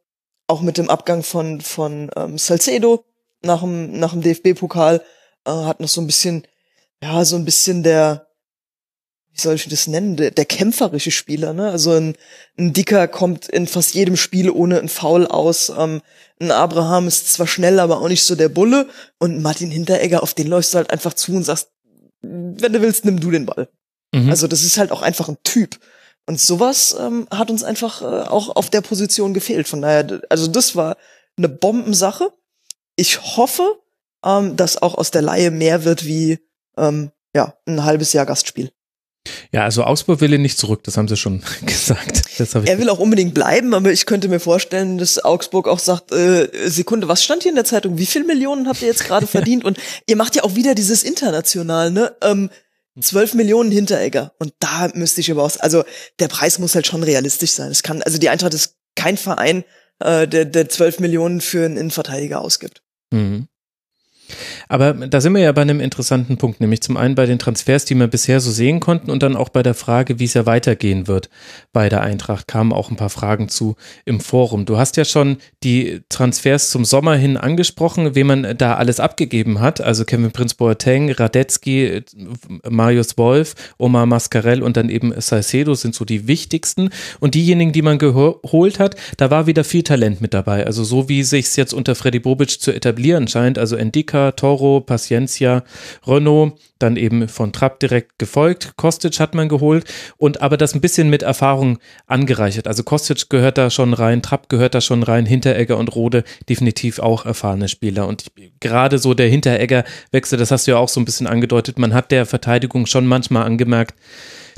auch 0.48 0.62
mit 0.62 0.78
dem 0.78 0.90
Abgang 0.90 1.24
von, 1.24 1.62
von 1.62 2.12
ähm, 2.16 2.38
Salcedo 2.38 3.06
nach 3.42 3.62
dem, 3.62 4.00
nach 4.00 4.12
dem 4.12 4.22
DFB-Pokal 4.22 5.02
äh, 5.46 5.52
hat 5.52 5.80
noch 5.80 5.90
so 5.90 6.02
ein 6.02 6.08
bisschen, 6.08 6.46
ja, 7.02 7.26
so 7.26 7.36
ein 7.36 7.46
bisschen 7.46 7.82
der, 7.82 8.28
wie 9.34 9.42
soll 9.42 9.56
ich 9.56 9.68
das 9.68 9.88
nennen, 9.88 10.16
der, 10.16 10.32
der 10.32 10.46
kämpferische 10.46 11.10
Spieler, 11.12 11.54
ne? 11.54 11.72
Also 11.72 11.92
ein, 11.92 12.16
ein 12.58 12.72
Dicker 12.72 13.08
kommt 13.08 13.50
in 13.50 13.66
fast 13.66 13.96
jedem 13.96 14.16
Spiel 14.16 14.52
ohne 14.52 14.80
ein 14.80 14.90
Foul 14.90 15.26
aus. 15.26 15.72
Ähm, 15.76 16.02
ein 16.40 16.52
Abraham 16.52 17.08
ist 17.08 17.34
zwar 17.34 17.48
schnell, 17.48 17.80
aber 17.80 18.00
auch 18.00 18.10
nicht 18.10 18.24
so 18.24 18.36
der 18.36 18.50
Bulle. 18.50 18.88
Und 19.18 19.42
Martin 19.42 19.72
Hinteregger, 19.72 20.22
auf 20.22 20.36
den 20.36 20.48
läufst 20.48 20.74
du 20.74 20.78
halt 20.78 20.92
einfach 20.92 21.14
zu 21.14 21.34
und 21.34 21.44
sagst, 21.44 21.70
wenn 22.22 22.74
du 22.74 22.82
willst, 22.82 23.06
nimm 23.06 23.20
du 23.20 23.32
den 23.32 23.48
Ball. 23.48 23.70
Mhm. 24.14 24.30
Also 24.30 24.48
das 24.48 24.64
ist 24.64 24.78
halt 24.78 24.92
auch 24.92 25.02
einfach 25.02 25.28
ein 25.30 25.38
Typ. 25.44 25.80
Und 26.28 26.40
sowas 26.40 26.96
ähm, 26.98 27.28
hat 27.32 27.50
uns 27.50 27.64
einfach 27.64 28.02
äh, 28.02 28.28
auch 28.30 28.56
auf 28.56 28.70
der 28.70 28.82
Position 28.82 29.34
gefehlt. 29.34 29.68
Von 29.68 29.82
daher, 29.82 30.22
also 30.30 30.48
das 30.48 30.76
war 30.76 30.96
eine 31.38 31.50
Bombensache. 31.50 32.32
Ich 32.96 33.20
hoffe, 33.36 33.80
ähm, 34.24 34.56
dass 34.56 34.82
auch 34.82 34.96
aus 34.96 35.10
der 35.10 35.24
Laie 35.24 35.50
mehr 35.50 35.86
wird 35.86 36.06
wie 36.06 36.40
ähm, 36.78 37.12
ja 37.36 37.58
ein 37.66 37.84
halbes 37.84 38.14
Jahr 38.14 38.28
Gastspiel. 38.28 38.72
Ja, 39.52 39.64
also 39.64 39.84
Augsburg 39.84 40.20
will 40.20 40.34
ihn 40.34 40.42
nicht 40.42 40.58
zurück, 40.58 40.84
das 40.84 40.98
haben 40.98 41.08
sie 41.08 41.16
schon 41.16 41.42
gesagt. 41.66 42.24
er 42.66 42.80
will 42.80 42.90
auch 42.90 43.00
unbedingt 43.00 43.34
bleiben, 43.34 43.74
aber 43.74 43.92
ich 43.92 44.06
könnte 44.06 44.28
mir 44.28 44.40
vorstellen, 44.40 44.98
dass 44.98 45.24
Augsburg 45.24 45.68
auch 45.68 45.80
sagt, 45.80 46.12
äh, 46.12 46.50
Sekunde, 46.70 47.08
was 47.08 47.24
stand 47.24 47.44
hier 47.44 47.52
in 47.52 47.56
der 47.56 47.66
Zeitung? 47.66 47.98
Wie 47.98 48.06
viel 48.06 48.26
Millionen 48.26 48.68
habt 48.68 48.82
ihr 48.82 48.88
jetzt 48.88 49.06
gerade 49.06 49.28
verdient? 49.28 49.64
Und 49.64 49.78
ihr 50.08 50.16
macht 50.16 50.36
ja 50.36 50.44
auch 50.44 50.56
wieder 50.56 50.76
dieses 50.76 51.04
international, 51.04 51.92
ne? 51.92 52.16
Ähm, 52.22 52.50
12 53.00 53.34
Millionen 53.34 53.72
Hinteregger. 53.72 54.34
Und 54.38 54.54
da 54.60 54.90
müsste 54.94 55.22
ich 55.22 55.32
aber 55.32 55.44
auch, 55.44 55.52
also 55.60 55.84
der 56.20 56.28
Preis 56.28 56.60
muss 56.60 56.76
halt 56.76 56.86
schon 56.86 57.02
realistisch 57.02 57.52
sein. 57.52 57.72
Es 57.72 57.82
kann, 57.82 58.04
also 58.04 58.20
die 58.20 58.30
Eintracht 58.30 58.54
ist 58.54 58.76
kein 58.96 59.18
Verein, 59.18 59.64
äh, 60.00 60.28
der, 60.28 60.46
der 60.46 60.70
12 60.70 61.00
Millionen 61.00 61.42
für 61.42 61.66
einen 61.66 61.78
Innenverteidiger 61.78 62.42
ausgibt. 62.42 62.84
Mhm. 63.12 63.48
Aber 64.74 64.94
da 64.94 65.22
sind 65.22 65.34
wir 65.34 65.42
ja 65.44 65.52
bei 65.52 65.62
einem 65.62 65.80
interessanten 65.80 66.38
Punkt, 66.38 66.60
nämlich 66.60 66.82
zum 66.82 66.98
einen 66.98 67.14
bei 67.14 67.28
den 67.28 67.38
Transfers, 67.38 67.86
die 67.86 67.94
wir 67.94 68.08
bisher 68.08 68.40
so 68.40 68.50
sehen 68.50 68.80
konnten 68.80 69.12
und 69.12 69.22
dann 69.22 69.36
auch 69.36 69.50
bei 69.50 69.62
der 69.62 69.76
Frage, 69.76 70.18
wie 70.18 70.24
es 70.24 70.34
ja 70.34 70.48
weitergehen 70.48 71.08
wird 71.08 71.30
bei 71.74 71.90
der 71.90 72.02
Eintracht, 72.02 72.48
kamen 72.48 72.74
auch 72.74 72.90
ein 72.90 72.96
paar 72.96 73.12
Fragen 73.12 73.50
zu 73.50 73.76
im 74.06 74.20
Forum. 74.20 74.66
Du 74.66 74.78
hast 74.78 74.98
ja 74.98 75.06
schon 75.06 75.38
die 75.64 76.02
Transfers 76.10 76.72
zum 76.72 76.86
Sommer 76.86 77.14
hin 77.14 77.38
angesprochen, 77.38 78.16
wen 78.16 78.26
man 78.26 78.58
da 78.58 78.74
alles 78.74 79.00
abgegeben 79.00 79.60
hat, 79.60 79.80
also 79.80 80.06
Kevin 80.06 80.32
Prince 80.32 80.56
Boateng, 80.56 81.12
Radetzky, 81.12 82.02
Marius 82.68 83.16
Wolf, 83.20 83.54
Omar 83.78 84.08
Mascarell 84.08 84.64
und 84.64 84.76
dann 84.76 84.90
eben 84.90 85.14
Salcedo 85.22 85.76
sind 85.76 85.94
so 85.94 86.04
die 86.04 86.28
wichtigsten. 86.28 86.90
Und 87.20 87.36
diejenigen, 87.36 87.74
die 87.74 87.84
man 87.84 88.00
geholt 88.00 88.80
hat, 88.80 88.96
da 89.18 89.30
war 89.30 89.46
wieder 89.46 89.64
viel 89.64 89.84
Talent 89.84 90.20
mit 90.20 90.34
dabei, 90.34 90.66
also 90.66 90.84
so 90.84 91.10
wie 91.10 91.22
sich 91.22 91.46
es 91.46 91.58
jetzt 91.58 91.76
unter 91.76 91.94
Freddy 91.94 92.18
Bobic 92.18 92.60
zu 92.60 92.72
etablieren 92.72 93.28
scheint, 93.28 93.60
also 93.60 93.76
Endika, 93.76 94.32
Toro, 94.32 94.63
Paciencia, 94.86 95.64
Renault, 96.06 96.60
dann 96.80 96.98
eben 96.98 97.28
von 97.28 97.54
Trapp 97.54 97.80
direkt 97.80 98.20
gefolgt. 98.20 98.74
Kostic 98.76 99.20
hat 99.20 99.36
man 99.36 99.50
geholt 99.50 99.86
und 100.18 100.42
aber 100.42 100.58
das 100.58 100.76
ein 100.76 100.82
bisschen 100.82 101.10
mit 101.10 101.24
Erfahrung 101.24 101.80
angereichert. 102.08 102.68
Also 102.68 102.84
Kostic 102.84 103.30
gehört 103.30 103.58
da 103.58 103.70
schon 103.70 103.94
rein, 103.94 104.22
Trapp 104.22 104.50
gehört 104.50 104.76
da 104.76 104.82
schon 104.82 105.04
rein, 105.04 105.26
Hinteregger 105.26 105.78
und 105.78 105.96
Rode 105.96 106.24
definitiv 106.50 107.00
auch 107.00 107.26
erfahrene 107.26 107.68
Spieler. 107.68 108.08
Und 108.08 108.32
gerade 108.60 109.00
so 109.00 109.14
der 109.14 109.30
Hinteregger-Wechsel, 109.30 110.38
das 110.38 110.52
hast 110.52 110.68
du 110.68 110.72
ja 110.72 110.78
auch 110.78 110.90
so 110.90 111.00
ein 111.00 111.06
bisschen 111.06 111.28
angedeutet, 111.28 111.80
man 111.80 111.94
hat 111.94 112.12
der 112.12 112.26
Verteidigung 112.26 112.86
schon 112.86 113.06
manchmal 113.06 113.46
angemerkt, 113.46 113.96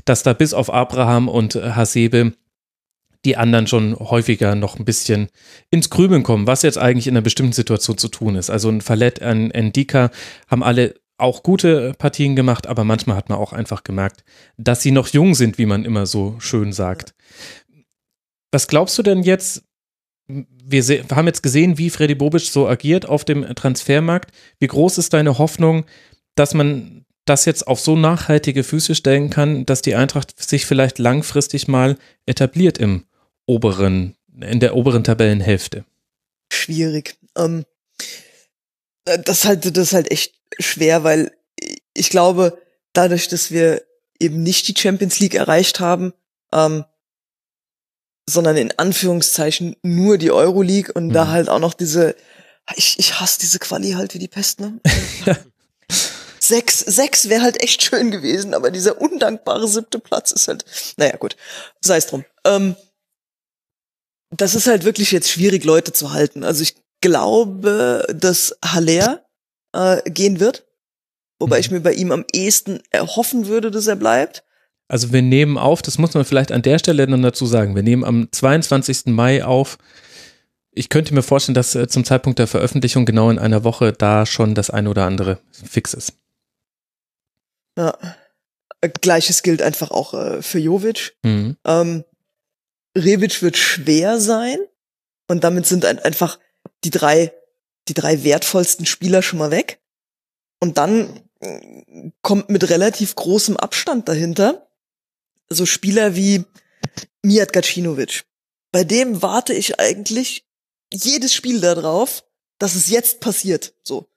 dass 0.05 0.23
da 0.23 0.33
bis 0.33 0.53
auf 0.53 0.73
Abraham 0.73 1.27
und 1.27 1.55
Hasebe 1.55 2.33
die 3.25 3.37
anderen 3.37 3.67
schon 3.67 3.97
häufiger 3.97 4.55
noch 4.55 4.79
ein 4.79 4.85
bisschen 4.85 5.27
ins 5.71 5.89
Grübeln 5.89 6.23
kommen, 6.23 6.47
was 6.47 6.61
jetzt 6.61 6.77
eigentlich 6.77 7.07
in 7.07 7.13
einer 7.13 7.23
bestimmten 7.23 7.53
Situation 7.53 7.97
zu 7.97 8.07
tun 8.07 8.35
ist. 8.35 8.49
Also 8.49 8.69
ein 8.69 8.81
Fallett, 8.81 9.21
ein 9.21 9.51
Endika 9.51 10.11
haben 10.47 10.63
alle 10.63 10.95
auch 11.17 11.43
gute 11.43 11.93
Partien 11.97 12.35
gemacht, 12.35 12.67
aber 12.67 12.83
manchmal 12.83 13.15
hat 13.15 13.29
man 13.29 13.37
auch 13.37 13.53
einfach 13.53 13.83
gemerkt, 13.83 14.23
dass 14.57 14.81
sie 14.81 14.91
noch 14.91 15.07
jung 15.07 15.33
sind, 15.33 15.57
wie 15.57 15.65
man 15.65 15.85
immer 15.85 16.05
so 16.05 16.35
schön 16.39 16.73
sagt. 16.73 17.15
Was 18.51 18.67
glaubst 18.67 18.97
du 18.97 19.03
denn 19.03 19.23
jetzt? 19.23 19.63
Wir 20.27 20.83
haben 21.11 21.27
jetzt 21.27 21.43
gesehen, 21.43 21.77
wie 21.77 21.89
Freddy 21.89 22.15
Bobic 22.15 22.41
so 22.41 22.67
agiert 22.67 23.07
auf 23.07 23.23
dem 23.23 23.43
Transfermarkt. 23.55 24.31
Wie 24.59 24.67
groß 24.67 24.97
ist 24.97 25.13
deine 25.13 25.37
Hoffnung, 25.37 25.85
dass 26.35 26.53
man 26.53 27.05
das 27.25 27.45
jetzt 27.45 27.67
auf 27.67 27.79
so 27.79 27.95
nachhaltige 27.95 28.63
Füße 28.63 28.95
stellen 28.95 29.29
kann, 29.29 29.65
dass 29.65 29.81
die 29.81 29.95
Eintracht 29.95 30.41
sich 30.41 30.65
vielleicht 30.65 30.99
langfristig 30.99 31.67
mal 31.67 31.97
etabliert 32.25 32.77
im 32.77 33.05
oberen, 33.45 34.15
in 34.39 34.59
der 34.59 34.75
oberen 34.75 35.03
Tabellenhälfte? 35.03 35.85
Schwierig. 36.51 37.17
Ähm, 37.37 37.65
das 39.05 39.39
ist 39.39 39.45
halt, 39.45 39.77
das 39.77 39.87
ist 39.87 39.93
halt 39.93 40.11
echt 40.11 40.35
schwer, 40.59 41.03
weil 41.03 41.31
ich 41.93 42.09
glaube, 42.09 42.61
dadurch, 42.93 43.27
dass 43.27 43.51
wir 43.51 43.83
eben 44.19 44.43
nicht 44.43 44.67
die 44.67 44.79
Champions 44.79 45.19
League 45.19 45.35
erreicht 45.35 45.79
haben, 45.79 46.13
ähm, 46.53 46.85
sondern 48.27 48.57
in 48.57 48.77
Anführungszeichen 48.77 49.75
nur 49.83 50.17
die 50.17 50.31
Euroleague 50.31 50.91
und 50.93 51.07
mhm. 51.07 51.13
da 51.13 51.27
halt 51.27 51.49
auch 51.49 51.59
noch 51.59 51.73
diese, 51.73 52.15
ich, 52.75 52.97
ich 52.97 53.19
hasse 53.19 53.39
diese 53.39 53.59
Quali 53.59 53.91
halt 53.91 54.13
wie 54.13 54.19
die 54.19 54.27
Pest, 54.27 54.59
ne? 54.59 54.79
sechs, 56.39 56.79
sechs 56.79 57.29
wäre 57.29 57.43
halt 57.43 57.61
echt 57.61 57.83
schön 57.83 58.11
gewesen, 58.11 58.53
aber 58.53 58.71
dieser 58.71 58.99
undankbare 58.99 59.67
siebte 59.67 59.99
Platz 59.99 60.31
ist 60.31 60.47
halt, 60.47 60.65
naja, 60.97 61.17
gut, 61.17 61.35
sei 61.81 61.97
es 61.97 62.07
drum. 62.07 62.25
Ähm, 62.45 62.75
das 64.37 64.55
ist 64.55 64.67
halt 64.67 64.83
wirklich 64.83 65.11
jetzt 65.11 65.29
schwierig, 65.29 65.63
Leute 65.63 65.93
zu 65.93 66.11
halten. 66.11 66.43
Also 66.43 66.63
ich 66.63 66.75
glaube, 67.01 68.05
dass 68.13 68.57
Haller 68.63 69.25
äh, 69.73 70.01
gehen 70.09 70.39
wird, 70.39 70.65
wobei 71.39 71.57
mhm. 71.57 71.59
ich 71.59 71.71
mir 71.71 71.81
bei 71.81 71.93
ihm 71.93 72.11
am 72.11 72.25
ehesten 72.33 72.81
erhoffen 72.89 73.47
würde, 73.47 73.71
dass 73.71 73.87
er 73.87 73.95
bleibt. 73.95 74.43
Also 74.87 75.11
wir 75.11 75.21
nehmen 75.21 75.57
auf, 75.57 75.81
das 75.81 75.97
muss 75.97 76.13
man 76.13 76.25
vielleicht 76.25 76.51
an 76.51 76.61
der 76.61 76.79
Stelle 76.79 77.07
dann 77.07 77.21
dazu 77.21 77.45
sagen, 77.45 77.75
wir 77.75 77.83
nehmen 77.83 78.03
am 78.03 78.27
22. 78.31 79.07
Mai 79.07 79.43
auf. 79.43 79.77
Ich 80.71 80.89
könnte 80.89 81.13
mir 81.13 81.23
vorstellen, 81.23 81.55
dass 81.55 81.73
äh, 81.73 81.87
zum 81.87 82.03
Zeitpunkt 82.03 82.37
der 82.37 82.47
Veröffentlichung 82.47 83.05
genau 83.05 83.29
in 83.29 83.39
einer 83.39 83.63
Woche 83.63 83.93
da 83.93 84.25
schon 84.25 84.53
das 84.53 84.69
eine 84.69 84.89
oder 84.89 85.05
andere 85.05 85.39
fix 85.51 85.93
ist. 85.93 86.13
Ja. 87.77 87.97
Gleiches 89.01 89.41
gilt 89.41 89.61
einfach 89.61 89.89
auch 89.89 90.13
äh, 90.13 90.41
für 90.41 90.59
Jovic. 90.59 91.15
Mhm. 91.23 91.57
Ähm, 91.65 92.03
Rebic 92.97 93.41
wird 93.41 93.57
schwer 93.57 94.19
sein 94.19 94.59
und 95.27 95.43
damit 95.43 95.65
sind 95.65 95.85
einfach 95.85 96.39
die 96.83 96.89
drei, 96.89 97.33
die 97.87 97.93
drei 97.93 98.23
wertvollsten 98.23 98.85
Spieler 98.85 99.21
schon 99.21 99.39
mal 99.39 99.51
weg. 99.51 99.79
Und 100.59 100.77
dann 100.77 101.21
äh, 101.39 102.11
kommt 102.21 102.49
mit 102.49 102.69
relativ 102.69 103.15
großem 103.15 103.57
Abstand 103.57 104.07
dahinter 104.07 104.65
so 105.49 105.65
Spieler 105.65 106.15
wie 106.15 106.45
Mijat 107.21 107.53
Gacinovic. 107.53 108.25
Bei 108.71 108.83
dem 108.83 109.21
warte 109.21 109.53
ich 109.53 109.79
eigentlich 109.79 110.45
jedes 110.91 111.33
Spiel 111.33 111.61
darauf, 111.61 112.25
dass 112.57 112.75
es 112.75 112.89
jetzt 112.89 113.19
passiert, 113.19 113.73
so. 113.83 114.07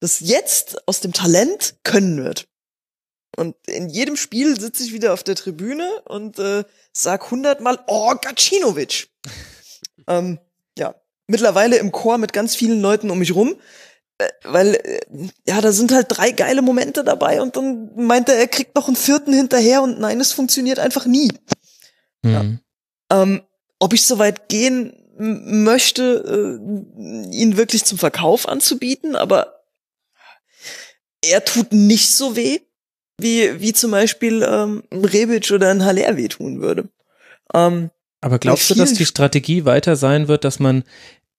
Dass 0.00 0.20
jetzt 0.20 0.86
aus 0.86 1.00
dem 1.00 1.12
Talent 1.12 1.76
können 1.82 2.22
wird. 2.22 2.48
Und 3.36 3.56
in 3.66 3.88
jedem 3.88 4.16
Spiel 4.16 4.58
sitze 4.58 4.84
ich 4.84 4.92
wieder 4.92 5.12
auf 5.12 5.22
der 5.22 5.34
Tribüne 5.34 5.88
und 6.04 6.38
äh, 6.38 6.64
sag 6.92 7.30
hundertmal, 7.30 7.78
oh, 7.86 8.14
Gacinovic. 8.20 9.08
ähm, 10.08 10.38
ja, 10.78 10.94
mittlerweile 11.26 11.76
im 11.76 11.92
Chor 11.92 12.18
mit 12.18 12.32
ganz 12.32 12.54
vielen 12.54 12.80
Leuten 12.80 13.10
um 13.10 13.18
mich 13.18 13.34
rum, 13.34 13.56
äh, 14.18 14.28
weil, 14.44 14.74
äh, 14.74 15.00
ja, 15.46 15.60
da 15.60 15.72
sind 15.72 15.92
halt 15.92 16.06
drei 16.10 16.30
geile 16.30 16.62
Momente 16.62 17.02
dabei 17.02 17.40
und 17.42 17.56
dann 17.56 17.90
meint 17.96 18.28
er, 18.28 18.36
er 18.36 18.48
kriegt 18.48 18.74
noch 18.76 18.86
einen 18.86 18.96
vierten 18.96 19.32
hinterher 19.32 19.82
und 19.82 19.98
nein, 19.98 20.20
es 20.20 20.32
funktioniert 20.32 20.78
einfach 20.78 21.06
nie. 21.06 21.32
Mhm. 22.22 22.60
Ja. 23.10 23.22
Ähm, 23.22 23.42
ob 23.80 23.92
ich 23.92 24.06
so 24.06 24.18
weit 24.18 24.48
gehen 24.48 24.94
möchte, 25.16 26.60
äh, 26.60 27.36
ihn 27.36 27.56
wirklich 27.56 27.84
zum 27.84 27.98
Verkauf 27.98 28.48
anzubieten, 28.48 29.16
aber 29.16 29.64
er 31.20 31.44
tut 31.44 31.72
nicht 31.72 32.10
so 32.14 32.36
weh 32.36 32.60
wie, 33.18 33.60
wie 33.60 33.72
zum 33.72 33.90
Beispiel 33.90 34.46
ähm, 34.48 34.82
Rebic 34.92 35.50
oder 35.50 35.70
ein 35.70 35.84
Haller 35.84 36.16
wehtun 36.16 36.60
würde. 36.60 36.88
Ähm, 37.54 37.90
Aber 38.20 38.38
glaubst 38.38 38.70
du, 38.70 38.74
dass 38.74 38.94
die 38.94 39.06
Strategie 39.06 39.64
weiter 39.64 39.96
sein 39.96 40.28
wird, 40.28 40.44
dass 40.44 40.58
man 40.58 40.84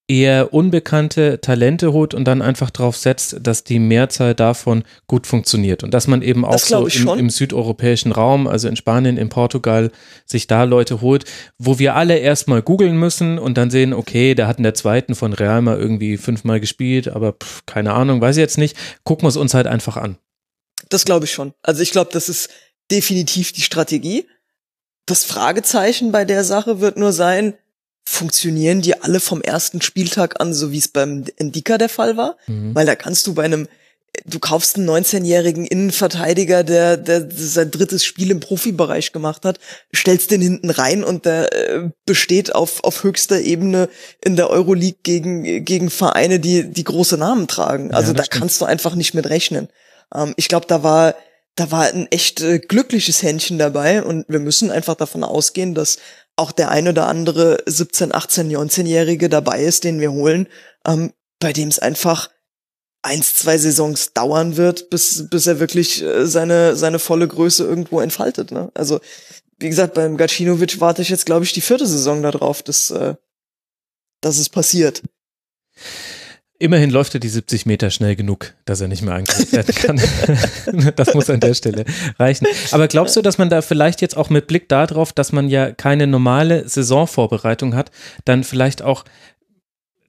eher 0.07 0.53
unbekannte 0.53 1.41
Talente 1.41 1.91
holt 1.91 2.13
und 2.13 2.25
dann 2.25 2.41
einfach 2.41 2.69
darauf 2.69 2.95
setzt, 2.95 3.37
dass 3.41 3.63
die 3.63 3.79
Mehrzahl 3.79 4.35
davon 4.35 4.83
gut 5.07 5.25
funktioniert 5.25 5.83
und 5.83 5.93
dass 5.95 6.07
man 6.07 6.21
eben 6.21 6.45
auch 6.45 6.59
so 6.59 6.85
im, 6.85 7.07
im, 7.17 7.29
südeuropäischen 7.31 8.11
Raum, 8.11 8.45
also 8.45 8.67
in 8.67 8.75
Spanien, 8.75 9.17
in 9.17 9.29
Portugal, 9.29 9.91
sich 10.25 10.45
da 10.45 10.63
Leute 10.63 11.01
holt, 11.01 11.25
wo 11.57 11.79
wir 11.79 11.95
alle 11.95 12.17
erstmal 12.17 12.61
googeln 12.61 12.97
müssen 12.97 13.39
und 13.39 13.57
dann 13.57 13.71
sehen, 13.71 13.93
okay, 13.93 14.35
der 14.35 14.47
hat 14.47 14.57
in 14.57 14.63
der 14.63 14.75
zweiten 14.75 15.15
von 15.15 15.33
Real 15.33 15.63
mal 15.63 15.77
irgendwie 15.77 16.17
fünfmal 16.17 16.59
gespielt, 16.59 17.07
aber 17.07 17.33
pff, 17.33 17.65
keine 17.65 17.93
Ahnung, 17.93 18.21
weiß 18.21 18.37
ich 18.37 18.41
jetzt 18.41 18.59
nicht, 18.59 18.77
gucken 19.03 19.23
wir 19.23 19.29
es 19.29 19.37
uns 19.37 19.55
halt 19.55 19.65
einfach 19.65 19.97
an. 19.97 20.17
Das 20.89 21.05
glaube 21.05 21.25
ich 21.25 21.31
schon. 21.31 21.53
Also 21.61 21.81
ich 21.81 21.91
glaube, 21.91 22.11
das 22.13 22.29
ist 22.29 22.49
definitiv 22.91 23.51
die 23.51 23.61
Strategie. 23.61 24.27
Das 25.05 25.23
Fragezeichen 25.23 26.11
bei 26.11 26.25
der 26.25 26.43
Sache 26.43 26.79
wird 26.79 26.97
nur 26.97 27.13
sein, 27.13 27.55
funktionieren 28.07 28.81
die 28.81 29.01
alle 29.01 29.19
vom 29.19 29.41
ersten 29.41 29.81
Spieltag 29.81 30.39
an, 30.39 30.53
so 30.53 30.71
wie 30.71 30.77
es 30.77 30.87
beim 30.87 31.25
Endika 31.37 31.77
der 31.77 31.89
Fall 31.89 32.17
war? 32.17 32.37
Mhm. 32.47 32.75
Weil 32.75 32.85
da 32.85 32.95
kannst 32.95 33.25
du 33.27 33.33
bei 33.33 33.43
einem, 33.43 33.67
du 34.25 34.39
kaufst 34.39 34.77
einen 34.77 34.89
19-jährigen 34.89 35.65
Innenverteidiger, 35.65 36.63
der, 36.63 36.97
der 36.97 37.27
sein 37.31 37.71
drittes 37.71 38.05
Spiel 38.05 38.31
im 38.31 38.39
Profibereich 38.39 39.11
gemacht 39.11 39.43
hat, 39.43 39.59
stellst 39.93 40.31
den 40.31 40.41
hinten 40.41 40.69
rein 40.69 41.03
und 41.03 41.25
der 41.25 41.51
äh, 41.53 41.89
besteht 42.05 42.53
auf, 42.53 42.83
auf 42.83 43.03
höchster 43.03 43.41
Ebene 43.41 43.89
in 44.23 44.35
der 44.35 44.49
Euroleague 44.51 44.99
gegen, 45.01 45.65
gegen 45.65 45.89
Vereine, 45.89 46.39
die, 46.39 46.71
die 46.71 46.83
große 46.83 47.17
Namen 47.17 47.47
tragen. 47.47 47.93
Also 47.93 48.11
ja, 48.11 48.17
da 48.17 48.23
stimmt. 48.23 48.41
kannst 48.41 48.61
du 48.61 48.65
einfach 48.65 48.95
nicht 48.95 49.15
mit 49.15 49.29
rechnen. 49.29 49.67
Ähm, 50.13 50.33
ich 50.37 50.47
glaube, 50.47 50.65
da 50.67 50.83
war 50.83 51.15
da 51.55 51.71
war 51.71 51.85
ein 51.85 52.07
echt 52.11 52.41
äh, 52.41 52.59
glückliches 52.59 53.23
Händchen 53.23 53.57
dabei 53.57 54.03
und 54.03 54.25
wir 54.27 54.39
müssen 54.39 54.71
einfach 54.71 54.95
davon 54.95 55.23
ausgehen, 55.23 55.73
dass 55.73 55.97
auch 56.35 56.51
der 56.51 56.69
ein 56.69 56.87
oder 56.87 57.07
andere 57.07 57.63
17, 57.65 58.13
18, 58.13 58.51
19-Jährige 58.51 59.29
dabei 59.29 59.63
ist, 59.63 59.85
den 59.85 60.01
wir 60.01 60.11
holen, 60.11 60.47
ähm, 60.85 61.13
bei 61.39 61.53
dem 61.53 61.69
es 61.69 61.79
einfach 61.79 62.29
eins, 63.03 63.35
zwei 63.35 63.57
Saisons 63.57 64.13
dauern 64.13 64.57
wird, 64.57 64.89
bis, 64.89 65.29
bis 65.29 65.47
er 65.47 65.59
wirklich 65.59 66.01
äh, 66.01 66.27
seine, 66.27 66.75
seine 66.75 66.99
volle 66.99 67.27
Größe 67.27 67.63
irgendwo 67.63 68.01
entfaltet. 68.01 68.51
Ne? 68.51 68.69
Also, 68.73 68.99
wie 69.57 69.69
gesagt, 69.69 69.93
beim 69.93 70.17
Gacinovic 70.17 70.81
warte 70.81 71.03
ich 71.03 71.09
jetzt, 71.09 71.25
glaube 71.25 71.45
ich, 71.45 71.53
die 71.53 71.61
vierte 71.61 71.87
Saison 71.87 72.21
darauf, 72.21 72.63
dass, 72.63 72.91
äh, 72.91 73.15
dass 74.19 74.37
es 74.37 74.49
passiert. 74.49 75.03
Immerhin 76.57 76.89
läuft 76.89 77.13
er 77.13 77.19
die 77.19 77.27
70 77.27 77.65
Meter 77.65 77.89
schnell 77.89 78.15
genug, 78.15 78.53
dass 78.63 78.79
er 78.79 78.87
nicht 78.87 79.01
mehr 79.01 79.13
angegriffen 79.13 79.51
werden 79.51 79.75
kann. 79.75 80.93
das 80.95 81.13
muss 81.13 81.29
an 81.29 81.41
der 81.41 81.53
Stelle 81.53 81.83
reichen. 82.17 82.47
Aber 82.71 82.87
glaubst 82.87 83.17
du, 83.17 83.21
dass 83.21 83.37
man 83.37 83.49
da 83.49 83.61
vielleicht 83.61 84.01
jetzt 84.01 84.15
auch 84.15 84.29
mit 84.29 84.47
Blick 84.47 84.69
darauf, 84.69 85.11
dass 85.11 85.33
man 85.33 85.49
ja 85.49 85.71
keine 85.71 86.07
normale 86.07 86.67
Saisonvorbereitung 86.67 87.75
hat, 87.75 87.91
dann 88.23 88.45
vielleicht 88.45 88.81
auch 88.81 89.03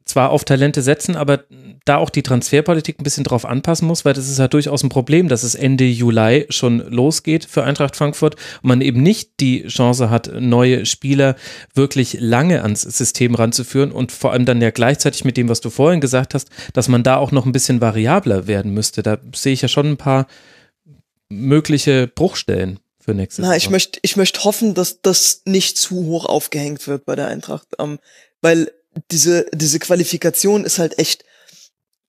zwar 0.07 0.31
auf 0.31 0.45
Talente 0.45 0.83
setzen, 0.83 1.17
aber 1.17 1.45
da 1.85 1.97
auch 1.97 2.11
die 2.11 2.23
Transferpolitik 2.23 2.99
ein 2.99 3.05
bisschen 3.05 3.25
drauf 3.25 3.45
anpassen 3.45 3.89
muss, 3.89 4.05
weil 4.05 4.15
das 4.15 4.29
ist 4.29 4.39
ja 4.39 4.47
durchaus 4.47 4.83
ein 4.85 4.89
Problem, 4.89 5.29
dass 5.29 5.43
es 5.43 5.57
Ende 5.57 5.85
Juli 5.85 6.47
schon 6.49 6.79
losgeht 6.79 7.45
für 7.45 7.65
Eintracht 7.65 7.97
Frankfurt 7.97 8.37
und 8.63 8.69
man 8.69 8.81
eben 8.81 9.03
nicht 9.03 9.41
die 9.41 9.67
Chance 9.67 10.09
hat, 10.09 10.31
neue 10.41 10.87
Spieler 10.87 11.35
wirklich 11.75 12.17
lange 12.21 12.63
ans 12.63 12.83
System 12.83 13.35
ranzuführen 13.35 13.91
und 13.91 14.13
vor 14.13 14.33
allem 14.33 14.47
dann 14.47 14.63
ja 14.63 14.71
gleichzeitig 14.71 15.25
mit 15.25 15.37
dem, 15.37 15.49
was 15.49 15.61
du 15.61 15.71
vorhin 15.71 16.01
gesagt 16.01 16.35
hast, 16.35 16.51
dass 16.73 16.87
man 16.87 17.03
da 17.03 17.17
auch 17.17 17.33
noch 17.33 17.45
ein 17.45 17.53
bisschen 17.53 17.81
variabler 17.81 18.47
werden 18.47 18.73
müsste. 18.73 19.03
Da 19.03 19.19
sehe 19.35 19.53
ich 19.53 19.63
ja 19.63 19.69
schon 19.69 19.91
ein 19.91 19.97
paar 19.97 20.29
mögliche 21.29 22.07
Bruchstellen 22.07 22.79
für 23.01 23.13
nächstes 23.13 23.43
Jahr. 23.43 23.51
Na, 23.51 23.57
ich 23.57 23.71
möchte, 23.71 23.99
ich 24.03 24.17
möchte 24.17 24.45
hoffen, 24.45 24.75
dass 24.75 25.01
das 25.03 25.43
nicht 25.45 25.79
zu 25.79 26.05
hoch 26.07 26.27
aufgehängt 26.27 26.87
wird 26.87 27.05
bei 27.05 27.17
der 27.17 27.27
Eintracht, 27.27 27.69
ähm, 27.81 27.99
weil 28.41 28.71
diese, 29.11 29.47
diese 29.53 29.79
Qualifikation 29.79 30.65
ist 30.65 30.79
halt 30.79 30.99
echt 30.99 31.25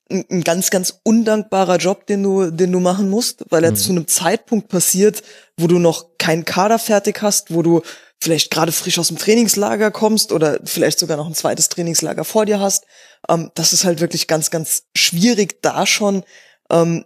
ein, 0.09 0.25
ein 0.29 0.43
ganz, 0.43 0.69
ganz 0.69 0.99
undankbarer 1.03 1.77
Job, 1.77 2.07
den 2.07 2.23
du, 2.23 2.51
den 2.51 2.71
du 2.71 2.79
machen 2.79 3.09
musst, 3.09 3.43
weil 3.49 3.63
er 3.63 3.71
mhm. 3.71 3.75
zu 3.75 3.91
einem 3.91 4.07
Zeitpunkt 4.07 4.69
passiert, 4.69 5.23
wo 5.57 5.67
du 5.67 5.79
noch 5.79 6.17
keinen 6.17 6.45
Kader 6.45 6.79
fertig 6.79 7.21
hast, 7.21 7.53
wo 7.53 7.61
du 7.61 7.81
vielleicht 8.19 8.49
gerade 8.49 8.71
frisch 8.71 8.97
aus 8.97 9.09
dem 9.09 9.17
Trainingslager 9.17 9.91
kommst 9.91 10.31
oder 10.31 10.59
vielleicht 10.63 10.99
sogar 10.99 11.17
noch 11.17 11.27
ein 11.27 11.35
zweites 11.35 11.69
Trainingslager 11.69 12.23
vor 12.23 12.45
dir 12.45 12.59
hast. 12.59 12.85
Ähm, 13.29 13.51
das 13.55 13.73
ist 13.73 13.85
halt 13.85 13.99
wirklich 13.99 14.27
ganz, 14.27 14.49
ganz 14.49 14.83
schwierig, 14.95 15.61
da 15.61 15.85
schon 15.85 16.23
ähm, 16.69 17.05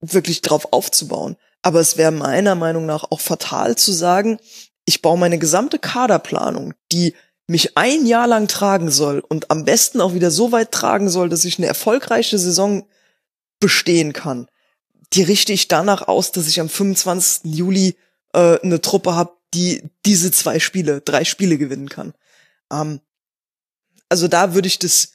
wirklich 0.00 0.42
drauf 0.42 0.72
aufzubauen. 0.72 1.36
Aber 1.62 1.80
es 1.80 1.96
wäre 1.96 2.12
meiner 2.12 2.54
Meinung 2.54 2.86
nach 2.86 3.04
auch 3.10 3.20
fatal 3.20 3.76
zu 3.76 3.92
sagen, 3.92 4.38
ich 4.84 5.02
baue 5.02 5.18
meine 5.18 5.38
gesamte 5.38 5.78
Kaderplanung, 5.78 6.72
die 6.92 7.14
mich 7.48 7.76
ein 7.76 8.06
Jahr 8.06 8.28
lang 8.28 8.46
tragen 8.46 8.90
soll 8.90 9.20
und 9.20 9.50
am 9.50 9.64
besten 9.64 10.00
auch 10.00 10.14
wieder 10.14 10.30
so 10.30 10.52
weit 10.52 10.70
tragen 10.70 11.08
soll, 11.08 11.28
dass 11.28 11.44
ich 11.44 11.58
eine 11.58 11.66
erfolgreiche 11.66 12.38
Saison 12.38 12.86
bestehen 13.58 14.12
kann, 14.12 14.48
die 15.14 15.22
richte 15.22 15.52
ich 15.52 15.68
danach 15.68 16.06
aus, 16.06 16.30
dass 16.30 16.46
ich 16.46 16.60
am 16.60 16.68
25. 16.68 17.52
Juli 17.54 17.96
äh, 18.34 18.60
eine 18.60 18.80
Truppe 18.80 19.14
habe, 19.14 19.32
die 19.54 19.82
diese 20.04 20.30
zwei 20.30 20.60
Spiele, 20.60 21.00
drei 21.00 21.24
Spiele 21.24 21.56
gewinnen 21.56 21.88
kann. 21.88 22.12
Ähm, 22.70 23.00
also 24.10 24.28
da 24.28 24.54
würde 24.54 24.68
ich 24.68 24.78
das, 24.78 25.12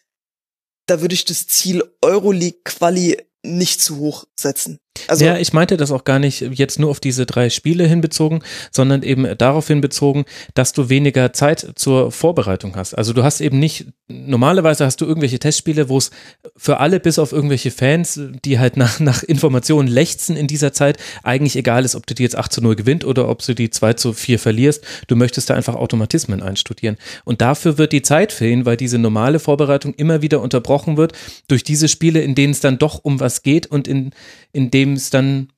da 0.88 1.02
würde 1.02 1.14
ich 1.14 1.26
das 1.26 1.48
Ziel 1.48 1.84
Euroleague 2.02 2.62
Quali 2.64 3.24
nicht 3.44 3.82
zu 3.82 3.98
hoch 3.98 4.26
setzen. 4.36 4.80
Also 5.08 5.26
ja, 5.26 5.38
ich 5.38 5.54
meinte 5.54 5.76
das 5.76 5.92
auch 5.92 6.04
gar 6.04 6.20
nicht 6.20 6.42
jetzt 6.42 6.80
nur 6.80 6.90
auf 6.90 7.00
diese 7.00 7.26
drei 7.26 7.50
Spiele 7.50 7.86
hinbezogen, 7.88 8.44
sondern 8.72 9.02
eben 9.04 9.38
darauf 9.38 9.68
hinbezogen, 9.68 10.26
dass 10.54 10.72
du 10.72 10.90
weniger 10.90 11.34
Zeit 11.34 11.74
zur 11.76 12.12
Vorbereitung 12.12 12.76
hast. 12.76 12.94
Also 12.94 13.12
du 13.12 13.24
hast 13.24 13.42
eben 13.42 13.60
nicht, 13.60 13.88
normalerweise 14.08 14.86
hast 14.86 15.02
du 15.02 15.06
irgendwelche 15.06 15.40
Testspiele, 15.40 15.90
wo 15.90 15.98
es 15.98 16.12
für 16.56 16.80
alle 16.80 17.00
bis 17.00 17.18
auf 17.20 17.32
irgendwelche 17.32 17.72
Fans, 17.72 18.20
die 18.46 18.60
halt 18.60 18.78
nach, 18.78 19.00
nach 19.00 19.24
Informationen 19.24 19.88
lechzen 19.88 20.38
in 20.38 20.48
dieser 20.48 20.74
Zeit, 20.74 20.98
eigentlich 21.24 21.56
egal 21.56 21.86
ist, 21.86 21.96
ob 21.96 22.06
du 22.06 22.14
die 22.14 22.24
jetzt 22.24 22.38
8 22.38 22.54
zu 22.54 22.62
0 22.62 22.76
gewinnt 22.76 23.04
oder 23.04 23.30
ob 23.30 23.44
du 23.44 23.56
die 23.56 23.72
2 23.72 23.94
zu 23.94 24.14
4 24.14 24.38
verlierst. 24.38 24.84
Du 25.08 25.16
möchtest 25.16 25.50
da 25.50 25.56
einfach 25.56 25.76
Automatismen 25.76 26.42
einstudieren. 26.44 26.98
Und 27.26 27.42
dafür 27.42 27.78
wird 27.78 27.92
die 27.92 28.04
Zeit 28.04 28.32
fehlen, 28.32 28.66
weil 28.66 28.78
diese 28.78 29.00
normale 29.00 29.40
Vorbereitung 29.40 29.96
immer 29.96 30.22
wieder 30.22 30.40
unterbrochen 30.42 30.98
wird 30.98 31.14
durch 31.48 31.64
diese 31.64 31.88
Spiele, 31.88 32.22
in 32.22 32.36
denen 32.36 32.54
es 32.54 32.60
dann 32.60 32.78
doch 32.78 33.00
um 33.04 33.20
was 33.20 33.42
geht 33.42 33.66
und 33.68 33.88
in, 33.88 34.12
in 34.54 34.72
dem 34.72 34.94
es 34.94 35.10
dann 35.10 35.52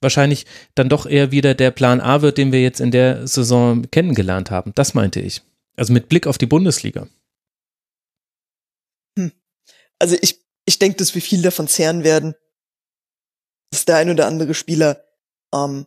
wahrscheinlich 0.00 0.46
dann 0.74 0.88
doch 0.88 1.06
eher 1.06 1.30
wieder 1.30 1.54
der 1.54 1.70
Plan 1.70 2.00
A 2.00 2.22
wird, 2.22 2.38
den 2.38 2.52
wir 2.52 2.62
jetzt 2.62 2.80
in 2.80 2.90
der 2.90 3.26
Saison 3.26 3.88
kennengelernt 3.90 4.50
haben. 4.50 4.72
Das 4.74 4.94
meinte 4.94 5.20
ich. 5.20 5.42
Also 5.76 5.92
mit 5.92 6.08
Blick 6.08 6.26
auf 6.26 6.38
die 6.38 6.46
Bundesliga. 6.46 7.06
Hm. 9.18 9.32
Also 9.98 10.16
ich, 10.20 10.40
ich 10.66 10.78
denke, 10.78 10.98
dass 10.98 11.14
wir 11.14 11.22
viel 11.22 11.42
davon 11.42 11.68
zehren 11.68 12.04
werden, 12.04 12.34
dass 13.70 13.84
der 13.84 13.96
ein 13.96 14.10
oder 14.10 14.26
andere 14.26 14.54
Spieler, 14.54 15.04
ähm, 15.54 15.86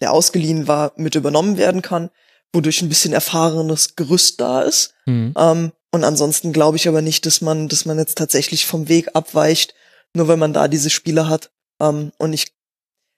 der 0.00 0.12
ausgeliehen 0.12 0.68
war, 0.68 0.92
mit 0.96 1.14
übernommen 1.14 1.56
werden 1.56 1.82
kann, 1.82 2.10
wodurch 2.52 2.82
ein 2.82 2.88
bisschen 2.88 3.12
erfahrenes 3.12 3.96
Gerüst 3.96 4.40
da 4.40 4.62
ist. 4.62 4.94
Mhm. 5.06 5.34
Ähm, 5.36 5.72
und 5.90 6.04
ansonsten 6.04 6.52
glaube 6.52 6.76
ich 6.76 6.88
aber 6.88 7.02
nicht, 7.02 7.26
dass 7.26 7.40
man, 7.40 7.68
dass 7.68 7.84
man 7.84 7.98
jetzt 7.98 8.18
tatsächlich 8.18 8.66
vom 8.66 8.88
Weg 8.88 9.14
abweicht, 9.14 9.74
nur 10.14 10.28
weil 10.28 10.36
man 10.36 10.52
da 10.52 10.68
diese 10.68 10.90
Spieler 10.90 11.28
hat. 11.28 11.50
Ähm, 11.80 12.12
und 12.18 12.32
ich, 12.32 12.54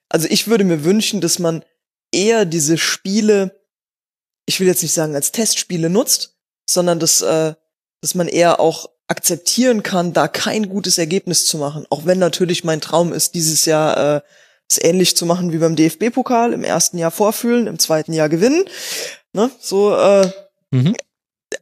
also 0.08 0.26
ich 0.28 0.48
würde 0.48 0.64
mir 0.64 0.84
wünschen, 0.84 1.20
dass 1.20 1.38
man 1.38 1.64
eher 2.12 2.44
diese 2.44 2.78
Spiele, 2.78 3.60
ich 4.46 4.60
will 4.60 4.66
jetzt 4.66 4.82
nicht 4.82 4.94
sagen 4.94 5.14
als 5.14 5.32
Testspiele 5.32 5.90
nutzt, 5.90 6.36
sondern 6.68 6.98
dass, 6.98 7.20
äh, 7.22 7.54
dass 8.00 8.14
man 8.14 8.28
eher 8.28 8.60
auch 8.60 8.90
akzeptieren 9.06 9.82
kann, 9.82 10.12
da 10.12 10.28
kein 10.28 10.68
gutes 10.68 10.98
Ergebnis 10.98 11.46
zu 11.46 11.58
machen. 11.58 11.86
Auch 11.90 12.06
wenn 12.06 12.18
natürlich 12.18 12.64
mein 12.64 12.80
Traum 12.80 13.12
ist, 13.12 13.34
dieses 13.34 13.64
Jahr 13.66 14.16
äh, 14.16 14.20
es 14.68 14.82
ähnlich 14.82 15.16
zu 15.16 15.26
machen 15.26 15.52
wie 15.52 15.58
beim 15.58 15.76
DFB-Pokal, 15.76 16.52
im 16.52 16.64
ersten 16.64 16.96
Jahr 16.96 17.10
vorfühlen, 17.10 17.66
im 17.66 17.78
zweiten 17.78 18.12
Jahr 18.12 18.28
gewinnen. 18.28 18.64
Ne? 19.34 19.50
So, 19.60 19.94
äh, 19.94 20.30
mhm. 20.70 20.96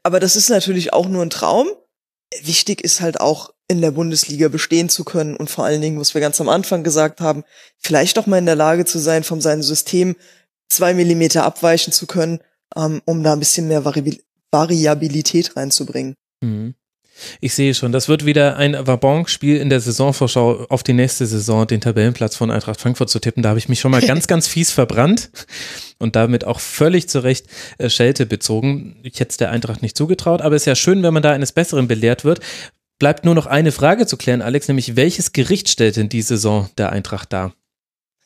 aber 0.02 0.20
das 0.20 0.36
ist 0.36 0.50
natürlich 0.50 0.92
auch 0.92 1.08
nur 1.08 1.22
ein 1.22 1.30
Traum. 1.30 1.68
Wichtig 2.42 2.82
ist 2.82 3.00
halt 3.00 3.20
auch 3.20 3.52
in 3.68 3.80
der 3.80 3.90
Bundesliga 3.90 4.48
bestehen 4.48 4.88
zu 4.88 5.04
können 5.04 5.36
und 5.36 5.50
vor 5.50 5.64
allen 5.64 5.80
Dingen, 5.80 5.98
was 5.98 6.14
wir 6.14 6.20
ganz 6.20 6.40
am 6.40 6.48
Anfang 6.48 6.82
gesagt 6.82 7.20
haben, 7.20 7.44
vielleicht 7.78 8.18
auch 8.18 8.26
mal 8.26 8.38
in 8.38 8.46
der 8.46 8.56
Lage 8.56 8.84
zu 8.84 8.98
sein, 8.98 9.24
von 9.24 9.40
seinem 9.40 9.62
System 9.62 10.16
zwei 10.68 10.94
Millimeter 10.94 11.44
abweichen 11.44 11.92
zu 11.92 12.06
können, 12.06 12.40
ähm, 12.76 13.02
um 13.04 13.22
da 13.22 13.32
ein 13.32 13.38
bisschen 13.38 13.68
mehr 13.68 13.84
Variabilität 13.84 15.56
reinzubringen. 15.56 16.14
Mhm. 16.42 16.74
Ich 17.40 17.54
sehe 17.54 17.74
schon, 17.74 17.92
das 17.92 18.08
wird 18.08 18.24
wieder 18.24 18.56
ein 18.56 18.74
Wabonk-Spiel 18.86 19.56
in 19.56 19.70
der 19.70 19.80
Saisonvorschau 19.80 20.66
auf 20.68 20.82
die 20.82 20.92
nächste 20.92 21.26
Saison, 21.26 21.66
den 21.66 21.80
Tabellenplatz 21.80 22.36
von 22.36 22.50
Eintracht 22.50 22.80
Frankfurt 22.80 23.10
zu 23.10 23.18
tippen. 23.18 23.42
Da 23.42 23.50
habe 23.50 23.58
ich 23.58 23.68
mich 23.68 23.80
schon 23.80 23.90
mal 23.90 24.00
ganz, 24.06 24.26
ganz 24.26 24.48
fies 24.48 24.70
verbrannt 24.70 25.30
und 25.98 26.16
damit 26.16 26.44
auch 26.44 26.60
völlig 26.60 27.08
zu 27.08 27.20
Recht 27.20 27.46
äh, 27.78 27.88
Schelte 27.88 28.26
bezogen. 28.26 28.96
Ich 29.02 29.20
hätte 29.20 29.30
es 29.30 29.36
der 29.36 29.50
Eintracht 29.50 29.82
nicht 29.82 29.96
zugetraut, 29.96 30.42
aber 30.42 30.56
es 30.56 30.62
ist 30.62 30.66
ja 30.66 30.74
schön, 30.74 31.02
wenn 31.02 31.14
man 31.14 31.22
da 31.22 31.32
eines 31.32 31.52
Besseren 31.52 31.88
belehrt 31.88 32.24
wird. 32.24 32.40
Bleibt 32.98 33.24
nur 33.24 33.34
noch 33.34 33.46
eine 33.46 33.72
Frage 33.72 34.06
zu 34.06 34.16
klären, 34.16 34.42
Alex, 34.42 34.68
nämlich 34.68 34.94
welches 34.94 35.32
Gericht 35.32 35.68
stellt 35.68 35.96
denn 35.96 36.08
die 36.08 36.22
Saison 36.22 36.68
der 36.78 36.92
Eintracht 36.92 37.32
dar? 37.32 37.52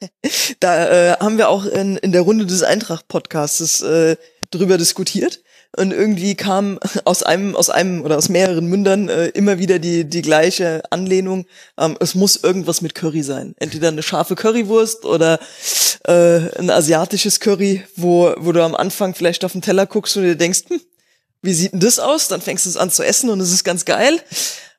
Da 0.60 0.89
äh, 0.89 1.16
haben 1.18 1.39
wir 1.39 1.49
auch 1.49 1.65
in, 1.65 1.97
in 1.97 2.12
der 2.12 2.23
Runde 2.23 2.47
des 2.47 2.62
Eintracht-Podcasts 2.62 3.83
äh, 3.83 4.16
drüber 4.50 4.78
diskutiert. 4.78 5.42
Und 5.76 5.92
irgendwie 5.92 6.34
kam 6.34 6.78
aus 7.05 7.22
einem, 7.22 7.55
aus 7.55 7.68
einem 7.68 8.02
oder 8.02 8.16
aus 8.16 8.28
mehreren 8.28 8.66
Mündern 8.66 9.08
äh, 9.08 9.28
immer 9.28 9.58
wieder 9.58 9.78
die, 9.78 10.05
die 10.05 10.22
gleiche 10.22 10.82
Anlehnung. 10.90 11.46
Ähm, 11.78 11.96
es 12.00 12.14
muss 12.14 12.36
irgendwas 12.36 12.80
mit 12.80 12.94
Curry 12.94 13.22
sein. 13.22 13.55
Entweder 13.58 13.88
eine 13.88 14.02
scharfe 14.02 14.36
Currywurst 14.36 15.05
oder 15.05 15.38
äh, 16.05 16.58
ein 16.58 16.70
asiatisches 16.70 17.40
Curry, 17.40 17.84
wo, 17.94 18.32
wo 18.38 18.52
du 18.52 18.62
am 18.64 18.74
Anfang 18.74 19.14
vielleicht 19.14 19.44
auf 19.44 19.52
den 19.52 19.62
Teller 19.62 19.86
guckst 19.86 20.16
und 20.16 20.22
dir 20.22 20.36
denkst, 20.36 20.64
hm, 20.68 20.80
wie 21.42 21.55
sieht 21.55 21.72
denn 21.72 21.80
das 21.80 21.98
aus? 21.98 22.28
Dann 22.28 22.40
fängst 22.40 22.64
du 22.64 22.70
es 22.70 22.76
an 22.76 22.90
zu 22.90 23.05
essen 23.05 23.28
und 23.28 23.40
es 23.40 23.52
ist 23.52 23.64
ganz 23.64 23.84
geil. 23.84 24.20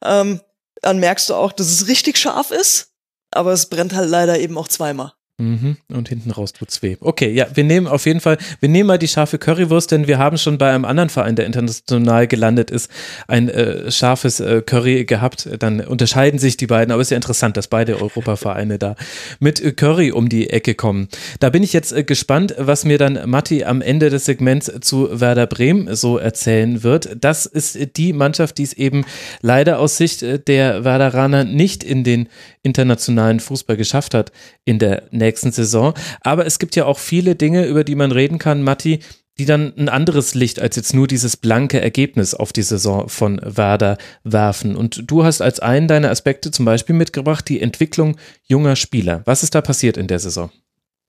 Ähm, 0.03 0.41
dann 0.81 0.99
merkst 0.99 1.29
du 1.29 1.35
auch, 1.35 1.51
dass 1.51 1.67
es 1.67 1.87
richtig 1.87 2.17
scharf 2.17 2.51
ist, 2.51 2.89
aber 3.31 3.53
es 3.53 3.67
brennt 3.67 3.93
halt 3.93 4.09
leider 4.09 4.39
eben 4.39 4.57
auch 4.57 4.67
zweimal. 4.67 5.13
Mhm. 5.39 5.77
Und 5.93 6.09
hinten 6.09 6.31
raus 6.31 6.51
tut's 6.51 6.81
weh. 6.81 6.97
Okay, 6.99 7.31
ja, 7.31 7.45
wir 7.53 7.63
nehmen 7.63 7.85
auf 7.85 8.07
jeden 8.07 8.21
Fall, 8.21 8.39
wir 8.59 8.69
nehmen 8.69 8.87
mal 8.87 8.97
die 8.97 9.07
scharfe 9.07 9.37
Currywurst, 9.37 9.91
denn 9.91 10.07
wir 10.07 10.17
haben 10.17 10.39
schon 10.39 10.57
bei 10.57 10.73
einem 10.73 10.83
anderen 10.83 11.09
Verein, 11.09 11.35
der 11.35 11.45
international 11.45 12.25
gelandet 12.25 12.71
ist, 12.71 12.89
ein 13.27 13.47
äh, 13.47 13.91
scharfes 13.91 14.39
äh, 14.39 14.63
Curry 14.65 15.05
gehabt. 15.05 15.47
Dann 15.59 15.81
unterscheiden 15.81 16.39
sich 16.39 16.57
die 16.57 16.65
beiden, 16.65 16.91
aber 16.91 17.03
es 17.03 17.07
ist 17.07 17.11
ja 17.11 17.17
interessant, 17.17 17.55
dass 17.55 17.67
beide 17.67 18.01
Europavereine 18.01 18.79
da 18.79 18.95
mit 19.39 19.61
äh, 19.61 19.73
Curry 19.73 20.11
um 20.11 20.27
die 20.27 20.49
Ecke 20.49 20.73
kommen. 20.73 21.07
Da 21.39 21.51
bin 21.51 21.61
ich 21.61 21.71
jetzt 21.71 21.91
äh, 21.91 22.03
gespannt, 22.03 22.55
was 22.57 22.83
mir 22.83 22.97
dann 22.97 23.29
Matti 23.29 23.63
am 23.63 23.83
Ende 23.83 24.09
des 24.09 24.25
Segments 24.25 24.71
zu 24.81 25.19
Werder 25.19 25.45
Bremen 25.45 25.95
so 25.95 26.17
erzählen 26.17 26.81
wird. 26.81 27.15
Das 27.21 27.45
ist 27.45 27.95
die 27.97 28.11
Mannschaft, 28.11 28.57
die 28.57 28.63
es 28.63 28.73
eben 28.73 29.05
leider 29.41 29.77
aus 29.77 29.97
Sicht 29.97 30.23
äh, 30.23 30.39
der 30.39 30.83
Werderaner 30.83 31.43
nicht 31.43 31.83
in 31.83 32.03
den 32.03 32.27
internationalen 32.63 33.39
Fußball 33.39 33.77
geschafft 33.77 34.15
hat 34.15 34.31
in 34.65 34.79
der 34.79 35.03
nächsten 35.11 35.26
Saison. 35.35 35.93
Aber 36.21 36.45
es 36.45 36.59
gibt 36.59 36.75
ja 36.75 36.85
auch 36.85 36.99
viele 36.99 37.35
Dinge, 37.35 37.65
über 37.65 37.83
die 37.83 37.95
man 37.95 38.11
reden 38.11 38.39
kann, 38.39 38.63
Matti, 38.63 38.99
die 39.37 39.45
dann 39.45 39.73
ein 39.77 39.89
anderes 39.89 40.33
Licht 40.33 40.59
als 40.59 40.75
jetzt 40.75 40.93
nur 40.93 41.07
dieses 41.07 41.37
blanke 41.37 41.79
Ergebnis 41.79 42.33
auf 42.33 42.53
die 42.53 42.63
Saison 42.63 43.07
von 43.07 43.39
Werder 43.43 43.97
werfen. 44.23 44.75
Und 44.75 45.09
du 45.09 45.23
hast 45.23 45.41
als 45.41 45.59
einen 45.59 45.87
deiner 45.87 46.09
Aspekte 46.09 46.51
zum 46.51 46.65
Beispiel 46.65 46.95
mitgebracht 46.95 47.47
die 47.47 47.61
Entwicklung 47.61 48.17
junger 48.43 48.75
Spieler. 48.75 49.21
Was 49.25 49.43
ist 49.43 49.53
da 49.53 49.61
passiert 49.61 49.97
in 49.97 50.07
der 50.07 50.19
Saison? 50.19 50.49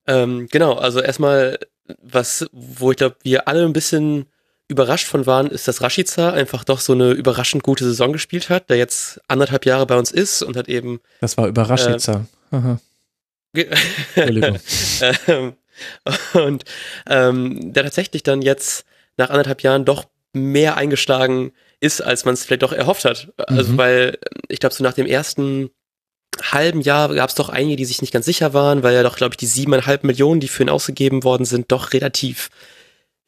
Ähm, 0.07 0.49
genau, 0.51 0.75
also 0.75 1.01
erstmal 1.01 1.59
was, 2.03 2.47
wo 2.53 2.91
ich 2.91 2.99
glaube, 2.99 3.17
wir 3.23 3.49
alle 3.49 3.65
ein 3.65 3.73
bisschen 3.73 4.27
überrascht 4.69 5.07
von 5.07 5.27
waren, 5.27 5.47
ist, 5.47 5.67
dass 5.67 5.81
Rashica 5.81 6.31
einfach 6.31 6.65
doch 6.65 6.81
so 6.81 6.93
eine 6.93 7.13
überraschend 7.13 7.63
gute 7.63 7.85
Saison 7.85 8.13
gespielt 8.13 8.51
hat, 8.51 8.69
der 8.69 8.77
jetzt 8.77 9.21
anderthalb 9.27 9.65
Jahre 9.65 9.87
bei 9.87 9.99
uns 9.99 10.11
ist 10.11 10.43
und 10.43 10.57
hat 10.57 10.69
eben. 10.69 11.01
Das 11.21 11.39
war 11.39 11.49
Überraschica. 11.49 12.27
Äh, 12.53 12.77
Entschuldigung. 14.15 14.59
ähm, 15.27 15.53
und 16.35 16.65
ähm, 17.09 17.73
der 17.73 17.85
tatsächlich 17.85 18.23
dann 18.23 18.43
jetzt 18.43 18.85
nach 19.17 19.31
anderthalb 19.31 19.63
Jahren 19.63 19.85
doch 19.85 20.07
mehr 20.33 20.77
eingeschlagen 20.77 21.53
ist, 21.81 22.01
als 22.01 22.25
man 22.25 22.35
es 22.35 22.45
vielleicht 22.45 22.63
doch 22.63 22.73
erhofft 22.73 23.05
hat. 23.05 23.33
Also 23.37 23.73
Mhm. 23.73 23.79
weil 23.79 24.19
ich 24.49 24.61
glaube, 24.61 24.75
so 24.75 24.83
nach 24.85 24.95
dem 24.95 25.07
ersten 25.07 25.71
halben 26.43 26.81
Jahr 26.81 27.13
gab 27.15 27.29
es 27.31 27.35
doch 27.35 27.49
einige, 27.49 27.77
die 27.77 27.85
sich 27.85 28.01
nicht 28.01 28.13
ganz 28.13 28.27
sicher 28.27 28.55
waren, 28.55 28.83
weil 28.83 28.95
ja 28.95 29.03
doch, 29.03 29.17
glaube 29.17 29.33
ich, 29.33 29.39
die 29.39 29.47
siebeneinhalb 29.47 30.05
Millionen, 30.05 30.41
die 30.41 30.49
für 30.49 30.63
ihn 30.63 30.69
ausgegeben 30.69 31.25
worden 31.25 31.45
sind, 31.45 31.73
doch 31.73 31.93
relativ 31.93 32.51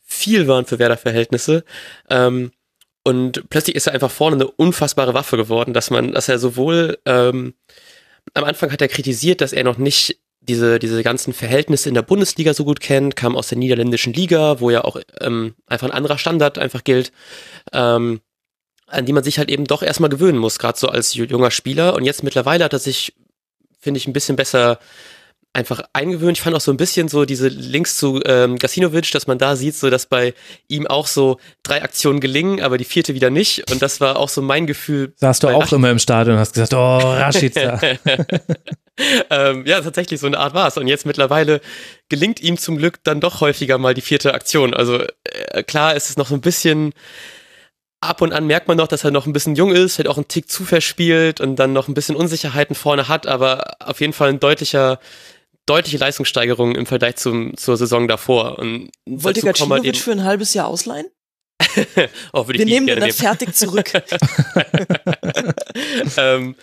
viel 0.04 0.46
waren 0.48 0.66
für 0.66 0.78
Werder-Verhältnisse. 0.78 1.64
Ähm, 2.08 2.52
und 3.02 3.48
plötzlich 3.48 3.76
ist 3.76 3.86
er 3.86 3.94
einfach 3.94 4.10
vorne 4.10 4.36
eine 4.36 4.48
unfassbare 4.48 5.14
Waffe 5.14 5.36
geworden, 5.36 5.72
dass 5.72 5.90
man, 5.90 6.12
dass 6.12 6.28
er 6.28 6.38
sowohl 6.38 6.98
ähm, 7.06 7.54
am 8.34 8.44
Anfang 8.44 8.70
hat 8.72 8.80
er 8.80 8.88
kritisiert, 8.88 9.40
dass 9.40 9.52
er 9.52 9.64
noch 9.64 9.78
nicht 9.78 10.18
diese, 10.40 10.78
diese 10.78 11.02
ganzen 11.02 11.32
Verhältnisse 11.32 11.88
in 11.88 11.94
der 11.94 12.02
Bundesliga 12.02 12.54
so 12.54 12.64
gut 12.64 12.80
kennt, 12.80 13.14
kam 13.14 13.36
aus 13.36 13.48
der 13.48 13.58
niederländischen 13.58 14.12
Liga, 14.12 14.60
wo 14.60 14.70
ja 14.70 14.84
auch 14.84 14.98
ähm, 15.20 15.54
einfach 15.66 15.86
ein 15.86 15.92
anderer 15.94 16.18
Standard 16.18 16.58
einfach 16.58 16.82
gilt, 16.82 17.12
ähm, 17.72 18.20
an 18.86 19.04
die 19.06 19.12
man 19.12 19.22
sich 19.22 19.38
halt 19.38 19.50
eben 19.50 19.64
doch 19.64 19.82
erstmal 19.82 20.10
gewöhnen 20.10 20.38
muss, 20.38 20.58
gerade 20.58 20.78
so 20.78 20.88
als 20.88 21.14
ju- 21.14 21.26
junger 21.28 21.50
Spieler. 21.50 21.94
Und 21.94 22.04
jetzt 22.04 22.22
mittlerweile 22.22 22.64
hat 22.64 22.72
er 22.72 22.78
sich, 22.78 23.12
finde 23.78 23.98
ich, 23.98 24.06
ein 24.06 24.12
bisschen 24.12 24.36
besser 24.36 24.78
einfach 25.52 25.82
eingewöhnt. 25.92 26.38
Ich 26.38 26.42
fand 26.42 26.54
auch 26.54 26.60
so 26.60 26.70
ein 26.70 26.76
bisschen 26.76 27.08
so 27.08 27.24
diese 27.24 27.48
Links 27.48 27.96
zu 27.96 28.20
ähm, 28.24 28.56
Gasinovic, 28.56 29.10
dass 29.10 29.26
man 29.26 29.38
da 29.38 29.56
sieht, 29.56 29.74
so 29.74 29.90
dass 29.90 30.06
bei 30.06 30.34
ihm 30.68 30.86
auch 30.86 31.06
so 31.06 31.38
drei 31.62 31.82
Aktionen 31.82 32.20
gelingen, 32.20 32.60
aber 32.60 32.78
die 32.78 32.84
vierte 32.84 33.14
wieder 33.14 33.30
nicht. 33.30 33.70
Und 33.70 33.82
das 33.82 34.00
war 34.00 34.16
auch 34.16 34.28
so 34.28 34.42
mein 34.42 34.66
Gefühl. 34.66 35.12
Saßt 35.16 35.42
du 35.42 35.48
auch 35.48 35.72
immer 35.72 35.90
im 35.90 35.98
Stadion 35.98 36.36
und 36.36 36.40
hast 36.40 36.54
gesagt, 36.54 36.74
oh, 36.74 36.98
Rashica. 36.98 37.80
ähm, 39.30 39.66
ja, 39.66 39.80
tatsächlich 39.80 40.20
so 40.20 40.28
eine 40.28 40.38
Art 40.38 40.54
war 40.54 40.68
es. 40.68 40.76
Und 40.76 40.86
jetzt 40.86 41.04
mittlerweile 41.04 41.60
gelingt 42.08 42.40
ihm 42.40 42.56
zum 42.56 42.76
Glück 42.76 43.02
dann 43.02 43.20
doch 43.20 43.40
häufiger 43.40 43.78
mal 43.78 43.94
die 43.94 44.02
vierte 44.02 44.34
Aktion. 44.34 44.72
Also 44.72 45.02
äh, 45.24 45.62
klar 45.64 45.96
ist 45.96 46.10
es 46.10 46.16
noch 46.16 46.28
so 46.28 46.34
ein 46.34 46.40
bisschen, 46.40 46.92
ab 48.00 48.22
und 48.22 48.32
an 48.32 48.46
merkt 48.46 48.68
man 48.68 48.76
noch, 48.76 48.88
dass 48.88 49.04
er 49.04 49.10
noch 49.10 49.26
ein 49.26 49.32
bisschen 49.32 49.56
jung 49.56 49.72
ist, 49.72 49.98
halt 49.98 50.08
auch 50.08 50.16
einen 50.16 50.28
Tick 50.28 50.50
zu 50.50 50.64
verspielt 50.64 51.40
und 51.40 51.56
dann 51.56 51.72
noch 51.72 51.88
ein 51.88 51.94
bisschen 51.94 52.16
Unsicherheiten 52.16 52.74
vorne 52.74 53.08
hat, 53.08 53.26
aber 53.26 53.76
auf 53.80 54.00
jeden 54.00 54.12
Fall 54.12 54.30
ein 54.30 54.40
deutlicher, 54.40 54.98
deutliche 55.66 55.98
Leistungssteigerung 55.98 56.74
im 56.74 56.86
Vergleich 56.86 57.16
zum, 57.16 57.56
zur 57.56 57.76
Saison 57.76 58.08
davor. 58.08 58.58
Und 58.58 58.90
Wollt 59.06 59.36
ihr 59.36 59.42
dazu 59.44 59.62
kommen 59.64 59.72
halt 59.72 59.82
Gacinovic 59.84 59.96
für 59.96 60.12
ein 60.12 60.24
halbes 60.24 60.54
Jahr 60.54 60.66
ausleihen? 60.66 61.06
oh, 62.32 62.48
Wir 62.48 62.64
nehmen 62.64 62.86
den 62.86 62.96
dann 62.96 63.08
nehmen. 63.08 63.12
fertig 63.12 63.54
zurück. 63.54 63.92
ähm, 66.16 66.56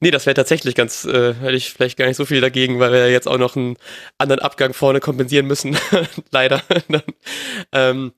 nee, 0.00 0.10
das 0.10 0.26
wäre 0.26 0.34
tatsächlich 0.34 0.74
ganz, 0.74 1.04
äh, 1.04 1.34
hätte 1.34 1.56
ich 1.56 1.72
vielleicht 1.72 1.96
gar 1.98 2.06
nicht 2.06 2.16
so 2.16 2.24
viel 2.24 2.40
dagegen, 2.40 2.78
weil 2.78 2.92
wir 2.92 3.00
ja 3.00 3.08
jetzt 3.08 3.28
auch 3.28 3.38
noch 3.38 3.56
einen 3.56 3.76
anderen 4.18 4.40
Abgang 4.40 4.72
vorne 4.72 5.00
kompensieren 5.00 5.46
müssen, 5.46 5.76
leider. 6.30 6.62
ähm, 7.72 8.12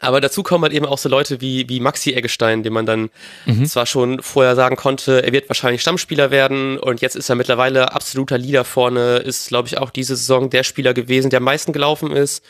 aber 0.00 0.20
dazu 0.20 0.42
kommen 0.42 0.64
halt 0.64 0.72
eben 0.72 0.86
auch 0.86 0.98
so 0.98 1.08
Leute 1.08 1.40
wie, 1.40 1.68
wie 1.68 1.80
Maxi 1.80 2.12
Eggestein, 2.12 2.62
dem 2.62 2.72
man 2.72 2.86
dann 2.86 3.10
Mhm. 3.46 3.66
zwar 3.66 3.86
schon 3.86 4.22
vorher 4.22 4.54
sagen 4.54 4.76
konnte, 4.76 5.22
er 5.24 5.32
wird 5.32 5.48
wahrscheinlich 5.48 5.82
Stammspieler 5.82 6.30
werden 6.30 6.78
und 6.78 7.00
jetzt 7.00 7.16
ist 7.16 7.28
er 7.28 7.34
mittlerweile 7.36 7.92
absoluter 7.92 8.38
Leader 8.38 8.64
vorne, 8.64 9.16
ist, 9.16 9.48
glaube 9.48 9.68
ich, 9.68 9.78
auch 9.78 9.90
diese 9.90 10.16
Saison 10.16 10.50
der 10.50 10.62
Spieler 10.62 10.94
gewesen, 10.94 11.30
der 11.30 11.38
am 11.38 11.44
meisten 11.44 11.72
gelaufen 11.72 12.12
ist. 12.12 12.44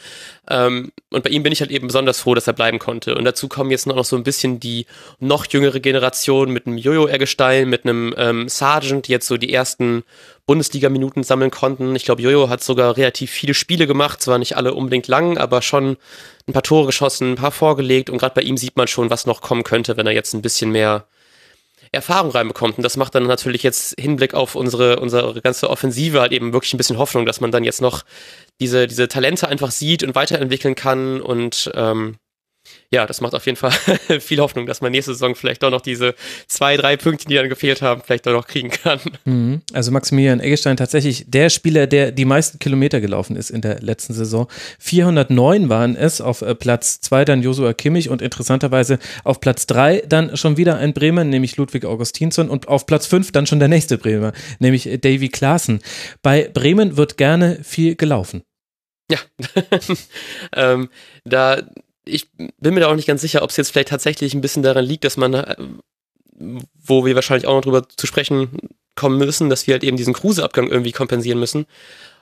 Ähm, 0.51 0.93
und 1.11 1.23
bei 1.25 1.31
ihm 1.31 1.43
bin 1.43 1.53
ich 1.53 1.61
halt 1.61 1.71
eben 1.71 1.87
besonders 1.87 2.21
froh, 2.21 2.35
dass 2.35 2.47
er 2.47 2.53
bleiben 2.53 2.79
konnte. 2.79 3.15
Und 3.15 3.25
dazu 3.25 3.49
kommen 3.49 3.71
jetzt 3.71 3.87
noch 3.87 4.05
so 4.05 4.17
ein 4.17 4.25
bisschen 4.25 4.61
die 4.61 4.87
noch 5.21 5.47
jüngere 5.47 5.81
Generation 5.81 6.51
mit 6.51 6.67
einem 6.67 6.79
Jojo 6.79 7.07
Eggestein, 7.07 7.69
mit 7.69 7.85
einem 7.85 8.15
ähm, 8.17 8.49
Sargent, 8.49 9.07
die 9.07 9.13
jetzt 9.13 9.29
so 9.29 9.37
die 9.37 9.53
ersten 9.53 10.03
Bundesliga-Minuten 10.47 11.23
sammeln 11.23 11.51
konnten. 11.51 11.95
Ich 11.95 12.05
glaube, 12.05 12.23
Jojo 12.23 12.49
hat 12.49 12.63
sogar 12.63 12.97
relativ 12.97 13.31
viele 13.31 13.55
Spiele 13.55 13.87
gemacht, 13.87 14.21
zwar 14.21 14.39
nicht 14.39 14.57
alle 14.57 14.75
unbedingt 14.75 15.07
lang, 15.09 15.39
aber 15.39 15.63
schon 15.63 15.97
ein 16.49 16.53
paar 16.53 16.63
Tore 16.63 16.87
geschossen, 16.87 17.33
ein 17.33 17.37
paar 17.37 17.53
vorgelegt 17.53 18.11
und 18.11 18.19
gerade 18.19 18.35
bei 18.35 18.43
ihm 18.43 18.57
sieht 18.57 18.77
man 18.77 18.89
schon, 18.89 19.11
was 19.11 19.27
noch 19.27 19.41
kommen 19.41 19.63
könnte, 19.63 19.97
wenn 19.97 20.07
er 20.07 20.13
jetzt 20.13 20.35
ein 20.35 20.43
bisschen 20.43 20.71
mehr 20.71 21.07
Erfahrung 21.93 22.31
reinbekommt. 22.31 22.79
Und 22.79 22.83
das 22.85 22.97
macht 22.97 23.15
dann 23.15 23.25
natürlich 23.25 23.63
jetzt 23.63 23.95
Hinblick 24.01 24.35
auf 24.35 24.55
unsere, 24.55 24.99
unsere 24.99 25.41
ganze 25.43 25.69
Offensive 25.69 26.21
halt 26.21 26.33
eben 26.33 26.53
wirklich 26.53 26.73
ein 26.73 26.79
bisschen 26.79 26.99
Hoffnung, 26.99 27.27
dass 27.27 27.41
man 27.41 27.53
dann 27.53 27.65
jetzt 27.65 27.83
noch 27.83 28.03
diese, 28.61 28.87
diese 28.87 29.09
Talente 29.09 29.47
einfach 29.47 29.71
sieht 29.71 30.03
und 30.03 30.15
weiterentwickeln 30.15 30.75
kann. 30.75 31.21
Und 31.21 31.71
ähm, 31.75 32.17
ja, 32.93 33.07
das 33.07 33.23
macht 33.23 33.35
auf 33.35 33.47
jeden 33.47 33.57
Fall 33.57 33.73
viel 34.21 34.39
Hoffnung, 34.39 34.67
dass 34.67 34.83
man 34.83 34.93
nächste 34.93 35.15
Saison 35.15 35.35
vielleicht 35.35 35.63
doch 35.63 35.71
noch 35.71 35.81
diese 35.81 36.15
zwei, 36.47 36.77
drei 36.77 36.99
Punkte, 36.99 37.27
die 37.27 37.35
dann 37.35 37.49
gefehlt 37.49 37.81
haben, 37.81 38.03
vielleicht 38.05 38.27
doch 38.27 38.33
noch 38.33 38.47
kriegen 38.47 38.69
kann. 38.69 39.01
Mhm. 39.25 39.63
Also 39.73 39.91
Maximilian 39.91 40.41
Eggestein 40.41 40.77
tatsächlich 40.77 41.25
der 41.27 41.49
Spieler, 41.49 41.87
der 41.87 42.13
die 42.13 42.27
meisten 42.27 42.59
Kilometer 42.59 43.01
gelaufen 43.01 43.35
ist 43.35 43.49
in 43.49 43.63
der 43.63 43.81
letzten 43.81 44.13
Saison. 44.13 44.47
409 44.79 45.71
waren 45.71 45.97
es, 45.97 46.21
auf 46.21 46.43
äh, 46.43 46.55
Platz 46.55 47.01
zwei 47.01 47.25
dann 47.25 47.43
Josua 47.43 47.73
Kimmich 47.73 48.11
und 48.11 48.21
interessanterweise 48.21 48.99
auf 49.25 49.41
Platz 49.41 49.67
drei 49.67 50.03
dann 50.07 50.37
schon 50.37 50.59
wieder 50.59 50.77
ein 50.77 50.93
Bremer, 50.93 51.25
nämlich 51.25 51.57
Ludwig 51.57 51.87
Augustinsson 51.87 52.51
und 52.51 52.69
auf 52.69 52.85
Platz 52.85 53.07
fünf 53.07 53.33
dann 53.33 53.47
schon 53.47 53.59
der 53.59 53.69
nächste 53.69 53.97
Bremer, 53.97 54.33
nämlich 54.59 54.87
äh, 54.87 54.99
Davy 54.99 55.31
Klaassen. 55.31 55.81
Bei 56.21 56.51
Bremen 56.53 56.99
wird 56.99 57.17
gerne 57.17 57.59
viel 57.63 57.97
gelaufen. 57.97 58.43
Ja, 59.11 59.19
ähm, 60.57 60.89
da 61.25 61.63
ich 62.05 62.29
bin 62.37 62.75
mir 62.75 62.81
da 62.81 62.89
auch 62.89 62.97
nicht 62.97 63.09
ganz 63.09 63.21
sicher, 63.21 63.43
ob 63.43 63.51
es 63.51 63.57
jetzt 63.57 63.71
vielleicht 63.71 63.89
tatsächlich 63.89 64.35
ein 64.35 64.41
bisschen 64.41 64.63
daran 64.63 64.85
liegt, 64.85 65.05
dass 65.05 65.17
man, 65.17 65.35
äh, 65.35 65.57
wo 66.85 67.05
wir 67.05 67.15
wahrscheinlich 67.15 67.47
auch 67.47 67.55
noch 67.55 67.63
drüber 67.63 67.89
zu 67.89 68.07
sprechen 68.07 68.51
kommen 68.95 69.19
müssen, 69.19 69.49
dass 69.49 69.67
wir 69.67 69.75
halt 69.75 69.85
eben 69.85 69.97
diesen 69.97 70.15
Kruse-Abgang 70.15 70.69
irgendwie 70.69 70.93
kompensieren 70.93 71.39
müssen. 71.39 71.67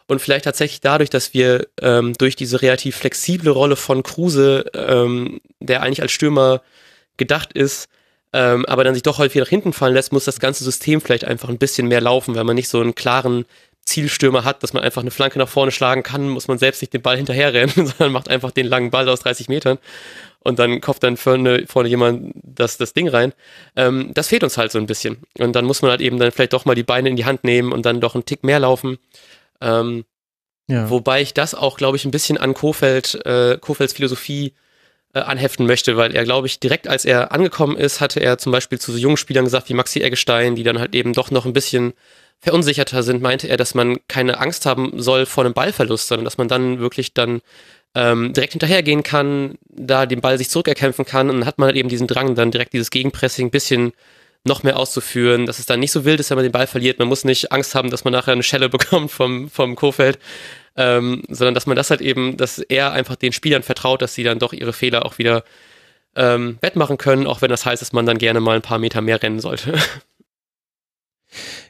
Und 0.06 0.20
vielleicht 0.20 0.44
tatsächlich 0.44 0.80
dadurch, 0.80 1.10
dass 1.10 1.34
wir 1.34 1.68
ähm, 1.80 2.14
durch 2.14 2.36
diese 2.36 2.62
relativ 2.62 2.96
flexible 2.96 3.50
Rolle 3.50 3.76
von 3.76 4.02
Kruse, 4.02 4.66
ähm, 4.74 5.40
der 5.60 5.82
eigentlich 5.82 6.02
als 6.02 6.12
Stürmer 6.12 6.62
gedacht 7.16 7.52
ist, 7.52 7.88
ähm, 8.32 8.64
aber 8.66 8.84
dann 8.84 8.94
sich 8.94 9.02
doch 9.02 9.18
häufig 9.18 9.40
nach 9.40 9.48
hinten 9.48 9.72
fallen 9.72 9.94
lässt, 9.94 10.12
muss 10.12 10.24
das 10.24 10.40
ganze 10.40 10.64
System 10.64 11.00
vielleicht 11.00 11.24
einfach 11.24 11.48
ein 11.48 11.58
bisschen 11.58 11.88
mehr 11.88 12.00
laufen, 12.00 12.34
weil 12.34 12.44
man 12.44 12.56
nicht 12.56 12.68
so 12.68 12.80
einen 12.80 12.94
klaren 12.94 13.44
Zielstürmer 13.90 14.44
hat, 14.44 14.62
dass 14.62 14.72
man 14.72 14.82
einfach 14.82 15.02
eine 15.02 15.10
Flanke 15.10 15.38
nach 15.38 15.48
vorne 15.48 15.72
schlagen 15.72 16.02
kann, 16.02 16.28
muss 16.28 16.48
man 16.48 16.58
selbst 16.58 16.80
nicht 16.80 16.92
den 16.92 17.02
Ball 17.02 17.16
hinterherrennen, 17.16 17.74
sondern 17.74 18.12
macht 18.12 18.28
einfach 18.28 18.50
den 18.50 18.66
langen 18.66 18.90
Ball 18.90 19.08
aus 19.08 19.20
30 19.20 19.48
Metern 19.48 19.78
und 20.42 20.58
dann 20.58 20.80
kopft 20.80 21.02
dann 21.02 21.16
vorne, 21.16 21.64
vorne 21.66 21.88
jemand 21.88 22.32
das, 22.34 22.78
das 22.78 22.94
Ding 22.94 23.08
rein. 23.08 23.32
Ähm, 23.76 24.12
das 24.14 24.28
fehlt 24.28 24.42
uns 24.42 24.56
halt 24.56 24.72
so 24.72 24.78
ein 24.78 24.86
bisschen. 24.86 25.18
Und 25.38 25.54
dann 25.54 25.64
muss 25.66 25.82
man 25.82 25.90
halt 25.90 26.00
eben 26.00 26.18
dann 26.18 26.32
vielleicht 26.32 26.54
doch 26.54 26.64
mal 26.64 26.74
die 26.74 26.82
Beine 26.82 27.10
in 27.10 27.16
die 27.16 27.26
Hand 27.26 27.44
nehmen 27.44 27.72
und 27.72 27.84
dann 27.84 28.00
doch 28.00 28.14
einen 28.14 28.24
Tick 28.24 28.42
mehr 28.44 28.60
laufen. 28.60 28.98
Ähm, 29.60 30.04
Ja. 30.68 30.88
Wobei 30.88 31.20
ich 31.20 31.34
das 31.34 31.54
auch, 31.54 31.76
glaube 31.76 31.96
ich, 31.96 32.04
ein 32.04 32.12
bisschen 32.12 32.38
an 32.38 32.54
Kofeld, 32.54 33.26
äh, 33.26 33.58
Kofelds 33.60 33.92
Philosophie 33.92 34.54
äh, 35.12 35.18
anheften 35.18 35.66
möchte, 35.66 35.96
weil 35.96 36.14
er, 36.14 36.22
glaube 36.24 36.46
ich, 36.46 36.60
direkt 36.60 36.86
als 36.86 37.04
er 37.04 37.32
angekommen 37.32 37.76
ist, 37.76 38.00
hatte 38.00 38.20
er 38.20 38.38
zum 38.38 38.52
Beispiel 38.52 38.78
zu 38.78 38.92
so 38.92 38.98
jungen 38.98 39.16
Spielern 39.16 39.44
gesagt 39.44 39.68
wie 39.68 39.74
Maxi 39.74 40.00
Eggestein, 40.00 40.54
die 40.54 40.62
dann 40.62 40.78
halt 40.78 40.94
eben 40.94 41.12
doch 41.12 41.30
noch 41.32 41.44
ein 41.44 41.52
bisschen 41.52 41.92
verunsicherter 42.40 43.02
sind, 43.02 43.22
meinte 43.22 43.48
er, 43.48 43.56
dass 43.56 43.74
man 43.74 43.98
keine 44.08 44.38
Angst 44.38 44.66
haben 44.66 45.00
soll 45.00 45.26
vor 45.26 45.44
einem 45.44 45.54
Ballverlust, 45.54 46.08
sondern 46.08 46.24
dass 46.24 46.38
man 46.38 46.48
dann 46.48 46.80
wirklich 46.80 47.12
dann 47.12 47.42
ähm, 47.94 48.32
direkt 48.32 48.52
hinterhergehen 48.52 49.02
kann, 49.02 49.58
da 49.68 50.06
den 50.06 50.20
Ball 50.20 50.38
sich 50.38 50.48
zurückerkämpfen 50.48 51.04
kann 51.04 51.28
und 51.28 51.40
dann 51.40 51.46
hat 51.46 51.58
man 51.58 51.66
halt 51.66 51.76
eben 51.76 51.88
diesen 51.88 52.06
Drang, 52.06 52.34
dann 52.34 52.50
direkt 52.50 52.72
dieses 52.72 52.90
Gegenpressing 52.90 53.48
ein 53.48 53.50
bisschen 53.50 53.92
noch 54.44 54.62
mehr 54.62 54.78
auszuführen, 54.78 55.44
dass 55.44 55.58
es 55.58 55.66
dann 55.66 55.80
nicht 55.80 55.92
so 55.92 56.04
wild 56.04 56.18
ist, 56.18 56.30
wenn 56.30 56.36
man 56.36 56.44
den 56.44 56.52
Ball 56.52 56.66
verliert. 56.66 56.98
Man 56.98 57.08
muss 57.08 57.24
nicht 57.24 57.52
Angst 57.52 57.74
haben, 57.74 57.90
dass 57.90 58.04
man 58.04 58.12
nachher 58.12 58.32
eine 58.32 58.42
Schelle 58.42 58.68
bekommt 58.70 59.10
vom, 59.10 59.50
vom 59.50 59.76
Kofeld, 59.76 60.18
ähm, 60.76 61.22
sondern 61.28 61.54
dass 61.54 61.66
man 61.66 61.76
das 61.76 61.90
halt 61.90 62.00
eben, 62.00 62.36
dass 62.36 62.58
er 62.58 62.92
einfach 62.92 63.16
den 63.16 63.32
Spielern 63.32 63.62
vertraut, 63.62 64.00
dass 64.00 64.14
sie 64.14 64.22
dann 64.22 64.38
doch 64.38 64.52
ihre 64.52 64.72
Fehler 64.72 65.04
auch 65.04 65.18
wieder 65.18 65.44
ähm, 66.16 66.58
wettmachen 66.62 66.96
können, 66.96 67.26
auch 67.26 67.42
wenn 67.42 67.50
das 67.50 67.66
heißt, 67.66 67.82
dass 67.82 67.92
man 67.92 68.06
dann 68.06 68.18
gerne 68.18 68.40
mal 68.40 68.56
ein 68.56 68.62
paar 68.62 68.78
Meter 68.78 69.00
mehr 69.02 69.22
rennen 69.22 69.40
sollte. 69.40 69.74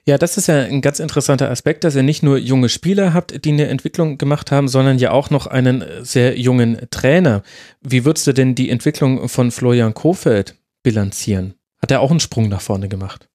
Ja, 0.06 0.18
das 0.18 0.36
ist 0.36 0.48
ja 0.48 0.62
ein 0.62 0.80
ganz 0.80 0.98
interessanter 1.00 1.50
Aspekt, 1.50 1.84
dass 1.84 1.94
ihr 1.94 2.02
nicht 2.02 2.22
nur 2.22 2.38
junge 2.38 2.68
Spieler 2.68 3.12
habt, 3.12 3.44
die 3.44 3.50
eine 3.50 3.68
Entwicklung 3.68 4.18
gemacht 4.18 4.50
haben, 4.50 4.68
sondern 4.68 4.98
ja 4.98 5.10
auch 5.10 5.30
noch 5.30 5.46
einen 5.46 5.84
sehr 6.02 6.38
jungen 6.38 6.86
Trainer. 6.90 7.42
Wie 7.80 8.04
würdest 8.04 8.26
du 8.26 8.32
denn 8.32 8.54
die 8.54 8.70
Entwicklung 8.70 9.28
von 9.28 9.50
Florian 9.50 9.94
Kofeld 9.94 10.56
bilanzieren? 10.82 11.54
Hat 11.80 11.90
er 11.90 12.00
auch 12.00 12.10
einen 12.10 12.20
Sprung 12.20 12.48
nach 12.48 12.60
vorne 12.60 12.88
gemacht? 12.88 13.28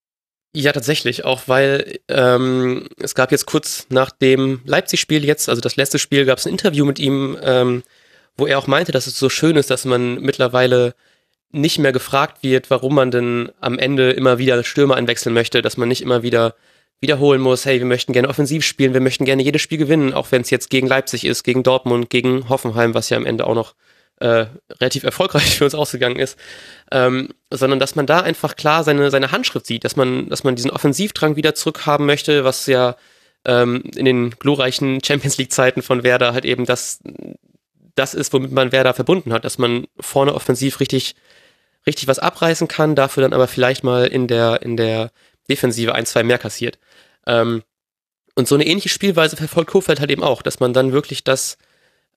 Ja, 0.55 0.71
tatsächlich, 0.71 1.25
auch 1.25 1.43
weil 1.47 1.99
ähm, 2.07 2.87
es 2.97 3.13
gab 3.13 3.31
jetzt 3.31 3.45
kurz 3.45 3.87
nach 3.89 4.09
dem 4.09 4.61
Leipzig-Spiel 4.63 5.25
jetzt, 5.25 5.49
also 5.49 5.61
das 5.61 5.75
letzte 5.75 5.99
Spiel, 5.99 6.25
gab 6.25 6.37
es 6.37 6.45
ein 6.45 6.53
Interview 6.53 6.85
mit 6.85 6.97
ihm, 6.97 7.37
ähm, 7.43 7.83
wo 8.37 8.47
er 8.47 8.57
auch 8.57 8.67
meinte, 8.67 8.93
dass 8.93 9.05
es 9.05 9.19
so 9.19 9.29
schön 9.29 9.57
ist, 9.57 9.69
dass 9.69 9.83
man 9.83 10.21
mittlerweile 10.21 10.95
nicht 11.51 11.79
mehr 11.79 11.91
gefragt 11.91 12.43
wird, 12.43 12.69
warum 12.69 12.95
man 12.95 13.11
denn 13.11 13.51
am 13.59 13.79
Ende 13.79 14.11
immer 14.11 14.37
wieder 14.37 14.63
Stürmer 14.63 14.95
einwechseln 14.95 15.33
möchte, 15.33 15.61
dass 15.61 15.77
man 15.77 15.87
nicht 15.87 16.01
immer 16.01 16.23
wieder 16.23 16.55
wiederholen 17.01 17.41
muss, 17.41 17.65
hey, 17.65 17.79
wir 17.79 17.85
möchten 17.85 18.13
gerne 18.13 18.29
offensiv 18.29 18.65
spielen, 18.65 18.93
wir 18.93 19.01
möchten 19.01 19.25
gerne 19.25 19.43
jedes 19.43 19.61
Spiel 19.61 19.77
gewinnen, 19.77 20.13
auch 20.13 20.31
wenn 20.31 20.41
es 20.41 20.49
jetzt 20.49 20.69
gegen 20.69 20.87
Leipzig 20.87 21.25
ist, 21.25 21.43
gegen 21.43 21.63
Dortmund, 21.63 22.09
gegen 22.09 22.49
Hoffenheim, 22.49 22.93
was 22.93 23.09
ja 23.09 23.17
am 23.17 23.25
Ende 23.25 23.45
auch 23.47 23.55
noch 23.55 23.75
äh, 24.19 24.45
relativ 24.79 25.03
erfolgreich 25.03 25.43
für 25.57 25.65
uns 25.65 25.75
ausgegangen 25.75 26.17
ist, 26.17 26.37
ähm, 26.91 27.29
sondern 27.49 27.79
dass 27.79 27.95
man 27.95 28.05
da 28.05 28.21
einfach 28.21 28.55
klar 28.55 28.83
seine, 28.83 29.11
seine 29.11 29.31
Handschrift 29.31 29.65
sieht, 29.65 29.83
dass 29.83 29.95
man, 29.95 30.29
dass 30.29 30.43
man 30.43 30.55
diesen 30.55 30.71
Offensivdrang 30.71 31.35
wieder 31.35 31.55
zurückhaben 31.55 32.05
möchte, 32.05 32.43
was 32.43 32.65
ja 32.65 32.95
ähm, 33.45 33.83
in 33.95 34.05
den 34.05 34.31
glorreichen 34.31 35.03
Champions 35.05 35.37
League-Zeiten 35.37 35.81
von 35.81 36.03
Werder 36.03 36.33
halt 36.33 36.45
eben 36.45 36.65
das, 36.65 36.99
das 37.95 38.13
ist, 38.13 38.33
womit 38.33 38.51
man 38.51 38.71
Werder 38.71 38.93
verbunden 38.93 39.33
hat, 39.33 39.45
dass 39.45 39.57
man 39.57 39.85
vorne 39.99 40.33
offensiv 40.33 40.79
richtig, 40.79 41.15
richtig 41.87 42.07
was 42.07 42.19
abreißen 42.19 42.67
kann, 42.67 42.95
dafür 42.95 43.21
dann 43.21 43.33
aber 43.33 43.47
vielleicht 43.47 43.83
mal 43.83 44.07
in 44.07 44.27
der, 44.27 44.61
in 44.61 44.77
der 44.77 45.11
Defensive 45.49 45.93
ein, 45.93 46.05
zwei 46.05 46.23
mehr 46.23 46.37
kassiert. 46.37 46.79
Ähm, 47.27 47.63
und 48.35 48.47
so 48.47 48.55
eine 48.55 48.65
ähnliche 48.65 48.89
Spielweise 48.89 49.37
verfolgt 49.37 49.71
Kofeld 49.71 49.99
halt 49.99 50.11
eben 50.11 50.23
auch, 50.23 50.41
dass 50.41 50.59
man 50.59 50.73
dann 50.73 50.91
wirklich 50.91 51.23
das 51.23 51.57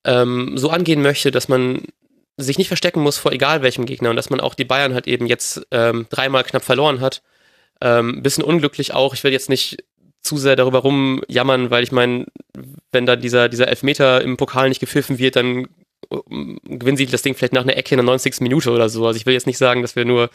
ähm, 0.04 0.56
so 0.56 0.70
angehen 0.70 1.02
möchte, 1.02 1.30
dass 1.30 1.48
man 1.48 1.82
sich 2.36 2.58
nicht 2.58 2.68
verstecken 2.68 3.00
muss 3.00 3.18
vor 3.18 3.32
egal 3.32 3.62
welchem 3.62 3.86
Gegner 3.86 4.10
und 4.10 4.16
dass 4.16 4.30
man 4.30 4.40
auch 4.40 4.54
die 4.54 4.64
Bayern 4.64 4.94
halt 4.94 5.06
eben 5.06 5.26
jetzt 5.26 5.66
ähm, 5.70 6.06
dreimal 6.08 6.44
knapp 6.44 6.64
verloren 6.64 7.00
hat. 7.00 7.22
Ähm, 7.80 8.22
bisschen 8.22 8.44
unglücklich 8.44 8.94
auch. 8.94 9.14
Ich 9.14 9.24
will 9.24 9.32
jetzt 9.32 9.48
nicht 9.48 9.84
zu 10.22 10.36
sehr 10.36 10.56
darüber 10.56 10.80
rumjammern, 10.80 11.70
weil 11.70 11.82
ich 11.82 11.92
meine, 11.92 12.26
wenn 12.92 13.06
da 13.06 13.16
dieser, 13.16 13.48
dieser 13.48 13.68
Elfmeter 13.68 14.20
im 14.22 14.36
Pokal 14.36 14.68
nicht 14.68 14.80
gepfiffen 14.80 15.18
wird, 15.18 15.36
dann 15.36 15.68
gewinnen 16.10 16.96
sie 16.96 17.06
das 17.06 17.22
Ding 17.22 17.34
vielleicht 17.34 17.52
nach 17.52 17.62
einer 17.62 17.76
Ecke 17.76 17.94
in 17.94 17.98
der 17.98 18.04
90. 18.04 18.40
Minute 18.40 18.70
oder 18.70 18.88
so. 18.88 19.06
Also 19.06 19.16
ich 19.16 19.26
will 19.26 19.34
jetzt 19.34 19.46
nicht 19.46 19.58
sagen, 19.58 19.82
dass 19.82 19.96
wir 19.96 20.04
nur 20.04 20.30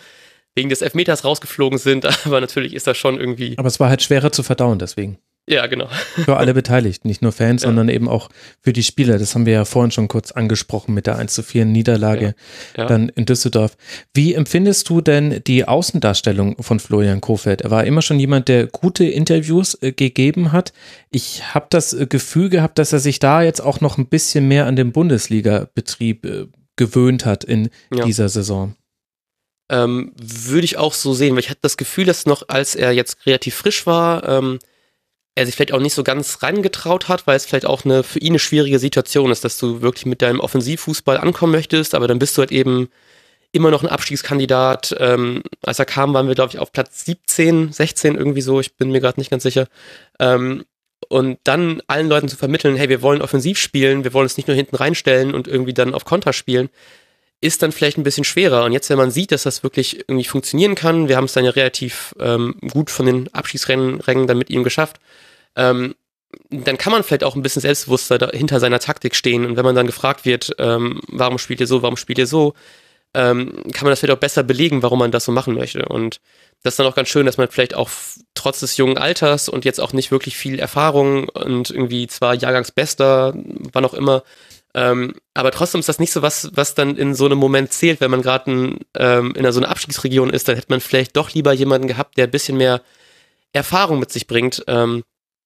wegen 0.56 0.70
des 0.70 0.82
Elfmeters 0.82 1.24
rausgeflogen 1.24 1.78
sind, 1.78 2.06
aber 2.26 2.42
natürlich 2.42 2.74
ist 2.74 2.88
das 2.88 2.98
schon 2.98 3.20
irgendwie. 3.20 3.58
Aber 3.58 3.68
es 3.68 3.80
war 3.80 3.90
halt 3.90 4.02
schwerer 4.02 4.32
zu 4.32 4.44
verdauen, 4.44 4.80
deswegen. 4.80 5.18
Ja, 5.48 5.68
genau. 5.68 5.88
Für 5.88 6.38
alle 6.38 6.54
Beteiligten, 6.54 7.10
nicht 7.10 7.22
nur 7.22 7.34
Fans, 7.34 7.64
ja. 7.64 7.68
sondern 7.68 7.90
eben 7.90 8.08
auch 8.08 8.30
für 8.62 8.72
die 8.72 8.84
Spieler. 8.84 9.18
Das 9.20 9.36
haben 9.36 9.46
wir 9.46 9.54
ja 9.54 9.66
vorhin 9.66 9.92
schon 9.92 10.08
kurz 10.08 10.32
angesprochen 10.32 10.94
mit 10.94 11.06
der 11.06 11.18
1 11.18 11.34
zu 11.34 11.44
4 11.44 11.66
Niederlage 11.66 12.36
ja. 12.78 12.84
Ja. 12.84 12.86
dann 12.88 13.10
in 13.10 13.26
Düsseldorf. 13.26 13.76
Wie 14.14 14.34
empfindest 14.34 14.88
du 14.88 15.02
denn 15.02 15.42
die 15.46 15.68
Außendarstellung 15.68 16.64
von 16.64 16.80
Florian 16.80 17.20
Kofeld? 17.20 17.62
Er 17.62 17.72
war 17.72 17.84
immer 17.84 18.02
schon 18.02 18.20
jemand, 18.20 18.48
der 18.48 18.68
gute 18.68 19.04
Interviews 19.04 19.78
äh, 19.82 19.92
gegeben 19.92 20.54
hat. 20.54 20.72
Ich 21.12 21.54
habe 21.54 21.68
das 21.70 21.92
äh, 21.92 22.08
Gefühl 22.08 22.48
gehabt, 22.50 22.80
dass 22.80 22.94
er 22.94 23.00
sich 23.00 23.20
da 23.20 23.42
jetzt 23.42 23.60
auch 23.60 23.82
noch 23.82 23.98
ein 23.98 24.08
bisschen 24.08 24.48
mehr 24.48 24.66
an 24.66 24.78
den 24.78 24.94
Bundesliga-Betrieb 24.94 26.26
äh, 26.26 26.48
gewöhnt 26.78 27.26
hat 27.26 27.44
in 27.44 27.70
dieser 27.92 28.30
Saison. 28.30 28.76
Ähm, 29.70 30.12
Würde 30.16 30.66
ich 30.66 30.78
auch 30.78 30.94
so 30.94 31.14
sehen, 31.14 31.34
weil 31.34 31.42
ich 31.42 31.50
hatte 31.50 31.60
das 31.62 31.78
Gefühl, 31.78 32.06
dass 32.06 32.26
noch, 32.26 32.44
als 32.48 32.76
er 32.76 32.92
jetzt 32.92 33.26
relativ 33.26 33.56
frisch 33.56 33.86
war, 33.86 34.28
ähm, 34.28 34.60
er 35.36 35.46
sich 35.46 35.56
vielleicht 35.56 35.74
auch 35.74 35.80
nicht 35.80 35.96
so 35.96 36.04
ganz 36.04 36.44
reingetraut 36.44 37.08
hat, 37.08 37.26
weil 37.26 37.36
es 37.36 37.46
vielleicht 37.46 37.66
auch 37.66 37.86
eine 37.86 38.04
für 38.04 38.20
ihn 38.20 38.34
eine 38.34 38.40
schwierige 38.40 38.80
Situation 38.80 39.32
ist, 39.32 39.44
dass 39.44 39.58
du 39.58 39.82
wirklich 39.82 40.06
mit 40.06 40.22
deinem 40.22 40.40
Offensivfußball 40.40 41.18
ankommen 41.18 41.54
möchtest, 41.54 41.96
aber 41.96 42.08
dann 42.08 42.20
bist 42.20 42.38
du 42.38 42.42
halt 42.42 42.52
eben 42.52 42.90
immer 43.52 43.72
noch 43.72 43.84
ein 43.84 43.90
Abstiegskandidat. 43.90 44.96
Ähm, 45.00 45.44
als 45.62 45.80
er 45.80 45.86
kam, 45.86 46.14
waren 46.14 46.28
wir, 46.28 46.36
glaube 46.36 46.52
ich, 46.54 46.60
auf 46.60 46.72
Platz 46.72 47.06
17, 47.06 47.72
16 47.72 48.16
irgendwie 48.16 48.42
so, 48.42 48.60
ich 48.60 48.76
bin 48.76 48.92
mir 48.92 49.00
gerade 49.00 49.20
nicht 49.20 49.30
ganz 49.30 49.44
sicher. 49.44 49.68
Ähm, 50.20 50.66
und 51.10 51.40
dann 51.44 51.82
allen 51.88 52.10
Leuten 52.10 52.28
zu 52.28 52.38
vermitteln, 52.38 52.76
hey, 52.76 52.90
wir 52.90 53.02
wollen 53.02 53.22
offensiv 53.22 53.60
spielen, 53.60 54.04
wir 54.04 54.14
wollen 54.14 54.26
uns 54.26 54.38
nicht 54.38 54.48
nur 54.48 54.56
hinten 54.56 54.76
reinstellen 54.76 55.34
und 55.34 55.48
irgendwie 55.48 55.74
dann 55.74 55.94
auf 55.94 56.06
Konter 56.06 56.34
spielen, 56.34 56.70
ist 57.42 57.62
dann 57.62 57.72
vielleicht 57.72 57.98
ein 57.98 58.04
bisschen 58.04 58.24
schwerer. 58.24 58.64
Und 58.64 58.72
jetzt, 58.72 58.90
wenn 58.90 58.98
man 58.98 59.12
sieht, 59.12 59.32
dass 59.32 59.44
das 59.44 59.64
wirklich 59.64 60.00
irgendwie 60.08 60.24
funktionieren 60.24 60.76
kann, 60.76 61.10
wir 61.10 61.18
haben 61.18 61.26
es 61.26 61.34
dann 61.34 61.46
ja 61.46 61.52
relativ 61.52 62.16
ähm, 62.20 62.56
gut 62.72 62.90
von 62.90 63.06
den 63.06 63.34
Abschiedsrängen 63.34 64.28
dann 64.28 64.38
mit 64.38 64.50
ihm 64.50 64.64
geschafft, 64.64 65.00
ähm, 65.56 65.96
dann 66.50 66.78
kann 66.78 66.92
man 66.92 67.04
vielleicht 67.04 67.24
auch 67.24 67.36
ein 67.36 67.44
bisschen 67.44 67.62
selbstbewusster 67.62 68.32
hinter 68.34 68.60
seiner 68.60 68.80
Taktik 68.80 69.16
stehen. 69.16 69.46
Und 69.46 69.56
wenn 69.56 69.66
man 69.66 69.76
dann 69.76 69.86
gefragt 69.86 70.26
wird, 70.26 70.56
ähm, 70.58 71.02
warum 71.08 71.38
spielt 71.38 71.60
ihr 71.60 71.68
so, 71.68 71.82
warum 71.82 71.98
spielt 71.98 72.18
ihr 72.18 72.28
so, 72.28 72.54
ähm, 73.14 73.54
kann 73.74 73.84
man 73.84 73.92
das 73.92 74.00
vielleicht 74.00 74.18
auch 74.18 74.20
besser 74.20 74.42
belegen, 74.42 74.82
warum 74.82 75.00
man 75.00 75.12
das 75.12 75.26
so 75.26 75.32
machen 75.32 75.54
möchte. 75.54 75.86
Und 75.86 76.20
das 76.64 76.74
ist 76.74 76.80
dann 76.80 76.88
auch 76.88 76.96
ganz 76.96 77.10
schön, 77.10 77.26
dass 77.26 77.38
man 77.38 77.50
vielleicht 77.50 77.76
auch 77.76 77.90
trotz 78.34 78.62
des 78.62 78.78
jungen 78.78 78.98
Alters 78.98 79.50
und 79.50 79.66
jetzt 79.66 79.80
auch 79.80 79.94
nicht 79.94 80.12
wirklich 80.12 80.36
viel 80.38 80.60
Erfahrung 80.60 81.30
und 81.30 81.70
irgendwie 81.70 82.08
zwar 82.08 82.34
Jahrgangsbester, 82.34 83.36
wann 83.72 83.86
auch 83.86 83.94
immer, 83.94 84.24
ähm, 84.76 85.14
aber 85.34 85.52
trotzdem 85.52 85.80
ist 85.80 85.90
das 85.90 86.00
nicht 86.00 86.12
so 86.12 86.22
was, 86.22 86.50
was 86.56 86.74
dann 86.74 86.98
in 86.98 87.14
so 87.14 87.26
einem 87.26 87.38
Moment 87.38 87.72
zählt, 87.74 88.02
wenn 88.02 88.10
man 88.10 88.24
gerade 88.24 88.78
ähm, 88.98 89.34
in 89.36 89.52
so 89.52 89.60
einer 89.60 89.70
Abstiegsregion 89.70 90.32
ist, 90.32 90.48
dann 90.48 90.56
hätte 90.56 90.70
man 90.70 90.82
vielleicht 90.82 91.16
doch 91.16 91.32
lieber 91.32 91.54
jemanden 91.54 91.88
gehabt, 91.88 92.18
der 92.18 92.26
ein 92.26 92.32
bisschen 92.32 92.58
mehr 92.58 92.82
Erfahrung 93.52 94.00
mit 94.00 94.12
sich 94.12 94.26
bringt. 94.26 94.64
Ähm, 94.68 95.04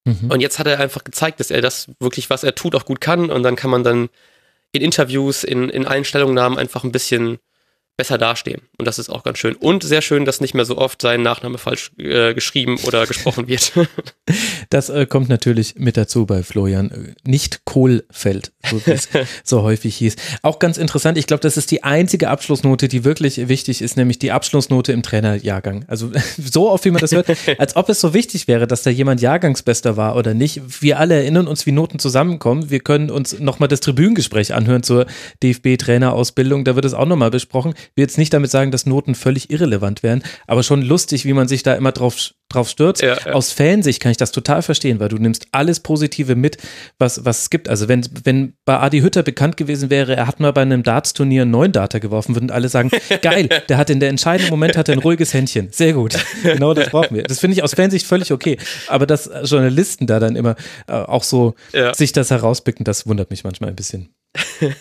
mhm. 0.08 0.30
Und 0.30 0.40
jetzt 0.40 0.58
hat 0.58 0.66
er 0.66 0.80
einfach 0.80 1.04
gezeigt, 1.04 1.40
dass 1.40 1.50
er 1.50 1.60
das 1.60 1.88
wirklich, 2.00 2.30
was 2.30 2.44
er 2.44 2.54
tut, 2.54 2.74
auch 2.74 2.84
gut 2.84 3.00
kann. 3.00 3.30
Und 3.30 3.42
dann 3.42 3.56
kann 3.56 3.70
man 3.70 3.84
dann 3.84 4.08
in 4.72 4.82
Interviews, 4.82 5.44
in, 5.44 5.68
in 5.68 5.86
allen 5.86 6.04
Stellungnahmen 6.04 6.58
einfach 6.58 6.84
ein 6.84 6.92
bisschen 6.92 7.38
besser 7.96 8.16
dastehen. 8.16 8.62
Und 8.78 8.86
das 8.86 8.98
ist 8.98 9.10
auch 9.10 9.24
ganz 9.24 9.38
schön. 9.38 9.56
Und 9.56 9.82
sehr 9.82 10.02
schön, 10.02 10.24
dass 10.24 10.40
nicht 10.40 10.54
mehr 10.54 10.64
so 10.64 10.78
oft 10.78 11.02
sein 11.02 11.22
Nachname 11.22 11.58
falsch 11.58 11.90
äh, 11.98 12.32
geschrieben 12.32 12.78
oder 12.84 13.06
gesprochen 13.06 13.48
wird. 13.48 13.72
das 14.70 14.88
äh, 14.88 15.06
kommt 15.06 15.28
natürlich 15.28 15.74
mit 15.76 15.96
dazu 15.96 16.26
bei 16.26 16.42
Florian. 16.42 17.14
Nicht 17.26 17.64
Kohlfeld, 17.64 18.52
so 18.68 18.84
wie 18.84 18.90
es 18.92 19.08
so 19.44 19.62
häufig 19.62 19.96
hieß. 19.96 20.16
Auch 20.42 20.58
ganz 20.58 20.78
interessant, 20.78 21.18
ich 21.18 21.26
glaube, 21.26 21.40
das 21.40 21.56
ist 21.56 21.70
die 21.70 21.84
einzige 21.84 22.28
Abschlussnote, 22.28 22.88
die 22.88 23.04
wirklich 23.04 23.48
wichtig 23.48 23.82
ist, 23.82 23.96
nämlich 23.96 24.18
die 24.18 24.32
Abschlussnote 24.32 24.92
im 24.92 25.02
Trainerjahrgang. 25.02 25.84
Also 25.88 26.12
so 26.38 26.70
oft, 26.70 26.84
wie 26.84 26.90
man 26.90 27.00
das 27.00 27.12
hört, 27.12 27.26
als 27.58 27.76
ob 27.76 27.88
es 27.88 28.00
so 28.00 28.14
wichtig 28.14 28.48
wäre, 28.48 28.66
dass 28.66 28.82
da 28.82 28.90
jemand 28.90 29.20
Jahrgangsbester 29.20 29.96
war 29.96 30.16
oder 30.16 30.34
nicht. 30.34 30.60
Wir 30.80 30.98
alle 30.98 31.14
erinnern 31.14 31.48
uns, 31.48 31.66
wie 31.66 31.72
Noten 31.72 31.98
zusammenkommen. 31.98 32.70
Wir 32.70 32.80
können 32.80 33.10
uns 33.10 33.38
nochmal 33.38 33.68
das 33.68 33.80
Tribünengespräch 33.80 34.54
anhören 34.54 34.82
zur 34.82 35.06
DFB-Trainerausbildung. 35.42 36.64
Da 36.64 36.74
wird 36.74 36.84
es 36.84 36.94
auch 36.94 37.06
nochmal 37.06 37.30
besprochen 37.30 37.74
will 37.98 38.04
jetzt 38.04 38.16
nicht 38.16 38.32
damit 38.32 38.50
sagen, 38.50 38.70
dass 38.70 38.86
Noten 38.86 39.14
völlig 39.14 39.50
irrelevant 39.50 40.02
wären, 40.02 40.22
aber 40.46 40.62
schon 40.62 40.82
lustig, 40.82 41.24
wie 41.24 41.32
man 41.34 41.48
sich 41.48 41.62
da 41.62 41.74
immer 41.74 41.92
drauf, 41.92 42.32
drauf 42.48 42.68
stürzt. 42.68 43.02
Ja, 43.02 43.16
ja. 43.24 43.32
Aus 43.32 43.52
Fansicht 43.52 44.00
kann 44.00 44.10
ich 44.10 44.16
das 44.16 44.32
total 44.32 44.62
verstehen, 44.62 45.00
weil 45.00 45.08
du 45.08 45.18
nimmst 45.18 45.46
alles 45.52 45.80
Positive 45.80 46.34
mit, 46.34 46.56
was, 46.98 47.24
was 47.24 47.42
es 47.42 47.50
gibt. 47.50 47.68
Also 47.68 47.88
wenn, 47.88 48.06
wenn 48.24 48.54
bei 48.64 48.78
Adi 48.78 49.00
Hütter 49.00 49.22
bekannt 49.22 49.56
gewesen 49.56 49.90
wäre, 49.90 50.16
er 50.16 50.26
hat 50.26 50.40
mal 50.40 50.52
bei 50.52 50.62
einem 50.62 50.82
Darts-Turnier 50.82 51.42
einen 51.42 51.50
neuen 51.50 51.72
Data 51.72 51.98
geworfen, 51.98 52.34
würden 52.34 52.50
alle 52.50 52.68
sagen, 52.68 52.90
geil, 53.22 53.48
der 53.68 53.76
hat 53.76 53.90
in 53.90 54.00
der 54.00 54.08
entscheidenden 54.08 54.50
Moment 54.50 54.76
hat 54.76 54.88
ein 54.88 54.98
ruhiges 54.98 55.34
Händchen. 55.34 55.68
Sehr 55.72 55.92
gut. 55.92 56.16
Genau 56.42 56.74
das 56.74 56.90
brauchen 56.90 57.16
wir. 57.16 57.22
Das 57.24 57.40
finde 57.40 57.56
ich 57.56 57.62
aus 57.62 57.74
Fansicht 57.74 58.06
völlig 58.06 58.32
okay. 58.32 58.58
Aber 58.86 59.06
dass 59.06 59.30
Journalisten 59.44 60.06
da 60.06 60.20
dann 60.20 60.36
immer 60.36 60.56
äh, 60.86 60.92
auch 60.92 61.24
so 61.24 61.54
ja. 61.72 61.92
sich 61.94 62.12
das 62.12 62.30
herauspicken, 62.30 62.84
das 62.84 63.06
wundert 63.06 63.30
mich 63.30 63.44
manchmal 63.44 63.70
ein 63.70 63.76
bisschen. 63.76 64.08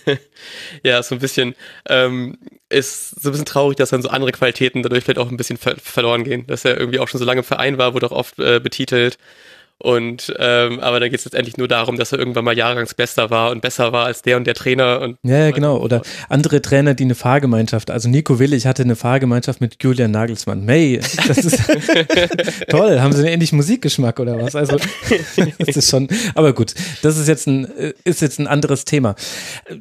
ja, 0.83 1.01
so 1.03 1.15
ein 1.15 1.19
bisschen 1.19 1.55
ähm, 1.89 2.37
ist 2.69 3.21
so 3.21 3.29
ein 3.29 3.31
bisschen 3.31 3.45
traurig, 3.45 3.77
dass 3.77 3.89
dann 3.91 4.01
so 4.01 4.09
andere 4.09 4.31
Qualitäten 4.31 4.83
dadurch 4.83 5.03
vielleicht 5.03 5.19
auch 5.19 5.29
ein 5.29 5.37
bisschen 5.37 5.57
ver 5.57 5.75
verloren 5.77 6.23
gehen. 6.23 6.45
Dass 6.47 6.65
er 6.65 6.77
irgendwie 6.77 6.99
auch 6.99 7.07
schon 7.07 7.19
so 7.19 7.25
lange 7.25 7.39
im 7.39 7.45
Verein 7.45 7.77
war, 7.77 7.93
wurde 7.93 8.07
auch 8.07 8.11
oft 8.11 8.39
äh, 8.39 8.59
betitelt 8.59 9.17
und 9.79 10.33
ähm, 10.39 10.79
aber 10.79 10.99
dann 10.99 11.11
geht 11.11 11.19
es 11.19 11.25
letztendlich 11.25 11.57
nur 11.57 11.67
darum, 11.67 11.97
dass 11.97 12.11
er 12.11 12.17
irgendwann 12.17 12.45
mal 12.45 12.57
Jahrgangsbester 12.57 13.29
war 13.29 13.51
und 13.51 13.61
besser 13.61 13.93
war 13.93 14.05
als 14.05 14.23
der 14.23 14.37
und 14.37 14.47
der 14.47 14.55
Trainer. 14.55 15.01
Und 15.01 15.17
ja, 15.21 15.37
ja, 15.37 15.51
genau. 15.51 15.77
Oder 15.77 16.01
andere 16.29 16.63
Trainer, 16.63 16.95
die 16.95 17.03
eine 17.03 17.13
Fahrgemeinschaft, 17.13 17.91
also 17.91 18.09
Nico 18.09 18.39
Willig 18.39 18.65
hatte 18.65 18.81
eine 18.81 18.95
Fahrgemeinschaft 18.95 19.61
mit 19.61 19.77
Julian 19.83 20.09
Nagelsmann. 20.09 20.65
May, 20.65 20.99
das 21.27 21.37
ist 21.37 21.59
toll. 22.69 22.99
Haben 22.99 23.13
sie 23.13 23.19
einen 23.19 23.33
ähnlichen 23.33 23.57
Musikgeschmack 23.57 24.19
oder 24.19 24.41
was? 24.41 24.55
Also 24.55 24.77
das 25.59 25.75
ist 25.75 25.89
schon, 25.91 26.07
aber 26.33 26.53
gut, 26.53 26.73
das 27.03 27.17
ist 27.17 27.27
jetzt 27.27 27.45
ein, 27.45 27.65
ist 28.03 28.21
jetzt 28.21 28.39
ein 28.39 28.47
anderes 28.47 28.83
Thema. 28.83 29.15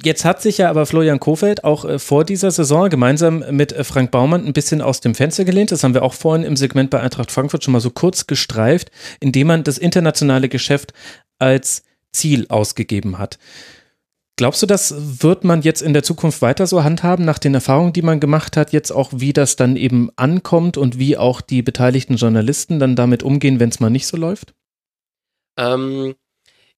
Jetzt 0.03 0.27
hat 0.27 0.43
sich 0.43 0.59
ja 0.59 0.69
aber 0.69 0.85
Florian 0.85 1.21
Kofeld 1.21 1.65
auch 1.65 1.87
äh, 1.87 1.99
vor 1.99 2.25
dieser 2.25 2.51
Saison 2.51 2.91
gemeinsam 2.91 3.45
mit 3.51 3.73
äh, 3.73 3.83
Frank 3.83 4.11
Baumann 4.11 4.45
ein 4.45 4.53
bisschen 4.53 4.83
aus 4.83 5.01
dem 5.01 5.15
Fenster 5.15 5.47
gelehnt. 5.47 5.73
Das 5.73 5.85
haben 5.85 5.95
wir 5.95 6.03
auch 6.03 6.13
vorhin 6.13 6.45
im 6.45 6.57
Segment 6.57 6.91
bei 6.91 7.01
Eintracht 7.01 7.31
Frankfurt 7.33 7.65
schon 7.65 7.73
mal 7.73 7.81
so 7.81 7.91
kurz 7.91 8.27
gestreift, 8.27 8.91
indem 9.21 9.47
man 9.47 9.65
das 9.65 9.79
internationale 9.87 10.49
Geschäft 10.49 10.93
als 11.39 11.85
Ziel 12.13 12.47
ausgegeben 12.49 13.19
hat. 13.19 13.39
Glaubst 14.39 14.63
du, 14.63 14.67
das 14.67 15.23
wird 15.23 15.45
man 15.45 15.63
jetzt 15.63 15.81
in 15.81 15.95
der 15.95 16.03
Zukunft 16.03 16.43
weiter 16.43 16.67
so 16.67 16.85
handhaben, 16.85 17.25
nach 17.25 17.39
den 17.39 17.55
Erfahrungen, 17.55 17.95
die 17.95 18.03
man 18.03 18.21
gemacht 18.21 18.59
hat, 18.59 18.71
jetzt 18.71 18.91
auch, 18.91 19.11
wie 19.15 19.33
das 19.33 19.57
dann 19.57 19.77
eben 19.77 20.11
ankommt 20.17 20.77
und 20.77 20.99
wie 20.99 21.17
auch 21.17 21.41
die 21.41 21.63
beteiligten 21.63 22.17
Journalisten 22.17 22.79
dann 22.79 22.97
damit 22.97 23.23
umgehen, 23.23 23.61
wenn 23.61 23.71
es 23.71 23.81
mal 23.81 23.89
nicht 23.89 24.07
so 24.07 24.19
läuft? 24.19 24.53
Ähm, 25.57 26.17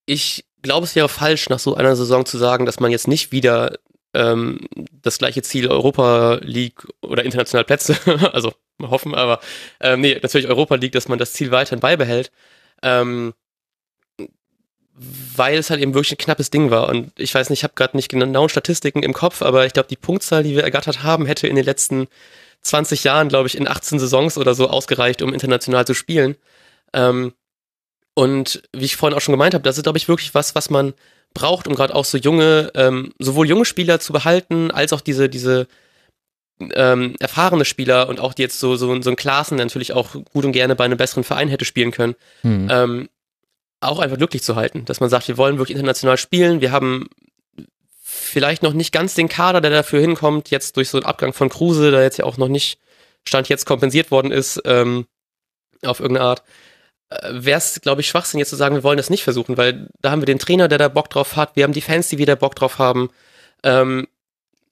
ich 0.07 0.45
glaube, 0.63 0.85
es 0.85 0.95
wäre 0.95 1.09
falsch, 1.09 1.49
nach 1.49 1.59
so 1.59 1.75
einer 1.75 1.97
Saison 1.97 2.25
zu 2.25 2.39
sagen, 2.39 2.65
dass 2.65 2.79
man 2.79 2.93
jetzt 2.93 3.09
nicht 3.09 3.33
wieder 3.33 3.79
ähm, 4.15 4.61
das 5.03 5.19
gleiche 5.19 5.43
Ziel 5.43 5.67
Europa 5.67 6.39
League 6.43 6.87
oder 7.03 7.25
international 7.25 7.65
Plätze, 7.65 7.97
also 8.33 8.53
hoffen, 8.81 9.17
aber 9.17 9.41
ähm, 9.81 10.01
nee, 10.01 10.17
natürlich 10.23 10.49
Europa 10.49 10.77
League, 10.77 10.93
dass 10.93 11.09
man 11.09 11.19
das 11.19 11.33
Ziel 11.33 11.51
weiterhin 11.51 11.81
beibehält. 11.81 12.31
Ähm, 12.83 13.35
weil 15.37 15.59
es 15.59 15.71
halt 15.71 15.81
eben 15.81 15.95
wirklich 15.95 16.13
ein 16.13 16.19
knappes 16.19 16.51
Ding 16.51 16.71
war. 16.71 16.89
Und 16.89 17.13
ich 17.17 17.33
weiß 17.35 17.51
nicht, 17.51 17.61
ich 17.61 17.65
habe 17.65 17.75
gerade 17.77 17.97
nicht 17.97 18.09
genauen 18.09 18.49
Statistiken 18.49 19.03
im 19.03 19.13
Kopf, 19.13 19.43
aber 19.43 19.65
ich 19.65 19.73
glaube, 19.73 19.89
die 19.89 19.97
Punktzahl, 19.97 20.43
die 20.43 20.57
wir 20.57 20.65
ergattert 20.65 21.03
haben, 21.03 21.27
hätte 21.27 21.47
in 21.47 21.57
den 21.57 21.65
letzten 21.65 22.09
20 22.63 23.05
Jahren, 23.05 23.29
glaube 23.29 23.47
ich, 23.47 23.57
in 23.57 23.69
18 23.69 24.01
Saisons 24.01 24.37
oder 24.37 24.55
so 24.55 24.69
ausgereicht, 24.69 25.23
um 25.23 25.33
international 25.33 25.87
zu 25.87 25.95
spielen. 25.95 26.37
Ähm, 26.93 27.33
und 28.15 28.63
wie 28.73 28.87
ich 28.87 28.97
vorhin 28.97 29.17
auch 29.17 29.21
schon 29.21 29.33
gemeint 29.33 29.55
habe, 29.55 29.63
das 29.63 29.77
ist, 29.77 29.85
glaube 29.85 29.99
ich, 29.99 30.09
wirklich 30.09 30.35
was, 30.35 30.57
was 30.57 30.71
man 30.71 30.95
braucht, 31.35 31.69
um 31.69 31.75
gerade 31.75 31.95
auch 31.95 32.05
so 32.05 32.19
junge, 32.19 32.73
ähm, 32.75 33.13
sowohl 33.21 33.47
junge 33.47 33.65
Spieler 33.65 34.01
zu 34.01 34.13
behalten, 34.13 34.73
als 34.73 34.93
auch 34.93 35.01
diese, 35.01 35.29
diese 35.29 35.69
ähm, 36.75 37.15
erfahrene 37.21 37.65
Spieler 37.65 38.09
und 38.09 38.21
auch 38.21 38.35
die 38.35 38.43
jetzt 38.43 38.59
so, 38.61 38.77
so, 38.77 39.01
so 39.01 39.11
ein 39.11 39.17
Klassen 39.17 39.57
natürlich 39.57 39.93
auch 39.93 40.13
gut 40.33 40.45
und 40.45 40.53
gerne 40.53 40.75
bei 40.75 40.85
einem 40.85 40.99
besseren 40.99 41.25
Verein 41.25 41.49
hätte 41.49 41.65
spielen 41.65 41.91
können, 41.91 42.15
Hm. 42.43 42.69
ähm, 42.71 43.09
auch 43.81 44.01
einfach 44.01 44.17
glücklich 44.17 44.43
zu 44.43 44.57
halten. 44.57 44.85
Dass 44.85 45.01
man 45.01 45.09
sagt, 45.11 45.29
wir 45.29 45.37
wollen 45.37 45.59
wirklich 45.59 45.77
international 45.77 46.17
spielen, 46.17 46.61
wir 46.61 46.73
haben 46.73 47.09
vielleicht 48.03 48.63
noch 48.63 48.73
nicht 48.73 48.93
ganz 48.93 49.15
den 49.15 49.29
Kader, 49.29 49.61
der 49.61 49.71
dafür 49.71 50.01
hinkommt, 50.01 50.51
jetzt 50.51 50.77
durch 50.77 50.89
so 50.89 50.99
einen 50.99 51.07
Abgang 51.07 51.33
von 51.33 51.49
Kruse, 51.49 51.91
der 51.91 52.03
jetzt 52.03 52.19
ja 52.19 52.25
auch 52.25 52.37
noch 52.39 52.49
nicht 52.49 52.79
Stand 53.27 53.49
jetzt 53.49 53.67
kompensiert 53.67 54.11
worden 54.11 54.33
ist, 54.33 54.61
ähm, 54.65 55.07
auf 55.85 56.01
irgendeine 56.01 56.27
Art, 56.29 56.43
wäre 57.31 57.59
es, 57.59 57.81
glaube 57.81 58.01
ich, 58.01 58.09
Schwachsinn 58.09 58.39
jetzt 58.39 58.51
zu 58.51 58.57
sagen, 58.57 58.75
wir 58.75 58.83
wollen 58.83 58.97
das 58.97 59.11
nicht 59.11 59.25
versuchen, 59.25 59.57
weil 59.57 59.89
da 60.01 60.11
haben 60.11 60.21
wir 60.21 60.27
den 60.27 60.39
Trainer, 60.39 60.69
der 60.69 60.79
da 60.79 60.89
Bock 60.89 61.09
drauf 61.09 61.37
hat, 61.37 61.57
wir 61.57 61.65
haben 61.65 61.73
die 61.73 61.81
Fans, 61.81 62.09
die 62.09 62.19
wieder 62.19 62.37
Bock 62.37 62.55
drauf 62.55 62.79
haben. 62.79 63.11
Ähm, 63.63 64.09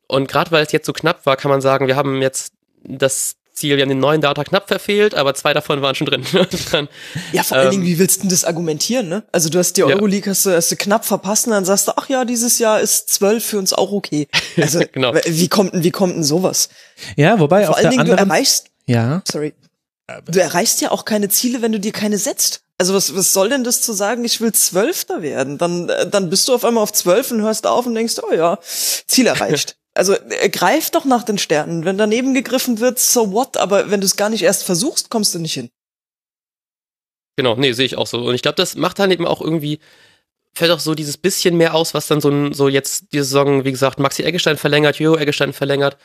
und 0.09 0.29
gerade 0.29 0.51
weil 0.51 0.65
es 0.65 0.73
jetzt 0.73 0.87
so 0.87 0.93
knapp 0.93 1.27
war, 1.27 1.37
kann 1.37 1.51
man 1.51 1.61
sagen, 1.61 1.87
wir 1.87 1.97
haben 1.97 2.21
jetzt 2.23 2.53
das 2.85 3.37
Ziel, 3.53 3.77
wir 3.77 3.83
haben 3.83 3.89
den 3.89 3.99
neuen 4.01 4.21
Data 4.21 4.45
knapp 4.45 4.69
verfehlt, 4.69 5.15
aber 5.15 5.35
zwei 5.35 5.55
davon 5.55 5.81
waren 5.81 5.95
schon 5.95 6.07
drin. 6.07 6.25
Dann, 6.73 6.89
Ja, 7.33 7.43
vor 7.43 7.57
allen 7.57 7.67
Ähm, 7.69 7.71
Dingen, 7.73 7.85
wie 7.87 7.99
willst 7.99 8.19
du 8.19 8.21
denn 8.23 8.31
das 8.31 8.45
argumentieren, 8.45 9.09
ne? 9.09 9.25
Also 9.33 9.49
du 9.49 9.59
hast 9.59 9.73
die 9.79 9.81
Ja. 9.81 9.87
Euroleague, 9.87 10.31
hast 10.31 10.45
du, 10.45 10.51
hast 10.55 10.71
du 10.71 10.77
knapp 10.77 11.07
verpasst 11.07 11.47
und 11.47 11.53
dann 11.53 11.65
sagst 11.65 11.89
du, 11.89 11.93
ach 11.97 12.09
ja, 12.11 12.27
dieses 12.27 12.59
Jahr 12.59 12.81
ist 12.81 13.09
zwölf 13.09 13.45
für 13.47 13.59
uns 13.59 13.73
auch 13.73 13.93
okay. 13.93 14.29
Also, 14.61 14.81
Genau. 14.93 15.15
wie 15.25 15.49
kommt 15.49 15.73
denn, 15.73 15.83
wie 15.85 15.91
kommt 15.91 16.17
denn 16.17 16.23
sowas? 16.25 16.69
Ja, 17.17 17.41
wobei 17.41 17.63
Vor 17.65 17.71
auf 17.71 17.77
allen 17.77 17.85
der 17.85 17.91
Dingen, 17.93 18.05
du 18.05 18.13
anderen, 18.13 18.29
erreichst, 18.31 18.67
ja, 18.85 19.23
sorry, 19.27 19.55
du 20.31 20.39
erreichst 20.39 20.81
ja 20.83 20.91
auch 20.91 21.05
keine 21.07 21.29
Ziele, 21.31 21.63
wenn 21.63 21.73
du 21.73 21.81
dir 21.81 21.93
keine 21.93 22.19
setzt. 22.19 22.61
Also 22.79 22.93
was, 22.93 23.17
was 23.17 23.33
soll 23.33 23.49
denn 23.49 23.65
das 23.65 23.81
zu 23.81 23.95
sagen, 23.95 24.23
ich 24.27 24.43
will 24.43 24.53
Zwölfter 24.53 25.23
werden? 25.23 25.57
Dann, 25.57 25.89
äh, 25.89 26.07
dann 26.11 26.29
bist 26.29 26.47
du 26.47 26.55
auf 26.55 26.63
einmal 26.63 26.83
auf 26.83 26.93
zwölf 26.93 27.31
und 27.31 27.41
hörst 27.41 27.67
auf 27.67 27.87
und 27.87 27.95
denkst, 27.95 28.17
oh 28.23 28.35
ja, 28.35 28.59
Ziel 29.07 29.27
erreicht. 29.29 29.77
Also 29.97 30.15
äh, 30.15 30.49
greif 30.51 30.91
doch 30.91 31.05
nach 31.05 31.23
den 31.23 31.39
Sternen. 31.39 31.85
Wenn 31.85 31.99
daneben 31.99 32.35
gegriffen 32.35 32.81
wird, 32.81 32.99
so 32.99 33.33
what? 33.33 33.57
Aber 33.57 33.91
wenn 33.91 34.01
du 34.01 34.07
es 34.07 34.17
gar 34.17 34.29
nicht 34.29 34.43
erst 34.43 34.65
versuchst, 34.65 35.11
kommst 35.11 35.35
du 35.35 35.39
nicht 35.39 35.55
hin. 35.55 35.71
genau, 37.37 37.57
nee, 37.57 37.73
sehe 37.73 37.87
ich 37.87 37.97
auch 37.97 38.07
so. 38.07 38.25
Und 38.25 38.35
ich 38.35 38.43
glaube, 38.43 38.57
das 38.57 38.77
macht 38.77 38.99
dann 38.99 39.11
eben 39.11 39.27
auch 39.27 39.41
irgendwie, 39.41 39.81
fällt 40.55 40.71
auch 40.71 40.81
so 40.81 40.95
dieses 40.95 41.17
bisschen 41.17 41.57
mehr 41.57 41.75
aus, 41.75 41.95
was 41.95 42.07
dann 42.07 42.21
so, 42.21 42.53
so 42.53 42.69
jetzt 42.69 43.13
die 43.13 43.19
Saison, 43.19 43.65
wie 43.65 43.73
gesagt, 43.73 43.99
Maxi 43.99 44.23
Eggestein 44.23 44.57
verlängert, 44.57 44.99
Jojo 44.99 45.17
Eggestein 45.17 45.53
verlängert, 45.53 45.97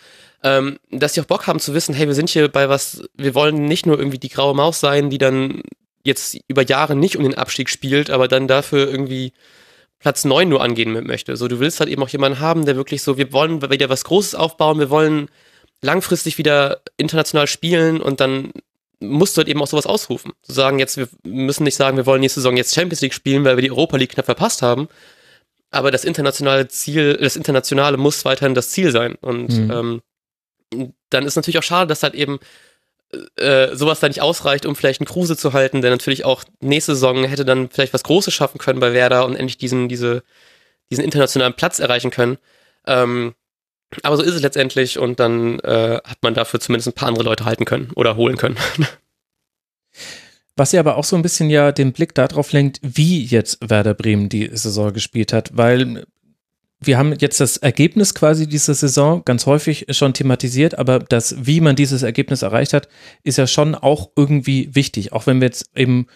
ähm, 0.44 0.80
dass 0.90 1.14
die 1.14 1.22
auch 1.22 1.26
Bock 1.26 1.48
haben 1.48 1.60
zu 1.60 1.74
wissen, 1.74 1.94
hey, 1.94 2.08
wir 2.08 2.16
sind 2.16 2.30
hier 2.30 2.50
bei 2.50 2.70
was, 2.70 3.04
wir 3.16 3.36
wollen 3.36 3.66
nicht 3.66 3.86
nur 3.86 3.98
irgendwie 3.98 4.20
die 4.20 4.30
graue 4.30 4.56
Maus 4.56 4.80
sein, 4.80 5.10
die 5.10 5.18
dann 5.18 5.62
jetzt 6.04 6.38
über 6.48 6.64
Jahre 6.64 6.96
nicht 6.96 7.18
um 7.18 7.24
den 7.24 7.36
Abstieg 7.36 7.70
spielt, 7.70 8.10
aber 8.10 8.28
dann 8.28 8.48
dafür 8.48 8.90
irgendwie 8.90 9.34
Platz 10.02 10.26
neun 10.26 10.50
nur 10.50 10.62
angehen 10.62 10.92
möchte. 11.06 11.38
So, 11.38 11.48
du 11.48 11.60
willst 11.60 11.80
halt 11.80 11.90
eben 11.90 12.02
auch 12.04 12.10
jemanden 12.10 12.40
haben, 12.40 12.66
der 12.66 12.76
wirklich 12.76 13.04
so, 13.04 13.18
wir 13.18 13.32
wollen 13.32 13.62
wieder 13.70 13.90
was 13.90 14.04
Großes 14.04 14.36
aufbauen, 14.36 14.80
wir 14.80 14.90
wollen 14.90 15.30
langfristig 15.82 16.38
wieder 16.38 16.82
international 16.98 17.48
spielen 17.48 18.02
und 18.02 18.20
dann 18.20 18.52
musst 19.00 19.36
du 19.36 19.40
halt 19.40 19.48
eben 19.48 19.62
auch 19.62 19.68
sowas 19.68 19.86
ausrufen. 19.88 20.32
Zu 20.44 20.54
sagen, 20.54 20.80
jetzt, 20.80 20.98
wir 20.98 21.08
müssen 21.24 21.64
nicht 21.64 21.76
sagen, 21.76 21.98
wir 21.98 22.06
wollen 22.06 22.22
nächste 22.22 22.40
Saison 22.40 22.58
jetzt 22.58 22.76
Champions 22.76 23.02
League 23.02 23.14
spielen, 23.14 23.44
weil 23.46 23.58
wir 23.58 23.62
die 23.64 23.72
Europa 23.72 23.98
League 23.98 24.12
knapp 24.12 24.26
verpasst 24.26 24.62
haben. 24.62 24.90
Aber 25.72 25.90
das 25.90 26.04
internationale 26.04 26.68
Ziel, 26.68 27.18
das 27.20 27.36
Internationale 27.36 27.98
muss 27.98 28.26
weiterhin 28.26 28.54
das 28.54 28.70
Ziel 28.70 28.92
sein. 28.92 29.16
Und 29.22 29.50
Mhm. 29.50 29.72
ähm, 29.72 30.92
dann 31.10 31.26
ist 31.26 31.36
natürlich 31.36 31.58
auch 31.58 31.64
schade, 31.64 31.88
dass 31.88 32.04
halt 32.04 32.14
eben 32.14 32.40
äh, 33.38 33.76
sowas 33.76 34.00
da 34.00 34.08
nicht 34.08 34.22
ausreicht, 34.22 34.66
um 34.66 34.76
vielleicht 34.76 35.02
einen 35.02 35.08
Kruse 35.08 35.36
zu 35.38 35.54
halten, 35.54 35.82
der 35.82 35.92
natürlich 35.92 36.26
auch 36.26 36.44
nächste 36.62 36.94
Saison 36.94 37.24
hätte 37.24 37.46
dann 37.46 37.70
vielleicht 37.70 37.94
was 37.94 38.04
Großes 38.04 38.34
schaffen 38.34 38.58
können 38.58 38.80
bei 38.80 38.94
Werder 38.94 39.26
und 39.26 39.36
endlich 39.36 39.58
diesen, 39.58 39.90
diese, 39.90 40.24
diesen 40.90 41.04
internationalen 41.04 41.54
Platz 41.54 41.80
erreichen 41.80 42.12
können. 42.12 42.38
Ähm, 42.88 43.34
aber 44.04 44.18
so 44.18 44.24
ist 44.24 44.36
es 44.36 44.42
letztendlich 44.42 44.98
und 44.98 45.20
dann 45.20 45.60
äh, 45.60 46.00
hat 46.04 46.20
man 46.22 46.34
dafür 46.34 46.60
zumindest 46.60 46.88
ein 46.88 46.94
paar 46.94 47.10
andere 47.10 47.26
Leute 47.26 47.46
halten 47.46 47.66
können 47.66 47.92
oder 47.96 48.16
holen 48.16 48.38
können. 48.38 48.58
Was 50.56 50.72
ja 50.72 50.80
aber 50.80 50.98
auch 50.98 51.04
so 51.04 51.16
ein 51.16 51.22
bisschen 51.22 51.50
ja 51.50 51.72
den 51.72 51.94
Blick 51.94 52.14
darauf 52.14 52.52
lenkt, 52.52 52.80
wie 52.82 53.24
jetzt 53.24 53.58
Werder 53.68 53.94
Bremen 53.94 54.30
die 54.30 54.50
Saison 54.54 54.94
gespielt 54.94 55.34
hat, 55.34 55.50
weil 55.54 56.06
wir 56.84 56.98
haben 56.98 57.14
jetzt 57.20 57.40
das 57.40 57.58
Ergebnis 57.58 58.16
quasi 58.16 58.48
dieser 58.48 58.74
Saison 58.74 59.24
ganz 59.24 59.46
häufig 59.46 59.86
schon 59.92 60.14
thematisiert, 60.14 60.78
aber 60.80 61.00
das, 61.00 61.36
wie 61.40 61.62
man 61.62 61.76
dieses 61.76 62.02
Ergebnis 62.02 62.42
erreicht 62.42 62.74
hat, 62.74 62.88
ist 63.24 63.38
ja 63.38 63.46
schon 63.46 63.76
auch 63.76 64.10
irgendwie 64.16 64.74
wichtig, 64.74 65.14
auch 65.14 65.28
wenn 65.28 65.40
wir 65.40 65.48
jetzt 65.48 65.66
eben 65.76 66.08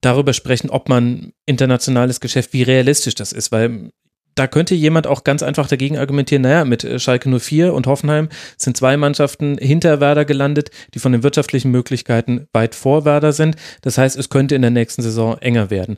darüber 0.00 0.32
sprechen, 0.32 0.70
ob 0.70 0.88
man 0.88 1.32
internationales 1.44 2.20
Geschäft, 2.20 2.52
wie 2.54 2.62
realistisch 2.62 3.14
das 3.14 3.32
ist, 3.32 3.52
weil 3.52 3.90
da 4.36 4.46
könnte 4.46 4.74
jemand 4.74 5.06
auch 5.06 5.24
ganz 5.24 5.42
einfach 5.42 5.66
dagegen 5.66 5.98
argumentieren, 5.98 6.42
naja, 6.42 6.64
mit 6.64 6.84
äh, 6.84 6.98
Schalke 6.98 7.28
04 7.28 7.72
und 7.72 7.86
Hoffenheim 7.86 8.28
sind 8.56 8.76
zwei 8.76 8.96
Mannschaften 8.96 9.58
hinter 9.58 10.00
Werder 10.00 10.24
gelandet, 10.24 10.70
die 10.94 10.98
von 10.98 11.12
den 11.12 11.22
wirtschaftlichen 11.22 11.70
Möglichkeiten 11.70 12.46
weit 12.52 12.74
vor 12.74 13.04
Werder 13.04 13.32
sind. 13.32 13.56
Das 13.80 13.96
heißt, 13.98 14.16
es 14.16 14.28
könnte 14.28 14.54
in 14.54 14.62
der 14.62 14.70
nächsten 14.70 15.02
Saison 15.02 15.38
enger 15.38 15.70
werden. 15.70 15.96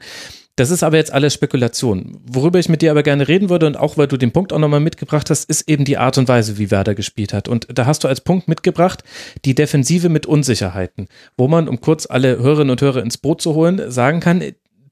Das 0.58 0.72
ist 0.72 0.82
aber 0.82 0.96
jetzt 0.96 1.12
alles 1.12 1.34
Spekulation. 1.34 2.18
Worüber 2.26 2.58
ich 2.58 2.68
mit 2.68 2.82
dir 2.82 2.90
aber 2.90 3.04
gerne 3.04 3.28
reden 3.28 3.48
würde 3.48 3.64
und 3.68 3.76
auch 3.76 3.96
weil 3.96 4.08
du 4.08 4.16
den 4.16 4.32
Punkt 4.32 4.52
auch 4.52 4.58
nochmal 4.58 4.80
mitgebracht 4.80 5.30
hast, 5.30 5.48
ist 5.48 5.68
eben 5.68 5.84
die 5.84 5.98
Art 5.98 6.18
und 6.18 6.26
Weise, 6.26 6.58
wie 6.58 6.72
Werder 6.72 6.96
gespielt 6.96 7.32
hat. 7.32 7.46
Und 7.46 7.68
da 7.72 7.86
hast 7.86 8.02
du 8.02 8.08
als 8.08 8.22
Punkt 8.22 8.48
mitgebracht 8.48 9.04
die 9.44 9.54
Defensive 9.54 10.08
mit 10.08 10.26
Unsicherheiten, 10.26 11.06
wo 11.36 11.46
man, 11.46 11.68
um 11.68 11.80
kurz 11.80 12.06
alle 12.06 12.38
Hörerinnen 12.38 12.72
und 12.72 12.80
Hörer 12.80 13.04
ins 13.04 13.18
Boot 13.18 13.40
zu 13.40 13.54
holen, 13.54 13.88
sagen 13.88 14.18
kann, 14.18 14.42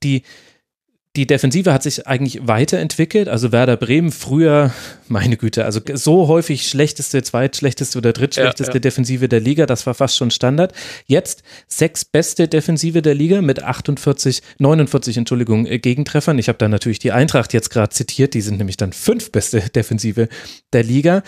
die 0.05 0.23
die 1.17 1.27
Defensive 1.27 1.73
hat 1.73 1.83
sich 1.83 2.07
eigentlich 2.07 2.47
weiterentwickelt. 2.47 3.29
Also 3.29 3.51
Werder 3.51 3.77
Bremen 3.77 4.13
früher, 4.13 4.73
meine 5.09 5.37
Güte, 5.37 5.65
also 5.65 5.81
so 5.95 6.29
häufig 6.29 6.69
schlechteste, 6.69 7.23
zweitschlechteste 7.23 7.97
oder 7.97 8.13
drittschlechteste 8.13 8.73
Ja, 8.73 8.77
ja. 8.77 8.81
Defensive 8.81 9.29
der 9.29 9.41
Liga, 9.41 9.67
das 9.67 9.87
war 9.87 9.95
fast 9.95 10.17
schon 10.17 10.31
Standard. 10.31 10.73
Jetzt 11.07 11.43
sechs 11.69 12.05
beste 12.05 12.49
Defensive 12.49 13.01
der 13.03 13.15
Liga 13.15 13.41
mit 13.41 13.63
48, 13.63 14.43
49, 14.59 15.17
Entschuldigung, 15.17 15.67
äh, 15.67 15.79
Gegentreffern. 15.79 16.39
Ich 16.39 16.49
habe 16.49 16.59
da 16.59 16.69
natürlich 16.69 16.99
die 16.99 17.13
Eintracht 17.13 17.55
jetzt 17.55 17.71
gerade 17.71 17.91
zitiert, 17.91 18.35
die 18.35 18.43
sind 18.43 18.59
nämlich 18.59 18.77
dann 18.77 18.93
fünf 18.93 19.33
beste 19.33 19.61
Defensive 19.75 20.29
der 20.73 20.83
Liga. 20.83 21.23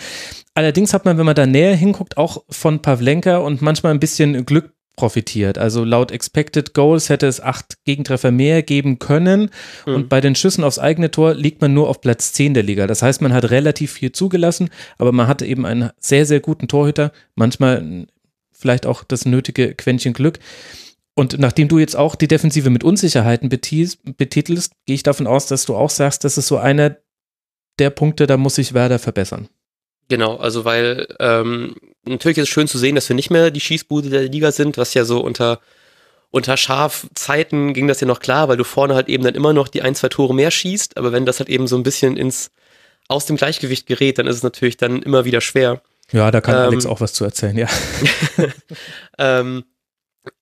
Allerdings 0.53 0.93
hat 0.93 1.05
man, 1.05 1.17
wenn 1.17 1.25
man 1.25 1.35
da 1.35 1.45
näher 1.45 1.75
hinguckt, 1.75 2.17
auch 2.17 2.43
von 2.49 2.81
Pavlenka 2.81 3.37
und 3.37 3.61
manchmal 3.61 3.93
ein 3.93 3.99
bisschen 3.99 4.45
Glück 4.45 4.73
profitiert. 4.99 5.57
Also 5.57 5.85
laut 5.85 6.11
Expected 6.11 6.73
Goals 6.73 7.07
hätte 7.07 7.25
es 7.25 7.39
acht 7.39 7.77
Gegentreffer 7.85 8.31
mehr 8.31 8.63
geben 8.63 8.99
können. 8.99 9.49
Und 9.85 10.09
bei 10.09 10.19
den 10.19 10.35
Schüssen 10.35 10.65
aufs 10.65 10.77
eigene 10.77 11.09
Tor 11.09 11.35
liegt 11.35 11.61
man 11.61 11.73
nur 11.73 11.87
auf 11.87 12.01
Platz 12.01 12.33
10 12.33 12.53
der 12.53 12.63
Liga. 12.63 12.85
Das 12.85 13.01
heißt, 13.01 13.21
man 13.21 13.31
hat 13.31 13.49
relativ 13.49 13.93
viel 13.93 14.11
zugelassen, 14.11 14.69
aber 14.97 15.13
man 15.13 15.27
hatte 15.27 15.45
eben 15.45 15.65
einen 15.65 15.91
sehr, 15.99 16.25
sehr 16.25 16.41
guten 16.41 16.67
Torhüter. 16.67 17.13
Manchmal 17.35 18.07
vielleicht 18.51 18.85
auch 18.85 19.05
das 19.05 19.25
nötige 19.25 19.73
Quäntchen 19.73 20.11
Glück. 20.11 20.39
Und 21.15 21.39
nachdem 21.39 21.69
du 21.69 21.79
jetzt 21.79 21.95
auch 21.95 22.15
die 22.15 22.27
Defensive 22.27 22.69
mit 22.69 22.83
Unsicherheiten 22.83 23.47
betitelst, 23.47 24.73
gehe 24.85 24.95
ich 24.95 25.03
davon 25.03 25.27
aus, 25.27 25.47
dass 25.47 25.65
du 25.65 25.75
auch 25.75 25.89
sagst, 25.89 26.25
das 26.25 26.37
ist 26.37 26.47
so 26.47 26.57
einer 26.57 26.97
der 27.79 27.89
Punkte, 27.89 28.27
da 28.27 28.35
muss 28.35 28.55
sich 28.55 28.73
Werder 28.73 28.99
verbessern. 28.99 29.47
Genau, 30.09 30.35
also 30.35 30.65
weil 30.65 31.07
ähm, 31.19 31.75
natürlich 32.05 32.37
ist 32.37 32.43
es 32.43 32.49
schön 32.49 32.67
zu 32.67 32.77
sehen, 32.77 32.95
dass 32.95 33.09
wir 33.09 33.15
nicht 33.15 33.29
mehr 33.29 33.51
die 33.51 33.59
Schießbude 33.59 34.09
der 34.09 34.23
Liga 34.23 34.51
sind, 34.51 34.77
was 34.77 34.93
ja 34.93 35.05
so 35.05 35.19
unter 35.19 35.59
unter 36.31 36.57
Schafzeiten 36.57 37.73
ging 37.73 37.87
das 37.87 38.01
ja 38.01 38.07
noch 38.07 38.19
klar, 38.19 38.47
weil 38.49 38.57
du 38.57 38.63
vorne 38.63 38.93
halt 38.93 39.09
eben 39.09 39.23
dann 39.23 39.33
immer 39.33 39.53
noch 39.53 39.67
die 39.67 39.81
ein, 39.81 39.95
zwei 39.95 40.09
Tore 40.09 40.35
mehr 40.35 40.51
schießt, 40.51 40.97
aber 40.97 41.11
wenn 41.11 41.25
das 41.25 41.39
halt 41.39 41.49
eben 41.49 41.67
so 41.67 41.75
ein 41.75 41.83
bisschen 41.83 42.17
ins 42.17 42.51
aus 43.07 43.25
dem 43.25 43.37
Gleichgewicht 43.37 43.87
gerät, 43.87 44.19
dann 44.19 44.27
ist 44.27 44.35
es 44.35 44.43
natürlich 44.43 44.77
dann 44.77 45.01
immer 45.01 45.25
wieder 45.25 45.41
schwer. 45.41 45.81
Ja, 46.11 46.29
da 46.29 46.41
kann 46.41 46.55
Ähm, 46.55 46.61
Alex 46.61 46.85
auch 46.85 47.01
was 47.01 47.13
zu 47.13 47.23
erzählen, 47.23 47.57
ja. 47.57 47.67
Ähm, 49.17 49.63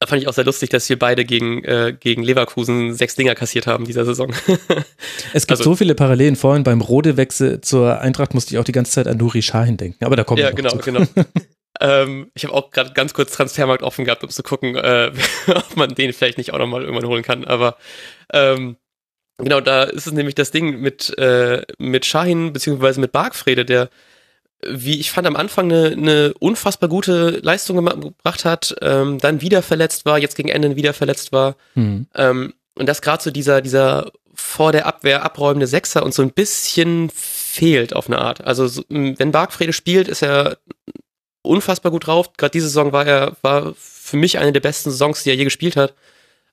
fand 0.04 0.22
ich 0.22 0.28
auch 0.28 0.34
sehr 0.34 0.44
lustig, 0.46 0.70
dass 0.70 0.90
wir 0.90 0.98
beide 0.98 1.26
gegen, 1.26 1.64
äh, 1.64 1.96
gegen 1.98 2.24
Leverkusen 2.24 2.94
sechs 2.94 3.16
Dinger 3.16 3.36
kassiert 3.36 3.68
haben 3.68 3.86
dieser 3.86 4.06
Saison. 4.06 4.34
Es 5.34 5.46
gibt 5.46 5.60
Also- 5.60 5.64
so 5.64 5.76
viele 5.76 5.96
Parallelen. 5.96 6.36
Vorhin 6.36 6.64
beim 6.64 6.82
Rode-Wechsel 6.82 7.62
zur 7.62 8.00
Eintracht 8.00 8.34
musste 8.34 8.54
ich 8.54 8.60
auch 8.60 8.64
die 8.64 8.72
ganze 8.72 8.92
Zeit 8.92 9.08
an 9.08 9.18
Nuri 9.18 9.42
Sahin 9.42 9.78
denken. 9.78 10.06
Aber 10.06 10.16
da 10.16 10.24
kommen 10.24 10.40
ja, 10.42 10.56
wir 10.56 10.64
noch 10.64 10.82
genau, 10.82 11.06
zu. 11.06 11.14
genau. 11.14 11.26
ähm, 11.82 12.32
ich 12.34 12.44
habe 12.44 12.54
auch 12.54 12.72
gerade 12.72 12.94
ganz 12.94 13.14
kurz 13.14 13.32
Transfermarkt 13.34 13.84
offen 13.84 14.06
gehabt, 14.06 14.24
um 14.24 14.30
zu 14.30 14.44
gucken, 14.44 14.76
äh, 14.76 15.12
ob 15.48 15.76
man 15.76 15.94
den 15.94 16.14
vielleicht 16.14 16.38
nicht 16.38 16.54
auch 16.54 16.60
nochmal 16.60 16.84
irgendwann 16.84 17.08
holen 17.08 17.24
kann. 17.24 17.46
Aber 17.46 17.78
ähm, 18.34 18.78
genau, 19.38 19.62
da 19.62 19.84
ist 19.84 20.08
es 20.08 20.14
nämlich 20.14 20.36
das 20.36 20.52
Ding 20.52 20.80
mit, 20.80 21.16
äh, 21.18 21.64
mit 21.78 22.06
Shahin 22.06 22.54
beziehungsweise 22.54 23.00
mit 23.00 23.12
Bargfrede, 23.12 23.66
der, 23.66 23.90
wie 24.66 25.00
ich 25.00 25.12
fand, 25.12 25.28
am 25.28 25.36
Anfang 25.36 25.72
eine, 25.72 25.92
eine 25.92 26.34
unfassbar 26.40 26.90
gute 26.90 27.40
Leistung 27.44 27.86
gebracht 27.86 28.46
hat, 28.46 28.76
ähm, 28.82 29.20
dann 29.20 29.42
wieder 29.42 29.62
verletzt 29.62 30.06
war, 30.06 30.18
jetzt 30.18 30.36
gegen 30.36 30.50
Ende 30.50 30.76
wieder 30.76 30.94
verletzt 30.94 31.32
war. 31.32 31.56
Hm. 31.74 32.08
Ähm, 32.16 32.54
und 32.76 32.88
dass 32.88 33.02
gerade 33.02 33.24
so 33.24 33.32
dieser, 33.32 33.62
dieser 33.62 34.12
vor 34.34 34.72
der 34.72 34.86
Abwehr 34.86 35.24
abräumende 35.24 35.68
Sechser 35.68 36.04
uns 36.04 36.16
so 36.16 36.22
ein 36.22 36.32
bisschen 36.32 37.10
fehlt 37.14 37.96
auf 37.96 38.08
eine 38.08 38.20
Art. 38.20 38.46
Also 38.46 38.68
so, 38.68 38.84
wenn 38.88 39.32
Bargfrede 39.32 39.74
spielt, 39.74 40.08
ist 40.08 40.22
er 40.22 40.58
unfassbar 41.42 41.92
gut 41.92 42.06
drauf. 42.06 42.34
Gerade 42.38 42.52
diese 42.52 42.68
Saison 42.68 42.92
war 42.92 43.06
er 43.06 43.36
war 43.42 43.74
für 43.76 44.18
mich 44.18 44.38
eine 44.38 44.54
der 44.54 44.60
besten 44.60 44.92
Saisons, 44.92 45.24
die 45.24 45.32
er 45.32 45.36
je 45.36 45.44
gespielt 45.44 45.76
hat. 45.76 45.96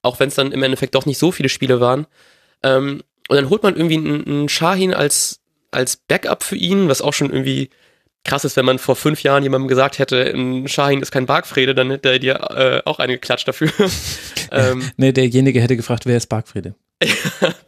Auch 0.02 0.18
wenn 0.18 0.28
es 0.28 0.34
dann 0.34 0.52
im 0.52 0.62
Endeffekt 0.62 0.94
doch 0.94 1.06
nicht 1.06 1.18
so 1.18 1.30
viele 1.30 1.48
Spiele 1.48 1.80
waren. 1.80 2.06
Ähm, 2.62 3.02
und 3.28 3.36
dann 3.36 3.50
holt 3.50 3.62
man 3.62 3.76
irgendwie 3.76 3.96
einen, 3.96 4.26
einen 4.26 4.48
Shahin 4.48 4.94
als, 4.94 5.40
als 5.70 5.96
Backup 5.96 6.42
für 6.42 6.56
ihn, 6.56 6.88
was 6.88 7.02
auch 7.02 7.12
schon 7.12 7.30
irgendwie 7.30 7.70
krass 8.24 8.44
ist, 8.44 8.56
wenn 8.56 8.64
man 8.64 8.78
vor 8.78 8.96
fünf 8.96 9.22
Jahren 9.22 9.42
jemandem 9.42 9.68
gesagt 9.68 9.98
hätte, 9.98 10.22
ein 10.24 10.66
Shahin 10.66 11.02
ist 11.02 11.12
kein 11.12 11.26
Bargfrede, 11.26 11.74
dann 11.74 11.90
hätte 11.90 12.10
er 12.10 12.18
dir 12.18 12.34
äh, 12.50 12.82
auch 12.84 12.98
eine 12.98 13.14
geklatscht 13.14 13.46
dafür. 13.46 13.70
ähm, 14.50 14.90
nee, 14.96 15.12
derjenige 15.12 15.60
hätte 15.60 15.76
gefragt, 15.76 16.06
wer 16.06 16.16
ist 16.16 16.28
Bargfrede? 16.28 16.74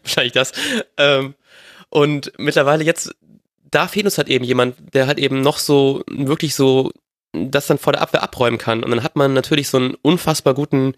wahrscheinlich 0.02 0.32
das. 0.32 0.52
Ähm, 0.96 1.34
und 1.90 2.32
mittlerweile 2.38 2.84
jetzt, 2.84 3.14
da 3.70 3.86
fehlt 3.86 4.06
uns 4.06 4.18
halt 4.18 4.28
eben 4.28 4.44
jemand, 4.44 4.94
der 4.94 5.06
halt 5.06 5.18
eben 5.18 5.42
noch 5.42 5.58
so, 5.58 6.02
wirklich 6.08 6.54
so, 6.54 6.90
das 7.32 7.66
dann 7.66 7.78
vor 7.78 7.92
der 7.92 8.02
Abwehr 8.02 8.22
abräumen 8.22 8.58
kann. 8.58 8.82
Und 8.82 8.90
dann 8.90 9.02
hat 9.02 9.14
man 9.14 9.34
natürlich 9.34 9.68
so 9.68 9.76
einen 9.76 9.94
unfassbar 10.00 10.54
guten 10.54 10.94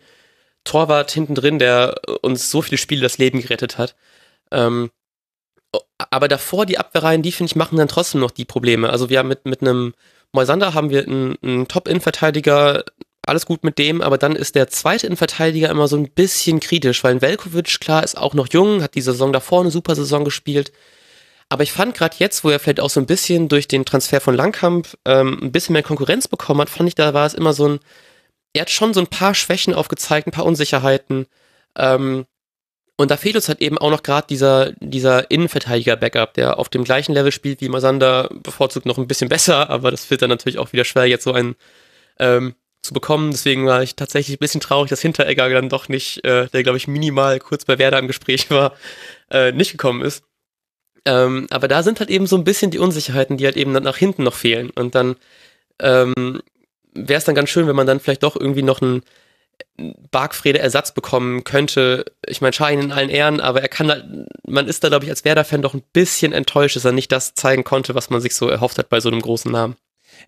Torwart 0.63 1.11
hinten 1.11 1.35
drin, 1.35 1.59
der 1.59 2.01
uns 2.23 2.51
so 2.51 2.63
viele 2.63 2.79
Spiele 2.79 3.03
das 3.03 3.19
Leben 3.19 3.41
gerettet 3.41 3.77
hat. 3.77 3.97
Ähm, 4.53 4.91
aber 6.11 6.29
davor 6.29 6.67
die 6.67 6.79
Abwehrreihen, 6.79 7.23
die 7.23 7.33
finde 7.33 7.51
ich 7.51 7.57
machen 7.57 7.79
dann 7.79 7.89
trotzdem 7.89 8.21
noch 8.21 8.31
die 8.31 8.45
Probleme. 8.45 8.91
Also 8.91 9.11
wir 9.11 9.19
haben 9.19 9.29
mit, 9.29 9.45
mit 9.45 9.63
einem 9.63 9.95
Moisander 10.33 10.75
haben 10.75 10.91
wir 10.91 11.05
einen, 11.05 11.37
einen 11.43 11.69
Top-In-Verteidiger, 11.69 12.85
alles 13.27 13.47
gut 13.47 13.65
mit 13.65 13.79
dem, 13.79 14.01
aber 14.01 14.19
dann 14.19 14.37
ist 14.37 14.55
der 14.55 14.69
zweite 14.69 15.07
Innenverteidiger 15.07 15.69
immer 15.69 15.89
so 15.89 15.97
ein 15.97 16.11
bisschen 16.11 16.61
kritisch, 16.61 17.05
weil 17.05 17.21
Velkovic, 17.21 17.81
klar, 17.81 18.03
ist 18.03 18.17
auch 18.17 18.35
noch 18.35 18.49
jung, 18.51 18.83
hat 18.83 18.95
die 18.95 19.03
Saison 19.03 19.33
davor 19.33 19.61
eine 19.61 19.71
super 19.71 19.95
Saison 19.95 20.25
gespielt. 20.25 20.73
Aber 21.51 21.63
ich 21.63 21.73
fand 21.73 21.95
gerade 21.95 22.17
jetzt, 22.19 22.45
wo 22.45 22.51
er 22.51 22.59
vielleicht 22.59 22.81
auch 22.81 22.91
so 22.91 23.01
ein 23.01 23.07
bisschen 23.07 23.49
durch 23.49 23.69
den 23.69 23.85
Transfer 23.85 24.21
von 24.21 24.35
Langkamp 24.35 24.97
ähm, 25.07 25.39
ein 25.43 25.53
bisschen 25.53 25.73
mehr 25.73 25.83
Konkurrenz 25.83 26.29
bekommen 26.29 26.61
hat, 26.61 26.71
fand 26.71 26.89
ich, 26.89 26.95
da 26.95 27.15
war 27.15 27.27
es 27.27 27.35
immer 27.35 27.53
so 27.53 27.69
ein, 27.69 27.81
er 28.55 28.63
hat 28.63 28.71
schon 28.71 28.95
so 28.95 29.01
ein 29.01 29.07
paar 29.07 29.35
Schwächen 29.35 29.75
aufgezeigt, 29.75 30.27
ein 30.27 30.33
paar 30.33 30.47
Unsicherheiten. 30.47 31.27
Ähm, 31.77 32.27
und 33.01 33.13
da 33.13 33.17
fehlt 33.17 33.37
uns 33.37 33.49
halt 33.49 33.61
eben 33.61 33.79
auch 33.79 33.91
noch 33.91 34.03
gerade 34.03 34.27
dieser, 34.27 34.73
dieser 34.81 35.31
Innenverteidiger-Backup, 35.31 36.35
der 36.35 36.59
auf 36.59 36.69
dem 36.69 36.83
gleichen 36.83 37.13
Level 37.13 37.31
spielt 37.31 37.61
wie 37.61 37.69
Masander, 37.69 38.29
bevorzugt 38.43 38.87
noch 38.87 38.99
ein 38.99 39.07
bisschen 39.07 39.29
besser, 39.31 39.71
aber 39.71 39.93
das 39.93 40.11
wird 40.11 40.21
dann 40.21 40.31
natürlich 40.31 40.59
auch 40.59 40.73
wieder 40.73 40.85
schwer, 40.85 41.07
jetzt 41.07 41.23
so 41.23 41.33
einen 41.33 41.55
ähm, 42.19 42.57
zu 42.83 42.93
bekommen. 42.93 43.31
Deswegen 43.31 43.67
war 43.67 43.85
ich 43.85 43.95
tatsächlich 43.95 44.37
ein 44.37 44.41
bisschen 44.41 44.61
traurig, 44.61 44.91
dass 44.91 45.01
Hinteregger 45.01 45.49
dann 45.49 45.69
doch 45.69 45.89
nicht, 45.89 46.25
äh, 46.25 46.49
der 46.49 46.65
glaube 46.65 46.79
ich 46.79 46.89
minimal 46.89 47.39
kurz 47.39 47.65
bei 47.65 47.79
Werder 47.79 48.01
im 48.01 48.09
Gespräch 48.09 48.51
war, 48.51 48.75
äh, 49.31 49.53
nicht 49.53 49.71
gekommen 49.71 50.03
ist. 50.03 50.25
Ähm, 51.05 51.47
aber 51.51 51.69
da 51.69 51.85
sind 51.85 52.01
halt 52.01 52.11
eben 52.11 52.27
so 52.27 52.37
ein 52.37 52.45
bisschen 52.45 52.73
die 52.73 52.81
Unsicherheiten, 52.81 53.37
die 53.37 53.45
halt 53.45 53.57
eben 53.57 53.73
dann 53.75 53.85
nach 53.85 53.97
hinten 53.97 54.25
noch 54.25 54.35
fehlen. 54.35 54.71
Und 54.71 54.97
dann 54.97 55.15
ähm, 55.81 56.43
wäre 56.95 57.19
es 57.19 57.25
dann 57.25 57.37
ganz 57.37 57.49
schön, 57.49 57.69
wenn 57.69 57.77
man 57.77 57.87
dann 57.87 58.01
vielleicht 58.01 58.25
doch 58.25 58.35
irgendwie 58.35 58.63
noch 58.63 58.83
einen 58.83 59.03
Bargfrede 60.11 60.59
Ersatz 60.59 60.93
bekommen 60.93 61.45
könnte. 61.45 62.05
Ich 62.27 62.41
meine, 62.41 62.53
Schein 62.53 62.81
in 62.81 62.93
allen 62.93 63.11
Ehren, 63.11 63.41
aber 63.41 63.63
er 63.63 63.69
kann, 63.69 63.89
da, 63.89 64.03
man 64.47 64.67
ist 64.67 64.83
da, 64.83 64.89
glaube 64.89 65.05
ich, 65.05 65.11
als 65.11 65.25
Werder-Fan 65.25 65.63
doch 65.63 65.75
ein 65.75 65.83
bisschen 65.93 66.33
enttäuscht, 66.33 66.77
dass 66.77 66.85
er 66.85 66.93
nicht 66.93 67.13
das 67.13 67.35
zeigen 67.35 67.65
konnte, 67.65 67.95
was 67.95 68.11
man 68.11 68.21
sich 68.21 68.35
so 68.35 68.49
erhofft 68.49 68.79
hat 68.79 68.89
bei 68.89 69.01
so 69.01 69.09
einem 69.09 69.21
großen 69.21 69.51
Namen. 69.51 69.77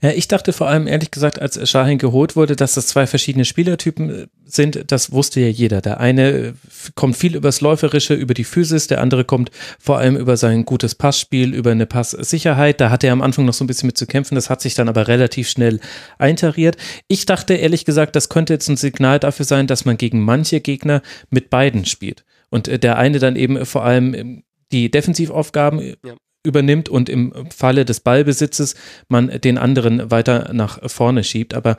Ja, 0.02 0.10
ich 0.10 0.28
dachte 0.28 0.52
vor 0.52 0.68
allem 0.68 0.86
ehrlich 0.86 1.10
gesagt, 1.10 1.40
als 1.40 1.68
Shahin 1.68 1.98
geholt 1.98 2.36
wurde, 2.36 2.56
dass 2.56 2.74
das 2.74 2.86
zwei 2.86 3.06
verschiedene 3.06 3.44
Spielertypen 3.44 4.10
äh, 4.10 4.26
sind. 4.44 4.84
Das 4.90 5.12
wusste 5.12 5.40
ja 5.40 5.48
jeder. 5.48 5.80
Der 5.80 6.00
eine 6.00 6.30
äh, 6.30 6.52
kommt 6.94 7.16
viel 7.16 7.36
übers 7.36 7.60
Läuferische, 7.60 8.14
über 8.14 8.34
die 8.34 8.44
Physis, 8.44 8.86
der 8.86 9.00
andere 9.00 9.24
kommt 9.24 9.50
vor 9.78 9.98
allem 9.98 10.16
über 10.16 10.36
sein 10.36 10.64
gutes 10.64 10.94
Passspiel, 10.94 11.54
über 11.54 11.72
eine 11.72 11.86
Passsicherheit. 11.86 12.80
Da 12.80 12.90
hatte 12.90 13.08
er 13.08 13.12
am 13.12 13.22
Anfang 13.22 13.44
noch 13.44 13.54
so 13.54 13.64
ein 13.64 13.66
bisschen 13.66 13.86
mit 13.86 13.98
zu 13.98 14.06
kämpfen. 14.06 14.34
Das 14.34 14.50
hat 14.50 14.60
sich 14.60 14.74
dann 14.74 14.88
aber 14.88 15.08
relativ 15.08 15.48
schnell 15.48 15.80
eintariert. 16.18 16.76
Ich 17.08 17.26
dachte 17.26 17.54
ehrlich 17.54 17.84
gesagt, 17.84 18.16
das 18.16 18.28
könnte 18.28 18.52
jetzt 18.52 18.68
ein 18.68 18.76
Signal 18.76 19.18
dafür 19.18 19.44
sein, 19.44 19.66
dass 19.66 19.84
man 19.84 19.96
gegen 19.96 20.20
manche 20.20 20.60
Gegner 20.60 21.02
mit 21.30 21.50
beiden 21.50 21.84
spielt. 21.84 22.24
Und 22.48 22.68
äh, 22.68 22.78
der 22.78 22.96
eine 22.96 23.18
dann 23.18 23.36
eben 23.36 23.64
vor 23.66 23.84
allem 23.84 24.14
ähm, 24.14 24.42
die 24.72 24.90
Defensivaufgaben 24.90 25.96
ja 26.04 26.14
übernimmt 26.44 26.88
und 26.88 27.08
im 27.08 27.32
Falle 27.50 27.84
des 27.84 28.00
Ballbesitzes 28.00 28.74
man 29.08 29.28
den 29.28 29.58
anderen 29.58 30.10
weiter 30.10 30.52
nach 30.52 30.78
vorne 30.90 31.24
schiebt. 31.24 31.54
Aber 31.54 31.76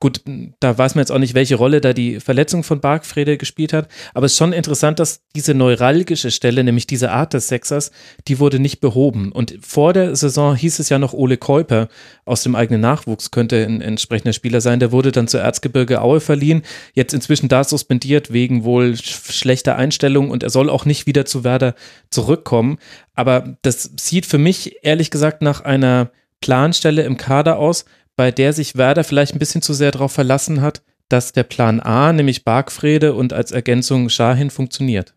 Gut, 0.00 0.20
da 0.60 0.78
weiß 0.78 0.94
man 0.94 1.02
jetzt 1.02 1.10
auch 1.10 1.18
nicht, 1.18 1.34
welche 1.34 1.56
Rolle 1.56 1.80
da 1.80 1.92
die 1.92 2.20
Verletzung 2.20 2.62
von 2.62 2.78
Bargfrede 2.78 3.36
gespielt 3.36 3.72
hat, 3.72 3.88
aber 4.14 4.26
es 4.26 4.32
ist 4.32 4.38
schon 4.38 4.52
interessant, 4.52 5.00
dass 5.00 5.22
diese 5.34 5.54
neuralgische 5.54 6.30
Stelle, 6.30 6.62
nämlich 6.62 6.86
diese 6.86 7.10
Art 7.10 7.34
des 7.34 7.48
Sechsers, 7.48 7.90
die 8.28 8.38
wurde 8.38 8.60
nicht 8.60 8.80
behoben. 8.80 9.32
Und 9.32 9.58
vor 9.60 9.92
der 9.92 10.14
Saison 10.14 10.54
hieß 10.54 10.78
es 10.78 10.88
ja 10.88 11.00
noch, 11.00 11.14
Ole 11.14 11.36
Käuper 11.36 11.88
aus 12.24 12.44
dem 12.44 12.54
eigenen 12.54 12.80
Nachwuchs 12.80 13.32
könnte 13.32 13.56
ein 13.64 13.80
entsprechender 13.80 14.32
Spieler 14.32 14.60
sein. 14.60 14.78
Der 14.78 14.92
wurde 14.92 15.10
dann 15.10 15.26
zur 15.26 15.40
Erzgebirge 15.40 16.00
Aue 16.00 16.20
verliehen, 16.20 16.62
jetzt 16.94 17.12
inzwischen 17.12 17.48
da 17.48 17.64
suspendiert 17.64 18.32
wegen 18.32 18.62
wohl 18.62 18.94
schlechter 18.96 19.74
Einstellung 19.74 20.30
und 20.30 20.44
er 20.44 20.50
soll 20.50 20.70
auch 20.70 20.84
nicht 20.84 21.06
wieder 21.06 21.24
zu 21.24 21.42
Werder 21.42 21.74
zurückkommen. 22.10 22.78
Aber 23.16 23.56
das 23.62 23.90
sieht 23.98 24.26
für 24.26 24.38
mich 24.38 24.76
ehrlich 24.82 25.10
gesagt 25.10 25.42
nach 25.42 25.62
einer 25.62 26.12
Planstelle 26.40 27.02
im 27.02 27.16
Kader 27.16 27.58
aus, 27.58 27.84
bei 28.18 28.32
der 28.32 28.52
sich 28.52 28.74
Werder 28.74 29.04
vielleicht 29.04 29.36
ein 29.36 29.38
bisschen 29.38 29.62
zu 29.62 29.72
sehr 29.72 29.92
darauf 29.92 30.10
verlassen 30.10 30.60
hat, 30.60 30.82
dass 31.08 31.30
der 31.30 31.44
Plan 31.44 31.78
A, 31.78 32.12
nämlich 32.12 32.44
Bargfrede 32.44 33.14
und 33.14 33.32
als 33.32 33.52
Ergänzung 33.52 34.08
Schahin 34.08 34.50
funktioniert. 34.50 35.14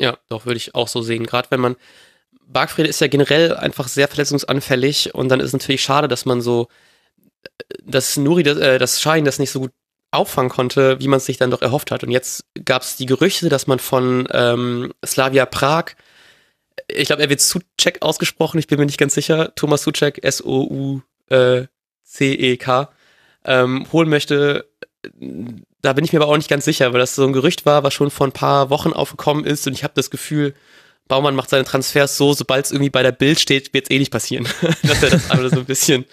Ja, 0.00 0.16
doch, 0.30 0.46
würde 0.46 0.56
ich 0.56 0.74
auch 0.74 0.88
so 0.88 1.02
sehen. 1.02 1.26
Gerade 1.26 1.50
wenn 1.50 1.60
man, 1.60 1.76
Bargfrede 2.46 2.88
ist 2.88 3.02
ja 3.02 3.08
generell 3.08 3.54
einfach 3.54 3.86
sehr 3.86 4.08
verletzungsanfällig 4.08 5.14
und 5.14 5.28
dann 5.28 5.40
ist 5.40 5.48
es 5.48 5.52
natürlich 5.52 5.82
schade, 5.82 6.08
dass 6.08 6.24
man 6.24 6.40
so, 6.40 6.68
dass 7.84 8.16
Nuri, 8.16 8.40
äh, 8.48 8.78
dass 8.78 9.02
Schahin 9.02 9.26
das 9.26 9.38
nicht 9.38 9.50
so 9.50 9.60
gut 9.60 9.72
auffangen 10.10 10.50
konnte, 10.50 10.98
wie 11.00 11.08
man 11.08 11.18
es 11.18 11.26
sich 11.26 11.36
dann 11.36 11.50
doch 11.50 11.60
erhofft 11.60 11.90
hat. 11.90 12.02
Und 12.02 12.12
jetzt 12.12 12.46
gab 12.64 12.80
es 12.80 12.96
die 12.96 13.06
Gerüchte, 13.06 13.50
dass 13.50 13.66
man 13.66 13.78
von 13.78 14.26
ähm, 14.32 14.94
Slavia 15.04 15.44
Prag, 15.44 15.96
ich 16.88 17.08
glaube, 17.08 17.20
er 17.20 17.28
wird 17.28 17.42
Suchek 17.42 18.00
ausgesprochen, 18.00 18.58
ich 18.58 18.68
bin 18.68 18.78
mir 18.78 18.86
nicht 18.86 18.98
ganz 18.98 19.12
sicher, 19.12 19.54
Thomas 19.54 19.82
Suchek, 19.82 20.24
S-O-U, 20.24 21.02
äh, 21.28 21.66
C-E-K, 22.04 22.90
ähm, 23.44 23.86
holen 23.92 24.08
möchte, 24.08 24.66
da 25.82 25.92
bin 25.92 26.04
ich 26.04 26.12
mir 26.12 26.20
aber 26.20 26.30
auch 26.30 26.36
nicht 26.36 26.48
ganz 26.48 26.64
sicher, 26.64 26.92
weil 26.92 27.00
das 27.00 27.14
so 27.14 27.26
ein 27.26 27.32
Gerücht 27.32 27.66
war, 27.66 27.82
was 27.82 27.94
schon 27.94 28.10
vor 28.10 28.26
ein 28.26 28.32
paar 28.32 28.70
Wochen 28.70 28.92
aufgekommen 28.92 29.44
ist 29.44 29.66
und 29.66 29.72
ich 29.72 29.84
habe 29.84 29.94
das 29.94 30.10
Gefühl, 30.10 30.54
Baumann 31.08 31.34
macht 31.34 31.50
seine 31.50 31.64
Transfers 31.64 32.16
so, 32.16 32.32
sobald 32.32 32.64
es 32.64 32.72
irgendwie 32.72 32.90
bei 32.90 33.02
der 33.02 33.12
Bild 33.12 33.40
steht, 33.40 33.74
wird 33.74 33.86
es 33.86 33.90
eh 33.90 33.98
nicht 33.98 34.12
passieren. 34.12 34.46
dass 34.82 35.02
er 35.02 35.10
das 35.10 35.30
alles 35.30 35.52
so 35.52 35.58
ein 35.58 35.66
bisschen 35.66 36.04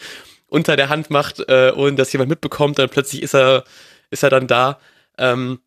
unter 0.48 0.76
der 0.76 0.90
Hand 0.90 1.10
macht 1.10 1.40
äh, 1.48 1.72
und 1.72 1.98
dass 1.98 2.12
jemand 2.12 2.30
mitbekommt, 2.30 2.80
dann 2.80 2.90
plötzlich 2.90 3.22
ist 3.22 3.36
er, 3.36 3.64
ist 4.10 4.24
er 4.24 4.30
dann 4.30 4.48
da. 4.48 4.80
Ähm, 5.18 5.60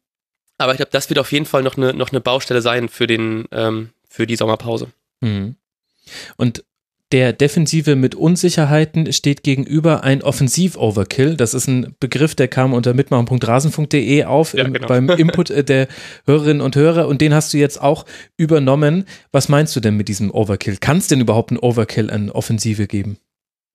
aber 0.59 0.73
ich 0.73 0.79
glaube, 0.79 0.91
das 0.93 1.09
wird 1.09 1.19
auf 1.19 1.33
jeden 1.33 1.47
Fall 1.47 1.63
noch 1.63 1.77
eine, 1.77 1.95
noch 1.95 2.11
eine 2.11 2.21
Baustelle 2.21 2.63
sein 2.63 2.89
für, 2.89 3.07
den, 3.07 3.47
ähm, 3.53 3.91
für 4.09 4.27
die 4.27 4.37
Sommerpause. 4.37 4.89
Mhm. 5.21 5.57
Und 6.37 6.65
der 7.13 7.33
Defensive 7.33 7.95
mit 7.95 8.15
Unsicherheiten 8.15 9.13
steht 9.13 9.43
gegenüber 9.43 10.03
ein 10.03 10.23
Offensiv-Overkill. 10.23 11.37
Das 11.37 11.53
ist 11.53 11.69
ein 11.69 11.95
Begriff, 12.01 12.35
der 12.35 12.49
kam 12.49 12.73
unter 12.73 12.95
mitmachen.rasen.de 12.95 14.25
auf 14.25 14.55
ja, 14.55 14.65
genau. 14.65 14.87
beim 14.87 15.11
Input 15.11 15.51
äh, 15.51 15.63
der 15.63 15.89
Hörerinnen 16.27 16.63
und 16.63 16.75
Hörer 16.75 17.07
und 17.09 17.21
den 17.21 17.35
hast 17.35 17.53
du 17.53 17.59
jetzt 17.59 17.81
auch 17.81 18.07
übernommen. 18.39 19.05
Was 19.31 19.49
meinst 19.51 19.77
du 19.77 19.81
denn 19.81 19.97
mit 19.97 20.09
diesem 20.09 20.31
Overkill? 20.31 20.79
Kann 20.79 20.99
es 20.99 21.09
denn 21.09 21.21
überhaupt 21.21 21.51
ein 21.51 21.59
Overkill 21.59 22.11
an 22.11 22.31
Offensive 22.31 22.87
geben? 22.87 23.19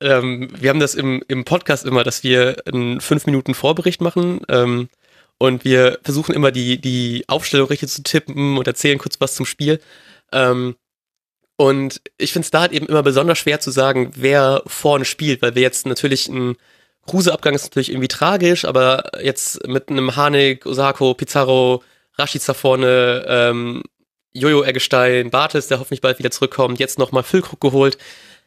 Ähm, 0.01 0.49
wir 0.59 0.69
haben 0.71 0.79
das 0.79 0.95
im, 0.95 1.23
im 1.27 1.45
Podcast 1.45 1.85
immer, 1.85 2.03
dass 2.03 2.23
wir 2.23 2.57
einen 2.71 3.01
fünf 3.01 3.27
Minuten 3.27 3.53
Vorbericht 3.53 4.01
machen. 4.01 4.41
Ähm, 4.49 4.89
und 5.39 5.63
wir 5.63 5.99
versuchen 6.03 6.33
immer 6.33 6.51
die, 6.51 6.81
die 6.81 7.23
Aufstellung 7.27 7.67
richtig 7.67 7.89
zu 7.89 8.01
tippen 8.01 8.57
und 8.57 8.65
erzählen 8.65 8.97
kurz 8.97 9.19
was 9.19 9.35
zum 9.35 9.45
Spiel. 9.45 9.79
Ähm, 10.31 10.75
und 11.57 12.01
ich 12.17 12.31
finde 12.31 12.45
es 12.45 12.51
da 12.51 12.61
halt 12.61 12.71
eben 12.71 12.85
immer 12.85 13.03
besonders 13.03 13.39
schwer 13.39 13.59
zu 13.59 13.71
sagen, 13.71 14.11
wer 14.15 14.61
vorne 14.67 15.05
spielt, 15.05 15.41
weil 15.41 15.55
wir 15.55 15.63
jetzt 15.63 15.85
natürlich 15.85 16.27
ein 16.29 16.55
Kruse-Abgang 17.07 17.55
ist 17.55 17.63
natürlich 17.63 17.89
irgendwie 17.89 18.09
tragisch, 18.09 18.65
aber 18.65 19.11
jetzt 19.23 19.65
mit 19.67 19.89
einem 19.89 20.15
Hanek, 20.15 20.65
Osako, 20.65 21.13
Pizarro, 21.13 21.83
Rashica 22.15 22.53
vorne, 22.53 23.25
ähm, 23.27 23.83
Jojo 24.33 24.63
Eggestein, 24.63 25.31
Bartes, 25.31 25.67
der 25.67 25.79
hoffentlich 25.79 26.01
bald 26.01 26.19
wieder 26.19 26.31
zurückkommt, 26.31 26.79
jetzt 26.79 26.99
nochmal 26.99 27.23
Füllkrug 27.23 27.59
geholt, 27.59 27.97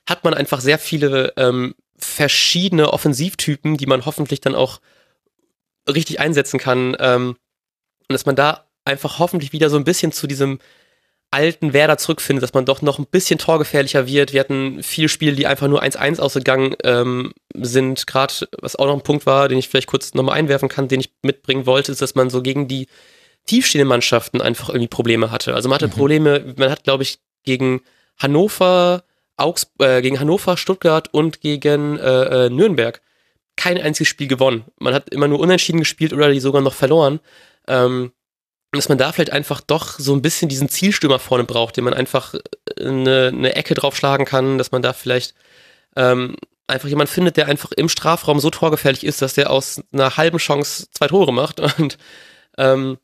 hat 0.09 0.23
man 0.25 0.35
einfach 0.35 0.61
sehr 0.61 0.79
viele 0.79 1.33
ähm, 1.37 1.75
verschiedene 1.97 2.93
Offensivtypen, 2.93 3.77
die 3.77 3.87
man 3.87 4.07
hoffentlich 4.07 4.41
dann 4.41 4.55
auch 4.55 4.81
richtig 5.89 6.21
einsetzen 6.21 6.61
kann. 6.61 6.97
Ähm, 7.01 7.37
und 8.09 8.13
dass 8.13 8.27
man 8.27 8.37
da 8.37 8.67
einfach 8.85 9.19
hoffentlich 9.19 9.53
wieder 9.53 9.71
so 9.71 9.77
ein 9.77 9.85
bisschen 9.85 10.13
zu 10.13 10.27
diesem 10.27 10.61
alten 11.31 11.73
Werder 11.73 11.97
zurückfindet, 11.97 12.43
dass 12.43 12.55
man 12.55 12.65
doch 12.65 12.83
noch 12.83 12.99
ein 12.99 13.07
bisschen 13.07 13.39
torgefährlicher 13.39 14.07
wird. 14.07 14.33
Wir 14.33 14.41
hatten 14.41 14.83
viele 14.83 15.09
Spiele, 15.09 15.37
die 15.37 15.47
einfach 15.47 15.69
nur 15.69 15.83
1-1 15.83 16.21
ausgegangen 16.21 16.75
ähm, 16.83 17.33
sind. 17.55 18.07
Gerade, 18.07 18.49
was 18.61 18.77
auch 18.77 18.87
noch 18.87 18.95
ein 18.95 19.03
Punkt 19.03 19.27
war, 19.27 19.49
den 19.49 19.59
ich 19.59 19.69
vielleicht 19.69 19.87
kurz 19.87 20.15
nochmal 20.15 20.37
einwerfen 20.37 20.69
kann, 20.69 20.89
den 20.89 21.01
ich 21.01 21.13
mitbringen 21.23 21.67
wollte, 21.67 21.93
ist, 21.93 22.03
dass 22.03 22.17
man 22.17 22.31
so 22.31 22.43
gegen 22.43 22.67
die 22.67 22.89
tiefstehenden 23.47 23.89
Mannschaften 23.89 24.41
einfach 24.41 24.69
irgendwie 24.69 24.89
Probleme 24.89 25.31
hatte. 25.31 25.55
Also 25.55 25.69
man 25.69 25.77
hatte 25.77 25.87
mhm. 25.87 25.93
Probleme, 25.93 26.55
man 26.57 26.71
hat, 26.71 26.85
glaube 26.85 27.05
ich, 27.05 27.21
gegen 27.45 27.81
Hannover, 28.19 29.05
Augs 29.37 29.71
äh, 29.79 30.03
gegen 30.03 30.21
Hannover, 30.21 30.57
Stuttgart 30.57 31.09
und 31.13 31.41
gegen 31.41 31.97
äh, 31.97 32.47
äh, 32.47 32.51
Nürnberg 32.51 33.01
kein 33.57 33.79
einziges 33.79 34.09
Spiel 34.09 34.27
gewonnen. 34.27 34.65
Man 34.79 34.95
hat 34.95 35.11
immer 35.11 35.29
nur 35.29 35.39
unentschieden 35.39 35.81
gespielt 35.81 36.13
oder 36.13 36.31
die 36.31 36.41
sogar 36.41 36.63
noch 36.63 36.73
verloren. 36.73 37.21
Ähm, 37.69 38.13
dass 38.73 38.89
man 38.89 38.99
da 38.99 39.13
vielleicht 39.13 39.33
einfach 39.33 39.61
doch 39.61 39.99
so 39.99 40.15
ein 40.15 40.23
bisschen 40.23 40.49
diesen 40.49 40.69
Zielstürmer 40.69 41.19
vorne 41.19 41.45
braucht, 41.45 41.77
den 41.77 41.85
man 41.85 41.95
einfach 41.95 42.35
eine, 42.79 43.33
eine 43.35 43.57
Ecke 43.57 43.75
draufschlagen 43.75 44.27
kann, 44.27 44.59
dass 44.59 44.71
man 44.71 44.83
da 44.83 44.93
vielleicht 44.93 45.35
ähm, 45.97 46.37
einfach 46.69 46.89
jemand 46.89 47.11
findet, 47.11 47.37
der 47.37 47.49
einfach 47.49 47.73
im 47.73 47.89
Strafraum 47.89 48.39
so 48.39 48.51
torgefährlich 48.51 49.05
ist, 49.05 49.23
dass 49.23 49.35
der 49.35 49.51
aus 49.51 49.83
einer 49.93 50.17
halben 50.17 50.39
Chance 50.39 50.87
zwei 50.93 51.09
Tore 51.09 51.33
macht. 51.33 51.61
Und 51.79 51.99
ähm, 52.59 52.99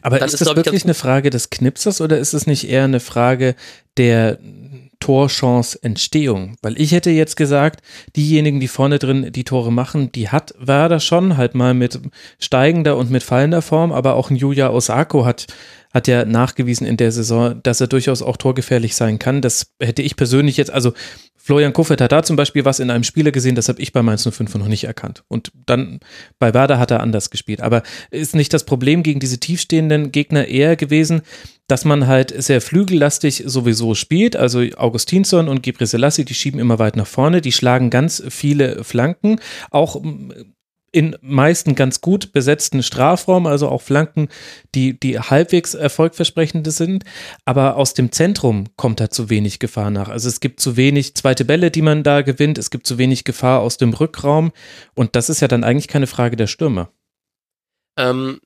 aber 0.00 0.22
ist, 0.22 0.34
ist 0.34 0.46
das 0.46 0.56
wirklich 0.56 0.84
eine 0.84 0.94
Frage 0.94 1.30
des 1.30 1.50
Knipsers 1.50 2.00
oder 2.00 2.18
ist 2.18 2.32
es 2.32 2.46
nicht 2.46 2.68
eher 2.68 2.84
eine 2.84 3.00
Frage 3.00 3.56
der 3.98 4.38
Torchance-Entstehung? 5.02 6.56
Weil 6.62 6.80
ich 6.80 6.92
hätte 6.92 7.10
jetzt 7.10 7.36
gesagt, 7.36 7.82
diejenigen, 8.14 8.60
die 8.60 8.68
vorne 8.68 9.00
drin 9.00 9.32
die 9.32 9.42
Tore 9.42 9.72
machen, 9.72 10.12
die 10.12 10.28
hat 10.28 10.54
Werder 10.58 11.00
schon, 11.00 11.36
halt 11.36 11.56
mal 11.56 11.74
mit 11.74 12.00
steigender 12.38 12.96
und 12.96 13.10
mit 13.10 13.24
fallender 13.24 13.62
Form, 13.62 13.90
aber 13.90 14.14
auch 14.14 14.30
ein 14.30 14.36
Yuya 14.36 14.70
Osako 14.70 15.24
hat 15.24 15.46
hat 15.92 16.08
ja 16.08 16.24
nachgewiesen 16.24 16.86
in 16.86 16.96
der 16.96 17.12
Saison, 17.12 17.60
dass 17.62 17.80
er 17.80 17.86
durchaus 17.86 18.22
auch 18.22 18.38
torgefährlich 18.38 18.96
sein 18.96 19.18
kann. 19.18 19.42
Das 19.42 19.72
hätte 19.78 20.00
ich 20.00 20.16
persönlich 20.16 20.56
jetzt, 20.56 20.70
also 20.70 20.94
Florian 21.36 21.72
Kuffert 21.72 22.00
hat 22.00 22.12
da 22.12 22.22
zum 22.22 22.36
Beispiel 22.36 22.64
was 22.64 22.78
in 22.78 22.88
einem 22.88 23.04
Spieler 23.04 23.32
gesehen, 23.32 23.56
das 23.56 23.68
habe 23.68 23.82
ich 23.82 23.92
bei 23.92 24.02
Mainz 24.02 24.26
05 24.26 24.54
noch 24.54 24.68
nicht 24.68 24.84
erkannt. 24.84 25.24
Und 25.28 25.52
dann 25.66 26.00
bei 26.38 26.54
Werder 26.54 26.78
hat 26.78 26.92
er 26.92 27.00
anders 27.00 27.30
gespielt. 27.30 27.60
Aber 27.60 27.82
ist 28.10 28.34
nicht 28.34 28.54
das 28.54 28.64
Problem 28.64 29.02
gegen 29.02 29.20
diese 29.20 29.38
tiefstehenden 29.38 30.12
Gegner 30.12 30.46
eher 30.46 30.76
gewesen, 30.76 31.22
dass 31.72 31.86
man 31.86 32.06
halt 32.06 32.34
sehr 32.36 32.60
flügellastig 32.60 33.44
sowieso 33.46 33.94
spielt. 33.94 34.36
Also 34.36 34.60
Augustinsson 34.76 35.48
und 35.48 35.62
Gebre 35.62 35.86
Selassie, 35.86 36.26
die 36.26 36.34
schieben 36.34 36.60
immer 36.60 36.78
weit 36.78 36.96
nach 36.96 37.06
vorne, 37.06 37.40
die 37.40 37.50
schlagen 37.50 37.88
ganz 37.88 38.22
viele 38.28 38.84
Flanken. 38.84 39.40
Auch 39.70 39.96
in 40.92 41.16
meisten 41.22 41.74
ganz 41.74 42.02
gut 42.02 42.34
besetzten 42.34 42.82
Strafraum, 42.82 43.46
also 43.46 43.70
auch 43.70 43.80
Flanken, 43.80 44.28
die, 44.74 45.00
die 45.00 45.18
halbwegs 45.18 45.72
erfolgversprechende 45.72 46.72
sind. 46.72 47.04
Aber 47.46 47.76
aus 47.76 47.94
dem 47.94 48.12
Zentrum 48.12 48.66
kommt 48.76 49.00
da 49.00 49.08
zu 49.08 49.30
wenig 49.30 49.58
Gefahr 49.58 49.90
nach. 49.90 50.10
Also 50.10 50.28
es 50.28 50.40
gibt 50.40 50.60
zu 50.60 50.76
wenig 50.76 51.14
zweite 51.14 51.46
Bälle, 51.46 51.70
die 51.70 51.80
man 51.80 52.02
da 52.02 52.20
gewinnt. 52.20 52.58
Es 52.58 52.68
gibt 52.68 52.86
zu 52.86 52.98
wenig 52.98 53.24
Gefahr 53.24 53.60
aus 53.60 53.78
dem 53.78 53.94
Rückraum. 53.94 54.52
Und 54.94 55.16
das 55.16 55.30
ist 55.30 55.40
ja 55.40 55.48
dann 55.48 55.64
eigentlich 55.64 55.88
keine 55.88 56.06
Frage 56.06 56.36
der 56.36 56.48
Stürmer. 56.48 56.92
Ähm, 57.96 58.40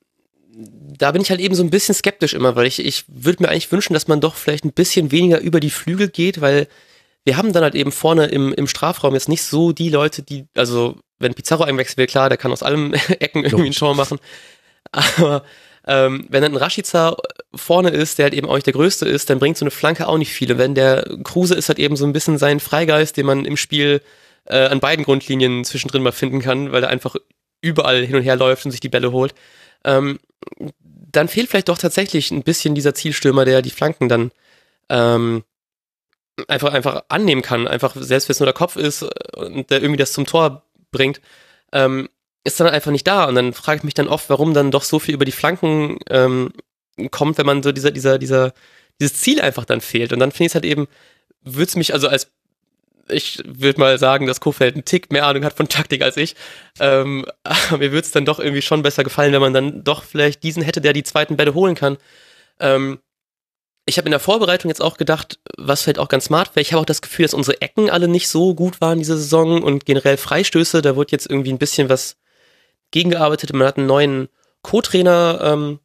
da 0.87 1.11
bin 1.11 1.21
ich 1.21 1.29
halt 1.29 1.41
eben 1.41 1.55
so 1.55 1.63
ein 1.63 1.69
bisschen 1.69 1.95
skeptisch 1.95 2.33
immer, 2.33 2.55
weil 2.55 2.65
ich, 2.65 2.83
ich 2.83 3.05
würde 3.07 3.43
mir 3.43 3.49
eigentlich 3.49 3.71
wünschen, 3.71 3.93
dass 3.93 4.07
man 4.07 4.21
doch 4.21 4.35
vielleicht 4.35 4.63
ein 4.63 4.73
bisschen 4.73 5.11
weniger 5.11 5.39
über 5.39 5.59
die 5.59 5.69
Flügel 5.69 6.07
geht, 6.07 6.41
weil 6.41 6.67
wir 7.25 7.35
haben 7.35 7.51
dann 7.51 7.63
halt 7.63 7.75
eben 7.75 7.91
vorne 7.91 8.27
im, 8.27 8.53
im 8.53 8.67
Strafraum 8.67 9.13
jetzt 9.13 9.27
nicht 9.27 9.43
so 9.43 9.73
die 9.73 9.89
Leute, 9.89 10.23
die, 10.23 10.45
also 10.55 10.97
wenn 11.19 11.33
Pizarro 11.33 11.63
einwechseln 11.63 11.97
will, 11.97 12.07
klar, 12.07 12.29
der 12.29 12.37
kann 12.37 12.51
aus 12.51 12.63
allen 12.63 12.93
Ecken 13.19 13.43
irgendwie 13.43 13.67
ein 13.67 13.73
Tor 13.73 13.95
machen. 13.95 14.19
Aber 14.91 15.43
ähm, 15.85 16.25
wenn 16.29 16.41
dann 16.41 16.53
ein 16.53 16.57
Rashica 16.57 17.17
vorne 17.53 17.89
ist, 17.89 18.17
der 18.17 18.25
halt 18.25 18.33
eben 18.33 18.47
auch 18.47 18.55
nicht 18.55 18.65
der 18.65 18.73
Größte 18.73 19.05
ist, 19.05 19.29
dann 19.29 19.39
bringt 19.39 19.57
so 19.57 19.65
eine 19.65 19.71
Flanke 19.71 20.07
auch 20.07 20.17
nicht 20.17 20.31
viele. 20.31 20.57
Wenn 20.57 20.75
der 20.75 21.05
Kruse 21.23 21.55
ist 21.55 21.67
halt 21.67 21.79
eben 21.79 21.97
so 21.97 22.05
ein 22.05 22.13
bisschen 22.13 22.37
sein 22.37 22.59
Freigeist, 22.59 23.17
den 23.17 23.25
man 23.25 23.45
im 23.45 23.57
Spiel 23.57 24.01
äh, 24.45 24.67
an 24.67 24.79
beiden 24.79 25.03
Grundlinien 25.03 25.65
zwischendrin 25.65 26.03
mal 26.03 26.11
finden 26.13 26.39
kann, 26.39 26.71
weil 26.71 26.83
er 26.83 26.89
einfach 26.89 27.15
überall 27.61 28.05
hin 28.05 28.15
und 28.15 28.23
her 28.23 28.35
läuft 28.35 28.65
und 28.65 28.71
sich 28.71 28.79
die 28.79 28.89
Bälle 28.89 29.11
holt. 29.11 29.33
Ähm, 29.83 30.19
dann 31.11 31.27
fehlt 31.27 31.49
vielleicht 31.49 31.69
doch 31.69 31.77
tatsächlich 31.77 32.31
ein 32.31 32.43
bisschen 32.43 32.75
dieser 32.75 32.93
Zielstürmer, 32.93 33.45
der 33.45 33.61
die 33.61 33.71
Flanken 33.71 34.09
dann 34.09 34.31
ähm, 34.89 35.43
einfach, 36.47 36.73
einfach 36.73 37.03
annehmen 37.09 37.41
kann, 37.41 37.67
einfach 37.67 37.95
selbst 37.95 38.29
wenn 38.29 38.33
es 38.33 38.39
nur 38.39 38.45
der 38.45 38.53
Kopf 38.53 38.75
ist 38.75 39.01
äh, 39.01 39.07
und 39.35 39.69
der 39.69 39.81
irgendwie 39.81 39.97
das 39.97 40.13
zum 40.13 40.25
Tor 40.25 40.63
bringt, 40.91 41.21
ähm, 41.71 42.09
ist 42.43 42.59
dann 42.59 42.67
einfach 42.67 42.91
nicht 42.91 43.07
da. 43.07 43.25
Und 43.25 43.35
dann 43.35 43.53
frage 43.53 43.79
ich 43.79 43.83
mich 43.83 43.93
dann 43.93 44.07
oft, 44.07 44.29
warum 44.29 44.53
dann 44.53 44.71
doch 44.71 44.83
so 44.83 44.99
viel 44.99 45.15
über 45.15 45.25
die 45.25 45.31
Flanken 45.31 45.99
ähm, 46.09 46.53
kommt, 47.11 47.37
wenn 47.37 47.45
man 47.45 47.63
so 47.63 47.71
dieser, 47.71 47.91
dieser, 47.91 48.17
dieser, 48.17 48.53
dieses 48.99 49.19
Ziel 49.19 49.41
einfach 49.41 49.65
dann 49.65 49.81
fehlt. 49.81 50.13
Und 50.13 50.19
dann 50.19 50.31
finde 50.31 50.45
ich 50.45 50.51
es 50.51 50.55
halt 50.55 50.65
eben, 50.65 50.87
würde 51.41 51.69
es 51.69 51.75
mich 51.75 51.93
also 51.93 52.07
als 52.07 52.31
ich 53.09 53.41
würde 53.45 53.79
mal 53.79 53.97
sagen, 53.99 54.27
dass 54.27 54.39
Kofeld 54.39 54.75
einen 54.75 54.85
Tick 54.85 55.11
mehr 55.11 55.25
Ahnung 55.25 55.45
hat 55.45 55.53
von 55.53 55.67
Taktik 55.69 56.01
als 56.01 56.17
ich. 56.17 56.35
Ähm, 56.79 57.25
aber 57.43 57.77
mir 57.77 57.91
würde 57.91 58.05
es 58.05 58.11
dann 58.11 58.25
doch 58.25 58.39
irgendwie 58.39 58.61
schon 58.61 58.83
besser 58.83 59.03
gefallen, 59.03 59.33
wenn 59.33 59.41
man 59.41 59.53
dann 59.53 59.83
doch 59.83 60.03
vielleicht 60.03 60.43
diesen 60.43 60.63
hätte, 60.63 60.81
der 60.81 60.93
die 60.93 61.03
zweiten 61.03 61.37
Bälle 61.37 61.53
holen 61.53 61.75
kann. 61.75 61.97
Ähm, 62.59 62.99
ich 63.85 63.97
habe 63.97 64.07
in 64.07 64.11
der 64.11 64.19
Vorbereitung 64.19 64.69
jetzt 64.69 64.81
auch 64.81 64.97
gedacht, 64.97 65.39
was 65.57 65.81
vielleicht 65.81 65.99
auch 65.99 66.09
ganz 66.09 66.25
smart 66.25 66.55
wäre. 66.55 66.61
Ich 66.61 66.73
habe 66.73 66.81
auch 66.81 66.85
das 66.85 67.01
Gefühl, 67.01 67.23
dass 67.23 67.33
unsere 67.33 67.61
Ecken 67.61 67.89
alle 67.89 68.09
nicht 68.09 68.27
so 68.27 68.53
gut 68.53 68.81
waren 68.81 68.99
diese 68.99 69.17
Saison 69.17 69.63
und 69.63 69.85
generell 69.85 70.17
Freistöße. 70.17 70.81
Da 70.81 70.97
wird 70.97 71.11
jetzt 71.11 71.29
irgendwie 71.29 71.53
ein 71.53 71.57
bisschen 71.57 71.87
was 71.87 72.17
gegengearbeitet. 72.91 73.53
Man 73.53 73.65
hat 73.65 73.77
einen 73.77 73.87
neuen 73.87 74.27
Co-Trainer 74.61 75.39
ähm, 75.41 75.79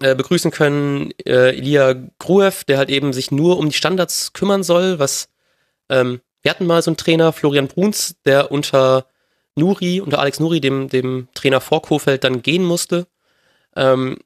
äh, 0.00 0.14
begrüßen 0.14 0.50
können, 0.50 1.10
äh, 1.24 1.56
Elia 1.56 1.94
Gruev, 2.18 2.64
der 2.64 2.76
halt 2.76 2.90
eben 2.90 3.14
sich 3.14 3.30
nur 3.30 3.56
um 3.56 3.70
die 3.70 3.76
Standards 3.76 4.34
kümmern 4.34 4.62
soll. 4.62 4.98
Was 4.98 5.30
ähm, 5.88 6.20
wir 6.46 6.50
hatten 6.50 6.66
mal 6.66 6.80
so 6.80 6.92
einen 6.92 6.96
Trainer, 6.96 7.32
Florian 7.32 7.66
Bruns, 7.66 8.14
der 8.24 8.52
unter 8.52 9.06
Nuri, 9.56 10.00
unter 10.00 10.20
Alex 10.20 10.38
Nuri, 10.38 10.60
dem, 10.60 10.88
dem 10.88 11.26
Trainer 11.34 11.60
vor 11.60 11.82
Kofeld, 11.82 12.22
dann 12.22 12.40
gehen 12.40 12.62
musste. 12.62 13.08
Ähm, 13.74 14.18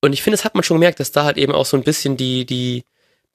und 0.00 0.14
ich 0.14 0.22
finde, 0.22 0.38
das 0.38 0.46
hat 0.46 0.54
man 0.54 0.64
schon 0.64 0.78
gemerkt, 0.78 1.00
dass 1.00 1.12
da 1.12 1.24
halt 1.24 1.36
eben 1.36 1.52
auch 1.52 1.66
so 1.66 1.76
ein 1.76 1.82
bisschen 1.82 2.16
die, 2.16 2.46
die, 2.46 2.84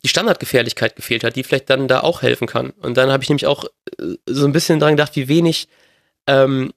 die 0.03 0.07
Standardgefährlichkeit 0.07 0.95
gefehlt 0.95 1.23
hat, 1.23 1.35
die 1.35 1.43
vielleicht 1.43 1.69
dann 1.69 1.87
da 1.87 1.99
auch 1.99 2.23
helfen 2.23 2.47
kann. 2.47 2.71
Und 2.81 2.97
dann 2.97 3.11
habe 3.11 3.21
ich 3.21 3.29
nämlich 3.29 3.45
auch 3.45 3.65
äh, 3.99 4.15
so 4.25 4.47
ein 4.47 4.53
bisschen 4.53 4.79
dran 4.79 4.95
gedacht, 4.95 5.15
wie 5.15 5.27
wenig 5.27 5.67
ähm, 6.25 6.73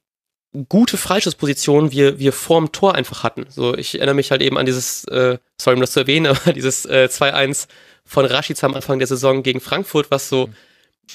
gute 0.68 0.98
Freischusspositionen 0.98 1.92
wir, 1.92 2.18
wir 2.18 2.34
vorm 2.34 2.72
Tor 2.72 2.94
einfach 2.94 3.22
hatten. 3.22 3.46
So, 3.48 3.74
ich 3.74 3.94
erinnere 3.94 4.16
mich 4.16 4.30
halt 4.30 4.42
eben 4.42 4.58
an 4.58 4.66
dieses, 4.66 5.04
äh, 5.04 5.38
sorry, 5.58 5.76
um 5.76 5.80
das 5.80 5.92
zu 5.92 6.00
erwähnen, 6.00 6.26
aber 6.44 6.52
dieses 6.52 6.84
äh, 6.84 7.08
2-1 7.10 7.68
von 8.04 8.26
Rashica 8.26 8.66
am 8.66 8.74
Anfang 8.74 8.98
der 8.98 9.08
Saison 9.08 9.42
gegen 9.42 9.62
Frankfurt, 9.62 10.10
was 10.10 10.28
so 10.28 10.48
mhm. 10.48 10.54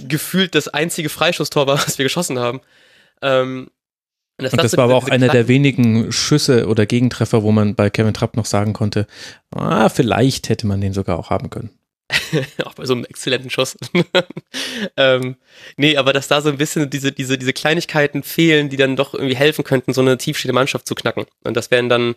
Gefühlt 0.08 0.56
das 0.56 0.68
einzige 0.68 1.10
Freischusstor 1.10 1.68
war, 1.68 1.78
was 1.88 1.98
wir 1.98 2.06
geschossen 2.06 2.40
haben. 2.40 2.62
Ähm, 3.22 3.70
und 4.38 4.46
das, 4.46 4.54
und 4.54 4.64
das 4.64 4.78
war 4.78 4.86
aber 4.86 4.96
auch 4.96 5.10
einer 5.10 5.28
der 5.28 5.50
wenigen 5.50 6.14
Schüsse 6.14 6.68
oder 6.68 6.86
Gegentreffer, 6.86 7.44
wo 7.44 7.52
man 7.52 7.76
bei 7.76 7.90
Kevin 7.90 8.14
Trapp 8.14 8.38
noch 8.38 8.46
sagen 8.46 8.72
konnte, 8.72 9.06
ah, 9.54 9.90
vielleicht 9.90 10.48
hätte 10.48 10.66
man 10.66 10.80
den 10.80 10.94
sogar 10.94 11.20
auch 11.20 11.30
haben 11.30 11.50
können. 11.50 11.72
auch 12.64 12.74
bei 12.74 12.86
so 12.86 12.94
einem 12.94 13.06
exzellenten 13.06 13.50
Schuss. 13.50 13.78
ähm, 14.98 15.36
nee, 15.76 15.98
aber 15.98 16.14
dass 16.14 16.30
da 16.30 16.42
so 16.42 16.50
ein 16.50 16.58
bisschen 16.58 16.90
diese, 16.90 17.12
diese, 17.12 17.38
diese 17.38 17.54
Kleinigkeiten 17.54 18.24
fehlen, 18.24 18.70
die 18.70 18.78
dann 18.78 18.96
doch 18.96 19.14
irgendwie 19.14 19.36
helfen 19.36 19.64
könnten, 19.64 19.94
so 19.94 20.02
eine 20.02 20.18
tiefstehende 20.18 20.54
Mannschaft 20.54 20.88
zu 20.88 20.96
knacken. 20.96 21.26
Und 21.44 21.56
das 21.58 21.70
wären 21.70 21.90
dann 21.90 22.16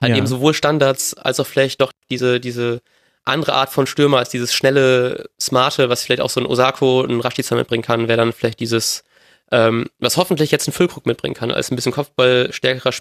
halt 0.00 0.10
ja. 0.10 0.16
eben 0.16 0.26
sowohl 0.26 0.54
Standards 0.54 1.14
als 1.14 1.40
auch 1.40 1.46
vielleicht 1.46 1.80
doch 1.80 1.92
diese, 2.10 2.38
diese 2.38 2.82
andere 3.24 3.54
Art 3.54 3.70
von 3.70 3.86
Stürmer 3.86 4.18
als 4.18 4.30
dieses 4.30 4.52
schnelle, 4.52 5.28
smarte, 5.40 5.88
was 5.88 6.02
vielleicht 6.02 6.22
auch 6.22 6.30
so 6.30 6.40
ein 6.40 6.46
Osako, 6.46 7.02
ein 7.02 7.20
Rashica 7.20 7.54
mitbringen 7.54 7.82
kann, 7.82 8.08
wäre 8.08 8.18
dann 8.18 8.32
vielleicht 8.32 8.60
dieses 8.60 9.04
ähm, 9.52 9.86
was 10.00 10.16
hoffentlich 10.16 10.50
jetzt 10.50 10.66
ein 10.66 10.72
Füllkrug 10.72 11.06
mitbringen 11.06 11.34
kann, 11.34 11.52
als 11.52 11.70
ein 11.70 11.76
bisschen 11.76 11.92
Kopfball 11.92 12.52
stärkerer 12.52 12.92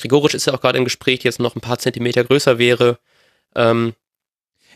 Grigorisch 0.00 0.34
ist 0.34 0.46
ja 0.46 0.54
auch 0.54 0.60
gerade 0.60 0.78
im 0.78 0.84
Gespräch, 0.84 1.24
jetzt 1.24 1.40
noch 1.40 1.56
ein 1.56 1.60
paar 1.60 1.78
Zentimeter 1.78 2.22
größer 2.22 2.58
wäre. 2.58 2.98
Ähm, 3.56 3.94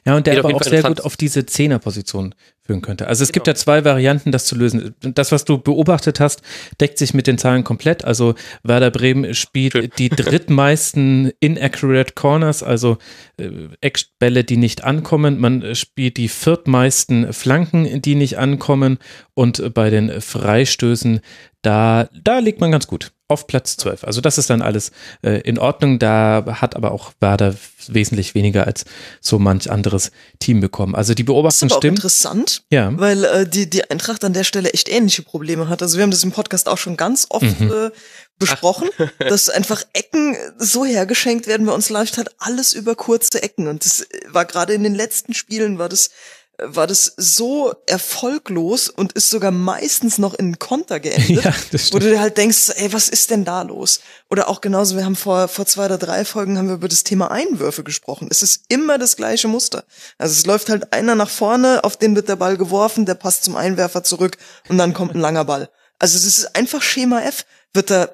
ja, 0.04 0.16
und 0.16 0.26
der 0.26 0.38
aber 0.38 0.54
auch 0.54 0.62
sehr 0.62 0.82
gut 0.82 1.00
auf 1.00 1.16
diese 1.16 1.46
Zehnerposition 1.46 2.34
führen 2.64 2.82
könnte. 2.82 3.06
Also 3.06 3.22
es 3.22 3.30
genau. 3.30 3.34
gibt 3.34 3.46
ja 3.48 3.54
zwei 3.54 3.84
Varianten, 3.84 4.32
das 4.32 4.46
zu 4.46 4.56
lösen. 4.56 4.94
Das, 5.00 5.30
was 5.30 5.44
du 5.44 5.58
beobachtet 5.58 6.18
hast, 6.18 6.42
deckt 6.80 6.98
sich 6.98 7.14
mit 7.14 7.26
den 7.26 7.38
Zahlen 7.38 7.62
komplett. 7.62 8.04
Also 8.04 8.34
Werder 8.64 8.90
Bremen 8.90 9.34
spielt 9.34 9.72
Schön. 9.72 9.90
die 9.98 10.08
drittmeisten 10.08 11.32
inaccurate 11.40 12.14
Corners, 12.14 12.62
also 12.62 12.98
äh, 13.36 13.50
Eckbälle, 13.80 14.42
die 14.42 14.56
nicht 14.56 14.82
ankommen. 14.82 15.40
Man 15.40 15.74
spielt 15.74 16.16
die 16.16 16.28
viertmeisten 16.28 17.32
Flanken, 17.32 18.02
die 18.02 18.16
nicht 18.16 18.38
ankommen. 18.38 18.98
Und 19.34 19.72
bei 19.72 19.90
den 19.90 20.20
Freistößen, 20.20 21.20
da, 21.62 22.08
da 22.12 22.38
liegt 22.38 22.60
man 22.60 22.72
ganz 22.72 22.86
gut 22.86 23.12
auf 23.32 23.46
Platz 23.46 23.76
12. 23.78 24.04
Also 24.04 24.20
das 24.20 24.36
ist 24.36 24.50
dann 24.50 24.62
alles 24.62 24.92
äh, 25.22 25.40
in 25.40 25.58
Ordnung. 25.58 25.98
Da 25.98 26.44
hat 26.60 26.76
aber 26.76 26.92
auch 26.92 27.12
Werder 27.18 27.54
wesentlich 27.88 28.34
weniger 28.34 28.66
als 28.66 28.84
so 29.20 29.38
manch 29.38 29.70
anderes 29.70 30.12
Team 30.38 30.60
bekommen. 30.60 30.94
Also 30.94 31.14
die 31.14 31.24
Beobachtung 31.24 31.68
das 31.68 31.72
ist 31.72 31.72
aber 31.72 31.80
stimmt. 31.80 31.98
interessant, 31.98 32.64
ja. 32.70 32.92
weil 32.98 33.24
äh, 33.24 33.48
die, 33.48 33.68
die 33.70 33.90
Eintracht 33.90 34.24
an 34.24 34.34
der 34.34 34.44
Stelle 34.44 34.72
echt 34.72 34.88
ähnliche 34.88 35.22
Probleme 35.22 35.68
hat. 35.68 35.82
Also 35.82 35.96
wir 35.96 36.02
haben 36.02 36.10
das 36.10 36.24
im 36.24 36.32
Podcast 36.32 36.68
auch 36.68 36.78
schon 36.78 36.96
ganz 36.96 37.26
oft 37.30 37.60
mhm. 37.60 37.72
äh, 37.72 37.90
besprochen, 38.38 38.88
dass 39.18 39.48
einfach 39.48 39.82
Ecken 39.94 40.36
so 40.58 40.84
hergeschenkt 40.84 41.46
werden. 41.46 41.66
Bei 41.66 41.72
uns 41.72 41.88
läuft 41.88 42.18
halt 42.18 42.30
alles 42.38 42.74
über 42.74 42.94
kurze 42.94 43.42
Ecken. 43.42 43.66
Und 43.66 43.84
das 43.84 44.06
war 44.28 44.44
gerade 44.44 44.74
in 44.74 44.82
den 44.82 44.94
letzten 44.94 45.32
Spielen 45.32 45.78
war 45.78 45.88
das 45.88 46.10
war 46.58 46.86
das 46.86 47.14
so 47.16 47.74
erfolglos 47.86 48.88
und 48.88 49.12
ist 49.12 49.30
sogar 49.30 49.50
meistens 49.50 50.18
noch 50.18 50.34
in 50.34 50.58
Konter 50.58 51.00
geendet, 51.00 51.44
ja, 51.44 51.54
wo 51.90 51.98
du 51.98 52.10
dir 52.10 52.20
halt 52.20 52.36
denkst, 52.36 52.72
ey, 52.76 52.92
was 52.92 53.08
ist 53.08 53.30
denn 53.30 53.44
da 53.44 53.62
los? 53.62 54.00
Oder 54.30 54.48
auch 54.48 54.60
genauso, 54.60 54.96
wir 54.96 55.04
haben 55.04 55.16
vor, 55.16 55.48
vor 55.48 55.66
zwei 55.66 55.86
oder 55.86 55.98
drei 55.98 56.24
Folgen 56.24 56.58
haben 56.58 56.68
wir 56.68 56.74
über 56.74 56.88
das 56.88 57.04
Thema 57.04 57.30
Einwürfe 57.30 57.82
gesprochen. 57.82 58.28
Es 58.30 58.42
ist 58.42 58.64
immer 58.68 58.98
das 58.98 59.16
gleiche 59.16 59.48
Muster. 59.48 59.84
Also 60.18 60.32
es 60.32 60.46
läuft 60.46 60.68
halt 60.68 60.92
einer 60.92 61.14
nach 61.14 61.30
vorne, 61.30 61.84
auf 61.84 61.96
den 61.96 62.14
wird 62.14 62.28
der 62.28 62.36
Ball 62.36 62.56
geworfen, 62.56 63.06
der 63.06 63.14
passt 63.14 63.44
zum 63.44 63.56
Einwerfer 63.56 64.04
zurück 64.04 64.36
und 64.68 64.78
dann 64.78 64.94
kommt 64.94 65.14
ein 65.14 65.20
langer 65.20 65.44
Ball. 65.44 65.70
Also 65.98 66.16
es 66.16 66.26
ist 66.26 66.54
einfach 66.54 66.82
Schema 66.82 67.22
F. 67.22 67.46
Wird 67.72 67.90
da, 67.90 68.10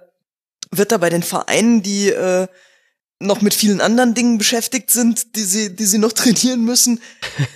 wird 0.70 0.92
da 0.92 0.99
bei 0.99 1.10
den 1.10 1.23
Vereinen, 1.23 1.83
die, 1.83 2.10
äh, 2.10 2.47
noch 3.20 3.40
mit 3.40 3.55
vielen 3.55 3.80
anderen 3.80 4.14
Dingen 4.14 4.38
beschäftigt 4.38 4.90
sind, 4.90 5.36
die 5.36 5.44
sie, 5.44 5.74
die 5.74 5.84
sie 5.84 5.98
noch 5.98 6.12
trainieren 6.14 6.64
müssen, 6.64 7.00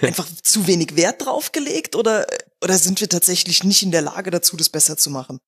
einfach 0.00 0.26
zu 0.42 0.66
wenig 0.66 0.96
Wert 0.96 1.24
drauf 1.24 1.52
gelegt 1.52 1.96
oder, 1.96 2.26
oder 2.62 2.78
sind 2.78 3.00
wir 3.00 3.08
tatsächlich 3.08 3.64
nicht 3.64 3.82
in 3.82 3.92
der 3.92 4.02
Lage 4.02 4.30
dazu, 4.30 4.56
das 4.56 4.68
besser 4.68 4.96
zu 4.96 5.10
machen? 5.10 5.38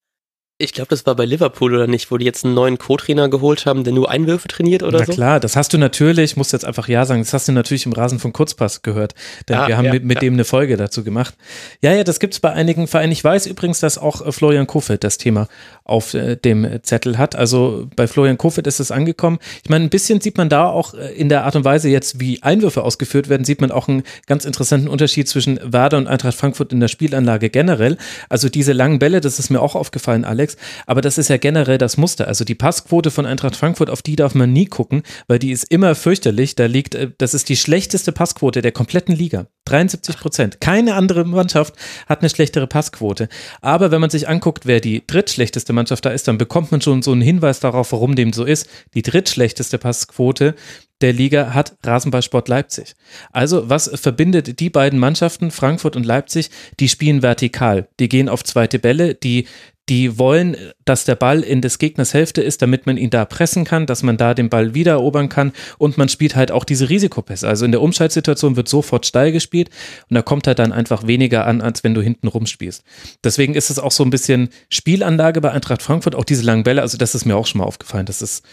Ich 0.57 0.73
glaube, 0.73 0.87
das 0.91 1.05
war 1.05 1.17
bei 1.17 1.25
Liverpool 1.25 1.75
oder 1.75 1.89
nicht, 1.89 2.13
wo 2.13 2.17
die 2.17 2.25
jetzt 2.25 2.45
einen 2.45 2.55
neuen 2.55 2.79
Co-Trainer 2.79 3.29
geholt 3.29 3.67
haben, 3.67 3.83
der 3.83 3.93
nur 3.93 4.09
Einwürfe 4.09 4.47
trainiert 4.47 4.85
oder 4.85 5.01
Na 5.01 5.05
so. 5.05 5.13
klar, 5.13 5.41
das 5.41 5.57
hast 5.57 5.73
du 5.73 5.79
natürlich, 5.79 6.37
muss 6.37 6.53
jetzt 6.53 6.65
einfach 6.65 6.87
Ja 6.87 7.05
sagen, 7.07 7.23
das 7.23 7.33
hast 7.33 7.49
du 7.49 7.53
natürlich 7.53 7.87
im 7.87 7.93
Rasen 7.93 8.21
von 8.21 8.33
Kurzpass 8.33 8.83
gehört. 8.83 9.17
Denn 9.49 9.57
Ah, 9.57 9.67
wir 9.67 9.77
haben 9.77 9.87
ja, 9.87 9.93
mit, 9.95 10.05
mit 10.05 10.15
ja. 10.15 10.21
dem 10.21 10.35
eine 10.35 10.45
Folge 10.45 10.77
dazu 10.77 11.03
gemacht. 11.03 11.35
Ja, 11.83 11.93
ja, 11.93 12.05
das 12.05 12.21
gibt's 12.21 12.39
bei 12.39 12.53
einigen 12.53 12.87
Vereinen. 12.87 13.11
Ich 13.11 13.25
weiß 13.25 13.47
übrigens, 13.47 13.81
dass 13.81 13.99
auch 13.99 14.25
äh, 14.25 14.31
Florian 14.31 14.69
Kofeld 14.69 15.03
das 15.03 15.19
Thema 15.19 15.49
auf 15.83 16.15
äh, 16.15 16.37
dem 16.37 16.79
Zettel 16.85 17.19
hat. 17.19 17.35
Also 17.35 17.89
bei 17.97 18.07
Florian 18.07 18.39
Kofeld 18.39 18.69
ist 18.69 18.79
es 18.79 18.93
angekommen. 18.93 19.41
Ich 19.65 19.71
meine, 19.71 19.85
ein 19.87 19.91
bisschen 19.91 20.21
sieht 20.21 20.39
man 20.39 20.49
da 20.49 20.69
auch 20.69 20.95
äh, 20.95 21.13
in 21.15 21.29
der 21.29 21.47
Art 21.47 21.57
und 21.57 21.65
Weise 21.65 21.89
jetzt, 21.89 22.21
wie 22.21 22.45
Einwürfe 22.45 22.85
ausgeführt 22.85 23.29
werden, 23.29 23.45
sieht 23.45 23.61
man 23.61 23.73
auch 23.73 23.89
einen 23.89 24.05
ganz 24.29 24.45
interessanten 24.45 24.87
Unterschied 24.87 25.29
zwischen 25.29 25.59
Werder 25.65 25.97
und 25.99 26.07
Eintracht 26.07 26.37
Frankfurt 26.37 26.73
in 26.73 26.79
der 26.79 26.87
Spielanlage 26.87 27.51
generell. 27.51 27.99
Also 28.29 28.49
diese 28.49 28.73
langen 28.73 29.01
Bälle, 29.01 29.21
das 29.21 29.41
ist 29.41 29.51
mir 29.51 29.61
auch 29.61 29.75
aufgefallen, 29.75 30.25
Alex. 30.25 30.44
Aber 30.87 31.01
das 31.01 31.19
ist 31.19 31.29
ja 31.29 31.37
generell 31.37 31.79
das 31.79 31.97
Muster. 31.97 32.29
Also 32.29 32.45
die 32.45 32.55
Passquote 32.55 33.11
von 33.11 33.27
Eintracht 33.27 33.57
Frankfurt, 33.57 33.91
auf 33.91 34.03
die 34.03 34.17
darf 34.17 34.35
man 34.35 34.53
nie 34.53 34.67
gucken, 34.67 35.03
weil 35.27 35.39
die 35.39 35.51
ist 35.51 35.65
immer 35.65 35.95
fürchterlich. 35.95 36.55
Da 36.55 36.67
liegt, 36.67 36.95
äh, 36.95 37.11
das 37.19 37.35
ist 37.35 37.49
die 37.49 37.57
schlechteste 37.57 38.13
Passquote 38.13 38.63
der 38.63 38.73
kompletten 38.73 39.15
Liga. 39.15 39.47
73 39.67 40.19
Prozent. 40.19 40.61
Keine 40.61 40.95
andere 40.95 41.25
Mannschaft 41.25 41.75
hat 42.07 42.21
eine 42.21 42.29
schlechtere 42.29 42.67
Passquote. 42.67 43.29
Aber 43.63 43.91
wenn 43.91 44.01
man 44.01 44.11
sich 44.11 44.29
anguckt, 44.29 44.67
wer 44.67 44.81
die 44.81 45.03
drittschlechteste 45.07 45.73
Mannschaft 45.73 46.05
da 46.05 46.11
ist, 46.11 46.29
dann 46.29 46.39
bekommt 46.39 46.71
man 46.71 46.81
schon 46.81 47.03
so 47.03 47.13
einen 47.13 47.23
Hinweis 47.23 47.61
darauf, 47.61 47.93
warum 47.93 48.15
dem 48.15 48.33
so 48.33 48.45
ist. 48.45 48.69
Die 48.95 49.03
drittschlechteste 49.03 49.79
Passquote 49.79 50.55
der 51.01 51.13
Liga 51.13 51.53
hat 51.53 51.77
Rasenballsport 51.85 52.49
Leipzig. 52.49 52.95
Also 53.33 53.69
was 53.69 53.91
verbindet 53.95 54.61
die 54.61 54.71
beiden 54.71 54.99
Mannschaften, 54.99 55.51
Frankfurt 55.51 55.97
und 55.97 56.07
Leipzig? 56.07 56.51
Die 56.81 56.89
spielen 56.89 57.21
vertikal. 57.21 57.89
Die 57.99 58.09
gehen 58.09 58.29
auf 58.29 58.45
zweite 58.45 58.79
Bälle, 58.79 59.15
die 59.15 59.47
die 59.89 60.19
wollen, 60.19 60.57
dass 60.85 61.05
der 61.05 61.15
Ball 61.15 61.41
in 61.41 61.61
des 61.61 61.79
Gegners 61.79 62.15
Hälfte 62.15 62.43
ist, 62.43 62.63
damit 62.63 62.87
man 62.87 62.97
ihn 62.97 63.11
da 63.11 63.25
pressen 63.25 63.65
kann, 63.65 63.87
dass 63.87 64.03
man 64.03 64.17
da 64.17 64.33
den 64.35 64.49
Ball 64.49 64.75
wieder 64.75 64.93
erobern 64.93 65.29
kann 65.29 65.53
und 65.79 65.99
man 65.99 66.09
spielt 66.09 66.37
halt 66.37 66.51
auch 66.51 66.65
diese 66.65 66.89
Risikopässe. 66.89 67.47
Also 67.47 67.65
in 67.65 67.73
der 67.73 67.83
Umschaltsituation 67.83 68.57
wird 68.57 68.69
sofort 68.69 69.05
steil 69.05 69.33
gespielt 69.33 69.69
und 70.09 70.15
da 70.15 70.23
kommt 70.23 70.47
halt 70.47 70.59
dann 70.59 70.73
einfach 70.73 71.07
weniger 71.07 71.47
an, 71.47 71.61
als 71.61 71.85
wenn 71.85 71.95
du 71.95 72.01
hinten 72.01 72.29
rumspielst. 72.29 72.83
Deswegen 73.23 73.55
ist 73.55 73.71
es 73.71 73.79
auch 73.79 73.93
so 73.93 74.05
ein 74.05 74.11
bisschen 74.11 74.49
Spielanlage 74.71 75.41
bei 75.41 75.51
Eintracht 75.51 75.83
Frankfurt, 75.83 76.15
auch 76.15 76.25
diese 76.25 76.43
langen 76.43 76.65
Bälle, 76.65 76.81
also 76.81 76.97
das 76.97 77.15
ist 77.15 77.27
mir 77.27 77.37
auch 77.37 77.47
schon 77.47 77.61
mal 77.61 77.67
aufgefallen, 77.67 78.07
das 78.07 78.23
ist 78.23 78.45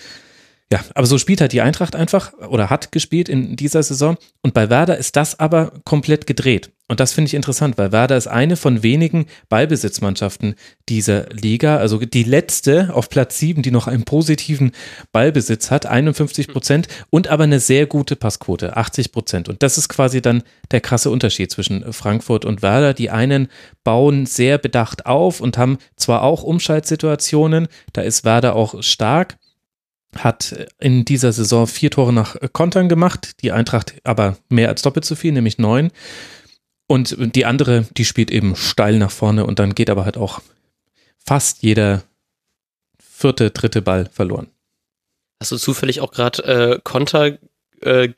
ja, 0.72 0.80
aber 0.96 1.06
so 1.06 1.18
spielt 1.18 1.42
halt 1.42 1.52
die 1.52 1.62
Eintracht 1.62 1.98
einfach 1.98 2.32
oder 2.48 2.70
hat 2.70 2.94
gespielt 2.94 3.28
in 3.28 3.58
dieser 3.58 3.84
Saison. 3.84 4.16
Und 4.42 4.54
bei 4.54 4.70
Werder 4.70 4.98
ist 4.98 5.18
das 5.18 5.38
aber 5.38 5.74
komplett 5.84 6.28
gedreht. 6.28 6.72
Und 6.88 7.00
das 7.00 7.14
finde 7.14 7.28
ich 7.28 7.34
interessant, 7.34 7.78
weil 7.78 7.92
Werder 7.92 8.16
ist 8.16 8.28
eine 8.28 8.56
von 8.56 8.82
wenigen 8.82 9.26
Ballbesitzmannschaften 9.50 10.56
dieser 10.88 11.28
Liga, 11.30 11.78
also 11.78 12.00
die 12.00 12.24
letzte 12.24 12.94
auf 12.94 13.10
Platz 13.10 13.38
sieben, 13.38 13.62
die 13.62 13.72
noch 13.72 13.88
einen 13.88 14.04
positiven 14.04 14.72
Ballbesitz 15.12 15.72
hat, 15.72 15.86
51 15.86 16.50
Prozent 16.50 16.88
und 17.10 17.30
aber 17.30 17.44
eine 17.46 17.60
sehr 17.60 17.86
gute 17.86 18.16
Passquote, 18.16 18.76
80 18.76 19.12
Prozent. 19.12 19.50
Und 19.50 19.64
das 19.64 19.78
ist 19.78 19.90
quasi 19.90 20.22
dann 20.22 20.44
der 20.72 20.82
krasse 20.82 21.10
Unterschied 21.12 21.52
zwischen 21.52 21.94
Frankfurt 21.94 22.44
und 22.46 22.62
Werder. 22.62 22.94
Die 22.94 23.10
einen 23.10 23.48
bauen 23.84 24.26
sehr 24.26 24.58
bedacht 24.58 25.06
auf 25.06 25.42
und 25.42 25.58
haben 25.58 25.78
zwar 25.96 26.24
auch 26.24 26.44
Umschaltsituationen, 26.44 27.68
da 27.94 28.02
ist 28.02 28.26
Werder 28.26 28.56
auch 28.56 28.84
stark, 28.84 29.38
hat 30.18 30.68
in 30.80 31.06
dieser 31.06 31.32
Saison 31.32 31.68
vier 31.68 31.92
Tore 31.92 32.14
nach 32.14 32.36
Kontern 32.54 32.90
gemacht, 32.90 33.42
die 33.42 33.52
Eintracht 33.52 33.96
aber 34.04 34.38
mehr 34.50 34.70
als 34.70 34.82
doppelt 34.82 35.06
so 35.06 35.16
viel, 35.16 35.32
nämlich 35.32 35.58
neun. 35.58 35.92
Und 36.88 37.16
die 37.36 37.46
andere, 37.46 37.86
die 37.96 38.04
spielt 38.04 38.32
eben 38.32 38.56
steil 38.56 38.98
nach 38.98 39.12
vorne 39.12 39.46
und 39.46 39.60
dann 39.60 39.76
geht 39.76 39.90
aber 39.90 40.04
halt 40.04 40.18
auch 40.18 40.42
fast 41.26 41.64
jeder 41.64 42.04
vierte, 43.00 43.52
dritte 43.52 43.82
Ball 43.82 44.10
verloren. 44.12 44.48
Hast 45.40 45.52
du 45.52 45.58
zufällig 45.58 46.02
auch 46.02 46.12
gerade 46.12 46.44
äh, 46.44 46.80
Konter 46.84 47.38
äh? 47.82 48.10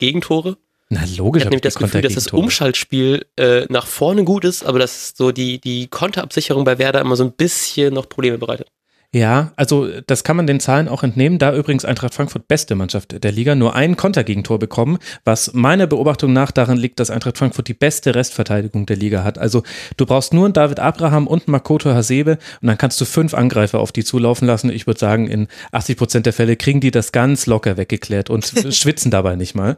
Na 0.90 1.04
logisch. 1.16 1.42
Ich 1.42 1.46
habe 1.46 1.50
nämlich 1.50 1.60
das 1.62 1.76
Gefühl, 1.76 2.02
dass 2.02 2.14
das 2.14 2.28
Umschaltspiel 2.28 3.26
äh, 3.36 3.66
nach 3.68 3.86
vorne 3.86 4.24
gut 4.24 4.44
ist, 4.44 4.64
aber 4.64 4.78
dass 4.78 5.14
so 5.16 5.32
die, 5.32 5.60
die 5.60 5.86
Konterabsicherung 5.86 6.64
bei 6.64 6.78
Werder 6.78 7.00
immer 7.00 7.16
so 7.16 7.24
ein 7.24 7.32
bisschen 7.32 7.94
noch 7.94 8.08
Probleme 8.08 8.38
bereitet. 8.38 8.68
Ja, 9.14 9.52
also 9.54 9.88
das 10.08 10.24
kann 10.24 10.36
man 10.36 10.48
den 10.48 10.58
Zahlen 10.58 10.88
auch 10.88 11.04
entnehmen. 11.04 11.38
Da 11.38 11.54
übrigens 11.54 11.84
Eintracht 11.84 12.14
Frankfurt 12.14 12.48
beste 12.48 12.74
Mannschaft 12.74 13.22
der 13.22 13.30
Liga, 13.30 13.54
nur 13.54 13.76
ein 13.76 13.96
Kontergegentor 13.96 14.58
bekommen, 14.58 14.98
was 15.24 15.54
meiner 15.54 15.86
Beobachtung 15.86 16.32
nach 16.32 16.50
darin 16.50 16.76
liegt, 16.76 16.98
dass 16.98 17.10
Eintracht 17.10 17.38
Frankfurt 17.38 17.68
die 17.68 17.74
beste 17.74 18.16
Restverteidigung 18.16 18.86
der 18.86 18.96
Liga 18.96 19.22
hat. 19.22 19.38
Also 19.38 19.62
du 19.96 20.04
brauchst 20.04 20.34
nur 20.34 20.46
einen 20.46 20.52
David 20.52 20.80
Abraham 20.80 21.28
und 21.28 21.46
einen 21.46 21.52
Makoto 21.52 21.90
Hasebe 21.90 22.38
und 22.60 22.66
dann 22.66 22.76
kannst 22.76 23.00
du 23.00 23.04
fünf 23.04 23.34
Angreifer 23.34 23.78
auf 23.78 23.92
die 23.92 24.02
zulaufen 24.02 24.48
lassen. 24.48 24.68
Ich 24.68 24.88
würde 24.88 24.98
sagen, 24.98 25.28
in 25.28 25.46
80 25.70 25.96
Prozent 25.96 26.26
der 26.26 26.32
Fälle 26.32 26.56
kriegen 26.56 26.80
die 26.80 26.90
das 26.90 27.12
ganz 27.12 27.46
locker 27.46 27.76
weggeklärt 27.76 28.30
und 28.30 28.44
schwitzen 28.74 29.12
dabei 29.12 29.36
nicht 29.36 29.54
mal. 29.54 29.76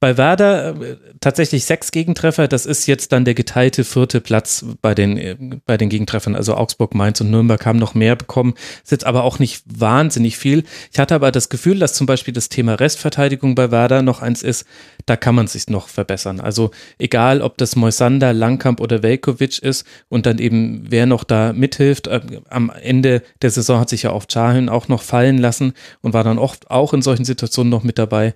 Bei 0.00 0.16
Werder 0.16 0.80
äh, 0.80 0.96
tatsächlich 1.20 1.64
sechs 1.64 1.90
Gegentreffer. 1.90 2.48
Das 2.48 2.66
ist 2.66 2.86
jetzt 2.86 3.12
dann 3.12 3.24
der 3.24 3.34
geteilte 3.34 3.84
vierte 3.84 4.20
Platz 4.20 4.64
bei 4.80 4.94
den, 4.94 5.18
äh, 5.18 5.36
bei 5.64 5.76
den 5.76 5.88
Gegentreffern. 5.88 6.34
Also 6.34 6.54
Augsburg, 6.54 6.94
Mainz 6.94 7.20
und 7.20 7.30
Nürnberg 7.30 7.64
haben 7.66 7.78
noch 7.78 7.94
mehr 7.94 8.16
bekommen. 8.16 8.54
Ist 8.82 8.90
jetzt 8.90 9.06
aber 9.06 9.24
auch 9.24 9.38
nicht 9.38 9.64
wahnsinnig 9.66 10.38
viel. 10.38 10.64
Ich 10.92 10.98
hatte 10.98 11.14
aber 11.14 11.32
das 11.32 11.48
Gefühl, 11.48 11.78
dass 11.78 11.94
zum 11.94 12.06
Beispiel 12.06 12.34
das 12.34 12.48
Thema 12.48 12.74
Restverteidigung 12.74 13.54
bei 13.54 13.70
Werder 13.70 14.02
noch 14.02 14.22
eins 14.22 14.42
ist. 14.42 14.66
Da 15.06 15.16
kann 15.16 15.34
man 15.34 15.46
sich 15.46 15.68
noch 15.68 15.88
verbessern. 15.88 16.40
Also 16.40 16.70
egal, 16.98 17.42
ob 17.42 17.58
das 17.58 17.76
Moisander, 17.76 18.32
Langkamp 18.32 18.80
oder 18.80 19.02
Velkovic 19.02 19.58
ist 19.58 19.86
und 20.08 20.26
dann 20.26 20.38
eben 20.38 20.84
wer 20.88 21.06
noch 21.06 21.24
da 21.24 21.52
mithilft. 21.52 22.06
Äh, 22.06 22.20
Am 22.48 22.70
Ende 22.70 23.22
der 23.42 23.50
Saison 23.50 23.80
hat 23.80 23.88
sich 23.88 24.04
ja 24.04 24.10
auf 24.10 24.26
Chahin 24.28 24.68
auch 24.68 24.88
noch 24.88 25.02
fallen 25.02 25.38
lassen 25.38 25.74
und 26.00 26.14
war 26.14 26.24
dann 26.24 26.38
oft 26.38 26.70
auch 26.70 26.92
in 26.94 27.02
solchen 27.02 27.24
Situationen 27.24 27.70
noch 27.70 27.82
mit 27.82 27.98
dabei. 27.98 28.34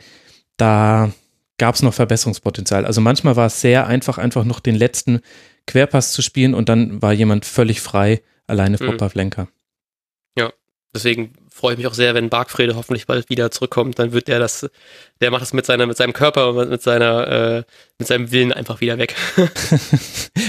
Da 0.56 1.10
gab 1.60 1.74
es 1.74 1.82
noch 1.82 1.92
Verbesserungspotenzial. 1.92 2.86
Also 2.86 3.02
manchmal 3.02 3.36
war 3.36 3.46
es 3.46 3.60
sehr 3.60 3.86
einfach, 3.86 4.16
einfach 4.16 4.44
noch 4.44 4.60
den 4.60 4.74
letzten 4.74 5.20
Querpass 5.66 6.12
zu 6.12 6.22
spielen 6.22 6.54
und 6.54 6.70
dann 6.70 7.02
war 7.02 7.12
jemand 7.12 7.44
völlig 7.44 7.82
frei, 7.82 8.22
alleine 8.46 8.78
vor 8.78 8.92
Mhm. 8.92 8.96
Pavlenka. 8.96 9.46
Ja, 10.38 10.54
deswegen 10.94 11.34
freue 11.60 11.72
ich 11.74 11.78
mich 11.78 11.86
auch 11.86 11.94
sehr, 11.94 12.14
wenn 12.14 12.30
Bargfrede 12.30 12.74
hoffentlich 12.74 13.06
bald 13.06 13.28
wieder 13.28 13.50
zurückkommt. 13.50 13.98
Dann 13.98 14.12
wird 14.12 14.28
der 14.28 14.38
das, 14.38 14.68
der 15.20 15.30
macht 15.30 15.42
das 15.42 15.52
mit 15.52 15.66
seiner, 15.66 15.86
mit 15.86 15.96
seinem 15.96 16.12
Körper 16.14 16.50
und 16.54 16.70
mit 16.70 16.82
seiner, 16.82 17.28
äh, 17.58 17.62
mit 17.98 18.08
seinem 18.08 18.32
Willen 18.32 18.52
einfach 18.52 18.80
wieder 18.80 18.96
weg. 18.98 19.14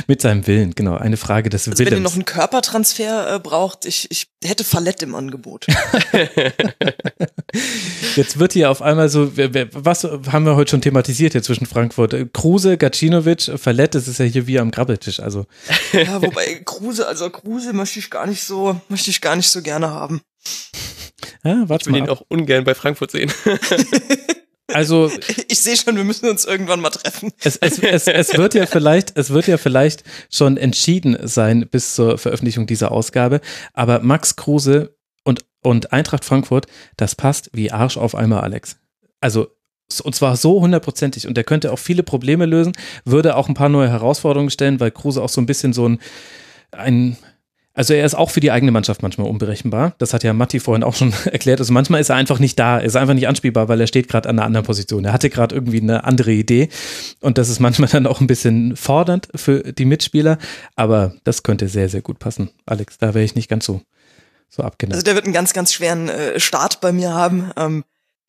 Mit 0.07 0.21
seinem 0.21 0.47
Willen, 0.47 0.73
genau. 0.73 0.95
Eine 0.95 1.17
Frage 1.17 1.49
des 1.49 1.67
Also 1.67 1.77
wenn 1.79 1.85
ihr 1.87 1.91
Willens. 1.91 2.03
noch 2.03 2.13
einen 2.13 2.25
Körpertransfer 2.25 3.35
äh, 3.35 3.39
braucht, 3.39 3.85
ich, 3.85 4.09
ich 4.09 4.27
hätte 4.43 4.63
Fallett 4.63 5.03
im 5.03 5.15
Angebot. 5.15 5.65
Jetzt 8.15 8.39
wird 8.39 8.53
hier 8.53 8.71
auf 8.71 8.81
einmal 8.81 9.09
so, 9.09 9.35
wer- 9.37 9.53
wer- 9.53 9.67
was 9.71 10.03
haben 10.03 10.45
wir 10.45 10.55
heute 10.55 10.71
schon 10.71 10.81
thematisiert 10.81 11.33
hier 11.33 11.43
zwischen 11.43 11.65
Frankfurt? 11.65 12.13
Äh, 12.13 12.27
Kruse, 12.31 12.77
Gacinovic, 12.77 13.51
Fallett, 13.57 13.95
das 13.95 14.07
ist 14.07 14.19
ja 14.19 14.25
hier 14.25 14.47
wie 14.47 14.59
am 14.59 14.71
Grabbeltisch. 14.71 15.19
Also 15.19 15.45
ja, 15.93 16.21
wobei 16.21 16.61
Kruse, 16.65 17.07
also 17.07 17.29
Kruse 17.29 17.73
möchte 17.73 17.99
ich 17.99 18.09
gar 18.09 18.27
nicht 18.27 18.43
so, 18.43 18.79
möchte 18.89 19.09
ich 19.09 19.21
gar 19.21 19.35
nicht 19.35 19.49
so 19.49 19.61
gerne 19.61 19.89
haben. 19.89 20.21
Ja, 21.43 21.63
Ich 21.63 21.69
warte 21.69 21.85
will 21.87 21.91
mal. 21.93 21.97
ihn 21.99 22.03
ab. 22.09 22.17
auch 22.21 22.25
ungern 22.29 22.63
bei 22.63 22.75
Frankfurt 22.75 23.11
sehen. 23.11 23.31
Also 24.73 25.11
Ich 25.49 25.59
sehe 25.61 25.75
schon, 25.75 25.97
wir 25.97 26.03
müssen 26.03 26.29
uns 26.29 26.45
irgendwann 26.45 26.79
mal 26.79 26.91
treffen. 26.91 27.31
es, 27.43 27.57
es, 27.57 27.79
es, 27.79 28.07
es 28.07 28.37
wird 28.37 28.53
ja 28.53 28.65
vielleicht, 28.65 29.17
es 29.17 29.31
wird 29.31 29.47
ja 29.47 29.57
vielleicht 29.57 30.03
schon 30.31 30.55
entschieden 30.57 31.17
sein 31.27 31.67
bis 31.69 31.95
zur 31.95 32.17
Veröffentlichung 32.17 32.67
dieser 32.67 32.91
Ausgabe. 32.91 33.41
Aber 33.73 33.99
Max 33.99 34.35
Kruse 34.37 34.95
und, 35.23 35.43
und 35.61 35.91
Eintracht 35.91 36.23
Frankfurt, 36.25 36.67
das 36.97 37.15
passt 37.15 37.49
wie 37.53 37.71
Arsch 37.71 37.97
auf 37.97 38.15
einmal, 38.15 38.41
Alex. 38.41 38.77
Also 39.19 39.49
und 40.03 40.15
zwar 40.15 40.37
so 40.37 40.61
hundertprozentig 40.61 41.27
und 41.27 41.35
der 41.35 41.43
könnte 41.43 41.73
auch 41.73 41.79
viele 41.79 42.01
Probleme 42.01 42.45
lösen, 42.45 42.71
würde 43.03 43.35
auch 43.35 43.49
ein 43.49 43.55
paar 43.55 43.67
neue 43.67 43.89
Herausforderungen 43.89 44.49
stellen, 44.49 44.79
weil 44.79 44.91
Kruse 44.91 45.21
auch 45.21 45.27
so 45.27 45.41
ein 45.41 45.45
bisschen 45.45 45.73
so 45.73 45.85
ein, 45.85 45.99
ein 46.71 47.17
also 47.73 47.93
er 47.93 48.05
ist 48.05 48.15
auch 48.15 48.29
für 48.29 48.41
die 48.41 48.51
eigene 48.51 48.71
Mannschaft 48.71 49.01
manchmal 49.01 49.27
unberechenbar. 49.27 49.95
Das 49.97 50.13
hat 50.13 50.23
ja 50.23 50.33
Matti 50.33 50.59
vorhin 50.59 50.83
auch 50.83 50.93
schon 50.95 51.13
erklärt. 51.25 51.59
Also 51.59 51.71
manchmal 51.71 52.01
ist 52.01 52.09
er 52.09 52.17
einfach 52.17 52.39
nicht 52.39 52.59
da, 52.59 52.79
ist 52.79 52.95
einfach 52.97 53.13
nicht 53.13 53.27
anspielbar, 53.27 53.69
weil 53.69 53.79
er 53.79 53.87
steht 53.87 54.09
gerade 54.09 54.27
an 54.27 54.37
einer 54.37 54.45
anderen 54.45 54.65
Position. 54.65 55.05
Er 55.05 55.13
hatte 55.13 55.29
gerade 55.29 55.55
irgendwie 55.55 55.81
eine 55.81 56.03
andere 56.03 56.31
Idee 56.31 56.69
und 57.21 57.37
das 57.37 57.49
ist 57.49 57.59
manchmal 57.59 57.89
dann 57.89 58.07
auch 58.07 58.19
ein 58.19 58.27
bisschen 58.27 58.75
fordernd 58.75 59.29
für 59.35 59.73
die 59.73 59.85
Mitspieler. 59.85 60.37
Aber 60.75 61.15
das 61.23 61.43
könnte 61.43 61.67
sehr, 61.69 61.87
sehr 61.89 62.01
gut 62.01 62.19
passen. 62.19 62.49
Alex, 62.65 62.97
da 62.97 63.13
wäre 63.13 63.23
ich 63.23 63.35
nicht 63.35 63.49
ganz 63.49 63.65
so, 63.65 63.81
so 64.49 64.63
Also 64.63 64.67
abgeneigt. 64.67 65.07
der 65.07 65.15
wird 65.15 65.25
einen 65.25 65.33
ganz, 65.33 65.53
ganz 65.53 65.71
schweren 65.71 66.09
äh, 66.09 66.39
Start 66.39 66.81
bei 66.81 66.91
mir 66.91 67.13
haben. 67.13 67.51
Ähm, 67.55 67.83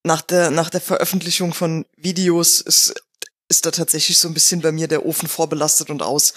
nach 0.05 0.23
der, 0.23 0.51
nach 0.51 0.71
der 0.71 0.81
Veröffentlichung 0.81 1.53
von 1.53 1.85
Videos 1.97 2.61
ist, 2.61 2.95
ist 3.49 3.67
da 3.67 3.71
tatsächlich 3.71 4.19
so 4.19 4.29
ein 4.29 4.35
bisschen 4.35 4.61
bei 4.61 4.73
mir 4.73 4.89
der 4.89 5.05
Ofen 5.05 5.29
vorbelastet 5.29 5.91
und 5.91 6.03
aus. 6.03 6.35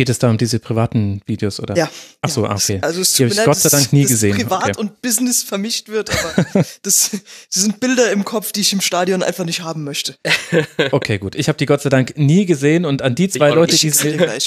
Geht 0.00 0.08
es 0.08 0.18
da 0.18 0.30
um 0.30 0.38
diese 0.38 0.60
privaten 0.60 1.20
Videos 1.26 1.60
oder? 1.60 1.76
Ja. 1.76 1.90
Ach 2.22 2.30
so, 2.30 2.44
ja. 2.44 2.48
ah, 2.48 2.54
okay. 2.54 2.78
Also 2.80 3.02
es 3.02 3.12
Die 3.12 3.24
habe 3.24 3.28
tut 3.28 3.32
ich 3.34 3.38
mir 3.40 3.44
Gott 3.44 3.54
leid, 3.56 3.62
sei 3.62 3.68
dass- 3.68 3.80
Dank 3.82 3.92
nie 3.92 4.06
gesehen. 4.06 4.34
Privat 4.34 4.62
Okay. 4.70 4.78
und 4.78 5.02
Business 5.02 5.42
vermischt 5.42 5.90
wird, 5.90 6.08
aber 6.10 6.46
das, 6.82 7.10
das 7.10 7.20
sind 7.50 7.80
Bilder 7.80 8.10
im 8.10 8.24
Kopf, 8.24 8.52
die 8.52 8.62
ich 8.62 8.72
im 8.72 8.80
Stadion 8.80 9.22
einfach 9.22 9.44
nicht 9.44 9.60
haben 9.62 9.84
möchte. 9.84 10.14
Okay, 10.90 11.18
gut. 11.18 11.34
Ich 11.34 11.48
habe 11.48 11.58
die 11.58 11.66
Gott 11.66 11.82
sei 11.82 11.90
Dank 11.90 12.16
nie 12.16 12.46
gesehen 12.46 12.86
und 12.86 13.02
an 13.02 13.14
die 13.14 13.28
zwei 13.28 13.50
Leute, 13.50 13.76
die. 13.76 13.92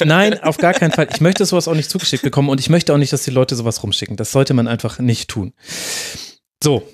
Nein, 0.05 0.41
auf 0.41 0.57
gar 0.57 0.73
keinen 0.73 0.91
Fall. 0.91 1.07
Ich 1.13 1.21
möchte 1.21 1.45
sowas 1.45 1.67
auch 1.67 1.75
nicht 1.75 1.91
zugeschickt 1.91 2.23
bekommen 2.23 2.49
und 2.49 2.59
ich 2.59 2.69
möchte 2.71 2.91
auch 2.95 2.97
nicht, 2.97 3.13
dass 3.13 3.21
die 3.21 3.29
Leute 3.31 3.55
sowas 3.55 3.83
rumschicken. 3.83 4.17
Das 4.17 4.31
sollte 4.31 4.55
man 4.55 4.67
einfach 4.67 4.97
nicht 4.97 5.29
tun. 5.29 5.53
So, 6.63 6.87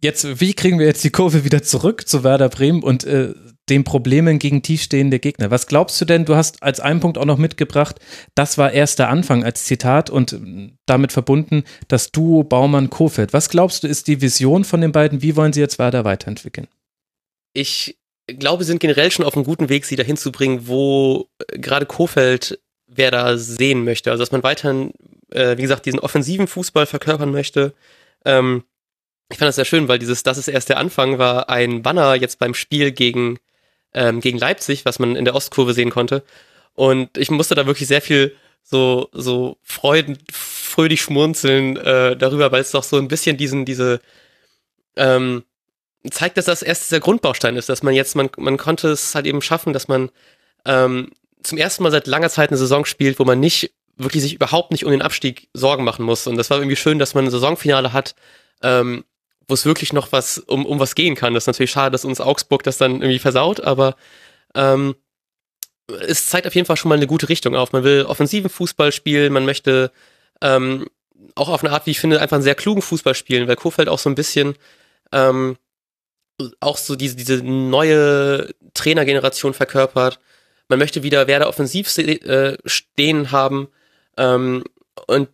jetzt, 0.00 0.40
wie 0.40 0.54
kriegen 0.54 0.78
wir 0.78 0.86
jetzt 0.86 1.04
die 1.04 1.10
Kurve 1.10 1.44
wieder 1.44 1.62
zurück 1.62 2.08
zu 2.08 2.24
Werder 2.24 2.48
Bremen 2.48 2.82
und 2.82 3.04
äh, 3.04 3.34
den 3.70 3.84
Problemen 3.84 4.38
gegen 4.38 4.62
tiefstehende 4.62 5.18
Gegner? 5.18 5.50
Was 5.50 5.66
glaubst 5.66 6.00
du 6.00 6.04
denn? 6.04 6.24
Du 6.24 6.36
hast 6.36 6.62
als 6.62 6.80
einen 6.80 7.00
Punkt 7.00 7.16
auch 7.16 7.24
noch 7.24 7.38
mitgebracht, 7.38 8.00
das 8.34 8.58
war 8.58 8.72
erst 8.72 8.98
der 8.98 9.08
Anfang 9.08 9.44
als 9.44 9.64
Zitat 9.64 10.10
und 10.10 10.32
ähm, 10.32 10.78
damit 10.86 11.12
verbunden 11.12 11.64
das 11.88 12.12
Duo 12.12 12.42
Baumann-Kofeld. 12.44 13.32
Was 13.32 13.48
glaubst 13.48 13.84
du, 13.84 13.88
ist 13.88 14.08
die 14.08 14.20
Vision 14.20 14.64
von 14.64 14.80
den 14.80 14.92
beiden? 14.92 15.22
Wie 15.22 15.36
wollen 15.36 15.52
sie 15.52 15.60
jetzt 15.60 15.78
Werder 15.78 16.04
weiterentwickeln? 16.04 16.68
ich 17.52 17.98
glaube, 18.26 18.60
wir 18.60 18.66
sind 18.66 18.80
generell 18.80 19.10
schon 19.10 19.24
auf 19.24 19.34
einem 19.34 19.44
guten 19.44 19.68
Weg, 19.68 19.84
sie 19.84 19.96
dahin 19.96 20.16
zu 20.16 20.32
bringen, 20.32 20.66
wo 20.66 21.28
äh, 21.48 21.58
gerade 21.58 21.86
Kofeld 21.86 22.60
wer 22.86 23.10
da 23.10 23.36
sehen 23.38 23.84
möchte. 23.84 24.10
Also 24.10 24.22
dass 24.22 24.32
man 24.32 24.42
weiterhin, 24.42 24.92
äh, 25.30 25.56
wie 25.56 25.62
gesagt, 25.62 25.86
diesen 25.86 26.00
offensiven 26.00 26.48
Fußball 26.48 26.86
verkörpern 26.86 27.30
möchte. 27.30 27.72
Ähm, 28.24 28.64
ich 29.30 29.38
fand 29.38 29.48
das 29.48 29.56
sehr 29.56 29.64
schön, 29.64 29.86
weil 29.86 30.00
dieses 30.00 30.24
Das 30.24 30.38
ist 30.38 30.48
erst 30.48 30.68
der 30.68 30.78
Anfang 30.78 31.18
war 31.18 31.48
ein 31.48 31.82
Banner 31.82 32.14
jetzt 32.14 32.40
beim 32.40 32.54
Spiel 32.54 32.90
gegen, 32.90 33.38
ähm, 33.94 34.20
gegen 34.20 34.38
Leipzig, 34.38 34.84
was 34.84 34.98
man 34.98 35.16
in 35.16 35.24
der 35.24 35.34
Ostkurve 35.34 35.74
sehen 35.74 35.90
konnte. 35.90 36.22
Und 36.74 37.16
ich 37.18 37.30
musste 37.30 37.54
da 37.54 37.66
wirklich 37.66 37.88
sehr 37.88 38.02
viel 38.02 38.36
so, 38.62 39.08
so 39.12 39.58
freuden, 39.62 40.18
fröhlich 40.32 41.02
schmunzeln 41.02 41.76
äh, 41.76 42.16
darüber, 42.16 42.52
weil 42.52 42.60
es 42.60 42.70
doch 42.70 42.84
so 42.84 42.98
ein 42.98 43.08
bisschen 43.08 43.36
diesen, 43.36 43.64
diese, 43.64 44.00
ähm, 44.96 45.44
zeigt, 46.10 46.36
dass 46.38 46.44
das 46.46 46.62
erst 46.62 46.84
dieser 46.84 47.00
Grundbaustein 47.00 47.56
ist, 47.56 47.68
dass 47.68 47.82
man 47.82 47.94
jetzt, 47.94 48.14
man, 48.16 48.30
man 48.38 48.56
konnte 48.56 48.88
es 48.88 49.14
halt 49.14 49.26
eben 49.26 49.42
schaffen, 49.42 49.72
dass 49.72 49.88
man 49.88 50.10
ähm, 50.64 51.10
zum 51.42 51.58
ersten 51.58 51.82
Mal 51.82 51.90
seit 51.90 52.06
langer 52.06 52.30
Zeit 52.30 52.50
eine 52.50 52.58
Saison 52.58 52.84
spielt, 52.84 53.18
wo 53.18 53.24
man 53.24 53.40
nicht 53.40 53.72
wirklich 53.96 54.22
sich 54.22 54.34
überhaupt 54.34 54.72
nicht 54.72 54.84
um 54.84 54.90
den 54.90 55.02
Abstieg 55.02 55.48
Sorgen 55.52 55.84
machen 55.84 56.04
muss. 56.04 56.26
Und 56.26 56.36
das 56.36 56.50
war 56.50 56.58
irgendwie 56.58 56.76
schön, 56.76 56.98
dass 56.98 57.14
man 57.14 57.24
ein 57.26 57.30
Saisonfinale 57.30 57.92
hat, 57.92 58.14
ähm, 58.62 59.04
wo 59.50 59.54
es 59.54 59.66
wirklich 59.66 59.92
noch 59.92 60.12
was 60.12 60.38
um, 60.38 60.64
um 60.64 60.78
was 60.78 60.94
gehen 60.94 61.14
kann. 61.14 61.34
Das 61.34 61.44
ist 61.44 61.48
natürlich 61.48 61.70
schade, 61.70 61.92
dass 61.92 62.04
uns 62.04 62.20
Augsburg 62.20 62.62
das 62.62 62.78
dann 62.78 63.02
irgendwie 63.02 63.18
versaut, 63.18 63.60
aber 63.60 63.96
ähm, 64.54 64.94
es 66.06 66.28
zeigt 66.28 66.46
auf 66.46 66.54
jeden 66.54 66.66
Fall 66.66 66.76
schon 66.76 66.88
mal 66.88 66.94
eine 66.94 67.06
gute 67.06 67.28
Richtung 67.28 67.56
auf. 67.56 67.72
Man 67.72 67.84
will 67.84 68.04
offensiven 68.04 68.48
Fußball 68.48 68.92
spielen, 68.92 69.32
man 69.32 69.44
möchte 69.44 69.90
ähm, 70.40 70.86
auch 71.34 71.48
auf 71.48 71.62
eine 71.62 71.72
Art, 71.72 71.86
wie 71.86 71.90
ich 71.90 72.00
finde, 72.00 72.20
einfach 72.20 72.36
einen 72.36 72.44
sehr 72.44 72.54
klugen 72.54 72.82
Fußball 72.82 73.14
spielen, 73.14 73.48
weil 73.48 73.56
Kofeld 73.56 73.88
auch 73.88 73.98
so 73.98 74.08
ein 74.08 74.14
bisschen 74.14 74.54
ähm, 75.12 75.56
auch 76.60 76.78
so 76.78 76.96
diese, 76.96 77.16
diese 77.16 77.42
neue 77.42 78.54
Trainergeneration 78.74 79.54
verkörpert. 79.54 80.20
Man 80.68 80.78
möchte 80.78 81.02
wieder 81.02 81.26
Werder 81.26 81.48
offensiv 81.48 81.96
äh, 81.98 82.56
stehen 82.64 83.32
haben. 83.32 83.68
Ähm, 84.16 84.64
und 85.06 85.28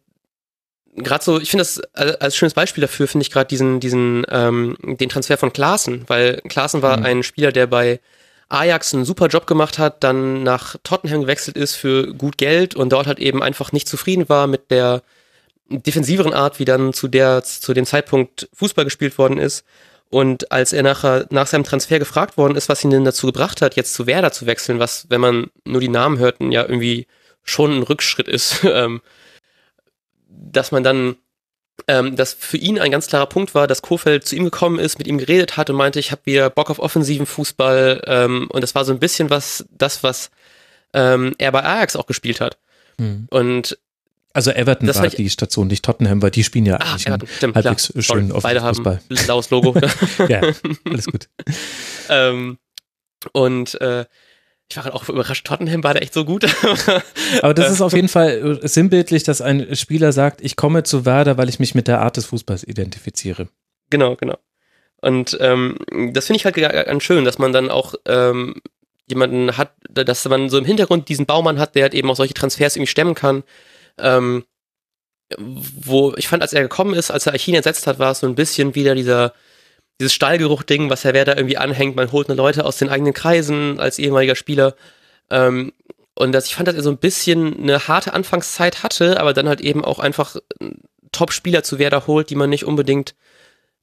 gerade 0.97 1.25
so, 1.25 1.41
ich 1.41 1.51
finde 1.51 1.63
das 1.63 1.81
als, 1.95 2.37
schönes 2.37 2.55
Beispiel 2.55 2.83
dafür, 2.83 3.07
finde 3.09 3.23
ich 3.23 3.31
gerade 3.31 3.49
diesen, 3.49 3.81
diesen, 3.81 4.25
ähm, 4.31 4.77
den 4.83 5.09
Transfer 5.09 5.37
von 5.37 5.53
Klaassen, 5.53 6.05
weil 6.07 6.41
Klaassen 6.49 6.83
war 6.83 6.99
Mhm. 6.99 7.05
ein 7.05 7.23
Spieler, 7.23 7.53
der 7.53 7.67
bei 7.67 8.01
Ajax 8.49 8.95
einen 8.95 9.05
super 9.05 9.27
Job 9.27 9.47
gemacht 9.47 9.79
hat, 9.79 10.05
dann 10.05 10.43
nach 10.43 10.77
Tottenham 10.85 11.23
gewechselt 11.23 11.57
ist 11.57 11.75
für 11.75 12.15
gut 12.15 12.39
Geld 12.39 12.75
und 12.75 12.91
dort 12.91 13.07
halt 13.07 13.19
eben 13.19 13.43
einfach 13.43 13.73
nicht 13.73 13.89
zufrieden 13.89 14.29
war 14.29 14.47
mit 14.47 14.71
der 14.71 15.03
defensiveren 15.69 16.33
Art, 16.33 16.59
wie 16.61 16.65
dann 16.65 16.93
zu 16.93 17.09
der, 17.09 17.43
zu 17.43 17.75
dem 17.75 17.85
Zeitpunkt 17.87 18.49
Fußball 18.55 18.85
gespielt 18.85 19.19
worden 19.19 19.39
ist. 19.39 19.65
Und 20.11 20.53
als 20.53 20.73
er 20.73 20.85
nachher, 20.85 21.27
nach 21.31 21.49
seinem 21.49 21.65
Transfer 21.65 21.99
gefragt 21.99 22.37
worden 22.37 22.57
ist, 22.57 22.69
was 22.69 22.85
ihn 22.85 22.91
denn 22.91 23.05
dazu 23.05 23.27
gebracht 23.27 23.61
hat, 23.61 23.75
jetzt 23.75 23.93
zu 23.95 24.07
Werder 24.07 24.31
zu 24.31 24.47
wechseln, 24.47 24.79
was, 24.79 25.07
wenn 25.09 25.21
man 25.21 25.51
nur 25.65 25.81
die 25.81 25.89
Namen 25.89 26.19
hört, 26.19 26.37
ja 26.41 26.63
irgendwie 26.63 27.09
schon 27.43 27.73
ein 27.73 27.83
Rückschritt 27.83 28.29
ist, 28.29 28.61
ähm, 28.65 29.01
dass 30.37 30.73
man 30.73 30.83
dann, 30.83 31.17
ähm, 31.89 32.17
dass 32.17 32.33
für 32.33 32.57
ihn 32.57 32.79
ein 32.79 32.91
ganz 32.91 33.07
klarer 33.07 33.27
Punkt 33.27 33.55
war, 33.55 33.67
dass 33.67 33.83
Kofeld 33.83 34.27
zu 34.27 34.37
ihm 34.37 34.45
gekommen 34.45 34.79
ist, 34.79 34.99
mit 34.99 35.07
ihm 35.07 35.19
geredet 35.19 35.57
hat 35.57 35.71
und 35.71 35.77
meinte, 35.77 36.01
ich 36.01 36.11
habe 36.13 36.23
wieder 36.25 36.51
Bock 36.51 36.71
auf 36.71 36.79
offensiven 36.79 37.27
Fußball. 37.27 38.03
Ähm, 38.07 38.49
und 38.51 38.63
das 38.63 38.75
war 38.75 38.85
so 38.85 38.93
ein 38.93 38.99
bisschen 38.99 39.31
was, 39.31 39.67
das, 39.71 40.03
was 40.03 40.31
ähm, 40.95 41.35
er 41.39 41.53
bei 41.53 41.63
Ajax 41.63 41.97
auch 41.97 42.07
gespielt 42.07 42.41
hat. 42.41 42.59
Hm. 42.99 43.27
Und 43.31 43.79
Also 44.33 44.51
Everton 44.51 44.87
Das 44.87 45.01
war 45.01 45.09
die 45.09 45.31
Station, 45.31 45.67
nicht 45.67 45.85
Tottenham, 45.85 46.23
weil 46.23 46.31
die 46.31 46.45
spielen 46.45 46.67
ja 46.67 46.77
ah, 46.77 46.93
eigentlich 46.93 47.07
einen 47.09 47.27
stimmt, 47.27 47.55
halbwegs 47.57 47.89
klar. 47.89 48.03
schön 48.03 48.29
Sorry, 48.29 48.41
Beide 48.43 48.63
haben 48.63 48.75
Fußball. 48.75 49.01
blaues 49.09 49.51
Logo. 49.51 49.75
Ja, 50.29 50.41
alles 50.85 51.07
gut. 51.07 51.29
ähm, 52.09 52.59
und 53.33 53.81
äh, 53.81 54.05
ich 54.69 54.77
war 54.77 54.85
halt 54.85 54.95
auch 54.95 55.09
überrascht, 55.09 55.47
Tottenham 55.47 55.85
war 55.85 55.95
da 55.95 56.01
echt 56.01 56.13
so 56.13 56.25
gut. 56.25 56.45
Aber 57.43 57.55
das 57.55 57.71
ist 57.71 57.81
auf 57.81 57.93
jeden 57.93 58.09
Fall 58.09 58.59
äh, 58.63 58.67
sinnbildlich, 58.69 59.23
dass 59.23 59.41
ein 59.41 59.77
Spieler 59.77 60.13
sagt, 60.13 60.41
ich 60.41 60.57
komme 60.57 60.83
zu 60.83 61.05
Werder, 61.05 61.37
weil 61.39 61.49
ich 61.49 61.61
mich 61.61 61.75
mit 61.75 61.87
der 61.89 62.01
Art 62.01 62.17
des 62.17 62.27
Fußballs 62.27 62.65
identifiziere. 62.65 63.49
Genau, 63.91 64.17
genau. 64.17 64.39
Und 65.01 65.37
ähm, 65.41 65.77
das 66.13 66.27
finde 66.27 66.39
ich 66.39 66.45
halt 66.45 66.57
ga- 66.57 66.83
ganz 66.83 67.03
schön, 67.05 67.25
dass 67.25 67.39
man 67.39 67.53
dann 67.53 67.71
auch 67.71 67.95
ähm, 68.07 68.61
jemanden 69.09 69.57
hat, 69.57 69.73
dass 69.89 70.25
man 70.29 70.49
so 70.49 70.59
im 70.59 70.65
Hintergrund 70.65 71.09
diesen 71.09 71.27
Baumann 71.27 71.61
hat, 71.61 71.77
der 71.77 71.83
halt 71.85 71.95
eben 71.95 72.11
auch 72.11 72.17
solche 72.17 72.35
Transfers 72.35 72.75
irgendwie 72.75 72.91
stemmen 72.91 73.15
kann. 73.15 73.45
Ähm, 73.99 74.45
wo 75.39 76.15
ich 76.17 76.29
fand, 76.29 76.43
als 76.43 76.53
er 76.53 76.63
gekommen 76.63 76.95
ist, 76.95 77.11
als 77.11 77.27
er 77.27 77.35
Achin 77.35 77.55
ersetzt 77.55 77.87
hat, 77.87 77.99
war 77.99 78.13
es 78.13 78.21
so 78.21 78.27
ein 78.27 78.35
bisschen 78.37 78.75
wieder 78.75 78.95
dieser 78.95 79.33
dieses 80.01 80.13
Stallgeruch-Ding, 80.15 80.91
was 80.91 81.05
Herr 81.05 81.15
Werder 81.15 81.37
irgendwie 81.37 81.57
anhängt. 81.57 81.97
Man 81.97 82.13
holt 82.13 82.29
eine 82.29 82.37
Leute 82.37 82.65
aus 82.65 82.77
den 82.77 82.89
eigenen 82.89 83.15
Kreisen 83.15 83.81
als 83.81 83.99
ehemaliger 83.99 84.37
Spieler. 84.37 84.75
Ähm, 85.31 85.73
und 86.15 86.33
dass 86.33 86.47
ich 86.47 86.55
fand, 86.55 86.69
dass 86.69 86.75
er 86.75 86.83
so 86.83 86.91
ein 86.91 86.99
bisschen 86.99 87.61
eine 87.61 87.89
harte 87.89 88.15
Anfangszeit 88.15 88.83
hatte, 88.83 89.21
aber 89.21 89.33
dann 89.35 89.49
halt 89.49 89.61
eben 89.61 89.85
auch 89.85 89.99
einfach 89.99 90.37
Top-Spieler 91.13 91.63
zu 91.63 91.79
Werder 91.79 92.07
holt, 92.07 92.31
die 92.31 92.35
man 92.35 92.51
nicht 92.51 92.65
unbedingt 92.65 93.15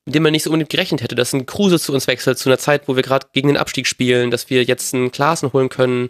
mit 0.06 0.16
dem 0.16 0.24
man 0.24 0.34
nicht 0.34 0.44
so 0.44 0.50
unbedingt 0.50 0.70
gerechnet 0.70 1.02
hätte, 1.02 1.16
dass 1.16 1.34
ein 1.34 1.46
Kruse 1.46 1.80
zu 1.80 1.94
uns 1.94 2.08
wechselt, 2.08 2.38
zu 2.38 2.50
einer 2.50 2.58
Zeit, 2.58 2.88
wo 2.88 2.96
wir 2.96 3.04
gerade 3.04 3.28
gegen 3.32 3.48
den 3.48 3.58
Abstieg 3.58 3.88
spielen, 3.88 4.32
dass 4.32 4.50
wir 4.50 4.64
jetzt 4.64 4.94
einen 4.94 5.12
Klaassen 5.12 5.54
holen 5.54 5.70
können, 5.70 6.10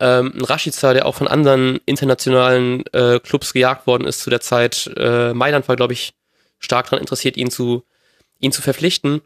ähm, 0.00 0.32
ein 0.34 0.44
Rashica, 0.44 0.92
der 0.94 1.06
auch 1.06 1.14
von 1.14 1.28
anderen 1.28 1.78
internationalen 1.84 2.84
äh, 2.92 3.20
Clubs 3.20 3.52
gejagt 3.52 3.86
worden 3.86 4.06
ist 4.06 4.20
zu 4.20 4.30
der 4.30 4.40
Zeit. 4.40 4.90
Äh, 4.96 5.34
Mailand 5.34 5.68
war, 5.68 5.76
glaube 5.76 5.92
ich, 5.92 6.14
stark 6.58 6.86
daran 6.86 7.00
interessiert, 7.00 7.36
ihn 7.36 7.50
zu, 7.50 7.84
ihn 8.40 8.52
zu 8.52 8.62
verpflichten. 8.62 9.20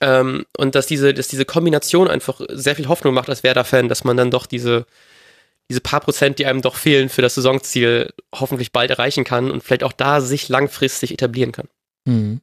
Ähm, 0.00 0.46
und 0.56 0.74
dass 0.74 0.86
diese, 0.86 1.14
dass 1.14 1.28
diese 1.28 1.44
Kombination 1.44 2.08
einfach 2.08 2.40
sehr 2.48 2.76
viel 2.76 2.88
Hoffnung 2.88 3.14
macht 3.14 3.28
als 3.28 3.42
Werder-Fan, 3.42 3.88
dass 3.88 4.04
man 4.04 4.16
dann 4.16 4.30
doch 4.30 4.46
diese, 4.46 4.86
diese 5.68 5.80
paar 5.80 6.00
Prozent, 6.00 6.38
die 6.38 6.46
einem 6.46 6.62
doch 6.62 6.76
fehlen 6.76 7.08
für 7.08 7.22
das 7.22 7.34
Saisonziel, 7.34 8.12
hoffentlich 8.34 8.72
bald 8.72 8.90
erreichen 8.90 9.24
kann 9.24 9.50
und 9.50 9.62
vielleicht 9.62 9.84
auch 9.84 9.92
da 9.92 10.20
sich 10.20 10.48
langfristig 10.48 11.12
etablieren 11.12 11.52
kann. 11.52 11.68
Hm. 12.06 12.40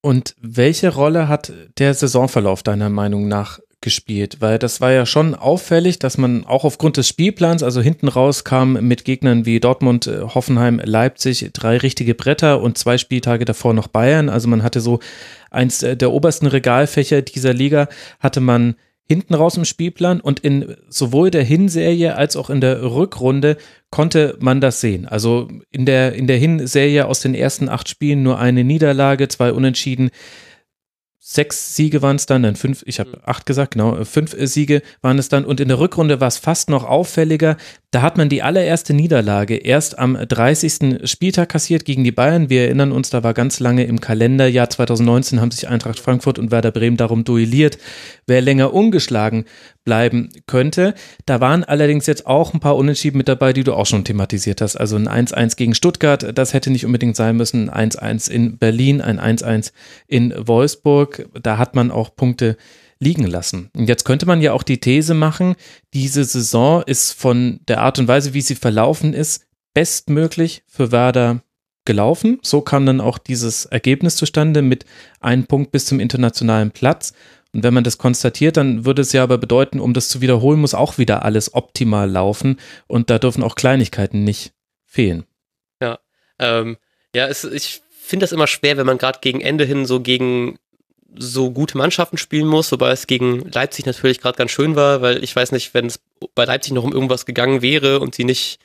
Und 0.00 0.34
welche 0.40 0.92
Rolle 0.92 1.28
hat 1.28 1.52
der 1.78 1.94
Saisonverlauf 1.94 2.62
deiner 2.62 2.90
Meinung 2.90 3.28
nach 3.28 3.60
gespielt? 3.82 4.38
Weil 4.40 4.58
das 4.58 4.80
war 4.80 4.92
ja 4.92 5.04
schon 5.04 5.34
auffällig, 5.34 5.98
dass 5.98 6.16
man 6.16 6.44
auch 6.44 6.64
aufgrund 6.64 6.96
des 6.96 7.08
Spielplans, 7.08 7.62
also 7.62 7.80
hinten 7.80 8.08
raus 8.08 8.44
kam 8.44 8.72
mit 8.74 9.04
Gegnern 9.04 9.44
wie 9.44 9.60
Dortmund, 9.60 10.06
äh, 10.06 10.22
Hoffenheim, 10.22 10.80
Leipzig 10.82 11.50
drei 11.52 11.76
richtige 11.76 12.14
Bretter 12.14 12.62
und 12.62 12.78
zwei 12.78 12.96
Spieltage 12.98 13.44
davor 13.44 13.74
noch 13.74 13.88
Bayern. 13.88 14.28
Also 14.28 14.48
man 14.48 14.62
hatte 14.62 14.80
so 14.80 15.00
eins 15.50 15.82
äh, 15.82 15.96
der 15.96 16.12
obersten 16.12 16.46
Regalfächer 16.46 17.22
dieser 17.22 17.52
Liga, 17.52 17.88
hatte 18.20 18.40
man 18.40 18.76
hinten 19.08 19.34
raus 19.34 19.56
im 19.56 19.64
Spielplan 19.64 20.20
und 20.20 20.40
in 20.40 20.76
sowohl 20.88 21.30
der 21.30 21.42
Hinserie 21.42 22.16
als 22.16 22.36
auch 22.36 22.48
in 22.48 22.60
der 22.60 22.82
Rückrunde 22.82 23.58
konnte 23.90 24.36
man 24.40 24.60
das 24.60 24.80
sehen. 24.80 25.06
Also 25.06 25.48
in 25.70 25.84
der, 25.84 26.14
in 26.14 26.26
der 26.26 26.38
Hinserie 26.38 27.06
aus 27.06 27.20
den 27.20 27.34
ersten 27.34 27.68
acht 27.68 27.88
Spielen 27.88 28.22
nur 28.22 28.38
eine 28.38 28.64
Niederlage, 28.64 29.28
zwei 29.28 29.52
Unentschieden, 29.52 30.10
sechs 31.24 31.76
Siege 31.76 32.02
waren 32.02 32.16
es 32.16 32.26
dann, 32.26 32.42
dann 32.42 32.56
fünf, 32.56 32.82
ich 32.84 32.98
habe 32.98 33.20
acht 33.24 33.46
gesagt, 33.46 33.74
genau, 33.74 33.96
äh, 33.96 34.04
fünf 34.04 34.34
äh, 34.34 34.48
Siege 34.48 34.82
waren 35.02 35.20
es 35.20 35.28
dann 35.28 35.44
und 35.44 35.60
in 35.60 35.68
der 35.68 35.78
Rückrunde 35.78 36.20
war 36.20 36.26
es 36.26 36.36
fast 36.36 36.68
noch 36.68 36.82
auffälliger. 36.82 37.56
Da 37.92 38.02
hat 38.02 38.16
man 38.16 38.28
die 38.28 38.42
allererste 38.42 38.92
Niederlage 38.92 39.54
erst 39.54 40.00
am 40.00 40.16
30. 40.16 41.08
Spieltag 41.08 41.50
kassiert 41.50 41.84
gegen 41.84 42.02
die 42.02 42.10
Bayern. 42.10 42.50
Wir 42.50 42.62
erinnern 42.62 42.90
uns, 42.90 43.10
da 43.10 43.22
war 43.22 43.34
ganz 43.34 43.60
lange 43.60 43.84
im 43.84 44.00
Kalenderjahr 44.00 44.68
2019 44.68 45.40
haben 45.40 45.52
sich 45.52 45.68
Eintracht 45.68 46.00
Frankfurt 46.00 46.40
und 46.40 46.50
Werder 46.50 46.72
Bremen 46.72 46.96
darum 46.96 47.22
duelliert, 47.22 47.78
wer 48.26 48.40
länger 48.40 48.74
ungeschlagen 48.74 49.44
bleiben 49.84 50.30
könnte. 50.46 50.94
Da 51.26 51.40
waren 51.40 51.64
allerdings 51.64 52.06
jetzt 52.06 52.26
auch 52.26 52.54
ein 52.54 52.60
paar 52.60 52.76
Unentschieden 52.76 53.18
mit 53.18 53.28
dabei, 53.28 53.52
die 53.52 53.64
du 53.64 53.74
auch 53.74 53.86
schon 53.86 54.04
thematisiert 54.04 54.60
hast. 54.60 54.76
Also 54.76 54.96
ein 54.96 55.08
1-1 55.08 55.56
gegen 55.56 55.74
Stuttgart, 55.74 56.36
das 56.36 56.54
hätte 56.54 56.70
nicht 56.70 56.86
unbedingt 56.86 57.16
sein 57.16 57.36
müssen. 57.36 57.70
Ein 57.70 57.90
1-1 57.90 58.30
in 58.30 58.58
Berlin, 58.58 59.00
ein 59.00 59.18
1-1 59.18 59.72
in 60.06 60.34
Wolfsburg. 60.36 61.28
Da 61.42 61.58
hat 61.58 61.74
man 61.74 61.90
auch 61.90 62.14
Punkte 62.14 62.56
liegen 63.02 63.26
lassen. 63.26 63.70
Und 63.76 63.88
jetzt 63.88 64.04
könnte 64.04 64.26
man 64.26 64.40
ja 64.40 64.52
auch 64.52 64.62
die 64.62 64.78
These 64.78 65.14
machen, 65.14 65.56
diese 65.92 66.24
Saison 66.24 66.82
ist 66.86 67.12
von 67.12 67.60
der 67.66 67.80
Art 67.80 67.98
und 67.98 68.06
Weise, 68.06 68.32
wie 68.32 68.40
sie 68.40 68.54
verlaufen 68.54 69.12
ist, 69.12 69.44
bestmöglich 69.74 70.62
für 70.68 70.92
Werder 70.92 71.42
gelaufen. 71.84 72.38
So 72.42 72.60
kam 72.60 72.86
dann 72.86 73.00
auch 73.00 73.18
dieses 73.18 73.64
Ergebnis 73.64 74.14
zustande 74.14 74.62
mit 74.62 74.84
einem 75.20 75.46
Punkt 75.46 75.72
bis 75.72 75.86
zum 75.86 75.98
internationalen 75.98 76.70
Platz. 76.70 77.12
Und 77.52 77.62
wenn 77.62 77.74
man 77.74 77.84
das 77.84 77.98
konstatiert, 77.98 78.56
dann 78.56 78.84
würde 78.84 79.02
es 79.02 79.12
ja 79.12 79.22
aber 79.22 79.38
bedeuten, 79.38 79.78
um 79.78 79.92
das 79.92 80.08
zu 80.08 80.20
wiederholen, 80.20 80.60
muss 80.60 80.74
auch 80.74 80.98
wieder 80.98 81.24
alles 81.24 81.54
optimal 81.54 82.10
laufen 82.10 82.58
und 82.86 83.10
da 83.10 83.18
dürfen 83.18 83.42
auch 83.42 83.54
Kleinigkeiten 83.54 84.24
nicht 84.24 84.52
fehlen. 84.86 85.24
Ja, 85.80 85.98
ähm, 86.38 86.78
ja, 87.14 87.28
es, 87.28 87.44
ich 87.44 87.82
finde 87.90 88.24
das 88.24 88.32
immer 88.32 88.46
schwer, 88.46 88.76
wenn 88.78 88.86
man 88.86 88.98
gerade 88.98 89.18
gegen 89.20 89.40
Ende 89.40 89.64
hin 89.64 89.84
so 89.84 90.00
gegen 90.00 90.58
so 91.14 91.50
gute 91.50 91.76
Mannschaften 91.76 92.16
spielen 92.16 92.46
muss, 92.46 92.72
wobei 92.72 92.90
es 92.90 93.06
gegen 93.06 93.50
Leipzig 93.50 93.84
natürlich 93.84 94.20
gerade 94.20 94.38
ganz 94.38 94.50
schön 94.50 94.76
war, 94.76 95.02
weil 95.02 95.22
ich 95.22 95.36
weiß 95.36 95.52
nicht, 95.52 95.74
wenn 95.74 95.86
es 95.86 96.00
bei 96.34 96.44
Leipzig 96.46 96.72
noch 96.72 96.84
um 96.84 96.92
irgendwas 96.92 97.26
gegangen 97.26 97.60
wäre 97.60 98.00
und 98.00 98.14
sie 98.14 98.24
nicht 98.24 98.60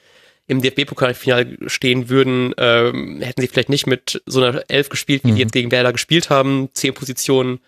im 0.48 0.62
DFB-Pokalfinale 0.62 1.58
stehen 1.70 2.08
würden, 2.08 2.54
ähm, 2.58 3.20
hätten 3.22 3.42
sie 3.42 3.48
vielleicht 3.48 3.68
nicht 3.68 3.86
mit 3.86 4.22
so 4.26 4.42
einer 4.42 4.64
Elf 4.70 4.88
gespielt, 4.88 5.26
wie 5.26 5.32
mhm. 5.32 5.36
die 5.36 5.42
jetzt 5.42 5.52
gegen 5.52 5.72
Werder 5.72 5.92
gespielt 5.92 6.30
haben, 6.30 6.70
zehn 6.74 6.94
Positionen 6.94 7.60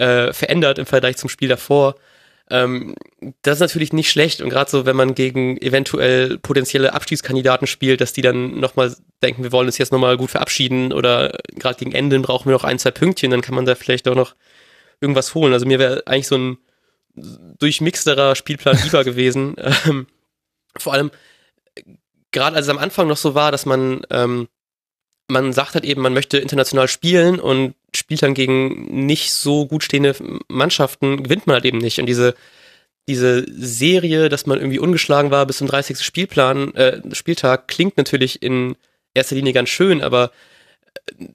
äh, 0.00 0.32
verändert 0.32 0.78
im 0.78 0.86
Vergleich 0.86 1.16
zum 1.16 1.28
Spiel 1.28 1.48
davor. 1.48 1.94
Ähm, 2.48 2.96
das 3.42 3.56
ist 3.56 3.60
natürlich 3.60 3.92
nicht 3.92 4.10
schlecht 4.10 4.40
und 4.40 4.48
gerade 4.48 4.70
so, 4.70 4.86
wenn 4.86 4.96
man 4.96 5.14
gegen 5.14 5.56
eventuell 5.58 6.38
potenzielle 6.38 6.94
Abschiedskandidaten 6.94 7.68
spielt, 7.68 8.00
dass 8.00 8.12
die 8.12 8.22
dann 8.22 8.58
nochmal 8.58 8.96
denken, 9.22 9.44
wir 9.44 9.52
wollen 9.52 9.66
uns 9.66 9.78
jetzt 9.78 9.92
nochmal 9.92 10.16
gut 10.16 10.30
verabschieden 10.30 10.92
oder 10.92 11.38
gerade 11.54 11.78
gegen 11.78 11.92
Ende 11.92 12.18
brauchen 12.18 12.46
wir 12.46 12.54
noch 12.54 12.64
ein, 12.64 12.78
zwei 12.78 12.90
Pünktchen, 12.90 13.30
dann 13.30 13.42
kann 13.42 13.54
man 13.54 13.66
da 13.66 13.76
vielleicht 13.76 14.08
auch 14.08 14.16
noch 14.16 14.34
irgendwas 15.00 15.34
holen. 15.34 15.52
Also 15.52 15.66
mir 15.66 15.78
wäre 15.78 16.02
eigentlich 16.06 16.26
so 16.26 16.38
ein 16.38 16.58
durchmixterer 17.14 18.34
Spielplan 18.34 18.78
lieber 18.84 19.04
gewesen. 19.04 19.54
Ähm, 19.86 20.06
vor 20.76 20.94
allem, 20.94 21.10
gerade 22.32 22.56
als 22.56 22.66
es 22.66 22.70
am 22.70 22.78
Anfang 22.78 23.06
noch 23.06 23.16
so 23.16 23.34
war, 23.34 23.52
dass 23.52 23.66
man, 23.66 24.02
ähm, 24.10 24.48
man 25.28 25.52
sagt 25.52 25.74
halt 25.74 25.84
eben, 25.84 26.02
man 26.02 26.14
möchte 26.14 26.38
international 26.38 26.88
spielen 26.88 27.38
und 27.38 27.74
spielt 28.10 28.24
dann 28.24 28.34
gegen 28.34 29.06
nicht 29.06 29.32
so 29.32 29.66
gut 29.66 29.84
stehende 29.84 30.16
Mannschaften, 30.48 31.22
gewinnt 31.22 31.46
man 31.46 31.54
halt 31.54 31.64
eben 31.64 31.78
nicht. 31.78 32.00
Und 32.00 32.06
diese, 32.06 32.34
diese 33.06 33.46
Serie, 33.48 34.28
dass 34.28 34.46
man 34.46 34.58
irgendwie 34.58 34.80
ungeschlagen 34.80 35.30
war 35.30 35.46
bis 35.46 35.58
zum 35.58 35.68
30. 35.68 36.00
Spielplan, 36.00 36.74
äh, 36.74 37.00
Spieltag, 37.14 37.68
klingt 37.68 37.96
natürlich 37.96 38.42
in 38.42 38.74
erster 39.14 39.36
Linie 39.36 39.52
ganz 39.52 39.68
schön, 39.68 40.02
aber 40.02 40.32
äh, 41.20 41.26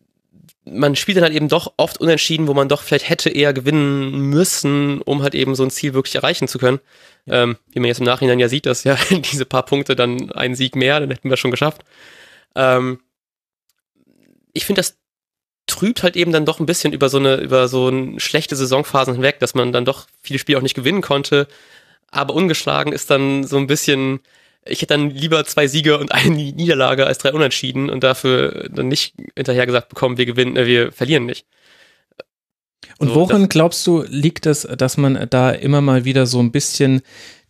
man 0.66 0.98
spielt 0.98 1.16
dann 1.16 1.24
halt 1.24 1.34
eben 1.34 1.48
doch 1.48 1.72
oft 1.78 2.02
unentschieden, 2.02 2.48
wo 2.48 2.54
man 2.54 2.68
doch 2.68 2.82
vielleicht 2.82 3.08
hätte 3.08 3.30
eher 3.30 3.54
gewinnen 3.54 4.12
müssen, 4.30 5.02
um 5.02 5.24
halt 5.24 5.34
eben 5.34 5.56
so 5.56 5.64
ein 5.64 5.72
Ziel 5.72 5.94
wirklich 5.94 6.16
erreichen 6.16 6.50
zu 6.50 6.58
können. 6.60 6.82
Ähm, 7.26 7.56
wie 7.72 7.80
man 7.80 7.88
jetzt 7.88 8.00
im 8.00 8.06
Nachhinein 8.06 8.40
ja 8.40 8.50
sieht, 8.50 8.66
dass 8.66 8.84
ja 8.84 8.98
diese 9.32 9.46
paar 9.46 9.64
Punkte 9.64 9.96
dann 9.96 10.30
einen 10.34 10.56
Sieg 10.56 10.76
mehr, 10.76 11.00
dann 11.00 11.10
hätten 11.10 11.30
wir 11.30 11.38
schon 11.38 11.52
geschafft. 11.52 11.86
Ähm, 12.54 13.00
ich 14.52 14.66
finde, 14.66 14.80
das 14.80 14.98
trübt 15.68 16.04
halt 16.04 16.16
eben 16.16 16.32
dann 16.32 16.46
doch 16.46 16.60
ein 16.60 16.66
bisschen 16.66 16.94
über 16.94 17.10
so 17.10 17.18
eine, 17.18 17.36
über 17.38 17.68
so 17.68 17.88
eine 17.88 18.20
schlechte 18.20 18.56
Saisonphasen 18.56 19.16
hinweg, 19.16 19.40
dass 19.40 19.56
man 19.56 19.72
dann 19.72 19.86
doch 19.86 20.08
viele 20.22 20.40
Spiele 20.40 20.58
auch 20.58 20.64
nicht 20.64 20.76
gewinnen 20.76 21.02
konnte. 21.02 21.48
Aber 22.12 22.34
ungeschlagen 22.34 22.94
ist 22.94 23.10
dann 23.10 23.44
so 23.44 23.58
ein 23.58 23.68
bisschen, 23.68 24.20
ich 24.66 24.82
hätte 24.82 24.94
dann 24.94 25.10
lieber 25.10 25.44
zwei 25.46 25.68
Siege 25.68 25.98
und 25.98 26.12
eine 26.12 26.36
Niederlage 26.36 27.06
als 27.08 27.18
drei 27.18 27.34
Unentschieden 27.34 27.90
und 27.90 28.04
dafür 28.04 28.70
dann 28.70 28.88
nicht 28.88 29.16
hinterher 29.36 29.66
gesagt 29.66 29.90
bekommen, 29.90 30.18
wir 30.18 30.26
gewinnen, 30.26 30.56
äh, 30.56 30.66
wir 30.66 30.92
verlieren 30.92 31.26
nicht. 31.26 31.46
Und 33.00 33.10
so, 33.10 33.16
woran 33.16 33.50
glaubst 33.50 33.86
du, 33.88 34.04
liegt 34.08 34.46
es, 34.46 34.62
dass 34.62 34.98
man 34.98 35.28
da 35.30 35.52
immer 35.52 35.82
mal 35.82 36.06
wieder 36.06 36.26
so 36.28 36.40
ein 36.40 36.52
bisschen 36.52 37.02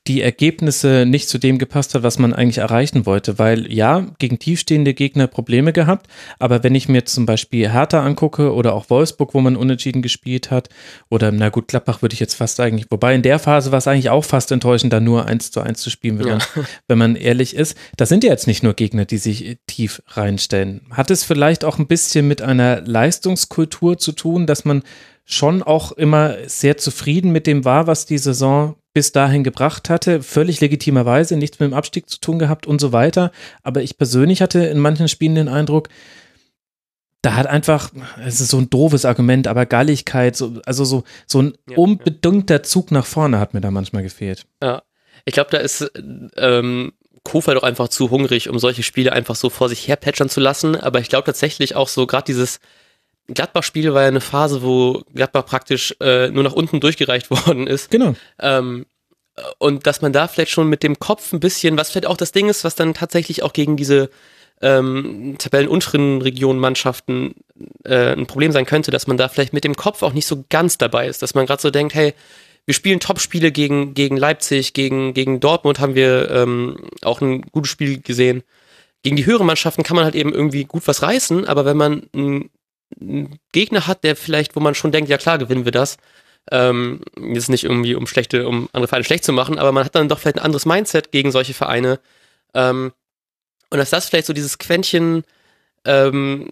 die 0.08 0.22
Ergebnisse 0.22 1.06
nicht 1.08 1.28
zu 1.30 1.40
dem 1.40 1.58
gepasst 1.58 1.96
hat, 1.96 2.04
was 2.04 2.20
man 2.20 2.34
eigentlich 2.34 2.60
erreichen 2.60 3.06
wollte. 3.06 3.40
Weil 3.40 3.72
ja, 3.74 4.06
gegen 4.20 4.38
tiefstehende 4.38 4.94
Gegner 4.94 5.28
Probleme 5.28 5.74
gehabt, 5.74 6.08
aber 6.38 6.64
wenn 6.64 6.76
ich 6.76 6.88
mir 6.88 7.06
zum 7.06 7.26
Beispiel 7.26 7.72
Hertha 7.72 8.04
angucke 8.04 8.54
oder 8.54 8.74
auch 8.74 8.90
Wolfsburg, 8.90 9.34
wo 9.34 9.42
man 9.42 9.56
unentschieden 9.56 10.04
gespielt 10.04 10.52
hat, 10.52 10.70
oder 11.10 11.32
na 11.32 11.50
gut, 11.50 11.68
Klappbach 11.68 12.02
würde 12.04 12.14
ich 12.14 12.20
jetzt 12.20 12.36
fast 12.36 12.60
eigentlich, 12.60 12.86
wobei 12.92 13.16
in 13.16 13.24
der 13.24 13.40
Phase 13.40 13.72
war 13.72 13.80
es 13.80 13.88
eigentlich 13.88 14.12
auch 14.12 14.24
fast 14.24 14.52
enttäuschend, 14.52 14.94
da 14.94 15.00
nur 15.00 15.26
eins 15.26 15.50
zu 15.50 15.62
eins 15.62 15.82
zu 15.82 15.90
spielen, 15.90 16.20
wenn, 16.20 16.28
ja. 16.28 16.38
man, 16.38 16.66
wenn 16.88 16.98
man 16.98 17.16
ehrlich 17.16 17.56
ist. 17.56 17.76
Das 17.98 18.10
sind 18.10 18.24
ja 18.24 18.30
jetzt 18.30 18.48
nicht 18.48 18.62
nur 18.62 18.76
Gegner, 18.76 19.06
die 19.06 19.18
sich 19.18 19.58
tief 19.66 20.04
reinstellen. 20.10 20.82
Hat 20.92 21.10
es 21.10 21.24
vielleicht 21.24 21.66
auch 21.66 21.80
ein 21.80 21.88
bisschen 21.88 22.28
mit 22.28 22.44
einer 22.44 22.82
Leistungskultur 22.82 23.98
zu 23.98 24.12
tun, 24.12 24.46
dass 24.46 24.66
man 24.66 24.84
schon 25.26 25.64
auch 25.64 25.92
immer 25.92 26.36
sehr 26.46 26.78
zufrieden 26.78 27.32
mit 27.32 27.48
dem 27.48 27.66
war, 27.66 27.88
was 27.88 28.06
die 28.06 28.20
Saison 28.20 28.76
bis 28.96 29.12
dahin 29.12 29.44
gebracht 29.44 29.90
hatte, 29.90 30.24
völlig 30.24 30.62
legitimerweise, 30.62 31.36
nichts 31.36 31.60
mit 31.60 31.70
dem 31.70 31.74
Abstieg 31.74 32.10
zu 32.10 32.18
tun 32.22 32.40
gehabt 32.40 32.66
und 32.66 32.80
so 32.80 32.94
weiter. 32.94 33.34
Aber 33.62 33.84
ich 33.84 33.98
persönlich 33.98 34.42
hatte 34.42 34.60
in 34.60 34.80
manchen 34.80 35.10
Spielen 35.10 35.36
den 35.36 35.50
Eindruck, 35.50 35.90
da 37.22 37.36
hat 37.36 37.46
einfach, 37.46 37.92
es 38.26 38.40
ist 38.40 38.52
so 38.52 38.58
ein 38.58 38.70
doofes 38.70 39.04
Argument, 39.04 39.48
aber 39.48 39.66
Galligkeit, 39.66 40.38
so, 40.38 40.62
also 40.66 40.86
so, 40.86 41.04
so 41.28 41.42
ein 41.42 41.58
ja, 41.70 41.76
unbedingter 41.76 42.64
Zug 42.64 42.92
nach 42.92 43.06
vorne 43.06 43.38
hat 43.38 43.54
mir 43.54 43.60
da 43.60 43.70
manchmal 43.70 44.02
gefehlt. 44.02 44.46
Ja, 44.64 44.82
ich 45.26 45.34
glaube, 45.34 45.52
da 45.52 45.58
ist 45.58 45.92
ähm, 46.38 46.94
Kofa 47.24 47.54
doch 47.54 47.64
einfach 47.64 47.90
zu 47.90 48.12
hungrig, 48.12 48.48
um 48.48 48.60
solche 48.60 48.84
Spiele 48.84 49.12
einfach 49.12 49.36
so 49.36 49.50
vor 49.50 49.68
sich 49.68 49.90
her 49.90 49.98
plätschern 49.98 50.30
zu 50.30 50.40
lassen. 50.40 50.78
Aber 50.78 51.02
ich 51.02 51.10
glaube 51.10 51.26
tatsächlich 51.26 51.76
auch 51.76 51.90
so, 51.90 52.08
gerade 52.08 52.28
dieses 52.28 52.62
Gladbach-Spiel 53.28 53.94
war 53.94 54.04
ja 54.04 54.08
eine 54.08 54.22
Phase, 54.22 54.62
wo 54.62 55.04
Gladbach 55.14 55.46
praktisch 55.46 55.96
äh, 56.00 56.30
nur 56.30 56.44
nach 56.44 56.54
unten 56.54 56.80
durchgereicht 56.80 57.30
worden 57.32 57.68
ist. 57.68 57.90
Genau. 57.90 58.16
Ähm, 58.40 58.86
und 59.58 59.86
dass 59.86 60.02
man 60.02 60.14
da 60.14 60.28
vielleicht 60.28 60.52
schon 60.52 60.70
mit 60.70 60.84
dem 60.84 61.00
Kopf 61.00 61.34
ein 61.34 61.40
bisschen, 61.40 61.78
was 61.78 61.92
vielleicht 61.92 62.08
auch 62.08 62.18
das 62.18 62.32
Ding 62.32 62.48
ist, 62.48 62.64
was 62.64 62.76
dann 62.76 62.94
tatsächlich 62.94 63.44
auch 63.44 63.54
gegen 63.54 63.76
diese 63.76 64.10
ähm, 64.62 65.36
tabellenunteren 65.38 66.22
Regionen 66.22 66.60
Mannschaften 66.60 67.36
äh, 67.84 68.14
ein 68.14 68.28
Problem 68.28 68.52
sein 68.52 68.66
könnte, 68.66 68.92
dass 68.92 69.08
man 69.08 69.18
da 69.18 69.28
vielleicht 69.28 69.54
mit 69.54 69.66
dem 69.66 69.76
Kopf 69.76 70.02
auch 70.04 70.14
nicht 70.14 70.28
so 70.28 70.46
ganz 70.50 70.78
dabei 70.78 71.08
ist, 71.08 71.22
dass 71.22 71.36
man 71.36 71.46
gerade 71.46 71.62
so 71.62 71.72
denkt, 71.72 71.94
hey, 71.94 72.14
wir 72.66 72.74
spielen 72.74 73.00
Top-Spiele 73.00 73.52
gegen, 73.52 73.94
gegen 73.94 74.18
Leipzig, 74.18 74.74
gegen, 74.74 75.14
gegen 75.14 75.40
Dortmund 75.40 75.80
haben 75.80 75.96
wir 75.96 76.32
ähm, 76.32 76.78
auch 77.04 77.22
ein 77.22 77.42
gutes 77.42 77.70
Spiel 77.70 78.02
gesehen. 78.02 78.44
Gegen 79.04 79.18
die 79.18 79.26
höheren 79.26 79.46
Mannschaften 79.46 79.84
kann 79.84 79.96
man 79.96 80.06
halt 80.06 80.16
eben 80.16 80.34
irgendwie 80.34 80.64
gut 80.64 80.88
was 80.88 81.04
reißen, 81.04 81.46
aber 81.46 81.66
wenn 81.66 81.78
man 81.78 82.08
ein 82.16 82.50
einen 83.00 83.40
Gegner 83.52 83.88
hat, 83.88 84.04
der 84.04 84.16
vielleicht, 84.16 84.56
wo 84.56 84.60
man 84.60 84.76
schon 84.76 84.92
denkt, 84.92 85.10
ja 85.10 85.18
klar, 85.18 85.38
gewinnen 85.38 85.66
wir 85.66 85.72
das. 85.72 85.98
Ähm, 86.52 87.02
jetzt 87.18 87.50
nicht 87.50 87.64
irgendwie, 87.64 87.96
um 87.96 88.08
schlechte, 88.08 88.48
um 88.48 88.70
andere 88.72 88.88
Vereine 88.88 89.04
schlecht 89.04 89.24
zu 89.24 89.34
machen, 89.34 89.58
aber 89.58 89.72
man 89.72 89.84
hat 89.84 89.96
dann 89.96 90.10
doch 90.10 90.20
vielleicht 90.20 90.38
ein 90.38 90.46
anderes 90.46 90.66
Mindset 90.66 91.12
gegen 91.12 91.32
solche 91.32 91.54
Vereine. 91.54 92.00
Ähm, 92.54 92.94
und 93.70 93.78
dass 93.80 93.90
das 93.90 94.08
vielleicht 94.08 94.28
so 94.28 94.34
dieses 94.34 94.58
Quäntchen 94.58 95.24
ähm, 95.86 96.50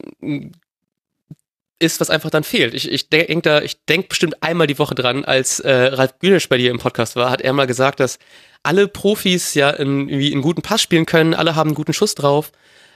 ist, 1.80 2.00
was 2.00 2.10
einfach 2.10 2.30
dann 2.30 2.44
fehlt. 2.44 2.74
Ich, 2.74 2.92
ich 2.92 3.10
denke 3.10 3.42
da, 3.42 3.62
ich 3.62 3.86
denke 3.86 4.08
bestimmt 4.08 4.42
einmal 4.42 4.68
die 4.68 4.80
Woche 4.80 4.96
dran, 4.96 5.26
als 5.26 5.60
äh, 5.60 5.72
Ralf 5.72 6.18
Günesch 6.20 6.50
bei 6.50 6.58
dir 6.58 6.72
im 6.72 6.80
Podcast 6.80 7.16
war, 7.16 7.30
hat 7.30 7.42
er 7.42 7.54
mal 7.54 7.68
gesagt, 7.68 8.00
dass 8.00 8.18
alle 8.64 8.88
Profis 8.88 9.54
ja 9.54 9.70
in, 9.70 10.10
irgendwie 10.10 10.32
einen 10.32 10.42
guten 10.42 10.62
Pass 10.62 10.82
spielen 10.82 11.06
können, 11.06 11.34
alle 11.34 11.56
haben 11.56 11.70
einen 11.70 11.76
guten 11.76 11.94
Schuss 11.94 12.16
drauf. 12.16 12.52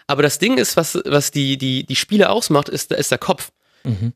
Aber 0.08 0.24
das 0.24 0.40
Ding 0.40 0.58
ist, 0.58 0.77
was, 0.77 1.00
was 1.06 1.32
die, 1.32 1.58
die, 1.58 1.86
die 1.86 1.95
Spiele 1.95 2.30
ausmacht, 2.30 2.69
ist, 2.69 2.92
ist 2.92 3.11
der 3.11 3.18
Kopf. 3.18 3.52
Mhm. 3.84 4.14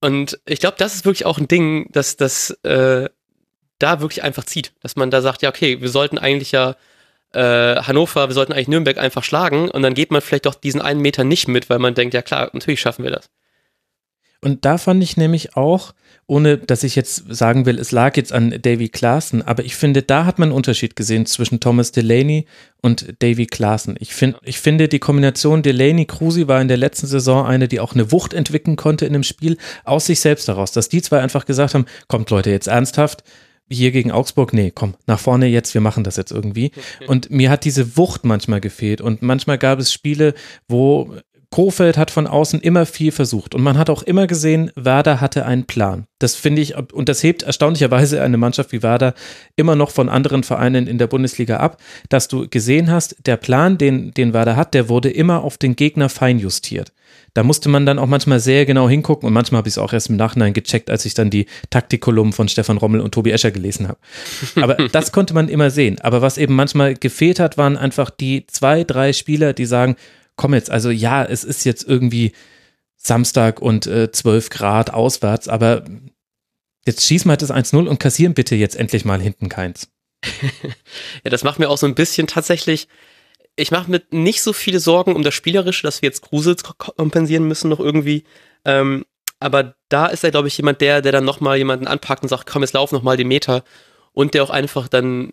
Und 0.00 0.40
ich 0.46 0.60
glaube, 0.60 0.76
das 0.78 0.94
ist 0.94 1.04
wirklich 1.04 1.26
auch 1.26 1.38
ein 1.38 1.48
Ding, 1.48 1.90
dass 1.92 2.16
das 2.16 2.50
äh, 2.62 3.08
da 3.78 4.00
wirklich 4.00 4.22
einfach 4.22 4.44
zieht. 4.44 4.72
Dass 4.80 4.96
man 4.96 5.10
da 5.10 5.22
sagt, 5.22 5.42
ja, 5.42 5.48
okay, 5.48 5.80
wir 5.80 5.88
sollten 5.88 6.18
eigentlich 6.18 6.52
ja 6.52 6.76
äh, 7.32 7.76
Hannover, 7.76 8.28
wir 8.28 8.34
sollten 8.34 8.52
eigentlich 8.52 8.68
Nürnberg 8.68 8.98
einfach 8.98 9.22
schlagen 9.22 9.70
und 9.70 9.82
dann 9.82 9.94
geht 9.94 10.10
man 10.10 10.22
vielleicht 10.22 10.46
doch 10.46 10.54
diesen 10.54 10.80
einen 10.80 11.00
Meter 11.00 11.24
nicht 11.24 11.48
mit, 11.48 11.68
weil 11.70 11.78
man 11.78 11.94
denkt, 11.94 12.14
ja 12.14 12.22
klar, 12.22 12.50
natürlich 12.52 12.80
schaffen 12.80 13.04
wir 13.04 13.10
das. 13.10 13.30
Und 14.40 14.64
da 14.64 14.78
fand 14.78 15.02
ich 15.02 15.16
nämlich 15.16 15.56
auch, 15.56 15.92
ohne 16.28 16.58
dass 16.58 16.84
ich 16.84 16.94
jetzt 16.94 17.24
sagen 17.34 17.64
will, 17.64 17.78
es 17.78 17.90
lag 17.90 18.16
jetzt 18.16 18.34
an 18.34 18.50
Davy 18.60 18.90
Klaassen, 18.90 19.40
aber 19.42 19.64
ich 19.64 19.74
finde, 19.74 20.02
da 20.02 20.26
hat 20.26 20.38
man 20.38 20.50
einen 20.50 20.56
Unterschied 20.56 20.94
gesehen 20.94 21.24
zwischen 21.24 21.58
Thomas 21.58 21.90
Delaney 21.90 22.44
und 22.82 23.14
Davy 23.20 23.46
Klaassen. 23.46 23.96
Ich, 23.98 24.14
find, 24.14 24.36
ich 24.44 24.60
finde, 24.60 24.88
die 24.88 24.98
Kombination 24.98 25.62
Delaney-Krusi 25.62 26.46
war 26.46 26.60
in 26.60 26.68
der 26.68 26.76
letzten 26.76 27.06
Saison 27.06 27.46
eine, 27.46 27.66
die 27.66 27.80
auch 27.80 27.94
eine 27.94 28.12
Wucht 28.12 28.34
entwickeln 28.34 28.76
konnte 28.76 29.06
in 29.06 29.14
dem 29.14 29.22
Spiel, 29.22 29.56
aus 29.84 30.04
sich 30.04 30.20
selbst 30.20 30.48
heraus, 30.48 30.70
dass 30.70 30.90
die 30.90 31.00
zwei 31.00 31.20
einfach 31.20 31.46
gesagt 31.46 31.72
haben, 31.72 31.86
kommt 32.08 32.28
Leute, 32.28 32.50
jetzt 32.50 32.68
ernsthaft, 32.68 33.24
hier 33.70 33.90
gegen 33.90 34.10
Augsburg, 34.10 34.52
nee, 34.52 34.72
komm, 34.74 34.94
nach 35.06 35.18
vorne 35.18 35.46
jetzt, 35.46 35.74
wir 35.74 35.80
machen 35.80 36.04
das 36.04 36.16
jetzt 36.16 36.32
irgendwie. 36.32 36.72
Und 37.06 37.30
mir 37.30 37.50
hat 37.50 37.64
diese 37.64 37.96
Wucht 37.96 38.24
manchmal 38.24 38.60
gefehlt. 38.60 39.00
Und 39.00 39.22
manchmal 39.22 39.58
gab 39.58 39.78
es 39.78 39.92
Spiele, 39.92 40.34
wo 40.68 41.14
Kofeld 41.50 41.96
hat 41.96 42.10
von 42.10 42.26
außen 42.26 42.60
immer 42.60 42.84
viel 42.84 43.10
versucht 43.10 43.54
und 43.54 43.62
man 43.62 43.78
hat 43.78 43.88
auch 43.88 44.02
immer 44.02 44.26
gesehen, 44.26 44.70
Werder 44.74 45.20
hatte 45.20 45.46
einen 45.46 45.64
Plan. 45.64 46.06
Das 46.18 46.34
finde 46.34 46.60
ich, 46.60 46.76
und 46.76 47.08
das 47.08 47.22
hebt 47.22 47.42
erstaunlicherweise 47.42 48.22
eine 48.22 48.36
Mannschaft 48.36 48.72
wie 48.72 48.82
Werder 48.82 49.14
immer 49.56 49.74
noch 49.74 49.90
von 49.90 50.10
anderen 50.10 50.42
Vereinen 50.42 50.86
in 50.86 50.98
der 50.98 51.06
Bundesliga 51.06 51.56
ab, 51.56 51.80
dass 52.10 52.28
du 52.28 52.48
gesehen 52.48 52.90
hast, 52.90 53.16
der 53.24 53.38
Plan, 53.38 53.78
den, 53.78 54.12
den 54.12 54.34
Werder 54.34 54.56
hat, 54.56 54.74
der 54.74 54.90
wurde 54.90 55.10
immer 55.10 55.42
auf 55.42 55.56
den 55.56 55.74
Gegner 55.74 56.10
feinjustiert. 56.10 56.92
Da 57.32 57.42
musste 57.42 57.68
man 57.68 57.86
dann 57.86 57.98
auch 57.98 58.06
manchmal 58.06 58.40
sehr 58.40 58.66
genau 58.66 58.88
hingucken 58.88 59.26
und 59.26 59.32
manchmal 59.32 59.58
habe 59.58 59.68
ich 59.68 59.74
es 59.74 59.78
auch 59.78 59.92
erst 59.92 60.10
im 60.10 60.16
Nachhinein 60.16 60.52
gecheckt, 60.52 60.90
als 60.90 61.04
ich 61.04 61.14
dann 61.14 61.30
die 61.30 61.46
Taktikkolumnen 61.70 62.32
von 62.32 62.48
Stefan 62.48 62.78
Rommel 62.78 63.00
und 63.00 63.12
Tobi 63.12 63.30
Escher 63.30 63.50
gelesen 63.50 63.88
habe. 63.88 63.98
Aber 64.60 64.74
das 64.88 65.12
konnte 65.12 65.34
man 65.34 65.48
immer 65.48 65.70
sehen. 65.70 65.98
Aber 66.00 66.20
was 66.20 66.36
eben 66.36 66.54
manchmal 66.54 66.94
gefehlt 66.94 67.40
hat, 67.40 67.56
waren 67.56 67.76
einfach 67.76 68.10
die 68.10 68.46
zwei, 68.46 68.84
drei 68.84 69.12
Spieler, 69.12 69.52
die 69.52 69.66
sagen, 69.66 69.96
komm 70.38 70.54
jetzt, 70.54 70.70
also 70.70 70.88
ja, 70.88 71.22
es 71.22 71.44
ist 71.44 71.64
jetzt 71.64 71.86
irgendwie 71.86 72.32
Samstag 72.96 73.60
und 73.60 73.86
äh, 73.86 74.10
12 74.10 74.48
Grad 74.48 74.94
auswärts, 74.94 75.48
aber 75.48 75.84
jetzt 76.86 77.04
schießen 77.06 77.30
wir 77.30 77.36
das 77.36 77.52
1-0 77.52 77.86
und 77.86 78.00
kassieren 78.00 78.32
bitte 78.32 78.54
jetzt 78.54 78.76
endlich 78.76 79.04
mal 79.04 79.20
hinten 79.20 79.50
keins. 79.50 79.90
ja, 81.24 81.30
das 81.30 81.44
macht 81.44 81.58
mir 81.58 81.68
auch 81.68 81.76
so 81.76 81.86
ein 81.86 81.94
bisschen 81.94 82.26
tatsächlich, 82.26 82.88
ich 83.56 83.70
mache 83.70 83.90
mir 83.90 84.02
nicht 84.10 84.40
so 84.40 84.52
viele 84.52 84.80
Sorgen 84.80 85.14
um 85.14 85.22
das 85.22 85.34
Spielerische, 85.34 85.82
dass 85.82 86.00
wir 86.00 86.08
jetzt 86.08 86.22
Kruse 86.22 86.56
kompensieren 86.56 87.46
müssen 87.46 87.68
noch 87.68 87.80
irgendwie. 87.80 88.24
Ähm, 88.64 89.04
aber 89.40 89.74
da 89.88 90.06
ist 90.06 90.24
er, 90.24 90.30
glaube 90.30 90.48
ich, 90.48 90.56
jemand, 90.56 90.80
der, 90.80 91.02
der 91.02 91.12
dann 91.12 91.24
nochmal 91.24 91.58
jemanden 91.58 91.86
anpackt 91.86 92.22
und 92.22 92.28
sagt, 92.28 92.46
komm, 92.46 92.62
jetzt 92.62 92.74
lauf 92.74 92.92
nochmal 92.92 93.16
den 93.16 93.28
Meter. 93.28 93.64
Und 94.12 94.34
der 94.34 94.42
auch 94.42 94.50
einfach 94.50 94.88
dann 94.88 95.32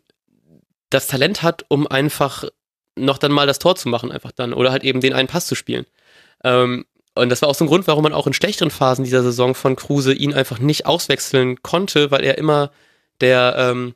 das 0.90 1.08
Talent 1.08 1.42
hat, 1.44 1.66
um 1.70 1.88
einfach 1.88 2.46
noch 2.96 3.18
dann 3.18 3.32
mal 3.32 3.48
das 3.48 3.60
Tor 3.60 3.76
zu 3.76 3.90
machen, 3.90 4.12
einfach 4.12 4.32
dann. 4.32 4.54
Oder 4.54 4.72
halt 4.72 4.84
eben 4.84 5.02
den 5.02 5.14
einen 5.14 5.28
Pass 5.28 5.48
zu 5.48 5.56
spielen. 5.56 5.86
Ähm, 6.44 6.86
und 7.14 7.30
das 7.30 7.42
war 7.42 7.50
auch 7.50 7.56
so 7.56 7.64
ein 7.64 7.68
Grund, 7.68 7.88
warum 7.88 8.04
man 8.04 8.14
auch 8.14 8.28
in 8.28 8.34
schlechteren 8.34 8.72
Phasen 8.72 9.06
dieser 9.06 9.24
Saison 9.24 9.56
von 9.56 9.76
Kruse 9.76 10.14
ihn 10.14 10.34
einfach 10.34 10.60
nicht 10.60 10.86
auswechseln 10.86 11.62
konnte, 11.64 12.12
weil 12.12 12.24
er 12.24 12.38
immer 12.38 12.72
der 13.22 13.56
ähm, 13.58 13.96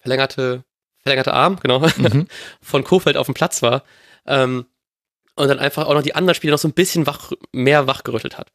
verlängerte, 0.00 0.64
verlängerte 0.98 1.32
Arm, 1.32 1.58
genau, 1.60 1.78
mhm. 1.78 2.26
von 2.60 2.82
Kofeld 2.84 3.16
auf 3.16 3.26
dem 3.26 3.34
Platz 3.34 3.62
war. 3.62 3.84
Ähm, 4.26 4.66
und 5.36 5.48
dann 5.48 5.58
einfach 5.58 5.86
auch 5.86 5.94
noch 5.94 6.02
die 6.02 6.14
anderen 6.14 6.34
Spieler 6.34 6.52
noch 6.52 6.58
so 6.58 6.68
ein 6.68 6.74
bisschen 6.74 7.06
wach, 7.06 7.32
mehr 7.52 7.86
wachgerüttelt 7.86 8.38
hat. 8.38 8.52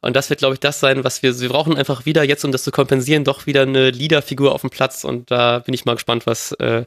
Und 0.00 0.16
das 0.16 0.30
wird, 0.30 0.40
glaube 0.40 0.54
ich, 0.54 0.60
das 0.60 0.80
sein, 0.80 1.04
was 1.04 1.22
wir, 1.22 1.38
wir 1.38 1.48
brauchen 1.48 1.76
einfach 1.76 2.06
wieder 2.06 2.24
jetzt, 2.24 2.44
um 2.44 2.52
das 2.52 2.64
zu 2.64 2.70
kompensieren, 2.70 3.24
doch 3.24 3.46
wieder 3.46 3.62
eine 3.62 3.90
Leaderfigur 3.90 4.52
auf 4.52 4.62
dem 4.62 4.70
Platz. 4.70 5.04
Und 5.04 5.30
da 5.30 5.58
bin 5.58 5.74
ich 5.74 5.84
mal 5.84 5.94
gespannt, 5.94 6.26
was 6.26 6.52
äh, 6.52 6.84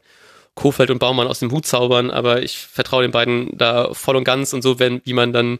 Kofeld 0.55 0.91
und 0.91 0.99
Baumann 0.99 1.27
aus 1.27 1.39
dem 1.39 1.51
Hut 1.51 1.65
zaubern, 1.65 2.11
aber 2.11 2.43
ich 2.43 2.57
vertraue 2.57 3.01
den 3.01 3.11
beiden 3.11 3.57
da 3.57 3.93
voll 3.93 4.15
und 4.15 4.23
ganz 4.23 4.53
und 4.53 4.61
so, 4.61 4.79
wenn, 4.79 5.01
wie 5.03 5.13
man 5.13 5.33
dann 5.33 5.59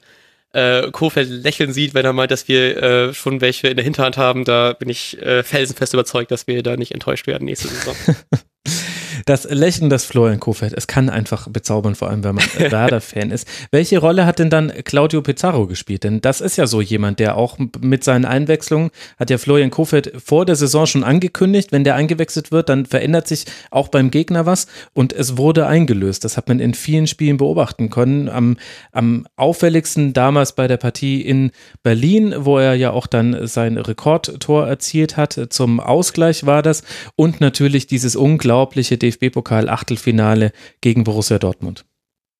äh, 0.53 0.91
Kofeld 0.91 1.29
lächeln 1.29 1.73
sieht, 1.73 1.93
wenn 1.93 2.05
er 2.05 2.13
meint, 2.13 2.31
dass 2.31 2.47
wir 2.47 2.81
äh, 2.81 3.13
schon 3.13 3.41
welche 3.41 3.69
in 3.69 3.75
der 3.75 3.83
Hinterhand 3.83 4.17
haben, 4.17 4.45
da 4.45 4.73
bin 4.73 4.89
ich 4.89 5.19
äh, 5.21 5.43
felsenfest 5.43 5.93
überzeugt, 5.93 6.31
dass 6.31 6.47
wir 6.47 6.61
da 6.61 6.77
nicht 6.77 6.91
enttäuscht 6.91 7.27
werden 7.27 7.45
nächste 7.45 7.69
Saison. 7.69 7.95
Das 9.25 9.45
Lächeln 9.49 9.89
des 9.89 10.05
Florian 10.05 10.39
Kofeld, 10.39 10.73
es 10.75 10.87
kann 10.87 11.09
einfach 11.09 11.47
bezaubern, 11.47 11.95
vor 11.95 12.09
allem 12.09 12.23
wenn 12.23 12.35
man 12.35 12.45
Werder-Fan 12.57 13.31
ist. 13.31 13.47
Welche 13.71 13.99
Rolle 13.99 14.25
hat 14.25 14.39
denn 14.39 14.49
dann 14.49 14.71
Claudio 14.83 15.21
Pizarro 15.21 15.67
gespielt? 15.67 16.03
Denn 16.03 16.21
das 16.21 16.41
ist 16.41 16.57
ja 16.57 16.67
so 16.67 16.81
jemand, 16.81 17.19
der 17.19 17.37
auch 17.37 17.57
mit 17.79 18.03
seinen 18.03 18.25
Einwechslungen, 18.25 18.91
hat 19.17 19.29
ja 19.29 19.37
Florian 19.37 19.71
Kofeld 19.71 20.13
vor 20.23 20.45
der 20.45 20.55
Saison 20.55 20.85
schon 20.85 21.03
angekündigt, 21.03 21.71
wenn 21.71 21.83
der 21.83 21.95
eingewechselt 21.95 22.51
wird, 22.51 22.69
dann 22.69 22.85
verändert 22.85 23.27
sich 23.27 23.45
auch 23.71 23.87
beim 23.87 24.11
Gegner 24.11 24.45
was 24.45 24.67
und 24.93 25.13
es 25.13 25.37
wurde 25.37 25.67
eingelöst. 25.67 26.23
Das 26.23 26.37
hat 26.37 26.47
man 26.47 26.59
in 26.59 26.73
vielen 26.73 27.07
Spielen 27.07 27.37
beobachten 27.37 27.89
können. 27.89 28.29
Am, 28.29 28.57
am 28.91 29.25
auffälligsten 29.35 30.13
damals 30.13 30.53
bei 30.53 30.67
der 30.67 30.77
Partie 30.77 31.21
in 31.21 31.51
Berlin, 31.83 32.33
wo 32.37 32.57
er 32.57 32.75
ja 32.75 32.91
auch 32.91 33.07
dann 33.07 33.47
sein 33.47 33.77
Rekordtor 33.77 34.67
erzielt 34.67 35.17
hat. 35.17 35.39
Zum 35.49 35.79
Ausgleich 35.79 36.45
war 36.45 36.61
das 36.61 36.83
und 37.15 37.41
natürlich 37.41 37.87
dieses 37.87 38.15
unglaubliche 38.15 38.97
DFB-Pokal-Achtelfinale 39.13 40.51
gegen 40.81 41.03
Borussia 41.03 41.39
Dortmund. 41.39 41.85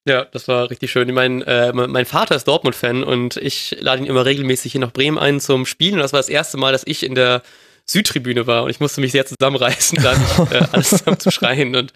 Ja, 0.05 0.25
das 0.25 0.47
war 0.47 0.69
richtig 0.69 0.91
schön. 0.91 1.07
Ich 1.07 1.15
meine, 1.15 1.45
äh, 1.45 1.71
mein 1.71 2.05
Vater 2.05 2.35
ist 2.35 2.47
Dortmund-Fan 2.47 3.03
und 3.03 3.37
ich 3.37 3.77
lade 3.79 4.01
ihn 4.01 4.07
immer 4.07 4.25
regelmäßig 4.25 4.73
hier 4.73 4.81
nach 4.81 4.91
Bremen 4.91 5.17
ein 5.17 5.39
zum 5.39 5.65
Spielen. 5.65 5.93
Und 5.93 5.99
das 5.99 6.11
war 6.11 6.19
das 6.19 6.29
erste 6.29 6.57
Mal, 6.57 6.73
dass 6.73 6.83
ich 6.85 7.03
in 7.03 7.15
der 7.15 7.41
Südtribüne 7.85 8.47
war 8.47 8.63
und 8.63 8.69
ich 8.69 8.79
musste 8.79 9.01
mich 9.01 9.11
sehr 9.11 9.25
zusammenreißen, 9.25 10.01
da 10.01 10.17
nicht 10.17 10.51
äh, 10.51 10.65
alles 10.71 10.89
zusammen 10.89 11.19
zu 11.19 11.31
schreien 11.31 11.75
und 11.75 11.93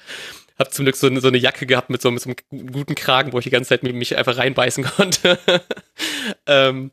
habe 0.60 0.70
zum 0.70 0.86
Glück 0.86 0.96
so, 0.96 1.14
so, 1.20 1.28
eine 1.28 1.38
Jacke 1.38 1.66
gehabt 1.66 1.90
mit 1.90 2.02
so, 2.02 2.12
mit 2.12 2.22
so 2.22 2.30
einem 2.30 2.72
guten 2.72 2.96
Kragen, 2.96 3.32
wo 3.32 3.40
ich 3.40 3.44
die 3.44 3.52
ganze 3.52 3.70
Zeit 3.70 3.84
mich 3.84 4.18
einfach 4.18 4.38
reinbeißen 4.38 4.84
konnte. 4.84 5.38
ähm, 6.46 6.92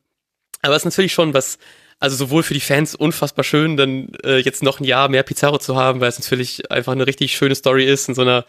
aber 0.63 0.77
es 0.77 0.83
ist 0.83 0.87
natürlich 0.87 1.13
schon 1.13 1.35
was, 1.35 1.59
also 2.01 2.17
sowohl 2.17 2.43
für 2.43 2.55
die 2.55 2.61
Fans 2.61 2.95
unfassbar 2.95 3.45
schön, 3.45 3.77
dann 3.77 4.09
äh, 4.25 4.39
jetzt 4.39 4.63
noch 4.63 4.81
ein 4.81 4.85
Jahr 4.85 5.09
mehr 5.09 5.23
Pizarro 5.23 5.59
zu 5.59 5.77
haben, 5.77 6.01
weil 6.01 6.09
es 6.09 6.19
natürlich 6.19 6.71
einfach 6.71 6.93
eine 6.93 7.07
richtig 7.07 7.37
schöne 7.37 7.55
Story 7.55 7.85
ist 7.85 8.09
in 8.09 8.15
so 8.15 8.23
einer 8.23 8.45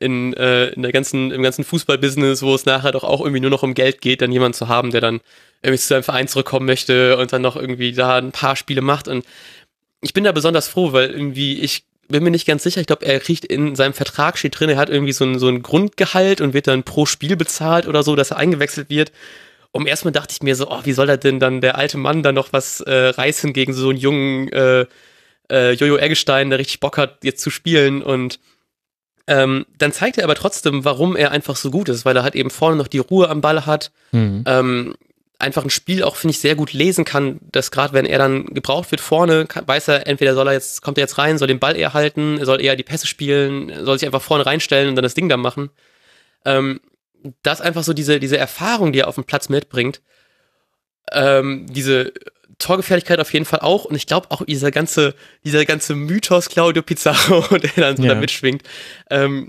in, 0.00 0.32
äh, 0.34 0.68
in 0.68 0.82
der 0.82 0.92
ganzen, 0.92 1.32
im 1.32 1.42
ganzen 1.42 1.64
Fußballbusiness, 1.64 2.42
wo 2.42 2.54
es 2.54 2.66
nachher 2.66 2.92
doch 2.92 3.04
auch 3.04 3.20
irgendwie 3.20 3.40
nur 3.40 3.50
noch 3.50 3.64
um 3.64 3.74
Geld 3.74 4.00
geht, 4.00 4.22
dann 4.22 4.30
jemanden 4.30 4.54
zu 4.54 4.68
haben, 4.68 4.92
der 4.92 5.00
dann 5.00 5.20
irgendwie 5.60 5.80
zu 5.80 5.88
seinem 5.88 6.04
Verein 6.04 6.28
zurückkommen 6.28 6.66
möchte 6.66 7.16
und 7.16 7.32
dann 7.32 7.42
noch 7.42 7.56
irgendwie 7.56 7.92
da 7.92 8.16
ein 8.16 8.30
paar 8.30 8.54
Spiele 8.54 8.80
macht. 8.80 9.08
Und 9.08 9.24
ich 10.00 10.14
bin 10.14 10.22
da 10.22 10.32
besonders 10.32 10.68
froh, 10.68 10.92
weil 10.92 11.10
irgendwie 11.10 11.58
ich 11.60 11.84
bin 12.08 12.22
mir 12.22 12.30
nicht 12.30 12.46
ganz 12.46 12.62
sicher. 12.62 12.80
Ich 12.80 12.86
glaube, 12.86 13.04
er 13.04 13.20
kriegt 13.20 13.44
in 13.44 13.76
seinem 13.76 13.92
Vertrag 13.92 14.38
steht 14.38 14.58
drin, 14.58 14.70
er 14.70 14.76
hat 14.76 14.88
irgendwie 14.88 15.12
so 15.12 15.24
ein, 15.24 15.38
so 15.38 15.48
ein 15.48 15.62
Grundgehalt 15.62 16.40
und 16.40 16.54
wird 16.54 16.66
dann 16.68 16.84
pro 16.84 17.04
Spiel 17.04 17.36
bezahlt 17.36 17.86
oder 17.86 18.02
so, 18.02 18.16
dass 18.16 18.30
er 18.30 18.38
eingewechselt 18.38 18.88
wird. 18.90 19.12
Und 19.82 19.88
erstmal 19.88 20.12
dachte 20.12 20.32
ich 20.32 20.42
mir 20.42 20.56
so, 20.56 20.70
oh, 20.70 20.80
wie 20.84 20.92
soll 20.92 21.06
da 21.06 21.16
denn 21.16 21.40
dann 21.40 21.60
der 21.60 21.76
alte 21.76 21.98
Mann 21.98 22.22
dann 22.22 22.34
noch 22.34 22.52
was 22.52 22.80
äh, 22.80 23.08
reißen 23.08 23.52
gegen 23.52 23.72
so 23.72 23.90
einen 23.90 23.98
jungen 23.98 24.48
äh, 24.52 24.86
äh, 25.50 25.72
Jojo 25.72 25.96
Eggestein, 25.96 26.50
der 26.50 26.58
richtig 26.58 26.80
Bock 26.80 26.98
hat, 26.98 27.18
jetzt 27.22 27.42
zu 27.42 27.50
spielen. 27.50 28.02
Und 28.02 28.38
ähm, 29.26 29.66
dann 29.76 29.92
zeigt 29.92 30.18
er 30.18 30.24
aber 30.24 30.34
trotzdem, 30.34 30.84
warum 30.84 31.16
er 31.16 31.30
einfach 31.30 31.56
so 31.56 31.70
gut 31.70 31.88
ist, 31.88 32.04
weil 32.04 32.16
er 32.16 32.22
halt 32.22 32.34
eben 32.34 32.50
vorne 32.50 32.76
noch 32.76 32.88
die 32.88 32.98
Ruhe 32.98 33.28
am 33.28 33.40
Ball 33.40 33.66
hat. 33.66 33.92
Mhm. 34.12 34.44
Ähm, 34.46 34.94
einfach 35.38 35.64
ein 35.64 35.70
Spiel 35.70 36.02
auch, 36.02 36.16
finde 36.16 36.32
ich, 36.32 36.40
sehr 36.40 36.56
gut 36.56 36.72
lesen 36.72 37.04
kann, 37.04 37.38
dass 37.52 37.70
gerade 37.70 37.94
wenn 37.94 38.06
er 38.06 38.18
dann 38.18 38.46
gebraucht 38.46 38.90
wird 38.90 39.00
vorne, 39.00 39.46
kann, 39.46 39.68
weiß 39.68 39.88
er, 39.88 40.06
entweder 40.06 40.34
soll 40.34 40.48
er 40.48 40.54
jetzt, 40.54 40.82
kommt 40.82 40.98
er 40.98 41.02
jetzt 41.02 41.18
rein, 41.18 41.38
soll 41.38 41.48
den 41.48 41.60
Ball 41.60 41.76
eher 41.76 41.94
halten, 41.94 42.38
er 42.38 42.46
soll 42.46 42.60
eher 42.60 42.74
die 42.74 42.82
Pässe 42.82 43.06
spielen, 43.06 43.72
soll 43.84 43.98
sich 43.98 44.06
einfach 44.06 44.22
vorne 44.22 44.46
reinstellen 44.46 44.88
und 44.88 44.96
dann 44.96 45.04
das 45.04 45.14
Ding 45.14 45.28
da 45.28 45.36
machen. 45.36 45.70
Ähm, 46.44 46.80
das 47.42 47.60
einfach 47.60 47.84
so 47.84 47.92
diese, 47.92 48.20
diese 48.20 48.38
Erfahrung, 48.38 48.92
die 48.92 49.00
er 49.00 49.08
auf 49.08 49.16
dem 49.16 49.24
Platz 49.24 49.48
mitbringt, 49.48 50.00
ähm, 51.12 51.66
diese 51.68 52.12
Torgefährlichkeit 52.58 53.20
auf 53.20 53.32
jeden 53.32 53.44
Fall 53.44 53.60
auch 53.60 53.84
und 53.84 53.94
ich 53.94 54.06
glaube 54.06 54.30
auch 54.30 54.44
dieser 54.44 54.70
ganze, 54.70 55.14
dieser 55.44 55.64
ganze 55.64 55.94
Mythos 55.94 56.48
Claudio 56.48 56.82
Pizarro, 56.82 57.58
der 57.58 57.70
dann 57.76 57.96
so 57.96 58.02
ja. 58.02 58.14
da 58.14 58.20
mitschwingt, 58.20 58.62
ähm, 59.10 59.48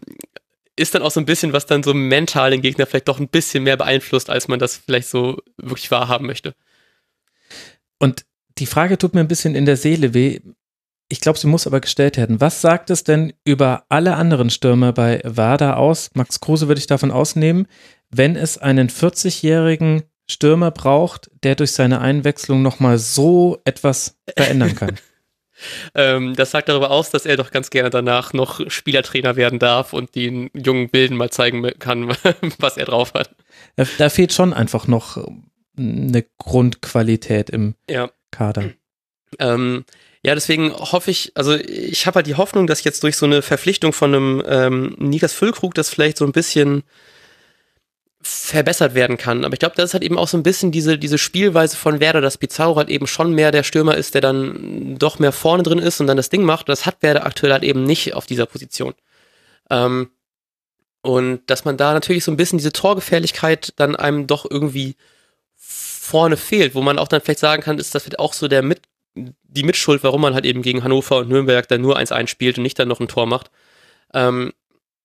ist 0.75 0.95
dann 0.95 1.01
auch 1.01 1.11
so 1.11 1.19
ein 1.19 1.25
bisschen, 1.25 1.51
was 1.51 1.65
dann 1.65 1.83
so 1.83 1.93
mental 1.93 2.51
den 2.51 2.61
Gegner 2.61 2.85
vielleicht 2.85 3.07
doch 3.07 3.19
ein 3.19 3.27
bisschen 3.27 3.63
mehr 3.63 3.77
beeinflusst, 3.77 4.29
als 4.29 4.47
man 4.47 4.59
das 4.59 4.77
vielleicht 4.77 5.09
so 5.09 5.41
wirklich 5.57 5.91
wahrhaben 5.91 6.25
möchte. 6.25 6.55
Und 7.97 8.25
die 8.57 8.65
Frage 8.65 8.97
tut 8.97 9.13
mir 9.13 9.19
ein 9.19 9.27
bisschen 9.27 9.55
in 9.55 9.65
der 9.65 9.77
Seele 9.77 10.13
weh. 10.13 10.39
Ich 11.11 11.21
glaube, 11.21 11.39
sie 11.39 11.47
muss 11.47 11.65
aber 11.65 11.79
gestellt 11.81 12.17
werden. 12.17 12.39
Was 12.39 12.61
sagt 12.61 12.91
es 12.91 13.03
denn 13.03 13.33
über 13.43 13.83
alle 13.89 14.15
anderen 14.15 14.51
Stürmer 14.51 14.93
bei 14.93 15.21
WADA 15.23 15.73
aus? 15.73 16.11
Max 16.13 16.39
Kruse 16.39 16.67
würde 16.67 16.79
ich 16.79 16.87
davon 16.87 17.09
ausnehmen, 17.09 17.67
wenn 18.11 18.35
es 18.35 18.59
einen 18.59 18.89
40-jährigen 18.89 20.03
Stürmer 20.27 20.69
braucht, 20.69 21.31
der 21.43 21.55
durch 21.55 21.71
seine 21.71 21.99
Einwechslung 21.99 22.61
nochmal 22.61 22.99
so 22.99 23.59
etwas 23.65 24.19
verändern 24.37 24.75
kann. 24.75 24.99
ähm, 25.95 26.35
das 26.35 26.51
sagt 26.51 26.69
darüber 26.69 26.91
aus, 26.91 27.09
dass 27.09 27.25
er 27.25 27.37
doch 27.37 27.49
ganz 27.49 27.71
gerne 27.71 27.89
danach 27.89 28.33
noch 28.33 28.61
Spielertrainer 28.69 29.35
werden 29.35 29.57
darf 29.57 29.93
und 29.93 30.13
den 30.13 30.51
jungen 30.53 30.89
Bilden 30.89 31.17
mal 31.17 31.31
zeigen 31.31 31.67
kann, 31.79 32.09
was 32.59 32.77
er 32.77 32.85
drauf 32.85 33.15
hat. 33.15 33.35
Da, 33.75 33.85
da 33.97 34.09
fehlt 34.09 34.31
schon 34.31 34.53
einfach 34.53 34.85
noch 34.85 35.27
eine 35.75 36.25
Grundqualität 36.37 37.49
im 37.49 37.73
ja. 37.89 38.11
Kader. 38.29 38.71
Ähm, 39.39 39.85
ja, 40.21 40.35
deswegen 40.35 40.73
hoffe 40.73 41.11
ich, 41.11 41.31
also 41.35 41.55
ich 41.55 42.05
habe 42.05 42.15
halt 42.15 42.27
die 42.27 42.35
Hoffnung, 42.35 42.67
dass 42.67 42.83
jetzt 42.83 43.03
durch 43.03 43.15
so 43.15 43.25
eine 43.25 43.41
Verpflichtung 43.41 43.93
von 43.93 44.13
einem 44.13 44.43
ähm, 44.45 44.95
Nikas 44.99 45.33
Füllkrug 45.33 45.73
das 45.73 45.89
vielleicht 45.89 46.17
so 46.17 46.25
ein 46.25 46.33
bisschen 46.33 46.83
verbessert 48.21 48.95
werden 48.95 49.17
kann. 49.17 49.45
Aber 49.45 49.53
ich 49.53 49.59
glaube, 49.59 49.75
das 49.77 49.85
ist 49.85 49.93
halt 49.93 50.03
eben 50.03 50.17
auch 50.17 50.27
so 50.27 50.37
ein 50.37 50.43
bisschen 50.43 50.71
diese, 50.71 50.97
diese 50.97 51.17
Spielweise 51.17 51.77
von 51.77 52.01
Werder, 52.01 52.19
dass 52.19 52.37
Pizarro 52.37 52.75
halt 52.75 52.89
eben 52.89 53.07
schon 53.07 53.33
mehr 53.33 53.51
der 53.51 53.63
Stürmer 53.63 53.95
ist, 53.95 54.13
der 54.13 54.21
dann 54.21 54.97
doch 54.99 55.19
mehr 55.19 55.31
vorne 55.31 55.63
drin 55.63 55.79
ist 55.79 56.01
und 56.01 56.07
dann 56.07 56.17
das 56.17 56.29
Ding 56.29 56.43
macht. 56.43 56.67
Das 56.67 56.85
hat 56.85 57.01
Werder 57.01 57.25
aktuell 57.25 57.53
halt 57.53 57.63
eben 57.63 57.85
nicht 57.85 58.13
auf 58.13 58.25
dieser 58.25 58.45
Position. 58.45 58.93
Ähm, 59.69 60.09
und 61.01 61.41
dass 61.47 61.63
man 61.63 61.77
da 61.77 61.93
natürlich 61.93 62.25
so 62.25 62.31
ein 62.31 62.37
bisschen 62.37 62.57
diese 62.57 62.73
Torgefährlichkeit 62.73 63.73
dann 63.77 63.95
einem 63.95 64.27
doch 64.27 64.45
irgendwie 64.49 64.97
vorne 65.55 66.35
fehlt, 66.35 66.75
wo 66.75 66.81
man 66.81 66.99
auch 66.99 67.07
dann 67.07 67.21
vielleicht 67.21 67.39
sagen 67.39 67.63
kann, 67.63 67.79
ist 67.79 67.95
das 67.95 68.09
auch 68.17 68.33
so 68.33 68.49
der 68.49 68.63
mit 68.63 68.81
die 69.43 69.63
Mitschuld, 69.63 70.03
warum 70.03 70.21
man 70.21 70.33
halt 70.33 70.45
eben 70.45 70.61
gegen 70.61 70.83
Hannover 70.83 71.17
und 71.17 71.29
Nürnberg 71.29 71.67
dann 71.67 71.81
nur 71.81 71.97
1-1 71.97 72.27
spielt 72.27 72.57
und 72.57 72.63
nicht 72.63 72.77
dann 72.79 72.87
noch 72.87 72.99
ein 72.99 73.07
Tor 73.07 73.25
macht. 73.25 73.49
Ähm, 74.13 74.53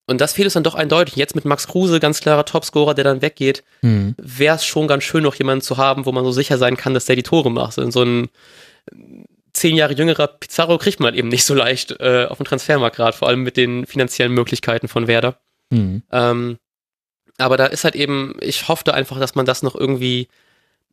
und 0.06 0.20
das 0.20 0.34
fehlt 0.34 0.48
es 0.48 0.52
dann 0.52 0.64
doch 0.64 0.74
eindeutig. 0.74 1.16
Jetzt 1.16 1.34
mit 1.34 1.46
Max 1.46 1.66
Kruse, 1.66 1.98
ganz 1.98 2.20
klarer 2.20 2.44
Topscorer, 2.44 2.92
der 2.94 3.04
dann 3.04 3.22
weggeht, 3.22 3.64
Mhm. 3.80 4.14
wäre 4.18 4.56
es 4.56 4.64
schon 4.66 4.86
ganz 4.86 5.02
schön, 5.04 5.22
noch 5.22 5.34
jemanden 5.34 5.62
zu 5.62 5.78
haben, 5.78 6.04
wo 6.04 6.12
man 6.12 6.24
so 6.24 6.32
sicher 6.32 6.58
sein 6.58 6.76
kann, 6.76 6.92
dass 6.92 7.06
der 7.06 7.16
die 7.16 7.22
Tore 7.22 7.50
macht. 7.50 7.72
So 7.74 8.02
ein 8.02 8.28
zehn 9.54 9.76
Jahre 9.76 9.94
jüngerer 9.94 10.26
Pizarro 10.26 10.78
kriegt 10.78 11.00
man 11.00 11.14
eben 11.14 11.28
nicht 11.28 11.44
so 11.44 11.54
leicht 11.54 11.92
äh, 12.00 12.26
auf 12.28 12.38
dem 12.38 12.46
Transfermarkt 12.46 12.96
gerade, 12.96 13.16
vor 13.16 13.28
allem 13.28 13.42
mit 13.42 13.56
den 13.56 13.86
finanziellen 13.86 14.32
Möglichkeiten 14.32 14.88
von 14.88 15.06
Werder. 15.06 15.38
Mhm. 15.70 16.02
Ähm, 16.12 16.58
aber 17.38 17.56
da 17.56 17.66
ist 17.66 17.84
halt 17.84 17.94
eben, 17.96 18.36
ich 18.40 18.68
hoffte 18.68 18.94
einfach, 18.94 19.18
dass 19.18 19.34
man 19.34 19.46
das 19.46 19.62
noch 19.62 19.74
irgendwie 19.74 20.28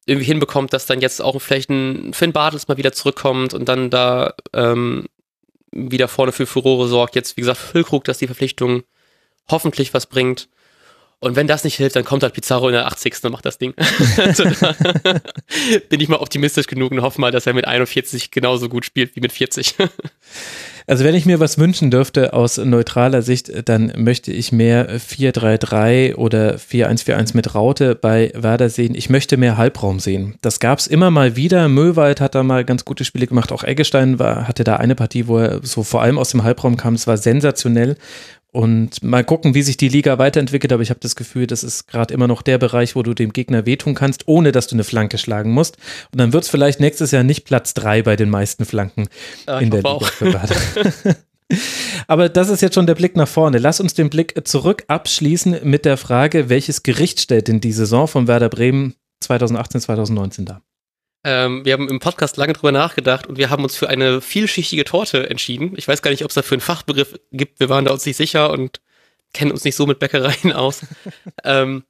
irgendwie 0.05 0.25
hinbekommt, 0.25 0.73
dass 0.73 0.85
dann 0.85 1.01
jetzt 1.01 1.21
auch 1.21 1.39
vielleicht 1.39 1.69
ein 1.69 2.13
Finn 2.13 2.33
Bartels 2.33 2.67
mal 2.67 2.77
wieder 2.77 2.91
zurückkommt 2.91 3.53
und 3.53 3.67
dann 3.69 3.89
da 3.89 4.33
ähm, 4.53 5.07
wieder 5.71 6.07
vorne 6.07 6.31
für 6.31 6.45
Furore 6.45 6.88
sorgt. 6.88 7.15
Jetzt, 7.15 7.38
wie 7.38 7.41
gesagt, 7.41 7.59
Füllkrug, 7.59 8.03
dass 8.03 8.17
die 8.17 8.27
Verpflichtung 8.27 8.83
hoffentlich 9.49 9.93
was 9.93 10.07
bringt. 10.07 10.49
Und 11.24 11.35
wenn 11.35 11.45
das 11.45 11.64
nicht 11.64 11.75
hilft, 11.75 11.95
dann 11.95 12.03
kommt 12.03 12.24
halt 12.24 12.33
Pizarro 12.33 12.67
in 12.67 12.74
der 12.74 12.88
80. 12.88 13.24
und 13.24 13.32
macht 13.32 13.45
das 13.45 13.59
Ding. 13.59 13.75
bin 15.90 16.00
ich 16.00 16.09
mal 16.09 16.17
optimistisch 16.17 16.66
genug 16.66 16.91
und 16.91 17.03
hoffe 17.03 17.22
mal, 17.22 17.32
dass 17.32 17.45
er 17.45 17.53
mit 17.53 17.67
41 17.67 18.32
genauso 18.32 18.69
gut 18.69 18.85
spielt 18.85 19.16
wie 19.16 19.22
mit 19.22 19.32
40. 19.32 19.75
Also 20.88 21.06
wenn 21.06 21.14
ich 21.14 21.27
mir 21.27 21.40
was 21.40 21.59
wünschen 21.59 21.91
dürfte 21.91 22.33
aus 22.33 22.58
neutraler 22.58 23.22
Sicht, 23.22 23.69
dann 23.69 23.93
möchte 23.95 24.32
ich 24.32 24.51
mehr 24.51 25.00
4-3-3 25.00 26.16
oder 26.16 26.56
4-1-4-1 26.56 27.35
mit 27.35 27.53
Raute 27.53 27.93
bei 27.93 28.32
Werder 28.35 28.67
sehen. 28.67 28.95
Ich 28.95 29.09
möchte 29.09 29.38
mehr 29.38 29.58
Halbraum 29.58 30.00
sehen. 30.00 30.40
Das 30.41 30.59
gab 30.59 30.80
es 30.80 30.88
immer 30.88 31.11
mal 31.11 31.35
wieder. 31.35 31.69
Möwald 31.69 32.19
hat 32.19 32.33
da 32.33 32.41
mal 32.41 32.66
ganz 32.66 32.83
gute 32.83 33.06
Spiele 33.06 33.27
gemacht. 33.27 33.51
Auch 33.51 33.64
Eggestein 33.64 34.17
war, 34.17 34.48
hatte 34.48 34.64
da 34.64 34.77
eine 34.77 34.95
Partie, 34.95 35.27
wo 35.27 35.38
er 35.38 35.59
so 35.64 35.83
vor 35.83 36.01
allem 36.01 36.17
aus 36.17 36.32
dem 36.32 36.43
Halbraum 36.43 36.77
kam. 36.77 36.95
Es 36.95 37.06
war 37.06 37.17
sensationell. 37.17 37.95
Und 38.53 39.01
mal 39.01 39.23
gucken, 39.23 39.55
wie 39.55 39.61
sich 39.61 39.77
die 39.77 39.88
Liga 39.88 40.17
weiterentwickelt, 40.17 40.73
aber 40.73 40.83
ich 40.83 40.89
habe 40.89 40.99
das 40.99 41.15
Gefühl, 41.15 41.47
das 41.47 41.63
ist 41.63 41.88
gerade 41.88 42.13
immer 42.13 42.27
noch 42.27 42.41
der 42.41 42.57
Bereich, 42.57 42.97
wo 42.97 43.03
du 43.03 43.13
dem 43.13 43.31
Gegner 43.31 43.65
wehtun 43.65 43.95
kannst, 43.95 44.27
ohne 44.27 44.51
dass 44.51 44.67
du 44.67 44.75
eine 44.75 44.83
Flanke 44.83 45.17
schlagen 45.17 45.51
musst. 45.51 45.77
Und 46.11 46.19
dann 46.19 46.33
wird 46.33 46.43
es 46.43 46.49
vielleicht 46.49 46.81
nächstes 46.81 47.11
Jahr 47.11 47.23
nicht 47.23 47.45
Platz 47.45 47.73
drei 47.73 48.01
bei 48.01 48.17
den 48.17 48.30
meisten 48.30 48.65
Flanken 48.65 49.07
Ja, 49.47 49.59
in 49.59 49.69
der 49.69 49.81
Liga. 49.81 50.05
Aber 52.07 52.30
das 52.30 52.49
ist 52.49 52.61
jetzt 52.61 52.75
schon 52.75 52.88
der 52.88 52.95
Blick 52.95 53.15
nach 53.15 53.27
vorne. 53.27 53.57
Lass 53.57 53.80
uns 53.80 53.93
den 53.93 54.09
Blick 54.09 54.45
zurück 54.45 54.83
abschließen 54.88 55.59
mit 55.63 55.85
der 55.85 55.97
Frage, 55.97 56.49
welches 56.49 56.83
Gericht 56.83 57.21
stellt 57.21 57.47
denn 57.47 57.61
die 57.61 57.71
Saison 57.71 58.07
von 58.07 58.27
Werder 58.27 58.49
Bremen 58.49 58.95
2018, 59.21 59.81
2019 59.81 60.45
dar? 60.45 60.61
Ähm, 61.24 61.66
wir 61.66 61.74
haben 61.74 61.90
im 61.90 62.00
Podcast 62.00 62.38
lange 62.38 62.53
drüber 62.53 62.72
nachgedacht 62.72 63.27
und 63.27 63.38
wir 63.38 63.50
haben 63.50 63.64
uns 63.64 63.75
für 63.75 63.90
eine 63.90 64.22
vielschichtige 64.22 64.83
Torte 64.83 65.30
entschieden. 65.30 65.74
Ich 65.77 65.88
weiß 65.88 66.01
gar 66.01 66.11
nicht, 66.11 66.24
ob 66.24 66.30
es 66.30 66.35
dafür 66.35 66.56
einen 66.56 66.61
Fachbegriff 66.61 67.19
gibt. 67.32 67.59
Wir 67.59 67.69
waren 67.69 67.85
da 67.85 67.91
uns 67.91 68.06
nicht 68.06 68.17
sicher 68.17 68.50
und 68.50 68.82
kennen 69.33 69.51
uns 69.51 69.64
nicht 69.64 69.75
so 69.75 69.85
mit 69.85 70.00
Bäckereien 70.00 70.51
aus. 70.53 70.85
ähm, 71.43 71.83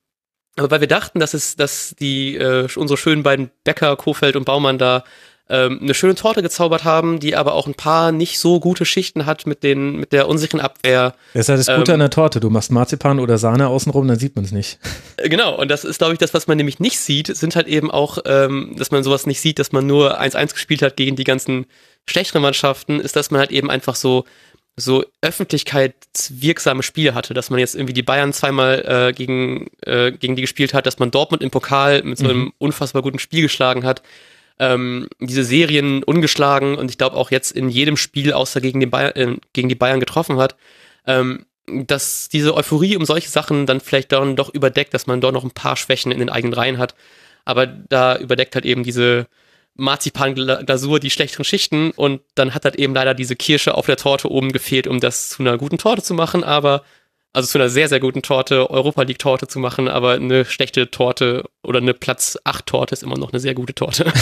aber 0.58 0.72
weil 0.72 0.82
wir 0.82 0.88
dachten, 0.88 1.19
dass 1.19 1.34
es, 1.34 1.56
dass 1.56 1.95
die 1.98 2.35
äh, 2.35 2.68
unsere 2.76 2.98
schönen 2.98 3.24
beiden 3.24 3.51
Bäcker 3.64 3.95
Kofeld 3.95 4.35
und 4.35 4.43
Baumann 4.43 4.77
da 4.77 5.06
ähm, 5.50 5.80
eine 5.82 5.94
schöne 5.94 6.16
Torte 6.16 6.42
gezaubert 6.42 6.84
haben, 6.84 7.20
die 7.20 7.36
aber 7.36 7.53
auch 7.53 7.68
ein 7.68 7.74
paar 7.74 8.11
nicht 8.11 8.40
so 8.40 8.60
gute 8.60 8.86
Schichten 8.86 9.26
hat 9.26 9.45
mit 9.45 9.64
den 9.64 9.98
mit 9.98 10.14
der 10.14 10.28
unsicheren 10.30 10.61
Abwehr. 10.61 11.14
Das 11.34 11.42
ist 11.42 11.48
ja 11.50 11.58
das 11.58 11.68
Gute 11.68 11.92
Ähm, 11.92 11.95
an 11.95 12.00
der 12.00 12.10
Torte. 12.10 12.40
Du 12.40 12.50
machst 12.50 12.72
Marzipan 12.72 13.20
oder 13.20 13.38
Sahne 13.38 13.68
außenrum, 13.68 14.08
dann 14.08 14.18
sieht 14.20 14.36
man 14.36 14.45
es 14.45 14.52
nicht. 14.52 14.80
Äh, 15.18 15.30
Genau, 15.30 15.56
und 15.58 15.70
das 15.70 15.84
ist, 15.84 15.98
glaube 15.98 16.14
ich, 16.14 16.20
das, 16.20 16.34
was 16.34 16.48
man 16.48 16.58
nämlich 16.58 16.80
nicht 16.80 17.00
sieht, 17.00 17.28
sind 17.36 17.56
halt 17.56 17.68
eben 17.68 17.90
auch, 17.92 18.18
ähm, 18.26 18.76
dass 18.78 18.92
man 18.92 19.03
sowas 19.03 19.26
nicht 19.26 19.40
sieht, 19.42 19.60
dass 19.60 19.72
man 19.72 19.86
nur 19.88 20.20
1-1 20.22 20.53
gespielt 20.53 20.82
hat 20.82 20.98
gegen 20.98 21.16
die 21.16 21.24
ganzen 21.24 21.66
schlechteren 22.10 22.42
Mannschaften, 22.42 23.00
ist, 23.00 23.16
dass 23.16 23.32
man 23.32 23.40
halt 23.40 23.52
eben 23.52 23.70
einfach 23.70 23.95
so, 23.95 24.26
so 24.78 25.03
öffentlichkeitswirksame 25.22 26.84
Spiele 26.84 27.14
hatte, 27.14 27.34
dass 27.34 27.50
man 27.50 27.60
jetzt 27.60 27.76
irgendwie 27.76 27.94
die 27.94 28.03
Bayern 28.03 28.34
zweimal 28.34 28.84
äh, 29.10 29.14
gegen, 29.14 29.68
äh, 29.86 30.11
gegen 30.11 30.36
die 30.36 30.42
gespielt 30.42 30.74
hat, 30.74 30.86
dass 30.86 31.00
man 31.00 31.11
Dortmund 31.11 31.44
im 31.44 31.52
Pokal 31.52 32.03
mit 32.03 32.18
so 32.18 32.26
einem 32.26 32.53
unfassbar 32.58 33.02
guten 33.02 33.20
Spiel 33.20 33.42
geschlagen 33.44 33.84
hat. 33.86 34.02
Ähm, 34.61 35.07
diese 35.19 35.43
Serien 35.43 36.03
ungeschlagen 36.03 36.77
und 36.77 36.91
ich 36.91 36.99
glaube 36.99 37.17
auch 37.17 37.31
jetzt 37.31 37.51
in 37.51 37.67
jedem 37.67 37.98
Spiel 37.98 38.31
außer 38.31 38.61
gegen, 38.61 38.80
den 38.80 38.91
Bayern, 38.91 39.15
äh, 39.15 39.38
gegen 39.53 39.69
die 39.69 39.75
Bayern 39.75 39.99
getroffen 39.99 40.38
hat. 40.38 40.56
Ähm, 41.07 41.45
dass 41.65 42.30
diese 42.30 42.56
Euphorie 42.56 42.95
um 42.95 43.06
solche 43.06 43.30
Sachen 43.30 43.65
dann 43.65 43.80
vielleicht 43.80 44.11
dann 44.11 44.35
doch 44.35 44.53
überdeckt, 44.53 44.93
dass 44.93 45.07
man 45.07 45.22
doch 45.22 45.31
noch 45.31 45.43
ein 45.43 45.51
paar 45.51 45.77
Schwächen 45.77 46.11
in 46.11 46.19
den 46.19 46.30
eigenen 46.30 46.53
Reihen 46.53 46.77
hat. 46.77 46.93
Aber 47.43 47.65
da 47.65 48.17
überdeckt 48.17 48.53
halt 48.53 48.65
eben 48.65 48.83
diese 48.83 49.27
Marzipan-Glasur 49.75 50.99
die 50.99 51.09
schlechteren 51.09 51.45
Schichten 51.45 51.91
und 51.91 52.22
dann 52.35 52.53
hat 52.53 52.65
halt 52.65 52.75
eben 52.75 52.93
leider 52.93 53.14
diese 53.14 53.35
Kirsche 53.35 53.75
auf 53.75 53.85
der 53.85 53.98
Torte 53.98 54.30
oben 54.30 54.51
gefehlt, 54.51 54.85
um 54.85 54.99
das 54.99 55.30
zu 55.30 55.43
einer 55.43 55.57
guten 55.57 55.77
Torte 55.77 56.03
zu 56.03 56.14
machen, 56.14 56.43
aber 56.43 56.83
also 57.34 57.48
zu 57.48 57.58
einer 57.58 57.69
sehr, 57.69 57.88
sehr 57.88 58.00
guten 58.00 58.22
Torte, 58.22 58.69
Europa 58.69 59.03
League-Torte 59.03 59.48
zu 59.48 59.60
machen, 59.60 59.88
aber 59.88 60.14
eine 60.14 60.45
schlechte 60.45 60.92
Torte 60.92 61.45
oder 61.64 61.80
eine 61.80 61.93
Platz 61.93 62.38
8-Torte 62.45 62.93
ist 62.93 63.03
immer 63.03 63.18
noch 63.18 63.32
eine 63.32 63.40
sehr 63.40 63.53
gute 63.53 63.74
Torte. 63.74 64.11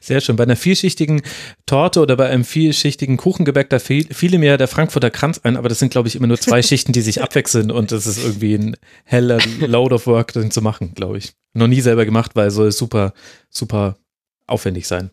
Sehr 0.00 0.22
schön. 0.22 0.36
Bei 0.36 0.44
einer 0.44 0.56
vielschichtigen 0.56 1.20
Torte 1.66 2.00
oder 2.00 2.16
bei 2.16 2.28
einem 2.28 2.44
vielschichtigen 2.44 3.18
Kuchengebäck, 3.18 3.68
da 3.68 3.78
fiel, 3.78 4.06
fiele 4.12 4.38
mir 4.38 4.56
der 4.56 4.68
Frankfurter 4.68 5.10
Kranz 5.10 5.40
ein, 5.42 5.58
aber 5.58 5.68
das 5.68 5.78
sind, 5.78 5.90
glaube 5.90 6.08
ich, 6.08 6.16
immer 6.16 6.26
nur 6.26 6.38
zwei 6.38 6.62
Schichten, 6.68 6.92
die 6.92 7.02
sich 7.02 7.20
abwechseln 7.22 7.70
und 7.70 7.92
das 7.92 8.06
ist 8.06 8.24
irgendwie 8.24 8.54
ein 8.54 8.76
heller 9.04 9.38
Load 9.60 9.94
of 9.94 10.06
Work, 10.06 10.32
den 10.32 10.50
zu 10.50 10.62
machen, 10.62 10.94
glaube 10.94 11.18
ich. 11.18 11.34
Noch 11.52 11.66
nie 11.66 11.82
selber 11.82 12.06
gemacht, 12.06 12.30
weil 12.34 12.50
soll 12.50 12.72
super, 12.72 13.12
super 13.50 13.98
aufwendig 14.46 14.86
sein. 14.86 15.10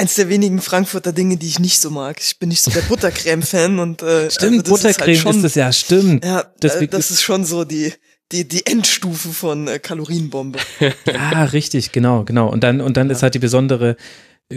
Eins 0.00 0.14
der 0.14 0.30
wenigen 0.30 0.62
Frankfurter 0.62 1.12
Dinge, 1.12 1.36
die 1.36 1.46
ich 1.46 1.58
nicht 1.58 1.78
so 1.78 1.90
mag. 1.90 2.18
Ich 2.20 2.38
bin 2.38 2.48
nicht 2.48 2.62
so 2.62 2.70
der 2.70 2.80
Buttercreme-Fan 2.82 3.78
und 3.78 4.00
äh, 4.00 4.30
Stimmt, 4.30 4.66
also 4.66 4.74
das 4.76 4.84
ist 4.84 4.96
Buttercreme 4.98 5.12
ist, 5.14 5.24
halt 5.26 5.34
schon, 5.34 5.44
es 5.44 5.54
ja, 5.54 5.72
stimmt. 5.72 6.24
Ja, 6.24 6.40
äh, 6.40 6.44
das 6.60 6.76
ist- 6.76 7.10
ist 7.10 7.22
schon 7.22 7.44
so 7.44 7.64
die 7.64 7.92
die 8.32 8.48
die 8.48 8.64
Endstufe 8.64 9.28
von 9.30 9.68
äh, 9.68 9.78
Kalorienbombe. 9.78 10.58
Ah, 11.32 11.44
richtig, 11.44 11.92
genau, 11.92 12.24
genau. 12.24 12.50
Und 12.50 12.64
dann, 12.64 12.80
und 12.80 12.96
dann 12.96 13.10
ist 13.10 13.22
halt 13.22 13.34
die 13.34 13.38
besondere 13.40 13.96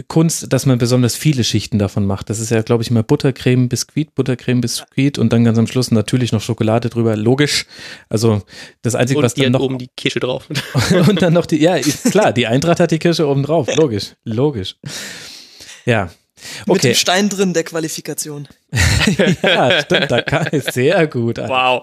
Kunst, 0.08 0.52
dass 0.52 0.66
man 0.66 0.78
besonders 0.78 1.14
viele 1.14 1.44
Schichten 1.44 1.78
davon 1.78 2.04
macht. 2.04 2.28
Das 2.28 2.40
ist 2.40 2.50
ja, 2.50 2.62
glaube 2.62 2.82
ich, 2.82 2.90
immer 2.90 3.04
Buttercreme, 3.04 3.68
Biskuit, 3.68 4.12
Buttercreme, 4.14 4.60
Biskuit 4.60 5.18
und 5.18 5.32
dann 5.32 5.44
ganz 5.44 5.56
am 5.56 5.68
Schluss 5.68 5.92
natürlich 5.92 6.32
noch 6.32 6.40
Schokolade 6.40 6.88
drüber. 6.88 7.16
Logisch. 7.16 7.66
Also 8.08 8.42
das 8.82 8.96
Einzige, 8.96 9.22
was 9.22 9.34
und 9.34 9.38
die 9.38 9.42
dann 9.42 9.52
noch 9.52 9.60
oben 9.60 9.78
die 9.78 9.88
Kirsche 9.96 10.18
drauf. 10.20 10.48
und 11.08 11.22
dann 11.22 11.32
noch 11.32 11.46
die, 11.46 11.58
ja, 11.60 11.76
ist 11.76 12.10
klar, 12.10 12.32
die 12.32 12.46
Eintracht 12.46 12.80
hat 12.80 12.90
die 12.90 12.98
Kirsche 12.98 13.28
oben 13.28 13.44
drauf. 13.44 13.68
Logisch, 13.76 14.14
logisch. 14.24 14.76
Ja. 15.84 16.10
Mit 16.66 16.78
Okay, 16.78 16.88
dem 16.88 16.94
Stein 16.94 17.28
drin 17.28 17.52
der 17.52 17.64
Qualifikation. 17.64 18.48
ja, 19.42 19.80
stimmt, 19.82 20.10
da 20.10 20.20
kann 20.22 20.48
ich 20.52 20.64
sehr 20.64 21.06
gut. 21.06 21.38
Alter. 21.38 21.48
wow. 21.48 21.82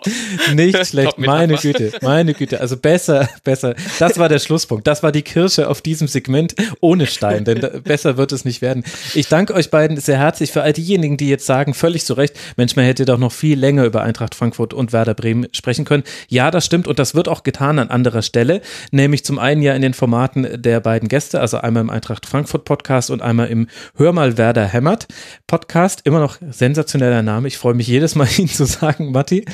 Nicht 0.53 0.87
schlecht, 0.87 1.17
meine 1.17 1.55
Güte, 1.55 1.91
meine 2.01 2.33
Güte. 2.33 2.59
Also 2.59 2.77
besser, 2.77 3.29
besser. 3.43 3.75
Das 3.99 4.17
war 4.17 4.29
der 4.29 4.39
Schlusspunkt. 4.39 4.87
Das 4.87 5.03
war 5.03 5.11
die 5.11 5.21
Kirsche 5.21 5.69
auf 5.69 5.81
diesem 5.81 6.07
Segment 6.07 6.55
ohne 6.79 7.07
Stein, 7.07 7.45
denn 7.45 7.61
da, 7.61 7.69
besser 7.69 8.17
wird 8.17 8.31
es 8.31 8.45
nicht 8.45 8.61
werden. 8.61 8.83
Ich 9.13 9.27
danke 9.27 9.53
euch 9.53 9.69
beiden 9.69 9.97
sehr 9.97 10.17
herzlich 10.17 10.51
für 10.51 10.63
all 10.63 10.73
diejenigen, 10.73 11.17
die 11.17 11.29
jetzt 11.29 11.45
sagen, 11.45 11.73
völlig 11.73 12.05
zu 12.05 12.13
Recht, 12.13 12.37
Mensch, 12.57 12.75
man 12.75 12.85
hätte 12.85 13.05
doch 13.05 13.17
noch 13.17 13.31
viel 13.31 13.59
länger 13.59 13.85
über 13.85 14.01
Eintracht 14.01 14.35
Frankfurt 14.35 14.73
und 14.73 14.93
Werder 14.93 15.13
Bremen 15.13 15.47
sprechen 15.53 15.85
können. 15.85 16.03
Ja, 16.27 16.51
das 16.51 16.65
stimmt 16.65 16.87
und 16.87 16.99
das 16.99 17.15
wird 17.15 17.27
auch 17.27 17.43
getan 17.43 17.79
an 17.79 17.89
anderer 17.89 18.21
Stelle, 18.21 18.61
nämlich 18.91 19.23
zum 19.25 19.39
einen 19.39 19.61
ja 19.61 19.73
in 19.73 19.81
den 19.81 19.93
Formaten 19.93 20.61
der 20.61 20.79
beiden 20.79 21.07
Gäste, 21.07 21.39
also 21.39 21.57
einmal 21.57 21.81
im 21.81 21.89
Eintracht 21.89 22.25
Frankfurt 22.25 22.65
Podcast 22.65 23.09
und 23.09 23.21
einmal 23.21 23.47
im 23.47 23.67
Hör 23.95 24.13
mal 24.13 24.37
Werder 24.37 24.65
hämmert 24.65 25.07
Podcast. 25.47 26.01
Immer 26.03 26.19
noch 26.19 26.37
sensationeller 26.81 27.21
Name. 27.21 27.47
Ich 27.47 27.57
freue 27.57 27.73
mich 27.73 27.87
jedes 27.87 28.15
Mal, 28.15 28.27
ihn 28.37 28.47
zu 28.47 28.65
sagen, 28.65 29.11
Matti. 29.11 29.45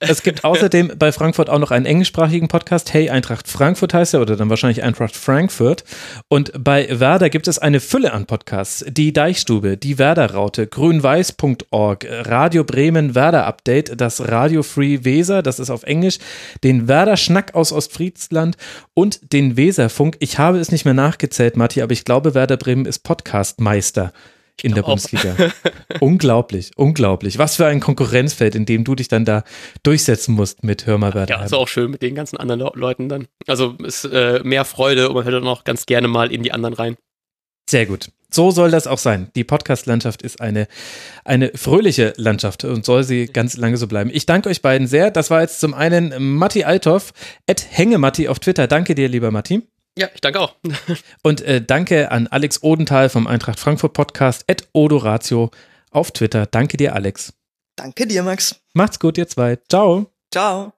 Es 0.00 0.22
gibt 0.22 0.44
außerdem 0.44 0.92
bei 0.98 1.12
Frankfurt 1.12 1.50
auch 1.50 1.58
noch 1.58 1.70
einen 1.70 1.86
englischsprachigen 1.86 2.48
Podcast. 2.48 2.92
Hey, 2.92 3.10
Eintracht 3.10 3.48
Frankfurt 3.48 3.94
heißt 3.94 4.14
er 4.14 4.20
oder 4.20 4.36
dann 4.36 4.50
wahrscheinlich 4.50 4.82
Eintracht 4.82 5.16
Frankfurt. 5.16 5.84
Und 6.28 6.52
bei 6.58 6.88
Werder 7.00 7.30
gibt 7.30 7.48
es 7.48 7.58
eine 7.58 7.80
Fülle 7.80 8.12
an 8.12 8.26
Podcasts. 8.26 8.84
Die 8.88 9.12
Deichstube, 9.12 9.76
die 9.76 9.98
Werder-Raute, 9.98 10.66
grünweiß.org, 10.66 12.06
Radio 12.08 12.64
Bremen 12.64 13.14
Werder 13.14 13.46
Update, 13.46 14.00
das 14.00 14.28
Radio 14.28 14.62
Free 14.62 15.00
Weser, 15.02 15.42
das 15.42 15.58
ist 15.58 15.70
auf 15.70 15.82
Englisch, 15.82 16.18
den 16.62 16.86
Werder 16.86 17.16
Schnack 17.16 17.54
aus 17.54 17.72
Ostfriesland 17.72 18.56
und 18.94 19.32
den 19.32 19.56
Weserfunk. 19.56 20.16
Ich 20.20 20.38
habe 20.38 20.58
es 20.58 20.70
nicht 20.70 20.84
mehr 20.84 20.94
nachgezählt, 20.94 21.56
Matti, 21.56 21.82
aber 21.82 21.92
ich 21.92 22.04
glaube, 22.04 22.34
Werder 22.34 22.56
Bremen 22.56 22.86
ist 22.86 23.00
Podcastmeister 23.00 24.12
in 24.62 24.74
der 24.74 24.84
auch. 24.84 24.88
Bundesliga. 24.88 25.34
unglaublich, 26.00 26.70
unglaublich. 26.76 27.38
Was 27.38 27.56
für 27.56 27.66
ein 27.66 27.80
Konkurrenzfeld, 27.80 28.54
in 28.54 28.66
dem 28.66 28.84
du 28.84 28.94
dich 28.94 29.08
dann 29.08 29.24
da 29.24 29.44
durchsetzen 29.82 30.34
musst 30.34 30.64
mit 30.64 30.86
Hör 30.86 30.98
mal 30.98 31.14
Werder. 31.14 31.38
Ja, 31.38 31.44
ist 31.44 31.54
auch 31.54 31.68
schön 31.68 31.90
mit 31.90 32.02
den 32.02 32.14
ganzen 32.14 32.36
anderen 32.36 32.60
Le- 32.60 32.72
Leuten 32.74 33.08
dann. 33.08 33.26
Also 33.46 33.74
ist 33.84 34.04
äh, 34.04 34.40
mehr 34.44 34.64
Freude 34.64 35.08
und 35.08 35.14
man 35.14 35.24
hört 35.24 35.34
dann 35.34 35.46
auch 35.46 35.64
ganz 35.64 35.86
gerne 35.86 36.08
mal 36.08 36.32
in 36.32 36.42
die 36.42 36.52
anderen 36.52 36.74
rein. 36.74 36.96
Sehr 37.68 37.86
gut. 37.86 38.10
So 38.30 38.50
soll 38.50 38.70
das 38.70 38.86
auch 38.86 38.98
sein. 38.98 39.30
Die 39.36 39.44
Podcast-Landschaft 39.44 40.20
ist 40.22 40.40
eine, 40.42 40.68
eine 41.24 41.50
fröhliche 41.54 42.12
Landschaft 42.16 42.64
und 42.64 42.84
soll 42.84 43.02
sie 43.02 43.26
ganz 43.26 43.56
lange 43.56 43.78
so 43.78 43.86
bleiben. 43.86 44.10
Ich 44.12 44.26
danke 44.26 44.50
euch 44.50 44.60
beiden 44.60 44.86
sehr. 44.86 45.10
Das 45.10 45.30
war 45.30 45.40
jetzt 45.40 45.60
zum 45.60 45.72
einen 45.72 46.36
Matti 46.36 46.64
Althoff, 46.64 47.12
at 47.48 47.64
Hängematti 47.70 48.28
auf 48.28 48.38
Twitter. 48.38 48.66
Danke 48.66 48.94
dir, 48.94 49.08
lieber 49.08 49.30
Matti. 49.30 49.62
Ja, 49.98 50.08
ich 50.14 50.20
danke 50.20 50.38
auch. 50.38 50.54
Und 51.24 51.40
äh, 51.40 51.60
danke 51.60 52.12
an 52.12 52.28
Alex 52.28 52.62
Odenthal 52.62 53.08
vom 53.08 53.26
Eintracht 53.26 53.58
Frankfurt 53.58 53.94
Podcast, 53.94 54.44
at 54.48 54.68
Odoratio 54.72 55.50
auf 55.90 56.12
Twitter. 56.12 56.46
Danke 56.46 56.76
dir, 56.76 56.94
Alex. 56.94 57.32
Danke 57.74 58.06
dir, 58.06 58.22
Max. 58.22 58.60
Macht's 58.74 59.00
gut, 59.00 59.18
ihr 59.18 59.26
zwei. 59.26 59.58
Ciao. 59.68 60.12
Ciao. 60.30 60.77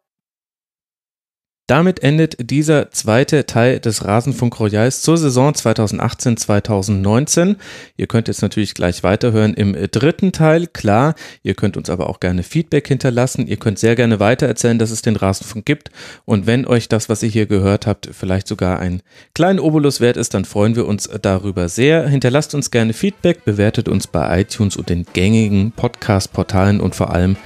Damit 1.70 2.02
endet 2.02 2.50
dieser 2.50 2.90
zweite 2.90 3.46
Teil 3.46 3.78
des 3.78 4.04
Rasenfunk 4.04 4.58
Royals 4.58 5.02
zur 5.02 5.16
Saison 5.16 5.52
2018-2019. 5.52 7.54
Ihr 7.96 8.08
könnt 8.08 8.26
jetzt 8.26 8.42
natürlich 8.42 8.74
gleich 8.74 9.04
weiterhören 9.04 9.54
im 9.54 9.76
dritten 9.92 10.32
Teil. 10.32 10.66
Klar, 10.66 11.14
ihr 11.44 11.54
könnt 11.54 11.76
uns 11.76 11.88
aber 11.88 12.10
auch 12.10 12.18
gerne 12.18 12.42
Feedback 12.42 12.88
hinterlassen. 12.88 13.46
Ihr 13.46 13.56
könnt 13.56 13.78
sehr 13.78 13.94
gerne 13.94 14.18
weitererzählen, 14.18 14.80
dass 14.80 14.90
es 14.90 15.02
den 15.02 15.14
Rasenfunk 15.14 15.64
gibt. 15.64 15.92
Und 16.24 16.48
wenn 16.48 16.66
euch 16.66 16.88
das, 16.88 17.08
was 17.08 17.22
ihr 17.22 17.28
hier 17.28 17.46
gehört 17.46 17.86
habt, 17.86 18.08
vielleicht 18.10 18.48
sogar 18.48 18.80
einen 18.80 19.00
kleinen 19.34 19.60
Obolus 19.60 20.00
wert 20.00 20.16
ist, 20.16 20.34
dann 20.34 20.46
freuen 20.46 20.74
wir 20.74 20.88
uns 20.88 21.08
darüber 21.22 21.68
sehr. 21.68 22.08
Hinterlasst 22.08 22.52
uns 22.52 22.72
gerne 22.72 22.94
Feedback, 22.94 23.44
bewertet 23.44 23.88
uns 23.88 24.08
bei 24.08 24.40
iTunes 24.40 24.76
und 24.76 24.88
den 24.88 25.06
gängigen 25.12 25.70
Podcast-Portalen 25.70 26.80
und 26.80 26.96
vor 26.96 27.14
allem 27.14 27.36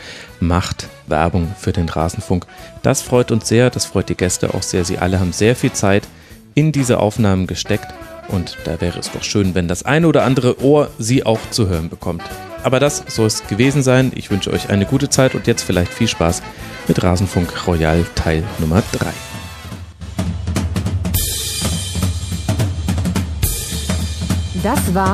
macht 0.47 0.89
Werbung 1.06 1.55
für 1.58 1.73
den 1.73 1.89
Rasenfunk. 1.89 2.47
Das 2.82 3.02
freut 3.02 3.31
uns 3.31 3.48
sehr, 3.48 3.70
das 3.70 3.84
freut 3.84 4.08
die 4.08 4.16
Gäste 4.16 4.55
auch 4.55 4.62
sehr. 4.62 4.84
Sie 4.84 4.98
alle 4.98 5.20
haben 5.20 5.32
sehr 5.32 5.56
viel 5.56 5.73
Zeit 5.73 6.05
in 6.55 6.73
diese 6.73 6.98
Aufnahmen 6.98 7.47
gesteckt 7.47 7.92
und 8.28 8.56
da 8.64 8.81
wäre 8.81 8.98
es 8.98 9.10
doch 9.10 9.23
schön, 9.23 9.55
wenn 9.55 9.68
das 9.68 9.84
eine 9.84 10.06
oder 10.06 10.24
andere 10.24 10.62
Ohr 10.62 10.89
sie 10.98 11.26
auch 11.26 11.40
zu 11.50 11.68
hören 11.68 11.89
bekommt. 11.89 12.23
Aber 12.62 12.81
das 12.81 13.05
soll 13.08 13.26
es 13.26 13.47
gewesen 13.47 13.82
sein. 13.82 14.12
Ich 14.14 14.31
wünsche 14.31 14.50
euch 14.50 14.70
eine 14.70 14.86
gute 14.86 15.10
Zeit 15.10 15.34
und 15.34 15.47
jetzt 15.47 15.62
vielleicht 15.62 15.92
viel 15.92 16.08
Spaß 16.08 16.42
mit 16.89 17.02
Rasenfunk 17.02 17.66
Royal 17.66 18.06
Teil 18.14 18.42
Nummer 18.58 18.82
3. 18.92 19.06
Das 24.62 24.94
war 24.94 25.12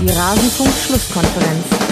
die 0.00 0.10
Rasenfunk-Schlusskonferenz. 0.10 1.91